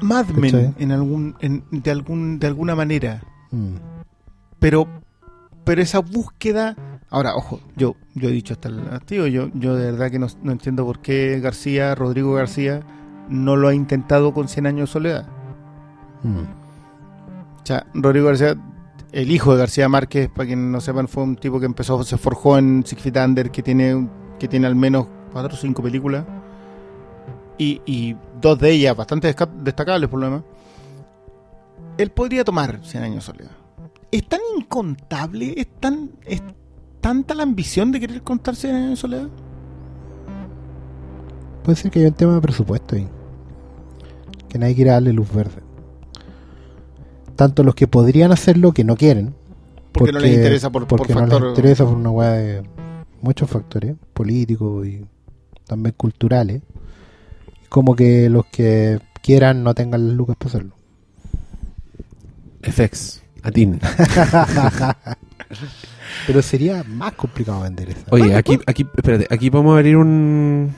Mad 0.00 0.28
Men, 0.28 0.74
en 0.78 0.92
algún, 0.92 1.34
en- 1.40 1.62
de, 1.70 1.90
algún, 1.90 2.38
de 2.38 2.46
alguna 2.46 2.74
manera. 2.74 3.20
Mm. 3.50 3.74
Pero, 4.58 4.88
pero 5.62 5.82
esa 5.82 5.98
búsqueda. 5.98 6.74
Ahora, 7.10 7.36
ojo, 7.36 7.60
yo, 7.76 7.96
yo 8.14 8.30
he 8.30 8.32
dicho 8.32 8.54
hasta 8.54 8.70
el 8.70 8.88
hastío, 8.90 9.26
yo, 9.26 9.50
yo 9.52 9.74
de 9.76 9.92
verdad 9.92 10.10
que 10.10 10.18
no, 10.18 10.28
no 10.42 10.52
entiendo 10.52 10.86
por 10.86 11.00
qué 11.00 11.38
García, 11.40 11.94
Rodrigo 11.94 12.32
García, 12.32 12.80
no 13.28 13.56
lo 13.56 13.68
ha 13.68 13.74
intentado 13.74 14.32
con 14.32 14.48
100 14.48 14.66
años 14.66 14.88
de 14.88 14.92
soledad. 14.94 15.28
Mm. 16.22 17.58
O 17.62 17.66
sea, 17.66 17.84
Rodrigo 17.92 18.28
García, 18.28 18.56
el 19.12 19.30
hijo 19.30 19.52
de 19.52 19.58
García 19.58 19.86
Márquez, 19.90 20.30
para 20.30 20.46
quienes 20.46 20.64
no 20.64 20.80
sepan, 20.80 21.08
fue 21.08 21.24
un 21.24 21.36
tipo 21.36 21.60
que 21.60 21.66
empezó, 21.66 22.02
se 22.04 22.16
forjó 22.16 22.56
en 22.56 22.84
Six 22.86 23.02
Feet 23.02 23.16
Under, 23.22 23.50
que 23.50 23.62
tiene, 23.62 24.08
que 24.38 24.48
tiene 24.48 24.66
al 24.66 24.76
menos 24.76 25.08
cuatro 25.30 25.52
o 25.52 25.56
cinco 25.58 25.82
películas. 25.82 26.24
Y, 27.60 27.82
y 27.84 28.16
dos 28.40 28.58
de 28.58 28.70
ellas 28.70 28.96
bastante 28.96 29.34
destacables 29.62 30.08
por 30.08 30.18
lo 30.18 30.26
demás. 30.26 30.42
Él 31.98 32.10
podría 32.10 32.42
tomar 32.42 32.80
100 32.82 33.02
años 33.02 33.16
de 33.16 33.20
soledad. 33.20 33.50
Es 34.10 34.26
tan 34.26 34.40
incontable, 34.56 35.52
es 35.54 35.66
tan. 35.78 36.12
es 36.24 36.42
tanta 37.02 37.34
la 37.34 37.42
ambición 37.42 37.92
de 37.92 38.00
querer 38.00 38.22
contar 38.22 38.56
100 38.56 38.74
años 38.74 38.90
de 38.90 38.96
soledad. 38.96 39.28
Puede 41.62 41.76
ser 41.76 41.90
que 41.90 41.98
haya 41.98 42.08
un 42.08 42.14
tema 42.14 42.34
de 42.36 42.40
presupuesto 42.40 42.96
ahí. 42.96 43.06
Que 44.48 44.58
nadie 44.58 44.74
quiera 44.74 44.92
darle 44.92 45.12
luz 45.12 45.30
verde. 45.30 45.62
Tanto 47.36 47.62
los 47.62 47.74
que 47.74 47.86
podrían 47.86 48.32
hacerlo 48.32 48.72
que 48.72 48.84
no 48.84 48.96
quieren. 48.96 49.34
Porque, 49.92 50.12
no 50.12 50.20
les 50.20 50.34
interesa 50.34 50.70
por, 50.70 50.86
por 50.86 50.96
porque 50.96 51.12
factor. 51.12 51.40
no 51.40 51.48
les 51.48 51.58
interesa 51.58 51.84
por 51.84 51.94
una 51.94 52.10
weá 52.10 52.32
de 52.32 52.62
muchos 53.20 53.50
factores, 53.50 53.96
políticos 54.14 54.86
y 54.86 55.04
también 55.66 55.94
culturales. 55.94 56.62
Como 57.70 57.96
que 57.96 58.28
los 58.28 58.44
que 58.46 58.98
quieran 59.22 59.62
no 59.64 59.72
tengan 59.74 60.06
las 60.08 60.14
lucas 60.16 60.36
para 60.36 60.48
hacerlo. 60.50 60.74
FX, 62.62 63.22
Atin. 63.42 63.80
Pero 66.26 66.42
sería 66.42 66.84
más 66.84 67.12
complicado 67.12 67.62
vender 67.62 67.90
esa. 67.90 68.02
Oye, 68.10 68.34
aquí, 68.34 68.58
aquí, 68.66 68.86
espérate, 68.96 69.26
aquí 69.32 69.48
vamos 69.50 69.72
a 69.74 69.78
abrir 69.78 69.96
un, 69.96 70.70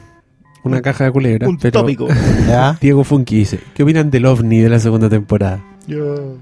una 0.62 0.80
caja 0.82 1.04
de 1.04 1.10
culebra. 1.12 1.48
un 1.48 1.58
pero 1.58 1.80
tópico. 1.80 2.06
¿Ya? 2.46 2.76
Diego 2.80 3.02
Funky 3.04 3.36
dice, 3.38 3.60
¿qué 3.74 3.82
opinan 3.82 4.10
del 4.10 4.26
OVNI 4.26 4.60
de 4.60 4.68
la 4.68 4.78
segunda 4.78 5.08
temporada? 5.08 5.60
Yo. 5.86 6.36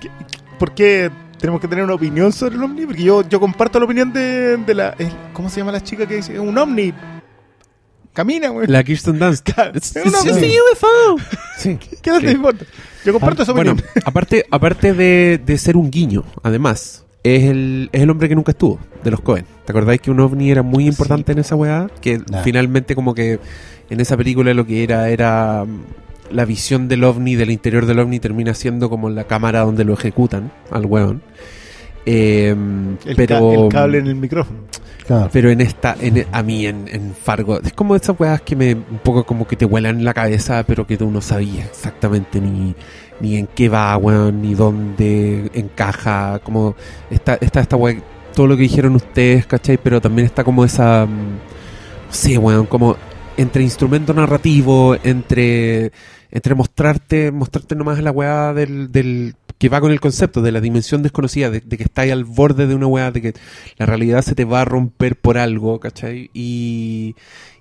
¿Qué- 0.00 0.10
¿Por 0.58 0.72
qué 0.74 1.10
tenemos 1.38 1.60
que 1.60 1.68
tener 1.68 1.84
una 1.84 1.94
opinión 1.94 2.32
sobre 2.32 2.54
el 2.56 2.62
ovni? 2.62 2.86
Porque 2.86 3.02
yo, 3.02 3.28
yo 3.28 3.38
comparto 3.40 3.78
la 3.78 3.84
opinión 3.84 4.12
de, 4.12 4.56
de 4.56 4.74
la. 4.74 4.94
¿Cómo 5.32 5.48
se 5.50 5.60
llama 5.60 5.72
la 5.72 5.82
chica 5.82 6.06
que 6.06 6.16
dice? 6.16 6.38
Un 6.40 6.56
ovni. 6.56 6.94
Camina, 8.14 8.48
güey. 8.48 8.66
La 8.68 8.82
Kirsten 8.82 9.18
Dunst. 9.18 9.46
It's, 9.74 9.96
es 9.96 10.06
it's 10.06 10.24
just 10.24 10.42
a. 10.42 10.46
UFO. 10.72 11.16
Sí. 11.58 11.76
¿Qué 12.02 12.10
no 12.10 12.20
te 12.20 12.30
importa? 12.30 12.64
Yo 13.04 13.12
comparto 13.12 13.42
esa 13.42 13.52
Bueno, 13.52 13.76
aparte, 14.04 14.46
aparte 14.50 14.94
de, 14.94 15.38
de 15.44 15.58
ser 15.58 15.76
un 15.76 15.90
guiño, 15.90 16.24
además, 16.42 17.04
es 17.24 17.42
el, 17.44 17.90
es 17.92 18.00
el 18.02 18.10
hombre 18.10 18.28
que 18.28 18.34
nunca 18.36 18.52
estuvo, 18.52 18.78
de 19.02 19.10
los 19.10 19.20
Cohen. 19.20 19.44
¿Te 19.66 19.72
acordáis 19.72 20.00
que 20.00 20.10
un 20.10 20.20
ovni 20.20 20.50
era 20.50 20.62
muy 20.62 20.86
importante 20.86 21.32
en 21.32 21.40
esa 21.40 21.56
weá? 21.56 21.88
Que 22.00 22.18
Nah. 22.18 22.42
finalmente 22.42 22.94
como 22.94 23.14
que 23.14 23.40
en 23.90 24.00
esa 24.00 24.16
película 24.16 24.54
lo 24.54 24.64
que 24.64 24.84
era 24.84 25.08
era 25.10 25.64
mm, 25.64 26.34
la 26.34 26.44
visión 26.44 26.86
del 26.88 27.02
ovni, 27.04 27.34
del 27.34 27.50
interior 27.50 27.84
del 27.84 27.98
ovni, 27.98 28.20
termina 28.20 28.54
siendo 28.54 28.88
como 28.88 29.10
la 29.10 29.24
cámara 29.24 29.60
donde 29.60 29.84
lo 29.84 29.92
ejecutan 29.94 30.52
al 30.70 30.86
weón. 30.86 31.20
Eh, 32.06 32.48
El, 33.04 33.16
pero, 33.16 33.50
ca- 33.50 33.54
el 33.62 33.68
cable 33.68 33.98
en 33.98 34.06
el 34.08 34.14
micrófono. 34.16 34.58
Claro. 35.06 35.28
pero 35.30 35.50
en 35.50 35.60
esta, 35.60 35.94
en, 36.00 36.24
a 36.32 36.42
mí 36.42 36.64
en, 36.66 36.88
en 36.88 37.14
Fargo, 37.14 37.60
es 37.60 37.74
como 37.74 37.94
esas 37.94 38.18
weas 38.18 38.40
que 38.40 38.56
me, 38.56 38.72
un 38.72 39.00
poco 39.04 39.24
como 39.26 39.46
que 39.46 39.54
te 39.54 39.66
vuelan 39.66 40.02
la 40.02 40.14
cabeza, 40.14 40.64
pero 40.66 40.86
que 40.86 40.96
tú 40.96 41.10
no 41.10 41.20
sabías 41.20 41.66
exactamente 41.68 42.40
ni, 42.40 42.74
ni 43.20 43.36
en 43.36 43.46
qué 43.48 43.68
va, 43.68 43.94
weón, 43.98 44.40
ni 44.40 44.54
dónde 44.54 45.50
encaja, 45.52 46.38
como 46.42 46.74
está, 47.10 47.34
está 47.38 47.60
esta 47.60 47.76
wea, 47.76 48.00
todo 48.34 48.46
lo 48.46 48.56
que 48.56 48.62
dijeron 48.62 48.94
ustedes, 48.96 49.44
¿cachai? 49.44 49.76
Pero 49.76 50.00
también 50.00 50.24
está 50.24 50.42
como 50.42 50.64
esa, 50.64 51.04
mm, 51.04 51.10
no 52.08 52.12
sé, 52.12 52.38
weón, 52.38 52.64
como 52.64 52.96
entre 53.36 53.62
instrumento 53.62 54.14
narrativo, 54.14 54.96
entre, 55.04 55.92
entre 56.30 56.54
mostrarte, 56.54 57.30
mostrarte 57.30 57.74
nomás 57.74 58.02
la 58.02 58.10
weá 58.10 58.54
del, 58.54 58.90
del, 58.90 59.34
que 59.64 59.70
va 59.70 59.80
con 59.80 59.92
el 59.92 60.00
concepto 60.00 60.42
de 60.42 60.52
la 60.52 60.60
dimensión 60.60 61.02
desconocida, 61.02 61.48
de, 61.48 61.60
de 61.60 61.78
que 61.78 61.84
estás 61.84 62.10
al 62.10 62.24
borde 62.24 62.66
de 62.66 62.74
una 62.74 62.86
weá, 62.86 63.10
de 63.10 63.22
que 63.22 63.32
la 63.78 63.86
realidad 63.86 64.20
se 64.20 64.34
te 64.34 64.44
va 64.44 64.60
a 64.60 64.64
romper 64.66 65.16
por 65.16 65.38
algo, 65.38 65.80
¿cachai? 65.80 66.28
Y, 66.34 67.14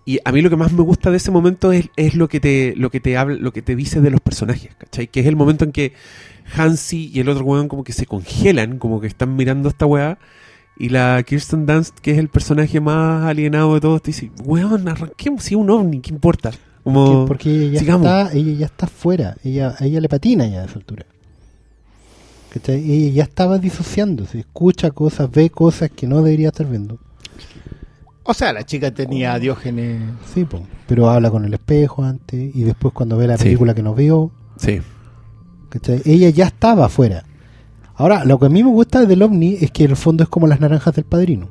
y 0.06 0.20
a 0.26 0.34
mí 0.34 0.42
lo 0.42 0.50
que 0.50 0.58
más 0.58 0.74
me 0.74 0.84
gusta 0.84 1.12
de 1.12 1.18
ese 1.18 1.32
momento 1.32 1.72
es, 1.72 1.86
es 1.96 2.16
lo 2.16 2.28
que 2.28 2.42
te, 2.42 2.74
lo 2.76 2.92
que 2.92 3.00
te 3.00 3.16
habla, 3.16 3.38
lo 3.38 3.54
que 3.54 3.62
te 3.62 3.78
dice 3.78 4.02
de 4.02 4.10
los 4.10 4.20
personajes, 4.20 4.76
¿cachai? 4.78 5.08
Que 5.08 5.22
es 5.22 5.28
el 5.28 5.38
momento 5.38 5.64
en 5.64 5.72
que 5.72 5.94
Hansi 6.58 7.10
y 7.14 7.22
el 7.22 7.30
otro 7.30 7.46
weón 7.46 7.70
como 7.70 7.86
que 7.86 7.94
se 7.94 8.06
congelan, 8.06 8.80
como 8.80 9.00
que 9.00 9.08
están 9.08 9.38
mirando 9.38 9.70
esta 9.70 9.86
weá. 9.86 10.20
Y 10.78 10.90
la 10.90 11.24
Kirsten 11.24 11.66
Dunst, 11.66 12.00
que 12.00 12.12
es 12.12 12.18
el 12.18 12.28
personaje 12.28 12.82
más 12.82 13.24
alienado 13.24 13.76
de 13.76 13.80
todos, 13.80 14.02
te 14.02 14.12
dice, 14.12 14.30
weón, 14.44 14.90
arranquemos, 14.90 15.42
si 15.42 15.54
es 15.54 15.58
un 15.58 15.70
ovni, 15.70 16.02
¿qué 16.02 16.12
importa? 16.12 16.52
Como, 16.84 17.26
Porque, 17.26 17.28
porque 17.28 17.66
ella 17.68 17.82
ya 17.82 17.96
está, 17.96 18.34
ella 18.34 18.54
ya 18.60 18.66
está 18.66 18.88
fuera, 18.88 19.38
ella, 19.42 19.74
a 19.80 19.86
ella 19.86 20.02
le 20.02 20.10
patina 20.10 20.46
ya 20.48 20.64
a 20.64 20.66
esa 20.66 20.80
altura. 20.80 21.06
¿Cachai? 22.54 22.92
Ella 22.92 23.12
ya 23.14 23.24
estaba 23.24 23.58
disociándose, 23.58 24.40
escucha 24.40 24.92
cosas, 24.92 25.32
ve 25.32 25.50
cosas 25.50 25.90
que 25.90 26.06
no 26.08 26.18
debería 26.22 26.50
estar 26.50 26.68
viendo. 26.68 27.00
O 28.24 28.34
sea, 28.34 28.54
la 28.54 28.64
chica 28.64 28.94
tenía 28.94 29.34
a 29.34 29.40
Diógenes. 29.40 30.02
Sí, 30.34 30.46
po. 30.46 30.62
pero 30.88 31.10
habla 31.10 31.32
con 31.32 31.46
el 31.46 31.54
espejo 31.54 32.04
antes 32.04 32.56
y 32.56 32.64
después 32.64 32.94
cuando 32.94 33.18
ve 33.18 33.28
la 33.28 33.38
Sí. 33.38 33.46
película 33.46 33.74
que 33.74 33.82
no 33.84 33.96
vio, 33.96 34.32
sí, 34.58 34.82
¿cachai? 35.70 36.02
ella 36.06 36.30
ya 36.30 36.46
estaba 36.46 36.86
afuera. 36.86 37.24
Ahora, 37.96 38.24
lo 38.24 38.40
que 38.40 38.46
a 38.46 38.50
mí 38.50 38.64
me 38.64 38.70
gusta 38.70 39.06
del 39.06 39.22
ovni 39.24 39.58
es 39.60 39.72
que 39.72 39.84
en 39.86 39.92
el 39.92 39.96
fondo 39.98 40.24
es 40.24 40.30
como 40.30 40.46
las 40.48 40.60
naranjas 40.60 40.94
del 40.96 41.06
padrino. 41.06 41.48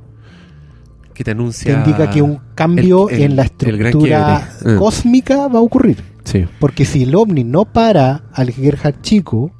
que 1.15 1.25
te 1.25 1.31
que 1.31 1.31
anuncia. 1.33 1.75
indica 1.75 2.09
que 2.11 2.23
un 2.23 2.41
cambio 2.55 3.11
el- 3.11 3.21
en 3.23 3.37
la 3.37 3.43
estructura. 3.43 4.49
Mm. 4.65 4.79
cósmica 4.79 5.47
va 5.47 5.59
a 5.59 5.63
ocurrir. 5.63 6.03
Sí. 6.25 6.47
Porque 6.59 6.87
si 6.87 7.03
el 7.03 7.15
ovni 7.15 7.45
no 7.45 7.67
para 7.67 8.23
al 8.33 8.51
Gerhard 8.51 9.03
chico, 9.03 9.51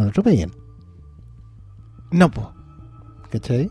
no 0.00 0.04
lo 0.06 0.10
atropellan. 0.10 0.50
No, 2.10 2.30
po. 2.30 2.52
¿Cachai? 3.30 3.70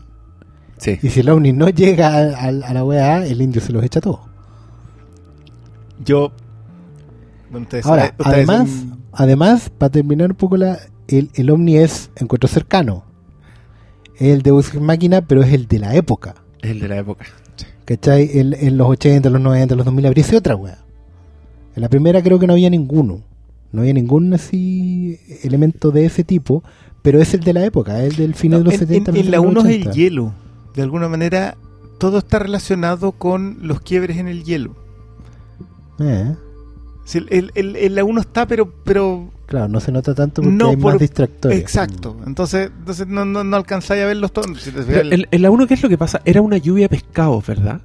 Sí. 0.78 0.98
Y 1.02 1.10
si 1.10 1.20
el 1.20 1.28
ovni 1.28 1.52
no 1.52 1.68
llega 1.68 2.08
a, 2.08 2.20
a- 2.46 2.48
a 2.48 2.72
la 2.74 2.84
weá, 2.84 3.26
el 3.26 3.42
indio 3.42 3.60
se 3.60 3.72
los 3.72 3.84
echa 3.84 4.00
todos. 4.00 4.20
Yo. 6.04 6.32
bueno, 7.50 7.64
ustedes 7.64 7.84
Ahora, 7.86 8.02
saben- 8.06 8.14
ustedes 8.18 8.36
además, 8.48 8.70
son- 8.70 8.98
además, 9.12 9.70
para 9.70 9.90
terminar 9.90 10.30
un 10.30 10.36
poco 10.36 10.56
la, 10.56 10.78
el, 11.08 11.30
el 11.34 11.50
ovni 11.50 11.76
es 11.76 12.10
encuentro 12.16 12.48
cercano. 12.48 13.04
Es 14.16 14.28
el 14.28 14.42
de 14.42 14.50
Ex 14.50 14.74
máquina, 14.80 15.20
pero 15.22 15.42
es 15.42 15.52
el 15.52 15.66
de 15.66 15.78
la 15.78 15.94
época. 15.94 16.34
El 16.62 16.80
de 16.80 16.88
la 16.88 16.98
época. 16.98 17.26
¿Cachai? 17.84 18.38
En, 18.38 18.54
en 18.54 18.76
los 18.76 18.88
80, 18.88 19.28
los 19.30 19.40
90, 19.40 19.74
los 19.74 19.84
2000 19.84 20.06
habría 20.06 20.24
sido 20.24 20.38
otra 20.38 20.56
weá. 20.56 20.78
En 21.74 21.82
la 21.82 21.88
primera 21.88 22.22
creo 22.22 22.38
que 22.38 22.46
no 22.46 22.52
había 22.54 22.70
ninguno. 22.70 23.20
No 23.72 23.82
había 23.82 23.92
ningún 23.94 24.32
así 24.34 25.18
elemento 25.42 25.90
de 25.90 26.04
ese 26.06 26.24
tipo, 26.24 26.64
pero 27.02 27.20
es 27.20 27.34
el 27.34 27.40
de 27.40 27.52
la 27.52 27.64
época, 27.64 28.02
es 28.02 28.10
el 28.12 28.16
del 28.16 28.34
final 28.34 28.60
de 28.60 28.64
los 28.64 28.74
en, 28.74 28.80
70. 28.80 29.10
en- 29.12 29.16
en 29.16 29.30
la 29.30 29.38
de 29.38 29.44
los 29.44 29.52
1 29.52 29.60
es 29.60 29.66
el 29.66 29.80
80. 29.82 29.92
hielo. 29.96 30.32
De 30.74 30.82
alguna 30.82 31.08
manera, 31.08 31.56
todo 31.98 32.18
está 32.18 32.38
relacionado 32.40 33.12
con 33.12 33.58
los 33.62 33.80
quiebres 33.80 34.16
en 34.18 34.28
el 34.28 34.44
hielo. 34.44 34.74
Eh, 35.98 36.34
Si 37.04 37.18
el- 37.18 37.26
el- 37.30 37.50
el- 37.54 37.76
en 37.76 37.94
la 37.94 38.04
1 38.04 38.20
está, 38.20 38.46
pero. 38.46 38.72
pero 38.84 39.30
claro, 39.46 39.68
no 39.68 39.80
se 39.80 39.90
nota 39.90 40.14
tanto 40.14 40.42
porque 40.42 40.56
No, 40.56 40.68
hay 40.70 40.76
por- 40.76 40.92
más 40.92 41.00
distractores. 41.00 41.58
exacto. 41.58 42.16
Entonces, 42.26 42.70
entonces 42.78 43.06
no, 43.08 43.24
no, 43.24 43.42
no 43.42 43.56
alcanzáis 43.56 44.02
a 44.02 44.06
verlos 44.06 44.32
todos. 44.32 44.60
Si 44.60 44.70
en 44.70 45.42
la 45.42 45.50
1, 45.50 45.66
¿qué 45.66 45.74
es 45.74 45.82
lo 45.82 45.88
que 45.88 45.98
pasa? 45.98 46.20
Era 46.24 46.40
una 46.40 46.56
lluvia 46.58 46.84
de 46.84 46.88
pescados, 46.90 47.44
¿verdad? 47.46 47.80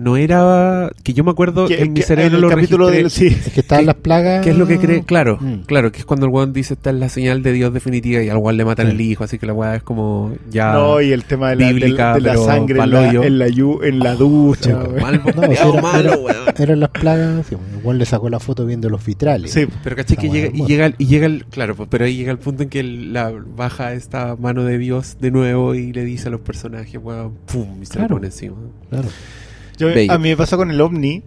No 0.00 0.16
era. 0.16 0.90
Que 1.02 1.12
yo 1.12 1.24
me 1.24 1.30
acuerdo 1.30 1.66
que- 1.68 1.80
en 1.82 1.92
mi 1.92 2.00
que 2.00 2.06
cerebro 2.06 2.36
en 2.36 2.40
lo 2.42 2.48
el 2.48 2.54
capítulo 2.54 2.88
registré. 2.88 3.24
del. 3.28 3.32
Sí. 3.34 3.38
Es 3.46 3.52
que 3.52 3.60
estaban 3.60 3.82
¿Qué- 3.82 3.86
las 3.86 3.94
plagas. 3.96 4.44
¿Qué 4.44 4.50
es 4.50 4.56
lo 4.56 4.66
que 4.66 4.78
cree? 4.78 5.02
Claro, 5.04 5.38
Mm. 5.40 5.60
claro, 5.66 5.92
que 5.92 5.98
es 5.98 6.04
cuando 6.06 6.26
el 6.26 6.32
weón 6.32 6.52
dice 6.52 6.74
esta 6.74 6.90
es 6.90 6.96
la 6.96 7.08
señal 7.08 7.42
de 7.42 7.52
Dios 7.52 7.72
definitiva 7.74 8.22
y 8.22 8.28
al 8.28 8.38
weón 8.38 8.56
le 8.56 8.64
matan 8.64 8.86
Sí. 8.86 8.92
el 8.92 9.00
hijo, 9.02 9.24
así 9.24 9.38
que 9.38 9.46
la 9.46 9.52
weá 9.52 9.76
es 9.76 9.82
como 9.82 10.32
ya. 10.50 10.72
No, 10.72 11.00
y 11.00 11.12
el 11.12 11.24
tema 11.24 11.50
de 11.50 11.56
la, 11.56 11.68
bíblica, 11.68 11.88
de 11.88 11.96
la- 11.98 12.14
de 12.14 12.20
la 12.20 12.30
pero 12.32 12.44
sangre 12.46 12.80
en 12.82 12.90
la, 12.90 13.10
en, 13.26 13.38
la, 13.38 13.48
yu- 13.48 13.84
en 13.84 13.98
la 13.98 14.14
ducha. 14.14 14.74
Mal, 15.00 15.20
No, 15.36 15.42
era- 15.42 15.82
malo, 15.82 15.98
era- 16.00 16.16
weón. 16.16 16.36
Eran 16.58 16.80
las 16.80 16.90
plagas. 16.90 17.46
sí, 17.46 17.56
igual 17.78 17.98
le 17.98 18.06
sacó 18.06 18.28
la 18.30 18.40
foto 18.40 18.64
viendo 18.66 18.88
los 18.88 19.04
vitrales. 19.04 19.50
Sí, 19.52 19.66
Pero 19.84 19.96
caché 19.96 20.16
que 20.16 20.28
llega, 20.30 20.50
y 20.54 20.64
llega, 20.66 20.92
y 20.98 21.06
llega 21.06 21.26
el, 21.26 21.44
claro, 21.46 21.74
pues, 21.76 21.88
pero 21.90 22.04
ahí 22.06 22.16
llega 22.16 22.32
el 22.32 22.38
punto 22.38 22.62
en 22.62 22.68
que 22.70 22.80
el- 22.80 23.12
la 23.12 23.32
baja 23.56 23.92
esta 23.92 24.34
mano 24.36 24.64
de 24.64 24.78
Dios 24.78 25.16
de 25.20 25.30
nuevo 25.30 25.74
y 25.74 25.92
le 25.92 26.04
dice 26.04 26.28
a 26.28 26.30
los 26.30 26.40
personajes, 26.40 26.98
weón, 27.02 27.34
pum, 27.52 27.82
y 27.82 27.86
se 27.86 27.92
Claro. 27.94 28.08
lo 28.08 28.14
pone 28.16 28.26
encima. 28.28 28.56
Claro. 28.88 29.08
Yo- 29.80 29.88
a 30.12 30.18
mí 30.18 30.28
me 30.28 30.36
pasa 30.36 30.56
con 30.56 30.70
el 30.70 30.80
ovni 30.80 31.22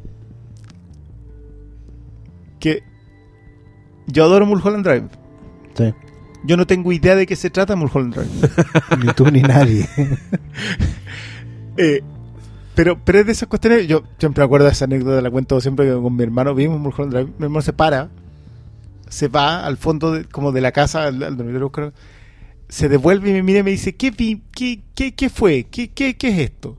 que 2.59 2.83
yo 4.07 4.23
adoro 4.25 4.45
Mulholland 4.45 4.85
Drive. 4.85 5.07
Sí. 5.75 5.93
Yo 6.45 6.57
no 6.57 6.67
tengo 6.67 6.91
idea 6.91 7.15
de 7.15 7.25
qué 7.25 7.35
se 7.35 7.49
trata 7.49 7.75
Mulholland 7.75 8.13
Drive. 8.15 8.49
Ni 9.05 9.13
tú 9.13 9.29
ni 9.31 9.41
nadie. 9.41 9.87
Eh, 11.75 12.01
pero, 12.75 12.99
pero 13.03 13.19
es 13.21 13.25
de 13.25 13.31
esas 13.31 13.49
cuestiones. 13.49 13.87
Yo 13.87 14.03
siempre 14.19 14.41
me 14.41 14.45
acuerdo 14.45 14.67
de 14.67 14.73
esa 14.73 14.85
anécdota, 14.85 15.19
la 15.23 15.31
cuento 15.31 15.59
siempre 15.59 15.87
que 15.87 15.93
con 15.93 16.15
mi 16.15 16.21
hermano 16.21 16.53
vimos 16.53 16.79
Mulholland 16.79 17.11
Drive. 17.13 17.29
Mi 17.39 17.45
hermano 17.45 17.63
se 17.63 17.73
para, 17.73 18.09
se 19.09 19.27
va 19.27 19.65
al 19.65 19.77
fondo 19.77 20.11
de, 20.11 20.25
como 20.25 20.51
de 20.51 20.61
la 20.61 20.71
casa, 20.71 21.05
al, 21.07 21.23
al 21.23 21.35
dormitorio, 21.35 21.71
se 22.73 22.89
devuelve 22.89 23.29
y 23.29 23.33
me 23.33 23.43
mira 23.43 23.59
y 23.59 23.63
me 23.63 23.69
dice: 23.69 23.95
¿Qué, 23.95 24.11
qué, 24.11 24.81
qué, 24.95 25.13
qué 25.13 25.29
fue? 25.29 25.65
¿Qué, 25.69 25.89
qué, 25.91 26.15
¿Qué 26.17 26.27
es 26.29 26.39
esto? 26.39 26.75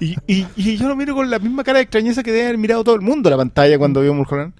y, 0.00 0.16
y, 0.28 0.46
y 0.54 0.76
yo 0.76 0.86
lo 0.88 0.94
miro 0.94 1.16
con 1.16 1.28
la 1.28 1.40
misma 1.40 1.64
cara 1.64 1.78
de 1.78 1.82
extrañeza 1.82 2.22
que 2.22 2.30
debe 2.30 2.44
haber 2.44 2.58
mirado 2.58 2.84
todo 2.84 2.94
el 2.94 3.00
mundo 3.00 3.28
la 3.28 3.36
pantalla 3.36 3.76
cuando 3.76 4.02
vio 4.02 4.14
Mulholland. 4.14 4.52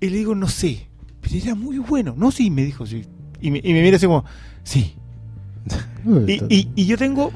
Y 0.00 0.08
le 0.08 0.16
digo: 0.18 0.36
No 0.36 0.46
sé, 0.48 0.86
pero 1.20 1.34
era 1.34 1.54
muy 1.56 1.78
bueno. 1.78 2.14
No, 2.16 2.30
sí, 2.30 2.48
me 2.50 2.64
dijo, 2.64 2.86
sí. 2.86 3.04
Y 3.40 3.50
me, 3.50 3.60
y 3.62 3.72
me 3.72 3.82
mira 3.82 3.96
así 3.96 4.06
como: 4.06 4.24
Sí. 4.62 4.94
Y, 6.26 6.42
y- 6.48 6.68
y 6.76 6.86
yo 6.86 6.96
tengo 6.96 7.32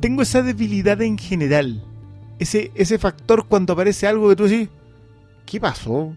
tengo 0.00 0.22
esa 0.22 0.42
debilidad 0.42 1.02
en 1.02 1.18
general. 1.18 1.82
Ese, 2.38 2.70
ese 2.76 2.98
factor 2.98 3.46
cuando 3.48 3.72
aparece 3.72 4.06
algo 4.06 4.28
que 4.28 4.36
tú 4.36 4.44
decís, 4.44 4.68
¿qué 5.44 5.60
pasó? 5.60 6.14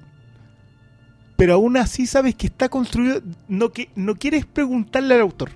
Pero 1.38 1.53
aún 1.55 1.75
así 1.77 2.07
sabes 2.07 2.35
que 2.35 2.47
está 2.47 2.69
construido, 2.69 3.22
no 3.49 3.72
que 3.72 3.89
no 3.95 4.15
quieres 4.15 4.45
preguntarle 4.45 5.15
al 5.15 5.22
autor. 5.22 5.49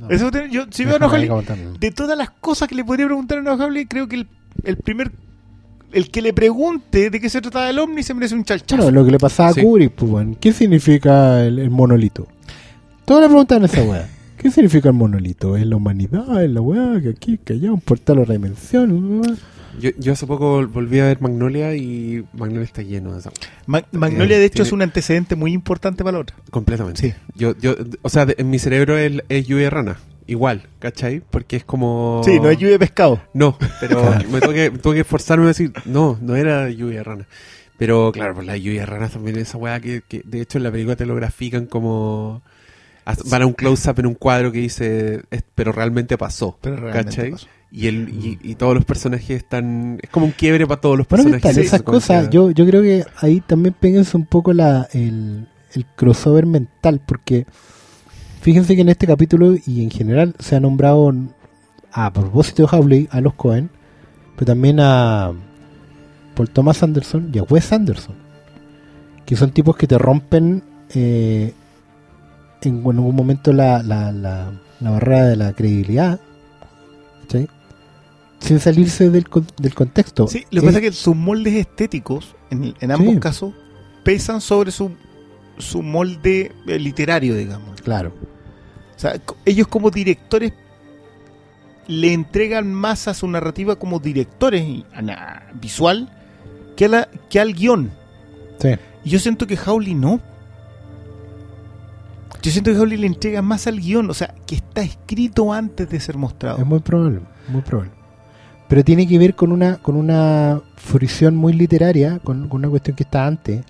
No. 0.00 0.08
Eso 0.08 0.30
te- 0.30 0.48
yo, 0.50 0.64
si 0.70 0.84
veo 0.86 0.96
a 0.96 0.98
Nojali, 0.98 1.28
comentarlo. 1.28 1.72
de 1.78 1.90
todas 1.90 2.16
las 2.16 2.30
cosas 2.30 2.68
que 2.68 2.74
le 2.74 2.84
podría 2.84 3.06
preguntar 3.06 3.38
a 3.38 3.42
Nojali, 3.42 3.84
creo 3.86 4.08
que 4.08 4.16
el, 4.16 4.26
el 4.64 4.76
primer, 4.78 5.12
el 5.92 6.10
que 6.10 6.22
le 6.22 6.32
pregunte 6.32 7.10
de 7.10 7.20
qué 7.20 7.28
se 7.28 7.42
trataba 7.42 7.68
el 7.68 7.78
ovni 7.78 8.02
se 8.02 8.14
merece 8.14 8.34
un 8.34 8.44
chalchazo. 8.44 8.76
Claro, 8.76 8.90
lo 8.90 9.04
que 9.04 9.10
le 9.10 9.18
pasaba 9.18 9.52
Sí. 9.52 9.60
a 9.60 9.62
Kubrick, 9.62 9.92
pues. 9.92 10.26
¿qué 10.40 10.52
significa 10.52 11.44
el, 11.44 11.58
el 11.58 11.68
monolito? 11.70 12.26
Todas 13.04 13.22
le 13.24 13.28
preguntan 13.28 13.64
esa 13.64 13.82
weá. 13.82 14.08
¿Qué 14.38 14.50
significa 14.50 14.88
el 14.88 14.94
monolito? 14.94 15.54
¿Es 15.58 15.66
la 15.66 15.76
humanidad? 15.76 16.42
¿Es 16.42 16.50
la 16.50 16.62
weá? 16.62 16.98
¿Que 17.02 17.10
aquí? 17.10 17.38
¿Que 17.44 17.52
allá? 17.54 17.70
¿Un 17.72 17.80
portal 17.82 18.18
a 18.18 18.20
otra 18.22 18.32
dimensión? 18.32 19.20
weá? 19.20 19.34
Yo, 19.78 19.90
yo 19.98 20.12
hace 20.12 20.26
poco 20.26 20.66
volví 20.66 20.98
a 21.00 21.04
ver 21.04 21.20
Magnolia 21.20 21.74
y 21.76 22.24
Magnolia 22.32 22.64
está 22.64 22.82
lleno 22.82 23.12
de 23.12 23.20
esa 23.20 23.30
Ma- 23.66 23.84
Magnolia, 23.92 24.38
de 24.38 24.44
hecho, 24.46 24.54
Tiene- 24.54 24.66
es 24.68 24.72
un 24.72 24.82
antecedente 24.82 25.36
muy 25.36 25.52
importante 25.52 26.02
para 26.02 26.16
la 26.16 26.22
otra. 26.22 26.36
Completamente. 26.50 27.00
Sí. 27.00 27.14
Yo, 27.34 27.56
yo, 27.58 27.76
o 28.02 28.08
sea, 28.08 28.26
en 28.36 28.50
mi 28.50 28.58
cerebro 28.58 28.96
es, 28.98 29.22
es 29.28 29.46
lluvia 29.46 29.70
rana. 29.70 29.98
Igual, 30.26 30.68
¿cachai? 30.78 31.20
Porque 31.28 31.56
es 31.56 31.64
como... 31.64 32.22
Sí, 32.24 32.38
no 32.40 32.50
es 32.50 32.56
lluvia 32.58 32.72
de 32.72 32.78
pescado. 32.78 33.20
No, 33.34 33.58
pero 33.80 34.02
me 34.30 34.40
tuve 34.40 34.54
que, 34.54 34.70
tuve 34.78 34.94
que 34.94 35.00
esforzarme 35.00 35.44
a 35.44 35.48
decir, 35.48 35.72
no, 35.84 36.18
no 36.20 36.36
era 36.36 36.68
lluvia 36.70 37.02
rana. 37.02 37.26
Pero 37.78 38.12
claro, 38.12 38.34
pues 38.34 38.46
la 38.46 38.56
lluvia 38.56 38.80
de 38.80 38.86
ranas 38.86 39.12
también 39.12 39.36
es 39.36 39.48
esa 39.48 39.58
weá 39.58 39.80
que, 39.80 40.02
que 40.06 40.22
de 40.24 40.40
hecho 40.40 40.58
en 40.58 40.64
la 40.64 40.70
película 40.70 40.96
te 40.96 41.06
lo 41.06 41.14
grafican 41.16 41.66
como... 41.66 42.42
Van 43.28 43.42
a 43.42 43.46
un 43.46 43.54
close-up 43.54 43.98
en 43.98 44.06
un 44.06 44.14
cuadro 44.14 44.52
que 44.52 44.58
dice, 44.60 45.22
"Es- 45.32 45.42
pero 45.54 45.72
realmente 45.72 46.16
pasó. 46.16 46.56
Pero 46.60 46.76
realmente 46.76 47.10
¿cachai? 47.16 47.30
pasó. 47.32 47.46
Y, 47.72 47.86
el, 47.86 48.08
y, 48.08 48.38
y 48.42 48.54
todos 48.56 48.74
los 48.74 48.84
personajes 48.84 49.30
están... 49.30 49.98
Es 50.02 50.10
como 50.10 50.26
un 50.26 50.32
quiebre 50.32 50.66
para 50.66 50.80
todos 50.80 50.98
los 50.98 51.06
Bueno, 51.08 51.24
¿qué 51.26 51.30
personajes. 51.30 51.42
tal? 51.42 51.54
de 51.54 51.62
Esas 51.62 51.78
secuencia. 51.78 52.16
cosas, 52.18 52.30
yo, 52.30 52.50
yo 52.50 52.66
creo 52.66 52.82
que 52.82 53.04
ahí 53.20 53.40
también 53.40 53.74
péguense 53.78 54.16
un 54.16 54.26
poco 54.26 54.52
la, 54.52 54.88
el, 54.92 55.46
el 55.74 55.86
crossover 55.96 56.46
mental, 56.46 57.00
porque 57.06 57.46
fíjense 58.40 58.74
que 58.74 58.82
en 58.82 58.88
este 58.88 59.06
capítulo 59.06 59.54
y 59.66 59.84
en 59.84 59.90
general 59.90 60.34
se 60.40 60.56
ha 60.56 60.60
nombrado 60.60 61.12
a 61.92 62.12
propósito 62.12 62.62
de 62.64 62.76
Howley 62.76 63.08
a 63.12 63.20
los 63.20 63.34
Cohen, 63.34 63.70
pero 64.34 64.46
también 64.46 64.80
a 64.80 65.32
Paul 66.34 66.50
Thomas 66.50 66.82
Anderson 66.82 67.30
y 67.32 67.38
a 67.38 67.44
Wes 67.44 67.72
Anderson, 67.72 68.16
que 69.26 69.36
son 69.36 69.52
tipos 69.52 69.76
que 69.76 69.86
te 69.86 69.96
rompen 69.96 70.64
eh, 70.92 71.54
en, 72.62 72.76
algún 72.78 73.14
momento 73.14 73.52
la, 73.52 73.80
la, 73.84 74.10
la, 74.10 74.50
la 74.80 74.90
barrera 74.90 75.26
de 75.26 75.36
la 75.36 75.52
credibilidad, 75.52 76.18
¿cachai? 77.22 77.48
Sin 78.40 78.58
salirse 78.58 79.10
del, 79.10 79.26
del 79.60 79.74
contexto. 79.74 80.26
Sí, 80.26 80.44
lo 80.50 80.60
que 80.62 80.66
pasa 80.66 80.78
es 80.78 80.84
que 80.84 80.92
sus 80.92 81.14
moldes 81.14 81.54
estéticos, 81.54 82.34
en, 82.50 82.74
en 82.80 82.90
ambos 82.90 83.14
Sí. 83.14 83.20
casos, 83.20 83.54
pesan 84.02 84.40
sobre 84.40 84.70
su, 84.72 84.92
su 85.58 85.82
molde 85.82 86.52
eh, 86.66 86.78
literario, 86.78 87.36
digamos. 87.36 87.80
Claro. 87.82 88.12
O 88.96 88.98
sea, 88.98 89.14
ellos 89.44 89.66
como 89.68 89.90
directores 89.90 90.52
le 91.86 92.12
entregan 92.12 92.72
más 92.72 93.08
a 93.08 93.14
su 93.14 93.26
narrativa 93.28 93.76
como 93.76 93.98
directores 93.98 94.62
y- 94.62 94.84
a 94.92 95.02
la 95.02 95.42
visual 95.60 96.08
que, 96.76 96.84
a 96.86 96.88
la, 96.88 97.08
que 97.28 97.40
al 97.40 97.52
guion. 97.54 97.90
Sí. 98.58 98.70
Y 99.04 99.10
yo 99.10 99.18
siento 99.18 99.46
que 99.46 99.58
Howley 99.58 99.94
no. 99.94 100.20
Yo 102.42 102.50
siento 102.50 102.72
que 102.72 102.78
Howley 102.78 102.96
le 102.96 103.06
entrega 103.06 103.42
más 103.42 103.66
al 103.66 103.80
guion, 103.80 104.08
o 104.08 104.14
sea, 104.14 104.34
que 104.46 104.54
está 104.54 104.80
escrito 104.82 105.52
antes 105.52 105.88
de 105.90 106.00
ser 106.00 106.16
mostrado. 106.16 106.58
Es 106.58 106.66
muy 106.66 106.80
probable, 106.80 107.20
muy 107.48 107.60
probable. 107.60 107.92
Pero 108.70 108.84
tiene 108.84 109.08
que 109.08 109.18
ver 109.18 109.34
con 109.34 109.50
una, 109.50 109.78
con 109.78 109.96
una 109.96 110.62
fruición 110.76 111.34
muy 111.34 111.52
literaria, 111.52 112.20
con, 112.20 112.48
con 112.48 112.60
una 112.60 112.68
cuestión 112.70 112.94
que 112.94 113.02
está 113.02 113.26
antes 113.26 113.64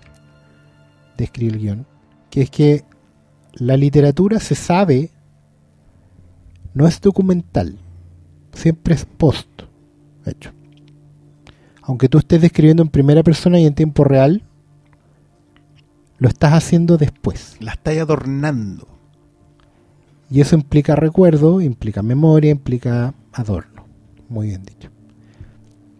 de 1.16 1.24
escribir 1.24 1.54
el 1.54 1.58
guion, 1.58 1.86
que 2.28 2.42
es 2.42 2.50
que 2.50 2.84
la 3.54 3.78
literatura 3.78 4.38
se 4.40 4.54
sabe, 4.54 5.10
no 6.74 6.86
es 6.86 7.00
documental, 7.00 7.78
siempre 8.52 8.92
es 8.92 9.06
post, 9.06 9.48
hecho. 10.26 10.52
Aunque 11.80 12.10
tú 12.10 12.18
estés 12.18 12.42
describiendo 12.42 12.82
en 12.82 12.90
primera 12.90 13.22
persona 13.22 13.58
y 13.58 13.64
en 13.64 13.74
tiempo 13.74 14.04
real, 14.04 14.42
lo 16.18 16.28
estás 16.28 16.52
haciendo 16.52 16.98
después. 16.98 17.56
La 17.60 17.72
está 17.72 17.90
adornando. 17.92 18.86
Y 20.30 20.42
eso 20.42 20.56
implica 20.56 20.94
recuerdo, 20.94 21.62
implica 21.62 22.02
memoria, 22.02 22.50
implica 22.50 23.14
adorno. 23.32 23.86
Muy 24.28 24.46
bien 24.46 24.62
dicho. 24.62 24.89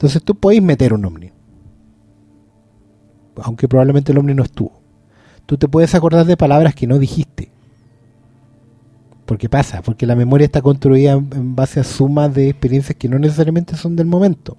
Entonces 0.00 0.22
tú 0.22 0.34
podéis 0.34 0.62
meter 0.62 0.94
un 0.94 1.04
ovni. 1.04 1.30
Aunque 3.36 3.68
probablemente 3.68 4.12
el 4.12 4.18
ovni 4.18 4.32
no 4.32 4.42
estuvo. 4.42 4.80
Tú 5.44 5.58
te 5.58 5.68
puedes 5.68 5.94
acordar 5.94 6.24
de 6.24 6.38
palabras 6.38 6.74
que 6.74 6.86
no 6.86 6.98
dijiste. 6.98 7.52
Porque 9.26 9.50
pasa, 9.50 9.82
porque 9.82 10.06
la 10.06 10.16
memoria 10.16 10.46
está 10.46 10.62
construida 10.62 11.12
en, 11.12 11.54
base 11.54 11.80
a 11.80 11.84
sumas 11.84 12.32
de 12.32 12.48
experiencias 12.48 12.96
que 12.96 13.10
no 13.10 13.18
necesariamente 13.18 13.76
son 13.76 13.94
del 13.94 14.06
momento. 14.06 14.56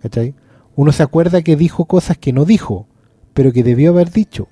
¿Cachai? 0.00 0.36
Uno 0.76 0.92
se 0.92 1.02
acuerda 1.02 1.42
que 1.42 1.56
dijo 1.56 1.86
cosas 1.86 2.16
que 2.16 2.32
no 2.32 2.44
dijo, 2.44 2.86
pero 3.34 3.50
que 3.50 3.64
debió 3.64 3.90
haber 3.90 4.12
dicho. 4.12 4.46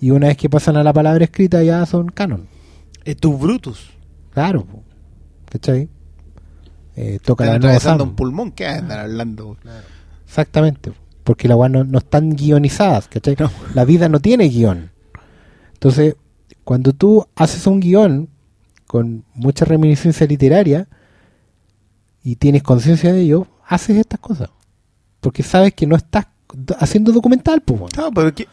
Y 0.00 0.12
una 0.12 0.28
vez 0.28 0.36
que 0.36 0.50
pasan 0.50 0.76
a 0.76 0.84
la 0.84 0.92
palabra 0.92 1.24
escrita 1.24 1.64
ya 1.64 1.84
son 1.84 2.10
canon. 2.10 2.46
Es 3.04 3.16
tu 3.16 3.36
Brutus. 3.36 3.90
Claro. 4.30 4.64
¿Cachai? 5.46 5.88
Eh, 6.96 7.18
toca 7.24 7.44
Están 7.44 7.54
la 7.62 7.68
atravesando 7.68 8.04
un 8.04 8.14
pulmón. 8.14 8.52
¿Qué 8.52 8.66
andan 8.66 9.00
hablando? 9.00 9.56
Exactamente. 10.26 10.92
Porque 11.24 11.48
las 11.48 11.56
no, 11.70 11.84
no 11.84 11.98
están 11.98 12.30
guionizadas, 12.30 13.08
¿cachai? 13.08 13.36
No. 13.38 13.50
La 13.74 13.84
vida 13.84 14.08
no 14.08 14.20
tiene 14.20 14.48
guion. 14.48 14.90
Entonces, 15.74 16.16
cuando 16.64 16.92
tú 16.92 17.26
haces 17.36 17.66
un 17.66 17.80
guion 17.80 18.28
con 18.86 19.24
mucha 19.34 19.64
reminiscencia 19.64 20.26
literaria 20.26 20.86
y 22.22 22.36
tienes 22.36 22.62
conciencia 22.62 23.12
de 23.12 23.20
ello, 23.22 23.46
haces 23.66 23.96
estas 23.96 24.20
cosas. 24.20 24.50
Porque 25.20 25.42
sabes 25.42 25.74
que 25.74 25.86
no 25.86 25.96
estás 25.96 26.26
do- 26.52 26.76
haciendo 26.78 27.12
documental, 27.12 27.62
pues. 27.62 27.80
weón. 27.80 27.90
No, 27.96 28.10
pero 28.12 28.34
que- 28.34 28.48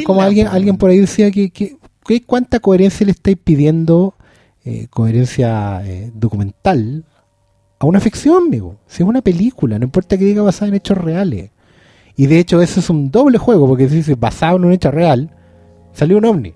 es 0.00 0.04
como 0.04 0.22
alguien, 0.22 0.48
po. 0.48 0.52
alguien 0.52 0.76
por 0.76 0.90
ahí 0.90 0.98
decía 0.98 1.30
que, 1.30 1.50
que, 1.50 1.76
que 2.04 2.22
cuánta 2.22 2.60
coherencia 2.60 3.06
le 3.06 3.12
estáis 3.12 3.36
pidiendo, 3.42 4.14
eh, 4.64 4.86
coherencia 4.90 5.82
eh, 5.86 6.10
documental, 6.14 7.04
a 7.82 7.86
una 7.86 7.98
ficción, 7.98 8.44
amigo. 8.46 8.76
Si 8.86 9.02
es 9.02 9.08
una 9.08 9.22
película, 9.22 9.76
no 9.76 9.84
importa 9.84 10.16
que 10.16 10.24
diga 10.24 10.42
basada 10.42 10.68
en 10.68 10.74
hechos 10.76 10.96
reales. 10.96 11.50
Y 12.14 12.26
de 12.26 12.38
hecho, 12.38 12.62
eso 12.62 12.78
es 12.78 12.88
un 12.88 13.10
doble 13.10 13.38
juego, 13.38 13.66
porque 13.66 13.88
si 13.88 13.96
dice 13.96 14.14
basado 14.14 14.56
en 14.56 14.66
un 14.66 14.72
hecho 14.72 14.92
real, 14.92 15.30
salió 15.92 16.18
un 16.18 16.24
ovni. 16.24 16.54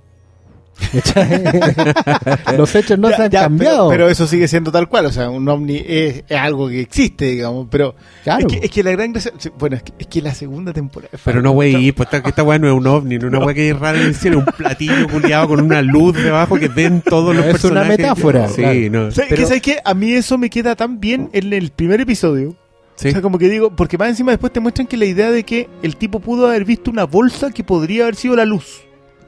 Los 2.57 2.75
hechos 2.75 2.99
no 2.99 3.11
Ya, 3.11 3.17
se 3.17 3.23
han 3.25 3.31
ya, 3.31 3.41
cambiado. 3.43 3.89
Pero, 3.89 4.05
pero 4.05 4.09
eso 4.11 4.27
sigue 4.27 4.49
siendo 4.49 4.71
tal 4.73 4.89
cual. 4.89 5.07
O 5.07 5.13
sea, 5.13 5.31
un 5.31 5.49
ovni 5.49 5.77
es, 5.87 6.25
es 6.29 6.37
algo 6.39 6.69
que 6.69 6.81
existe, 6.81 7.27
digamos. 7.27 7.67
Pero 7.71 7.95
Claro. 8.25 8.47
es, 8.47 8.53
que, 8.61 8.67
es 8.67 8.71
que 8.71 8.83
la 8.83 8.91
gran 8.93 9.13
Bueno, 9.59 9.77
es 9.77 9.83
que, 9.83 9.93
es 9.99 10.07
que 10.07 10.23
la 10.23 10.35
segunda 10.35 10.73
temporada. 10.73 11.17
Pero 11.25 11.43
no, 11.43 11.53
güey, 11.53 11.93
pues 11.93 12.09
esta, 12.13 12.29
esta 12.29 12.43
weá 12.43 12.59
no 12.59 12.69
es 12.69 12.75
un 12.75 12.87
ovni, 12.87 13.19
no 13.19 13.27
es 13.29 13.33
una 13.35 13.45
weá 13.45 13.55
que 13.55 13.71
es 13.71 13.79
rara 13.79 13.99
en 13.99 14.07
el 14.07 14.15
cielo, 14.15 14.39
un 14.39 14.45
platillo 14.47 15.09
culeado 15.09 15.49
con 15.49 15.61
una 15.61 15.83
luz 15.83 16.15
debajo 16.17 16.57
que 16.57 16.69
ven 16.69 17.01
todos 17.03 17.35
los 17.35 17.45
Es 17.45 17.65
una 17.65 17.83
personajes. 17.83 17.99
metáfora, 17.99 18.49
Sí, 18.49 18.57
claro. 18.63 18.79
no. 18.91 19.03
O 19.07 19.11
sea, 19.11 19.25
Pero- 19.29 19.37
que 19.41 19.47
sabes 19.47 19.63
que 19.63 19.79
a 19.85 19.95
mí 19.95 20.13
eso 20.13 20.39
me 20.39 20.51
queda 20.51 20.75
tan 20.77 21.01
bien 21.01 21.31
en 21.33 21.53
el 21.53 21.71
primer 21.71 22.01
episodio. 22.01 22.57
Sí. 22.97 23.09
O 23.09 23.13
sea, 23.13 23.21
como 23.21 23.39
que 23.39 23.49
digo, 23.51 23.77
porque 23.77 23.99
más 23.99 24.09
encima 24.09 24.33
después 24.33 24.53
te 24.53 24.61
muestran 24.61 24.87
que 24.87 24.97
la 24.97 25.05
idea 25.05 25.31
de 25.31 25.43
que 25.45 25.69
el 25.83 25.97
tipo 25.97 26.19
pudo 26.21 26.47
haber 26.47 26.65
visto 26.65 26.91
una 26.91 27.05
bolsa 27.05 27.51
que 27.51 27.63
podría 27.63 28.05
haber 28.05 28.15
sido 28.15 28.37
la 28.37 28.47
luz. 28.47 28.81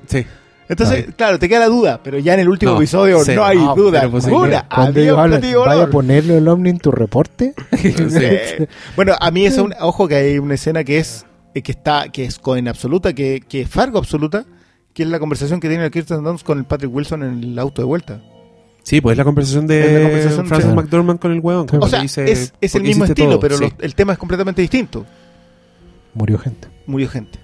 Sí. 0.06 0.24
Entonces, 0.68 1.06
claro, 1.16 1.38
te 1.38 1.48
queda 1.48 1.60
la 1.60 1.66
duda, 1.68 2.00
pero 2.02 2.18
ya 2.18 2.34
en 2.34 2.40
el 2.40 2.48
último 2.48 2.72
No, 2.72 2.78
episodio 2.78 3.18
cero. 3.24 3.40
no 3.42 3.46
hay 3.46 3.56
No, 3.58 3.74
duda 3.74 4.00
pero 4.00 4.10
pues, 4.12 4.24
alguna. 4.26 4.66
Cuando 4.68 4.90
Había 4.90 5.02
ellos 5.02 5.14
un 5.14 5.20
hablan, 5.20 5.40
platillo 5.40 5.60
vaya 5.60 5.70
a 5.70 5.74
volador. 5.74 5.90
ponerle 5.90 6.38
el 6.38 6.48
ovni 6.48 6.70
en 6.70 6.78
tu 6.78 6.90
reporte. 6.90 7.54
Sí. 7.80 7.94
Bueno, 8.96 9.14
a 9.18 9.30
mí 9.30 9.46
eso, 9.46 9.68
ojo 9.80 10.06
que 10.08 10.14
hay 10.16 10.38
una 10.38 10.54
escena 10.54 10.84
que 10.84 10.98
es 10.98 11.24
eh, 11.54 11.62
que 11.62 11.72
está 11.72 12.08
que 12.10 12.24
es 12.24 12.38
Cohen 12.38 12.68
absoluta, 12.68 13.14
que, 13.14 13.40
que 13.48 13.62
es 13.62 13.68
Fargo 13.70 13.98
absoluta, 13.98 14.44
que 14.92 15.04
es 15.04 15.08
la 15.08 15.18
conversación 15.18 15.58
que 15.60 15.68
tiene 15.68 15.84
el 15.86 15.90
Kirsten 15.90 16.22
Dunst 16.22 16.44
con 16.44 16.58
el 16.58 16.64
Patrick 16.66 16.94
Wilson 16.94 17.22
en 17.22 17.42
el 17.42 17.58
auto 17.58 17.80
de 17.80 17.86
vuelta. 17.86 18.20
Sí, 18.82 19.00
pues 19.00 19.12
es 19.14 19.18
la 19.18 19.24
conversación 19.24 19.66
de 19.66 19.80
Es 19.86 19.92
la 19.92 20.00
conversación, 20.08 20.46
Francis 20.46 20.70
sí. 20.70 20.76
McDormand 20.76 21.18
con 21.20 21.32
el 21.32 21.40
weón. 21.40 21.66
O 21.72 21.78
O 21.84 21.88
sea, 21.88 22.00
dice, 22.02 22.30
es, 22.30 22.52
es 22.60 22.74
el 22.74 22.80
"¿Por 22.80 22.82
qué 22.82 22.88
mismo 22.88 23.04
estilo, 23.04 23.30
todo?". 23.30 23.40
pero 23.40 23.58
los- 23.58 23.72
el 23.80 23.94
tema 23.94 24.12
es 24.12 24.18
completamente 24.18 24.60
distinto. 24.62 25.04
Murió 26.14 26.38
gente. 26.38 26.68
Murió 26.86 27.08
gente. 27.08 27.38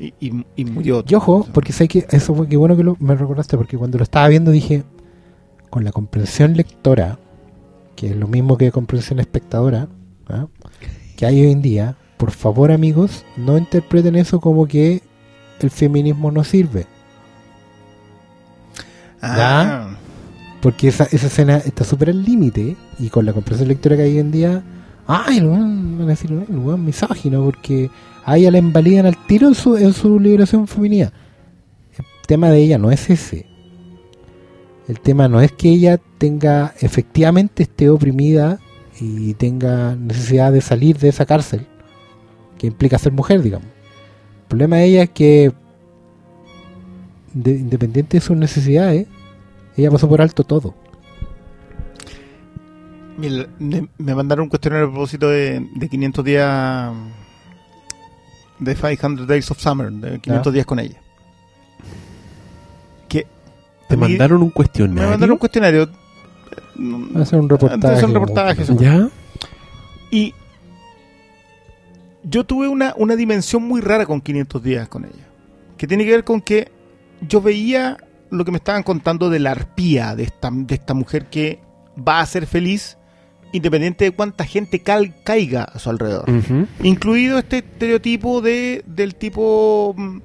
Y, 0.00 0.14
y- 0.18 0.46
y 0.56 0.64
murió 0.64 0.98
otro. 0.98 1.12
Y 1.12 1.14
ojo, 1.16 1.46
porque 1.52 1.72
sé 1.74 1.86
que 1.86 2.06
eso 2.10 2.34
fue 2.34 2.48
que 2.48 2.56
bueno 2.56 2.76
que 2.76 2.82
lo- 2.84 2.96
me 3.00 3.14
recordaste, 3.14 3.56
porque 3.56 3.76
cuando 3.76 3.98
lo 3.98 4.04
estaba 4.04 4.28
viendo 4.28 4.50
dije, 4.50 4.82
con 5.68 5.84
la 5.84 5.92
comprensión 5.92 6.54
lectora, 6.56 7.18
que 7.96 8.08
es 8.10 8.16
lo 8.16 8.26
mismo 8.26 8.56
que 8.56 8.72
comprensión 8.72 9.20
espectadora, 9.20 9.88
¿ah? 10.28 10.46
que 11.16 11.26
hay 11.26 11.42
hoy 11.42 11.52
en 11.52 11.60
día, 11.62 11.96
por 12.16 12.30
favor 12.30 12.72
amigos, 12.72 13.24
no 13.36 13.58
interpreten 13.58 14.16
eso 14.16 14.40
como 14.40 14.66
que 14.66 15.02
el 15.60 15.70
feminismo 15.70 16.30
no 16.30 16.42
sirve, 16.44 16.86
Ah, 19.22 19.90
porque 20.62 20.88
esa, 20.88 21.04
esa 21.04 21.26
escena 21.26 21.58
está 21.58 21.84
súper 21.84 22.08
al 22.10 22.22
límite, 22.24 22.76
y 22.98 23.08
con 23.10 23.26
la 23.26 23.32
comprensión 23.32 23.68
lectora 23.68 23.96
que 23.96 24.02
hay 24.02 24.12
hoy 24.12 24.18
en 24.18 24.30
día, 24.30 24.62
ay, 25.06 25.38
el 25.38 25.46
weón, 25.46 25.98
van 25.98 26.06
a 26.06 26.10
decir, 26.10 26.30
el 26.32 26.58
weón 26.58 26.84
misógino, 26.84 27.44
porque 27.44 27.90
a 28.24 28.36
ella 28.36 28.50
la 28.50 28.58
invalidan 28.58 29.06
al 29.06 29.16
tiro 29.26 29.48
en 29.48 29.54
su, 29.54 29.76
en 29.76 29.92
su 29.92 30.18
liberación 30.20 30.66
femenina. 30.66 31.12
El 31.98 32.04
tema 32.26 32.48
de 32.50 32.58
ella 32.62 32.78
no 32.78 32.90
es 32.90 33.08
ese. 33.10 33.46
El 34.88 35.00
tema 35.00 35.28
no 35.28 35.40
es 35.40 35.52
que 35.52 35.68
ella 35.70 35.98
tenga, 36.18 36.74
efectivamente 36.80 37.62
esté 37.62 37.88
oprimida 37.90 38.58
y 39.00 39.34
tenga 39.34 39.94
necesidad 39.96 40.52
de 40.52 40.60
salir 40.60 40.98
de 40.98 41.08
esa 41.08 41.26
cárcel, 41.26 41.66
que 42.58 42.66
implica 42.66 42.98
ser 42.98 43.12
mujer, 43.12 43.40
digamos. 43.42 43.66
El 43.68 44.46
problema 44.48 44.76
de 44.76 44.84
ella 44.86 45.02
es 45.04 45.10
que, 45.10 45.52
de- 47.32 47.52
independiente 47.56 48.16
de 48.16 48.20
sus 48.20 48.36
necesidades, 48.36 49.06
ella 49.76 49.90
pasó 49.90 50.08
por 50.08 50.20
alto 50.20 50.42
todo. 50.44 50.74
me 53.18 54.14
mandaron 54.14 54.44
un 54.44 54.48
cuestionario 54.48 54.86
a 54.86 54.90
propósito 54.90 55.28
de, 55.28 55.66
de 55.74 55.88
500 55.88 56.24
días 56.24 56.90
de 58.60 58.74
500 58.74 59.26
Days 59.26 59.50
of 59.50 59.58
Summer, 59.58 59.90
de 59.90 60.18
500 60.20 60.52
Ya. 60.52 60.54
días 60.54 60.66
con 60.66 60.78
ella. 60.78 60.98
Que 63.08 63.26
Te 63.88 63.96
mandaron 63.96 64.40
un 64.42 64.48
me 64.48 64.52
cuestionario. 64.54 65.10
mandaron 65.10 65.32
un 65.32 65.38
cuestionario. 65.38 65.88
Ser 67.24 67.40
un 67.40 67.48
reportaje. 67.48 67.94
Hacer 67.94 68.04
un 68.06 68.14
reportaje, 68.14 68.62
eso. 68.62 68.76
¿Ya? 68.78 69.08
Y 70.10 70.34
yo 72.22 72.44
tuve 72.44 72.68
una, 72.68 72.94
una 72.96 73.16
dimensión 73.16 73.62
muy 73.62 73.80
rara 73.80 74.06
con 74.06 74.20
500 74.20 74.62
días 74.62 74.88
con 74.88 75.04
ella. 75.04 75.26
Que 75.76 75.86
tiene 75.86 76.04
que 76.04 76.10
ver 76.12 76.24
con 76.24 76.40
que 76.40 76.70
yo 77.26 77.40
veía 77.40 77.96
lo 78.30 78.44
que 78.44 78.50
me 78.50 78.58
estaban 78.58 78.82
contando 78.82 79.30
de 79.30 79.38
la 79.40 79.50
arpía 79.52 80.14
de 80.14 80.24
esta, 80.24 80.50
de 80.52 80.74
esta 80.74 80.94
mujer 80.94 81.26
que 81.26 81.60
va 81.96 82.20
a 82.20 82.26
ser 82.26 82.46
feliz 82.46 82.96
independiente 83.52 84.04
de 84.04 84.10
cuánta 84.12 84.44
gente 84.44 84.80
cal- 84.80 85.14
caiga 85.24 85.64
a 85.64 85.78
su 85.78 85.90
alrededor. 85.90 86.24
Incluido 86.82 87.38
este 87.38 87.58
estereotipo 87.58 88.40
de, 88.40 88.82
del 88.86 89.14
tipo 89.14 89.94
mm, 89.96 90.18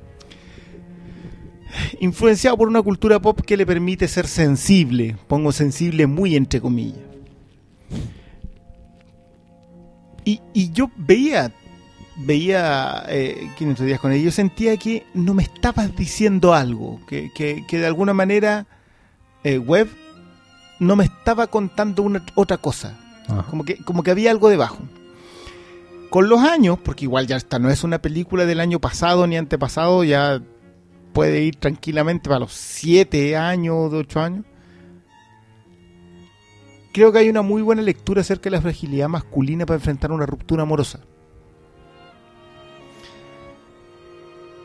influenciado 1.99 2.57
por 2.57 2.67
una 2.67 2.81
cultura 2.81 3.19
pop 3.19 3.39
que 3.41 3.57
le 3.57 3.65
permite 3.65 4.07
ser 4.07 4.27
sensible. 4.27 5.15
Pongo 5.27 5.51
sensible 5.51 6.07
muy 6.07 6.35
entre 6.35 6.61
comillas. 6.61 6.99
Y, 10.23 10.41
y 10.53 10.71
yo 10.71 10.89
veía, 10.97 11.51
veía 12.17 13.03
eh, 13.09 13.49
500 13.57 13.85
días 13.85 13.99
con 13.99 14.11
ella, 14.11 14.23
yo 14.25 14.31
sentía 14.31 14.75
que 14.77 15.03
no 15.13 15.33
me 15.35 15.43
estabas 15.43 15.95
diciendo 15.95 16.53
algo, 16.53 16.99
que, 17.07 17.29
que- 17.35 17.63
que 17.67 17.77
de 17.77 17.85
alguna 17.85 18.13
manera 18.13 18.65
eh, 19.43 19.59
Web 19.59 19.87
no 20.79 20.95
me 20.95 21.03
estaba 21.05 21.47
contando 21.47 22.01
una, 22.03 22.25
otra 22.35 22.57
cosa. 22.57 22.97
Ajá. 23.27 23.43
Como 23.49 23.63
que, 23.63 23.77
como 23.77 24.03
que 24.03 24.11
había 24.11 24.31
algo 24.31 24.49
debajo. 24.49 24.79
Con 26.09 26.29
los 26.29 26.39
años, 26.39 26.77
porque 26.83 27.05
igual 27.05 27.27
ya 27.27 27.35
esta 27.35 27.59
no 27.59 27.69
es 27.69 27.83
una 27.83 28.01
película 28.01 28.45
del 28.45 28.59
año 28.59 28.79
pasado 28.79 29.27
ni 29.27 29.37
antepasado, 29.37 30.03
ya 30.03 30.41
puede 31.13 31.41
ir 31.41 31.55
tranquilamente 31.55 32.29
para 32.29 32.39
los 32.39 32.53
7 32.53 33.35
años, 33.37 33.91
de 33.91 33.97
8 33.97 34.19
años. 34.21 34.45
Creo 36.93 37.11
que 37.11 37.19
hay 37.19 37.29
una 37.29 37.41
muy 37.41 37.61
buena 37.61 37.81
lectura 37.81 38.21
acerca 38.21 38.43
de 38.45 38.51
la 38.51 38.61
fragilidad 38.61 39.09
masculina 39.09 39.65
para 39.65 39.75
enfrentar 39.75 40.11
una 40.11 40.25
ruptura 40.25 40.63
amorosa. 40.63 41.01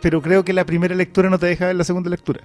Pero 0.01 0.23
creo 0.23 0.45
que 0.45 0.53
la 0.53 0.65
primera 0.65 0.95
lectura 0.95 1.29
no 1.29 1.39
te 1.39 1.47
deja 1.47 1.67
ver 1.67 1.77
la 1.77 1.85
segunda 1.85 2.09
lectura. 2.11 2.41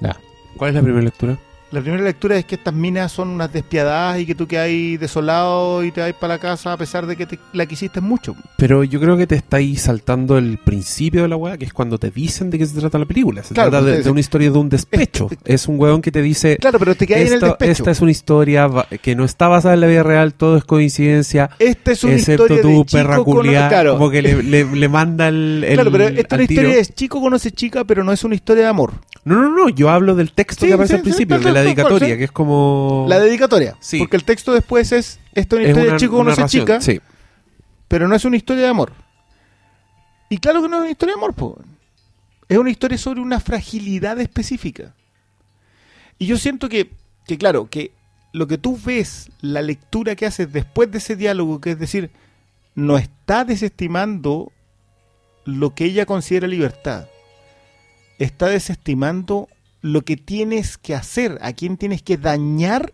Ya. 0.00 0.16
¿Cuál 0.56 0.70
es 0.70 0.74
la 0.76 0.82
primera 0.82 1.04
lectura? 1.04 1.38
La 1.76 1.82
primera 1.82 2.02
lectura 2.02 2.38
es 2.38 2.46
que 2.46 2.54
estas 2.54 2.72
minas 2.72 3.12
son 3.12 3.28
unas 3.28 3.52
despiadadas 3.52 4.18
y 4.18 4.24
que 4.24 4.34
tú 4.34 4.46
quedas 4.46 4.70
desolado 4.98 5.84
y 5.84 5.90
te 5.92 6.00
vas 6.00 6.14
para 6.14 6.34
la 6.36 6.38
casa 6.40 6.72
a 6.72 6.76
pesar 6.78 7.04
de 7.06 7.16
que 7.16 7.26
te- 7.26 7.38
la 7.52 7.66
quisiste 7.66 8.00
mucho. 8.00 8.34
Pero 8.56 8.82
yo 8.82 8.98
creo 8.98 9.18
que 9.18 9.26
te 9.26 9.34
estáis 9.34 9.82
saltando 9.82 10.38
el 10.38 10.56
principio 10.56 11.20
de 11.20 11.28
la 11.28 11.36
weá, 11.36 11.58
que 11.58 11.66
es 11.66 11.74
cuando 11.74 11.98
te 11.98 12.10
dicen 12.10 12.48
de 12.48 12.56
qué 12.58 12.64
se 12.64 12.80
trata 12.80 12.98
la 12.98 13.04
película. 13.04 13.42
Se 13.42 13.52
Claro, 13.52 13.68
trata 13.68 13.84
de, 13.84 13.90
ustedes- 13.90 14.04
de 14.06 14.10
una 14.10 14.20
historia 14.20 14.50
de 14.50 14.56
un 14.58 14.68
despecho. 14.70 15.28
Este- 15.30 15.52
Es 15.52 15.68
un 15.68 15.78
weón 15.78 16.00
que 16.00 16.10
te 16.10 16.22
dice, 16.22 16.56
Claro, 16.56 16.78
pero 16.78 16.94
te 16.94 17.06
quedas 17.06 17.20
en 17.20 17.26
el 17.26 17.32
"Esto- 17.34 17.46
despecho. 17.48 17.72
esta 17.72 17.90
es 17.90 18.00
una 18.00 18.10
historia 18.10 18.70
que 19.02 19.14
no 19.14 19.24
está 19.26 19.48
basada 19.48 19.74
en 19.74 19.82
la 19.82 19.86
vida 19.86 20.02
real, 20.02 20.32
todo 20.32 20.56
es 20.56 20.64
coincidencia, 20.64 21.50
Esta 21.58 21.92
es 21.92 22.04
una 22.04 22.14
excepto 22.14 22.44
historia 22.44 22.62
tu 22.62 22.68
de 22.68 22.74
chico 22.86 22.96
perra 23.02 23.16
con- 23.16 23.24
culiá, 23.24 23.68
claro. 23.68 23.92
como 23.98 24.08
que 24.10 24.22
le, 24.22 24.42
le- 24.42 24.64
le 24.64 24.88
manda 24.88 25.28
el, 25.28 25.62
el- 25.62 25.74
claro, 25.74 25.92
pero 25.92 26.04
esta 26.08 26.36
es 26.36 26.40
una 26.40 26.46
tiro. 26.48 26.62
historia 26.62 26.76
de 26.78 26.86
chico 26.94 27.20
conoce 27.20 27.50
chica, 27.50 27.84
pero 27.84 28.02
no 28.02 28.12
es 28.12 28.24
una 28.24 28.34
historia 28.34 28.62
de 28.64 28.68
amor. 28.70 28.94
No, 29.24 29.42
no, 29.42 29.50
no, 29.50 29.68
yo 29.68 29.90
hablo 29.90 30.14
del 30.14 30.30
texto 30.30 30.60
Sí, 30.64 30.68
que 30.68 30.74
aparece 30.74 30.94
sí, 30.94 30.96
al 30.98 31.02
principio, 31.02 31.38
sí, 31.38 31.44
de 31.44 31.52
la 31.52 31.62
dedicatoria, 31.66 32.16
que 32.16 32.24
es 32.24 32.32
como... 32.32 33.06
La 33.08 33.20
dedicatoria. 33.20 33.76
Sí. 33.80 33.98
Porque 33.98 34.16
el 34.16 34.24
texto 34.24 34.52
después 34.52 34.92
es, 34.92 35.20
esta 35.34 35.56
es 35.56 35.60
una 35.60 35.62
es 35.62 35.68
historia 35.68 35.82
una 35.84 35.92
de 35.92 35.98
chico 36.00 36.16
conoce 36.16 36.44
chica, 36.46 36.80
Sí. 36.80 37.00
pero 37.88 38.08
no 38.08 38.14
es 38.14 38.24
una 38.24 38.36
historia 38.36 38.64
de 38.64 38.68
amor. 38.68 38.92
Y 40.28 40.38
claro 40.38 40.62
que 40.62 40.68
no 40.68 40.76
es 40.76 40.82
una 40.82 40.90
historia 40.90 41.14
de 41.14 41.20
amor, 41.20 41.34
po. 41.34 41.58
es 42.48 42.58
una 42.58 42.70
historia 42.70 42.98
sobre 42.98 43.20
una 43.20 43.40
fragilidad 43.40 44.20
específica. 44.20 44.94
Y 46.18 46.26
yo 46.26 46.36
siento 46.36 46.68
que, 46.68 46.90
que, 47.26 47.38
claro, 47.38 47.68
que 47.68 47.92
lo 48.32 48.46
que 48.46 48.58
tú 48.58 48.78
ves, 48.84 49.30
la 49.40 49.62
lectura 49.62 50.14
que 50.16 50.26
haces 50.26 50.52
después 50.52 50.90
de 50.90 50.98
ese 50.98 51.16
diálogo, 51.16 51.60
que 51.60 51.72
es 51.72 51.78
decir, 51.78 52.10
no 52.74 52.98
está 52.98 53.44
desestimando 53.44 54.52
lo 55.44 55.74
que 55.74 55.84
ella 55.84 56.06
considera 56.06 56.46
libertad. 56.46 57.06
Está 58.18 58.48
desestimando 58.48 59.48
lo 59.86 60.02
que 60.02 60.16
tienes 60.16 60.78
que 60.78 60.94
hacer, 60.94 61.38
a 61.42 61.52
quién 61.52 61.76
tienes 61.76 62.02
que 62.02 62.16
dañar 62.16 62.92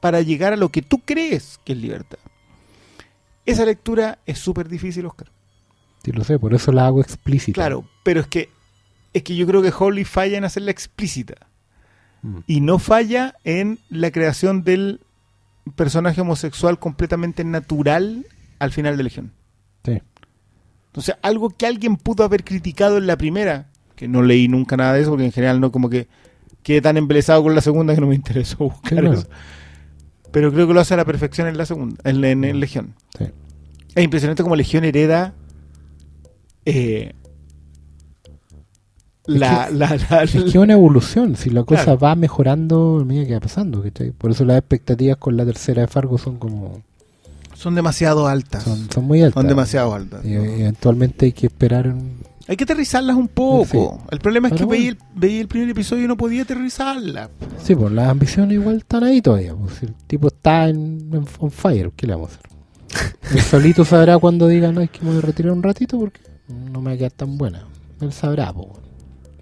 para 0.00 0.20
llegar 0.20 0.52
a 0.52 0.56
lo 0.56 0.68
que 0.70 0.82
tú 0.82 1.00
crees 1.04 1.58
que 1.64 1.72
es 1.72 1.78
libertad. 1.78 2.18
Esa 3.46 3.64
lectura 3.64 4.18
es 4.26 4.38
súper 4.38 4.68
difícil, 4.68 5.06
Oscar. 5.06 5.30
Sí, 6.04 6.12
lo 6.12 6.24
sé, 6.24 6.38
por 6.38 6.54
eso 6.54 6.72
la 6.72 6.86
hago 6.86 7.00
explícita. 7.00 7.54
Claro, 7.54 7.84
pero 8.02 8.20
es 8.20 8.26
que 8.26 8.50
es 9.12 9.22
que 9.22 9.36
yo 9.36 9.46
creo 9.46 9.62
que 9.62 9.72
Holly 9.76 10.04
falla 10.04 10.36
en 10.38 10.44
hacerla 10.44 10.70
explícita 10.72 11.34
Mm. 12.24 12.38
y 12.46 12.60
no 12.62 12.78
falla 12.78 13.34
en 13.44 13.78
la 13.90 14.10
creación 14.10 14.64
del 14.64 15.00
personaje 15.76 16.22
homosexual 16.22 16.78
completamente 16.78 17.44
natural 17.44 18.26
al 18.58 18.72
final 18.72 18.96
de 18.96 19.02
Legión. 19.02 19.32
Sí. 19.84 20.00
Entonces, 20.86 21.16
algo 21.22 21.50
que 21.50 21.66
alguien 21.66 21.96
pudo 21.96 22.24
haber 22.24 22.42
criticado 22.44 22.96
en 22.96 23.06
la 23.06 23.18
primera, 23.18 23.66
que 23.96 24.08
no 24.08 24.22
leí 24.22 24.48
nunca 24.48 24.76
nada 24.76 24.94
de 24.94 25.02
eso, 25.02 25.10
porque 25.10 25.24
en 25.26 25.32
general 25.32 25.60
no 25.60 25.70
como 25.72 25.88
que 25.90 26.08
quedé 26.62 26.80
tan 26.80 26.96
embelesado 26.96 27.42
con 27.42 27.54
la 27.54 27.60
segunda 27.60 27.94
que 27.94 28.00
no 28.00 28.06
me 28.06 28.14
interesó 28.14 28.56
buscar 28.58 29.00
Claro. 29.00 29.12
eso. 29.12 29.28
Pero 30.30 30.52
creo 30.52 30.66
que 30.66 30.74
lo 30.74 30.80
hace 30.80 30.94
a 30.94 30.96
la 30.96 31.04
perfección 31.04 31.46
en 31.46 31.56
la 31.56 31.66
segunda, 31.66 31.96
en, 32.04 32.24
en- 32.24 32.44
en 32.44 32.58
Legión. 32.60 32.94
Sí. 33.18 33.26
Es 33.94 34.02
impresionante 34.04 34.42
como 34.42 34.56
Legión 34.56 34.84
hereda 34.84 35.34
eh, 36.66 37.12
la, 39.26 39.70
la, 39.70 39.96
la- 40.10 40.22
Es 40.24 40.32
que 40.32 40.38
es 40.48 40.54
una 40.56 40.74
evolución, 40.74 41.36
si 41.36 41.48
la 41.50 41.62
cosa 41.64 41.84
Claro. 41.84 41.98
va 41.98 42.14
mejorando 42.14 42.98
a 43.00 43.04
medida 43.04 43.26
que 43.26 43.34
va 43.34 43.40
pasando, 43.40 43.82
¿cachai? 43.82 44.10
Por 44.10 44.30
eso 44.32 44.44
las 44.44 44.58
expectativas 44.58 45.16
con 45.16 45.36
la 45.36 45.46
tercera 45.46 45.82
de 45.82 45.88
Fargo 45.88 46.18
son 46.18 46.36
como... 46.36 46.82
son 47.54 47.74
demasiado 47.74 48.26
altas. 48.26 48.64
Son, 48.64 48.90
son 48.90 49.04
muy 49.04 49.22
altas. 49.22 49.40
Son 49.40 49.48
demasiado 49.48 49.94
altas. 49.94 50.24
Y 50.24 50.34
eventualmente 50.34 51.26
hay 51.26 51.32
que 51.32 51.46
esperar... 51.46 51.88
un- 51.88 52.12
Hay 52.46 52.56
que 52.56 52.64
aterrizarlas 52.64 53.16
un 53.16 53.28
poco. 53.28 53.64
Sí. 54.00 54.04
El 54.10 54.18
problema 54.18 54.48
es 54.48 54.52
que 54.52 54.58
Pero 54.58 54.68
veía, 54.68 54.92
bueno. 54.94 55.06
el, 55.14 55.20
veía 55.20 55.40
el 55.40 55.48
primer 55.48 55.70
episodio 55.70 56.04
y 56.04 56.08
no 56.08 56.16
podía 56.16 56.42
aterrizarlas. 56.42 57.30
Sí, 57.62 57.74
pues 57.74 57.90
las 57.92 58.08
ambiciones 58.08 58.52
igual 58.54 58.76
están 58.76 59.04
ahí 59.04 59.22
todavía. 59.22 59.54
Pues, 59.54 59.74
si 59.76 59.86
el 59.86 59.94
tipo 60.06 60.28
está 60.28 60.68
en, 60.68 61.08
en 61.12 61.24
on 61.38 61.50
fire, 61.50 61.90
¿qué 61.96 62.06
le 62.06 62.14
vamos 62.14 62.30
a 62.30 62.34
hacer? 62.34 63.34
Él 63.34 63.40
solito 63.40 63.84
sabrá 63.84 64.18
cuando 64.18 64.46
diga, 64.46 64.70
no, 64.72 64.80
es 64.82 64.90
que 64.90 65.00
me 65.02 65.10
voy 65.10 65.18
a 65.18 65.22
retirar 65.22 65.52
un 65.52 65.62
ratito 65.62 65.98
porque 65.98 66.20
no 66.70 66.80
me 66.80 66.90
va 66.90 66.94
a 66.94 66.98
quedar 66.98 67.12
tan 67.12 67.38
buena. 67.38 67.66
Él 68.00 68.12
sabrá, 68.12 68.52
pues. 68.52 68.68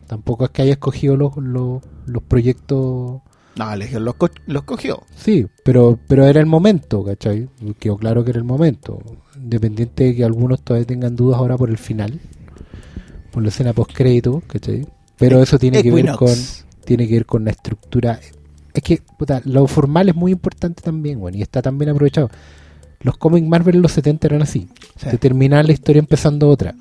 Tampoco 0.06 0.44
es 0.44 0.50
que 0.50 0.62
haya 0.62 0.72
escogido 0.72 1.16
los, 1.16 1.36
los, 1.38 1.82
los 2.06 2.22
proyectos... 2.22 3.20
No, 3.56 3.76
Legión 3.76 4.04
los, 4.04 4.14
co- 4.14 4.30
los 4.46 4.62
cogió. 4.62 5.02
Sí, 5.16 5.46
pero, 5.64 5.98
pero 6.08 6.24
era 6.26 6.40
el 6.40 6.46
momento, 6.46 7.04
¿cachai? 7.04 7.48
Quedó 7.78 7.96
claro 7.98 8.24
que 8.24 8.30
era 8.30 8.38
el 8.38 8.44
momento. 8.44 8.98
Independiente 9.36 10.04
de 10.04 10.16
que 10.16 10.24
algunos 10.24 10.62
todavía 10.62 10.86
tengan 10.86 11.16
dudas 11.16 11.38
ahora 11.38 11.58
por 11.58 11.68
el 11.68 11.76
final, 11.78 12.18
por 13.32 13.42
la 13.42 13.48
escena 13.48 13.72
post-crédito, 13.72 14.42
¿cachai? 14.46 14.86
Pero 15.18 15.42
eso 15.42 15.58
tiene 15.58 15.82
que 15.82 15.90
ver 15.90 16.12
con 16.12 16.34
tiene 16.84 17.06
que 17.08 17.14
ver 17.14 17.26
con 17.26 17.44
la 17.44 17.50
estructura. 17.52 18.18
Es 18.74 18.82
que, 18.82 19.00
puta, 19.18 19.40
lo 19.44 19.66
formal 19.66 20.08
es 20.08 20.14
muy 20.14 20.32
importante 20.32 20.82
también, 20.82 21.20
bueno, 21.20 21.36
y 21.38 21.42
está 21.42 21.62
tan 21.62 21.78
bien 21.78 21.90
aprovechado. 21.90 22.30
Los 23.00 23.16
cómics 23.16 23.46
Marvel 23.46 23.76
en 23.76 23.82
los 23.82 23.92
70 23.92 24.26
eran 24.28 24.42
así. 24.42 24.68
Sí. 24.96 25.08
Te 25.10 25.18
terminaba 25.18 25.62
la 25.62 25.72
historia 25.72 26.00
empezando 26.00 26.48
otra. 26.48 26.74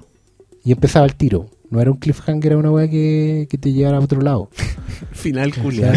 Y 0.64 0.72
empezaba 0.72 1.06
el 1.06 1.16
tiro. 1.16 1.50
No 1.70 1.80
era 1.82 1.90
un 1.92 1.98
cliffhanger, 1.98 2.52
era 2.52 2.58
una 2.60 2.70
weá 2.72 2.88
que, 2.90 3.48
que 3.50 3.58
te 3.58 3.72
llevara 3.74 3.98
a 3.98 4.02
otro 4.02 4.22
lado. 4.22 4.50
Final 5.12 5.54
culiado. 5.62 5.94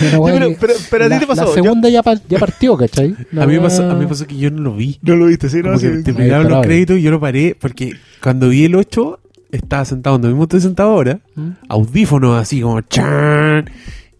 pero- 0.00 0.48
que- 0.48 0.56
pero- 0.60 0.74
pero 0.90 1.04
a 1.04 1.08
ti 1.08 1.14
la, 1.14 1.20
te 1.20 1.26
pasó, 1.26 1.40
La 1.42 1.46
yo- 1.48 1.54
segunda 1.54 1.88
ya, 1.88 2.02
pa- 2.02 2.20
ya 2.28 2.38
partió, 2.38 2.76
¿cachai? 2.76 3.14
La 3.32 3.44
A 3.44 3.46
mí, 3.46 3.54
me 3.54 3.58
weá- 3.60 3.62
pasó, 3.64 3.88
a 3.90 3.94
mí 3.94 4.00
me 4.00 4.06
pasó 4.08 4.26
que 4.26 4.36
yo 4.36 4.50
no 4.50 4.62
lo 4.62 4.76
vi. 4.76 4.98
No 5.02 5.16
lo 5.16 5.26
viste, 5.26 5.48
sí, 5.48 5.62
Como 5.62 5.78
que 5.78 5.88
terminaron 6.02 6.46
Ahí 6.46 6.52
los 6.52 6.62
créditos 6.66 6.98
y 6.98 7.02
yo 7.02 7.10
lo 7.10 7.20
paré 7.20 7.56
porque 7.58 7.92
cuando 8.22 8.48
vi 8.48 8.64
el 8.64 8.74
8 8.74 9.20
estaba 9.52 9.84
sentado 9.84 10.14
donde 10.14 10.28
mismo 10.28 10.44
estoy 10.44 10.60
sentado 10.60 10.90
ahora, 10.90 11.20
¿Mm? 11.34 11.50
audífonos 11.68 12.40
así 12.40 12.60
como 12.60 12.80
chan 12.82 13.70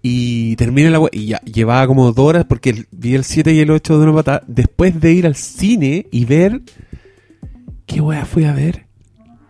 y 0.03 0.55
termina 0.57 0.91
la 0.91 1.01
y 1.13 1.27
ya 1.27 1.41
llevaba 1.43 1.87
como 1.87 2.13
dos 2.13 2.19
horas 2.27 2.45
porque 2.49 2.71
el- 2.71 2.87
vi 2.93 3.15
el 3.15 3.25
7 3.25 3.53
y 3.53 3.59
el 3.61 3.71
8 3.71 3.99
de 3.99 4.05
una 4.05 4.15
patada 4.15 4.43
después 4.47 5.01
de 5.01 5.13
ir 5.13 5.27
al 5.27 5.35
cine 5.37 6.07
y 6.11 6.25
ver 6.25 6.61
¿qué 7.87 8.01
wea 8.01 8.25
fui 8.25 8.45
a 8.45 8.53
ver? 8.53 8.85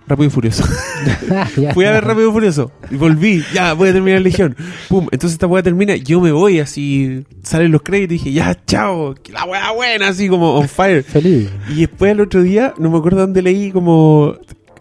Rápido 0.08 0.28
y 0.28 0.30
Furioso. 0.30 0.62
Fui 1.74 1.84
a 1.84 1.90
ver 1.90 2.04
Rápido 2.04 2.28
y 2.30 2.32
Furioso 2.32 2.70
y 2.92 2.94
volví. 2.94 3.42
Ya, 3.52 3.72
voy 3.72 3.88
a 3.88 3.92
terminar 3.92 4.20
Legión. 4.22 4.54
Pum. 4.88 5.08
Entonces 5.10 5.32
esta 5.32 5.48
weá 5.48 5.64
termina. 5.64 5.96
Yo 5.96 6.20
me 6.20 6.30
voy 6.30 6.60
así. 6.60 7.24
Salen 7.42 7.72
los 7.72 7.82
créditos 7.82 8.12
y 8.14 8.18
dije, 8.18 8.32
ya, 8.32 8.56
chao. 8.66 9.16
que 9.20 9.32
La 9.32 9.44
weá 9.46 9.72
buena, 9.72 10.06
así 10.06 10.28
como 10.28 10.54
on 10.60 10.68
fire. 10.68 11.02
Feliz. 11.02 11.48
Y 11.70 11.80
después 11.80 12.12
el 12.12 12.20
otro 12.20 12.40
día, 12.44 12.72
no 12.78 12.88
me 12.88 12.98
acuerdo 12.98 13.18
dónde 13.22 13.42
leí 13.42 13.72
como 13.72 14.36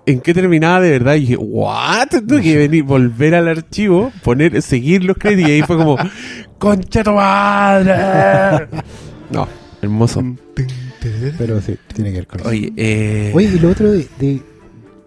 en 0.05 0.19
qué 0.21 0.33
terminaba 0.33 0.81
de 0.81 0.91
verdad. 0.91 1.15
Y 1.15 1.21
dije, 1.21 1.37
¿what? 1.37 2.07
Tuve 2.27 2.41
que 2.41 2.57
venir, 2.57 2.83
volver 2.83 3.35
al 3.35 3.47
archivo, 3.47 4.11
poner, 4.23 4.61
seguir 4.61 5.03
los 5.03 5.17
créditos. 5.17 5.49
Y 5.49 5.53
ahí 5.53 5.61
fue 5.63 5.77
como, 5.77 5.97
¡concha 6.57 7.03
tu 7.03 7.11
madre! 7.13 8.67
No, 9.31 9.47
hermoso. 9.81 10.23
Pero 11.37 11.61
sí, 11.61 11.75
tiene 11.93 12.11
que 12.11 12.17
ver 12.17 12.27
con 12.27 12.39
eso. 12.39 12.49
Oye, 12.49 12.73
eh, 12.77 13.31
Oye, 13.35 13.49
y 13.55 13.59
lo 13.59 13.69
otro 13.69 13.91
de, 13.91 14.07
de 14.19 14.41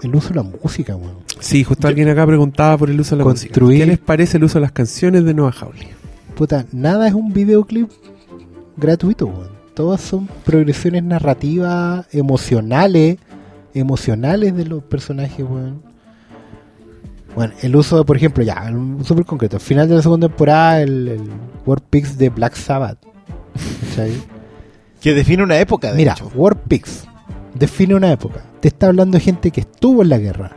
el 0.02 0.14
uso 0.14 0.28
de 0.28 0.34
la 0.36 0.42
música, 0.44 0.94
weón. 0.94 1.16
sí, 1.40 1.64
justo 1.64 1.88
alguien 1.88 2.08
acá 2.08 2.24
preguntaba 2.26 2.76
por 2.78 2.88
el 2.90 3.00
uso 3.00 3.16
de 3.16 3.24
la 3.24 3.28
música. 3.30 3.52
Construir- 3.52 3.78
¿Qué 3.80 3.86
les 3.86 3.98
parece 3.98 4.36
el 4.36 4.44
uso 4.44 4.58
de 4.58 4.62
las 4.62 4.72
canciones 4.72 5.24
de 5.24 5.34
Noah 5.34 5.52
Hawley? 5.60 5.88
Puta, 6.36 6.66
nada 6.72 7.08
es 7.08 7.14
un 7.14 7.32
videoclip 7.32 7.90
gratuito, 8.76 9.26
weón. 9.26 9.48
Todas 9.74 10.00
son 10.00 10.28
progresiones 10.44 11.02
narrativas, 11.04 12.06
emocionales, 12.12 13.18
emocionales 13.78 14.56
de 14.56 14.64
los 14.64 14.82
personajes, 14.82 15.44
weón. 15.48 15.82
Bueno, 17.34 17.54
el 17.62 17.76
uso, 17.76 17.98
de, 17.98 18.04
por 18.04 18.16
ejemplo, 18.16 18.42
ya, 18.42 18.68
un 18.72 19.04
súper 19.04 19.24
concreto. 19.24 19.56
Al 19.56 19.62
final 19.62 19.88
de 19.88 19.94
la 19.96 20.02
segunda 20.02 20.28
temporada, 20.28 20.82
el, 20.82 21.08
el 21.08 21.30
War 21.66 21.80
Pigs 21.80 22.18
de 22.18 22.30
Black 22.30 22.54
Sabbath. 22.54 22.98
Que 25.00 25.14
define 25.14 25.42
una 25.42 25.58
época, 25.58 25.90
de 25.90 25.96
Mira, 25.96 26.12
hecho. 26.12 26.30
War 26.34 26.56
Pigs 26.56 27.06
define 27.54 27.94
una 27.94 28.12
época. 28.12 28.42
Te 28.60 28.68
está 28.68 28.88
hablando 28.88 29.16
de 29.16 29.24
gente 29.24 29.50
que 29.50 29.60
estuvo 29.60 30.02
en 30.02 30.08
la 30.08 30.18
guerra, 30.18 30.56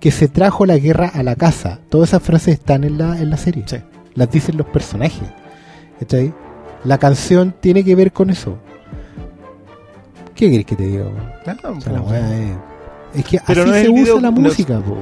que 0.00 0.10
se 0.10 0.28
trajo 0.28 0.66
la 0.66 0.78
guerra 0.78 1.08
a 1.08 1.22
la 1.22 1.36
casa. 1.36 1.80
Todas 1.88 2.10
esas 2.10 2.22
frases 2.22 2.54
están 2.54 2.84
en 2.84 2.98
la, 2.98 3.20
en 3.20 3.30
la 3.30 3.36
serie. 3.36 3.64
Sí. 3.66 3.78
Las 4.14 4.30
dicen 4.30 4.56
los 4.56 4.66
personajes. 4.66 5.28
¿Cachai? 6.00 6.34
La 6.84 6.98
canción 6.98 7.54
tiene 7.60 7.84
que 7.84 7.94
ver 7.94 8.12
con 8.12 8.30
eso. 8.30 8.58
¿Qué 10.36 10.50
querés 10.50 10.66
que 10.66 10.76
te 10.76 10.84
diga? 10.86 11.04
weón? 11.04 11.32
Ah, 11.46 11.70
O 11.70 11.80
sea, 11.80 11.92
la 11.92 12.00
pues, 12.02 12.12
weá 12.12 12.38
es, 12.38 12.56
es 13.14 13.24
que 13.24 13.40
Pero 13.46 13.62
así 13.62 13.70
no 13.70 13.76
se 13.76 13.88
usa 13.88 14.02
video- 14.02 14.20
la 14.20 14.30
música, 14.30 14.80
po. 14.80 14.98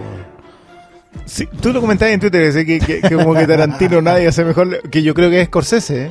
Sí, 1.27 1.47
tú 1.61 1.73
lo 1.73 1.81
comentabas 1.81 2.15
en 2.15 2.21
Twitter, 2.21 2.53
que, 2.67 2.79
que- 2.81 3.01
que 3.01 3.15
como 3.17 3.35
que 3.35 3.47
Tarantino 3.47 4.01
nadie 4.03 4.27
hace 4.29 4.45
mejor, 4.45 4.89
que 4.91 5.03
yo 5.03 5.15
creo 5.15 5.31
que 5.31 5.41
es 5.41 5.47
Scorsese. 5.47 6.07
¿eh? 6.07 6.11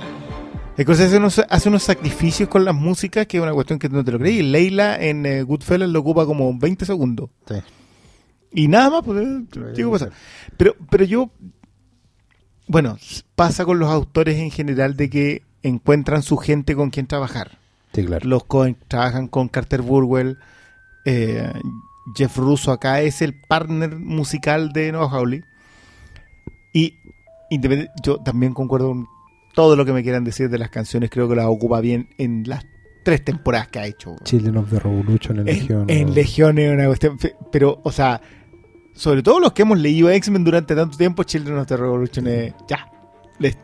Scorsese 0.82 1.18
unos- 1.18 1.42
hace 1.50 1.70
unos 1.70 1.84
sacrificios 1.84 2.50
con 2.50 2.66
las 2.66 2.74
músicas 2.76 3.28
que 3.28 3.38
es 3.38 3.44
una 3.44 3.54
cuestión 3.54 3.80
que 3.80 3.90
tú 3.90 3.96
no 3.96 4.04
te 4.04 4.12
lo 4.12 4.20
creí. 4.20 4.42
Leila 4.42 4.98
en 5.02 5.26
eh, 5.26 5.44
Goodfellas 5.44 5.90
lo 5.90 6.00
ocupa 6.00 6.26
como 6.26 6.58
20 6.58 6.86
segundos. 6.86 7.30
Sí. 7.48 7.56
Y 8.56 8.68
nada 8.68 8.90
más, 8.90 9.02
pues, 9.04 9.26
eh. 9.26 10.10
Pero, 10.58 10.76
pero 10.90 11.04
yo, 11.06 11.30
bueno, 12.68 12.98
pasa 13.36 13.66
con 13.66 13.80
los 13.80 13.90
autores 13.90 14.38
en 14.38 14.52
general 14.52 14.96
de 14.96 15.10
que 15.10 15.44
encuentran 15.64 16.24
su 16.24 16.38
gente 16.38 16.76
con 16.76 16.90
quien 16.90 17.08
trabajar. 17.08 17.58
Sí, 17.94 18.04
claro. 18.06 18.28
Los 18.28 18.46
Coen 18.46 18.78
trabajan 18.88 19.28
con 19.28 19.48
Carter 19.50 19.82
Burwell. 19.82 20.38
eh, 21.06 21.52
Jeff 22.16 22.36
Russo 22.38 22.72
acá 22.72 23.02
es 23.02 23.22
el 23.22 23.34
partner 23.34 23.98
musical 23.98 24.74
de 24.74 24.92
Noah 24.92 25.10
Hawley. 25.10 25.42
Y 26.74 26.96
yo 28.04 28.18
también 28.18 28.54
concuerdo 28.54 28.90
con 28.90 29.08
todo 29.54 29.76
lo 29.76 29.86
que 29.86 29.94
me 29.94 30.02
quieran 30.04 30.24
decir 30.24 30.50
de 30.50 30.58
las 30.58 30.70
canciones. 30.70 31.10
Creo 31.10 31.30
que 31.30 31.36
las 31.36 31.46
ocupa 31.46 31.80
bien 31.82 32.10
en 32.18 32.44
las 32.48 32.66
tres 33.06 33.24
temporadas 33.24 33.68
que 33.68 33.80
ha 33.80 33.86
hecho. 33.86 34.16
Children 34.24 34.58
of 34.58 34.70
the 34.70 34.80
Revolution 34.80 35.40
en 35.40 35.48
En, 35.48 35.56
Legión. 35.60 35.86
en. 35.90 36.14
Legión 36.14 36.58
es 36.58 36.74
una 36.74 36.88
cuestión. 36.88 37.18
Pero, 37.52 37.80
o 37.84 37.92
sea, 37.92 38.20
sobre 38.94 39.22
todo 39.24 39.40
los 39.40 39.54
que 39.54 39.62
hemos 39.62 39.78
leído 39.80 40.10
X-Men 40.10 40.44
durante 40.44 40.76
tanto 40.76 40.98
tiempo, 40.98 41.24
Children 41.24 41.58
of 41.60 41.68
the 41.68 41.78
Revolution 41.78 42.28
es. 42.28 42.54
Ya. 42.68 42.90
Les- 43.40 43.58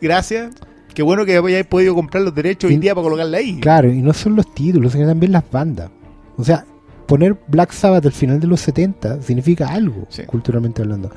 gracias. 0.00 0.54
Qué 0.94 1.02
bueno 1.02 1.24
que 1.24 1.36
hayáis 1.36 1.66
podido 1.66 1.94
comprar 1.94 2.22
los 2.22 2.34
derechos 2.34 2.68
hoy 2.68 2.76
Y- 2.76 2.78
día 2.78 2.94
para 2.94 3.04
colocarla 3.04 3.38
ahí. 3.38 3.58
Claro, 3.60 3.92
y 3.92 4.00
no 4.00 4.12
son 4.12 4.36
los 4.36 4.52
títulos, 4.54 4.92
sino 4.92 5.06
también 5.06 5.32
las 5.32 5.44
bandas. 5.50 5.90
O 6.36 6.44
sea, 6.44 6.64
poner 7.06 7.36
Black 7.48 7.72
Sabbath 7.72 8.06
al 8.06 8.12
final 8.12 8.40
de 8.40 8.46
los 8.46 8.60
70 8.60 9.20
significa 9.22 9.68
algo, 9.68 10.06
Sí. 10.08 10.22
culturalmente 10.24 10.82
hablando. 10.82 11.10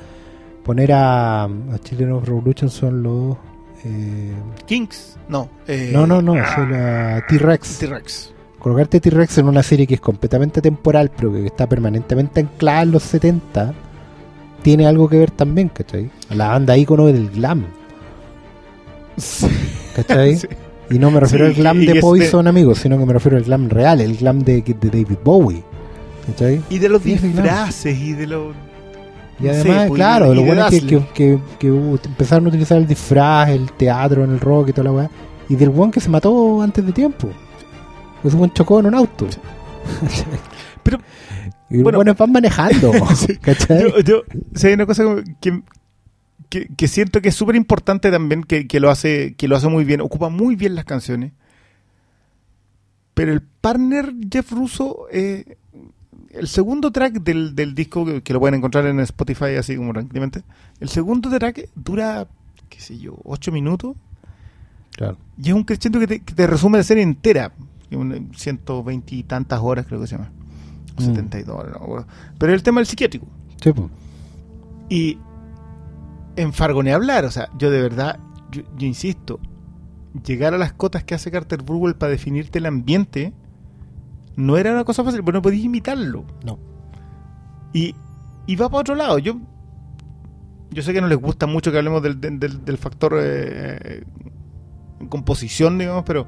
Poner 0.64 0.92
a, 0.92 1.44
a 1.44 1.78
Children 1.82 2.12
of 2.12 2.26
Revolution 2.28 2.68
son 2.68 3.02
los... 3.02 3.36
eh, 3.84 4.32
Kings, 4.66 5.16
no. 5.28 5.48
eh, 5.66 5.90
no, 5.92 6.06
no, 6.06 6.20
no, 6.20 6.34
son 6.54 6.74
a 6.74 7.22
T-Rex. 7.28 7.78
T-Rex. 7.78 8.34
Colocarte 8.58 9.00
T-Rex 9.00 9.38
en 9.38 9.46
una 9.46 9.62
serie 9.62 9.86
que 9.86 9.94
es 9.94 10.00
completamente 10.00 10.60
temporal, 10.60 11.10
pero 11.16 11.32
que 11.32 11.46
está 11.46 11.68
permanentemente 11.68 12.40
anclada 12.40 12.82
en 12.82 12.90
los 12.90 13.04
70, 13.04 13.72
tiene 14.62 14.86
algo 14.86 15.08
que 15.08 15.18
ver 15.18 15.30
también, 15.30 15.68
¿cachai? 15.68 16.10
La 16.30 16.48
banda 16.48 16.76
ícono 16.76 17.06
del 17.06 17.30
glam. 17.30 17.64
¿Cachai? 19.94 20.36
Sí. 20.38 20.46
Y 20.90 20.98
no 20.98 21.10
me 21.10 21.20
refiero 21.20 21.44
Sí, 21.46 21.50
al 21.50 21.56
glam 21.56 21.76
y 21.82 21.86
de 21.86 21.92
este- 21.92 22.00
Poison, 22.00 22.46
amigos, 22.46 22.78
sino 22.78 22.98
que 22.98 23.04
me 23.04 23.12
refiero 23.12 23.36
al 23.36 23.44
glam 23.44 23.68
real, 23.68 24.00
el 24.00 24.16
glam 24.16 24.38
de, 24.38 24.62
de 24.62 24.88
David 24.88 25.18
Bowie. 25.22 25.62
¿Cachai? 26.26 26.62
Y 26.70 26.78
de 26.78 26.88
los 26.88 27.02
disfraces 27.04 27.98
y 27.98 28.12
de 28.14 28.26
los. 28.26 28.54
Y 29.40 29.48
además, 29.48 29.88
pues, 29.88 29.98
claro, 29.98 30.32
y 30.32 30.36
lo 30.36 30.40
de 30.40 30.46
bueno 30.46 30.66
es 30.66 30.82
que, 31.14 31.38
que, 31.58 31.70
hubo- 31.70 31.98
empezaron 32.04 32.46
a 32.46 32.48
utilizar 32.48 32.78
el 32.78 32.86
disfraz, 32.86 33.50
el 33.50 33.70
teatro 33.72 34.24
en 34.24 34.30
el 34.30 34.40
rock 34.40 34.70
y 34.70 34.72
toda 34.72 34.84
la 34.84 34.92
weá. 34.92 35.10
Y 35.50 35.56
del 35.56 35.68
weón 35.68 35.90
que 35.90 36.00
se 36.00 36.08
mató 36.08 36.62
antes 36.62 36.84
de 36.86 36.92
tiempo. 36.92 37.28
Ese 38.24 38.34
weón 38.36 38.52
chocó 38.54 38.80
en 38.80 38.86
un 38.86 38.94
auto. 38.94 39.26
Pero, 40.82 40.98
y 41.70 41.74
los 41.74 41.82
bueno. 41.82 41.98
buenos 41.98 42.16
van 42.16 42.32
manejando. 42.32 42.92
¿Cachai? 43.42 43.82
Yo, 43.82 44.00
yo, 44.00 44.22
hay 44.66 44.72
una 44.72 44.86
cosa 44.86 45.04
que, 45.40 45.60
que, 46.48 46.68
que 46.76 46.88
siento 46.88 47.20
que 47.20 47.28
es 47.30 47.34
súper 47.34 47.56
importante 47.56 48.10
también, 48.10 48.42
que, 48.44 48.66
que 48.66 48.80
lo 48.80 48.90
hace, 48.90 49.34
que 49.34 49.48
lo 49.48 49.56
hace 49.56 49.68
muy 49.68 49.84
bien, 49.84 50.00
ocupa 50.00 50.28
muy 50.28 50.56
bien 50.56 50.74
las 50.74 50.84
canciones. 50.84 51.32
Pero 53.14 53.32
el 53.32 53.42
partner 53.42 54.12
Jeff 54.30 54.52
Russo, 54.52 55.06
eh, 55.10 55.56
el 56.30 56.46
segundo 56.48 56.92
track 56.92 57.14
del, 57.22 57.54
del 57.56 57.74
disco, 57.74 58.04
que, 58.04 58.22
que 58.22 58.32
lo 58.32 58.40
pueden 58.40 58.54
encontrar 58.56 58.86
en 58.86 59.00
Spotify 59.00 59.56
así 59.58 59.76
como 59.76 59.92
tranquilamente, 59.92 60.42
el 60.80 60.88
segundo 60.88 61.28
track 61.36 61.68
dura, 61.74 62.28
qué 62.68 62.80
sé 62.80 62.98
yo, 62.98 63.16
ocho 63.24 63.50
minutos. 63.50 63.96
Claro. 64.96 65.16
Y 65.42 65.48
es 65.48 65.54
un 65.54 65.64
crescendo 65.64 65.98
que 66.00 66.06
te, 66.06 66.20
que 66.20 66.34
te 66.34 66.46
resume 66.46 66.78
la 66.78 66.84
serie 66.84 67.02
entera. 67.02 67.52
que 67.90 67.96
un- 67.96 68.30
120 68.36 69.14
y 69.14 69.22
tantas 69.22 69.60
horas 69.62 69.86
creo 69.86 70.00
que 70.00 70.06
se 70.06 70.16
llama. 70.16 70.30
Mm. 70.98 71.02
72 71.04 71.56
horas, 71.56 71.72
no. 71.80 72.06
Pero 72.38 72.52
el 72.52 72.62
tema 72.62 72.80
del 72.80 72.86
psiquiátrico. 72.86 73.26
Sí, 73.62 73.72
pues. 73.72 73.88
Y 74.90 75.18
en 76.40 76.52
Fargo 76.52 76.82
ni 76.82 76.90
hablar, 76.90 77.24
o 77.24 77.30
sea, 77.30 77.48
yo 77.58 77.70
de 77.70 77.82
verdad, 77.82 78.18
yo, 78.50 78.62
yo 78.76 78.86
insisto, 78.86 79.40
llegar 80.24 80.54
a 80.54 80.58
las 80.58 80.72
cotas 80.72 81.04
que 81.04 81.14
hace 81.14 81.30
Carter 81.30 81.62
Burwell 81.62 81.96
para 81.96 82.10
definirte 82.12 82.58
el 82.58 82.66
ambiente 82.66 83.32
no 84.36 84.56
era 84.56 84.72
una 84.72 84.84
cosa 84.84 85.02
fácil, 85.04 85.22
porque 85.22 85.36
no 85.38 85.42
podías 85.42 85.64
imitarlo. 85.64 86.24
No. 86.44 86.58
Y, 87.72 87.94
y 88.46 88.56
va 88.56 88.68
para 88.68 88.80
otro 88.80 88.94
lado. 88.94 89.18
Yo 89.18 89.36
yo 90.70 90.82
sé 90.82 90.92
que 90.92 91.00
no 91.00 91.08
les 91.08 91.18
gusta 91.18 91.46
mucho 91.46 91.72
que 91.72 91.78
hablemos 91.78 92.02
del, 92.02 92.20
del, 92.20 92.38
del- 92.38 92.64
del 92.64 92.78
factor 92.78 93.14
eh, 93.20 94.04
composición, 95.08 95.78
digamos, 95.78 96.04
pero 96.04 96.26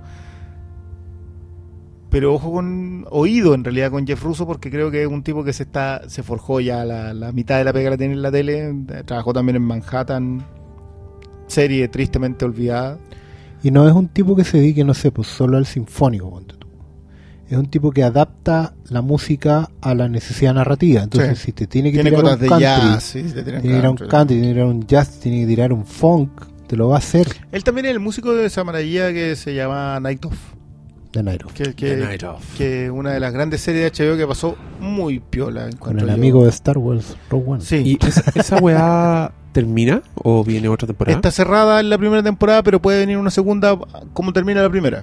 pero 2.11 2.35
ojo 2.35 2.53
con 2.53 3.07
oído 3.11 3.55
en 3.55 3.63
realidad 3.65 3.91
con 3.91 4.07
Jeff 4.07 4.23
Russo 4.23 4.47
porque 4.47 4.71
creo 4.71 4.91
que 4.91 5.03
es 5.03 5.09
un 5.09 5.23
tipo 5.23 5.43
que 5.45 5.53
se 5.53 5.63
está 5.63 6.03
se 6.09 6.23
forjó 6.23 6.61
ya 6.61 6.85
la, 6.85 7.15
la 7.15 7.33
mitad 7.33 7.59
de 7.59 7.65
la 7.65 7.73
pega 7.73 7.85
que 7.87 7.91
la 7.91 7.97
tiene 7.97 8.15
en 8.15 8.23
la 8.23 8.31
tele 8.33 8.75
trabajó 9.07 9.33
también 9.33 9.57
en 9.57 9.63
Manhattan 9.63 10.45
serie 11.47 11.89
tristemente 11.89 12.45
olvidada 12.45 12.99
Y 13.63 13.71
no 13.71 13.87
es 13.89 13.95
un 13.95 14.09
tipo 14.09 14.35
que 14.37 14.45
se 14.45 14.59
dedique, 14.59 14.85
no 14.85 14.95
sé, 14.95 15.11
pues 15.13 15.29
solo 15.29 15.57
al 15.57 15.67
sinfónico, 15.67 16.31
ponte 16.31 16.55
tú. 16.57 16.67
Es 17.49 17.59
un 17.59 17.67
tipo 17.67 17.91
que 17.91 18.05
adapta 18.05 18.75
la 18.89 19.03
música 19.03 19.69
a 19.81 19.95
la 19.95 20.09
necesidad 20.09 20.55
narrativa. 20.55 21.03
Entonces, 21.03 21.39
Sí. 21.39 21.47
si 21.47 21.53
te 21.53 21.67
tiene 21.67 21.91
que 21.91 21.97
tiene 22.01 22.11
tirar 22.11 22.25
un 22.35 22.41
de 22.41 22.47
country, 22.47 22.63
jazz 22.65 23.03
sí, 23.03 23.23
te 23.25 23.43
tienen 23.43 23.61
tiene 23.61 23.61
que 23.61 23.69
tirar 23.81 23.89
un 23.91 23.97
country. 23.97 24.37
tiene 24.37 24.49
que 24.49 24.53
tirar 24.55 24.67
un 24.69 24.87
jazz, 24.87 25.21
tiene 25.21 25.41
que 25.41 25.47
tirar 25.49 25.73
un 25.73 25.85
funk, 25.85 26.31
te 26.69 26.77
lo 26.77 26.89
va 26.89 26.95
a 26.95 26.99
hacer 26.99 27.27
él 27.51 27.65
también 27.65 27.87
es 27.87 27.91
el 27.93 27.99
músico 28.01 28.33
de 28.35 28.47
esa 28.47 28.63
maravilla 28.63 29.13
que 29.13 29.35
se 29.35 29.53
llama 29.55 29.99
Night 30.01 30.21
Of 31.11 31.17
de 31.17 31.23
Nairo. 31.23 31.49
que, 31.55 31.75
que, 31.75 31.95
The 31.95 31.97
Night 31.97 32.23
Of. 32.23 32.57
que 32.57 32.85
es 32.87 32.91
una 32.91 33.13
de 33.13 33.21
las 33.21 33.33
grandes 33.33 33.61
series 33.61 33.93
de 33.93 34.07
HBO 34.13 34.17
que 34.17 34.27
pasó 34.27 34.57
muy 34.81 35.19
piola 35.21 35.63
Con 35.63 35.73
encuentro 35.73 36.05
el 36.07 36.09
yo. 36.09 36.15
amigo 36.15 36.45
de 36.45 36.51
Star 36.51 36.79
Wars, 36.79 37.17
Rogue 37.29 37.45
One. 37.47 37.61
sí 37.65 37.77
¿Y 38.01 38.07
esa, 38.07 38.23
esa 38.35 38.57
weá 38.59 39.33
termina 39.53 40.03
o 40.15 40.45
viene 40.45 40.69
otra 40.69 40.87
temporada? 40.87 41.17
Está 41.17 41.31
cerrada 41.31 41.81
en 41.81 41.91
la 41.91 41.99
primera 41.99 42.23
temporada, 42.23 42.63
pero 42.63 42.81
puede 42.81 43.01
venir 43.01 43.17
una 43.17 43.31
segunda 43.31 43.77
como 44.13 44.33
termina 44.33 44.63
la 44.63 44.71
primera. 44.71 45.03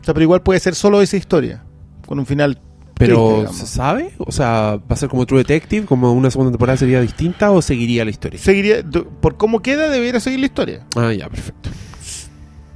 O 0.00 0.04
sea, 0.04 0.14
pero 0.14 0.24
igual 0.24 0.42
puede 0.42 0.58
ser 0.60 0.74
solo 0.74 1.00
esa 1.02 1.16
historia, 1.16 1.62
con 2.06 2.18
un 2.18 2.26
final. 2.26 2.58
Pero 2.94 3.44
triste. 3.46 3.66
¿se 3.66 3.66
sabe? 3.66 4.12
O 4.18 4.30
sea, 4.32 4.76
¿va 4.76 4.94
a 4.94 4.96
ser 4.96 5.08
como 5.08 5.26
True 5.26 5.40
Detective? 5.40 5.86
¿Como 5.86 6.12
una 6.12 6.30
segunda 6.30 6.52
temporada 6.52 6.76
sería 6.76 7.00
distinta 7.00 7.50
o 7.50 7.60
seguiría 7.60 8.04
la 8.04 8.10
historia? 8.10 8.38
Seguiría, 8.38 8.84
por 9.20 9.36
cómo 9.36 9.60
queda, 9.60 9.88
debería 9.88 10.20
seguir 10.20 10.40
la 10.40 10.46
historia. 10.46 10.86
Ah, 10.96 11.12
ya, 11.12 11.28
perfecto. 11.28 11.70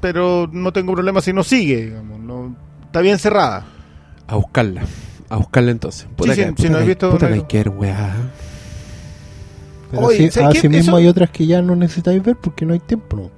Pero 0.01 0.49
no 0.53 0.73
tengo 0.73 0.93
problema 0.95 1.21
si 1.21 1.33
no 1.33 1.43
sigue, 1.45 1.87
digamos. 1.87 2.21
No, 2.21 2.57
está 2.87 3.01
bien 3.01 3.19
cerrada. 3.19 3.65
A 4.27 4.37
buscarla. 4.37 4.83
A 5.29 5.37
buscarla 5.37 5.71
entonces. 5.71 6.07
Puta 6.17 6.35
Sí, 6.35 6.43
sí, 6.43 6.63
si 6.65 6.69
no 6.71 6.79
has 6.79 6.87
visto, 6.87 7.11
puta 7.11 7.29
no 7.29 7.47
que 7.49 7.59
hay- 7.59 7.69
weá. 7.69 8.15
Pero 9.91 10.03
Oye, 10.07 10.29
así, 10.29 10.69
mismo 10.69 10.91
Eso- 10.93 10.97
hay 10.97 11.07
otras 11.07 11.31
que 11.31 11.47
ya 11.47 11.63
no 11.63 11.77
necesitáis 11.77 12.23
ver 12.23 12.37
porque 12.37 12.65
no 12.65 12.73
hay 12.73 12.81
tiempo. 12.81 13.31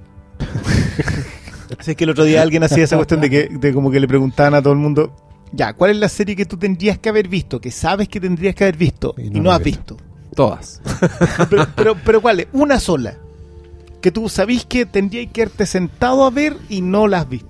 Así 1.79 1.95
que 1.95 2.03
el 2.05 2.09
otro 2.11 2.23
día 2.23 2.41
alguien 2.41 2.63
hacía 2.63 2.83
esa 2.83 2.95
cuestión 2.95 3.21
de 3.21 3.29
que 3.29 3.49
de 3.51 3.73
como 3.73 3.91
que 3.91 3.99
le 3.99 4.07
preguntaban 4.07 4.55
a 4.55 4.61
todo 4.61 4.73
el 4.73 4.79
mundo, 4.79 5.15
ya, 5.51 5.73
¿cuál 5.73 5.91
es 5.91 5.97
la 5.97 6.09
serie 6.09 6.35
que 6.35 6.45
tú 6.45 6.57
tendrías 6.57 6.97
que 6.99 7.09
haber 7.09 7.27
visto? 7.27 7.59
Que 7.59 7.71
sabes 7.71 8.07
que 8.07 8.19
tendrías 8.19 8.53
que 8.55 8.63
haber 8.65 8.77
visto 8.77 9.15
Y 9.17 9.37
y 9.37 9.39
no 9.39 9.51
has 9.51 9.61
visto. 9.63 9.97
Todas. 10.35 10.81
pero, 11.49 11.67
pero, 11.75 11.95
pero 12.03 12.21
¿cuál 12.21 12.41
es? 12.41 12.47
Una 12.53 12.79
sola. 12.79 13.15
Que 14.01 14.11
tú 14.11 14.29
sabís 14.29 14.65
que 14.65 14.85
tendrías 14.85 15.31
que 15.31 15.41
haberte 15.41 15.65
sentado 15.65 16.23
a 16.25 16.29
ver 16.29 16.55
y 16.69 16.81
no 16.81 17.07
la 17.07 17.19
has 17.21 17.29
visto. 17.29 17.48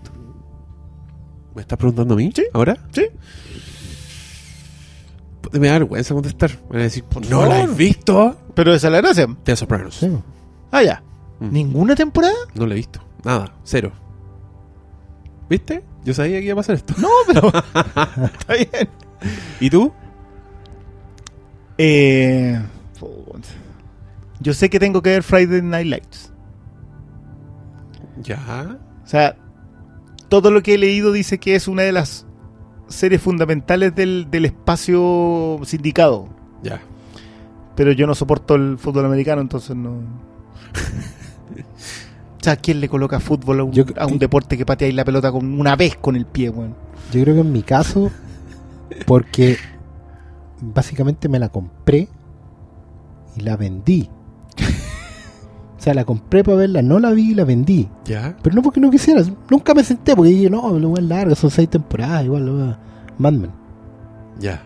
¿Me 1.59 1.63
estás 1.63 1.77
preguntando 1.77 2.13
a 2.13 2.17
mí? 2.17 2.31
Sí. 2.33 2.45
¿Ahora? 2.53 2.77
¿Sí? 2.93 3.05
Me 5.51 5.67
da 5.67 5.73
vergüenza 5.73 6.13
contestar. 6.13 6.51
Me 6.51 6.69
van 6.69 6.79
a 6.79 6.83
decir, 6.83 7.03
¿no 7.29 7.45
la 7.45 7.63
has 7.63 7.75
visto? 7.75 8.37
Pero 8.53 8.73
esa 8.73 8.87
es 8.87 8.93
la 8.93 9.01
gracia. 9.01 9.27
The 9.43 9.57
Sopranos. 9.57 9.95
Sí. 9.95 10.09
Ah, 10.71 10.83
ya. 10.83 11.03
Mm. 11.41 11.51
¿Ninguna 11.51 11.95
temporada? 11.95 12.33
No 12.53 12.65
la 12.65 12.75
he 12.75 12.77
visto. 12.77 13.01
Nada. 13.25 13.53
Cero. 13.65 13.91
¿Viste? 15.49 15.83
Yo 16.05 16.13
sabía 16.13 16.39
que 16.39 16.45
iba 16.45 16.53
a 16.53 16.55
pasar 16.55 16.75
esto. 16.75 16.93
No, 16.97 17.09
pero. 17.27 17.49
Está 18.39 18.53
bien. 18.53 18.89
¿Y 19.59 19.69
tú? 19.69 19.91
Eh, 21.77 22.57
yo 24.39 24.53
sé 24.53 24.69
que 24.69 24.79
tengo 24.79 25.01
que 25.01 25.09
ver 25.09 25.23
Friday 25.23 25.61
Night 25.61 25.87
Lights. 25.87 26.31
Ya. 28.23 28.77
O 29.03 29.07
sea, 29.07 29.35
todo 30.29 30.51
lo 30.51 30.61
que 30.63 30.75
he 30.75 30.77
leído 30.77 31.11
dice 31.11 31.37
que 31.39 31.55
es 31.55 31.67
una 31.67 31.81
de 31.83 31.91
las 31.91 32.25
series 32.87 33.21
fundamentales 33.21 33.93
del, 33.95 34.27
del 34.31 34.45
espacio 34.45 35.59
sindicado. 35.63 36.27
Ya. 36.63 36.81
Pero 37.75 37.91
yo 37.91 38.07
no 38.07 38.15
soporto 38.15 38.55
el 38.55 38.77
fútbol 38.77 39.05
americano, 39.05 39.41
entonces 39.41 39.75
no. 39.75 39.91
O 42.41 42.41
sea, 42.41 42.55
¿quién 42.55 42.79
le 42.79 42.87
coloca 42.87 43.19
fútbol 43.19 43.59
a 43.59 43.63
un, 43.65 43.71
Yo- 43.73 43.83
a 43.97 44.05
un 44.05 44.17
deporte 44.17 44.57
que 44.57 44.65
pateáis 44.65 44.95
la 44.95 45.03
pelota 45.03 45.29
con 45.29 45.59
una 45.59 45.75
vez 45.75 45.97
con 45.97 46.15
el 46.15 46.25
pie, 46.25 46.49
weón? 46.49 46.73
Yo 47.11 47.21
creo 47.23 47.35
que 47.35 47.41
en 47.41 47.51
mi 47.51 47.63
caso, 47.63 48.09
porque 49.05 49.57
básicamente 50.61 51.27
me 51.27 51.37
la 51.39 51.49
compré 51.49 52.07
y 53.35 53.41
la 53.41 53.57
vendí. 53.57 54.09
O 55.79 55.81
sea, 55.81 55.93
la 55.93 56.03
compré 56.03 56.43
para 56.43 56.57
verla, 56.57 56.81
no 56.81 56.99
la 56.99 57.11
vi 57.11 57.31
y 57.31 57.35
la 57.35 57.45
vendí. 57.45 57.87
Ya. 58.03 58.35
Pero 58.43 58.53
no 58.55 58.61
porque 58.61 58.81
no 58.81 58.91
quisiera, 58.91 59.23
nunca 59.49 59.73
me 59.73 59.81
senté 59.83 60.13
porque 60.13 60.31
dije, 60.31 60.49
no, 60.49 60.77
lo 60.77 60.89
voy 60.89 60.99
a 60.99 61.03
larga, 61.03 61.35
son 61.35 61.49
seis 61.49 61.69
temporadas, 61.69 62.25
igual 62.25 62.45
lo 62.45 62.53
voy 62.53 62.61
a... 62.63 62.79
Mad 63.17 63.31
Men. 63.33 63.51
Ya. 64.39 64.61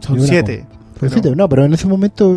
Son 0.00 0.20
siete. 0.20 0.60
Son 0.60 0.98
Pero- 1.00 1.12
siete, 1.12 1.34
no, 1.36 1.48
pero 1.48 1.64
en 1.64 1.72
ese 1.72 1.88
momento, 1.88 2.36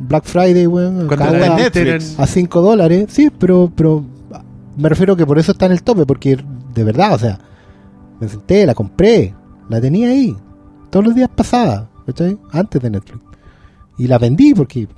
Black 0.00 0.24
Friday, 0.24 0.66
weón, 0.66 1.06
Netflix. 1.08 2.18
a 2.18 2.26
5 2.26 2.60
dólares, 2.60 3.06
sí, 3.08 3.30
pero, 3.38 3.70
pero 3.74 4.04
me 4.76 4.88
refiero 4.88 5.14
que 5.16 5.24
por 5.24 5.38
eso 5.38 5.52
está 5.52 5.66
en 5.66 5.72
el 5.72 5.82
tope, 5.84 6.04
porque 6.06 6.36
de 6.74 6.84
verdad, 6.84 7.14
o 7.14 7.18
sea, 7.18 7.38
me 8.20 8.28
senté, 8.28 8.66
la 8.66 8.74
compré, 8.74 9.32
la 9.68 9.80
tenía 9.80 10.08
ahí, 10.08 10.36
todos 10.90 11.06
los 11.06 11.14
días 11.14 11.30
pasaba, 11.34 11.88
¿cachai? 12.06 12.36
Antes 12.52 12.82
de 12.82 12.90
Netflix. 12.90 13.20
Y 13.96 14.08
la 14.08 14.18
vendí 14.18 14.52
porque, 14.54 14.88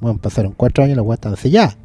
bueno, 0.00 0.18
pasaron 0.18 0.52
cuatro 0.56 0.82
años, 0.84 0.96
la 0.96 1.02
weá 1.02 1.14
estaba 1.14 1.36
sellada. 1.36 1.76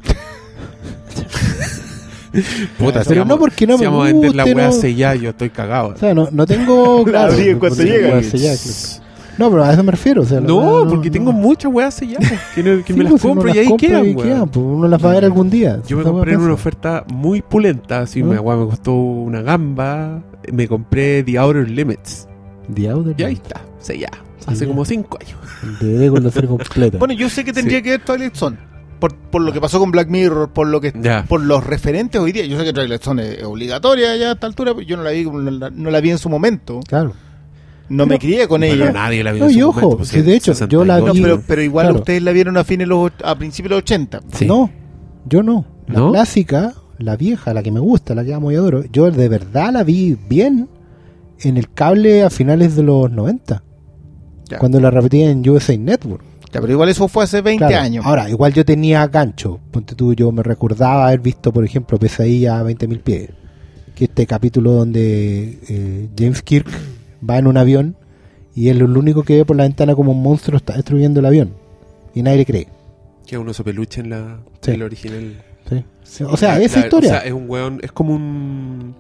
Puta, 2.77 3.01
Pero 3.07 3.25
no 3.25 3.37
porque 3.39 3.65
no 3.67 3.77
si 3.77 3.81
me 3.83 3.87
vamos 3.87 4.03
a 4.03 4.11
vender 4.11 4.35
la 4.35 4.43
guste, 4.43 4.55
weá 4.55 4.65
no. 4.67 4.71
sellada, 4.73 5.15
yo 5.15 5.29
estoy 5.29 5.49
cagado. 5.49 5.87
O 5.89 5.97
sea, 5.97 6.13
no, 6.13 6.29
no 6.31 6.45
tengo... 6.45 6.99
La 7.05 7.11
claro, 7.11 7.33
abrí 7.33 7.49
en 7.49 7.59
cuanto 7.59 7.77
no 7.77 7.83
tengo 7.83 7.95
llega. 7.97 8.13
weá 8.13 8.23
sellada, 8.23 8.57
claro. 8.57 9.05
No, 9.37 9.49
pero 9.51 9.63
a 9.65 9.73
eso 9.73 9.83
me 9.83 9.91
refiero, 9.91 10.21
o 10.21 10.25
sea, 10.25 10.39
la 10.39 10.47
No, 10.47 10.85
porque 10.89 11.09
no- 11.09 11.13
tengo 11.13 11.31
muchas 11.33 11.69
weas 11.73 11.93
selladas. 11.93 12.31
Que, 12.55 12.63
no- 12.63 12.83
que 12.85 12.93
Sí, 12.93 12.97
me 12.97 13.03
las 13.03 13.11
pues, 13.11 13.21
compro 13.21 13.53
y 13.53 13.57
ahí 13.57 13.75
quedan, 13.77 14.05
y 14.07 14.13
pues, 14.13 14.27
uno 14.55 14.87
las 14.87 15.03
va 15.03 15.11
a 15.11 15.13
ver 15.15 15.25
algún 15.25 15.49
día. 15.49 15.81
Yo 15.87 15.97
me 15.97 16.03
compré 16.03 16.33
en 16.33 16.39
una 16.39 16.53
oferta 16.53 17.03
muy 17.11 17.41
pulenta, 17.41 17.99
así 17.99 18.21
¿Ah? 18.21 18.25
me, 18.25 18.39
weá, 18.39 18.55
me 18.55 18.65
costó 18.65 18.93
una 18.93 19.41
gamba. 19.41 20.23
Me 20.53 20.67
compré 20.69 21.21
The 21.23 21.37
Outer 21.37 21.69
Limits. 21.69 22.27
The 22.73 22.89
Outer 22.89 23.13
Y 23.17 23.23
ahí 23.23 23.33
está, 23.33 23.61
sellada. 23.79 24.19
Sí, 24.39 24.45
Hace 24.47 24.61
ya. 24.61 24.67
como 24.67 24.85
cinco 24.85 25.17
años. 25.19 25.37
El 25.63 25.79
DVD 25.97 26.09
con 26.11 26.23
la 26.23 26.31
serie 26.31 26.47
completa. 26.49 26.97
Bueno, 26.99 27.13
yo 27.15 27.27
sé 27.29 27.43
que 27.43 27.51
tendría 27.51 27.79
Sí. 27.79 27.83
que 27.83 27.89
ver 27.89 28.05
Twilight 28.05 28.35
Zone. 28.35 28.57
Por, 28.99 29.15
por 29.15 29.41
lo 29.41 29.51
que 29.51 29.59
pasó 29.61 29.79
con 29.79 29.91
Black 29.91 30.07
Mirror, 30.09 30.51
por 30.53 30.67
lo 30.67 30.79
que 30.81 30.91
por 31.27 31.41
los 31.41 31.63
referentes 31.65 32.19
hoy 32.21 32.31
día. 32.31 32.45
Yo 32.45 32.57
sé 32.57 32.63
que 32.65 32.73
Twilight 32.73 33.01
Zone 33.01 33.33
es 33.33 33.43
obligatoria 33.43 34.15
ya 34.15 34.29
a 34.29 34.33
esta 34.33 34.47
altura, 34.47 34.73
pero 34.73 34.87
yo 34.87 34.97
no 34.97 35.03
la 35.03 35.11
vi, 35.11 35.25
no 35.25 35.51
la, 35.51 35.69
no 35.69 35.91
la 35.91 35.99
vi 36.01 36.11
en 36.11 36.17
su 36.17 36.29
momento. 36.29 36.79
claro. 36.87 37.13
No 37.87 38.07
me 38.07 38.17
crié 38.17 38.47
con 38.47 38.63
ella. 38.63 38.91
nadie 38.91 39.23
la 39.23 39.31
vio 39.31 39.43
No, 39.43 39.47
en 39.47 39.53
su 39.53 39.59
y 39.59 39.61
ojo, 39.61 39.73
momento, 39.79 39.97
pues, 39.97 40.09
si 40.09 40.21
de 40.23 40.35
hecho, 40.35 40.53
yo 40.67 40.83
la 40.83 40.99
No, 41.01 41.13
vi- 41.13 41.21
pero, 41.21 41.43
pero 41.45 41.61
igual 41.61 41.85
Claro. 41.85 41.99
ustedes 41.99 42.23
la 42.23 42.31
vieron 42.31 42.57
a 42.57 42.63
fines 42.63 42.85
de 42.85 42.87
los, 42.87 43.11
a 43.23 43.35
principios 43.35 43.69
de 43.69 43.75
los 43.75 43.81
80. 43.83 44.21
Sí. 44.33 44.45
No, 44.47 44.71
yo 45.27 45.43
no. 45.43 45.65
La 45.87 45.99
¿No? 45.99 46.11
clásica 46.11 46.73
la 46.97 47.15
vieja, 47.15 47.53
la 47.53 47.61
que 47.61 47.71
me 47.71 47.79
gusta, 47.79 48.15
la 48.15 48.23
que 48.25 48.33
amo 48.33 48.51
y 48.51 48.55
adoro, 48.55 48.83
yo 48.91 49.11
de 49.11 49.29
verdad 49.29 49.71
la 49.71 49.83
vi 49.83 50.17
bien 50.27 50.67
en 51.41 51.57
el 51.57 51.69
cable 51.71 52.23
a 52.23 52.31
finales 52.31 52.75
de 52.75 52.81
los 52.81 53.11
90. 53.11 53.61
Ya. 54.49 54.57
Cuando 54.57 54.79
la 54.79 54.89
repetí 54.89 55.21
en 55.21 55.47
USA 55.47 55.77
Network. 55.77 56.23
Ya, 56.55 56.61
pero 56.61 56.73
igual 56.73 56.89
eso 56.89 57.07
fue 57.07 57.23
hace 57.25 57.41
20 57.41 57.67
Claro. 57.67 57.83
años. 57.83 58.05
Ahora, 58.05 58.29
igual 58.29 58.53
yo 58.53 58.63
tenía 58.65 59.05
gancho. 59.07 59.59
Ponte 59.71 59.93
tú, 59.93 60.13
yo 60.13 60.31
me 60.31 60.41
recordaba 60.41 61.07
haber 61.07 61.19
visto, 61.19 61.51
por 61.53 61.63
ejemplo, 61.65 61.99
Pesadilla 61.99 62.59
a 62.59 62.63
20.000 62.63 63.01
pies. 63.01 63.29
Que 63.93 64.05
este 64.05 64.25
capítulo 64.25 64.71
donde 64.71 65.59
eh, 65.69 66.09
James 66.17 66.41
Kirk 66.41 66.67
va 67.27 67.37
en 67.37 67.47
un 67.47 67.57
avión 67.57 67.95
y 68.55 68.69
él 68.69 68.81
es 68.81 68.89
lo 68.89 68.99
único 68.99 69.23
que 69.23 69.35
ve 69.37 69.45
por 69.45 69.55
la 69.55 69.63
ventana 69.63 69.95
como 69.95 70.11
un 70.13 70.21
monstruo 70.23 70.57
está 70.57 70.75
destruyendo 70.75 71.19
el 71.19 71.25
avión. 71.25 71.53
Y 72.13 72.21
nadie 72.21 72.37
le 72.37 72.45
cree. 72.45 72.67
Que 73.25 73.37
un 73.37 73.47
oso 73.49 73.63
peluche 73.63 74.01
en 74.01 74.09
la, 74.09 74.39
Sí. 74.61 74.71
en 74.71 74.79
la 74.79 74.85
original. 74.85 75.43
¿sí? 76.03 76.23
O 76.23 76.37
sea, 76.37 76.57
La- 76.57 76.63
esa 76.63 76.79
la- 76.79 76.85
historia. 76.85 77.09
O 77.09 77.13
sea, 77.13 77.25
es 77.25 77.33
un 77.33 77.49
weón, 77.49 77.79
es 77.83 77.91
como 77.91 78.13
un. 78.15 78.95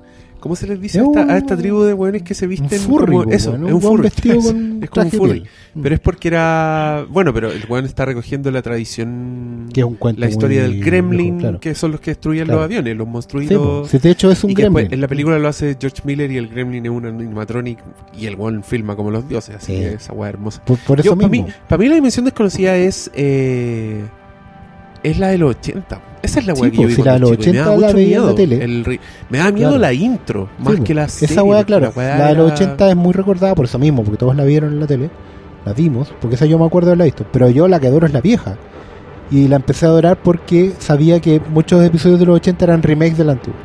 ¿Cómo 0.45 0.55
se 0.55 0.67
les 0.67 0.79
dice 0.79 0.99
Es 0.99 1.03
a 1.03 1.07
esta, 1.07 1.21
un- 1.23 1.31
a 1.31 1.37
esta 1.39 1.57
tribu 1.57 1.81
de 1.81 1.95
weones 1.95 2.21
que 2.21 2.35
se 2.35 2.45
un 2.45 2.49
visten 2.51 2.79
furry, 2.79 3.05
como 3.13 3.23
po, 3.23 3.31
eso? 3.31 3.55
es 3.55 3.73
un 3.73 3.81
furry. 3.81 4.03
vestido 4.03 4.39
con 4.43 4.83
es 4.83 4.89
como 4.91 5.05
un 5.07 5.11
furry. 5.11 5.43
Pero 5.81 5.95
es 5.95 5.99
porque 6.01 6.27
era. 6.27 7.03
Bueno, 7.09 7.33
pero 7.33 7.51
el 7.51 7.65
weón 7.67 7.85
está 7.85 8.05
recogiendo 8.05 8.51
la 8.51 8.61
tradición. 8.61 9.69
Que 9.73 9.81
es 9.81 9.87
un 9.87 9.95
cuento 9.95 10.21
La 10.21 10.29
historia 10.29 10.61
del 10.61 10.73
viejo, 10.83 11.37
claro. 11.39 11.59
que 11.59 11.73
son 11.73 11.93
los 11.93 11.99
que 11.99 12.11
destruyen 12.11 12.45
Claro. 12.45 12.59
los 12.59 12.65
aviones, 12.65 12.95
los 12.95 13.05
Sí, 13.05 13.07
po. 13.07 13.11
monstruitos. 13.11 13.89
Si 13.89 13.97
de 13.97 14.11
hecho 14.11 14.29
es 14.29 14.43
un 14.43 14.51
y 14.51 14.53
gremlin. 14.53 14.87
en 14.93 15.01
la 15.01 15.07
película 15.07 15.39
lo 15.39 15.47
hace 15.47 15.75
George 15.81 16.03
Miller 16.05 16.29
y 16.31 16.37
el 16.37 16.47
Gremlin 16.49 16.85
es 16.85 16.91
un 16.91 17.07
animatronic 17.07 17.79
y 18.15 18.27
el 18.27 18.35
weón 18.35 18.63
filma 18.63 18.95
como 18.95 19.09
los 19.09 19.27
dioses, 19.27 19.55
así 19.55 19.73
Sí. 19.73 19.79
que 19.79 19.93
esa 19.95 20.13
weá 20.13 20.29
hermosa. 20.29 20.61
Por, 20.63 20.77
por 20.77 20.99
eso 20.99 21.15
Para 21.15 21.27
mí, 21.27 21.39
mismo. 21.41 21.53
pa' 21.67 21.77
mí 21.79 21.89
la 21.89 21.95
dimensión 21.95 22.23
desconocida 22.23 22.75
es 22.77 23.09
eh, 23.15 24.03
es 25.09 25.19
la 25.19 25.27
de 25.29 25.37
los 25.37 25.51
80. 25.55 26.01
Esa 26.23 26.39
es 26.39 26.47
la 26.47 26.55
Sí, 26.55 26.61
weá 26.61 26.71
que 26.71 26.77
po, 26.77 26.81
yo 26.83 26.87
vi 26.89 26.95
si 26.95 27.01
la 27.03 27.13
de 27.13 27.19
los 27.19 27.31
chico 27.31 27.43
y 27.43 27.53
me 27.53 27.59
80 27.61 27.69
da 27.81 27.87
la 27.87 27.93
veía 27.93 28.17
en 28.17 28.25
la 28.25 28.35
tele. 28.35 28.63
el 28.63 28.99
me 29.29 29.37
da 29.37 29.51
miedo 29.51 29.69
Claro. 29.69 29.81
la 29.81 29.93
intro, 29.93 30.49
más 30.59 30.75
Sí, 30.75 30.81
que 30.81 30.93
la 30.93 31.03
Esa 31.05 31.27
serie, 31.27 31.41
weá, 31.43 31.59
porque 31.59 31.65
claro. 31.65 31.93
weá 31.95 32.17
La 32.17 32.27
de 32.29 32.33
los 32.35 32.45
era- 32.47 32.55
80 32.55 32.89
es 32.89 32.95
muy 32.95 33.13
recordada 33.13 33.53
por 33.55 33.65
eso 33.65 33.77
mismo, 33.79 34.03
porque 34.03 34.17
todos 34.17 34.35
la 34.35 34.43
vieron 34.43 34.73
en 34.73 34.79
la 34.79 34.87
tele. 34.87 35.09
La 35.65 35.73
vimos, 35.73 36.13
porque 36.21 36.35
esa 36.35 36.45
yo 36.45 36.57
me 36.59 36.65
acuerdo 36.65 36.87
de 36.87 36.91
haberla 36.91 37.05
visto. 37.05 37.25
Pero 37.31 37.49
yo 37.49 37.67
la 37.67 37.79
que 37.79 37.87
adoro 37.87 38.05
es 38.07 38.13
la 38.13 38.21
vieja. 38.21 38.55
Y 39.31 39.47
la 39.47 39.55
empecé 39.55 39.85
a 39.85 39.89
adorar 39.89 40.17
porque 40.21 40.73
sabía 40.77 41.19
que 41.19 41.41
muchos 41.51 41.83
episodios 41.83 42.19
de 42.19 42.25
los 42.27 42.35
80 42.35 42.65
eran 42.65 42.83
remakes 42.83 43.17
de 43.17 43.23
la 43.23 43.31
antigua. 43.33 43.59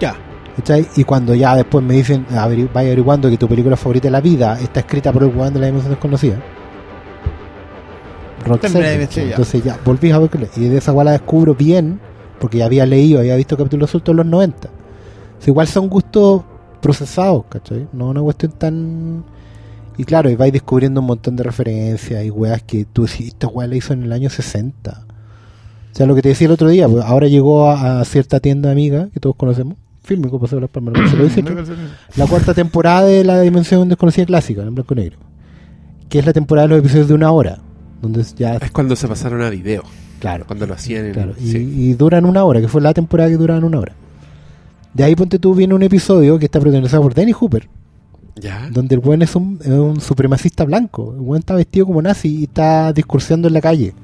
Ya. 0.00 0.14
¿Cachai? 0.56 0.86
Y 0.96 1.04
cuando 1.04 1.34
ya 1.34 1.54
después 1.54 1.84
me 1.84 1.94
dicen, 1.94 2.26
vaya 2.28 2.42
averiguando 2.88 3.30
que 3.30 3.36
tu 3.38 3.46
película 3.48 3.76
favorita 3.76 4.08
de 4.08 4.12
la 4.12 4.20
vida 4.20 4.58
está 4.60 4.80
escrita 4.80 5.12
por 5.12 5.22
el 5.22 5.28
weón 5.34 5.54
de 5.54 5.60
la 5.60 5.66
dimensión 5.66 5.92
desconocida. 5.92 6.36
Ya. 9.24 9.30
Entonces 9.30 9.62
ya 9.64 9.78
volví 9.84 10.10
a 10.10 10.18
ver 10.18 10.30
y 10.56 10.68
de 10.68 10.78
esa 10.78 10.92
la 10.92 11.12
descubro 11.12 11.54
bien, 11.54 12.00
porque 12.38 12.58
ya 12.58 12.66
había 12.66 12.86
leído, 12.86 13.20
había 13.20 13.36
visto 13.36 13.56
capítulos 13.56 13.90
sueltos 13.90 14.12
en 14.12 14.16
los 14.18 14.26
90. 14.26 14.68
O 14.68 15.42
sea, 15.42 15.50
igual 15.50 15.66
son 15.66 15.88
gustos 15.88 16.42
procesados, 16.80 17.44
¿cachai? 17.48 17.88
No 17.92 18.08
una 18.10 18.22
cuestión 18.22 18.52
tan... 18.52 19.24
Y 19.96 20.04
claro, 20.04 20.30
y 20.30 20.36
vais 20.36 20.52
descubriendo 20.52 21.00
un 21.00 21.06
montón 21.06 21.36
de 21.36 21.42
referencias 21.42 22.24
y 22.24 22.30
weas 22.30 22.62
que 22.62 22.86
tú 22.86 23.04
decís, 23.04 23.28
esta 23.28 23.48
wea 23.48 23.66
la 23.66 23.76
hizo 23.76 23.92
en 23.92 24.04
el 24.04 24.12
año 24.12 24.30
60. 24.30 24.90
O 24.90 25.94
sea, 25.94 26.06
lo 26.06 26.14
que 26.14 26.22
te 26.22 26.30
decía 26.30 26.46
el 26.46 26.52
otro 26.52 26.68
día, 26.68 26.88
pues 26.88 27.04
ahora 27.04 27.26
llegó 27.26 27.68
a, 27.68 28.00
a 28.00 28.04
cierta 28.04 28.40
tienda 28.40 28.70
amiga 28.70 29.08
que 29.12 29.20
todos 29.20 29.36
conocemos, 29.36 29.76
Filmico, 30.02 30.40
Paseo 30.40 30.56
de 30.56 30.62
las 30.62 30.70
Palmas, 30.70 30.94
la 32.16 32.26
cuarta 32.26 32.54
temporada 32.54 33.04
de 33.04 33.22
la 33.24 33.40
Dimensión 33.40 33.88
Desconocida 33.88 34.26
Clásica, 34.26 34.62
en 34.62 34.74
blanco 34.74 34.94
y 34.94 34.96
negro. 34.96 35.18
Que 36.08 36.18
es 36.18 36.26
la 36.26 36.32
temporada 36.32 36.66
de 36.66 36.74
los 36.74 36.80
episodios 36.80 37.08
de 37.08 37.14
una 37.14 37.30
hora. 37.30 37.58
Donde 38.00 38.24
ya, 38.36 38.56
Es 38.56 38.70
cuando 38.70 38.96
se 38.96 39.06
pasaron 39.08 39.42
a 39.42 39.50
video, 39.50 39.82
claro, 40.18 40.46
cuando 40.46 40.66
lo 40.66 40.74
hacían 40.74 41.06
en... 41.06 41.12
claro. 41.12 41.34
Y, 41.38 41.50
sí. 41.50 41.58
y 41.58 41.92
duran 41.94 42.24
una 42.24 42.44
hora, 42.44 42.60
que 42.60 42.68
fue 42.68 42.80
la 42.80 42.94
temporada 42.94 43.28
que 43.28 43.36
duraban 43.36 43.64
una 43.64 43.78
hora. 43.80 43.94
De 44.92 45.04
ahí 45.04 45.14
ponte 45.14 45.38
tú, 45.38 45.54
viene 45.54 45.74
un 45.74 45.82
episodio 45.82 46.38
que 46.38 46.46
está 46.46 46.58
protagonizado 46.58 47.02
por 47.02 47.14
Danny 47.14 47.32
Hooper, 47.32 47.68
¿Ya? 48.34 48.68
donde 48.70 48.96
el 48.96 49.00
buen 49.00 49.22
es 49.22 49.36
un, 49.36 50.00
supremacista 50.00 50.64
blanco. 50.64 51.12
El 51.14 51.20
buen 51.20 51.40
está 51.40 51.54
vestido 51.54 51.86
como 51.86 52.02
nazi 52.02 52.40
y 52.40 52.44
está 52.44 52.92
discursiando 52.92 53.48
en 53.48 53.54
la 53.54 53.60
calle. 53.60 53.94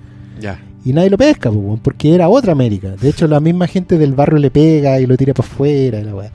Ya. 0.40 0.60
Y 0.84 0.92
nadie 0.92 1.10
lo 1.10 1.18
pesca, 1.18 1.50
weón, 1.50 1.80
porque 1.80 2.14
era 2.14 2.28
otra 2.28 2.52
América. 2.52 2.90
De 2.90 3.08
hecho, 3.08 3.26
la 3.26 3.40
misma 3.40 3.66
gente 3.66 3.98
del 3.98 4.14
barrio 4.14 4.38
le 4.38 4.52
pega 4.52 5.00
y 5.00 5.06
lo 5.06 5.16
tira 5.16 5.34
para 5.34 5.48
afuera. 5.48 5.98
Y, 5.98 6.04
la 6.04 6.14
weá. 6.14 6.30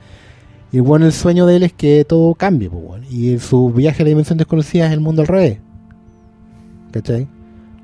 y 0.74 0.80
bueno, 0.82 1.06
el 1.06 1.14
sueño 1.14 1.46
de 1.46 1.56
él 1.56 1.64
es 1.64 1.72
que 1.72 2.04
todo 2.04 2.36
cambie. 2.36 2.70
po, 2.70 2.78
weón. 2.78 3.06
Y 3.10 3.40
su 3.40 3.72
viaje 3.72 4.04
a 4.04 4.06
la 4.06 4.10
dimensión 4.10 4.38
desconocida 4.38 4.88
es 4.88 4.92
el 4.92 5.00
mundo 5.00 5.22
al 5.22 5.30
revés. 5.30 5.60
¿Cachai? 6.92 7.28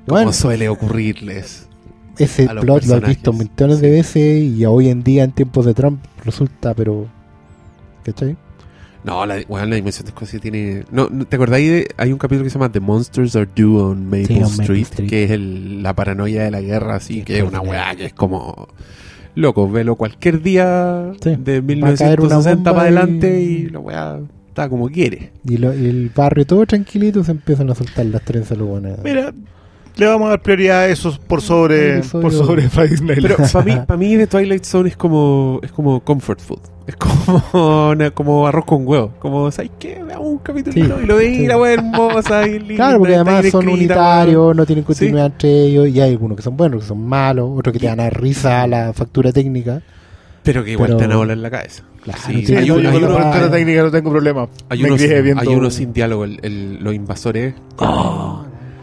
Como 0.08 0.18
Bueno, 0.20 0.32
suele 0.32 0.68
ocurrirles. 0.68 1.68
ese 2.18 2.46
plot 2.48 2.64
lo 2.64 2.74
has 2.74 2.80
personajes. 2.80 3.08
visto 3.16 3.32
millones 3.32 3.80
de 3.80 3.90
veces 3.90 4.42
y 4.44 4.64
hoy 4.64 4.88
en 4.88 5.02
día, 5.02 5.24
en 5.24 5.32
tiempos 5.32 5.66
de 5.66 5.74
Trump, 5.74 6.02
resulta, 6.24 6.74
pero. 6.74 7.06
¿Cachai? 8.04 8.36
No, 9.04 9.24
la, 9.26 9.36
bueno, 9.48 9.66
la 9.66 9.76
dimensión 9.76 10.04
desconocida 10.06 10.40
tiene... 10.40 10.84
No, 10.90 11.08
¿Te 11.08 11.36
acordáis 11.36 11.70
de...? 11.70 11.88
Hay 11.96 12.12
un 12.12 12.18
capítulo 12.18 12.44
que 12.44 12.50
se 12.50 12.54
llama 12.58 12.70
The 12.72 12.80
Monsters 12.80 13.36
Are 13.36 13.48
Due 13.54 13.80
on 13.80 14.04
Maple, 14.06 14.26
Sí, 14.26 14.34
on 14.34 14.40
Maple 14.42 14.62
Street, 14.64 14.82
Street. 14.82 15.08
que 15.08 15.24
es 15.24 15.30
el- 15.30 15.82
la 15.82 15.94
paranoia 15.94 16.42
de 16.42 16.50
la 16.50 16.60
guerra, 16.60 16.96
así, 16.96 17.14
Sí, 17.14 17.22
que 17.22 17.38
es 17.38 17.44
una 17.44 17.60
weá 17.60 17.94
que 17.96 18.06
es 18.06 18.12
como... 18.12 18.68
Loco, 19.36 19.70
velo 19.70 19.94
cualquier 19.94 20.42
día 20.42 21.12
Sí, 21.22 21.36
de 21.38 21.60
va 21.60 21.90
a 21.90 21.94
caer 21.94 22.20
una 22.20 22.38
1960 22.38 22.54
bomba 22.56 22.72
para 22.72 22.82
adelante 22.82 23.40
y- 23.40 23.44
y 23.44 23.66
la 23.70 23.78
weá 23.78 24.18
está 24.48 24.68
como 24.68 24.88
quiere. 24.88 25.30
Y, 25.48 25.58
lo- 25.58 25.72
y 25.74 25.86
el 25.86 26.10
barrio 26.14 26.44
todo 26.44 26.66
tranquilito 26.66 27.22
se 27.22 27.30
empiezan 27.30 27.70
a 27.70 27.76
soltar 27.76 28.04
las 28.06 28.22
trenzas, 28.24 28.58
buenos. 28.58 28.98
Mira, 29.04 29.32
le 29.98 30.06
vamos 30.06 30.26
a 30.26 30.30
dar 30.30 30.42
prioridad 30.42 30.80
a 30.80 30.86
esos 30.88 31.18
por 31.18 31.42
sobre, 31.42 32.00
por 32.02 32.32
sobre 32.32 32.62
Night 32.62 33.18
Pero 33.20 33.36
para 33.52 33.64
mí, 33.64 33.72
para 33.86 33.96
mí 33.98 34.16
The 34.16 34.26
Twilight 34.26 34.64
Zone 34.64 34.88
es 34.88 34.96
como 34.96 35.60
es 35.62 35.72
como 35.72 36.00
comfort 36.00 36.40
food. 36.40 36.60
Es 36.86 36.96
como, 36.96 37.90
una- 37.90 38.10
como 38.12 38.46
arroz 38.46 38.64
con 38.64 38.86
huevo. 38.86 39.12
Como, 39.18 39.50
¿sabes 39.50 39.70
qué? 39.78 40.02
Veamos 40.02 40.26
un 40.28 40.38
capítulo 40.38 40.72
Sí, 40.72 40.80
y 40.80 41.06
lo 41.06 41.16
veis, 41.16 41.36
sí. 41.38 41.46
la 41.46 41.58
weá 41.58 41.74
hermosa 41.74 42.46
y 42.46 42.58
linda. 42.60 42.74
Claro, 42.76 42.98
porque 43.00 43.14
además 43.16 43.34
son 43.50 43.68
escrita, 43.68 43.74
unitarios, 43.74 44.56
no 44.56 44.64
tienen 44.66 44.84
continuidad 44.84 45.26
entre 45.26 45.50
ellos, 45.64 45.88
y 45.88 46.00
hay 46.00 46.10
algunos 46.12 46.36
que 46.36 46.42
son 46.42 46.56
buenos, 46.56 46.76
otros 46.76 46.84
que 46.84 46.88
son 46.88 47.04
malos, 47.06 47.50
otros 47.54 47.72
que 47.74 47.78
te 47.78 47.86
dan 47.86 48.00
a 48.00 48.08
risa 48.08 48.66
la 48.66 48.92
factura 48.94 49.32
técnica. 49.32 49.82
Pero 50.44 50.64
que 50.64 50.70
igual 50.72 50.88
Pero- 50.90 50.96
te 50.98 51.04
van 51.04 51.12
a 51.12 51.16
volar 51.16 51.36
en 51.36 51.42
la 51.42 51.50
cabeza. 51.50 51.82
Claro, 52.02 52.20
Sí, 52.24 52.46
Sí, 52.46 52.54
hay, 52.56 52.70
un- 52.70 52.86
hay 52.86 53.00
la 53.00 53.06
uno- 53.08 53.16
frontera 53.18 53.50
técnica 53.50 53.82
no 53.82 53.90
tengo 53.90 54.10
problema. 54.10 54.48
hay 54.70 54.82
Me 54.82 54.88
unos, 54.92 55.02
hay 55.02 55.48
unos 55.54 55.74
sin 55.74 55.92
diálogo, 55.92 56.24
el- 56.24 56.38
el- 56.42 56.78
los 56.82 56.94
invasores. 56.94 57.52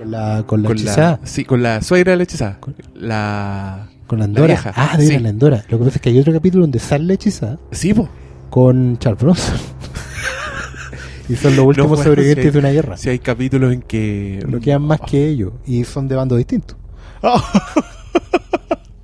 Con 0.06 0.12
la, 0.12 0.44
con 0.46 0.62
la 0.64 0.68
con 0.70 0.78
hechizada, 0.78 1.20
la, 1.22 1.28
sí, 1.28 1.46
con 1.46 1.64
la 1.64 1.82
suegra 1.82 2.12
de 2.12 2.18
la 2.18 2.24
hechizada. 2.24 2.60
La. 2.96 3.88
con 4.08 4.20
la 4.20 4.26
Andora. 4.26 4.48
vieja, 4.48 4.72
ah, 4.76 4.96
de 4.98 5.08
sí. 5.08 5.20
la 5.20 5.30
Andora. 5.30 5.64
Lo 5.70 5.80
que 5.80 5.86
pasa 5.86 5.96
es 5.98 6.02
que 6.02 6.10
hay 6.10 6.20
otro 6.20 6.32
capítulo 6.34 6.64
donde 6.64 6.80
sale 6.80 7.06
la 7.06 7.14
hechizada 7.14 7.58
Sí, 7.72 7.94
po. 7.94 8.08
con 8.50 8.98
Charles 9.00 9.22
Bronson. 9.22 9.56
y 11.30 11.36
son 11.36 11.56
los 11.56 11.66
últimos 11.66 11.90
bueno, 11.90 12.04
sobrevivientes 12.04 12.46
hay- 12.46 12.52
de 12.52 12.60
una 12.60 12.70
guerra. 12.70 12.98
Si 12.98 13.10
hay 13.10 13.20
capítulos 13.20 13.74
en 13.74 13.82
que. 13.82 14.44
No 14.48 14.60
quedan 14.60 14.84
más 14.84 15.00
que 15.02 15.28
ellos, 15.28 15.54
y 15.66 15.84
son 15.86 16.08
de 16.08 16.16
bandos 16.16 16.38
distintos. 16.38 16.78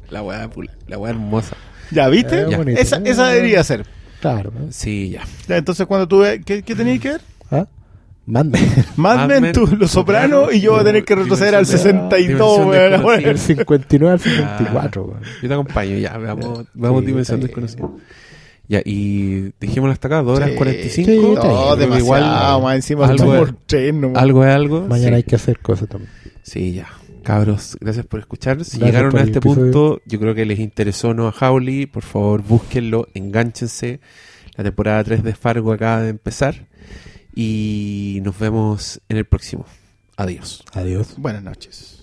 La 0.10 0.22
weá, 0.22 0.50
la 0.88 0.98
weá 0.98 1.12
hermosa. 1.12 1.56
¿Ya 1.90 2.08
viste? 2.10 2.42
Eh, 2.42 2.48
Ya. 2.50 2.58
bonito. 2.58 2.80
Esa, 2.82 2.98
esa 3.06 3.28
debería 3.28 3.64
ser. 3.64 3.86
Claro. 4.20 4.52
¿no? 4.54 4.68
Sí, 4.72 5.10
ya. 5.12 5.22
Ya, 5.48 5.56
entonces 5.58 5.88
cuando 5.88 6.06
tú 6.08 6.20
ves, 6.20 6.42
¿qué, 6.46 6.64
qué 6.64 6.76
tenías 6.76 7.00
que 7.00 7.10
ver? 7.12 7.22
¿Ah? 7.50 7.66
Mad 8.26 8.46
Men. 8.46 8.62
Mad 8.98 9.28
Men, 9.28 9.42
Men, 9.42 9.52
tú, 9.54 9.68
Los 9.78 9.92
Sopranos, 9.92 10.54
y 10.54 10.62
yo 10.62 10.72
voy 10.74 10.82
a 10.82 10.84
tener 10.84 11.04
que 11.04 11.16
retroceder 11.16 11.56
al 11.56 11.66
Dimensión 11.66 12.10
de- 12.10 12.18
62, 12.18 12.58
Dimensión 12.60 12.70
weón. 12.70 12.92
desconocida. 12.92 13.28
Del 13.28 13.38
59 13.40 14.14
al 14.14 14.20
54. 14.20 15.04
weón. 15.04 15.20
Yo 15.42 15.48
te 15.48 15.54
acompaño, 15.54 15.98
ya, 15.98 16.18
veamos, 16.18 16.66
veamos 16.74 17.02
Sí, 17.02 17.06
Dimensión. 17.08 17.40
Desconocida. 17.42 17.90
Ya, 18.68 18.82
y 18.86 19.52
dijimos 19.60 19.92
hasta 19.92 20.08
acá, 20.08 20.22
2 20.22 20.38
horas 20.38 20.52
Sí, 20.52 20.56
45. 20.56 21.12
sí. 21.12 21.18
No, 21.48 21.76
demasiado, 21.76 21.98
igual, 21.98 22.62
más 22.64 22.76
encima 22.76 23.06
algo 23.08 23.36
es- 23.46 23.54
tres 23.66 23.94
nomás. 23.94 24.22
algo 24.24 24.46
es 24.46 24.50
algo. 24.56 24.82
Mañana 24.88 25.10
sí. 25.10 25.16
hay 25.16 25.24
que 25.24 25.36
hacer 25.36 25.60
cosas 25.60 25.90
también. 25.90 26.12
Sí, 26.44 26.74
ya. 26.74 26.88
Cabros, 27.24 27.78
gracias 27.82 28.06
por 28.06 28.20
escuchar. 28.20 28.64
Si 28.64 28.78
Gracias 28.80 28.86
llegaron 29.02 29.16
a 29.18 29.24
este 29.24 29.40
episodio. 29.40 29.64
punto, 29.72 30.02
yo 30.08 30.20
creo 30.20 30.34
que 30.34 30.46
les 30.46 30.60
interesó 30.60 31.14
no 31.14 31.28
a 31.28 31.34
Howley. 31.40 31.86
Por 31.86 32.02
favor, 32.04 32.42
búsquenlo, 32.44 33.08
enganchense. 33.14 34.00
La 34.56 34.64
temporada 34.64 35.04
3 35.04 35.24
de 35.24 35.34
Fargo 35.36 35.72
acaba 35.74 36.02
de 36.02 36.10
empezar. 36.10 36.68
Y 37.36 38.20
nos 38.24 38.38
vemos 38.38 39.02
en 39.10 39.18
el 39.18 39.26
próximo. 39.26 39.66
Adiós. 40.18 40.64
Adiós. 40.74 41.16
Buenas 41.18 41.44
noches. 41.44 42.01